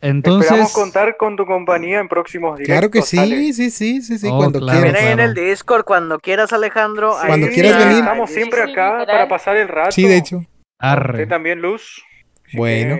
Entonces, 0.00 0.44
Esperamos 0.52 0.72
contar 0.72 1.16
con 1.16 1.34
tu 1.36 1.44
compañía 1.44 1.98
en 1.98 2.06
próximos 2.06 2.56
directos. 2.58 2.72
Claro 2.72 2.90
que 2.92 3.02
sí, 3.02 3.52
sí, 3.52 3.70
sí, 3.72 4.00
sí, 4.02 4.18
sí, 4.18 4.28
Oh, 4.30 4.36
cuando 4.36 4.60
claro, 4.60 4.82
quieras. 4.82 5.02
ahí 5.02 5.12
en 5.12 5.18
el 5.18 5.34
Discord 5.34 5.82
cuando 5.84 6.20
quieras, 6.20 6.52
Alejandro. 6.52 7.14
Sí, 7.20 7.26
Cuando 7.26 7.48
quieras 7.48 7.76
venir. 7.84 7.98
Estamos 8.04 8.30
siempre 8.30 8.64
Sí, 8.64 8.70
acá 8.70 9.04
para 9.04 9.26
pasar 9.28 9.56
el 9.56 9.66
rato. 9.66 9.90
Sí, 9.90 10.04
de 10.06 10.16
hecho. 10.16 10.44
arre. 10.78 11.26
También, 11.26 11.60
Luz. 11.60 12.00
Bueno. 12.52 12.96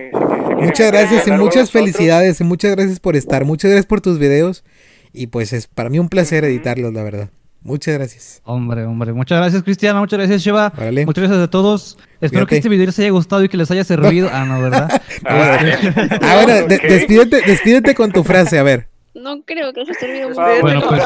Muchas 0.57 0.91
gracias 0.91 1.25
y 1.25 1.31
muchas 1.31 1.71
felicidades 1.71 2.41
y 2.41 2.43
muchas 2.43 2.75
gracias 2.75 2.99
por 2.99 3.15
estar. 3.15 3.45
Muchas 3.45 3.71
gracias 3.71 3.85
por 3.85 4.01
tus 4.01 4.19
videos. 4.19 4.65
Y 5.13 5.27
pues 5.27 5.53
es 5.53 5.67
para 5.67 5.89
mí 5.89 5.97
un 5.99 6.09
placer 6.09 6.43
editarlos, 6.43 6.91
la 6.93 7.03
verdad. 7.03 7.29
Muchas 7.61 7.93
gracias. 7.95 8.41
Hombre, 8.45 8.85
hombre. 8.85 9.11
Muchas 9.13 9.37
gracias, 9.37 9.63
Cristiana. 9.63 9.99
Muchas 9.99 10.17
gracias, 10.17 10.41
Sheva. 10.41 10.71
Muchas 11.05 11.23
gracias 11.23 11.39
a 11.43 11.49
todos. 11.49 11.97
Espero 12.21 12.47
que 12.47 12.55
este 12.55 12.69
video 12.69 12.85
les 12.85 12.97
haya 12.99 13.09
gustado 13.09 13.43
y 13.43 13.49
que 13.49 13.57
les 13.57 13.69
haya 13.71 13.83
servido. 13.83 14.29
Ah, 14.31 14.45
no, 14.45 14.61
¿verdad? 14.61 15.01
Ah, 15.25 15.59
Ah, 16.21 16.41
bueno, 16.43 16.67
de- 16.67 16.75
ok. 16.75 16.81
despídete, 16.83 17.41
despídete 17.45 17.95
con 17.95 18.11
tu 18.11 18.23
frase, 18.23 18.57
a 18.59 18.63
ver. 18.63 18.87
No 19.13 19.41
creo 19.43 19.73
que 19.73 19.81
haya 19.81 19.93
servido 19.93 20.29
Ah, 20.37 20.49
mucho. 20.51 20.61
Bueno, 20.61 20.81
pues- 20.87 21.03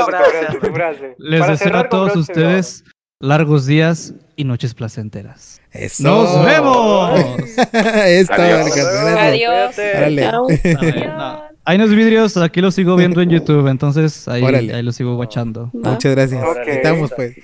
frase. 0.73 1.15
Les 1.17 1.39
Para 1.39 1.51
deseo 1.53 1.75
a 1.77 1.89
todos 1.89 2.13
broche 2.13 2.19
ustedes 2.19 2.83
largos 3.19 3.65
días 3.65 4.13
y 4.35 4.43
noches 4.43 4.73
placenteras. 4.75 5.59
Eso. 5.71 6.03
¡Nos 6.03 6.45
vemos! 6.45 7.19
Esto, 8.05 8.33
Adiós. 8.33 8.75
Gracias. 8.75 9.77
Adiós. 9.97 11.52
Hay 11.65 11.77
unos 11.77 11.91
vidrios, 11.91 12.35
aquí 12.37 12.59
los 12.61 12.75
sigo 12.75 12.95
viendo 12.95 13.21
en 13.21 13.29
YouTube, 13.31 13.67
entonces 13.67 14.27
ahí, 14.27 14.43
ahí 14.43 14.83
los 14.83 14.95
sigo 14.95 15.15
watchando. 15.15 15.69
Muchas 15.73 16.11
gracias. 16.13 16.43
Ok. 16.45 16.67
Estamos 16.67 17.11
pues. 17.15 17.35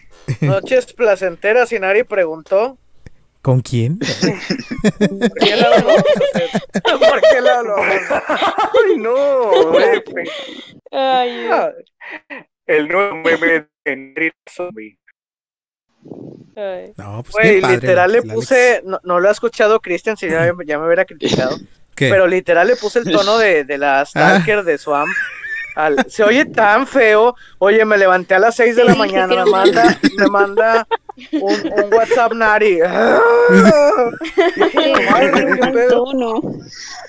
Noches 0.41 0.93
placenteras 0.93 1.71
y 1.71 1.79
Nari 1.79 2.03
preguntó. 2.03 2.77
¿Con 3.41 3.61
quién? 3.61 3.97
¿Por 4.99 5.33
qué 5.39 5.55
lado 5.55 5.79
lo 5.79 5.87
vamos 5.87 6.03
a 6.03 6.37
hacer? 6.37 6.49
¿Por 6.99 7.21
qué 7.21 7.41
lado 7.41 7.63
lo 7.63 7.71
vamos 7.77 7.87
a 8.11 8.17
hacer? 8.17 8.23
Ay, 8.89 8.97
no. 8.97 9.77
Ay, 10.91 11.47
Ah, 11.49 11.69
El 12.67 12.87
nuevo 12.89 13.15
meme 13.15 13.67
de 13.85 14.33
Zombie. 14.49 14.97
No, 16.97 17.23
pues 17.23 17.31
Güey, 17.31 17.55
qué 17.55 17.61
padre. 17.61 17.75
literal 17.77 18.11
le 18.11 18.21
puse, 18.23 18.81
no, 18.83 18.99
no 19.03 19.19
lo 19.21 19.29
ha 19.29 19.31
escuchado 19.31 19.79
Cristian, 19.79 20.17
si 20.17 20.27
ya, 20.27 20.51
ya 20.65 20.77
me 20.77 20.85
hubiera 20.85 21.05
criticado. 21.05 21.55
¿Qué? 21.99 22.09
Pero 22.09 22.25
literal 22.27 22.67
le 22.67 22.75
puse 22.77 22.99
el 22.99 23.05
tono 23.11 23.37
de, 23.37 23.63
de 23.65 23.77
la 23.77 24.05
Stalker 24.05 24.63
de 24.63 24.77
Swamp. 24.77 25.09
Al- 25.75 26.05
se 26.09 26.23
oye 26.23 26.45
tan 26.45 26.87
feo. 26.87 27.35
Oye, 27.59 27.85
me 27.85 27.97
levanté 27.97 28.35
a 28.35 28.39
las 28.39 28.55
6 28.55 28.75
de 28.75 28.83
la 28.85 28.95
mañana, 28.95 29.45
me 29.45 29.51
manda, 29.51 29.97
me 30.17 30.27
manda 30.27 30.87
un, 31.33 31.71
un 31.73 31.93
WhatsApp 31.93 32.33
Nari. 32.33 32.79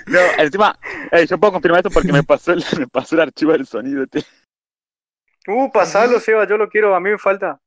No, 0.07 0.19
encima, 0.39 0.79
eh, 1.13 1.27
yo 1.27 1.39
puedo 1.39 1.53
confirmar 1.53 1.79
esto 1.81 1.91
porque 1.91 2.13
me 2.13 2.23
pasó 2.23 2.53
el, 2.53 2.65
me 2.79 2.87
pasó 2.89 3.15
el 3.15 3.23
archivo 3.23 3.53
del 3.53 3.67
sonido. 3.67 4.07
tío. 4.07 4.23
Uh, 5.47 5.71
pasalo, 5.73 6.21
Seba, 6.21 6.47
yo 6.47 6.57
lo 6.57 6.69
quiero, 6.69 6.95
a 6.95 7.01
mí 7.01 7.11
me 7.11 7.19
falta. 7.19 7.59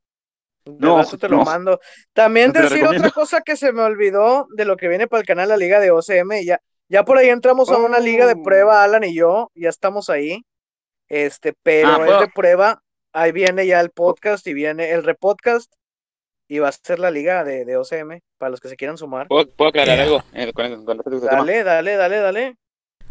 No, 0.65 0.97
No, 0.99 1.05
te 1.05 1.27
lo 1.27 1.37
no. 1.37 1.43
mando. 1.43 1.79
También 2.13 2.47
No 2.47 2.53
te 2.53 2.59
lo 2.63 2.69
decir 2.69 2.87
otra 2.87 3.09
cosa 3.11 3.41
que 3.41 3.55
se 3.57 3.73
me 3.73 3.81
olvidó 3.81 4.47
de 4.55 4.65
lo 4.65 4.77
que 4.77 4.87
viene 4.87 5.07
para 5.07 5.21
el 5.21 5.27
canal 5.27 5.49
La 5.49 5.57
Liga 5.57 5.79
de 5.79 5.91
OCM. 5.91 6.43
Ya, 6.45 6.59
ya 6.89 7.03
por 7.03 7.17
ahí 7.17 7.29
entramos 7.29 7.69
a 7.69 7.77
una 7.77 7.99
liga 7.99 8.25
de 8.27 8.33
Oh. 8.33 8.43
prueba, 8.43 8.83
Alan 8.83 9.03
y 9.03 9.13
yo, 9.15 9.49
ya 9.55 9.69
estamos 9.69 10.09
ahí. 10.09 10.43
Este, 11.09 11.53
pero 11.63 11.87
Ah, 11.89 12.07
es 12.15 12.19
de 12.21 12.27
prueba. 12.33 12.81
Ahí 13.13 13.31
viene 13.31 13.67
ya 13.67 13.79
el 13.79 13.91
podcast 13.91 14.45
y 14.47 14.53
viene 14.53 14.91
el 14.91 15.03
repodcast. 15.03 15.71
Y 16.47 16.59
va 16.59 16.67
a 16.67 16.71
ser 16.71 16.99
la 16.99 17.09
liga 17.11 17.43
de, 17.43 17.65
de 17.65 17.77
OCM 17.77 18.19
para 18.37 18.49
los 18.51 18.59
que 18.59 18.67
se 18.67 18.75
quieran 18.75 18.97
sumar. 18.97 19.27
¿Puedo, 19.27 19.47
puedo 19.49 19.69
aclarar 19.69 19.99
algo 19.99 20.21
eh, 20.33 20.51
con, 20.53 20.85
con 20.85 20.97
respecto 20.97 21.15
a 21.15 21.17
este 21.17 21.29
tema? 21.29 21.39
Dale, 21.45 21.63
dale, 21.63 21.95
dale, 21.95 22.17
dale. 22.17 22.55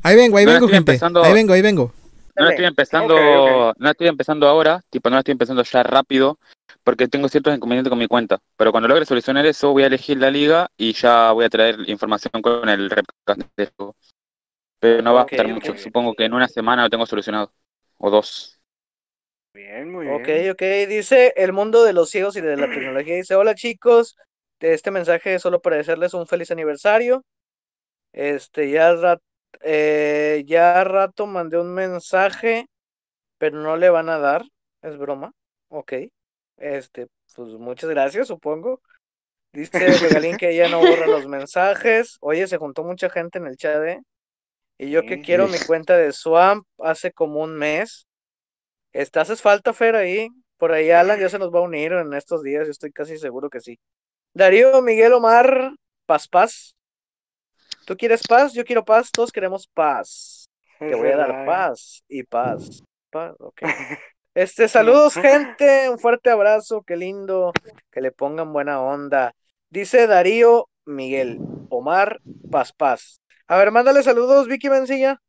Ahí 0.02 0.17
vengo, 0.17 0.36
ahí 0.36 0.44
No, 0.44 0.52
vengo, 0.52 0.68
gente. 0.68 0.92
empezando- 0.92 1.23
Ahí 1.23 1.33
vengo, 1.33 1.52
ahí 1.52 1.62
vengo. 1.62 1.92
No 2.36 2.49
estoy 2.49 2.65
empezando, 2.65 3.75
no 3.76 3.91
estoy 3.91 4.09
empezando 4.09 4.49
ahora, 4.49 4.81
tipo 4.91 5.10
no 5.10 5.18
estoy 5.18 5.33
empezando 5.33 5.62
ya 5.62 5.83
rápido, 5.83 6.39
porque 6.84 7.09
tengo 7.09 7.28
ciertos 7.28 7.55
inconvenientes 7.55 7.91
con 7.91 7.99
mi 7.99 8.09
cuenta. 8.09 8.39
Pero 8.57 8.73
cuando 8.73 8.89
logre 8.89 9.07
solucionar 9.07 9.47
eso, 9.47 9.73
voy 9.73 9.84
a 9.84 9.86
elegir 9.86 10.18
la 10.18 10.31
liga 10.31 10.70
y 10.76 10.92
ya 10.94 11.33
voy 11.33 11.44
a 11.44 11.49
traer 11.51 11.78
información 11.89 12.42
con 12.42 12.68
el 12.68 12.91
repcast 12.91 13.42
de 13.57 13.73
juego. 13.76 13.97
Pero 14.81 15.02
no 15.02 15.15
va 15.15 15.23
Ok, 15.23 15.25
a 15.25 15.26
estar 15.26 15.49
ok. 15.57 15.65
mucho. 15.65 15.76
Supongo 15.76 16.15
que 16.15 16.25
en 16.26 16.34
una 16.34 16.49
semana 16.49 16.83
lo 16.84 16.91
tengo 16.91 17.07
solucionado. 17.07 17.52
O 17.99 18.10
dos. 18.10 18.60
Bien, 19.55 19.91
muy 19.91 20.07
Ok, 20.07 20.28
bien. 20.28 20.51
ok. 20.52 20.62
Dice 20.89 21.33
el 21.36 21.52
mundo 21.52 21.84
de 21.84 21.92
los 21.92 22.10
ciegos 22.10 22.36
y 22.36 22.41
de 22.41 22.57
la 22.57 22.68
tecnología. 22.68 23.15
Dice, 23.17 23.34
hola 23.36 23.55
chicos, 23.55 24.17
este 24.60 24.91
mensaje 24.91 25.34
es 25.34 25.42
solo 25.42 25.60
para 25.60 25.76
desearles 25.76 26.15
un 26.15 26.26
feliz 26.26 26.51
aniversario. 26.51 27.25
Este, 28.12 28.70
ya, 28.70 28.94
ra- 28.94 29.18
eh, 29.62 30.44
ya 30.47 30.84
rato 30.84 31.26
mandé 31.26 31.59
un 31.60 31.75
mensaje, 31.75 32.67
pero 33.39 33.59
no 33.60 33.76
le 33.76 33.91
van 33.91 34.09
a 34.10 34.18
dar. 34.18 34.44
Es 34.83 34.99
broma. 34.99 35.33
Ok. 35.70 35.94
Este, 36.56 37.08
pues 37.34 37.48
muchas 37.55 37.90
gracias, 37.90 38.28
supongo. 38.28 38.81
Dice 39.52 39.78
Regalín 39.78 40.36
que 40.39 40.50
ella 40.50 40.68
no 40.68 40.81
borra 40.81 41.06
los 41.06 41.26
mensajes. 41.26 42.16
Oye, 42.20 42.47
se 42.47 42.58
juntó 42.58 42.84
mucha 42.84 43.10
gente 43.10 43.39
en 43.39 43.47
el 43.47 43.56
chat, 43.56 43.82
¿eh? 43.84 44.00
Y 44.78 44.90
yo 44.90 45.02
que 45.02 45.20
quiero 45.20 45.47
mi 45.47 45.58
cuenta 45.60 45.97
de 45.97 46.12
Swamp 46.12 46.66
hace 46.78 47.12
como 47.12 47.40
un 47.40 47.55
mes. 47.56 48.06
Este, 48.92 49.20
¿haces 49.20 49.40
falta, 49.40 49.72
Fer, 49.72 49.94
ahí? 49.94 50.28
Por 50.56 50.72
ahí 50.72 50.90
Alan 50.90 51.18
ya 51.18 51.28
se 51.28 51.39
nos 51.39 51.52
va 51.52 51.60
a 51.60 51.62
unir 51.62 51.92
en 51.92 52.12
estos 52.14 52.42
días, 52.42 52.66
yo 52.66 52.70
estoy 52.70 52.92
casi 52.92 53.18
seguro 53.18 53.50
que 53.50 53.60
sí. 53.60 53.78
Darío, 54.34 54.81
Miguel, 54.81 55.12
Omar, 55.12 55.72
paz, 56.06 56.28
paz. 56.28 56.76
¿Tú 57.86 57.97
quieres 57.97 58.26
paz? 58.26 58.52
Yo 58.55 58.64
quiero 58.64 58.84
paz, 58.84 59.10
todos 59.10 59.32
queremos 59.32 59.66
paz. 59.66 60.48
Te 60.78 60.94
voy 60.94 61.08
a 61.08 61.16
dar 61.16 61.47
paz 61.47 62.02
y 62.08 62.22
paz. 62.22 62.82
Paz, 63.10 63.34
ok. 63.39 63.62
Este, 64.35 64.67
saludos, 64.67 65.12
gente, 65.12 65.91
un 65.91 65.99
fuerte 65.99 66.31
abrazo, 66.31 66.83
qué 66.86 66.97
lindo, 66.97 67.52
que 67.91 68.01
le 68.01 68.12
pongan 68.12 68.51
buena 68.51 68.81
onda. 68.81 69.35
Dice 69.69 70.07
Darío, 70.07 70.70
Miguel, 70.86 71.39
Omar, 71.69 72.19
paz, 72.51 72.73
paz. 72.73 73.20
A 73.47 73.59
ver, 73.59 73.70
mándale 73.70 74.02
saludos, 74.02 74.47
Vicky 74.47 74.70
Mencilla. 74.70 75.20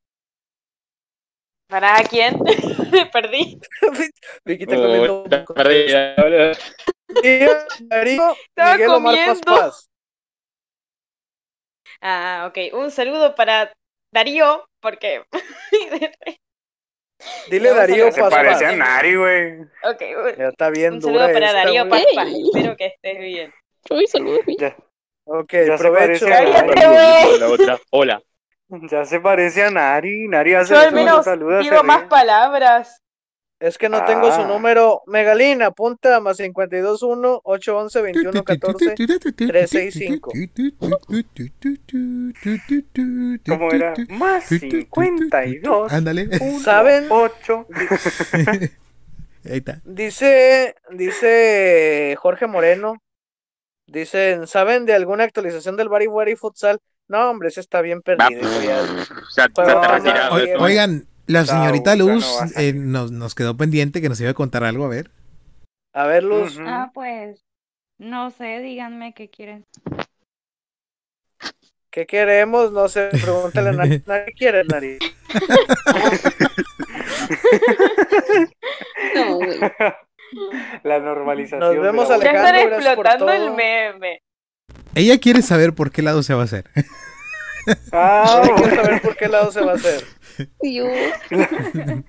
¿Para 1.67 2.01
quién? 2.03 2.39
Perdí. 3.11 3.59
Vicky 4.45 4.63
está 4.63 4.75
comiendo. 4.77 5.25
Darío, 5.53 5.97
Miguel, 7.23 8.89
Omar, 8.89 9.15
paz, 9.25 9.41
paz. 9.41 9.89
Ah, 12.01 12.45
ok. 12.47 12.73
Un 12.73 12.89
saludo 12.89 13.35
para 13.35 13.73
Darío, 14.13 14.65
porque. 14.79 15.25
Dile 17.49 17.69
a 17.69 17.73
Darío, 17.73 18.05
ver. 18.05 18.13
Se 18.13 18.21
parece 18.21 18.65
a 18.65 18.71
Nari, 18.71 19.15
güey. 19.15 19.61
Ok, 19.61 20.01
un- 20.17 20.35
Ya 20.37 20.47
está 20.49 20.69
bien 20.69 20.93
un 20.93 20.99
dura 20.99 21.13
saludo 21.27 21.33
para 21.33 21.45
esta, 21.47 21.57
Darío 21.63 21.85
güey. 21.87 22.03
Paz. 22.15 22.27
Espero 22.55 22.77
que 22.77 22.85
estés 22.87 23.19
bien. 23.19 23.53
Soy 23.87 24.07
saludos. 24.07 24.39
Ya, 24.59 24.75
Ok, 25.25 25.51
ya 25.53 25.77
se 25.77 25.83
provecho. 25.83 26.25
parece 26.25 26.33
a 26.33 26.41
Nari. 26.41 26.51
Cállate, 26.51 26.87
güey. 26.87 27.39
La 27.39 27.47
otra, 27.49 27.79
hola. 27.91 28.21
Ya 28.89 29.05
se 29.05 29.19
parece 29.19 29.63
a 29.63 29.71
Nari. 29.71 30.27
Nari 30.27 30.53
hace 30.55 30.73
Yo 30.73 30.79
al 30.79 30.91
menos 30.93 31.23
se 31.25 31.37
pido 31.37 31.83
más 31.83 32.03
palabras. 32.05 33.02
Es 33.63 33.77
que 33.77 33.87
no 33.87 34.03
tengo 34.03 34.29
su 34.33 34.41
Ah. 34.41 34.45
número. 34.47 35.03
Megalina, 35.07 35.67
apunta 35.67 36.19
más 36.19 36.35
521 36.35 37.39
811 37.45 38.01
21 38.01 38.43
14 38.43 38.93
365. 38.93 40.31
¿Cómo 43.47 43.71
era? 43.71 43.93
Más 44.09 44.43
52. 44.45 45.93
Ándale. 45.93 46.27
¿Saben? 46.61 47.05
8. 47.09 47.67
Ahí 49.45 49.57
está. 49.57 49.79
Dice, 49.85 50.75
dice 50.91 52.15
Jorge 52.19 52.47
Moreno. 52.47 53.01
Dicen, 53.85 54.45
¿saben 54.47 54.85
de 54.85 54.93
alguna 54.93 55.23
actualización 55.23 55.77
del 55.77 55.87
Bari 55.87 56.07
Wari 56.07 56.35
Futsal? 56.35 56.79
No, 57.07 57.29
hombre, 57.29 57.47
ese 57.49 57.59
está 57.61 57.81
bien 57.81 58.01
perdido. 58.01 58.41
ya. 58.61 59.47
Te 59.47 59.63
retirado. 59.63 60.35
Bien. 60.35 60.57
oigan, 60.59 61.07
la 61.27 61.45
señorita 61.45 61.95
Luz 61.95 62.25
eh, 62.57 62.73
nos, 62.73 63.11
nos 63.11 63.35
quedó 63.35 63.55
pendiente 63.55 64.01
que 64.01 64.09
nos 64.09 64.19
iba 64.21 64.31
a 64.31 64.35
contar 64.35 64.63
algo, 64.63 64.85
a 64.85 64.89
ver. 64.89 65.11
A 65.93 66.07
ver, 66.07 66.23
Luz. 66.23 66.57
Ah, 66.59 66.91
pues, 66.93 67.45
no 67.97 68.31
sé, 68.31 68.59
díganme 68.59 69.13
qué 69.13 69.29
quieren. 69.29 69.65
¿Qué 71.91 72.07
queremos? 72.07 72.71
No 72.71 72.87
sé, 72.89 73.09
pregúntale 73.21 73.69
a 73.69 73.71
Nari. 73.73 74.01
¿Qué 74.01 74.33
quieres, 74.35 74.65
Nari? 74.67 74.97
No, 79.15 79.35
güey. 79.35 79.59
La 80.83 80.99
normalización. 80.99 81.59
Nos 81.59 81.73
de 81.73 81.79
vemos, 81.79 82.09
la 82.09 82.17
Ya 82.17 82.29
Alejandro, 82.31 82.77
están 82.77 82.81
explotando 82.81 83.31
el 83.31 83.51
meme. 83.51 84.21
Ella 84.95 85.19
quiere 85.19 85.41
saber 85.41 85.73
por 85.73 85.91
qué 85.91 86.01
lado 86.01 86.23
se 86.23 86.33
va 86.33 86.41
a 86.41 86.45
hacer. 86.45 86.65
Ah, 87.91 88.41
Quiero 88.55 88.75
saber 88.75 89.01
por 89.01 89.15
qué 89.15 89.27
lado 89.27 89.51
se 89.51 89.61
va 89.61 89.73
a 89.73 89.75
hacer. 89.75 90.03
Dios. 90.61 90.91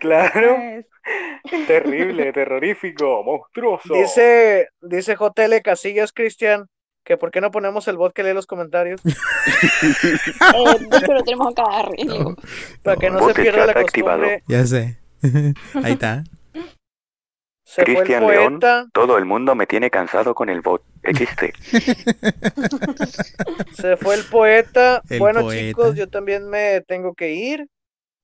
claro. 0.00 0.56
Pues, 0.56 1.66
Terrible, 1.66 2.32
terrorífico, 2.32 3.22
monstruoso. 3.22 3.94
Dice, 3.94 4.68
dice 4.80 5.14
JL 5.16 5.62
Casillas, 5.62 6.12
Cristian, 6.12 6.66
que 7.04 7.16
por 7.16 7.30
qué 7.30 7.40
no 7.40 7.52
ponemos 7.52 7.86
el 7.86 7.96
bot 7.96 8.12
que 8.12 8.24
lee 8.24 8.34
los 8.34 8.46
comentarios 8.46 9.00
Eh, 9.04 10.88
hecho, 10.92 11.12
lo 11.12 11.22
tenemos 11.22 11.52
acá 11.52 11.62
arriba. 11.78 12.34
para 12.82 12.96
que 12.96 13.10
no 13.10 13.20
Bot 13.20 13.36
se 13.36 13.42
pierda 13.42 13.66
la 13.66 13.72
activado. 13.72 14.22
costumbre. 14.22 14.42
Ya 14.48 14.66
sé. 14.66 14.98
Ahí 15.84 15.92
está. 15.92 16.24
Se 17.66 17.82
fue 17.82 17.94
el 17.94 17.98
Cristian 17.98 18.26
León, 18.28 18.60
poeta, 18.60 18.86
todo 18.92 19.18
el 19.18 19.24
mundo 19.24 19.56
me 19.56 19.66
tiene 19.66 19.90
cansado 19.90 20.36
con 20.36 20.48
el 20.48 20.60
bot. 20.60 20.82
XT. 21.02 21.46
se 23.74 23.96
fue 23.96 24.14
el 24.14 24.22
poeta. 24.24 25.02
El 25.10 25.18
bueno, 25.18 25.40
poeta. 25.40 25.60
chicos, 25.60 25.96
yo 25.96 26.08
también 26.08 26.48
me 26.48 26.80
tengo 26.82 27.14
que 27.14 27.32
ir. 27.32 27.66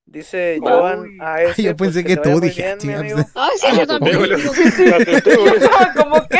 Dice 0.05 0.59
Uy. 0.61 0.69
Joan 0.69 1.17
AS. 1.19 1.57
Yo 1.57 1.75
pues, 1.75 1.93
pensé 1.93 2.05
que 2.05 2.15
tú 2.17 2.39
pues, 2.39 2.57
Ah, 3.35 3.49
sí, 3.57 3.67
yo 3.77 3.87
también. 3.87 4.17
¿Cómo 5.97 6.25
qué? 6.29 6.39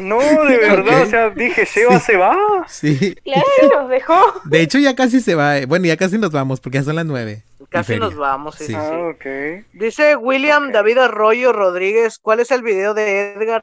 No, 0.00 0.18
de 0.20 0.58
verdad, 0.58 1.02
o 1.02 1.06
sea, 1.06 1.30
dije, 1.30 1.64
Sheva 1.64 1.98
se 1.98 2.16
va. 2.16 2.36
Sí. 2.68 3.16
Claro, 3.24 3.80
nos 3.80 3.90
dejó. 3.90 4.20
De 4.44 4.60
hecho, 4.60 4.78
ya 4.78 4.94
casi 4.94 5.20
se 5.20 5.34
va. 5.34 5.58
eh. 5.58 5.66
Bueno, 5.66 5.86
ya 5.86 5.96
casi 5.96 6.18
nos 6.18 6.30
vamos 6.30 6.60
porque 6.60 6.78
ya 6.78 6.84
son 6.84 6.96
las 6.96 7.06
nueve. 7.06 7.42
Casi 7.74 7.98
nos 7.98 8.14
vamos, 8.16 8.54
sí, 8.54 8.66
Sí. 8.66 8.72
sí, 8.72 8.78
Ah. 8.78 9.64
Dice 9.72 10.16
William. 10.16 10.72
David 10.72 10.98
Arroyo 10.98 11.52
Rodríguez, 11.52 12.18
¿cuál 12.18 12.40
es 12.40 12.50
el 12.50 12.62
video 12.62 12.94
de 12.94 13.32
Edgar? 13.34 13.62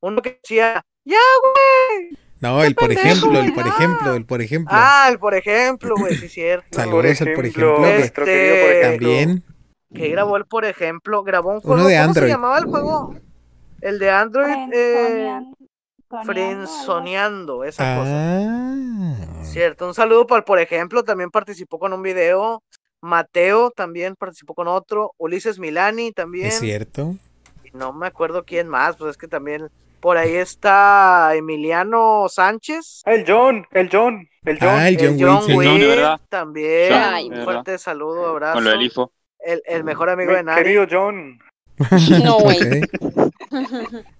Uno 0.00 0.22
que 0.22 0.38
decía, 0.42 0.82
ya, 1.04 1.18
güey. 1.42 2.18
No, 2.40 2.62
el 2.64 2.74
por 2.74 2.88
pendejo, 2.88 3.06
ejemplo, 3.08 3.38
el 3.40 3.52
por 3.52 3.66
no. 3.66 3.72
ejemplo, 3.72 4.14
el 4.14 4.24
por 4.24 4.40
ejemplo. 4.40 4.74
Ah, 4.74 5.08
el 5.10 5.18
por 5.18 5.34
ejemplo, 5.34 5.94
güey, 5.98 6.16
sí, 6.16 6.28
cierto. 6.28 6.66
Saludos 6.72 7.20
al 7.20 7.32
por 7.34 7.44
ejemplo. 7.46 7.76
que 7.76 7.80
Nuestro 7.98 8.24
querido 8.24 8.54
por 8.64 8.72
ejemplo. 8.72 9.08
También. 9.08 9.44
Que 9.92 10.08
grabó 10.08 10.36
el 10.38 10.46
por 10.46 10.64
ejemplo, 10.64 11.22
grabó 11.22 11.50
un 11.50 11.56
Uno 11.56 11.62
juego. 11.74 11.88
de 11.88 11.94
¿Cómo 11.96 12.04
Android. 12.08 12.26
se 12.28 12.32
llamaba 12.32 12.58
el 12.58 12.64
juego? 12.64 13.14
El 13.82 13.98
de 13.98 14.10
Android, 14.10 14.72
eh, 14.72 15.40
Frenzoneando, 16.08 16.24
Frenzoneando, 16.24 17.64
esa 17.64 17.96
cosa. 17.96 18.12
Ah. 18.14 19.44
Cierto, 19.44 19.86
un 19.86 19.94
saludo 19.94 20.26
para 20.26 20.38
el 20.38 20.44
por 20.44 20.58
ejemplo, 20.60 21.02
también 21.04 21.30
participó 21.30 21.78
con 21.78 21.92
un 21.92 22.02
video. 22.02 22.62
Mateo 23.00 23.70
también 23.70 24.16
participó 24.16 24.54
con 24.54 24.68
otro. 24.68 25.12
Ulises 25.18 25.58
Milani 25.58 26.12
también. 26.12 26.46
Es 26.46 26.58
cierto. 26.60 27.14
No 27.72 27.92
me 27.92 28.06
acuerdo 28.06 28.44
quién 28.44 28.68
más, 28.68 28.96
pues 28.96 29.12
es 29.12 29.16
que 29.16 29.28
también 29.28 29.68
por 30.00 30.16
ahí 30.16 30.34
está 30.34 31.34
Emiliano 31.34 32.26
Sánchez. 32.28 33.02
El 33.04 33.24
John, 33.26 33.66
el 33.70 33.88
John, 33.92 34.26
el 34.44 34.58
John. 34.58 34.68
Ah, 34.70 34.88
el 34.88 34.96
John 34.98 35.18
sí. 35.18 35.54
John, 35.54 35.78
de 35.78 35.86
verdad. 35.86 36.20
también. 36.28 36.92
Ay, 36.92 37.28
un 37.28 37.44
fuerte 37.44 37.78
saludo, 37.78 38.26
abrazo. 38.26 38.54
Con 38.54 38.64
lo 38.64 38.70
del 38.70 38.82
IFO. 38.82 39.12
El, 39.38 39.62
el 39.66 39.84
mejor 39.84 40.10
amigo 40.10 40.30
Mi 40.32 40.36
de 40.38 40.42
Nari. 40.42 40.62
querido 40.62 40.86
John. 40.90 41.38
No, 42.24 42.38
güey. 42.38 42.58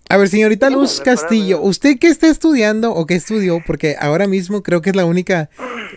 A 0.09 0.17
ver, 0.17 0.29
señorita 0.29 0.71
Luz 0.71 1.01
Castillo, 1.01 1.61
¿usted 1.61 1.99
qué 2.01 2.09
está 2.09 2.29
estudiando 2.29 2.93
o 2.93 3.07
qué 3.07 3.15
estudió? 3.15 3.61
Porque 3.65 3.97
ahora 4.01 4.27
mismo 4.27 4.63
creo 4.63 4.81
que 4.83 4.91
es 4.91 4.97
la 4.97 5.05
única 5.05 5.51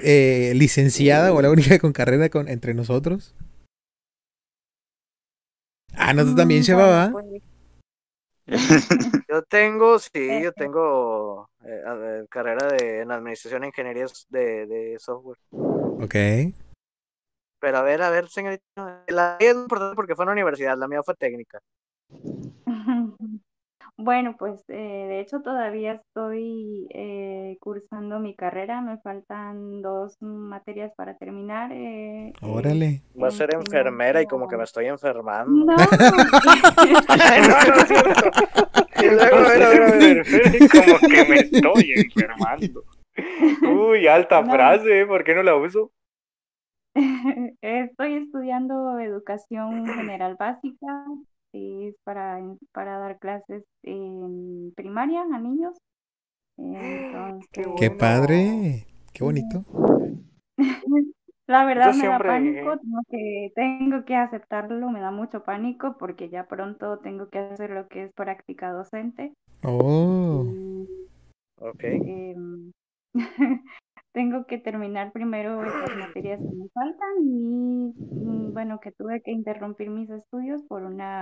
eh, 0.03 0.53
licenciada 0.55 1.33
o 1.33 1.41
la 1.41 1.49
única 1.49 1.79
con 1.79 1.93
carrera 1.93 2.29
con, 2.29 2.47
entre 2.47 2.73
nosotros. 2.73 3.33
Ah, 5.95 6.13
¿no 6.13 6.25
tú 6.25 6.35
también, 6.35 6.61
Mm, 6.61 6.63
Sheba? 6.63 7.09
bueno, 7.09 7.29
pues, 7.29 7.41
Yo 9.29 9.41
tengo, 9.43 9.97
sí, 9.99 10.09
yo 10.43 10.51
tengo 10.51 11.49
eh, 11.65 11.81
a 11.87 11.93
ver, 11.93 12.27
carrera 12.29 12.67
de, 12.67 13.01
en 13.01 13.11
administración 13.11 13.63
e 13.63 13.67
ingeniería 13.67 14.05
de, 14.29 14.67
de 14.67 14.97
software. 14.99 15.37
Ok. 15.51 16.15
Pero 17.63 17.77
a 17.77 17.81
ver, 17.81 18.01
a 18.01 18.09
ver, 18.09 18.27
señorita, 18.27 18.61
la 19.07 19.37
mía 19.39 19.51
es 19.51 19.55
importante 19.55 19.95
porque 19.95 20.15
fue 20.15 20.23
en 20.25 20.27
la 20.27 20.33
universidad, 20.33 20.77
la 20.77 20.89
mía 20.89 21.01
fue 21.01 21.15
técnica. 21.15 21.59
Bueno, 23.95 24.35
pues 24.39 24.59
eh, 24.69 25.05
de 25.07 25.19
hecho 25.19 25.41
todavía 25.41 25.93
estoy 25.93 26.87
eh, 26.93 27.57
cursando 27.61 28.19
mi 28.19 28.35
carrera, 28.35 28.81
me 28.81 28.97
faltan 28.97 29.81
dos 29.83 30.17
materias 30.19 30.91
para 30.97 31.15
terminar. 31.15 31.71
eh, 31.71 32.33
Órale. 32.41 33.01
Voy 33.13 33.27
a 33.27 33.31
ser 33.31 33.53
enfermera 33.53 34.21
y 34.21 34.25
como 34.25 34.47
que 34.47 34.57
me 34.57 34.63
estoy 34.63 34.87
enfermando. 34.87 35.65
No. 35.65 35.75
Ay, 37.07 37.41
no, 37.43 37.75
no 37.75 37.81
es 37.81 37.87
cierto. 37.87 38.31
Y 38.99 39.05
luego, 39.09 39.35
a 39.37 39.41
ver, 39.41 39.63
a 39.63 39.69
ver, 39.69 39.83
a 39.83 39.91
ver. 39.91 40.25
Como 40.69 40.99
que 40.99 41.25
me 41.29 41.35
estoy 41.39 41.91
enfermando. 41.93 42.83
Uy, 43.89 44.07
alta 44.07 44.41
No. 44.41 44.51
frase, 44.51 45.01
¿eh? 45.01 45.05
¿por 45.05 45.23
qué 45.23 45.35
no 45.35 45.43
la 45.43 45.55
uso? 45.55 45.91
Estoy 47.61 48.13
estudiando 48.15 48.99
educación 48.99 49.85
general 49.87 50.35
básica, 50.37 51.05
es 51.53 51.95
para, 52.03 52.39
para 52.71 52.97
dar 52.99 53.19
clases 53.19 53.63
en 53.83 54.73
primaria 54.75 55.21
a 55.21 55.39
niños. 55.39 55.75
Entonces, 56.57 57.67
Qué 57.77 57.91
padre. 57.91 58.85
Qué 59.13 59.23
bonito. 59.23 59.63
La 61.45 61.65
verdad 61.65 61.91
Yo 61.91 61.97
me 61.97 62.07
da 62.07 62.19
pánico, 62.19 62.77
tengo 62.79 63.01
que, 63.09 63.51
tengo 63.53 64.05
que 64.05 64.15
aceptarlo, 64.15 64.89
me 64.89 65.01
da 65.01 65.11
mucho 65.11 65.43
pánico 65.43 65.97
porque 65.99 66.29
ya 66.29 66.47
pronto 66.47 66.99
tengo 66.99 67.27
que 67.29 67.39
hacer 67.39 67.71
lo 67.71 67.87
que 67.89 68.03
es 68.03 68.13
práctica 68.13 68.71
docente. 68.71 69.33
Oh. 69.63 70.45
Ok. 71.59 71.83
Em, 71.83 72.71
tengo 74.13 74.45
que 74.45 74.59
terminar 74.59 75.11
primero 75.11 75.63
esas 75.63 75.97
materias 75.97 76.39
que 76.39 76.55
me 76.55 76.69
faltan 76.69 77.09
y 77.21 77.93
mm, 77.97 78.53
bueno, 78.53 78.79
que 78.79 78.91
tuve 78.91 79.21
que 79.21 79.31
interrumpir 79.31 79.89
mis 79.89 80.09
estudios 80.09 80.63
por 80.63 80.83
una 80.83 81.21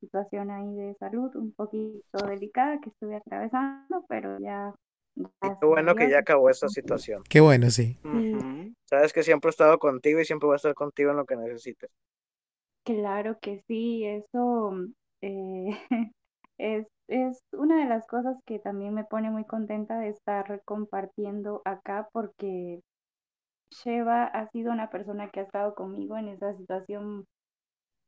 situación 0.00 0.50
ahí 0.50 0.74
de 0.76 0.94
salud 0.94 1.34
un 1.36 1.52
poquito 1.52 2.18
delicada 2.26 2.80
que 2.80 2.90
estuve 2.90 3.16
atravesando, 3.16 4.04
pero 4.08 4.38
ya 4.40 4.72
Qué 5.40 5.66
bueno 5.66 5.94
que 5.94 6.08
ya 6.08 6.20
acabó 6.20 6.48
esta 6.50 6.68
situación. 6.68 7.22
Qué 7.28 7.40
bueno, 7.40 7.70
sí. 7.70 7.98
Sabes 8.84 9.12
que 9.12 9.22
siempre 9.22 9.48
he 9.48 9.50
estado 9.50 9.78
contigo 9.78 10.20
y 10.20 10.24
siempre 10.24 10.46
voy 10.46 10.54
a 10.54 10.56
estar 10.56 10.74
contigo 10.74 11.10
en 11.10 11.16
lo 11.16 11.24
que 11.24 11.36
necesites. 11.36 11.90
Claro 12.84 13.38
que 13.40 13.62
sí, 13.66 14.04
eso 14.04 14.72
eh, 15.20 15.70
es, 16.58 16.86
es 17.08 17.42
una 17.52 17.78
de 17.80 17.86
las 17.88 18.06
cosas 18.06 18.36
que 18.46 18.58
también 18.58 18.94
me 18.94 19.04
pone 19.04 19.30
muy 19.30 19.44
contenta 19.44 19.98
de 20.00 20.10
estar 20.10 20.62
compartiendo 20.64 21.62
acá 21.64 22.08
porque 22.12 22.80
Sheva 23.70 24.24
ha 24.24 24.48
sido 24.50 24.72
una 24.72 24.90
persona 24.90 25.30
que 25.30 25.40
ha 25.40 25.44
estado 25.44 25.74
conmigo 25.74 26.16
en 26.18 26.28
esa 26.28 26.54
situación 26.56 27.24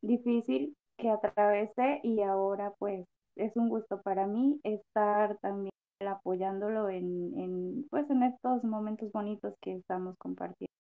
difícil 0.03 0.77
que 0.99 1.11
atravesé 1.11 2.01
y 2.03 2.23
ahora 2.23 2.73
pues 2.79 3.07
es 3.37 3.57
un 3.57 3.69
gusto 3.69 4.03
para 4.03 4.27
mí 4.27 4.61
estar 4.65 5.39
también 5.39 5.73
apoyándolo 6.07 6.89
en, 6.89 7.39
en 7.39 7.87
pues 7.91 8.09
en 8.11 8.23
estos 8.23 8.65
momentos 8.65 9.12
bonitos 9.12 9.55
que 9.62 9.75
estamos 9.77 10.17
compartiendo 10.19 10.73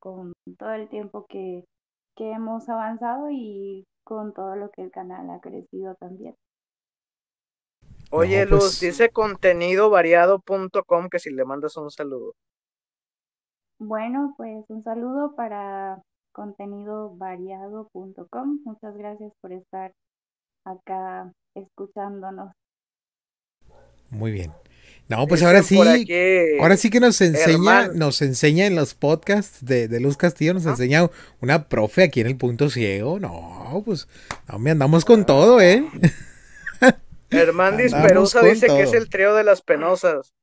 con 0.00 0.32
todo 0.58 0.72
el 0.72 0.88
tiempo 0.88 1.26
que, 1.28 1.64
que 2.16 2.32
hemos 2.32 2.68
avanzado 2.68 3.28
y 3.30 3.86
con 4.04 4.32
todo 4.34 4.56
lo 4.56 4.70
que 4.70 4.82
el 4.82 4.90
canal 4.90 5.30
ha 5.30 5.40
crecido 5.40 5.94
también. 5.96 6.34
Oye, 8.10 8.44
No, 8.44 8.50
pues- 8.50 8.62
Luz, 8.62 8.80
dice 8.80 9.08
contenidovariado.com 9.10 11.08
que 11.10 11.18
si 11.18 11.30
le 11.30 11.44
mandas 11.44 11.76
un 11.76 11.90
saludo. 11.90 12.34
Bueno, 13.78 14.32
pues 14.36 14.64
un 14.68 14.82
saludo 14.82 15.34
para 15.36 16.00
contenidovariado.com. 16.32 18.60
Muchas 18.64 18.96
gracias 18.96 19.32
por 19.40 19.52
estar 19.52 19.92
acá 20.64 21.30
escuchándonos. 21.54 22.52
Muy 24.10 24.32
bien. 24.32 24.52
No, 25.08 25.24
pues 25.28 25.42
ahora 25.44 25.62
sí, 25.62 25.80
aquí, 25.80 26.58
ahora 26.60 26.76
sí 26.76 26.90
que 26.90 26.98
nos 26.98 27.20
enseña, 27.20 27.82
Herman. 27.84 27.96
nos 27.98 28.22
enseña 28.22 28.66
en 28.66 28.74
los 28.74 28.94
podcasts 28.94 29.64
de, 29.64 29.86
de 29.86 30.00
Luz 30.00 30.16
Castillo, 30.16 30.52
nos 30.52 30.66
enseña 30.66 31.08
una 31.40 31.68
profe 31.68 32.02
aquí 32.02 32.20
en 32.20 32.26
el 32.26 32.36
punto 32.36 32.68
ciego. 32.70 33.20
No, 33.20 33.82
pues, 33.84 34.08
no 34.48 34.58
me 34.58 34.72
andamos 34.72 35.04
con 35.04 35.24
todo, 35.24 35.60
¿eh? 35.60 35.84
Hermandis 37.30 37.92
Andamos 37.92 38.32
Perusa 38.32 38.42
dice 38.42 38.66
que 38.68 38.82
es 38.82 38.92
el 38.92 39.08
trío 39.08 39.34
de 39.34 39.44
las 39.44 39.62
penosas. 39.62 40.34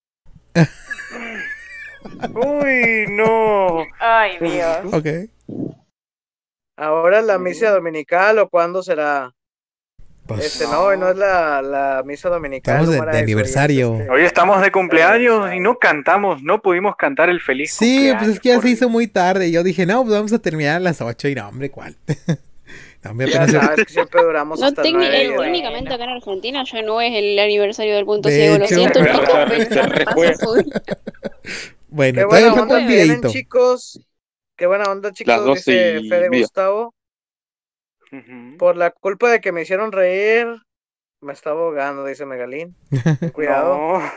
Uy, 2.34 3.06
no. 3.10 3.86
Ay, 4.00 4.38
Dios. 4.40 4.94
Ok. 4.94 5.08
Ahora 6.78 7.22
la 7.22 7.38
misa 7.38 7.70
dominical 7.72 8.40
o 8.40 8.50
cuándo 8.50 8.84
será? 8.84 9.32
Pues, 10.26 10.46
Este 10.46 10.66
no, 10.66 10.80
hoy 10.82 10.98
no 10.98 11.10
es 11.10 11.18
la, 11.18 11.62
la 11.62 12.02
misa 12.06 12.30
dominical. 12.30 12.76
Estamos 12.76 12.92
de- 12.92 12.98
¿cómo 12.98 13.04
era 13.04 13.12
de 13.12 13.18
eso? 13.20 13.24
aniversario. 13.24 13.96
Este, 13.96 14.10
Hoy 14.10 14.22
estamos 14.24 14.62
de 14.62 14.72
cumpleaños 14.72 15.54
y 15.54 15.60
no 15.60 15.78
cantamos, 15.78 16.42
no 16.42 16.62
pudimos 16.62 16.96
cantar 16.96 17.30
el 17.30 17.42
feliz 17.42 17.74
Sí, 17.74 18.12
pues 18.18 18.30
es 18.32 18.40
que 18.40 18.50
ya 18.50 18.62
se 18.62 18.70
hizo 18.70 18.90
muy 18.90 19.08
tarde. 19.08 19.52
Yo 19.52 19.64
dije, 19.64 19.86
no, 19.86 20.02
pues 20.04 20.14
vamos 20.16 20.32
a 20.34 20.40
terminar 20.40 20.78
a 20.78 20.80
las 20.80 21.02
8 21.02 21.28
y 21.28 21.36
no, 21.36 21.48
hombre, 21.50 21.70
¿cuál? 21.72 21.98
Ya 23.04 23.48
sabes 23.48 23.86
que 23.86 23.94
siempre 23.94 24.24
duramos 24.24 24.60
No, 24.60 24.68
hasta 24.68 24.82
técnicamente 24.82 25.94
acá 25.94 26.04
en 26.06 26.10
Argentina 26.12 26.64
ya 26.64 26.82
no 26.84 27.02
es 27.02 27.12
el 27.14 27.38
aniversario 27.38 27.96
del 27.96 28.06
punto 28.06 28.30
De 28.30 28.36
ciego, 28.36 28.58
lo 28.58 28.68
siento, 28.68 29.00
pero- 29.02 29.20
chicos. 29.20 30.66
Bueno, 31.90 32.20
Qué 32.22 32.26
buena 32.26 32.54
onda 32.54 32.78
videito. 32.80 33.30
chicos. 33.30 34.00
Qué 34.56 34.66
buena 34.66 34.86
onda, 34.92 35.12
chicos, 35.12 35.46
dice 35.46 36.02
Fede. 36.10 36.30
Gustavo. 36.40 36.96
Por 38.58 38.78
la 38.78 38.92
culpa 38.92 39.30
de 39.30 39.42
que 39.42 39.52
me 39.52 39.62
hicieron 39.64 39.92
reír, 39.92 40.48
me 41.22 41.34
está 41.34 41.52
ahogando, 41.52 42.06
dice 42.06 42.26
Megalín. 42.26 42.76
Cuidado. 43.34 43.76
No. 44.00 44.12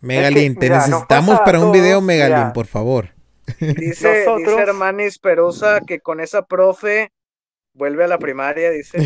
Megalín, 0.00 0.56
te 0.56 0.68
necesitamos 0.70 1.40
para 1.40 1.58
un 1.60 1.72
video, 1.72 2.00
Megalín, 2.00 2.36
mira. 2.36 2.52
por 2.52 2.66
favor. 2.66 3.10
Dice, 3.60 4.24
Nosotros- 4.26 4.38
dice 4.56 4.60
Hermanis 4.62 5.18
Perusa 5.18 5.80
que 5.86 6.00
con 6.00 6.20
esa 6.20 6.42
profe 6.42 7.10
vuelve 7.76 8.04
a 8.04 8.08
la 8.08 8.18
primaria, 8.18 8.70
dice. 8.70 8.98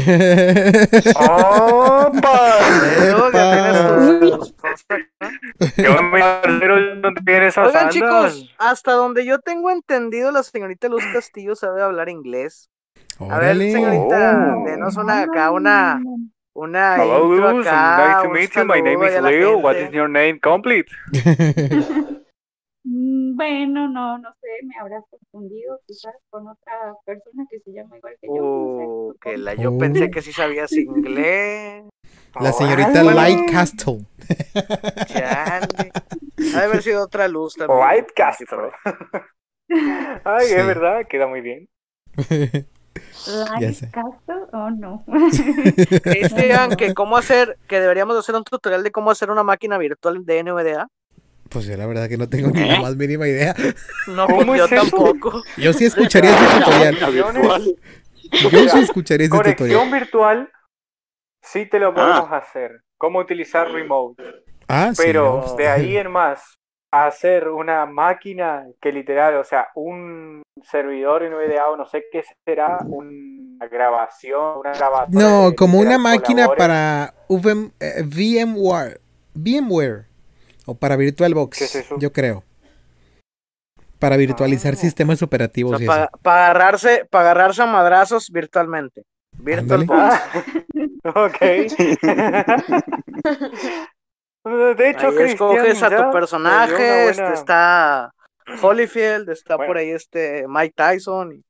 ¡Opa! 1.16 2.58
Yo 5.76 6.02
me 6.02 6.20
pero 6.60 6.94
no 6.96 7.12
tiene 7.24 7.48
esas 7.48 7.68
Oigan, 7.68 7.88
chicos, 7.90 8.54
hasta 8.58 8.92
donde 8.92 9.24
yo 9.24 9.38
tengo 9.40 9.70
entendido, 9.70 10.30
la 10.32 10.42
señorita 10.42 10.88
Luz 10.88 11.04
Castillo 11.12 11.54
sabe 11.56 11.82
hablar 11.82 12.08
inglés. 12.08 12.70
A 13.18 13.38
ver, 13.38 13.56
señorita, 13.56 14.56
Oh. 14.56 14.64
denos 14.66 14.96
una 14.96 15.22
acá, 15.22 15.50
una, 15.50 16.00
una 16.54 16.96
Hello, 17.02 17.26
Luz. 17.52 17.66
acá, 17.66 18.06
nice 18.06 18.22
to 18.22 18.28
meet 18.30 18.50
you. 18.54 18.64
My 18.64 18.80
name 18.80 19.06
is 19.06 19.20
Leo. 19.22 19.58
What 19.58 19.76
is 19.76 19.90
your 19.92 20.08
name 20.08 20.38
complete? 20.40 20.86
Bueno, 23.40 23.88
no, 23.88 24.18
no 24.18 24.28
sé, 24.38 24.48
me 24.66 24.74
habrás 24.78 25.02
confundido 25.08 25.80
quizás 25.86 26.14
con 26.28 26.46
otra 26.46 26.92
persona 27.06 27.46
que 27.50 27.58
se 27.60 27.72
llama 27.72 27.96
igual 27.96 28.14
que 28.20 28.26
yo. 28.26 28.34
Uh, 28.34 29.14
que 29.18 29.38
la, 29.38 29.54
yo 29.54 29.72
Oh. 29.72 29.78
pensé 29.78 30.10
que 30.10 30.20
sí 30.20 30.30
sabías 30.30 30.70
inglés. 30.76 31.84
La 32.38 32.52
señorita 32.52 33.02
Bueno, 33.02 33.12
Light 33.12 33.50
Castle. 33.50 34.00
chale. 35.06 35.90
Ha 36.54 36.58
de 36.58 36.64
haber 36.66 36.82
sido 36.82 37.02
otra 37.02 37.28
luz 37.28 37.54
también. 37.54 37.80
White 37.80 38.12
Castro. 38.14 38.70
Ay, 40.24 40.46
Sí. 40.46 40.54
es 40.54 40.66
verdad, 40.66 41.06
queda 41.08 41.26
muy 41.26 41.40
bien. 41.40 41.66
Light 42.28 43.72
sé. 43.74 43.90
Castle, 43.90 44.44
oh 44.52 44.68
no. 44.70 45.02
Cristian, 46.02 46.76
que 46.76 46.92
cómo 46.92 47.16
hacer, 47.16 47.56
que 47.68 47.80
deberíamos 47.80 48.18
hacer 48.18 48.34
un 48.34 48.44
tutorial 48.44 48.82
de 48.82 48.90
cómo 48.90 49.10
hacer 49.10 49.30
una 49.30 49.44
máquina 49.44 49.78
virtual 49.78 50.26
de 50.26 50.42
NVDA. 50.44 50.88
Pues 51.50 51.66
yo 51.66 51.76
la 51.76 51.84
verdad 51.86 52.08
que 52.08 52.16
no 52.16 52.28
tengo 52.28 52.50
ni 52.50 52.64
la 52.64 52.80
más 52.80 52.96
mínima 52.96 53.26
idea. 53.26 53.54
No, 54.06 54.26
¿Cómo 54.26 54.54
yo 54.56 54.64
es 54.66 54.72
eso? 54.72 54.82
tampoco. 54.82 55.42
Yo 55.56 55.72
sí 55.72 55.84
escucharía 55.84 56.30
ese 56.30 56.60
tutorial. 56.60 56.96
Yo 58.32 58.68
sí 58.68 58.78
escucharía 58.78 59.26
ese 59.26 59.36
Conexión 59.36 59.68
tutorial. 59.68 59.90
virtual, 59.90 60.52
sí 61.42 61.66
te 61.66 61.78
lo 61.80 61.92
podemos 61.92 62.30
hacer. 62.32 62.82
Cómo 62.96 63.18
utilizar 63.18 63.70
remote. 63.70 64.22
Ah, 64.68 64.92
sí. 64.94 65.02
Pero 65.04 65.44
no, 65.46 65.56
de 65.56 65.68
ahí 65.68 65.96
en 65.96 66.10
más, 66.10 66.40
hacer 66.92 67.48
una 67.48 67.86
máquina 67.86 68.66
que 68.80 68.92
literal, 68.92 69.36
o 69.36 69.44
sea, 69.44 69.68
un 69.74 70.42
servidor 70.62 71.22
NVDA 71.22 71.68
o 71.70 71.76
no 71.76 71.86
sé 71.86 72.04
qué 72.12 72.22
será, 72.46 72.78
una 72.86 73.66
grabación, 73.66 74.58
una 74.58 74.72
grabadora. 74.72 75.08
No, 75.10 75.54
como 75.56 75.80
una 75.80 75.98
máquina 75.98 76.46
colabore. 76.46 76.58
para 76.58 77.14
VM, 77.28 77.72
eh, 77.80 78.02
VMware. 78.04 79.00
VMware. 79.34 80.09
O 80.70 80.78
para 80.78 80.94
VirtualBox, 80.96 81.58
¿Qué 81.58 81.64
es 81.64 81.74
eso? 81.74 81.96
yo 81.98 82.12
creo. 82.12 82.44
Para 83.98 84.16
virtualizar 84.16 84.76
sistemas 84.76 85.20
O 85.20 85.24
operativos 85.26 85.76
sea, 85.78 85.84
y 85.84 85.88
para, 85.88 86.04
eso. 86.04 86.12
agarrarse, 86.22 87.04
para 87.10 87.30
agarrarse 87.32 87.62
a 87.62 87.66
madrazos 87.66 88.30
virtualmente. 88.30 89.02
Virtual 89.32 89.80
Ándale. 89.80 89.86
Box. 89.86 90.14
Ah, 91.04 91.10
ok. 91.24 91.40
De 94.76 94.90
hecho, 94.90 95.08
Ahí 95.08 95.16
Cristian 95.16 95.28
escoges 95.28 95.82
a 95.82 95.90
tu 95.96 96.10
personaje, 96.12 97.08
este, 97.10 97.22
buena- 97.22 97.34
está 97.34 98.14
Holyfield, 98.62 99.28
está 99.28 99.56
Bueno. 99.56 99.68
por 99.70 99.76
ahí 99.78 99.90
este 99.90 100.44
Mike 100.48 100.74
Tyson. 100.76 101.32
y- 101.34 101.44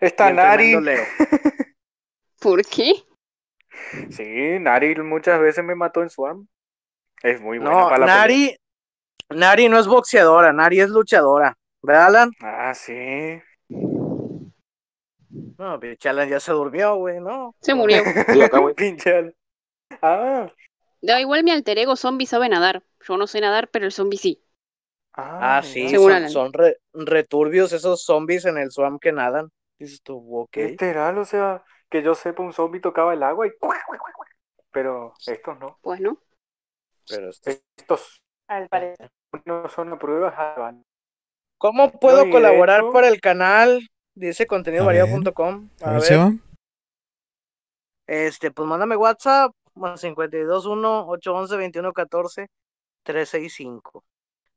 Está 0.00 0.30
y 0.30 0.34
Nari. 0.34 0.76
¿Por 2.40 2.64
qué? 2.64 2.92
Sí, 4.10 4.58
Nari 4.60 4.94
muchas 5.02 5.40
veces 5.40 5.64
me 5.64 5.74
mató 5.74 6.02
en 6.02 6.10
Swarm. 6.10 6.46
Es 7.22 7.40
muy 7.40 7.58
buena 7.58 7.74
No, 7.74 7.86
para 7.86 7.98
la 7.98 8.12
pelea. 8.12 8.26
Nari, 8.28 8.56
Nari 9.30 9.68
no 9.68 9.78
es 9.78 9.86
boxeadora, 9.88 10.52
Nari 10.52 10.80
es 10.80 10.90
luchadora. 10.90 11.56
¿Verdad, 11.82 12.06
Alan? 12.06 12.32
Ah, 12.40 12.74
sí. 12.74 12.92
No, 15.58 15.78
pinche 15.80 16.08
Alan 16.08 16.28
ya 16.28 16.40
se 16.40 16.52
durmió, 16.52 16.96
güey, 16.96 17.20
¿no? 17.20 17.54
Se 17.60 17.74
murió. 17.74 18.02
Pinche 18.76 19.10
Alan. 19.16 19.34
Ah, 20.02 20.48
Da 21.08 21.20
igual 21.20 21.44
mi 21.44 21.50
alter 21.52 21.78
ego 21.78 21.94
zombie 21.96 22.26
sabe 22.26 22.48
nadar. 22.48 22.82
Yo 23.06 23.16
no 23.16 23.26
sé 23.26 23.40
nadar, 23.40 23.68
pero 23.70 23.84
el 23.84 23.92
zombie 23.92 24.18
sí. 24.18 24.42
Ah, 25.14 25.62
sí, 25.64 25.88
Según 25.88 25.98
son, 25.98 26.12
Alan. 26.12 26.28
son 26.28 26.52
re- 26.52 26.78
returbios 26.92 27.72
esos 27.72 28.04
zombies 28.04 28.44
en 28.46 28.58
el 28.58 28.70
swamp 28.70 29.00
que 29.02 29.12
nadan. 29.12 29.50
Dices 29.78 30.02
tú, 30.02 30.18
ok. 30.40 30.56
literal, 30.56 31.18
o 31.18 31.24
sea, 31.24 31.64
que 31.90 32.02
yo 32.02 32.14
sepa, 32.14 32.42
un 32.42 32.52
zombie 32.52 32.80
tocaba 32.80 33.14
el 33.14 33.22
agua 33.22 33.46
y. 33.46 33.50
Pero 34.72 35.14
estos 35.26 35.58
no. 35.58 35.78
Pues 35.82 36.00
no. 36.00 36.18
Pero 37.08 37.30
Estos 37.30 38.22
Al 38.48 38.68
parecer. 38.68 39.10
no 39.44 39.68
son 39.68 39.98
pruebas. 39.98 40.34
¿Cómo 41.58 41.90
puedo 41.92 42.26
No, 42.26 42.30
colaborar 42.32 42.80
hecho- 42.80 42.92
para 42.92 43.08
el 43.08 43.20
canal? 43.20 43.88
Dice 44.14 44.46
contenidovario.com. 44.46 45.68
A 45.80 45.92
ver, 45.92 46.02
Seba. 46.02 46.32
Este, 48.06 48.50
pues 48.50 48.68
mándame 48.68 48.96
WhatsApp, 48.96 49.52
más 49.74 50.00
521 50.00 51.06
811 51.08 51.54
2114 51.54 52.48
365. 53.04 54.04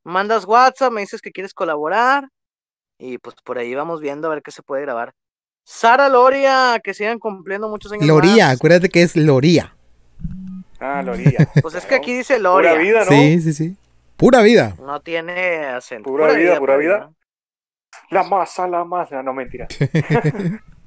Mandas 0.04 0.44
WhatsApp, 0.44 0.92
me 0.92 1.00
dices 1.00 1.20
que 1.22 1.32
quieres 1.32 1.54
colaborar 1.54 2.28
y 2.98 3.18
pues 3.18 3.36
por 3.44 3.58
ahí 3.58 3.74
vamos 3.74 4.00
viendo 4.00 4.26
a 4.28 4.30
ver 4.34 4.42
qué 4.42 4.50
se 4.50 4.62
puede 4.62 4.82
grabar. 4.82 5.14
Sara 5.64 6.08
Loria, 6.08 6.80
que 6.82 6.94
sigan 6.94 7.18
cumpliendo 7.18 7.68
muchos 7.68 7.90
años 7.92 8.06
Loría, 8.06 8.46
más. 8.48 8.56
acuérdate 8.56 8.88
que 8.88 9.02
es 9.02 9.16
Loría. 9.16 9.75
Ah, 10.80 11.02
Loría. 11.02 11.38
Pues 11.62 11.74
es 11.74 11.86
que 11.86 11.94
aquí 11.94 12.14
dice 12.16 12.38
Loria. 12.38 12.70
Pura 12.72 12.82
vida, 12.82 12.98
¿no? 13.00 13.10
Sí, 13.10 13.40
sí, 13.40 13.52
sí. 13.52 13.76
Pura 14.16 14.42
vida. 14.42 14.74
No 14.80 15.00
tiene 15.00 15.66
acento. 15.66 16.08
Pura, 16.10 16.32
vida, 16.32 16.58
pura 16.58 16.76
vida. 16.76 17.10
La 18.10 18.22
masa, 18.22 18.66
la 18.66 18.84
masa. 18.84 19.22
No, 19.22 19.32
mentira. 19.32 19.66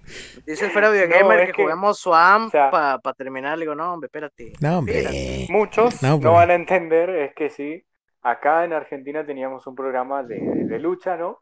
Dice 0.45 0.65
el 0.65 0.71
Fera 0.71 0.87
No, 0.87 0.93
Videogamer 0.93 1.39
es 1.41 1.45
que, 1.47 1.53
que- 1.53 1.61
juguemos 1.63 1.99
Swamp 1.99 2.47
o 2.47 2.51
sea- 2.51 2.71
para 2.71 3.13
terminar. 3.15 3.57
Le 3.57 3.63
digo, 3.65 3.75
no, 3.75 3.93
hombre, 3.93 4.07
espérate. 4.07 4.53
No, 4.59 4.79
espérate. 4.79 5.07
hombre. 5.07 5.47
Muchos 5.49 6.01
No, 6.01 6.17
no, 6.19 6.33
van 6.33 6.49
a 6.51 6.55
entender, 6.55 7.09
es 7.11 7.33
que 7.35 7.49
sí. 7.49 7.83
Acá 8.21 8.65
en 8.65 8.73
Argentina 8.73 9.25
teníamos 9.25 9.65
un 9.67 9.75
programa 9.75 10.23
de, 10.23 10.39
de 10.39 10.79
lucha, 10.79 11.15
¿no? 11.15 11.39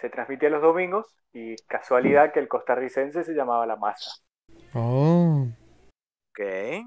Se 0.00 0.10
transmitía 0.10 0.50
los 0.50 0.60
domingos 0.62 1.06
y 1.32 1.56
casualidad 1.68 2.32
que 2.32 2.40
el 2.40 2.48
costarricense 2.48 3.22
se 3.22 3.32
llamaba 3.34 3.66
La 3.66 3.76
Masa. 3.76 4.10
Oh. 4.74 5.46
Ok. 6.30 6.86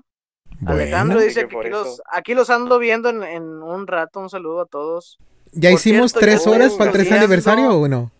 Bueno. 0.61 0.81
Alejandro 0.81 1.21
dice 1.21 1.47
que 1.47 1.57
aquí 1.57 1.69
los, 1.69 2.01
aquí 2.11 2.33
los 2.33 2.49
ando 2.49 2.79
viendo 2.79 3.09
en, 3.09 3.23
en 3.23 3.43
un 3.43 3.87
rato. 3.87 4.19
Un 4.19 4.29
saludo 4.29 4.61
a 4.61 4.65
todos. 4.65 5.17
¿Ya 5.51 5.69
Por 5.69 5.79
hicimos 5.79 6.11
cierto, 6.11 6.25
tres 6.25 6.47
horas 6.47 6.67
estoy 6.67 6.77
para 6.77 6.89
el 6.89 6.93
tres 6.93 7.03
estudiando- 7.07 7.25
aniversario 7.25 7.71
o 7.79 7.87
no? 7.87 8.11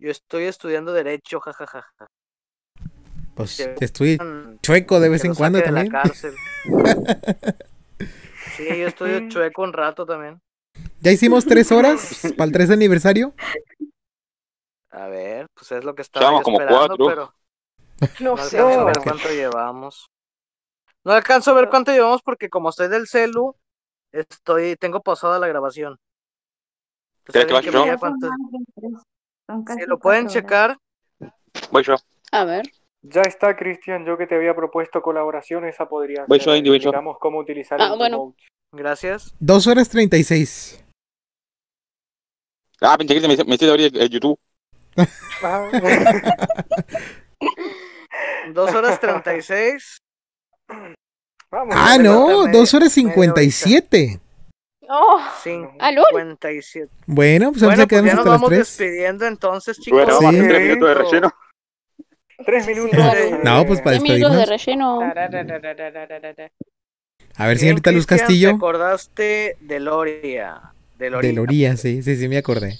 Yo 0.00 0.10
estoy 0.10 0.44
estudiando 0.44 0.92
Derecho, 0.92 1.40
jajaja. 1.40 1.86
Pues 3.34 3.56
Que 3.78 3.84
estoy 3.84 4.16
buscan 4.16 4.58
chueco 4.62 5.00
de 5.00 5.08
vez 5.08 5.24
en 5.24 5.34
cuando 5.34 5.60
también. 5.62 5.88
cárcel. 5.88 6.34
Sí, 8.56 8.66
yo 8.66 8.88
estudio 8.88 9.28
chueco 9.28 9.62
un 9.62 9.72
rato 9.72 10.04
también. 10.04 10.40
¿Ya 11.00 11.12
hicimos 11.12 11.44
tres 11.44 11.70
horas 11.70 12.22
para 12.36 12.46
el 12.46 12.52
tres 12.52 12.70
aniversario? 12.70 13.32
A 14.90 15.06
ver, 15.06 15.46
pues 15.54 15.70
es 15.72 15.84
lo 15.84 15.94
que 15.94 16.02
estaba 16.02 16.30
yo 16.38 16.42
como 16.42 16.60
esperando, 16.60 16.96
cuatro. 16.96 17.06
pero 17.06 17.34
No 18.20 18.34
no 18.36 18.42
sé. 18.44 18.58
a 18.58 18.84
ver 18.84 18.98
cuánto 19.04 19.28
llevamos. 19.28 20.08
No 21.08 21.14
alcanzo 21.14 21.52
a 21.52 21.54
ver 21.54 21.70
cuánto 21.70 21.90
llevamos 21.90 22.20
porque 22.20 22.50
como 22.50 22.68
estoy 22.68 22.88
del 22.88 23.06
celu, 23.06 23.56
estoy, 24.12 24.76
tengo 24.76 25.00
pausada 25.00 25.38
la 25.38 25.48
grabación. 25.48 25.96
¿Quieres 27.24 27.62
que 27.62 27.70
yo? 27.70 27.86
cuánto- 27.98 28.26
de 28.26 28.32
tres, 28.74 28.92
son 29.46 29.64
Si 29.66 29.86
lo 29.86 29.98
pueden 29.98 30.28
checar, 30.28 30.76
Voy 31.70 31.82
yo. 31.82 31.96
A 32.30 32.44
ver. 32.44 32.70
Ya 33.00 33.22
está, 33.22 33.56
Cristian, 33.56 34.04
yo 34.04 34.18
que 34.18 34.26
te 34.26 34.34
había 34.34 34.54
propuesto 34.54 35.00
colaboración, 35.00 35.64
esa 35.64 35.88
podría 35.88 36.26
Voy 36.26 36.40
ser, 36.40 36.62
yo, 36.62 36.72
voy 36.72 36.78
yo. 36.78 36.90
digamos, 36.90 37.16
cómo 37.18 37.38
utilizar 37.38 37.80
Ah, 37.80 37.92
el 37.94 37.98
bueno. 37.98 38.18
remote. 38.18 38.42
gracias. 38.72 39.34
Dos 39.40 39.66
horas 39.66 39.88
treinta 39.88 40.18
y 40.18 40.24
seis. 40.24 40.84
Ah, 42.82 42.98
pinche 42.98 43.14
que 43.14 43.22
me, 43.22 43.28
me 43.28 43.32
hiciste 43.32 43.70
abrir 43.70 43.96
el 43.96 44.10
YouTube. 44.10 44.38
Ah, 45.42 45.70
Dos 48.52 48.74
horas 48.74 49.00
treinta 49.00 49.34
y 49.34 49.40
seis. 49.40 50.02
Vamos, 51.50 51.74
Ah, 51.78 51.96
no, 51.98 52.44
media- 52.44 52.52
dos 52.58 52.74
horas 52.74 52.94
media 52.96 53.08
cincuenta 53.10 53.40
y 53.42 53.46
horita. 53.46 53.56
siete. 53.56 54.20
Oh, 54.90 55.18
Ah, 55.78 55.92
lol. 55.92 56.04
57. 56.10 56.88
Bueno, 57.06 57.50
pues 57.52 57.60
vamos 57.62 57.76
Bueno, 57.76 57.82
a 57.82 57.86
pues 57.86 57.88
quedarnos 57.88 58.10
ya 58.10 58.14
nos 58.14 58.20
hasta 58.20 58.30
las 58.30 58.40
vamos 58.40 58.48
tres. 58.48 58.58
despidiendo 58.78 59.26
entonces, 59.26 59.78
chicos. 59.78 59.98
Bueno, 60.04 60.14
vamos 60.14 60.24
a 60.26 60.30
Sí. 60.30 60.36
hacer 60.38 60.48
tres 60.50 60.62
minutos 60.68 60.88
de 60.88 60.94
relleno. 60.94 61.34
Tres 62.46 62.66
minutos. 62.66 62.90
Claro. 62.92 63.20
de- 63.20 63.30
No, 63.44 63.66
pues 63.66 63.80
para 63.80 63.98
Tres 63.98 64.02
minutos 64.02 64.32
de 64.32 64.38
despedirnos. 64.46 65.02
relleno. 65.02 66.58
A 67.36 67.46
ver, 67.46 67.58
señorita 67.58 67.92
Luz 67.92 68.06
Castillo. 68.06 68.48
¿Te 68.50 68.54
acordaste 68.56 69.56
de 69.60 69.80
Loria? 69.80 70.60
De 70.98 71.10
Loria. 71.10 71.28
De 71.30 71.34
Loría, 71.36 71.76
sí, 71.76 72.02
sí, 72.02 72.16
sí, 72.16 72.28
me 72.28 72.38
acordé. 72.38 72.78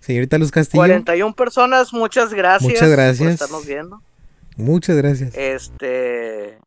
Señorita 0.00 0.38
Luz 0.38 0.50
Castillo, 0.50 0.80
41 0.80 1.34
personas, 1.34 1.92
muchas 1.92 2.32
gracias. 2.32 2.62
Muchas 2.70 2.80
Por 2.88 2.90
gracias. 2.90 3.32
estarnos 3.34 3.66
viendo. 3.66 4.00
muchas 4.56 4.96
gracias. 4.96 5.34
Este. 5.36 6.58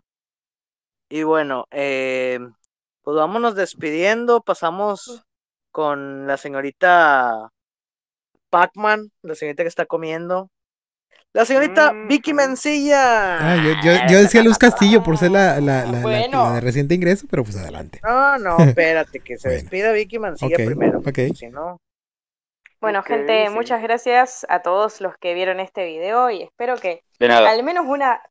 Y 1.12 1.24
bueno, 1.24 1.66
eh, 1.72 2.40
pues 3.04 3.16
vámonos 3.18 3.56
despidiendo. 3.56 4.42
Pasamos 4.42 5.24
con 5.72 6.26
la 6.26 6.38
señorita 6.38 7.50
Pac-Man, 8.50 9.12
la 9.22 9.36
señorita 9.36 9.64
que 9.64 9.70
está 9.70 9.86
comiendo. 9.86 10.50
La 11.34 11.46
señorita 11.46 11.94
Mm, 11.94 12.08
Vicky. 12.08 12.34
Mencilla. 12.34 13.38
Ah, 13.54 13.56
yo, 13.58 13.72
yo, 13.84 13.98
yo 14.10 14.20
decía 14.20 14.44
Luz 14.44 14.58
Castillo 14.58 15.04
por 15.04 15.18
ser 15.18 15.32
la, 15.32 15.60
la, 15.62 15.86
la, 15.86 15.92
la- 15.92 16.02
Bueno. 16.02 16.44
la 16.46 16.54
de 16.56 16.62
reciente 16.62 16.96
ingreso, 16.96 17.26
pero 17.30 17.44
pues 17.44 17.56
adelante. 17.58 18.00
No, 18.04 18.38
no, 18.38 18.58
espérate, 18.64 19.20
que 19.22 19.38
se 19.38 19.48
Bueno. 19.50 19.62
despida 19.64 19.92
Vicky 19.94 20.20
Mancilla 20.20 20.56
Ok, 20.56 20.66
primero. 20.66 21.00
ok. 21.00 21.20
Si 21.36 21.48
no, 21.48 21.78
Bueno, 22.82 23.04
gente, 23.04 23.48
sí. 23.48 23.54
muchas 23.54 23.82
gracias 23.82 24.46
a 24.50 24.62
todos 24.62 25.02
los 25.02 25.16
que 25.20 25.34
vieron 25.34 25.60
este 25.60 25.86
video 25.86 26.30
y 26.32 26.44
espero 26.44 26.76
que 26.78 27.04
al 27.20 27.64
menos 27.64 27.86
una. 27.88 28.22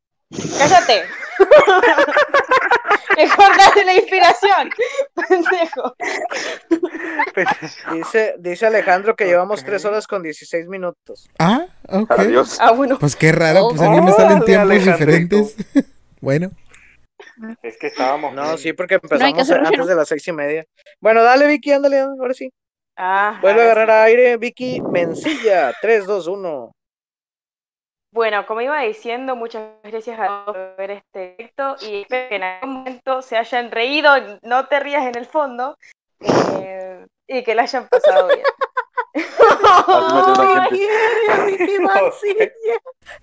¡Cállate! 0.58 1.04
Me 3.16 3.28
cortaste 3.28 3.84
la 3.84 3.94
inspiración, 3.94 4.70
pendejo. 5.28 5.94
Dice, 7.92 8.34
dice 8.38 8.66
Alejandro 8.66 9.16
que 9.16 9.26
llevamos 9.26 9.64
3 9.64 9.84
horas 9.84 10.06
con 10.06 10.22
16 10.22 10.68
minutos. 10.68 11.28
Ah, 11.38 11.66
ok. 11.88 12.10
Adiós. 12.12 12.58
Ah, 12.60 12.70
bueno. 12.72 12.98
Pues 12.98 13.16
qué 13.16 13.32
raro, 13.32 13.68
pues 13.70 13.80
a 13.80 13.90
mí 13.90 14.00
me 14.00 14.12
salen 14.12 14.42
Órale, 14.42 14.46
tiempos 14.46 14.84
diferentes. 14.84 15.56
bueno, 16.20 16.50
Es 17.62 17.76
que 17.78 17.88
estábamos. 17.88 18.32
No, 18.32 18.56
sí, 18.56 18.72
porque 18.72 18.94
empezamos 18.94 19.50
antes 19.50 19.86
de 19.86 19.94
las 19.94 20.08
seis 20.08 20.26
y 20.28 20.32
media. 20.32 20.64
Bueno, 21.00 21.22
dale, 21.22 21.46
Vicky, 21.46 21.72
ándale, 21.72 22.00
ahora 22.00 22.32
sí. 22.34 22.50
Ah, 22.96 23.38
Vuelve 23.42 23.62
a 23.62 23.64
agarrar 23.64 23.88
sí. 23.88 24.12
aire, 24.12 24.36
Vicky. 24.36 24.80
Mencilla, 24.82 25.74
3, 25.80 26.06
2, 26.06 26.26
1. 26.26 26.72
Bueno, 28.12 28.44
como 28.44 28.60
iba 28.60 28.80
diciendo, 28.80 29.36
muchas 29.36 29.68
gracias 29.84 30.18
a 30.18 30.26
todos 30.26 30.44
por 30.56 30.76
ver 30.76 30.90
este 30.90 31.36
directo 31.38 31.76
y 31.80 32.02
espero 32.02 32.28
que 32.28 32.36
en 32.36 32.42
algún 32.42 32.74
momento 32.74 33.22
se 33.22 33.36
hayan 33.36 33.70
reído, 33.70 34.10
no 34.42 34.66
te 34.66 34.80
rías 34.80 35.06
en 35.06 35.16
el 35.16 35.26
fondo, 35.26 35.78
eh, 36.20 37.06
y 37.28 37.44
que 37.44 37.54
la 37.54 37.62
hayan 37.62 37.88
pasado 37.88 38.26
bien. 38.26 38.42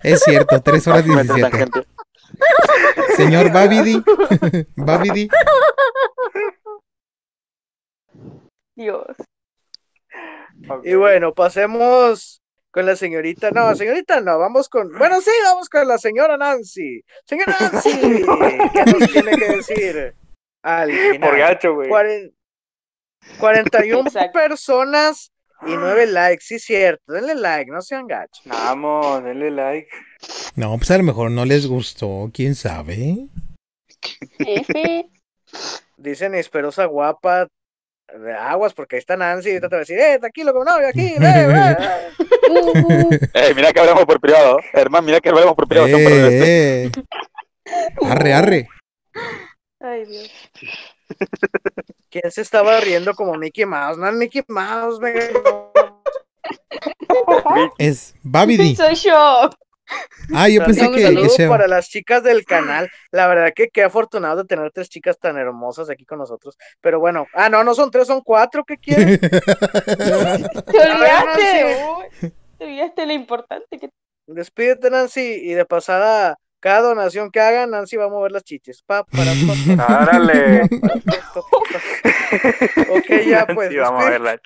Es 0.02 0.22
cierto, 0.22 0.60
3 0.60 0.86
horas 0.88 1.00
Así 1.00 1.08
me 1.08 1.24
tratan 1.24 1.50
17. 1.50 1.58
gente. 1.58 1.88
Señor 3.16 3.50
Babidi, 3.52 4.02
Babidi, 4.76 5.28
Dios. 8.74 9.06
Y 10.84 10.94
bueno, 10.94 11.32
pasemos 11.34 12.42
con 12.78 12.86
la 12.86 12.94
señorita. 12.94 13.50
No, 13.50 13.74
señorita 13.74 14.20
no, 14.20 14.38
vamos 14.38 14.68
con. 14.68 14.96
Bueno, 14.96 15.20
sí, 15.20 15.32
vamos 15.42 15.68
con 15.68 15.88
la 15.88 15.98
señora 15.98 16.36
Nancy. 16.36 17.02
Señora 17.24 17.56
Nancy, 17.58 17.90
¿qué 18.72 18.84
nos 18.86 19.10
tiene 19.12 19.36
que 19.36 19.48
decir? 19.56 20.14
Al 20.62 20.92
final. 20.92 21.28
Por 21.28 21.38
gacho, 21.38 21.74
güey. 21.74 21.90
Cuaren- 21.90 22.32
41 23.40 24.00
Exacto. 24.06 24.30
personas 24.32 25.32
y 25.66 25.74
9 25.74 26.06
likes, 26.06 26.44
sí, 26.44 26.60
cierto. 26.60 27.12
Denle 27.12 27.34
like, 27.34 27.68
no 27.68 27.82
sean 27.82 28.06
gachos. 28.06 28.42
Vamos, 28.44 29.24
denle 29.24 29.50
like. 29.50 29.88
No, 30.54 30.76
pues 30.78 30.88
a 30.92 30.98
lo 30.98 31.02
mejor 31.02 31.32
no 31.32 31.44
les 31.44 31.66
gustó, 31.66 32.30
quién 32.32 32.54
sabe. 32.54 33.26
Dicen 35.96 36.36
Esperosa 36.36 36.84
guapa. 36.84 37.48
de 38.16 38.32
Aguas, 38.34 38.72
porque 38.72 38.94
ahí 38.96 39.00
está 39.00 39.16
Nancy 39.16 39.48
y 39.48 39.52
ahorita 39.54 39.68
te 39.68 39.74
va 39.74 39.78
a 39.78 39.80
decir, 39.80 39.98
eh, 39.98 40.18
tranquilo, 40.20 40.52
como 40.52 40.64
novio 40.64 40.86
aquí, 40.86 41.14
ve, 41.18 41.46
ve". 41.48 41.76
Eh, 43.34 43.54
mira 43.54 43.72
que 43.72 43.80
hablamos 43.80 44.04
por 44.04 44.20
privado. 44.20 44.58
Hermano, 44.72 45.06
mira 45.06 45.20
que 45.20 45.28
hablamos 45.28 45.54
por 45.54 45.68
privado. 45.68 45.88
Eh, 45.88 46.84
eh. 46.84 46.92
Arre, 48.04 48.32
arre. 48.32 48.68
Ay, 49.80 50.04
Dios. 50.06 50.30
¿Quién 52.10 52.30
se 52.30 52.42
estaba 52.42 52.80
riendo 52.80 53.14
como 53.14 53.34
Mickey 53.34 53.64
Mouse? 53.64 53.98
No 53.98 54.08
es 54.08 54.14
Mickey 54.14 54.42
Mouse, 54.48 54.98
me... 55.00 55.14
Es 57.78 58.14
Babidi. 58.22 58.76
Soy 58.76 58.94
yo. 58.94 59.50
Ah, 60.34 60.48
yo 60.48 60.64
pensé 60.64 60.90
que, 60.90 61.28
que 61.36 61.48
para 61.48 61.66
las 61.66 61.88
chicas 61.88 62.22
del 62.22 62.44
canal. 62.44 62.90
La 63.10 63.26
verdad 63.26 63.52
que 63.54 63.68
qué 63.68 63.82
afortunado 63.84 64.36
de 64.42 64.44
tener 64.44 64.70
tres 64.72 64.88
chicas 64.88 65.18
tan 65.18 65.36
hermosas 65.38 65.88
aquí 65.90 66.04
con 66.04 66.18
nosotros. 66.18 66.56
Pero 66.80 67.00
bueno, 67.00 67.26
ah, 67.34 67.48
no, 67.48 67.64
no 67.64 67.74
son 67.74 67.90
tres, 67.90 68.06
son 68.06 68.20
cuatro. 68.22 68.64
¿Qué 68.64 68.76
quieres? 68.76 69.20
Te 69.20 70.80
olvidaste. 70.80 72.32
Te 72.58 72.64
olvidaste 72.64 73.06
lo 73.06 73.12
importante 73.12 73.78
que 73.78 73.88
Despídete, 74.26 74.90
Nancy. 74.90 75.20
Y 75.42 75.54
de 75.54 75.64
pasada, 75.64 76.36
cada 76.60 76.80
donación 76.82 77.30
que 77.30 77.40
hagan, 77.40 77.70
Nancy 77.70 77.96
va 77.96 78.04
a 78.04 78.08
mover 78.10 78.30
las 78.32 78.44
chiches. 78.44 78.82
Pa, 78.82 79.04
para, 79.04 79.32
pa, 79.32 79.86
pa, 79.86 80.02
Árale. 80.02 80.62
Ok, 82.90 83.06
ya 83.26 83.46
pues. 83.46 83.70
Sí, 83.70 83.76
vamos 83.78 84.04
a 84.04 84.10
despídete. 84.10 84.10
ver 84.10 84.20
la 84.20 84.38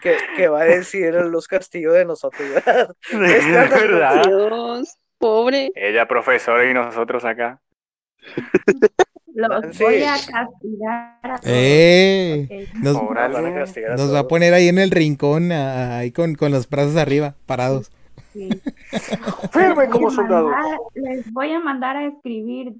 chica. 0.00 0.16
¿Qué, 0.16 0.16
qué 0.36 0.48
va 0.48 0.62
a 0.62 0.64
decir 0.64 1.14
Luz 1.14 1.46
Castillo 1.48 1.92
de 1.92 2.04
nosotros? 2.04 2.48
¿verdad? 2.48 2.94
Esta- 3.10 3.68
verdad. 3.76 4.24
Dios, 4.24 4.96
pobre. 5.18 5.70
Ella 5.74 6.06
profesora 6.08 6.68
y 6.68 6.74
nosotros 6.74 7.24
acá. 7.24 7.60
Los 9.32 9.78
voy 9.78 10.02
a 10.02 10.12
castigar 10.14 11.18
a 11.22 11.38
todos. 11.38 11.42
Eh, 11.46 12.66
Ok. 12.74 12.74
nos, 12.82 12.96
a 12.96 13.54
castigar 13.54 13.92
a 13.92 13.96
nos 13.96 14.12
va 14.14 14.18
a 14.20 14.28
poner 14.28 14.52
ahí 14.54 14.68
en 14.68 14.78
el 14.78 14.90
rincón, 14.90 15.52
ah, 15.52 15.98
ahí 15.98 16.10
con, 16.10 16.34
con 16.34 16.50
los 16.50 16.68
brazos 16.68 16.96
arriba, 16.96 17.34
parados. 17.46 17.90
Sí. 18.32 18.48
Firme 19.52 19.88
como 19.88 20.10
soldado. 20.10 20.48
mandar- 20.48 20.78
Les 20.94 21.32
voy 21.32 21.52
a 21.52 21.60
mandar 21.60 21.96
a 21.96 22.06
escribir 22.08 22.74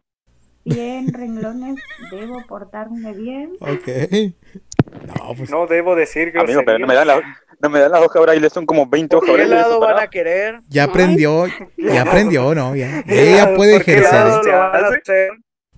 100 0.67 1.13
renglones. 1.15 1.77
Debo 2.11 2.43
portarme 2.47 3.13
bien. 3.15 3.53
Ok. 3.61 4.35
No, 4.91 5.35
pues 5.37 5.51
No 5.51 5.67
debo 5.67 5.95
decir 5.95 6.33
que 6.33 6.39
Amigo, 6.41 6.63
pero 6.65 6.79
no 6.79 6.87
me 6.87 6.95
dan 6.95 7.07
la, 7.07 7.21
no 7.61 7.69
me 7.71 7.79
dan 7.81 7.93
las 7.93 8.01
hojas 8.03 8.23
braille, 8.23 8.51
son 8.51 8.67
como 8.67 8.87
20 8.87 9.17
hojas 9.17 9.29
¿Por 9.29 9.39
qué 9.39 9.47
braille. 9.47 9.63
lado 9.63 9.81
van 9.81 9.99
a 9.99 10.09
querer? 10.09 10.61
ya 10.69 10.85
aprendió, 10.85 11.47
ya 11.77 12.03
aprendió, 12.07 12.55
¿no? 12.55 12.75
Ya, 12.75 13.03
ya 13.07 13.55
puede 13.55 13.77
¿Por 13.77 13.85
qué 13.85 13.93
ejercer, 13.93 14.13
lado 14.13 14.43
lo 14.43 14.53
van 14.59 14.85
a 14.85 14.89
hacer? 14.89 15.31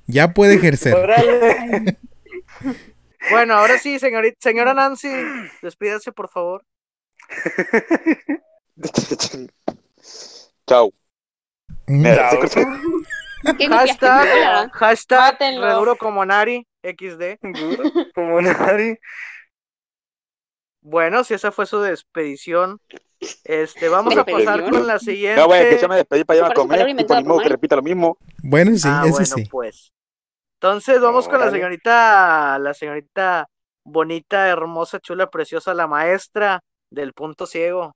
ya 0.06 0.32
puede 0.32 0.54
ejercer. 0.54 0.96
Bueno, 3.30 3.54
ahora 3.54 3.78
sí, 3.78 4.00
señorita, 4.00 4.36
señora 4.40 4.74
Nancy, 4.74 5.08
despídase, 5.62 6.10
por 6.10 6.28
favor. 6.28 6.64
Chao. 10.66 10.90
Mm, 11.86 12.02
Mira, 12.02 12.16
Chao. 12.16 12.30
se 12.30 12.36
cortó. 12.38 12.60
¿Qué 13.44 13.68
copiaste? 13.68 14.06
Hashtag, 14.06 14.70
hashtag, 14.72 15.32
Mátenlo. 15.32 15.66
reduro 15.66 15.96
como 15.96 16.24
Nari, 16.24 16.66
XD. 16.82 18.12
Como 18.14 18.40
nadie. 18.42 19.00
Bueno, 20.80 21.22
si 21.22 21.34
esa 21.34 21.52
fue 21.52 21.66
su 21.66 21.80
despedición, 21.80 22.80
este, 23.44 23.88
vamos 23.88 24.16
a 24.16 24.24
pasar 24.24 24.68
con 24.68 24.86
la 24.86 24.98
siguiente. 24.98 25.40
No, 25.40 25.46
bueno, 25.46 25.70
que 25.70 25.80
yo 25.80 25.88
me 25.88 25.96
despedí 25.96 26.24
para 26.24 26.38
ir 26.40 26.44
a 26.44 26.54
comer. 26.54 26.88
Y 26.88 27.04
por 27.04 27.42
que 27.42 27.48
repita 27.48 27.76
lo 27.76 27.82
mismo. 27.82 28.18
Bueno, 28.42 28.76
sí, 28.76 28.88
ah, 28.90 29.02
ese 29.04 29.12
bueno, 29.12 29.26
sí. 29.26 29.44
pues. 29.50 29.92
Entonces 30.60 31.00
vamos 31.00 31.28
con 31.28 31.40
la 31.40 31.50
señorita, 31.50 32.58
la 32.58 32.74
señorita 32.74 33.48
bonita, 33.84 34.48
hermosa, 34.48 35.00
chula, 35.00 35.28
preciosa, 35.28 35.74
la 35.74 35.86
maestra 35.86 36.60
del 36.90 37.12
punto 37.12 37.46
ciego. 37.46 37.92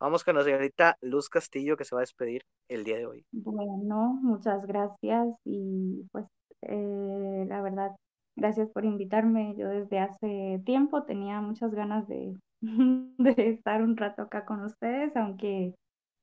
Vamos 0.00 0.22
con 0.22 0.36
la 0.36 0.44
señorita 0.44 0.96
Luz 1.00 1.28
Castillo 1.28 1.76
que 1.76 1.84
se 1.84 1.94
va 1.94 2.00
a 2.00 2.02
despedir 2.02 2.42
el 2.68 2.84
día 2.84 2.98
de 2.98 3.06
hoy. 3.06 3.26
Bueno, 3.32 4.18
muchas 4.22 4.64
gracias 4.66 5.28
y 5.44 6.04
pues 6.12 6.24
eh, 6.62 7.44
la 7.48 7.62
verdad, 7.62 7.96
gracias 8.38 8.70
por 8.70 8.84
invitarme. 8.84 9.54
Yo 9.56 9.68
desde 9.68 9.98
hace 9.98 10.62
tiempo 10.64 11.02
tenía 11.04 11.40
muchas 11.40 11.72
ganas 11.72 12.08
de, 12.08 12.34
de 12.62 13.50
estar 13.50 13.82
un 13.82 13.96
rato 13.96 14.22
acá 14.22 14.44
con 14.44 14.62
ustedes, 14.64 15.14
aunque 15.16 15.74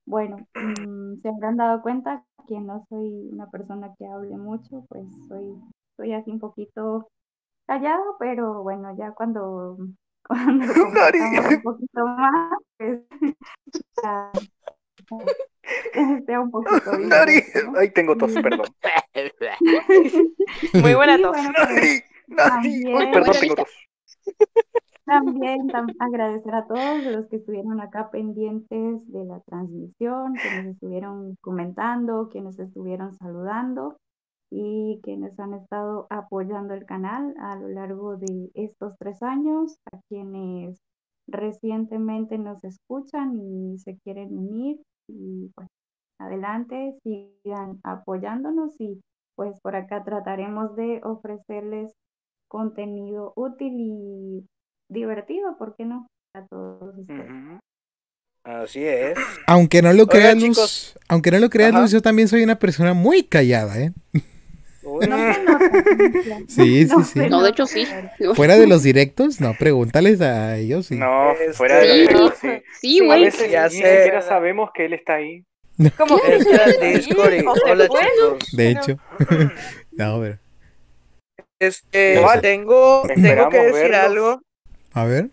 bueno, 0.05 0.37
mm, 0.55 1.21
se 1.21 1.29
habrán 1.29 1.57
dado 1.57 1.81
cuenta 1.81 2.23
que 2.47 2.59
no 2.59 2.85
soy 2.89 3.29
una 3.31 3.49
persona 3.49 3.93
que 3.97 4.05
hable 4.07 4.37
mucho, 4.37 4.85
pues 4.89 5.07
soy, 5.27 5.55
soy 5.97 6.13
así 6.13 6.31
un 6.31 6.39
poquito 6.39 7.07
callado, 7.67 8.17
pero 8.19 8.63
bueno, 8.63 8.95
ya 8.97 9.11
cuando, 9.13 9.77
cuando 10.27 10.65
un 11.49 11.61
poquito 11.63 12.05
más, 12.05 12.59
pues 12.77 13.01
ya, 14.03 14.31
sea 16.25 16.39
un 16.41 16.51
poquito. 16.51 16.91
Ay, 17.77 17.91
tengo 17.91 18.15
tos, 18.17 18.33
perdón. 18.33 18.67
Muy 20.81 20.93
buena 20.93 21.17
tos. 21.17 21.31
bueno, 21.31 21.53
pues, 21.55 21.69
Nari. 21.69 22.03
Nari. 22.27 22.73
Ay, 22.75 22.89
También. 22.89 23.11
perdón, 23.11 23.35
tengo 23.39 23.55
tos. 23.55 23.69
También 25.05 25.67
tam- 25.67 25.95
agradecer 25.99 26.55
a 26.55 26.65
todos 26.65 27.03
los 27.05 27.27
que 27.27 27.35
estuvieron 27.37 27.79
acá 27.79 28.09
pendientes 28.09 29.11
de 29.11 29.23
la 29.23 29.39
transmisión, 29.41 30.33
quienes 30.33 30.73
estuvieron 30.73 31.35
comentando, 31.41 32.27
quienes 32.29 32.57
estuvieron 32.57 33.13
saludando 33.13 33.97
y 34.49 34.99
quienes 35.03 35.39
han 35.39 35.53
estado 35.53 36.07
apoyando 36.09 36.73
el 36.73 36.85
canal 36.85 37.35
a 37.39 37.55
lo 37.55 37.67
largo 37.67 38.17
de 38.17 38.49
estos 38.55 38.93
tres 38.97 39.21
años, 39.21 39.77
a 39.91 39.99
quienes 40.09 40.79
recientemente 41.27 42.37
nos 42.39 42.63
escuchan 42.63 43.39
y 43.39 43.77
se 43.79 43.97
quieren 43.99 44.35
unir 44.35 44.79
y 45.07 45.49
pues 45.55 45.67
adelante, 46.19 46.95
sigan 47.03 47.79
apoyándonos 47.83 48.79
y 48.79 49.01
pues 49.35 49.59
por 49.61 49.75
acá 49.75 50.03
trataremos 50.03 50.75
de 50.75 51.01
ofrecerles 51.03 51.93
contenido 52.47 53.33
útil 53.35 53.73
y 53.77 54.47
divertido, 54.89 55.57
¿por 55.57 55.75
qué 55.75 55.85
no? 55.85 56.07
A 56.33 56.45
todos 56.45 56.97
ustedes. 56.97 57.29
Ujú. 57.29 57.59
Así 58.43 58.83
es. 58.83 59.17
Aunque 59.47 59.81
no 59.81 59.91
lo 59.91 60.07
chicos. 60.07 60.97
aunque 61.07 61.31
no 61.31 61.39
lo. 61.39 61.49
Luz, 61.81 61.91
yo 61.91 62.01
también 62.01 62.27
soy 62.27 62.43
una 62.43 62.59
persona 62.59 62.93
muy 62.93 63.23
callada, 63.23 63.79
¿eh? 63.79 63.91
No. 64.85 65.17
Sí, 66.47 66.85
sí, 66.87 66.93
No 66.95 67.03
sí. 67.03 67.19
No, 67.29 67.41
de 67.43 67.49
hecho 67.49 67.65
sí. 67.65 67.87
Fuera 68.35 68.57
de 68.57 68.67
los 68.67 68.83
directos, 68.83 69.41
no, 69.41 69.53
pregúntales 69.57 70.21
a 70.21 70.57
ellos, 70.57 70.85
sí. 70.87 70.95
No, 70.95 71.33
fuera 71.53 71.79
de 71.79 72.07
Sí, 72.07 72.13
lo 72.13 72.31
sí. 72.31 72.47
Sí, 72.79 72.99
A 73.01 73.05
güey. 73.05 73.23
veces 73.25 73.51
Ya 73.51 73.63
ni 73.65 73.71
sé. 73.71 73.77
siquiera 73.97 74.21
sabemos 74.21 74.69
que 74.73 74.85
él 74.85 74.93
está 74.93 75.15
ahí. 75.15 75.43
Como 75.97 76.17
que 76.21 76.37
Hola 77.65 77.87
chicos. 77.89 78.51
De 78.53 78.69
hecho. 78.69 78.97
no, 79.91 80.21
pero. 80.21 80.37
Este, 81.59 82.21
tengo, 82.41 83.03
tengo 83.07 83.49
que 83.49 83.57
decir 83.59 83.91
verlos. 83.91 83.97
algo. 83.97 84.41
A 84.93 85.05
ver, 85.05 85.29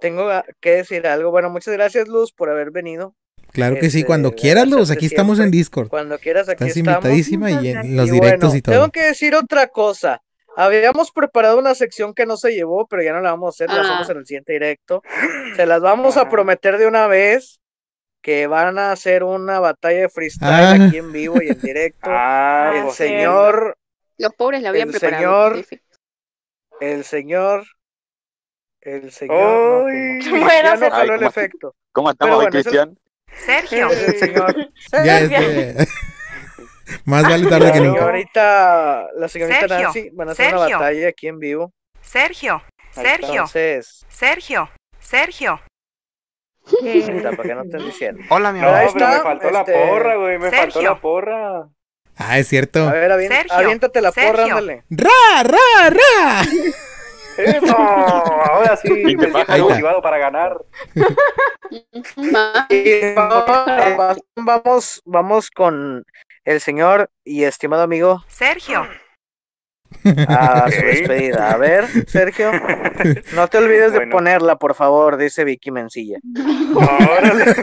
Tengo 0.00 0.28
a- 0.30 0.44
que 0.60 0.70
decir 0.76 1.06
algo. 1.06 1.30
Bueno, 1.30 1.50
muchas 1.50 1.74
gracias, 1.74 2.08
Luz, 2.08 2.32
por 2.32 2.50
haber 2.50 2.70
venido. 2.70 3.14
Claro 3.52 3.74
que 3.76 3.90
sí, 3.90 3.98
Este, 3.98 4.06
cuando 4.06 4.30
de 4.30 4.36
quieras, 4.36 4.68
Luz, 4.68 4.90
aquí 4.90 5.06
estamos 5.06 5.38
en. 5.40 5.50
Discord. 5.50 5.88
Cuando 5.88 6.18
quieras, 6.18 6.48
aquí 6.48 6.64
Estás 6.64 6.76
estamos. 6.76 6.96
invitadísima 7.04 7.50
y 7.50 7.68
en 7.68 7.96
los 7.96 8.08
Y 8.08 8.12
directos 8.12 8.48
bueno, 8.50 8.56
y 8.58 8.62
todo. 8.62 8.74
Tengo 8.74 8.90
que 8.90 9.02
decir 9.02 9.34
otra 9.34 9.68
cosa. 9.68 10.22
Habíamos 10.56 11.12
preparado 11.12 11.58
una 11.58 11.74
sección 11.74 12.12
que 12.12 12.26
no 12.26 12.36
se 12.36 12.52
llevó, 12.52 12.86
pero 12.88 13.02
ya 13.02 13.12
no 13.12 13.20
la 13.20 13.30
vamos 13.30 13.48
a 13.48 13.64
hacer, 13.64 13.74
la 13.74 13.82
hacemos 13.82 14.08
Ah. 14.08 14.12
en 14.12 14.18
el 14.18 14.26
siguiente 14.26 14.52
directo. 14.52 15.02
Se 15.56 15.64
las 15.66 15.80
vamos 15.80 16.16
a 16.16 16.28
prometer 16.28 16.76
de 16.78 16.86
una 16.86 17.06
vez 17.06 17.60
que 18.22 18.46
van 18.48 18.78
a 18.78 18.92
hacer 18.92 19.22
una 19.24 19.60
batalla 19.60 20.00
de 20.00 20.08
freestyle 20.08 20.50
Ah. 20.82 20.86
aquí 20.88 20.98
en 20.98 21.12
vivo 21.12 21.40
y 21.40 21.48
en 21.48 21.60
directo. 21.60 22.00
Ah, 22.12 22.72
el 22.76 22.82
pues, 22.84 22.96
señor, 22.96 23.76
Los 24.18 24.34
pobres 24.34 24.60
la 24.62 24.68
habían 24.70 24.88
el 24.88 24.98
preparado. 24.98 25.54
señor, 25.54 25.66
el 26.80 27.04
señor, 27.04 27.64
el 28.82 29.10
señor. 29.12 29.88
Ay. 29.90 30.18
pues 30.18 30.26
no. 30.32 30.40
Bueno, 30.44 30.76
no 30.76 30.90
jaló 30.90 31.12
el 31.14 31.18
¿cómo- 31.20 31.28
efecto. 31.30 31.74
¿Cómo 31.92 32.08
Pero 32.08 32.12
estamos 32.12 32.36
hoy, 32.38 32.44
bueno, 32.44 32.58
es 32.58 32.66
el- 32.66 32.70
Cristian? 32.72 32.98
Sergio. 33.36 33.90
El 33.90 34.16
señor. 34.18 34.56
Ya 34.92 35.18
Sergio. 35.20 35.38
este. 35.38 35.86
Más 37.04 37.22
vale 37.22 37.48
tarde 37.48 37.66
La 37.66 37.72
que 37.72 37.80
nunca. 37.80 38.00
señorita, 38.00 39.06
la 39.16 39.28
señorita 39.28 39.60
Sergio, 39.60 39.78
Nancy 39.80 40.10
van 40.12 40.28
a 40.28 40.32
hacer 40.32 40.48
una 40.54 40.58
Sergio. 40.58 40.78
batalla 40.78 41.08
aquí 41.08 41.28
en 41.28 41.38
vivo. 41.38 41.72
Sergio. 42.02 42.62
Sergio. 42.90 43.28
Entonces, 43.32 44.04
Sergio. 44.08 44.68
Sergio. 44.98 45.60
ahorita, 46.82 47.30
para 47.30 47.42
que 47.48 47.54
no 47.54 47.62
estén 47.62 47.84
diciendo. 47.86 48.22
Hola, 48.30 48.52
mi 48.52 48.60
No, 48.60 48.68
amor. 48.68 48.78
Ahí 48.80 48.88
pero 48.92 49.08
me 49.08 49.20
faltó 49.20 49.50
la 49.50 49.60
este, 49.60 49.72
porra, 49.72 50.16
güey. 50.16 50.38
Me 50.38 50.50
faltó 50.50 50.72
Sergio. 50.72 50.82
la 50.90 51.00
porra. 51.00 51.68
Ah, 52.16 52.38
es 52.38 52.48
cierto. 52.48 52.88
A 52.88 52.92
ver, 52.92 53.12
aviéntate 53.12 54.00
la 54.00 54.10
porra, 54.12 54.44
ándale. 54.44 54.82
¡Ra, 54.90 55.42
ra, 55.44 55.90
ra! 55.90 56.42
¡Eso! 57.44 57.76
Ahora 57.76 58.76
sí, 58.76 58.90
me 59.16 59.30
siento 59.30 59.58
motivado 59.68 60.02
para 60.02 60.18
ganar. 60.18 60.58
Vamos, 63.16 64.18
vamos, 64.36 65.02
vamos 65.04 65.50
con 65.50 66.04
el 66.44 66.60
señor 66.60 67.10
y 67.24 67.44
estimado 67.44 67.82
amigo 67.82 68.24
Sergio. 68.28 68.86
a 70.28 70.64
Ok. 70.66 70.72
su 70.72 70.86
despedida. 70.86 71.52
A 71.52 71.56
ver, 71.56 71.86
Sergio, 72.08 72.50
no 73.34 73.48
te 73.48 73.58
olvides 73.58 73.92
de 73.92 74.06
ponerla, 74.08 74.56
por 74.56 74.74
favor, 74.74 75.16
dice 75.16 75.44
Vicky 75.44 75.70
Mencilla. 75.70 76.18
Órale. 76.74 77.44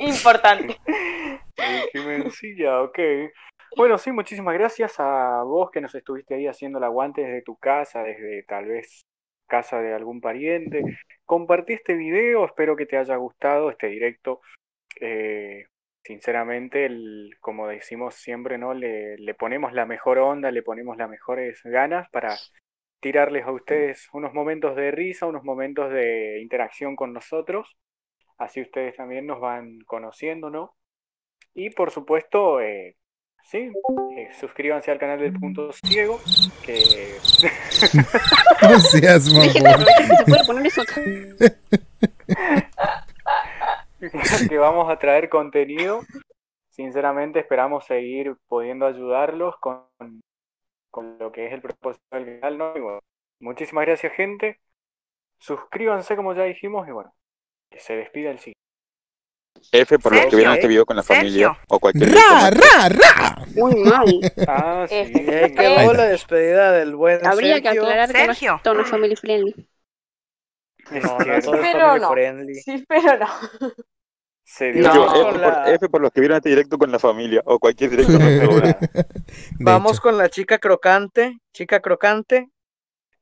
Importante. 0.00 0.78
Qué 1.92 2.00
mencilla, 2.00 2.82
ok. 2.82 2.98
Bueno, 3.76 3.98
sí, 3.98 4.10
muchísimas 4.10 4.54
gracias 4.54 4.94
a 4.98 5.42
vos 5.42 5.70
que 5.70 5.82
nos 5.82 5.94
estuviste 5.94 6.34
ahí 6.34 6.46
haciendo 6.46 6.78
el 6.78 6.84
aguante 6.84 7.20
desde 7.20 7.42
tu 7.42 7.56
casa, 7.58 8.02
desde 8.02 8.42
tal 8.44 8.64
vez 8.64 9.04
casa 9.46 9.82
de 9.82 9.92
algún 9.92 10.22
pariente. 10.22 10.82
Compartí 11.26 11.74
este 11.74 11.92
video, 11.92 12.46
espero 12.46 12.74
que 12.74 12.86
te 12.86 12.96
haya 12.96 13.16
gustado 13.16 13.70
este 13.70 13.88
directo. 13.88 14.40
Eh, 14.98 15.66
sinceramente, 16.02 16.86
el, 16.86 17.36
como 17.40 17.68
decimos 17.68 18.14
siempre, 18.14 18.56
¿no? 18.56 18.72
Le, 18.72 19.18
le 19.18 19.34
ponemos 19.34 19.74
la 19.74 19.84
mejor 19.84 20.20
onda, 20.20 20.50
le 20.50 20.62
ponemos 20.62 20.96
las 20.96 21.10
mejores 21.10 21.60
ganas 21.62 22.08
para 22.08 22.34
tirarles 23.00 23.44
a 23.44 23.52
ustedes 23.52 24.08
unos 24.14 24.32
momentos 24.32 24.74
de 24.74 24.90
risa, 24.90 25.26
unos 25.26 25.44
momentos 25.44 25.92
de 25.92 26.40
interacción 26.40 26.96
con 26.96 27.12
nosotros. 27.12 27.76
Así 28.38 28.62
ustedes 28.62 28.96
también 28.96 29.26
nos 29.26 29.38
van 29.38 29.80
conociendo, 29.80 30.48
¿no? 30.48 30.74
Y 31.52 31.70
por 31.70 31.90
supuesto, 31.90 32.62
eh, 32.62 32.96
sí, 33.46 33.72
eh, 34.16 34.28
suscríbanse 34.38 34.90
al 34.90 34.98
canal 34.98 35.18
del 35.20 35.32
Punto 35.32 35.72
Ciego, 35.72 36.20
que 36.64 36.74
No 38.62 38.78
seas 38.80 39.32
mamón. 39.32 39.52
se 39.52 40.24
puede 40.24 40.44
poner 40.46 40.66
eso 40.66 40.82
acá. 40.82 41.00
que 44.48 44.58
vamos 44.58 44.90
a 44.90 44.98
traer 44.98 45.28
contenido. 45.28 46.00
Sinceramente 46.70 47.38
esperamos 47.40 47.86
seguir 47.86 48.36
pudiendo 48.48 48.86
ayudarlos 48.86 49.56
con, 49.58 49.86
con 50.90 51.16
lo 51.18 51.32
que 51.32 51.46
es 51.46 51.52
el 51.52 51.62
propósito 51.62 52.04
del 52.12 52.40
canal, 52.40 52.58
¿no? 52.58 52.76
Y 52.76 52.80
bueno, 52.80 53.00
muchísimas 53.40 53.86
gracias 53.86 54.12
gente. 54.12 54.60
Suscríbanse 55.38 56.16
como 56.16 56.34
ya 56.34 56.44
dijimos 56.44 56.86
y 56.88 56.90
bueno, 56.90 57.14
que 57.70 57.78
se 57.78 57.96
despida 57.96 58.30
el 58.30 58.38
siguiente. 58.38 58.65
F 59.72 59.98
por 59.98 60.14
los 60.14 60.26
que 60.26 60.36
vieron 60.36 60.54
este 60.54 60.68
video 60.68 60.84
con 60.86 60.96
la 60.96 61.02
Sergio. 61.02 61.22
familia 61.22 61.58
o 61.68 61.78
cualquier 61.78 62.12
¡Ra, 62.14 62.50
ra, 62.50 62.88
ra! 62.88 63.46
Muy 63.54 63.74
mal. 63.84 64.20
Ah, 64.48 64.86
sí. 64.88 64.94
Este, 64.96 65.22
Y 65.22 65.28
ahí 65.28 65.44
Ahí 65.44 65.54
quedó 65.54 65.76
está. 65.80 65.92
la 65.94 66.04
despedida 66.06 66.72
del 66.72 66.94
buen 66.96 67.26
Habría 67.26 67.60
que 67.60 67.68
aclarar 67.68 68.10
que 68.12 68.18
no 68.26 68.34
Sergio. 68.34 68.56
es 68.56 68.62
tono 68.62 68.84
family 68.84 69.16
friendly. 69.16 69.68
Es 70.92 71.02
No, 71.04 71.18
no, 71.18 71.24
todo 71.40 71.54
es 71.56 71.60
Pero 71.72 71.80
family 71.86 72.00
no. 72.02 72.10
friendly. 72.10 72.54
Sí, 72.54 72.84
pero 72.88 73.18
no. 73.18 73.26
Se 74.44 74.72
No, 74.72 74.92
dio- 74.92 75.04
F, 75.06 75.22
con 75.22 75.32
por, 75.32 75.40
la- 75.40 75.70
F 75.74 75.88
por 75.88 76.00
los 76.00 76.12
que 76.12 76.20
vieron 76.20 76.36
este 76.36 76.48
directo 76.50 76.78
con 76.78 76.92
la 76.92 76.98
familia 77.00 77.42
o 77.44 77.58
cualquier 77.58 77.90
directo 77.90 78.12
con 78.12 78.22
Vamos 79.58 79.92
hecho. 79.94 80.02
con 80.02 80.16
la 80.18 80.28
chica 80.28 80.58
crocante. 80.58 81.38
Chica 81.52 81.80
crocante, 81.80 82.48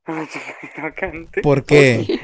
Crocante. 0.74 1.40
¿Por 1.40 1.64
qué? 1.64 2.20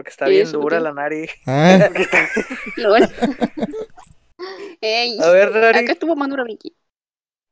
Porque 0.00 0.10
está 0.10 0.28
¿Y 0.28 0.32
bien 0.32 0.50
dura 0.50 0.80
la 0.80 0.92
nariz. 0.94 1.30
Ah. 1.46 1.78
Ey, 4.80 5.18
A 5.20 5.28
ver, 5.30 5.54
Nari. 5.54 5.78
acá 5.80 5.92
estuvo 5.92 6.16
más 6.16 6.28
dura 6.30 6.44
Vicky. 6.44 6.74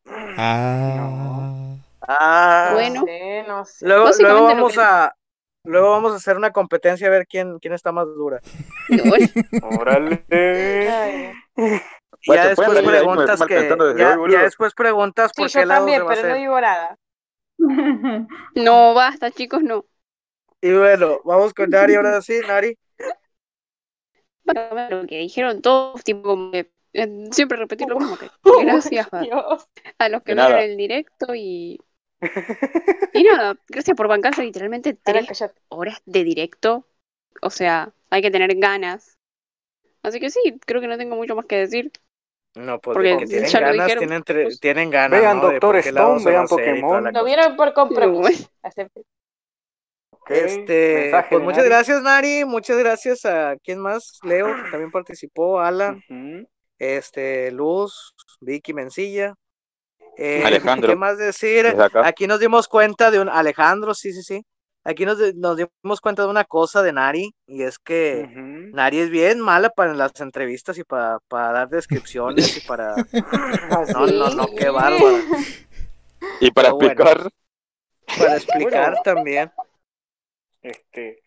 ah. 0.06 1.74
Ah, 2.00 2.70
Bueno. 2.72 3.04
No 3.46 3.64
sé. 3.66 3.86
luego, 3.86 4.08
luego 4.18 4.44
vamos 4.44 4.72
que- 4.72 4.80
a 4.80 5.14
luego 5.64 5.90
vamos 5.90 6.12
a 6.12 6.16
hacer 6.16 6.38
una 6.38 6.52
competencia 6.52 7.06
a 7.06 7.10
ver 7.10 7.26
quién, 7.26 7.58
quién 7.58 7.74
está 7.74 7.92
más 7.92 8.06
dura. 8.06 8.40
Lol. 8.88 9.30
Órale. 9.78 10.24
Ya 12.26 12.54
pueden 12.54 12.56
después 12.56 12.82
preguntas 12.82 13.42
que 13.46 13.68
ya, 13.98 14.18
hoy, 14.18 14.32
ya 14.32 14.42
después 14.42 14.72
preguntas 14.72 15.32
Sí, 15.34 15.42
por 15.42 15.50
qué 15.52 15.60
yo 15.60 15.64
lado 15.66 15.80
también, 15.80 15.98
se 15.98 16.04
va 16.04 16.12
a 16.12 16.14
pero 16.14 16.28
no 16.28 16.32
hacer. 16.32 16.40
digo 16.40 16.60
nada. 16.62 16.98
No, 18.54 18.94
basta, 18.94 19.30
chicos, 19.30 19.62
no. 19.62 19.84
Y 20.60 20.72
bueno, 20.72 21.20
vamos 21.24 21.54
con 21.54 21.70
Nari 21.70 21.94
ahora 21.94 22.20
sí, 22.22 22.40
Nari. 22.46 22.76
Lo 24.90 25.06
que 25.06 25.18
dijeron 25.18 25.60
todos, 25.60 26.02
tipo, 26.04 26.50
eh, 26.52 26.70
siempre 27.32 27.58
repetir 27.58 27.88
lo 27.88 27.98
mismo. 27.98 28.16
Que, 28.16 28.30
gracias 28.64 29.08
a, 29.12 29.20
a 29.98 30.08
los 30.08 30.22
que 30.22 30.34
vieron 30.34 30.58
el 30.58 30.76
directo 30.76 31.34
y. 31.34 31.78
Y 33.14 33.22
nada, 33.24 33.56
gracias 33.68 33.96
por 33.96 34.08
bancarse 34.08 34.42
literalmente 34.42 34.94
tres 34.94 35.44
horas 35.68 36.02
de 36.04 36.24
directo. 36.24 36.86
O 37.42 37.50
sea, 37.50 37.92
hay 38.10 38.22
que 38.22 38.30
tener 38.30 38.54
ganas. 38.56 39.18
Así 40.02 40.20
que 40.20 40.30
sí, 40.30 40.40
creo 40.64 40.80
que 40.80 40.86
no 40.88 40.96
tengo 40.98 41.16
mucho 41.16 41.34
más 41.36 41.46
que 41.46 41.56
decir. 41.56 41.92
No, 42.54 42.80
pues 42.80 42.94
Porque 42.96 43.26
tienen 43.26 43.50
ya 43.50 43.60
lo 43.60 43.66
ganas, 43.66 43.86
dijeron. 43.86 43.98
tienen, 44.08 44.22
tre- 44.24 44.58
tienen 44.60 44.90
ganas. 44.90 45.20
Vean 45.20 45.40
Doctor 45.40 45.76
Stone, 45.76 46.24
vean 46.24 46.46
Pokémon. 46.48 47.04
Lo 47.12 47.24
vieron 47.24 47.56
por 47.56 47.72
compromiso. 47.72 48.48
Este, 50.28 51.00
mensaje 51.02 51.28
pues 51.30 51.42
muchas 51.42 51.64
gracias, 51.64 52.02
Nari. 52.02 52.44
Muchas 52.44 52.78
gracias 52.78 53.24
a 53.24 53.56
quién 53.62 53.80
más, 53.80 54.18
Leo, 54.22 54.46
que 54.46 54.70
también 54.70 54.90
participó, 54.90 55.60
Alan, 55.60 56.02
este, 56.78 57.50
Luz, 57.50 58.14
Vicky 58.40 58.72
Mencilla. 58.72 59.34
Eh, 60.16 60.42
Alejandro. 60.44 60.88
¿Qué 60.88 60.96
más 60.96 61.16
decir? 61.16 61.66
Aquí 62.02 62.26
nos 62.26 62.40
dimos 62.40 62.66
cuenta 62.66 63.10
de 63.10 63.20
un 63.20 63.28
Alejandro, 63.28 63.94
sí, 63.94 64.12
sí, 64.12 64.22
sí. 64.22 64.42
Aquí 64.84 65.04
nos, 65.04 65.18
nos 65.34 65.56
dimos 65.56 66.00
cuenta 66.00 66.22
de 66.22 66.28
una 66.28 66.44
cosa 66.44 66.82
de 66.82 66.92
Nari, 66.92 67.34
y 67.46 67.62
es 67.62 67.78
que. 67.78 68.26
Nari 68.72 68.98
es 69.00 69.10
bien 69.10 69.40
mala 69.40 69.70
para 69.70 69.94
las 69.94 70.18
entrevistas 70.20 70.78
y 70.78 70.84
para, 70.84 71.18
para 71.28 71.52
dar 71.52 71.68
descripciones 71.68 72.56
y 72.56 72.66
para... 72.66 72.94
No, 73.92 74.06
no, 74.06 74.30
no, 74.30 74.46
qué 74.56 74.70
bárbaro. 74.70 75.18
Y 76.40 76.50
para 76.50 76.68
Pero 76.68 76.76
bueno. 76.76 76.92
explicar, 76.92 77.30
Para 78.18 78.36
explicar 78.36 79.02
también. 79.04 79.50
Este, 80.62 81.22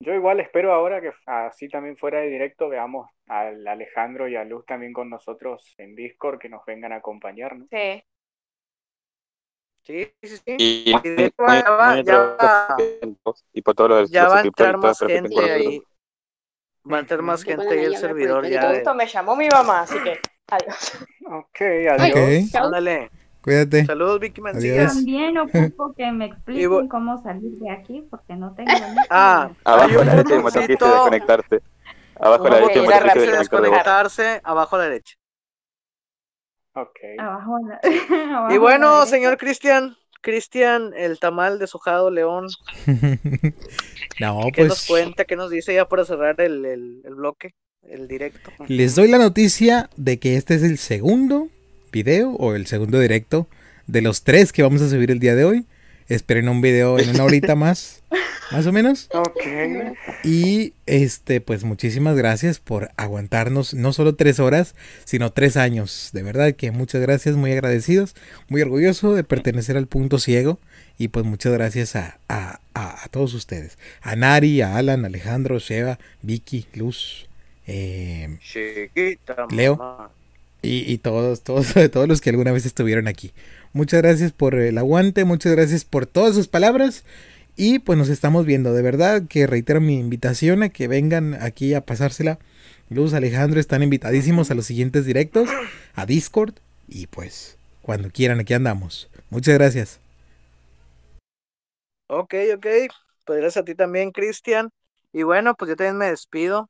yo 0.00 0.14
igual 0.14 0.40
espero 0.40 0.72
ahora 0.72 1.00
que 1.00 1.12
así 1.26 1.68
también 1.68 1.96
fuera 1.96 2.20
de 2.20 2.28
directo 2.28 2.68
veamos 2.68 3.08
al 3.26 3.66
Alejandro 3.66 4.28
y 4.28 4.36
a 4.36 4.44
Luz 4.44 4.66
también 4.66 4.92
con 4.92 5.08
nosotros 5.10 5.74
en 5.78 5.94
Discord 5.94 6.38
que 6.38 6.48
nos 6.48 6.64
vengan 6.66 6.92
a 6.92 6.96
acompañar, 6.96 7.56
¿no? 7.56 7.66
Sí. 7.70 8.02
Sí, 9.82 10.10
sí, 10.22 10.36
sí. 10.38 10.56
y, 10.58 10.90
Y 10.90 10.94
ya 11.26 11.32
va- 11.68 12.02
ya 12.02 12.18
va- 12.40 12.76
y 13.52 13.60
por 13.62 13.74
todos 13.74 13.90
los, 13.90 14.10
Ya 14.10 14.24
los 14.24 14.34
va 14.34 14.38
a 14.38 14.42
entrar 14.42 14.74
y 14.74 14.78
más 14.78 14.98
gente 15.00 15.50
ahí. 15.50 15.82
Va 16.90 16.96
a 16.96 17.00
entrar 17.00 17.22
más 17.22 17.44
gente 17.44 17.68
ahí 17.68 17.84
el 17.84 17.96
servidor 17.96 18.46
ya. 18.46 18.60
Todo 18.62 18.70
de- 18.72 18.78
esto 18.78 18.94
me 18.94 19.06
llamó 19.06 19.36
mi 19.36 19.48
mamá, 19.48 19.80
así 19.80 19.98
que 20.02 20.18
adiós. 20.48 20.92
Ok, 21.26 21.60
adiós. 21.90 22.54
Ándale. 22.54 23.10
Cuídate. 23.44 23.84
Saludos, 23.84 24.20
Vicky 24.20 24.40
Mancilla. 24.40 24.74
Adiós. 24.74 24.94
También 24.94 25.36
ocupo 25.38 25.92
que 25.94 26.10
me 26.10 26.24
Y 26.28 26.28
expliquen 26.30 26.88
cómo 26.88 27.22
salir 27.22 27.50
de 27.58 27.70
aquí 27.70 28.02
porque 28.10 28.34
no 28.36 28.54
tengo 28.54 28.70
ni 28.72 28.96
Ah, 29.10 29.50
Abajo 29.64 30.00
a 30.00 30.04
la 30.04 30.12
derecha 30.14 30.30
hay 30.32 30.38
un 30.38 30.42
botoncito 30.44 30.86
desconectarse. 30.90 31.60
Abajo 32.18 32.46
a 32.46 32.50
la 32.50 32.56
derecha 32.56 32.72
hay 32.80 32.80
un 32.80 32.86
desconectar 32.90 33.18
de 33.32 33.38
desconectarse 33.38 34.40
abajo 34.42 34.76
a 34.76 34.78
la 34.78 34.84
derecha. 34.84 35.14
Ok. 36.74 36.98
abajo. 37.18 37.56
a 37.56 37.60
la- 37.68 37.80
Y 37.84 38.22
abajo 38.32 38.48
la 38.54 38.58
bueno, 38.58 39.06
señor 39.06 39.36
Cristian, 39.36 39.94
Cristian, 40.22 40.92
el 40.96 41.18
tamal 41.20 41.58
deshojado 41.58 42.10
León, 42.10 42.46
no, 44.20 44.40
¿qué 44.54 44.62
nos 44.64 44.68
pues 44.78 44.86
cuenta? 44.88 45.24
¿Qué 45.26 45.36
nos 45.36 45.50
dice 45.50 45.74
ya 45.74 45.86
para 45.86 46.04
cerrar 46.06 46.40
el, 46.40 46.64
el- 46.64 47.02
el 47.04 47.14
bloque, 47.14 47.50
el 47.82 48.08
directo? 48.08 48.50
les 48.68 48.94
doy 48.94 49.08
la 49.08 49.18
noticia 49.18 49.90
de 49.96 50.18
que 50.18 50.36
este 50.36 50.54
es 50.54 50.62
el 50.62 50.78
segundo 50.78 51.48
video 51.94 52.32
o 52.32 52.54
el 52.56 52.66
segundo 52.66 52.98
directo 53.00 53.48
de 53.86 54.02
los 54.02 54.24
tres 54.24 54.52
que 54.52 54.62
vamos 54.64 54.82
a 54.82 54.90
subir 54.90 55.10
el 55.12 55.20
día 55.20 55.34
de 55.36 55.44
hoy. 55.44 55.64
Esperen 56.08 56.48
un 56.50 56.60
video 56.60 56.98
en 56.98 57.08
una 57.10 57.24
horita 57.24 57.54
más, 57.54 58.02
más 58.52 58.66
o 58.66 58.72
menos. 58.72 59.08
Ok. 59.14 59.40
Y 60.24 60.74
este, 60.86 61.40
pues 61.40 61.64
muchísimas 61.64 62.16
gracias 62.16 62.58
por 62.58 62.90
aguantarnos 62.96 63.72
no 63.72 63.92
solo 63.94 64.14
tres 64.16 64.38
horas, 64.40 64.74
sino 65.04 65.32
tres 65.32 65.56
años. 65.56 66.10
De 66.12 66.22
verdad 66.22 66.52
que 66.54 66.72
muchas 66.72 67.00
gracias, 67.00 67.36
muy 67.36 67.52
agradecidos, 67.52 68.14
muy 68.48 68.60
orgulloso 68.60 69.14
de 69.14 69.24
pertenecer 69.24 69.76
al 69.78 69.86
punto 69.86 70.18
ciego. 70.18 70.58
Y 70.98 71.08
pues 71.08 71.24
muchas 71.24 71.52
gracias 71.54 71.96
a, 71.96 72.18
a- 72.28 72.60
a- 72.74 73.04
a 73.04 73.08
todos 73.08 73.32
ustedes. 73.34 73.78
A 74.02 74.14
Nari, 74.14 74.60
a 74.60 74.76
Alan, 74.76 75.04
Alejandro, 75.04 75.58
Sheva, 75.58 75.98
Vicky, 76.22 76.66
Luz, 76.74 77.28
eh, 77.66 78.36
Chiquita, 78.42 79.46
Leo. 79.50 79.76
mamá. 79.76 80.10
Y, 80.64 80.98
todos, 80.98 81.42
todos, 81.42 81.74
todos 81.92 82.08
los 82.08 82.20
que 82.20 82.30
alguna 82.30 82.52
vez 82.52 82.66
estuvieron 82.66 83.08
aquí. 83.08 83.32
Muchas 83.72 84.02
gracias 84.02 84.32
por 84.32 84.54
el 84.54 84.78
aguante, 84.78 85.24
muchas 85.24 85.52
gracias 85.52 85.84
por 85.84 86.06
todas 86.06 86.34
sus 86.34 86.48
palabras. 86.48 87.04
Y 87.56 87.78
pues 87.78 87.98
nos 87.98 88.08
estamos 88.08 88.46
viendo. 88.46 88.72
De 88.72 88.82
verdad 88.82 89.24
que 89.28 89.46
reitero 89.46 89.80
mi 89.80 89.98
invitación 89.98 90.62
a 90.62 90.70
que 90.70 90.88
vengan 90.88 91.34
aquí 91.34 91.74
a 91.74 91.82
pasársela. 91.82 92.38
Luz, 92.88 93.14
Alejandro 93.14 93.60
están 93.60 93.82
invitadísimos 93.82 94.50
a 94.50 94.54
los 94.54 94.66
siguientes 94.66 95.06
directos, 95.06 95.48
a 95.94 96.06
Discord. 96.06 96.54
Y 96.88 97.06
pues, 97.06 97.56
cuando 97.82 98.10
quieran, 98.10 98.40
aquí 98.40 98.54
andamos. 98.54 99.08
Muchas 99.30 99.54
gracias. 99.54 100.00
Ok, 102.08 102.34
ok. 102.56 102.66
Pues 103.24 103.40
gracias 103.40 103.62
a 103.62 103.64
ti 103.64 103.74
también, 103.74 104.10
Cristian. 104.10 104.70
Y 105.12 105.22
bueno, 105.22 105.54
pues 105.54 105.68
yo 105.70 105.76
también 105.76 105.96
me 105.96 106.10
despido. 106.10 106.68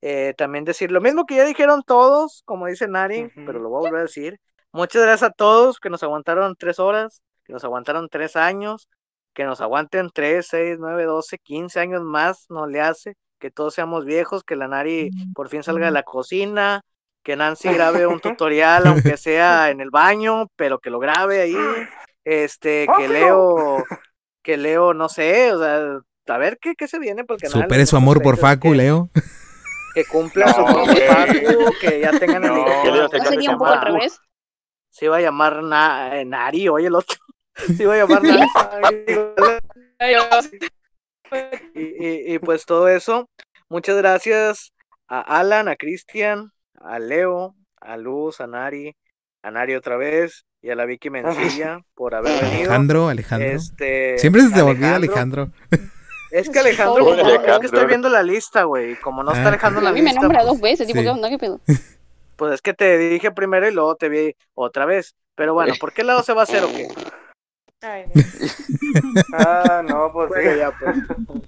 Eh, 0.00 0.34
también 0.36 0.64
decir 0.64 0.92
lo 0.92 1.00
mismo 1.00 1.26
que 1.26 1.36
ya 1.36 1.44
dijeron 1.44 1.82
todos, 1.84 2.42
como 2.44 2.66
dice 2.66 2.86
Nari, 2.86 3.30
pero 3.34 3.58
lo 3.58 3.68
voy 3.68 3.78
a 3.78 3.88
volver 3.88 4.00
a 4.00 4.02
decir. 4.02 4.38
Muchas 4.72 5.02
gracias 5.02 5.30
a 5.30 5.32
todos 5.32 5.80
que 5.80 5.90
nos 5.90 6.02
aguantaron 6.02 6.54
tres 6.56 6.78
horas, 6.78 7.22
que 7.44 7.52
nos 7.52 7.64
aguantaron 7.64 8.08
tres 8.08 8.36
años, 8.36 8.88
que 9.34 9.44
nos 9.44 9.60
aguanten 9.60 10.10
tres, 10.12 10.46
seis, 10.48 10.76
nueve, 10.78 11.04
doce, 11.04 11.38
quince 11.38 11.80
años 11.80 12.02
más, 12.02 12.46
no 12.48 12.66
le 12.66 12.80
hace. 12.80 13.14
Que 13.38 13.50
todos 13.50 13.74
seamos 13.74 14.04
viejos, 14.04 14.42
que 14.42 14.56
la 14.56 14.68
Nari 14.68 15.10
por 15.34 15.48
fin 15.48 15.62
salga 15.62 15.86
de 15.86 15.92
la 15.92 16.02
cocina, 16.02 16.82
que 17.22 17.36
Nancy 17.36 17.68
grabe 17.72 18.06
un 18.06 18.20
tutorial, 18.20 18.86
aunque 18.86 19.16
sea 19.16 19.70
en 19.70 19.80
el 19.80 19.90
baño, 19.90 20.48
pero 20.56 20.78
que 20.78 20.90
lo 20.90 20.98
grabe 20.98 21.40
ahí. 21.40 21.56
Este, 22.24 22.86
que 22.98 23.08
Leo, 23.08 23.84
que 24.42 24.56
Leo, 24.56 24.92
no 24.92 25.08
sé, 25.08 25.52
o 25.52 25.58
sea, 25.58 26.00
a 26.26 26.38
ver 26.38 26.58
qué, 26.60 26.74
qué 26.74 26.86
se 26.88 26.98
viene 26.98 27.24
por 27.24 27.36
el 27.36 27.42
canal. 27.42 27.62
Supere 27.62 27.86
su 27.86 27.96
amor 27.96 28.22
por 28.22 28.36
Facu, 28.36 28.74
Leo. 28.74 29.10
Que 29.98 30.04
cumpla 30.04 30.52
su 30.54 30.64
Facu, 30.64 31.72
que 31.80 32.00
ya 32.00 32.16
tengan 32.18 32.44
el 32.44 32.50
se 33.10 33.18
¿No 33.18 33.24
sería 33.24 33.50
un 33.50 33.58
poco 33.58 33.70
al 33.72 33.80
revés? 33.82 34.20
Se 34.90 35.06
iba 35.06 35.16
a 35.16 35.20
llamar 35.20 35.62
Na- 35.64 36.16
eh, 36.20 36.24
Nari, 36.24 36.68
oye 36.68 36.86
el 36.86 36.94
otro. 36.94 37.16
Se 37.76 37.82
iba 37.82 37.94
a 37.94 37.96
llamar 37.98 38.22
Nari. 38.22 38.46
y, 41.74 41.80
y- 42.06 42.34
y 42.34 42.38
pues 42.38 42.64
todo 42.64 42.88
eso. 42.88 43.28
Muchas 43.68 43.96
gracias 43.96 44.72
a 45.08 45.20
Alan, 45.20 45.66
a 45.68 45.74
Cristian, 45.76 46.52
a 46.80 46.98
Leo, 47.00 47.54
a 47.80 47.96
Luz, 47.96 48.40
a 48.40 48.46
Nari, 48.46 48.94
a 49.42 49.50
Nari 49.50 49.74
otra 49.74 49.96
vez 49.96 50.44
y 50.62 50.70
a 50.70 50.74
la 50.76 50.84
Vicky 50.84 51.10
Mencilla 51.10 51.80
por 51.94 52.14
haber 52.14 52.32
venido. 52.40 52.60
Alejandro, 52.70 53.08
Alejandro. 53.08 53.48
Este, 53.48 54.16
Siempre 54.18 54.42
se 54.42 54.54
te 54.54 54.62
olvida 54.62 54.94
Alejandro. 54.96 55.50
Es 56.30 56.48
que 56.50 56.58
Alejandro, 56.58 57.04
como- 57.04 57.14
es 57.16 57.58
que 57.60 57.66
estoy 57.66 57.86
viendo 57.86 58.08
la 58.08 58.22
lista, 58.22 58.64
güey. 58.64 58.96
Como 59.00 59.22
no 59.22 59.32
está 59.32 59.44
Ah. 59.44 59.48
Alejandro 59.48 59.78
en 59.80 59.84
la 59.84 59.90
A 59.90 59.92
mí 59.92 60.00
me 60.02 60.10
lista, 60.10 60.20
nombra 60.22 60.40
pues, 60.40 60.48
dos 60.52 60.60
veces, 60.60 60.86
tipo, 60.86 60.98
Sí. 60.98 61.04
¿qué 61.04 61.10
onda? 61.10 61.28
¿Qué 61.28 61.38
pedo? 61.38 61.60
pues 62.36 62.52
es 62.54 62.62
que 62.62 62.74
te 62.74 62.98
dije 62.98 63.30
primero 63.32 63.68
y 63.68 63.72
luego 63.72 63.96
te 63.96 64.08
vi 64.08 64.34
otra 64.54 64.86
vez. 64.86 65.14
Pero 65.34 65.54
bueno, 65.54 65.74
¿por 65.80 65.92
qué 65.92 66.02
lado 66.04 66.22
se 66.22 66.32
va 66.34 66.40
a 66.40 66.44
hacer 66.44 66.64
o 66.64 66.68
qué? 66.68 66.88
Ah, 69.34 69.82
no, 69.88 70.10
pues 70.12 70.28
Bueno, 70.30 70.52
sí. 70.52 70.58
ya, 70.58 70.72
pues. 70.78 70.96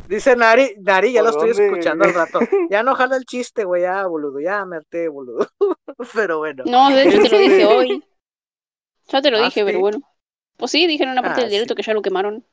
Dice 0.08 0.36
Nari, 0.36 0.74
Nari, 0.80 1.12
ya 1.12 1.22
lo 1.22 1.32
¿Por 1.32 1.48
estoy 1.48 1.64
dónde? 1.64 1.78
escuchando 1.78 2.04
al 2.04 2.14
rato. 2.14 2.38
Ya 2.70 2.82
no 2.82 2.94
jala 2.94 3.16
el 3.16 3.24
chiste, 3.24 3.64
güey, 3.64 3.82
ya, 3.82 4.06
boludo, 4.06 4.38
ya 4.40 4.64
me 4.64 4.76
harté, 4.76 5.08
boludo. 5.08 5.48
Pero 6.14 6.38
bueno. 6.38 6.62
No, 6.66 6.90
de 6.90 7.02
hecho 7.08 7.22
te 7.22 7.28
lo 7.30 7.38
dije 7.38 7.66
hoy. 7.66 8.04
Ya 9.08 9.20
te 9.22 9.30
lo 9.30 9.38
¿Ah, 9.38 9.44
dije, 9.46 9.60
sí? 9.60 9.66
pero 9.66 9.80
bueno. 9.80 9.98
Pues 10.56 10.70
sí, 10.70 10.86
dije 10.86 11.02
en 11.02 11.10
una 11.10 11.22
parte 11.22 11.40
Ah, 11.40 11.42
del 11.44 11.50
directo 11.50 11.74
que 11.74 11.82
ya 11.82 11.94
lo 11.94 12.02
quemaron. 12.02 12.44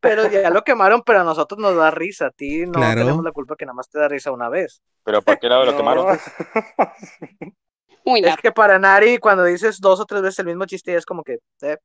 Pero 0.00 0.28
ya 0.28 0.50
lo 0.50 0.62
quemaron, 0.62 1.02
pero 1.04 1.20
a 1.20 1.24
nosotros 1.24 1.60
nos 1.60 1.76
da 1.76 1.90
risa. 1.90 2.26
A 2.26 2.30
ti 2.30 2.64
no 2.66 2.72
Claro. 2.72 3.00
tenemos 3.00 3.24
la 3.24 3.32
culpa 3.32 3.56
que 3.56 3.66
nada 3.66 3.74
más 3.74 3.88
te 3.88 3.98
da 3.98 4.08
risa 4.08 4.32
una 4.32 4.48
vez. 4.48 4.82
Pero 5.04 5.22
¿por 5.22 5.38
qué 5.38 5.48
lado 5.48 5.64
lo 5.66 5.72
No. 5.72 5.76
quemaron? 5.78 6.06
Muy 8.04 8.20
Es 8.20 8.36
que 8.38 8.50
para 8.50 8.78
Nari, 8.78 9.18
cuando 9.18 9.44
dices 9.44 9.78
dos 9.78 10.00
o 10.00 10.06
tres 10.06 10.22
veces 10.22 10.38
el 10.38 10.46
mismo 10.46 10.64
chiste, 10.64 10.92
ya 10.92 10.98
es 10.98 11.04
como 11.04 11.22
que, 11.22 11.34
eh, 11.62 11.76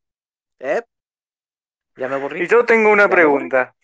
eh, 0.60 0.82
ya 1.98 2.08
me 2.08 2.16
aburrí. 2.16 2.44
Y 2.44 2.48
yo 2.48 2.64
tengo 2.66 2.90
una 2.90 3.04
Ya 3.04 3.10
pregunta. 3.10 3.76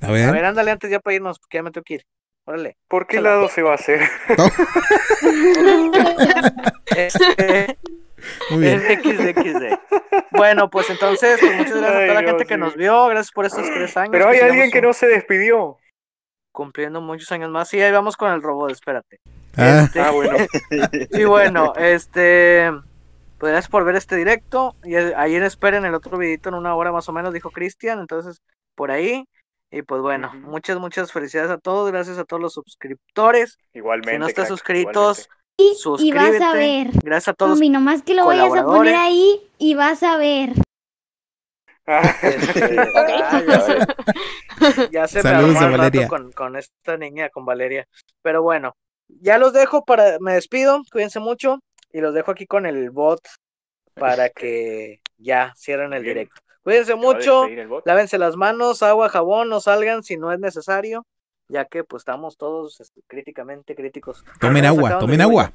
A 0.00 0.06
A 0.06 0.10
ver, 0.12 0.44
ándale 0.44 0.70
antes 0.70 0.90
ya 0.90 1.00
para 1.00 1.16
irnos, 1.16 1.38
porque 1.40 1.58
ya 1.58 1.62
me 1.62 1.70
tengo 1.72 1.84
que 1.84 1.94
ir. 1.94 2.04
Órale. 2.44 2.76
¿Por 2.86 3.08
qué 3.08 3.20
lado 3.20 3.48
se 3.48 3.62
va 3.62 3.72
a 3.72 3.74
hacer? 3.74 4.00
Este, 6.96 7.76
Muy 8.50 8.60
bien. 8.60 8.80
XXD. 8.80 9.78
Bueno, 10.30 10.68
pues 10.70 10.90
entonces, 10.90 11.38
pues, 11.40 11.56
muchas 11.56 11.76
gracias 11.76 11.92
a 11.92 12.06
toda 12.06 12.14
la 12.14 12.22
no, 12.22 12.28
gente 12.28 12.44
que 12.46 12.54
sí. 12.54 12.60
nos 12.60 12.76
vio, 12.76 13.06
gracias 13.06 13.32
por 13.32 13.46
estos 13.46 13.64
tres 13.66 13.96
años. 13.96 14.10
Pero 14.12 14.28
hay 14.28 14.38
alguien 14.40 14.70
que 14.70 14.82
no 14.82 14.92
se 14.92 15.06
despidió. 15.06 15.78
Cumpliendo 16.52 17.00
muchos 17.00 17.30
años 17.32 17.50
más. 17.50 17.68
Sí, 17.68 17.80
ahí 17.80 17.92
vamos 17.92 18.16
con 18.16 18.32
el 18.32 18.42
robot, 18.42 18.70
espérate. 18.70 19.20
Ah, 19.56 19.82
Este, 19.84 20.00
Ah, 20.00 20.10
bueno. 20.10 20.36
y 21.10 21.24
bueno, 21.24 21.72
este. 21.76 22.70
Pues 23.38 23.52
gracias 23.52 23.70
por 23.70 23.84
ver 23.84 23.96
este 23.96 24.16
directo. 24.16 24.74
Y 24.82 24.96
ayer 24.96 25.42
esperen 25.42 25.84
el 25.84 25.94
otro 25.94 26.16
videito 26.16 26.48
en 26.48 26.54
una 26.54 26.74
hora 26.74 26.92
más 26.92 27.08
o 27.08 27.12
menos, 27.12 27.34
dijo 27.34 27.50
Cristian. 27.50 28.00
Entonces, 28.00 28.40
por 28.74 28.90
ahí. 28.90 29.26
Y 29.70 29.82
pues 29.82 30.00
bueno, 30.00 30.32
muchas, 30.34 30.78
muchas 30.78 31.12
felicidades 31.12 31.50
a 31.50 31.58
todos. 31.58 31.90
Gracias 31.90 32.16
a 32.18 32.24
todos 32.24 32.40
los 32.40 32.54
suscriptores. 32.54 33.58
Igualmente. 33.74 34.12
si 34.12 34.18
no 34.18 34.26
estás 34.26 34.46
crack, 34.46 34.58
suscritos, 34.58 35.28
Y, 35.58 36.12
vas 36.12 36.40
a 36.40 36.52
ver. 36.52 36.88
Gracias 37.02 37.28
a 37.28 37.34
todos. 37.34 37.52
Zombie, 37.52 37.70
nomás 37.70 38.02
que 38.02 38.14
lo 38.14 38.26
vayas 38.26 38.54
a 38.54 38.64
poner 38.64 38.94
ahí 38.94 39.40
y 39.58 39.74
vas 39.74 40.02
a 40.02 40.16
ver. 40.16 40.50
Este, 41.86 42.80
ah, 42.80 43.42
ya 43.46 44.72
se, 44.72 44.90
ya 44.90 45.06
se 45.06 45.18
me 45.18 45.22
Saludos 45.22 45.56
armó 45.56 45.60
a 45.60 45.64
al 45.64 45.70
rato 45.70 45.78
Valeria. 45.78 46.08
Con, 46.08 46.32
con 46.32 46.56
esta 46.56 46.96
niña, 46.96 47.28
con 47.28 47.46
Valeria. 47.46 47.86
Pero 48.22 48.42
bueno, 48.42 48.74
ya 49.06 49.38
los 49.38 49.52
dejo 49.52 49.84
para, 49.84 50.18
me 50.18 50.34
despido, 50.34 50.82
cuídense 50.90 51.20
mucho 51.20 51.60
y 51.92 52.00
los 52.00 52.12
dejo 52.12 52.32
aquí 52.32 52.46
con 52.46 52.66
el 52.66 52.90
bot 52.90 53.20
para 53.94 54.30
que 54.30 55.00
ya 55.16 55.54
cierren 55.56 55.92
el 55.92 56.02
Bien. 56.02 56.14
directo. 56.14 56.40
Cuídense 56.62 56.86
¿Se 56.86 56.94
va 56.94 56.98
a 56.98 57.02
mucho, 57.02 57.46
lávense 57.84 58.18
las 58.18 58.36
manos, 58.36 58.82
agua, 58.82 59.08
jabón, 59.08 59.48
no 59.48 59.60
salgan 59.60 60.02
si 60.02 60.16
no 60.16 60.32
es 60.32 60.40
necesario, 60.40 61.06
ya 61.48 61.64
que 61.64 61.84
pues 61.84 62.00
estamos 62.02 62.36
todos 62.36 62.80
este, 62.80 63.00
críticamente 63.06 63.74
críticos. 63.74 64.24
Tomen 64.40 64.64
agua, 64.66 64.98
tomen 64.98 65.20
agua. 65.20 65.52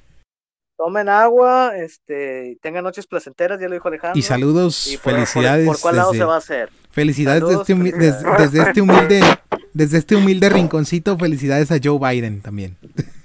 Tomen 0.77 1.09
agua, 1.09 1.73
este, 1.77 2.49
y 2.51 2.55
tengan 2.55 2.83
noches 2.83 3.05
placenteras, 3.05 3.59
ya 3.61 3.67
lo 3.67 3.73
dijo 3.75 3.87
Alejandro. 3.87 4.17
Y 4.17 4.23
saludos, 4.23 4.87
Y 4.91 4.97
por- 4.97 5.03
por- 5.03 5.13
felicidades. 5.13 5.67
¿Por, 5.67 5.79
cuál 5.79 5.95
lado 5.97 6.11
desde- 6.11 6.23
se 6.23 6.25
va 6.25 6.33
a 6.35 6.37
hacer? 6.39 6.69
Felicidades 6.89 7.41
Saludos, 7.43 7.67
desde, 7.67 7.83
des- 7.83 7.93
felicidades. 8.15 8.51
desde 8.51 8.67
este 8.67 8.81
humilde, 8.81 9.21
desde 9.73 9.97
este 9.99 10.15
humilde 10.15 10.49
rinconcito. 10.49 11.17
Felicidades 11.19 11.71
a 11.71 11.77
Joe 11.83 11.99
Biden 11.99 12.41
también. 12.41 12.77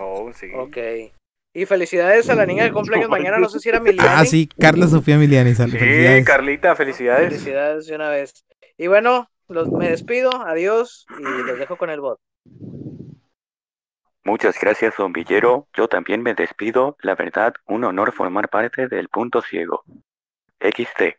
Oh, 0.00 0.30
sí. 0.34 0.48
Ok. 0.54 0.76
Y 1.54 1.64
felicidades 1.64 2.28
a 2.28 2.34
la 2.34 2.44
niña 2.44 2.64
que 2.66 2.72
cumple 2.72 2.96
años 2.96 3.08
mañana, 3.08 3.38
no 3.38 3.48
sé 3.48 3.60
si 3.60 3.68
era 3.68 3.80
Miliani. 3.80 4.08
Ah, 4.12 4.24
sí, 4.24 4.48
Carla 4.58 4.88
Sofía 4.88 5.16
Miliani. 5.16 5.54
sal- 5.54 5.70
Sí, 5.70 5.78
Felicidades. 5.78 6.24
Carlita, 6.26 6.74
felicidades. 6.76 7.28
Felicidades 7.28 7.86
de 7.86 7.94
una 7.94 8.10
vez. 8.10 8.44
Y 8.76 8.88
bueno, 8.88 9.30
los, 9.48 9.70
me 9.72 9.88
despido, 9.90 10.30
adiós 10.44 11.06
y 11.18 11.42
los 11.42 11.58
dejo 11.58 11.76
con 11.76 11.90
el 11.90 12.00
bot. 12.00 12.20
Muchas 14.24 14.60
gracias, 14.60 14.94
zombillero. 14.96 15.68
Yo 15.72 15.88
también 15.88 16.22
me 16.22 16.34
despido. 16.34 16.98
La 17.00 17.14
verdad, 17.14 17.54
un 17.66 17.82
honor 17.84 18.12
formar 18.12 18.50
parte 18.50 18.88
del 18.88 19.08
punto 19.08 19.40
ciego. 19.40 19.84
XT. 20.60 21.16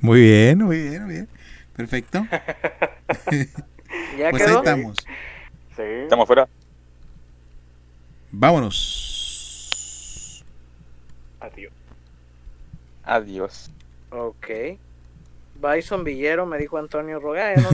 Muy 0.00 0.20
bien, 0.20 0.58
muy 0.58 0.78
bien, 0.88 1.04
muy 1.04 1.14
bien. 1.14 1.28
Perfecto. 1.74 2.28
¿Ya 4.10 4.32
Pues 4.32 4.46
ahí 4.46 4.54
quedó? 4.54 4.56
estamos. 4.56 5.10
Sí. 5.76 5.82
¿Estamos 6.04 6.26
fuera? 6.26 6.48
Vámonos. 8.32 8.82
Adiós. 11.40 11.74
Adiós. 13.04 13.70
Ok. 14.10 14.48
Bison 15.64 16.04
Villero, 16.04 16.46
me 16.46 16.58
dijo 16.58 16.76
Antonio 16.78 17.18
Roga. 17.20 17.54
ya 17.54 17.56
no 17.56 17.62